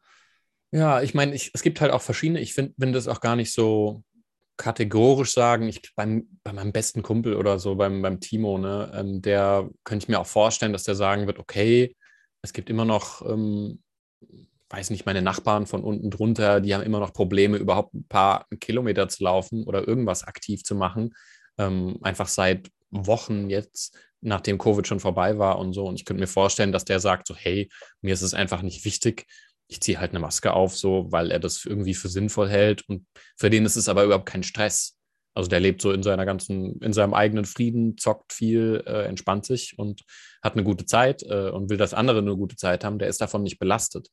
Ja, 0.70 1.02
ich 1.02 1.14
meine, 1.14 1.34
es 1.34 1.62
gibt 1.62 1.80
halt 1.80 1.92
auch 1.92 2.02
verschiedene, 2.02 2.40
ich 2.40 2.54
finde 2.54 2.74
find 2.78 2.94
das 2.94 3.06
auch 3.06 3.20
gar 3.20 3.36
nicht 3.36 3.52
so 3.52 4.02
kategorisch 4.56 5.32
sagen. 5.32 5.68
Ich, 5.68 5.80
beim, 5.94 6.28
bei 6.44 6.52
meinem 6.52 6.72
besten 6.72 7.02
Kumpel 7.02 7.34
oder 7.34 7.58
so, 7.58 7.74
beim, 7.74 8.02
beim 8.02 8.20
Timo, 8.20 8.58
ne, 8.58 8.92
ähm, 8.94 9.22
der 9.22 9.68
könnte 9.84 10.04
ich 10.04 10.08
mir 10.08 10.20
auch 10.20 10.26
vorstellen, 10.26 10.72
dass 10.72 10.84
der 10.84 10.94
sagen 10.94 11.26
wird, 11.26 11.38
okay, 11.38 11.96
es 12.42 12.52
gibt 12.52 12.70
immer 12.70 12.84
noch, 12.84 13.24
ähm, 13.28 13.82
weiß 14.68 14.90
nicht, 14.90 15.06
meine 15.06 15.22
Nachbarn 15.22 15.66
von 15.66 15.84
unten 15.84 16.10
drunter, 16.10 16.60
die 16.60 16.74
haben 16.74 16.82
immer 16.82 17.00
noch 17.00 17.12
Probleme, 17.12 17.58
überhaupt 17.58 17.94
ein 17.94 18.06
paar 18.08 18.46
Kilometer 18.60 19.08
zu 19.08 19.24
laufen 19.24 19.64
oder 19.64 19.86
irgendwas 19.86 20.24
aktiv 20.24 20.64
zu 20.64 20.74
machen. 20.74 21.14
Ähm, 21.58 21.98
einfach 22.02 22.28
seit 22.28 22.70
Wochen 22.90 23.50
jetzt, 23.50 23.98
nachdem 24.20 24.58
Covid 24.58 24.86
schon 24.86 25.00
vorbei 25.00 25.38
war 25.38 25.58
und 25.58 25.72
so. 25.72 25.84
Und 25.86 25.96
ich 25.96 26.04
könnte 26.04 26.20
mir 26.20 26.28
vorstellen, 26.28 26.72
dass 26.72 26.84
der 26.84 27.00
sagt 27.00 27.26
so, 27.26 27.34
hey, 27.34 27.68
mir 28.00 28.14
ist 28.14 28.22
es 28.22 28.34
einfach 28.34 28.62
nicht 28.62 28.84
wichtig, 28.84 29.26
ich 29.72 29.80
ziehe 29.80 29.98
halt 29.98 30.10
eine 30.12 30.20
Maske 30.20 30.52
auf, 30.52 30.76
so, 30.76 31.06
weil 31.10 31.30
er 31.30 31.40
das 31.40 31.64
irgendwie 31.64 31.94
für 31.94 32.08
sinnvoll 32.08 32.48
hält. 32.48 32.88
Und 32.88 33.06
für 33.36 33.50
den 33.50 33.64
ist 33.64 33.76
es 33.76 33.88
aber 33.88 34.04
überhaupt 34.04 34.26
kein 34.26 34.42
Stress. 34.42 34.96
Also 35.34 35.48
der 35.48 35.60
lebt 35.60 35.80
so 35.80 35.92
in 35.92 36.02
seiner 36.02 36.26
ganzen, 36.26 36.78
in 36.82 36.92
seinem 36.92 37.14
eigenen 37.14 37.46
Frieden, 37.46 37.96
zockt 37.96 38.32
viel, 38.34 38.82
äh, 38.86 39.04
entspannt 39.06 39.46
sich 39.46 39.78
und 39.78 40.02
hat 40.42 40.52
eine 40.52 40.62
gute 40.62 40.84
Zeit 40.84 41.22
äh, 41.22 41.48
und 41.48 41.70
will, 41.70 41.78
dass 41.78 41.94
andere 41.94 42.18
eine 42.18 42.36
gute 42.36 42.56
Zeit 42.56 42.84
haben, 42.84 42.98
der 42.98 43.08
ist 43.08 43.20
davon 43.20 43.42
nicht 43.42 43.58
belastet. 43.58 44.08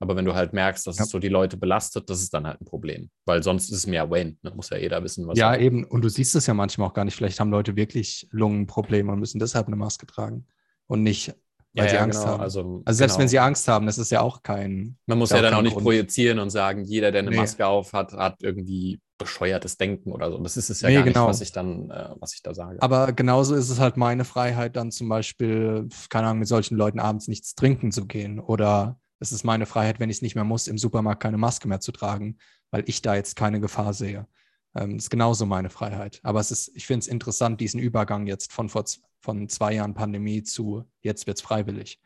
Aber 0.00 0.16
wenn 0.16 0.24
du 0.24 0.34
halt 0.34 0.52
merkst, 0.52 0.84
dass 0.86 0.98
Ja. 0.98 1.04
es 1.04 1.10
so 1.10 1.20
die 1.20 1.28
Leute 1.28 1.56
belastet, 1.56 2.10
das 2.10 2.20
ist 2.20 2.34
dann 2.34 2.46
halt 2.46 2.60
ein 2.60 2.64
Problem. 2.64 3.10
Weil 3.24 3.44
sonst 3.44 3.70
ist 3.70 3.76
es 3.76 3.86
mehr 3.86 4.10
Wayne. 4.10 4.36
Ne? 4.42 4.52
Muss 4.54 4.70
ja 4.70 4.76
jeder 4.76 5.02
wissen, 5.04 5.26
was 5.28 5.38
ja, 5.38 5.56
eben. 5.56 5.84
Und 5.84 6.02
du 6.02 6.08
siehst 6.08 6.34
es 6.34 6.46
ja 6.46 6.54
manchmal 6.54 6.88
auch 6.88 6.94
gar 6.94 7.04
nicht. 7.04 7.14
Vielleicht 7.14 7.38
haben 7.38 7.50
Leute 7.50 7.76
wirklich 7.76 8.26
Lungenprobleme 8.32 9.12
und 9.12 9.20
müssen 9.20 9.38
deshalb 9.38 9.68
eine 9.68 9.76
Maske 9.76 10.06
tragen. 10.06 10.48
Und 10.86 11.04
nicht, 11.04 11.34
weil 11.74 11.84
ja, 11.86 11.90
sie 11.90 11.96
ja, 11.96 12.02
Angst 12.02 12.20
genau. 12.20 12.32
haben. 12.32 12.40
Also, 12.40 12.82
Also 12.84 12.98
selbst 12.98 13.14
genau. 13.14 13.20
wenn 13.22 13.28
sie 13.28 13.38
Angst 13.40 13.68
haben, 13.68 13.86
das 13.86 13.98
ist 13.98 14.10
ja 14.10 14.20
auch 14.20 14.42
kein. 14.42 14.96
Man 15.06 15.18
muss 15.18 15.30
Ja, 15.30 15.42
dann 15.42 15.54
auch 15.54 15.62
nicht 15.62 15.72
Grund. 15.74 15.84
projizieren 15.84 16.38
und 16.38 16.50
sagen, 16.50 16.84
jeder, 16.84 17.10
der 17.12 17.20
eine 17.22 17.30
Nee. 17.30 17.36
Maske 17.36 17.66
auf 17.66 17.92
hat, 17.92 18.12
hat 18.12 18.36
irgendwie 18.42 19.00
bescheuertes 19.18 19.76
Denken 19.76 20.12
oder 20.12 20.30
so. 20.30 20.38
Das 20.38 20.56
ist 20.56 20.70
es 20.70 20.80
ja 20.80 20.88
Nee, 20.88 20.96
gar 20.96 21.04
genau. 21.04 21.20
nicht, 21.22 21.28
was 21.30 21.40
ich 21.40 21.52
dann, 21.52 21.90
äh, 21.90 22.10
was 22.20 22.34
ich 22.34 22.42
da 22.42 22.54
sage. 22.54 22.80
Aber 22.82 23.12
genauso 23.12 23.54
ist 23.54 23.70
es 23.70 23.78
halt 23.80 23.96
meine 23.96 24.24
Freiheit, 24.24 24.76
dann 24.76 24.90
zum 24.90 25.08
Beispiel, 25.08 25.88
keine 26.10 26.26
Ahnung, 26.28 26.40
mit 26.40 26.48
solchen 26.48 26.76
Leuten 26.76 26.98
abends 27.00 27.28
nichts 27.28 27.54
trinken 27.54 27.92
zu 27.92 28.06
gehen. 28.06 28.40
Oder 28.40 28.98
es 29.20 29.32
ist 29.32 29.44
meine 29.44 29.66
Freiheit, 29.66 30.00
wenn 30.00 30.10
ich 30.10 30.16
es 30.16 30.22
nicht 30.22 30.34
mehr 30.34 30.44
muss, 30.44 30.66
im 30.66 30.78
Supermarkt 30.78 31.22
keine 31.22 31.38
Maske 31.38 31.68
mehr 31.68 31.80
zu 31.80 31.92
tragen, 31.92 32.38
weil 32.70 32.82
ich 32.86 33.02
da 33.02 33.14
jetzt 33.14 33.36
keine 33.36 33.60
Gefahr 33.60 33.94
sehe. 33.94 34.26
Ähm, 34.74 34.96
das 34.96 35.04
ist 35.04 35.10
genauso 35.10 35.46
meine 35.46 35.70
Freiheit. 35.70 36.20
Aber 36.22 36.40
es 36.40 36.50
ist, 36.50 36.72
ich 36.74 36.86
finde 36.86 37.00
es 37.00 37.08
interessant, 37.08 37.60
diesen 37.60 37.80
Übergang 37.80 38.26
jetzt 38.26 38.52
von 38.52 38.68
vor 38.68 38.84
von 39.20 39.48
zwei 39.48 39.72
Jahren 39.74 39.94
Pandemie 39.94 40.42
zu 40.42 40.84
jetzt 41.00 41.26
wird 41.26 41.38
es 41.38 41.42
freiwillig. 41.42 41.98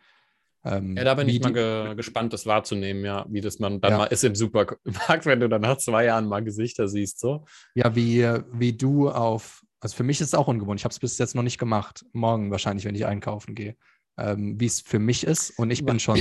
Ähm, 0.65 0.97
ja, 0.97 1.05
da 1.05 1.15
bin 1.15 1.29
ich 1.29 1.41
mal 1.41 1.53
ge 1.53 1.95
gespannt, 1.95 2.33
das 2.33 2.47
wahrzunehmen, 2.47 3.05
ja, 3.05 3.27
wie 3.29 3.41
das 3.41 3.59
man 3.59 3.81
dann 3.81 3.93
Ja. 3.93 3.99
mal 3.99 4.05
ist 4.07 4.23
im 4.25 4.35
Supermarkt, 4.35 4.81
wenn 5.27 5.41
du 5.41 5.49
dann 5.49 5.63
nach 5.63 5.79
zwei 5.79 6.05
Jahren 6.05 6.27
mal 6.29 6.45
Gesichter 6.45 6.89
siehst, 6.89 7.19
so. 7.21 7.45
Ja, 7.75 7.95
wie, 7.95 8.23
wie 8.53 8.73
du 8.73 9.09
auf, 9.11 9.65
also 9.81 9.97
für 9.97 10.03
mich 10.05 10.21
ist 10.21 10.29
es 10.29 10.35
auch 10.35 10.49
ungewohnt. 10.49 10.81
Ich 10.81 10.85
habe 10.85 10.93
es 10.93 10.99
bis 10.99 11.19
jetzt 11.19 11.35
noch 11.35 11.43
nicht 11.43 11.59
gemacht. 11.59 12.05
Morgen 12.13 12.51
wahrscheinlich, 12.51 12.85
wenn 12.85 12.95
ich 12.95 13.07
einkaufen 13.07 13.55
gehe. 13.55 13.77
Ähm, 14.17 14.61
wie 14.61 14.67
es 14.67 14.81
für 14.81 14.99
mich 14.99 15.25
ist. 15.25 15.59
Und 15.59 15.71
ich 15.71 15.85
bin 15.85 16.01
schon 16.01 16.19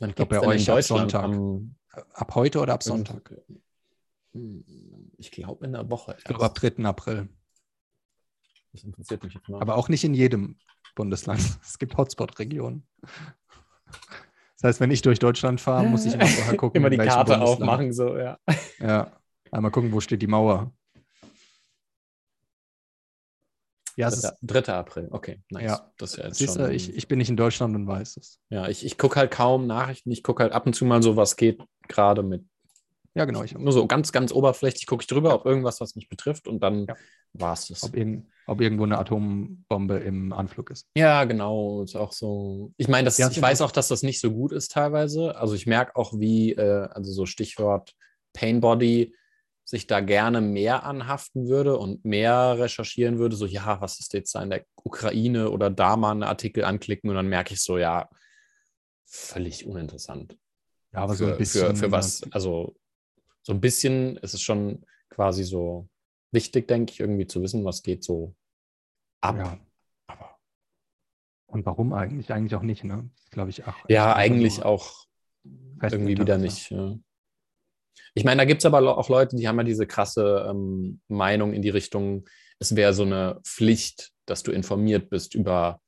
Man 0.00 0.12
glaub, 0.14 0.28
gibt's 0.28 0.40
bei 0.40 0.46
euch 0.46 0.70
ab 0.70 0.82
Sonntag. 0.82 1.24
am 1.24 1.74
ab 2.12 2.34
heute 2.34 2.60
oder 2.60 2.74
ab 2.74 2.82
Sonntag. 2.82 3.34
Ich 5.18 5.30
glaube 5.30 5.64
in 5.64 5.72
der 5.72 5.88
Woche. 5.90 6.14
Ich 6.18 6.24
glaube 6.24 6.44
ab 6.44 6.54
3. 6.54 6.84
April. 6.84 7.28
Das 8.72 8.84
interessiert 8.84 9.24
mich 9.24 9.34
jetzt 9.34 9.48
mal. 9.48 9.60
Aber 9.60 9.76
auch 9.76 9.88
nicht 9.88 10.04
in 10.04 10.14
jedem 10.14 10.58
Bundesland. 10.94 11.40
Es 11.62 11.78
gibt 11.78 11.96
Hotspot-Regionen. 11.96 12.86
Das 14.56 14.64
heißt, 14.64 14.80
wenn 14.80 14.90
ich 14.90 15.02
durch 15.02 15.18
Deutschland 15.18 15.60
fahre, 15.60 15.86
muss 15.86 16.04
ich 16.06 16.14
immer 16.14 16.26
vorher 16.26 16.56
gucken. 16.56 16.78
Immer 16.80 16.90
die 16.90 16.96
Karte 16.96 17.32
Bundesland. 17.32 17.42
aufmachen, 17.42 17.92
so, 17.92 18.16
ja. 18.16 18.38
Ja, 18.78 19.12
einmal 19.50 19.70
gucken, 19.70 19.92
wo 19.92 20.00
steht 20.00 20.22
die 20.22 20.26
Mauer. 20.26 20.72
Ja, 23.96 24.08
es 24.08 24.20
3. 24.20 24.28
ist, 24.28 24.36
3. 24.42 24.72
April, 24.74 25.08
okay, 25.10 25.42
nice. 25.50 25.64
Ja. 25.64 25.92
Das 25.96 26.10
ist 26.12 26.16
ja 26.18 26.24
jetzt 26.26 26.36
siehst 26.38 26.54
schon. 26.54 26.64
du, 26.64 26.72
ich, 26.74 26.94
ich 26.94 27.08
bin 27.08 27.16
nicht 27.18 27.30
in 27.30 27.36
Deutschland 27.36 27.74
und 27.74 27.86
weiß 27.86 28.18
es. 28.18 28.40
ja, 28.50 28.68
ich, 28.68 28.84
ich 28.84 28.98
gucke 28.98 29.16
halt 29.16 29.30
kaum 29.30 29.66
Nachrichten. 29.66 30.10
Ich 30.10 30.22
gucke 30.22 30.42
halt 30.42 30.52
ab 30.52 30.66
und 30.66 30.74
zu 30.74 30.84
mal 30.84 31.02
so, 31.02 31.16
was 31.16 31.36
geht 31.36 31.62
gerade 31.88 32.22
mit. 32.22 32.44
Ja, 33.16 33.24
genau. 33.24 33.42
Ich, 33.42 33.56
Nur 33.56 33.72
so 33.72 33.86
ganz, 33.86 34.12
ganz 34.12 34.30
oberflächlich 34.30 34.86
gucke 34.86 35.00
ich 35.02 35.06
drüber, 35.06 35.34
ob 35.34 35.46
irgendwas, 35.46 35.80
was 35.80 35.96
mich 35.96 36.10
betrifft, 36.10 36.46
und 36.46 36.62
dann 36.62 36.84
Ja. 36.86 36.96
war 37.32 37.54
es 37.54 37.68
das. 37.68 37.82
ob, 37.82 37.96
irgend, 37.96 38.26
ob 38.46 38.60
irgendwo 38.60 38.84
eine 38.84 38.98
Atombombe 38.98 39.96
im 40.00 40.34
Anflug 40.34 40.70
ist. 40.70 40.86
Ja, 40.94 41.24
genau. 41.24 41.82
Ist 41.82 41.96
auch 41.96 42.12
so. 42.12 42.74
Ich 42.76 42.88
meine, 42.88 43.08
Ja, 43.16 43.30
ich 43.30 43.40
weiß 43.40 43.62
auch, 43.62 43.72
dass 43.72 43.88
das 43.88 44.02
nicht 44.02 44.20
so 44.20 44.30
gut 44.30 44.52
ist 44.52 44.70
teilweise. 44.72 45.34
Also 45.36 45.54
ich 45.54 45.66
merke 45.66 45.96
auch, 45.96 46.12
wie, 46.18 46.52
äh, 46.52 46.88
also 46.90 47.10
so 47.10 47.24
Stichwort 47.24 47.94
Painbody, 48.34 49.14
sich 49.64 49.86
da 49.88 50.00
gerne 50.00 50.40
mehr 50.42 50.84
anhaften 50.84 51.48
würde 51.48 51.78
und 51.78 52.04
mehr 52.04 52.58
recherchieren 52.58 53.18
würde. 53.18 53.34
So, 53.34 53.46
ja, 53.46 53.80
was 53.80 53.98
ist 53.98 54.12
jetzt 54.12 54.34
da 54.34 54.42
in 54.42 54.50
der 54.50 54.64
Ukraine 54.84 55.50
oder 55.50 55.70
da 55.70 55.96
mal 55.96 56.12
einen 56.12 56.22
Artikel 56.22 56.64
anklicken 56.64 57.08
und 57.10 57.16
dann 57.16 57.28
merke 57.28 57.54
ich 57.54 57.62
so, 57.62 57.78
ja, 57.78 58.08
völlig 59.06 59.66
uninteressant. 59.66 60.36
Ja, 60.92 61.00
aber 61.00 61.14
für, 61.14 61.18
so 61.18 61.26
ein 61.32 61.38
bisschen. 61.38 61.76
für, 61.76 61.86
für 61.86 61.90
was, 61.90 62.22
also 62.30 62.76
so 63.46 63.52
ein 63.52 63.60
bisschen 63.60 64.16
ist 64.16 64.34
es 64.34 64.42
schon 64.42 64.84
quasi 65.08 65.44
so 65.44 65.88
wichtig, 66.32 66.66
denke 66.66 66.92
ich, 66.92 66.98
irgendwie 66.98 67.28
zu 67.28 67.42
wissen, 67.42 67.64
was 67.64 67.84
geht 67.84 68.02
so 68.02 68.34
ab. 69.20 69.36
Ja. 69.36 69.58
Aber 70.08 70.36
Und 71.46 71.64
warum 71.64 71.92
eigentlich? 71.92 72.32
Eigentlich 72.32 72.56
auch 72.56 72.62
nicht, 72.62 72.82
ne? 72.82 73.08
Glaube 73.30 73.50
ich 73.50 73.64
auch. 73.64 73.76
Ja, 73.88 74.16
eigentlich 74.16 74.64
auch 74.64 75.06
irgendwie 75.80 76.18
wieder 76.18 76.38
nicht. 76.38 76.72
Ja. 76.72 76.98
Ich 78.14 78.24
meine, 78.24 78.40
da 78.40 78.46
gibt 78.46 78.62
es 78.62 78.66
aber 78.66 78.98
auch 78.98 79.08
Leute, 79.08 79.36
die 79.36 79.46
haben 79.46 79.58
ja 79.58 79.64
diese 79.64 79.86
krasse 79.86 80.48
ähm, 80.50 81.00
Meinung 81.06 81.52
in 81.52 81.62
die 81.62 81.70
Richtung, 81.70 82.28
es 82.58 82.74
wäre 82.74 82.94
so 82.94 83.04
eine 83.04 83.40
Pflicht, 83.44 84.10
dass 84.26 84.42
du 84.42 84.50
informiert 84.50 85.08
bist 85.08 85.36
über 85.36 85.80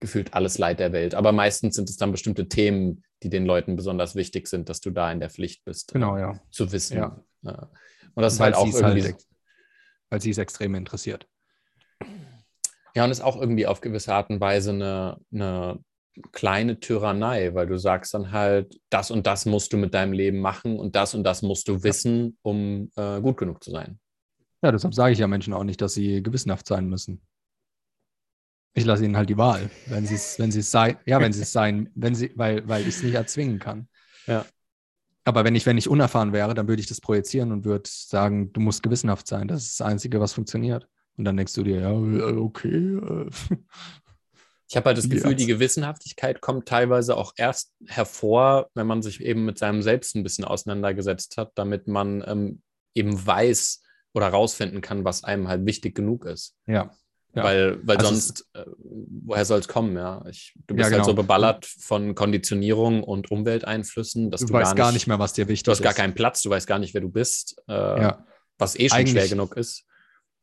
gefühlt 0.00 0.34
alles 0.34 0.58
Leid 0.58 0.80
der 0.80 0.92
Welt. 0.92 1.14
Aber 1.14 1.32
meistens 1.32 1.76
sind 1.76 1.88
es 1.88 1.96
dann 1.96 2.12
bestimmte 2.12 2.46
Themen, 2.46 3.04
die 3.24 3.30
den 3.30 3.46
Leuten 3.46 3.74
besonders 3.74 4.14
wichtig 4.14 4.46
sind, 4.46 4.68
dass 4.68 4.80
du 4.80 4.90
da 4.90 5.10
in 5.10 5.18
der 5.18 5.30
Pflicht 5.30 5.64
bist, 5.64 5.92
Genau, 5.92 6.16
äh, 6.16 6.20
ja. 6.20 6.40
zu 6.50 6.70
wissen. 6.70 6.98
Ja. 6.98 7.22
Und 7.42 8.22
das 8.22 8.34
ist 8.34 8.38
Weil 8.38 8.54
halt 8.54 8.56
auch 8.56 8.66
irgendwie. 8.72 9.06
ex- 9.08 9.26
weil 10.10 10.20
sie 10.20 10.30
es 10.30 10.38
extrem 10.38 10.74
interessiert. 10.76 11.26
Ja, 12.94 13.04
und 13.04 13.10
ist 13.10 13.22
auch 13.22 13.40
irgendwie 13.40 13.66
auf 13.66 13.80
gewisse 13.80 14.14
Art 14.14 14.30
und 14.30 14.40
Weise 14.40 14.70
eine, 14.70 15.18
eine 15.32 15.80
kleine 16.30 16.78
Tyrannei, 16.78 17.52
weil 17.54 17.66
du 17.66 17.76
sagst 17.76 18.14
dann 18.14 18.30
halt, 18.30 18.78
das 18.90 19.10
und 19.10 19.26
das 19.26 19.46
musst 19.46 19.72
du 19.72 19.76
mit 19.76 19.94
deinem 19.94 20.12
Leben 20.12 20.38
machen 20.38 20.78
und 20.78 20.94
das 20.94 21.14
und 21.14 21.24
das 21.24 21.42
musst 21.42 21.66
du 21.66 21.82
wissen, 21.82 22.38
um 22.42 22.90
äh, 22.96 23.20
gut 23.20 23.36
genug 23.36 23.64
zu 23.64 23.72
sein. 23.72 23.98
Ja, 24.62 24.70
deshalb 24.70 24.94
sage 24.94 25.12
ich 25.12 25.18
ja 25.18 25.26
Menschen 25.26 25.52
auch 25.52 25.64
nicht, 25.64 25.80
dass 25.80 25.94
sie 25.94 26.22
gewissenhaft 26.22 26.68
sein 26.68 26.88
müssen. 26.88 27.20
Ich 28.74 28.84
lasse 28.84 29.04
ihnen 29.04 29.16
halt 29.16 29.30
die 29.30 29.38
Wahl, 29.38 29.70
wenn 29.86 30.04
sie 30.04 30.16
es, 30.16 30.38
wenn 30.38 30.50
sie 30.50 30.60
es 30.60 30.70
sein, 30.70 30.96
ja, 31.06 31.20
wenn 31.20 31.32
sie 31.32 31.42
es 31.42 31.52
sein, 31.52 31.90
wenn 31.94 32.14
sie, 32.14 32.32
weil, 32.34 32.66
weil 32.68 32.82
ich 32.82 32.88
es 32.88 33.02
nicht 33.02 33.14
erzwingen 33.14 33.58
kann. 33.58 33.88
Ja. 34.26 34.44
Aber 35.24 35.44
wenn 35.44 35.54
ich, 35.54 35.64
wenn 35.64 35.78
ich 35.78 35.88
unerfahren 35.88 36.32
wäre, 36.32 36.54
dann 36.54 36.68
würde 36.68 36.80
ich 36.80 36.88
das 36.88 37.00
projizieren 37.00 37.52
und 37.52 37.64
würde 37.64 37.88
sagen, 37.88 38.52
du 38.52 38.60
musst 38.60 38.82
gewissenhaft 38.82 39.26
sein. 39.26 39.48
Das 39.48 39.64
ist 39.64 39.80
das 39.80 39.86
Einzige, 39.86 40.20
was 40.20 40.34
funktioniert. 40.34 40.86
Und 41.16 41.24
dann 41.24 41.36
denkst 41.36 41.54
du 41.54 41.62
dir, 41.62 41.80
ja, 41.80 41.92
okay. 41.92 42.96
äh. 42.98 43.30
Ich 44.68 44.76
habe 44.76 44.86
halt 44.86 44.98
das. 44.98 45.08
Gefühl, 45.08 45.34
die 45.34 45.46
Gewissenhaftigkeit 45.46 46.40
kommt 46.40 46.66
teilweise 46.66 47.16
auch 47.16 47.32
erst 47.36 47.72
hervor, 47.86 48.70
wenn 48.74 48.86
man 48.86 49.02
sich 49.02 49.20
eben 49.20 49.44
mit 49.44 49.58
seinem 49.58 49.82
Selbst 49.82 50.16
ein 50.16 50.22
bisschen 50.22 50.44
auseinandergesetzt 50.44 51.36
hat, 51.36 51.52
damit 51.54 51.86
man 51.86 52.24
ähm, 52.26 52.62
eben 52.94 53.24
weiß 53.24 53.82
oder 54.14 54.28
rausfinden 54.28 54.80
kann, 54.80 55.04
was 55.04 55.22
einem 55.22 55.48
halt 55.48 55.66
wichtig 55.66 55.94
genug 55.94 56.24
ist. 56.24 56.56
Ja. 56.66 56.90
Ja. 57.34 57.42
Weil, 57.44 57.80
weil 57.86 57.96
Also 57.96 58.10
sonst, 58.10 58.46
äh, 58.54 58.64
woher 59.24 59.44
soll 59.44 59.58
es 59.58 59.66
kommen, 59.68 59.96
ja? 59.96 60.24
Ich, 60.30 60.54
du 60.66 60.74
Ja, 60.74 60.76
bist 60.76 60.84
halt 60.84 60.94
genau. 60.94 61.04
so 61.04 61.14
beballert 61.14 61.66
von 61.66 62.14
Konditionierung 62.14 63.02
und 63.02 63.30
Umwelteinflüssen, 63.30 64.30
dass 64.30 64.40
Du, 64.42 64.46
du, 64.48 64.52
weißt 64.52 64.76
gar 64.76 64.86
nicht, 64.86 64.94
nicht 64.94 65.06
mehr, 65.08 65.18
was 65.18 65.32
dir 65.32 65.48
wichtig 65.48 65.64
du 65.64 65.70
hast 65.72 65.82
gar 65.82 65.90
ist. 65.92 65.96
keinen 65.96 66.14
Platz, 66.14 66.42
du 66.42 66.50
weißt 66.50 66.66
gar 66.66 66.78
nicht, 66.78 66.94
wer 66.94 67.00
du 67.00 67.08
bist, 67.10 67.56
äh, 67.68 67.72
ja. 67.72 68.26
was 68.58 68.76
eh 68.78 68.88
schon 68.88 69.06
schwer 69.06 69.22
Eigentlich- 69.22 69.30
genug 69.30 69.56
ist. 69.56 69.84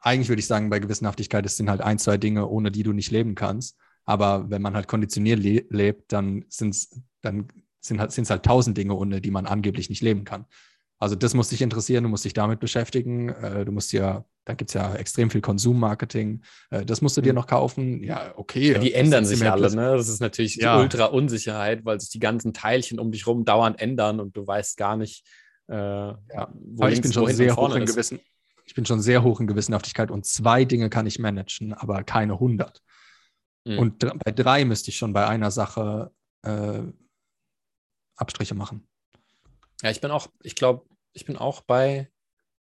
eigentlich 0.01 0.27
würde 0.29 0.39
ich 0.41 0.47
sagen, 0.47 0.69
bei 0.69 0.79
Gewissenhaftigkeit, 0.79 1.45
es 1.45 1.55
sind 1.57 1.69
halt 1.69 1.81
ein, 1.81 1.97
zwei 1.99 2.17
Dinge, 2.17 2.47
ohne 2.47 2.71
die 2.71 2.83
du 2.83 2.91
nicht 2.91 3.11
leben 3.11 3.35
kannst. 3.35 3.77
Aber 4.03 4.49
wenn 4.49 4.61
man 4.61 4.73
halt 4.73 4.87
konditioniert 4.87 5.39
le 5.39 5.63
lebt, 5.69 6.11
dann 6.11 6.43
sind's, 6.49 6.99
dann 7.21 7.47
sind 7.79 7.99
halt, 7.99 8.11
sind's 8.11 8.31
halt 8.31 8.43
tausend 8.43 8.77
Dinge, 8.77 8.95
ohne 8.95 9.21
die 9.21 9.31
man 9.31 9.45
angeblich 9.45 9.89
nicht 9.89 10.01
leben 10.01 10.23
kann. 10.23 10.45
Also 11.01 11.15
das 11.15 11.33
muss 11.33 11.49
dich 11.49 11.61
interessieren, 11.63 12.03
du 12.03 12.09
musst 12.09 12.25
dich 12.25 12.33
damit 12.33 12.59
beschäftigen. 12.59 13.29
Äh, 13.29 13.65
du 13.65 13.71
musst 13.71 13.91
ja, 13.91 14.23
da 14.45 14.53
gibt 14.53 14.69
es 14.69 14.75
ja 14.75 14.93
extrem 14.93 15.31
viel 15.31 15.41
Konsummarketing. 15.41 16.43
Äh, 16.69 16.85
das 16.85 17.01
musst 17.01 17.17
du 17.17 17.21
dir 17.21 17.33
Mhm. 17.33 17.37
noch 17.37 17.47
kaufen. 17.47 18.03
Ja, 18.03 18.33
okay. 18.37 18.73
Ja, 18.73 18.77
die 18.77 18.93
ändern 18.93 19.25
sich 19.25 19.43
alle, 19.43 19.73
ne? 19.75 19.97
Das 19.97 20.07
ist 20.07 20.19
natürlich 20.19 20.57
Ja. 20.57 20.79
ultra 20.79 21.05
Unsicherheit, 21.05 21.83
weil 21.85 21.99
sich 21.99 22.11
die 22.11 22.19
ganzen 22.19 22.53
Teilchen 22.53 22.99
um 22.99 23.11
dich 23.11 23.25
rum 23.25 23.45
dauernd 23.45 23.81
ändern 23.81 24.19
und 24.19 24.37
du 24.37 24.45
weißt 24.45 24.77
gar 24.77 24.95
nicht, 24.95 25.25
äh, 25.69 25.73
Ja. 25.75 26.17
wo 26.53 26.83
Aber 26.83 26.91
ich 26.91 27.01
bin 27.01 27.11
schon 27.11 27.27
sehr 27.33 27.55
hoch 27.55 27.75
in. 27.75 27.85
Gewissen. 27.87 28.19
Ich 28.65 28.75
bin 28.75 28.85
schon 28.85 29.01
sehr 29.01 29.23
hoch 29.23 29.39
in 29.41 29.47
Gewissenhaftigkeit 29.47 30.11
und 30.11 30.27
zwei 30.27 30.65
Dinge 30.65 30.91
kann 30.91 31.07
ich 31.07 31.17
managen, 31.17 31.73
aber 31.73 32.03
keine 32.03 32.39
hundert. 32.39 32.83
Mhm. 33.65 33.79
Und 33.79 33.99
bei 34.23 34.31
drei 34.31 34.65
müsste 34.65 34.91
ich 34.91 34.97
schon 34.97 35.13
bei 35.13 35.27
einer 35.27 35.49
Sache 35.49 36.11
äh, 36.45 36.83
Abstriche 38.17 38.53
machen. 38.55 38.87
Ja, 39.81 39.89
ich 39.89 39.99
bin 39.99 40.11
auch, 40.11 40.27
ich 40.43 40.53
glaube, 40.55 40.85
ich 41.13 41.25
bin 41.25 41.37
auch 41.37 41.61
bei 41.61 42.09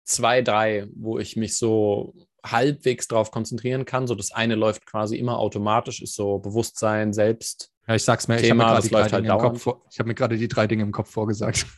zwei, 0.03 0.41
drei, 0.41 0.87
wo 0.95 1.19
ich 1.19 1.35
mich 1.35 1.57
so 1.57 2.13
halbwegs 2.43 3.07
drauf 3.07 3.31
konzentrieren 3.31 3.85
kann. 3.85 4.07
So 4.07 4.15
das 4.15 4.31
eine 4.31 4.55
läuft 4.55 4.85
quasi 4.85 5.15
immer 5.17 5.37
automatisch, 5.37 6.01
ist 6.01 6.15
so 6.15 6.39
Bewusstsein, 6.39 7.13
Selbst. 7.13 7.71
Ja, 7.87 7.95
ich 7.95 8.03
sag's 8.03 8.27
mir, 8.27 8.35
ich 8.35 8.41
habe 8.41 8.47
Thema, 8.47 8.63
mir 8.63 8.69
gerade 8.69 8.81
das 8.81 8.89
die, 8.89 8.95
halt 8.95 9.59
vor- 9.59 9.85
hab 9.97 10.05
mir 10.05 10.15
gerade 10.15 10.37
die 10.37 10.47
drei 10.47 10.67
Dinge 10.67 10.83
im 10.83 10.91
Kopf 10.91 11.09
vorgesagt. 11.11 11.65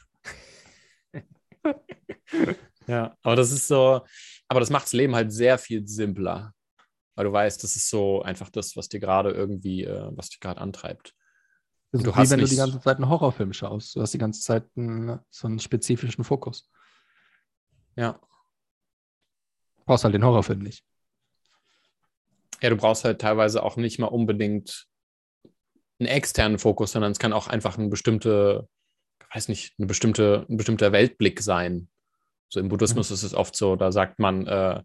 Ja, 2.88 3.16
aber 3.22 3.36
das 3.38 3.52
ist 3.52 3.68
so, 3.68 4.02
aber 4.50 4.60
das 4.60 4.70
macht 4.70 4.84
das 4.86 4.94
Leben 4.94 5.16
halt 5.16 5.32
sehr 5.32 5.58
viel 5.58 5.88
simpler. 5.88 6.54
Weil 7.16 7.26
du 7.26 7.32
weißt, 7.32 7.64
das 7.64 7.76
ist 7.76 7.90
so 7.90 8.22
einfach 8.24 8.50
das, 8.50 8.76
was 8.76 8.90
dir 8.90 9.00
gerade 9.00 9.32
irgendwie, 9.32 9.84
äh, 9.84 10.10
was 10.16 10.30
dich 10.30 10.40
gerade 10.40 10.60
antreibt. 10.60 11.14
Das 11.94 11.99
ist 12.02 12.07
Du 12.07 12.11
wie 12.11 12.15
hast 12.15 12.32
wenn 12.32 12.40
du 12.40 12.44
nicht- 12.45 12.53
die 12.53 12.57
ganze 12.57 12.80
Zeit 12.82 12.98
einen 12.98 13.07
Horrorfilm 13.07 13.53
schaust. 13.53 13.95
Du 13.95 14.02
hast 14.02 14.14
die 14.14 14.18
ganze 14.18 14.41
Zeit 14.41 14.65
einen, 14.76 15.20
so 15.30 15.48
einen 15.48 15.60
spezifischen 15.60 16.24
Fokus. 16.24 16.70
Ja. 17.95 18.14
Du 19.78 19.84
brauchst 19.86 20.03
halt 20.03 20.15
den 20.15 20.24
Horrorfilm 20.26 20.60
nicht. 20.60 20.84
Ja, 22.64 22.72
du 22.72 22.78
brauchst 22.78 23.03
halt 23.06 23.22
teilweise 23.22 23.61
auch 23.61 23.78
nicht 23.78 23.99
mal 23.99 24.07
unbedingt 24.07 24.88
einen 25.99 26.07
externen 26.10 26.57
Fokus, 26.57 26.94
sondern 26.94 27.11
es 27.11 27.20
kann 27.20 27.32
auch 27.32 27.48
einfach 27.48 27.78
ein 27.78 27.91
bestimmte, 27.91 28.68
weiß 29.32 29.48
nicht, 29.49 29.76
eine 29.78 29.86
bestimmte, 29.86 30.48
ein 30.49 30.57
bestimmter 30.57 30.91
Weltblick 30.94 31.41
sein. 31.41 31.90
So 32.49 32.60
im 32.60 32.70
Buddhismus 32.70 33.11
ist 33.11 33.22
es 33.22 33.36
oft 33.36 33.56
so, 33.56 33.76
da 33.76 33.91
sagt 33.91 34.18
man 34.18 34.48
äh, 34.48 34.82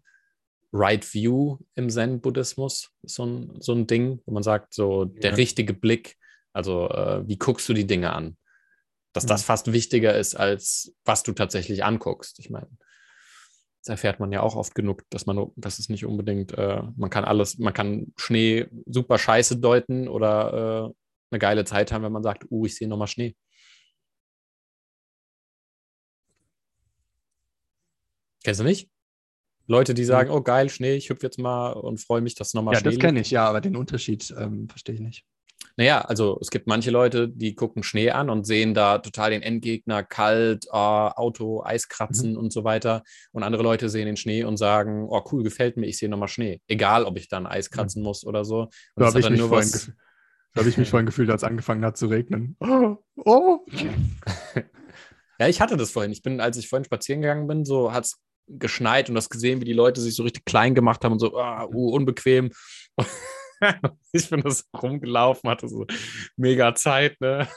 Right 0.73 1.11
View 1.11 1.57
im 1.73 1.89
Zen-Buddhismus, 1.89 2.91
ist 3.01 3.15
so 3.15 3.25
ein, 3.25 3.59
so 3.61 3.73
ein 3.73 3.87
Ding, 3.87 4.21
wo 4.27 4.31
man 4.33 4.43
sagt, 4.43 4.75
so 4.75 5.05
der 5.05 5.31
Ja. 5.31 5.35
richtige 5.37 5.73
Blick, 5.73 6.18
also 6.53 6.89
äh, 6.89 7.27
wie 7.27 7.37
guckst 7.37 7.67
du 7.69 7.73
die 7.73 7.87
Dinge 7.87 8.13
an? 8.13 8.37
Dass 9.13 9.25
das 9.25 9.41
Mhm. 9.41 9.45
fast 9.45 9.71
wichtiger 9.73 10.15
ist, 10.17 10.35
als 10.35 10.93
was 11.05 11.23
du 11.23 11.31
tatsächlich 11.33 11.83
anguckst. 11.83 12.39
Ich 12.39 12.49
meine, 12.49 12.69
das 13.81 13.89
erfährt 13.89 14.19
man 14.19 14.31
ja 14.31 14.41
auch 14.41 14.55
oft 14.55 14.75
genug, 14.75 15.03
dass 15.09 15.25
man, 15.25 15.51
das 15.55 15.79
ist 15.79 15.89
nicht 15.89 16.05
unbedingt, 16.05 16.51
äh, 16.57 16.83
man 16.95 17.09
kann 17.09 17.25
alles, 17.25 17.57
man 17.57 17.73
kann 17.73 18.13
Schnee 18.17 18.67
super 18.85 19.17
scheiße 19.17 19.57
deuten 19.59 20.07
oder 20.07 20.91
äh, 20.91 20.93
eine 21.31 21.39
geile 21.39 21.63
Zeit 21.65 21.91
haben, 21.91 22.03
wenn 22.03 22.11
man 22.11 22.23
sagt, 22.23 22.45
uh, 22.49 22.65
ich 22.65 22.75
sehe 22.75 22.87
nochmal 22.87 23.07
Schnee. 23.07 23.35
Kennst 28.43 28.59
du 28.59 28.63
nicht? 28.63 28.89
Leute, 29.67 29.93
die 29.93 30.03
sagen, 30.03 30.31
oh 30.31 30.41
geil, 30.41 30.69
Schnee, 30.69 30.95
ich 30.95 31.09
hüpfe 31.09 31.27
jetzt 31.27 31.37
mal 31.37 31.71
und 31.71 31.99
freue 31.99 32.21
mich, 32.21 32.33
dass 32.35 32.53
nochmal 32.53 32.73
Ja, 32.73 32.79
Schnee 32.79 32.89
das 32.89 32.95
liegt. 32.95 33.03
kenne 33.03 33.19
ich, 33.21 33.29
ja, 33.31 33.47
aber 33.47 33.61
den 33.61 33.75
Unterschied 33.75 34.33
ähm, 34.37 34.67
verstehe 34.67 34.95
ich 34.95 35.01
nicht. 35.01 35.25
Naja, 35.79 36.01
also 36.01 36.37
es 36.41 36.49
gibt 36.49 36.67
manche 36.67 36.91
Leute, 36.91 37.29
die 37.29 37.55
gucken 37.55 37.83
Schnee 37.83 38.11
an 38.11 38.29
und 38.29 38.45
sehen 38.45 38.73
da 38.73 38.97
total 38.97 39.29
den 39.29 39.41
Endgegner, 39.41 40.03
kalt, 40.03 40.65
äh, 40.65 40.71
Auto, 40.71 41.63
Eiskratzen 41.63 42.35
und 42.35 42.51
so 42.51 42.65
weiter. 42.65 43.01
Und 43.31 43.43
andere 43.43 43.63
Leute 43.63 43.87
sehen 43.87 44.05
den 44.05 44.17
Schnee 44.17 44.43
und 44.43 44.57
sagen, 44.57 45.07
oh 45.09 45.23
cool, 45.31 45.41
gefällt 45.41 45.77
mir, 45.77 45.85
ich 45.85 45.97
sehe 45.97 46.09
nochmal 46.09 46.27
Schnee. 46.27 46.59
Egal, 46.67 47.05
ob 47.05 47.17
ich 47.17 47.29
dann 47.29 47.47
Eis 47.47 47.69
kratzen 47.69 48.03
muss 48.03 48.25
oder 48.25 48.43
so. 48.43 48.63
Und 48.63 48.71
das 48.97 49.15
habe 49.15 49.21
ich, 49.21 49.29
mich 49.29 49.49
was. 49.49 49.89
hab 50.53 50.65
ich 50.65 50.77
mich 50.77 50.89
vorhin 50.89 51.05
gefühlt, 51.05 51.29
als 51.29 51.45
angefangen 51.45 51.85
hat 51.85 51.95
zu 51.95 52.07
regnen. 52.07 52.57
Oh, 52.61 52.97
oh. 53.15 53.59
Ja, 55.39 55.47
ich 55.47 55.61
hatte 55.61 55.77
das 55.77 55.91
vorhin. 55.91 56.11
Ich 56.11 56.21
bin, 56.21 56.41
als 56.41 56.57
ich 56.57 56.67
vorhin 56.67 56.83
spazieren 56.83 57.21
gegangen 57.21 57.47
bin, 57.47 57.63
so 57.63 57.93
hat 57.93 58.03
es 58.03 58.17
geschneit 58.47 59.07
und 59.07 59.15
du 59.15 59.19
hast 59.19 59.29
gesehen, 59.29 59.61
wie 59.61 59.65
die 59.65 59.71
Leute 59.71 60.01
sich 60.01 60.13
so 60.13 60.23
richtig 60.23 60.43
klein 60.43 60.75
gemacht 60.75 61.05
haben 61.05 61.13
und 61.13 61.19
so, 61.19 61.37
ah, 61.37 61.65
uh, 61.71 61.93
unbequem. 61.93 62.51
ich 64.11 64.29
bin 64.29 64.41
das 64.41 64.69
rumgelaufen, 64.81 65.49
hatte 65.49 65.67
so 65.67 65.85
mega 66.37 66.73
Zeit, 66.75 67.19
ne? 67.21 67.47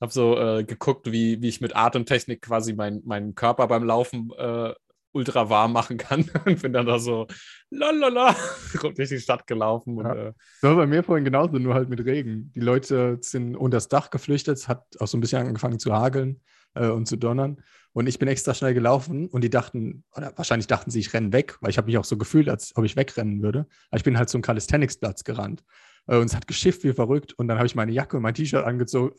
Hab 0.00 0.12
so 0.12 0.38
äh, 0.38 0.64
geguckt, 0.64 1.10
wie, 1.10 1.40
wie 1.40 1.48
ich 1.48 1.60
mit 1.60 1.76
Atemtechnik 1.76 2.42
quasi 2.42 2.74
mein, 2.74 3.00
meinen 3.04 3.34
Körper 3.34 3.66
beim 3.68 3.84
Laufen 3.84 4.30
äh, 4.36 4.74
ultra 5.12 5.48
warm 5.48 5.72
machen 5.72 5.96
kann 5.96 6.28
und 6.44 6.60
bin 6.60 6.72
dann 6.72 6.86
da 6.86 6.98
so 6.98 7.26
lalala 7.70 8.34
durch 8.96 9.08
die 9.08 9.20
Stadt 9.20 9.46
gelaufen. 9.46 9.98
Und, 9.98 10.04
Ja. 10.06 10.14
äh, 10.14 10.32
Das 10.60 10.70
war 10.70 10.76
bei 10.76 10.86
mir 10.86 11.02
vorhin 11.04 11.24
genauso, 11.24 11.58
nur 11.58 11.74
halt 11.74 11.88
mit 11.88 12.04
Regen. 12.04 12.50
Die 12.54 12.60
Leute 12.60 13.18
sind 13.20 13.56
unter 13.56 13.76
das 13.76 13.88
Dach 13.88 14.10
geflüchtet, 14.10 14.58
es 14.58 14.68
hat 14.68 14.84
auch 14.98 15.06
so 15.06 15.16
ein 15.16 15.20
bisschen 15.20 15.46
angefangen 15.46 15.78
zu 15.78 15.92
hageln 15.94 16.42
äh, 16.74 16.88
und 16.88 17.06
zu 17.06 17.16
donnern. 17.16 17.62
Und 17.94 18.08
ich 18.08 18.18
bin 18.18 18.28
extra 18.28 18.54
schnell 18.54 18.74
gelaufen 18.74 19.28
und 19.28 19.44
die 19.44 19.50
dachten, 19.50 20.02
oder 20.16 20.32
wahrscheinlich 20.36 20.66
dachten 20.66 20.90
sie, 20.90 20.98
ich 20.98 21.14
renne 21.14 21.32
weg, 21.32 21.56
weil 21.60 21.70
ich 21.70 21.78
habe 21.78 21.86
mich 21.86 21.96
auch 21.96 22.04
so 22.04 22.16
gefühlt, 22.16 22.48
als 22.48 22.76
ob 22.76 22.84
ich 22.84 22.96
wegrennen 22.96 23.40
würde. 23.40 23.66
Aber 23.88 23.98
ich 23.98 24.04
bin 24.04 24.18
halt 24.18 24.28
zum 24.28 24.42
Calisthenics-Platz 24.42 25.22
gerannt. 25.22 25.62
Äh, 26.08 26.16
und 26.16 26.26
es 26.26 26.34
hat 26.34 26.48
geschifft 26.48 26.82
wie 26.82 26.92
verrückt. 26.92 27.32
Und 27.34 27.46
dann 27.46 27.58
habe 27.58 27.66
ich 27.66 27.76
meine 27.76 27.92
Jacke 27.92 28.16
und 28.16 28.24
mein 28.24 28.34
T-Shirt 28.34 28.64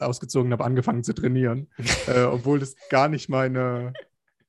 ausgezogen 0.01 0.47
und 0.47 0.53
habe 0.53 0.65
angefangen 0.65 1.03
zu 1.05 1.13
trainieren. 1.13 1.69
äh, 2.07 2.23
obwohl 2.23 2.59
das 2.59 2.75
gar 2.89 3.07
nicht 3.07 3.29
meine. 3.29 3.93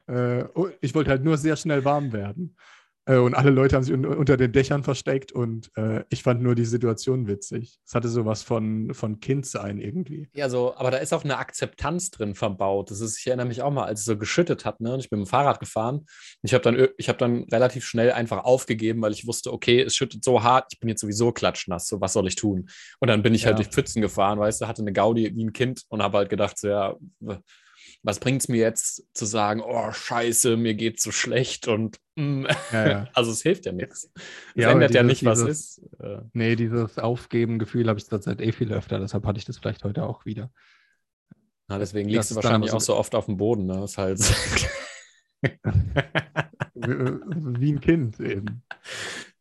Äh, 0.08 0.44
oh, 0.54 0.68
ich 0.80 0.94
wollte 0.94 1.10
halt 1.10 1.24
nur 1.24 1.36
sehr 1.36 1.56
schnell 1.56 1.84
warm 1.84 2.12
werden. 2.12 2.56
Äh, 3.06 3.18
und 3.18 3.34
alle 3.34 3.50
Leute 3.50 3.76
haben 3.76 3.84
sich 3.84 3.94
un 3.94 4.04
unter 4.04 4.36
den 4.36 4.52
Dächern 4.52 4.82
versteckt 4.82 5.32
und 5.32 5.70
äh, 5.76 6.04
ich 6.10 6.22
fand 6.22 6.42
nur 6.42 6.54
die 6.54 6.64
Situation 6.64 7.26
witzig. 7.28 7.78
Es 7.86 7.94
hatte 7.94 8.08
sowas 8.08 8.42
von, 8.42 8.92
von 8.94 9.20
Kindsein 9.20 9.78
irgendwie. 9.78 10.28
Ja, 10.34 10.48
so, 10.48 10.74
aber 10.76 10.90
da 10.90 10.98
ist 10.98 11.12
auch 11.14 11.24
eine 11.24 11.38
Akzeptanz 11.38 12.10
drin 12.10 12.34
verbaut. 12.34 12.90
Das 12.90 13.00
ist, 13.00 13.18
ich 13.18 13.26
erinnere 13.26 13.46
mich 13.46 13.62
auch 13.62 13.70
mal, 13.70 13.84
als 13.84 14.00
es 14.00 14.06
so 14.06 14.18
geschüttet 14.18 14.64
hat, 14.64 14.80
ne? 14.80 14.94
Und 14.94 15.00
ich 15.00 15.08
bin 15.08 15.20
mit 15.20 15.28
dem 15.28 15.30
Fahrrad 15.30 15.60
gefahren. 15.60 16.06
Ich 16.42 16.52
habe 16.52 16.62
dann, 16.62 16.88
ich 16.98 17.08
habe 17.08 17.18
dann 17.18 17.44
relativ 17.52 17.84
schnell 17.84 18.10
einfach 18.12 18.44
aufgegeben, 18.44 19.00
weil 19.02 19.12
ich 19.12 19.26
wusste, 19.26 19.52
okay, 19.52 19.82
es 19.82 19.94
schüttet 19.94 20.24
so 20.24 20.42
hart, 20.42 20.66
ich 20.72 20.80
bin 20.80 20.88
jetzt 20.88 21.00
sowieso 21.00 21.32
klatschnass, 21.32 21.86
so 21.86 22.00
was 22.00 22.12
soll 22.12 22.26
ich 22.26 22.34
tun? 22.36 22.68
Und 23.00 23.08
dann 23.08 23.22
bin 23.22 23.34
ich 23.34 23.46
halt 23.46 23.58
Ja. 23.58 23.62
durch 23.62 23.72
Pfützen 23.72 24.02
gefahren, 24.02 24.38
weißt 24.38 24.60
du, 24.60 24.66
hatte 24.66 24.82
eine 24.82 24.92
Gaudi 24.92 25.32
wie 25.34 25.44
ein 25.44 25.52
Kind 25.52 25.82
und 25.88 26.02
habe 26.02 26.18
halt 26.18 26.28
gedacht, 26.28 26.58
so, 26.58 26.68
ja, 26.68 26.96
was 28.02 28.20
bringt 28.20 28.42
es 28.42 28.48
mir 28.48 28.58
jetzt 28.58 29.04
zu 29.14 29.24
sagen, 29.24 29.60
oh, 29.64 29.90
scheiße, 29.92 30.56
mir 30.56 30.74
geht's 30.74 31.02
so 31.02 31.10
schlecht 31.10 31.66
und 31.68 31.98
mm. 32.16 32.46
Ja, 32.72 32.88
ja. 32.88 33.08
also 33.14 33.30
es 33.32 33.42
hilft 33.42 33.66
ja 33.66 33.72
nichts. 33.72 34.10
Es 34.14 34.22
Ja, 34.54 34.70
ändert 34.70 34.94
ja 34.94 35.02
dieses- 35.02 35.22
nicht, 35.22 35.24
was 35.24 35.40
dieses- 35.40 35.78
ist. 35.78 36.00
Äh, 36.00 36.20
Nee, 36.32 36.56
dieses 36.56 36.98
Aufgeben-Gefühl 36.98 37.88
habe 37.88 37.98
ich 37.98 38.06
zurzeit 38.06 38.40
eh 38.40 38.52
viel 38.52 38.72
öfter, 38.72 38.98
deshalb 39.00 39.24
hatte 39.26 39.38
ich 39.38 39.44
das 39.44 39.58
vielleicht 39.58 39.84
heute 39.84 40.04
auch 40.04 40.24
wieder. 40.24 40.50
na, 41.68 41.78
deswegen 41.78 42.08
Das 42.08 42.14
liegst 42.14 42.30
du 42.30 42.34
ist 42.34 42.36
dann 42.36 42.44
wahrscheinlich 42.44 42.70
aber 42.70 42.76
auch 42.78 42.80
so- 42.82 42.96
oft 42.96 43.14
auf 43.14 43.26
dem 43.26 43.36
Boden, 43.36 43.66
ne? 43.66 43.82
Ist 43.84 43.98
halt. 43.98 44.20
Wie 46.74 47.60
wie 47.60 47.72
ein 47.72 47.80
Kind 47.80 48.20
eben. 48.20 48.62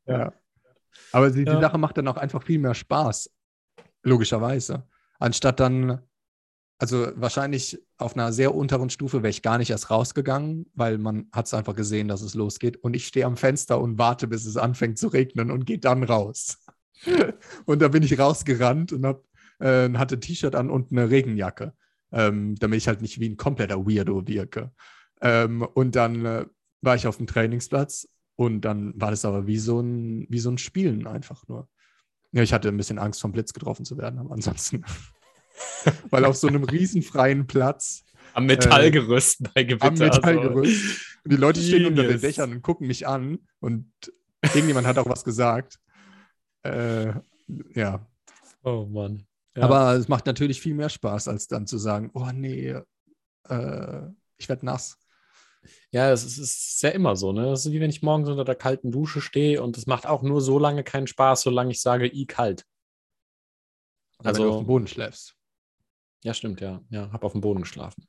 Ja. 0.06 0.18
Ja. 0.20 0.34
Aber 1.12 1.30
die, 1.30 1.46
die 1.46 1.52
Ja. 1.52 1.62
Sache 1.62 1.78
macht 1.78 1.98
dann 1.98 2.08
auch 2.08 2.18
einfach 2.18 2.44
viel 2.44 2.60
mehr 2.60 2.74
Spaß, 2.74 3.32
logischerweise. 4.04 4.88
Anstatt 5.20 5.60
dann, 5.60 6.02
also 6.78 7.08
wahrscheinlich 7.16 7.82
auf 7.98 8.16
einer 8.16 8.34
sehr 8.34 8.54
unteren 8.54 8.90
Stufe 8.90 9.24
wäre 9.24 9.30
ich 9.30 9.42
gar 9.42 9.58
nicht 9.58 9.70
erst 9.70 9.90
rausgegangen, 9.90 10.66
weil 10.74 10.98
man 10.98 11.28
hat 11.32 11.46
es 11.46 11.54
einfach 11.54 11.76
gesehen, 11.76 12.08
dass 12.08 12.22
es 12.22 12.34
losgeht. 12.34 12.78
Und 12.78 12.96
ich 12.96 13.08
stehe 13.08 13.26
am 13.26 13.38
Fenster 13.38 13.80
und 13.80 13.98
warte, 13.98 14.28
bis 14.28 14.46
es 14.46 14.58
anfängt 14.58 14.98
zu 14.98 15.08
regnen 15.08 15.52
und 15.52 15.66
gehe 15.66 15.80
dann 15.80 16.04
raus. 16.04 16.58
und 17.66 17.82
da 17.82 17.88
bin 17.88 18.04
ich 18.04 18.20
rausgerannt 18.20 18.92
und 18.92 19.06
hab, 19.06 19.24
äh, 19.60 19.90
hatte 19.94 20.18
ein 20.18 20.22
T-Shirt 20.22 20.56
an 20.56 20.70
und 20.70 20.92
eine 20.92 21.10
Regenjacke, 21.10 21.74
ähm, 22.12 22.56
damit 22.56 22.78
ich 22.78 22.88
halt 22.88 23.02
nicht 23.02 23.20
wie 23.20 23.30
ein 23.30 23.38
kompletter 23.38 23.86
Weirdo 23.86 24.28
wirke. 24.28 24.72
Ähm, 25.22 25.62
und 25.62 25.96
dann 25.96 26.26
äh, 26.26 26.46
war 26.82 26.96
ich 26.96 27.08
auf 27.08 27.18
dem 27.18 27.28
Trainingsplatz 27.28 28.10
und 28.36 28.62
dann 28.62 28.94
war 29.00 29.12
das 29.12 29.24
aber 29.24 29.48
wie 29.48 29.60
so 29.60 29.80
ein, 29.80 30.28
wie 30.30 30.40
so 30.40 30.50
ein 30.50 30.58
Spielen 30.58 31.08
einfach 31.08 31.48
nur. 31.48 31.70
Ja, 32.34 32.44
ich 32.44 32.52
hatte 32.52 32.68
ein 32.68 32.76
bisschen 32.76 33.00
Angst, 33.00 33.22
vom 33.22 33.32
Blitz 33.32 33.54
getroffen 33.54 33.86
zu 33.86 33.98
werden, 33.98 34.20
aber 34.20 34.34
ansonsten. 34.34 34.84
Weil 36.10 36.26
auf 36.26 36.36
so 36.36 36.48
einem 36.48 36.64
riesenfreien 36.64 37.48
Platz 37.48 38.04
Am 38.34 38.46
Metallgerüst 38.46 39.54
bei 39.54 39.64
Gewitter. 39.64 39.86
am 39.88 39.94
Metallgerüst. 39.96 41.18
Und 41.24 41.32
die 41.32 41.38
Leute 41.38 41.62
stehen 41.62 41.86
unter 41.86 42.02
den 42.04 42.08
Genius. 42.20 42.22
Dächern 42.22 42.52
und 42.52 42.62
gucken 42.62 42.88
mich 42.88 43.08
an 43.08 43.40
und 43.60 43.92
irgendjemand 44.44 44.86
hat 44.88 44.98
auch 44.98 45.08
was 45.10 45.24
gesagt. 45.24 45.80
Äh, 46.64 47.14
ja. 47.74 48.06
Oh 48.64 48.86
Mann. 48.86 49.26
Ja. 49.56 49.64
aber 49.64 49.94
es 49.94 50.08
macht 50.10 50.26
natürlich 50.26 50.60
viel 50.60 50.74
mehr 50.74 50.90
Spaß, 50.90 51.30
als 51.30 51.48
dann 51.48 51.66
zu 51.66 51.78
sagen, 51.78 52.12
oh 52.14 52.30
nee, 52.34 52.76
äh, 53.48 54.02
ich 54.38 54.50
werde 54.50 54.66
nass. 54.66 54.98
ja, 55.92 56.12
es 56.12 56.26
ist, 56.26 56.38
ist 56.38 56.82
ja 56.84 56.90
immer 56.90 57.16
so, 57.16 57.32
ne? 57.32 57.46
Das 57.46 57.66
ist 57.66 57.72
wie 57.72 57.80
wenn 57.80 57.90
ich 57.90 58.02
morgens 58.02 58.28
unter 58.28 58.44
der 58.44 58.56
kalten 58.56 58.92
Dusche 58.92 59.22
stehe 59.22 59.64
und 59.64 59.78
es 59.78 59.88
macht 59.88 60.08
auch 60.08 60.24
nur 60.24 60.42
so 60.42 60.60
lange 60.60 60.84
keinen 60.84 61.08
Spaß, 61.08 61.44
solange 61.44 61.72
ich 61.72 61.80
sage, 61.82 62.08
i 62.08 62.26
kalt. 62.26 62.66
Oder 64.20 64.30
wenn 64.32 64.36
du 64.36 64.42
Also- 64.44 64.54
auf 64.56 64.64
dem 64.64 64.68
Boden 64.68 64.88
schläfst. 64.88 65.36
Ja, 66.26 66.34
stimmt, 66.34 66.60
ja. 66.60 66.82
Ja, 66.90 67.12
hab 67.12 67.24
auf 67.24 67.34
dem 67.34 67.42
Boden 67.42 67.62
geschlafen. 67.62 68.08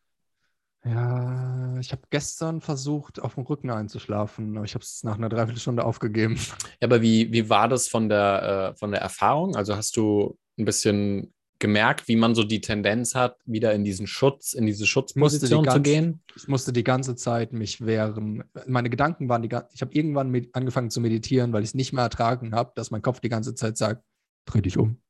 Ja, 0.85 1.77
ich 1.81 1.93
habe 1.93 2.03
gestern 2.11 2.61
versucht, 2.63 3.21
auf 3.21 3.35
dem 3.35 3.45
Rücken 3.45 3.71
einzuschlafen, 3.71 4.57
aber 4.57 4.65
ich 4.65 4.75
habe 4.75 4.85
es 4.85 5.03
nach 5.03 5.17
einer 5.17 5.29
Dreiviertelstunde 5.29 5.85
aufgegeben. 5.85 6.37
Ja, 6.81 6.87
aber 6.89 7.03
wie, 7.03 7.31
wie 7.33 7.51
war 7.51 7.69
das 7.69 7.89
von 7.89 8.09
der, 8.09 8.73
äh, 8.73 8.79
von 8.79 8.93
der 8.93 9.01
Erfahrung? 9.01 9.55
Also 9.57 9.77
hast 9.77 9.97
du 9.99 10.39
ein 10.59 10.65
bisschen 10.65 11.35
gemerkt, 11.59 12.09
wie 12.09 12.17
man 12.17 12.35
so 12.35 12.43
die 12.43 12.61
Tendenz 12.61 13.15
hat, 13.15 13.37
wieder 13.45 13.75
in 13.75 13.85
diesen 13.85 14.07
Schutz, 14.07 14.53
in 14.55 14.65
diese 14.67 14.87
Schutzposition 14.87 15.65
zu 15.65 15.71
ganze- 15.71 15.83
gehen? 15.83 16.23
Ich 16.37 16.49
musste 16.49 16.73
die 16.73 16.85
ganze 16.85 17.17
Zeit 17.17 17.53
mich 17.53 17.85
wehren. 17.85 18.45
Meine 18.67 18.89
Gedanken 18.89 19.29
waren 19.29 19.43
die 19.43 19.49
ganze 19.49 19.69
Ich 19.75 19.81
habe 19.83 19.93
irgendwann 19.93 20.31
mit, 20.31 20.55
angefangen 20.55 20.91
zu 20.91 21.01
meditieren, 21.01 21.53
weil 21.53 21.63
ich 21.65 21.71
es 21.71 21.75
nicht 21.75 21.93
mehr 21.93 22.05
ertragen 22.05 22.55
habe, 22.55 22.73
dass 22.77 22.91
mein 22.91 23.03
Kopf 23.03 23.21
die 23.21 23.29
ganze 23.29 23.55
Zeit 23.55 23.77
sagt: 23.77 24.03
Dreh 24.47 24.63
dich 24.63 24.79
um. 24.79 25.03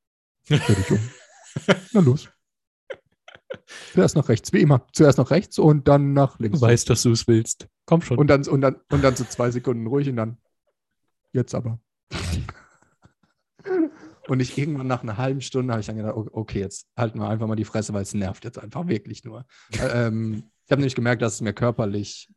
Dreh 0.49 0.59
dich 0.59 0.91
um. 0.91 1.01
Na 1.93 2.01
los. 2.01 2.29
Zuerst 3.93 4.17
nach 4.17 4.29
rechts, 4.29 4.53
wie 4.53 4.61
immer. 4.61 4.87
Zuerst 4.93 5.19
nach 5.19 5.31
rechts 5.31 5.59
und 5.59 5.89
dann 5.89 6.13
nach 6.13 6.39
links. 6.39 6.61
dass 6.61 7.03
du 7.03 7.13
es 7.13 7.27
willst. 7.29 7.69
Komm 7.85 8.03
schon. 8.03 8.19
Und 8.19 8.29
dann, 8.29 8.47
und, 8.49 8.61
dann, 8.61 8.77
und 8.91 9.03
dann 9.03 9.15
so 9.17 9.25
zwei 9.25 9.51
Sekunden 9.51 9.87
ruhig 9.87 10.09
und 10.09 10.17
dann. 10.17 10.39
Jetzt 11.33 11.55
aber. 11.55 11.79
Und 14.29 14.41
ich 14.41 14.59
irgendwann 14.59 14.87
nach 14.87 15.03
einer 15.03 15.19
halben 15.19 15.41
Stunde 15.41 15.73
habe 15.73 15.81
ich 15.81 15.87
dann 15.87 15.97
gedacht, 15.97 16.17
okay, 16.17 16.61
jetzt 16.61 16.89
halten 16.97 17.21
wir 17.21 17.29
einfach 17.29 17.47
mal 17.47 17.57
die 17.57 17.65
Fresse, 17.65 17.93
weil 17.93 18.03
es 18.03 18.15
nervt 18.15 18.45
jetzt 18.45 18.59
einfach 18.59 18.89
wirklich 18.89 19.25
nur. 19.25 19.45
Ä- 19.73 20.07
ähm, 20.07 20.51
ich 20.65 20.73
habe 20.73 20.81
nämlich 20.81 20.97
gemerkt, 20.97 21.23
dass 21.23 21.35
es 21.35 21.41
mir 21.41 21.53
körperlich 21.53 22.29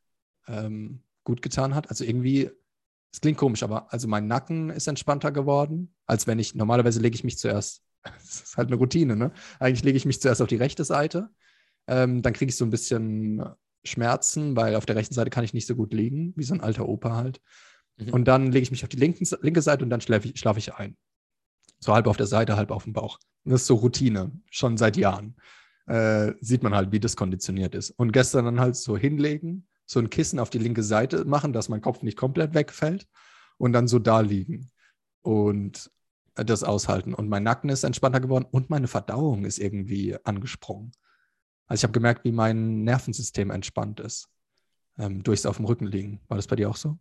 ähm, 0.48 1.02
gut 1.24 1.42
getan 1.42 1.74
hat. 1.74 1.90
Also 1.90 2.04
irgendwie, 2.04 2.52
es 3.12 3.22
klingt 3.22 3.38
komisch, 3.40 3.64
aber 3.64 3.92
also 3.92 4.08
mein 4.08 4.28
Nacken 4.28 4.70
ist 4.70 4.88
entspannter 4.88 5.32
geworden, 5.32 5.96
als 6.06 6.28
wenn 6.28 6.38
ich, 6.38 6.54
normalerweise 6.54 7.00
lege 7.00 7.16
ich 7.16 7.24
mich 7.24 7.40
zuerst, 7.40 7.82
das 8.04 8.42
ist 8.42 8.58
halt 8.58 8.68
eine 8.68 8.78
Routine, 8.78 9.16
ne? 9.16 9.32
Eigentlich 9.60 9.84
lege 9.84 9.98
ich 9.98 10.06
mich 10.06 10.22
zuerst 10.22 10.42
auf 10.42 10.48
die 10.48 10.56
rechte 10.56 10.84
Seite, 10.84 11.30
ähm, 11.88 12.22
dann 12.22 12.34
kriege 12.34 12.50
ich 12.50 12.56
so 12.56 12.66
ein 12.66 12.70
bisschen 12.70 13.44
Schmerzen, 13.84 14.56
weil 14.56 14.76
auf 14.76 14.86
der 14.86 14.96
rechten 14.96 15.14
Seite 15.14 15.30
kann 15.30 15.44
ich 15.44 15.54
nicht 15.54 15.68
so 15.68 15.76
gut 15.76 15.94
liegen, 15.94 16.34
wie 16.36 16.44
so 16.44 16.54
ein 16.54 16.62
alter 16.62 16.88
Opa 16.88 17.16
halt. 17.16 17.42
Mhm. 17.98 18.10
Und 18.10 18.28
dann 18.28 18.52
lege 18.52 18.64
ich 18.64 18.72
mich 18.72 18.84
auf 18.84 18.90
die 18.90 18.98
linken, 18.98 19.28
linke 19.42 19.62
Seite 19.62 19.84
und 19.84 19.90
dann 19.90 20.02
schlafe 20.02 20.28
ich, 20.28 20.40
schlaf 20.40 20.58
ich 20.58 20.74
ein. 20.76 20.98
So 21.80 21.94
halb 21.94 22.08
auf 22.08 22.18
der 22.18 22.28
Seite, 22.28 22.58
halb 22.58 22.72
auf 22.72 22.84
dem 22.84 22.94
Bauch. 22.94 23.20
Und 23.46 23.52
das 23.52 23.62
ist 23.62 23.68
so 23.68 23.76
Routine, 23.76 24.32
schon 24.50 24.78
seit 24.78 24.98
Jahren. 24.98 25.36
Äh, 25.88 26.34
sieht 26.42 26.62
man 26.62 26.76
halt, 26.76 26.92
wie 26.92 27.00
das 27.00 27.16
konditioniert 27.16 27.74
ist. 27.74 27.92
Und 27.92 28.12
gestern 28.12 28.46
dann 28.46 28.60
halt 28.60 28.76
so 28.76 28.98
hinlegen, 28.98 29.68
so 29.86 30.00
ein 30.00 30.10
Kissen 30.10 30.40
auf 30.40 30.50
die 30.50 30.60
linke 30.60 30.84
Seite 30.84 31.26
machen, 31.26 31.54
dass 31.54 31.70
mein 31.70 31.82
Kopf 31.82 32.04
nicht 32.04 32.18
komplett 32.18 32.54
wegfällt 32.54 33.08
und 33.58 33.74
dann 33.74 33.88
so 33.88 33.98
da 33.98 34.20
liegen 34.20 34.70
und 35.24 35.90
das 36.46 36.64
aushalten. 36.64 37.14
Und 37.14 37.30
mein 37.30 37.44
Nacken 37.44 37.70
ist 37.70 37.84
entspannter 37.84 38.20
geworden 38.20 38.46
und 38.50 38.70
meine 38.70 38.88
Verdauung 38.88 39.46
ist 39.46 39.60
irgendwie 39.60 40.18
angesprungen. 40.24 40.92
Also 41.68 41.82
ich 41.82 41.84
habe 41.84 41.94
gemerkt, 41.94 42.24
wie 42.24 42.32
mein 42.32 42.84
Nervensystem 42.84 43.52
entspannt 43.52 44.00
ist. 44.00 44.30
Ähm, 44.98 45.24
durchs 45.24 45.46
auf 45.46 45.58
dem 45.58 45.66
Rücken 45.66 45.88
liegen. 45.88 46.20
War 46.28 46.38
das 46.38 46.48
bei 46.48 46.56
dir 46.56 46.70
auch 46.70 46.76
so? 46.76 46.98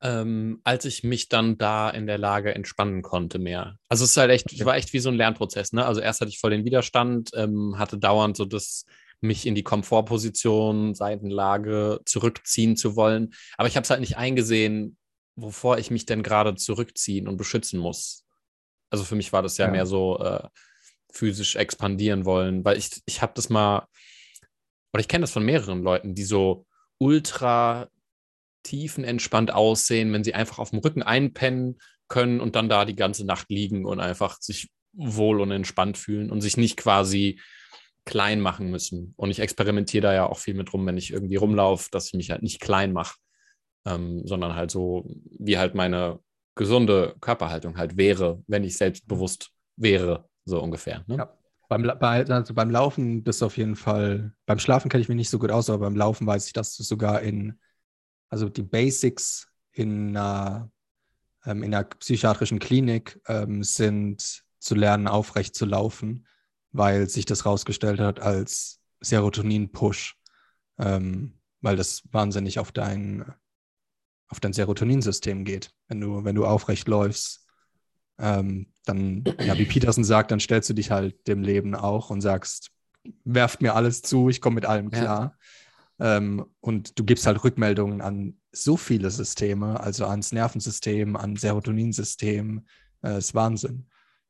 ähm, 0.00 0.60
als 0.64 0.84
ich 0.84 1.02
mich 1.02 1.28
dann 1.28 1.58
da 1.58 1.90
in 1.90 2.06
der 2.06 2.18
Lage 2.18 2.54
entspannen 2.54 3.02
konnte 3.02 3.38
mehr. 3.38 3.78
Also 3.88 4.04
es 4.04 4.10
ist 4.10 4.16
halt 4.16 4.30
echt, 4.30 4.52
es 4.52 4.58
Okay. 4.58 4.64
war 4.64 4.76
echt 4.76 4.92
wie 4.92 5.00
so 5.00 5.08
ein 5.08 5.16
Lernprozess, 5.16 5.72
ne? 5.72 5.84
Also 5.84 6.00
erst 6.00 6.20
hatte 6.20 6.30
ich 6.30 6.38
voll 6.38 6.50
den 6.50 6.64
Widerstand, 6.64 7.30
ähm, 7.34 7.78
hatte 7.78 7.98
dauernd 7.98 8.36
so 8.36 8.44
das, 8.44 8.84
mich 9.20 9.46
in 9.46 9.56
die 9.56 9.64
Komfortposition, 9.64 10.94
Seitenlage 10.94 12.00
zurückziehen 12.04 12.76
zu 12.76 12.94
wollen. 12.94 13.34
Aber 13.56 13.66
ich 13.66 13.74
habe 13.74 13.82
es 13.82 13.90
halt 13.90 14.00
nicht 14.00 14.16
eingesehen, 14.16 14.96
wovor 15.40 15.78
ich 15.78 15.90
mich 15.90 16.06
denn 16.06 16.22
gerade 16.22 16.54
zurückziehen 16.54 17.28
und 17.28 17.36
beschützen 17.36 17.78
muss. 17.80 18.24
Also 18.90 19.04
für 19.04 19.16
mich 19.16 19.32
war 19.32 19.42
das 19.42 19.56
ja, 19.58 19.66
Ja. 19.66 19.70
mehr 19.70 19.86
so 19.86 20.18
äh, 20.18 20.48
physisch 21.12 21.56
expandieren 21.56 22.24
wollen, 22.24 22.64
weil 22.64 22.78
ich, 22.78 22.90
ich 23.06 23.22
habe 23.22 23.32
das 23.34 23.48
mal, 23.48 23.86
oder 24.92 25.00
ich 25.00 25.08
kenne 25.08 25.22
das 25.22 25.30
von 25.32 25.44
mehreren 25.44 25.82
Leuten, 25.82 26.14
die 26.14 26.24
so 26.24 26.66
ultra 26.98 27.88
tiefenentspannt 28.64 29.52
aussehen, 29.52 30.12
wenn 30.12 30.24
sie 30.24 30.34
einfach 30.34 30.58
auf 30.58 30.70
dem 30.70 30.80
Rücken 30.80 31.02
einpennen 31.02 31.78
können 32.08 32.40
und 32.40 32.56
dann 32.56 32.68
da 32.68 32.84
die 32.84 32.96
ganze 32.96 33.24
Nacht 33.24 33.48
liegen 33.50 33.84
und 33.84 34.00
einfach 34.00 34.40
sich 34.40 34.70
wohl 34.92 35.40
und 35.40 35.50
entspannt 35.52 35.96
fühlen 35.98 36.30
und 36.30 36.40
sich 36.40 36.56
nicht 36.56 36.76
quasi 36.76 37.40
klein 38.04 38.40
machen 38.40 38.70
müssen. 38.70 39.14
Und 39.16 39.30
ich 39.30 39.40
experimentiere 39.40 40.02
da 40.02 40.14
ja 40.14 40.26
auch 40.26 40.38
viel 40.38 40.54
mit 40.54 40.72
rum, 40.72 40.86
wenn 40.86 40.96
ich 40.96 41.12
irgendwie 41.12 41.36
rumlaufe, 41.36 41.88
dass 41.92 42.06
ich 42.06 42.14
mich 42.14 42.30
halt 42.30 42.42
nicht 42.42 42.60
klein 42.60 42.92
mache, 42.92 43.16
ähm, 43.84 44.26
sondern 44.26 44.54
halt 44.54 44.70
so, 44.70 45.08
wie 45.38 45.58
halt 45.58 45.74
meine 45.74 46.20
gesunde 46.54 47.14
Körperhaltung 47.20 47.76
halt 47.76 47.96
wäre, 47.96 48.42
wenn 48.46 48.64
ich 48.64 48.76
selbstbewusst 48.76 49.50
wäre, 49.76 50.28
so 50.44 50.60
ungefähr. 50.60 51.04
Ne? 51.06 51.16
Ja. 51.16 51.34
Beim, 51.68 51.82
bei, 51.82 52.24
also 52.24 52.54
beim 52.54 52.70
Laufen 52.70 53.22
bist 53.22 53.42
du 53.42 53.46
auf 53.46 53.56
jeden 53.58 53.76
Fall, 53.76 54.32
beim 54.46 54.58
Schlafen 54.58 54.88
kenne 54.88 55.02
ich 55.02 55.08
mich 55.08 55.16
nicht 55.16 55.30
so 55.30 55.38
gut 55.38 55.50
aus, 55.50 55.68
aber 55.68 55.86
beim 55.86 55.96
Laufen 55.96 56.26
weiß 56.26 56.46
ich, 56.46 56.54
dass 56.54 56.76
du 56.76 56.82
sogar 56.82 57.20
in, 57.20 57.58
also 58.30 58.48
die 58.48 58.62
Basics 58.62 59.48
in 59.72 60.16
einer, 60.16 60.70
ähm, 61.44 61.62
in 61.62 61.74
einer 61.74 61.84
psychiatrischen 61.84 62.58
Klinik 62.58 63.20
ähm, 63.28 63.62
sind 63.62 64.44
zu 64.58 64.74
lernen, 64.74 65.06
aufrecht 65.08 65.54
zu 65.54 65.66
laufen, 65.66 66.26
weil 66.72 67.08
sich 67.08 67.26
das 67.26 67.46
rausgestellt 67.46 68.00
hat 68.00 68.18
als 68.18 68.80
Serotonin-Push, 69.00 70.16
ähm, 70.78 71.38
weil 71.60 71.76
das 71.76 72.02
wahnsinnig 72.10 72.58
auf 72.58 72.72
dein, 72.72 73.32
auf 74.28 74.40
dein 74.40 74.52
Serotoninsystem 74.52 75.44
geht. 75.44 75.70
Wenn 75.88 76.00
du, 76.00 76.24
wenn 76.24 76.34
du 76.34 76.46
aufrecht 76.46 76.88
läufst, 76.88 77.46
ähm, 78.18 78.66
dann, 78.84 79.24
ja, 79.40 79.56
wie 79.58 79.64
Peterson 79.64 80.04
sagt, 80.04 80.30
dann 80.30 80.40
stellst 80.40 80.68
du 80.70 80.74
dich 80.74 80.90
halt 80.90 81.26
dem 81.28 81.42
Leben 81.42 81.74
auch 81.74 82.10
und 82.10 82.20
sagst, 82.20 82.70
werft 83.24 83.62
mir 83.62 83.74
alles 83.74 84.02
zu, 84.02 84.28
ich 84.28 84.40
komme 84.40 84.56
mit 84.56 84.66
allem 84.66 84.90
klar. 84.90 85.36
Ja. 85.98 86.16
Ähm, 86.16 86.46
und 86.60 86.98
du 86.98 87.04
gibst 87.04 87.26
halt 87.26 87.42
Rückmeldungen 87.42 88.00
an 88.00 88.38
so 88.52 88.76
viele 88.76 89.10
Systeme, 89.10 89.80
also 89.80 90.06
ans 90.06 90.32
Nervensystem, 90.32 91.16
an 91.16 91.36
Serotoninsystem. 91.36 92.66
Äh, 93.02 93.18
ist 93.18 93.34
Wahnsinn. 93.34 93.86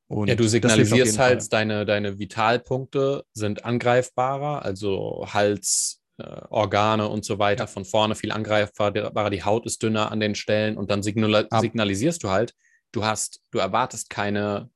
Und 0.08 0.28
ja, 0.28 0.34
du 0.34 0.48
signalisierst 0.48 1.18
halt, 1.18 1.52
deine, 1.52 1.84
deine 1.84 2.18
Vitalpunkte 2.18 3.24
sind 3.32 3.64
angreifbarer, 3.64 4.62
also 4.62 5.26
Hals, 5.28 5.97
Organe 6.18 7.08
und 7.08 7.24
so 7.24 7.38
weiter 7.38 7.64
ja. 7.64 7.66
von 7.66 7.84
vorne 7.84 8.14
viel 8.14 8.32
angreifbarer, 8.32 9.30
die 9.30 9.44
Haut 9.44 9.66
ist 9.66 9.82
dünner 9.82 10.10
an 10.10 10.20
den 10.20 10.34
Stellen 10.34 10.76
und 10.76 10.90
dann 10.90 11.02
signal 11.02 11.46
signalisierst 11.60 12.24
du 12.24 12.30
halt, 12.30 12.54
du 12.92 13.04
hast, 13.04 13.40
du 13.50 13.58
erwartest 13.58 14.10
keine, 14.10 14.70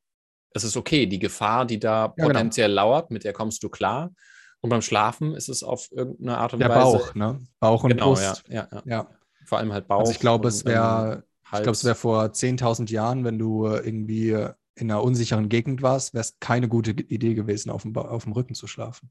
es 0.55 0.65
ist 0.65 0.77
okay, 0.77 1.07
die 1.07 1.19
Gefahr, 1.19 1.67
die 1.67 1.81
da 1.81 2.07
ja, 2.07 2.07
genau. 2.15 2.29
potenziell 2.29 2.69
genau. 2.69 2.83
lauert, 2.83 3.11
mit 3.11 3.25
der 3.25 3.33
kommst 3.33 3.63
du 3.63 3.69
klar. 3.69 4.13
Und 4.61 4.71
beim 4.71 4.83
Schlafen 4.83 5.35
ist 5.35 5.49
es 5.49 5.65
auf 5.65 5.91
irgendeine 5.91 6.39
Art 6.39 6.53
und 6.53 6.61
der 6.61 6.69
Weise. 6.69 6.93
Der 6.93 6.99
Bauch, 6.99 7.15
ne? 7.17 7.41
Bauch 7.59 7.83
und 7.83 7.91
genau, 7.91 8.11
Brust. 8.11 8.45
Ja, 8.49 8.69
ja, 8.71 8.83
ja, 8.85 9.11
Vor 9.45 9.59
allem 9.59 9.73
halt 9.73 9.89
Bauch. 9.89 10.01
Also 10.01 10.13
ich 10.13 10.21
glaube, 10.21 10.47
es 10.47 10.65
wäre, 10.65 11.25
ich 11.45 11.51
glaube, 11.51 11.73
es 11.73 11.85
wäre 11.85 11.97
vor 11.97 12.27
10.000 12.27 12.89
Jahren, 12.93 13.25
wenn 13.25 13.41
du 13.41 13.67
irgendwie 13.67 14.31
in 14.77 14.91
einer 14.91 15.03
unsicheren 15.03 15.49
Gegend 15.49 15.83
warst, 15.83 16.15
wäre 16.15 16.21
es 16.23 16.39
keine 16.39 16.69
gute 16.69 16.93
Idee 16.93 17.35
gewesen, 17.35 17.71
auf 17.71 17.83
dem, 17.83 17.97
auf 17.97 18.23
dem 18.23 18.33
Rücken 18.33 18.55
zu 18.55 18.69
schlafen. 18.69 19.11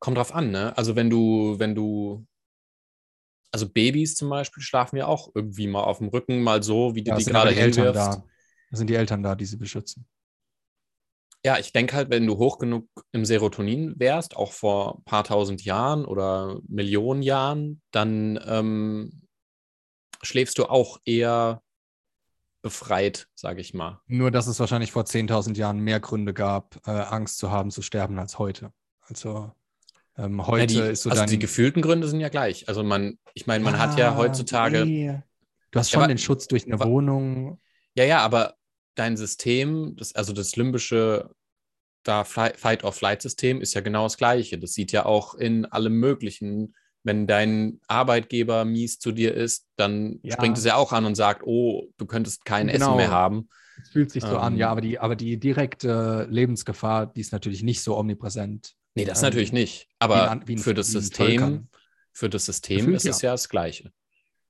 Kommt 0.00 0.16
drauf 0.16 0.34
an, 0.34 0.50
ne? 0.50 0.76
Also 0.76 0.96
wenn 0.96 1.10
du, 1.10 1.58
wenn 1.58 1.74
du 1.74 2.26
also 3.52 3.68
Babys 3.68 4.14
zum 4.14 4.30
Beispiel 4.30 4.62
schlafen 4.62 4.96
ja 4.96 5.06
auch 5.06 5.30
irgendwie 5.34 5.66
mal 5.66 5.82
auf 5.82 5.98
dem 5.98 6.08
Rücken, 6.08 6.42
mal 6.42 6.62
so, 6.62 6.94
wie 6.94 7.02
du 7.02 7.10
ja, 7.10 7.16
die 7.16 7.24
gerade 7.24 7.50
hinwirfst. 7.50 7.96
Da. 7.96 8.24
da 8.70 8.76
sind 8.76 8.88
die 8.88 8.94
Eltern 8.94 9.22
da, 9.22 9.34
die 9.34 9.44
sie 9.44 9.56
beschützen. 9.56 10.06
Ja, 11.44 11.58
ich 11.58 11.72
denke 11.72 11.96
halt, 11.96 12.10
wenn 12.10 12.26
du 12.26 12.36
hoch 12.36 12.58
genug 12.58 12.86
im 13.12 13.24
Serotonin 13.24 13.94
wärst, 13.98 14.36
auch 14.36 14.52
vor 14.52 14.98
ein 14.98 15.04
paar 15.04 15.24
tausend 15.24 15.64
Jahren 15.64 16.04
oder 16.04 16.60
Millionen 16.68 17.22
Jahren, 17.22 17.80
dann 17.92 18.38
ähm, 18.46 19.22
schläfst 20.22 20.58
du 20.58 20.66
auch 20.66 20.98
eher 21.04 21.62
befreit, 22.62 23.26
sage 23.34 23.62
ich 23.62 23.72
mal. 23.72 24.02
Nur, 24.06 24.30
dass 24.30 24.48
es 24.48 24.60
wahrscheinlich 24.60 24.92
vor 24.92 25.04
10.000 25.04 25.56
Jahren 25.56 25.80
mehr 25.80 25.98
Gründe 25.98 26.34
gab, 26.34 26.86
äh, 26.86 26.90
Angst 26.90 27.38
zu 27.38 27.50
haben, 27.50 27.70
zu 27.70 27.80
sterben 27.80 28.18
als 28.18 28.38
heute. 28.38 28.74
Also 29.00 29.50
ähm, 30.20 30.46
heute 30.46 30.74
ja, 30.74 30.86
die, 30.86 30.92
ist 30.92 31.02
so 31.02 31.10
also 31.10 31.22
dein... 31.22 31.30
die 31.30 31.38
gefühlten 31.38 31.82
Gründe 31.82 32.08
sind 32.08 32.20
ja 32.20 32.28
gleich. 32.28 32.68
Also 32.68 32.82
man, 32.82 33.18
ich 33.34 33.46
meine, 33.46 33.64
man 33.64 33.74
ah, 33.74 33.78
hat 33.78 33.98
ja 33.98 34.12
ah, 34.12 34.16
heutzutage. 34.16 34.84
Nee. 34.84 35.20
Du 35.70 35.78
hast 35.78 35.90
schon 35.90 36.02
ja, 36.02 36.08
den 36.08 36.18
Schutz 36.18 36.48
durch 36.48 36.66
eine 36.66 36.80
Wohnung. 36.80 37.60
Ja, 37.94 38.04
ja, 38.04 38.18
aber 38.20 38.54
dein 38.94 39.16
System, 39.16 39.94
das, 39.96 40.14
also 40.14 40.32
das 40.32 40.56
limbische 40.56 41.30
da 42.02 42.24
Fight-or-Flight-System 42.24 43.60
ist 43.60 43.74
ja 43.74 43.82
genau 43.82 44.04
das 44.04 44.16
gleiche. 44.16 44.58
Das 44.58 44.72
sieht 44.72 44.90
ja 44.92 45.04
auch 45.04 45.34
in 45.34 45.66
allem 45.66 45.94
Möglichen. 45.94 46.74
Wenn 47.02 47.26
dein 47.26 47.80
Arbeitgeber 47.88 48.64
mies 48.64 48.98
zu 48.98 49.12
dir 49.12 49.34
ist, 49.34 49.66
dann 49.76 50.18
ja. 50.22 50.32
springt 50.32 50.58
es 50.58 50.64
ja 50.64 50.76
auch 50.76 50.92
an 50.92 51.04
und 51.04 51.14
sagt, 51.14 51.42
oh, 51.44 51.88
du 51.96 52.06
könntest 52.06 52.44
kein 52.44 52.68
genau. 52.68 52.86
Essen 52.86 52.96
mehr 52.96 53.10
haben. 53.10 53.48
Es 53.82 53.90
fühlt 53.90 54.10
sich 54.10 54.22
so 54.22 54.34
ähm, 54.34 54.38
an, 54.38 54.56
ja, 54.56 54.70
aber 54.70 54.80
die, 54.82 54.98
aber 54.98 55.16
die 55.16 55.38
direkte 55.38 56.26
Lebensgefahr, 56.30 57.06
die 57.06 57.20
ist 57.20 57.32
natürlich 57.32 57.62
nicht 57.62 57.82
so 57.82 57.96
omnipräsent. 57.96 58.74
Nee, 59.00 59.06
das 59.06 59.22
ähm, 59.22 59.26
natürlich 59.26 59.52
nicht. 59.52 59.88
Aber 59.98 60.40
wie 60.44 60.56
wie 60.56 60.62
für, 60.62 60.74
das 60.74 60.88
System, 60.88 61.68
für 62.12 62.28
das 62.28 62.46
System 62.46 62.78
Gefühlt, 62.78 62.96
ist 62.96 63.06
es 63.06 63.22
ja 63.22 63.32
das 63.32 63.48
Gleiche. 63.48 63.92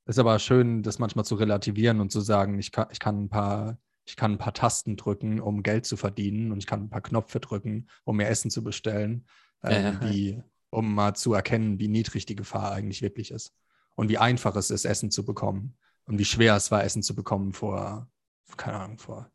Ist 0.06 0.18
aber 0.18 0.38
schön, 0.38 0.82
das 0.82 0.98
manchmal 0.98 1.24
zu 1.24 1.36
relativieren 1.36 2.00
und 2.00 2.10
zu 2.10 2.20
sagen, 2.20 2.58
ich 2.58 2.72
kann, 2.72 2.88
ich 2.90 2.98
kann 2.98 3.24
ein 3.24 3.28
paar, 3.28 3.78
ich 4.04 4.16
kann 4.16 4.32
ein 4.32 4.38
paar 4.38 4.54
Tasten 4.54 4.96
drücken, 4.96 5.40
um 5.40 5.62
Geld 5.62 5.86
zu 5.86 5.96
verdienen 5.96 6.50
und 6.50 6.58
ich 6.58 6.66
kann 6.66 6.82
ein 6.82 6.90
paar 6.90 7.00
Knöpfe 7.00 7.38
drücken, 7.38 7.86
um 8.04 8.16
mir 8.16 8.26
Essen 8.26 8.50
zu 8.50 8.64
bestellen, 8.64 9.26
ja. 9.62 10.00
wie, 10.02 10.42
um 10.70 10.94
mal 10.94 11.14
zu 11.14 11.34
erkennen, 11.34 11.78
wie 11.78 11.88
niedrig 11.88 12.26
die 12.26 12.34
Gefahr 12.34 12.72
eigentlich 12.72 13.02
wirklich 13.02 13.30
ist. 13.30 13.54
Und 13.94 14.08
wie 14.08 14.18
einfach 14.18 14.56
es 14.56 14.70
ist, 14.70 14.84
Essen 14.84 15.10
zu 15.10 15.24
bekommen. 15.24 15.76
Und 16.06 16.18
wie 16.18 16.24
schwer 16.24 16.56
es 16.56 16.70
war, 16.70 16.82
Essen 16.82 17.02
zu 17.02 17.14
bekommen 17.14 17.52
vor, 17.52 18.08
keine 18.56 18.78
Ahnung, 18.78 18.98
vor, 18.98 19.30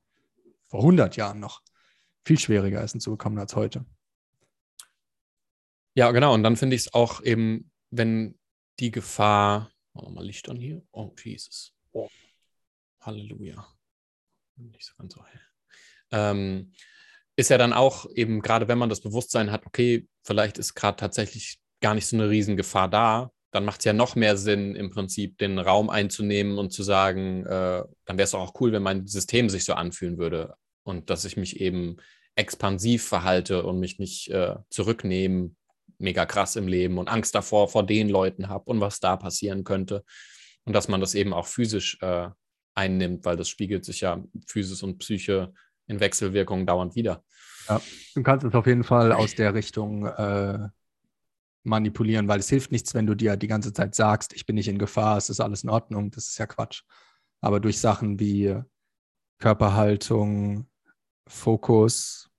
vor 0.68 0.80
100 0.82 1.16
Jahren 1.16 1.40
noch. 1.40 1.62
Viel 2.26 2.40
schwieriger 2.40 2.82
Essen 2.82 3.00
zu 3.00 3.12
bekommen 3.12 3.38
als 3.38 3.56
heute. 3.56 3.86
Ja, 5.96 6.12
genau. 6.12 6.34
Und 6.34 6.44
dann 6.44 6.58
finde 6.58 6.76
ich 6.76 6.84
es 6.84 6.94
auch 6.94 7.24
eben, 7.24 7.72
wenn 7.90 8.38
die 8.80 8.92
Gefahr, 8.92 9.72
machen 9.94 10.08
wir 10.08 10.12
mal 10.12 10.26
Licht 10.26 10.50
an 10.50 10.58
hier. 10.58 10.84
Oh, 10.92 11.12
Jesus. 11.24 11.74
Oh. 11.94 12.10
Halleluja. 13.00 13.66
Nicht 14.58 14.86
so 14.86 14.94
ganz 14.98 15.14
so 15.14 15.26
hell. 15.26 15.42
Ähm, 16.12 16.74
ist 17.38 17.50
ja 17.50 17.58
dann 17.58 17.74
auch 17.74 18.06
eben, 18.14 18.42
gerade 18.42 18.68
wenn 18.68 18.78
man 18.78 18.90
das 18.90 19.02
Bewusstsein 19.02 19.52
hat, 19.52 19.66
okay, 19.66 20.08
vielleicht 20.24 20.58
ist 20.58 20.76
gerade 20.76 20.98
tatsächlich 20.98 21.60
gar 21.82 21.96
nicht 21.96 22.08
so 22.08 22.16
eine 22.18 22.30
Riesengefahr 22.30 22.90
da, 22.90 23.32
dann 23.52 23.64
macht 23.64 23.80
es 23.80 23.86
ja 23.86 23.94
noch 23.94 24.16
mehr 24.16 24.36
Sinn, 24.36 24.76
im 24.76 24.90
Prinzip 24.90 25.38
den 25.38 25.60
Raum 25.60 25.90
einzunehmen 25.90 26.58
und 26.58 26.72
zu 26.72 26.84
sagen, 26.84 27.46
äh, 27.46 27.84
dann 28.06 28.18
wäre 28.18 28.24
es 28.24 28.36
auch 28.36 28.60
cool, 28.60 28.74
wenn 28.74 28.84
mein 28.84 29.08
System 29.08 29.50
sich 29.50 29.64
so 29.64 29.74
anfühlen 29.74 30.18
würde 30.18 30.56
und 30.84 31.10
dass 31.10 31.24
ich 31.24 31.38
mich 31.38 31.62
eben 31.62 31.98
expansiv 32.36 33.08
verhalte 33.08 33.64
und 33.64 33.80
mich 33.80 33.98
nicht 33.98 34.30
äh, 34.30 34.56
zurücknehmen 34.70 35.56
mega 35.98 36.26
krass 36.26 36.56
im 36.56 36.68
Leben 36.68 36.98
und 36.98 37.10
Angst 37.10 37.36
davor 37.36 37.68
vor 37.68 37.86
den 37.86 38.10
Leuten 38.10 38.48
habe 38.48 38.66
und 38.66 38.80
was 38.80 39.00
da 39.00 39.18
passieren 39.18 39.64
könnte. 39.64 40.04
Und 40.66 40.74
dass 40.74 40.88
man 40.88 41.00
das 41.00 41.16
eben 41.16 41.34
auch 41.34 41.48
physisch 41.48 41.98
äh, 42.02 42.30
einnimmt, 42.74 43.26
weil 43.26 43.38
das 43.38 43.50
spiegelt 43.50 43.86
sich 43.86 44.02
ja 44.02 44.24
Physis 44.48 44.84
und 44.84 45.00
Psyche 45.00 45.54
in 45.88 46.00
Wechselwirkungen 46.00 46.66
dauernd 46.66 46.96
wieder. 46.96 47.24
Ja, 47.70 47.82
du 48.16 48.24
kannst 48.24 48.46
es 48.46 48.54
auf 48.54 48.68
jeden 48.68 48.84
Fall 48.84 49.12
aus 49.12 49.36
der 49.36 49.54
Richtung 49.54 50.06
äh, 50.06 50.70
manipulieren, 51.64 52.28
weil 52.28 52.40
es 52.40 52.50
hilft 52.50 52.72
nichts, 52.72 52.94
wenn 52.94 53.08
du 53.08 53.16
dir 53.16 53.38
die 53.38 53.48
ganze 53.48 53.74
Zeit 53.74 53.96
sagst, 53.96 54.34
ich 54.34 54.46
bin 54.46 54.56
nicht 54.56 54.68
in 54.68 54.78
Gefahr, 54.78 55.18
es 55.18 55.30
ist 55.30 55.40
alles 55.40 55.64
in 55.64 55.70
Ordnung, 55.70 56.12
das 56.12 56.28
ist 56.30 56.38
ja 56.38 56.46
Quatsch. 56.46 56.84
Aber 57.42 57.60
durch 57.60 57.80
Sachen 57.80 58.20
wie 58.20 58.56
Körperhaltung, 59.40 60.68
Fokus, 61.28 62.30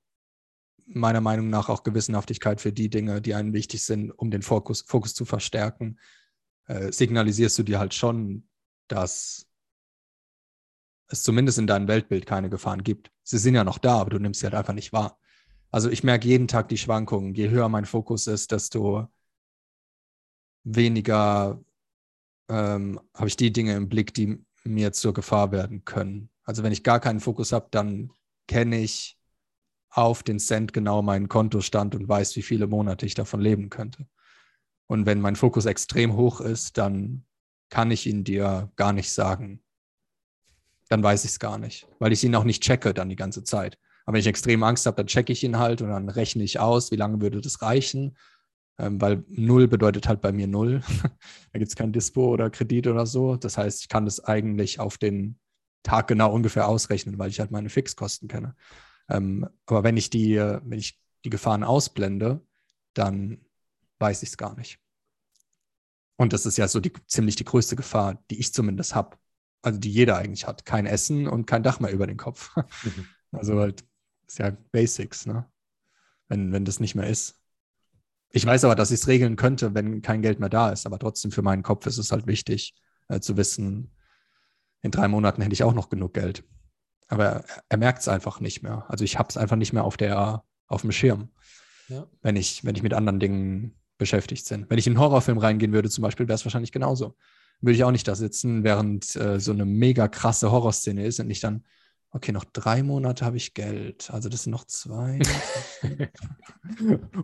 meiner 0.87 1.21
Meinung 1.21 1.51
nach 1.51 1.69
auch 1.69 1.83
Gewissenhaftigkeit 1.83 2.61
für 2.61 2.73
die 2.73 2.89
Dinge, 2.89 3.21
die 3.21 3.35
einem 3.35 3.53
wichtig 3.53 3.85
sind, 3.85 4.11
um 4.11 4.31
den 4.31 4.43
Fokus, 4.43 4.83
Fokus 4.83 5.15
zu 5.15 5.25
verstärken, 5.25 5.99
äh, 6.67 6.93
signalisierst 6.93 7.59
du 7.59 7.63
dir 7.63 7.79
halt 7.79 7.95
schon, 7.95 8.49
dass 8.89 9.47
es 11.09 11.23
zumindest 11.23 11.59
in 11.59 11.67
deinem 11.67 11.89
Weltbild 11.89 12.27
keine 12.27 12.51
Gefahren 12.51 12.83
gibt. 12.83 13.11
Sie 13.23 13.39
sind 13.39 13.55
ja 13.55 13.65
noch 13.65 13.79
da, 13.79 13.99
aber 13.99 14.11
du 14.11 14.19
nimmst 14.19 14.41
sie 14.41 14.47
halt 14.47 14.55
einfach 14.55 14.73
nicht 14.73 14.93
wahr. 14.93 15.19
Also 15.71 15.91
ich 15.91 16.05
merke 16.05 16.29
jeden 16.29 16.49
Tag 16.49 16.69
die 16.69 16.79
Schwankungen. 16.79 17.35
Je 17.35 17.51
höher 17.51 17.69
mein 17.69 17.85
Fokus 17.85 18.27
ist, 18.27 18.53
desto 18.53 19.09
weniger 20.65 21.63
ähm, 22.49 23.01
habe 23.15 23.29
ich 23.29 23.37
die 23.37 23.53
Dinge 23.53 23.77
im 23.77 23.89
Blick, 23.89 24.15
die 24.15 24.45
mir 24.65 24.93
zur 24.93 25.15
Gefahr 25.15 25.53
werden 25.53 25.85
können. 25.85 26.31
Also 26.43 26.63
wenn 26.63 26.73
ich 26.73 26.83
gar 26.83 27.01
keinen 27.01 27.21
Fokus 27.21 27.53
habe, 27.53 27.69
dann 27.71 28.13
kenne 28.49 28.81
ich 28.81 29.16
auf 29.97 30.23
den 30.23 30.39
Cent 30.39 30.73
genau 30.73 31.01
meinen 31.01 31.29
Kontostand 31.29 31.95
und 31.95 32.09
weiß, 32.09 32.37
wie 32.37 32.43
viele 32.43 32.67
Monate 32.67 33.07
ich 33.07 33.15
davon 33.15 33.41
leben 33.41 33.71
könnte. 33.71 34.07
Und 34.87 35.07
wenn 35.07 35.21
mein 35.21 35.37
Fokus 35.37 35.65
extrem 35.65 36.17
hoch 36.17 36.41
ist, 36.41 36.77
dann 36.79 37.25
kann 37.71 37.91
ich 37.91 38.07
ihn 38.07 38.23
dir 38.23 38.71
gar 38.77 38.93
nicht 38.93 39.11
sagen. 39.11 39.63
Dann 40.89 41.03
weiß 41.03 41.25
ich 41.25 41.33
es 41.33 41.39
gar 41.39 41.59
nicht, 41.59 41.89
weil 41.99 42.13
ich 42.13 42.23
ihn 42.23 42.35
auch 42.35 42.45
nicht 42.45 42.63
checke 42.63 42.95
dann 42.95 43.09
die 43.09 43.17
ganze 43.17 43.43
Zeit. 43.43 43.79
Aber 44.05 44.15
wenn 44.15 44.21
ich 44.21 44.27
extrem 44.27 44.63
Angst 44.63 44.87
habe, 44.87 44.97
dann 44.97 45.07
checke 45.07 45.33
ich 45.33 45.43
ihn 45.43 45.59
halt 45.59 45.81
und 45.81 45.89
dann 45.89 46.09
rechne 46.09 46.45
ich 46.45 46.61
aus, 46.61 46.93
wie 46.93 46.97
lange 46.97 47.21
würde 47.21 47.41
das 47.41 47.63
reichen. 47.63 48.17
Ähm, 48.79 49.01
weil 49.01 49.25
null 49.29 49.67
bedeutet 49.67 50.07
halt 50.07 50.21
bei 50.21 50.31
mir 50.31 50.47
null. 50.47 50.83
da 51.53 51.59
gibt 51.59 51.71
es 51.71 51.75
kein 51.75 51.93
Dispo 51.93 52.27
oder 52.27 52.51
Kredit 52.51 52.87
oder 52.87 53.07
so. 53.07 53.37
Das 53.37 53.57
heißt, 53.57 53.81
ich 53.81 53.89
kann 53.89 54.05
das 54.05 54.23
eigentlich 54.23 54.79
auf 54.79 54.99
den 54.99 55.39
Tag 55.83 56.09
genau 56.09 56.31
ungefähr 56.33 56.69
ausrechnen, 56.69 57.19
weil 57.19 57.31
ich 57.31 57.41
halt 57.41 57.51
meine 57.51 57.71
Fixkosten 57.71 58.29
kenne. 58.29 58.55
Ähm, 59.09 59.49
aber 59.67 59.85
wenn 59.85 59.97
ich 59.97 60.11
die, 60.11 60.37
wenn 60.37 60.79
ich 60.79 61.01
die 61.25 61.31
Gefahren 61.31 61.65
ausblende, 61.65 62.41
dann 62.95 63.41
weiß 63.99 64.23
ich 64.23 64.31
es 64.31 64.37
gar 64.37 64.57
nicht. 64.57 64.79
Und 66.17 66.33
das 66.33 66.47
ist 66.47 66.57
ja 66.57 66.67
so 66.67 66.81
die, 66.81 66.93
ziemlich 67.07 67.37
die 67.37 67.45
größte 67.45 67.77
Gefahr, 67.77 68.23
die 68.31 68.39
ich 68.39 68.53
zumindest 68.53 68.95
habe, 68.95 69.17
also 69.63 69.79
die 69.79 69.93
jeder 69.93 70.17
eigentlich 70.17 70.47
hat. 70.47 70.65
Kein 70.65 70.87
Essen 70.87 71.27
und 71.27 71.47
kein 71.47 71.63
Dach 71.63 71.81
mehr 71.81 71.93
über 71.93 72.07
den 72.07 72.17
Kopf. 72.17 72.55
Mhm. 72.85 73.07
Also 73.33 73.59
halt, 73.59 73.85
ist 74.27 74.39
ja 74.39 74.57
Basics, 74.73 75.27
ne? 75.27 75.51
Wenn, 76.29 76.53
wenn 76.53 76.65
das 76.65 76.81
nicht 76.81 76.95
mehr 76.95 77.09
ist. 77.09 77.41
Ich 78.31 78.47
weiß 78.47 78.65
aber, 78.65 78.75
dass 78.75 78.91
ich 78.91 79.01
es 79.01 79.09
regeln 79.09 79.37
könnte, 79.37 79.75
wenn 79.75 80.01
kein 80.01 80.23
Geld 80.23 80.41
mehr 80.41 80.49
da 80.49 80.71
ist. 80.71 80.87
Aber 80.87 80.99
trotzdem 80.99 81.33
für 81.33 81.43
meinen 81.43 81.63
Kopf 81.63 81.87
ist 81.87 81.99
es 81.99 82.13
halt 82.13 82.27
wichtig, 82.27 82.75
äh, 83.09 83.21
zu 83.21 83.37
wissen, 83.37 83.91
in 84.83 84.91
drei 84.91 85.09
Monaten 85.09 85.43
hätte 85.43 85.53
ich 85.53 85.65
auch 85.65 85.75
noch 85.75 85.89
genug 85.91 86.15
Geld. 86.15 86.45
Aber 87.09 87.25
er, 87.25 87.45
er 87.69 87.79
merkt 87.79 88.01
es 88.01 88.09
einfach 88.09 88.41
nicht 88.41 88.63
mehr. 88.63 88.85
Also 88.89 89.05
ich 89.05 89.19
habe 89.19 89.29
es 89.29 89.37
einfach 89.37 89.57
nicht 89.57 89.73
mehr 89.73 89.85
auf, 89.85 89.97
der, 89.97 90.45
auf 90.67 90.81
dem 90.83 90.93
Schirm, 90.93 91.29
Ja. 91.89 92.07
wenn, 92.23 92.37
ich, 92.37 92.65
wenn 92.65 92.75
ich 92.75 92.83
mit 92.83 92.95
anderen 92.95 93.21
Dingen 93.21 93.77
beschäftigt 93.99 94.49
bin. 94.49 94.67
Wenn 94.69 94.79
ich 94.79 94.87
in 94.87 94.93
einen 94.95 95.01
Horrorfilm 95.01 95.39
reingehen 95.39 95.73
würde 95.73 95.89
zum 95.89 96.03
Beispiel, 96.03 96.29
wäre 96.29 96.35
es 96.35 96.45
wahrscheinlich 96.45 96.73
genauso. 96.73 97.17
Würde 97.61 97.77
ich 97.77 97.85
auch 97.85 97.91
nicht 97.93 98.07
da 98.07 98.15
sitzen, 98.15 98.65
während 98.65 99.17
äh, 99.17 99.41
so 99.41 99.53
eine 99.53 99.65
mega 99.65 100.09
krasse 100.09 100.51
Horrorszene 100.51 101.07
ist 101.07 101.21
und 101.21 101.31
ich 101.31 101.41
dann, 101.41 101.65
okay, 102.11 102.33
noch 102.33 102.45
drei 102.45 102.83
Monate 102.83 103.25
habe 103.25 103.37
ich 103.39 103.55
Geld. 103.55 104.11
Also 104.11 104.29
das 104.29 104.43
sind 104.43 104.53
noch 104.53 104.65
zwei. 104.65 105.21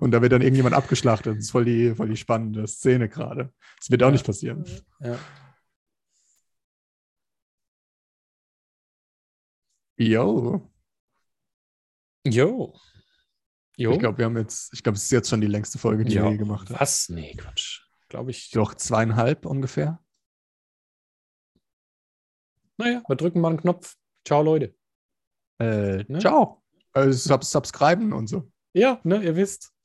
und 0.01 0.11
da 0.13 0.23
wird 0.23 0.33
dann 0.33 0.43
irgendjemand 0.43 0.75
abgeschlachtet. 0.75 1.37
Das 1.37 1.45
ist 1.45 1.51
voll 1.51 1.65
die, 1.65 1.95
voll 1.95 2.09
die 2.09 2.17
spannende 2.17 2.67
Szene 2.67 3.09
gerade. 3.09 3.53
Das 3.79 3.91
wird 3.91 4.03
auch 4.03 4.07
Ja. 4.09 4.13
nicht 4.13 4.27
passieren. 4.27 4.65
Ja. 5.01 5.17
Yo. 10.03 10.69
Jo. 12.27 12.75
Jo. 13.77 13.93
Ich 13.93 13.99
glaube, 14.01 14.19
wir 14.19 14.25
haben 14.25 14.37
jetzt, 14.37 14.73
ich 14.75 14.83
glaube, 14.83 14.97
es 14.97 15.05
ist 15.05 15.13
jetzt 15.13 15.31
schon 15.31 15.41
die 15.41 15.47
längste 15.47 15.79
Folge, 15.79 16.05
die 16.05 16.15
ja. 16.15 16.25
wir 16.25 16.33
je 16.33 16.39
gemacht 16.39 16.69
haben. 16.69 16.81
Was? 16.81 17.09
Nee, 17.09 17.35
Quatsch. 17.37 17.83
Glaube 18.09 18.33
ich. 18.33 18.51
Doch 18.51 18.75
zweieinhalb 18.75 19.47
ungefähr. 19.47 20.03
Naja, 22.79 23.03
wir 23.07 23.17
drücken 23.17 23.41
mal 23.41 23.51
einen 23.51 23.61
Knopf. 23.61 23.97
Ciao, 24.27 24.43
Leute. 24.43 24.75
Äh, 25.61 26.05
Ne? 26.09 26.19
Ciao. 26.19 26.65
Äh, 26.95 27.13
sub 27.13 27.45
subscriben 27.45 28.13
und 28.13 28.27
so. 28.27 28.51
Ja, 28.75 29.01
ne, 29.05 29.23
ihr 29.23 29.37
wisst. 29.37 29.73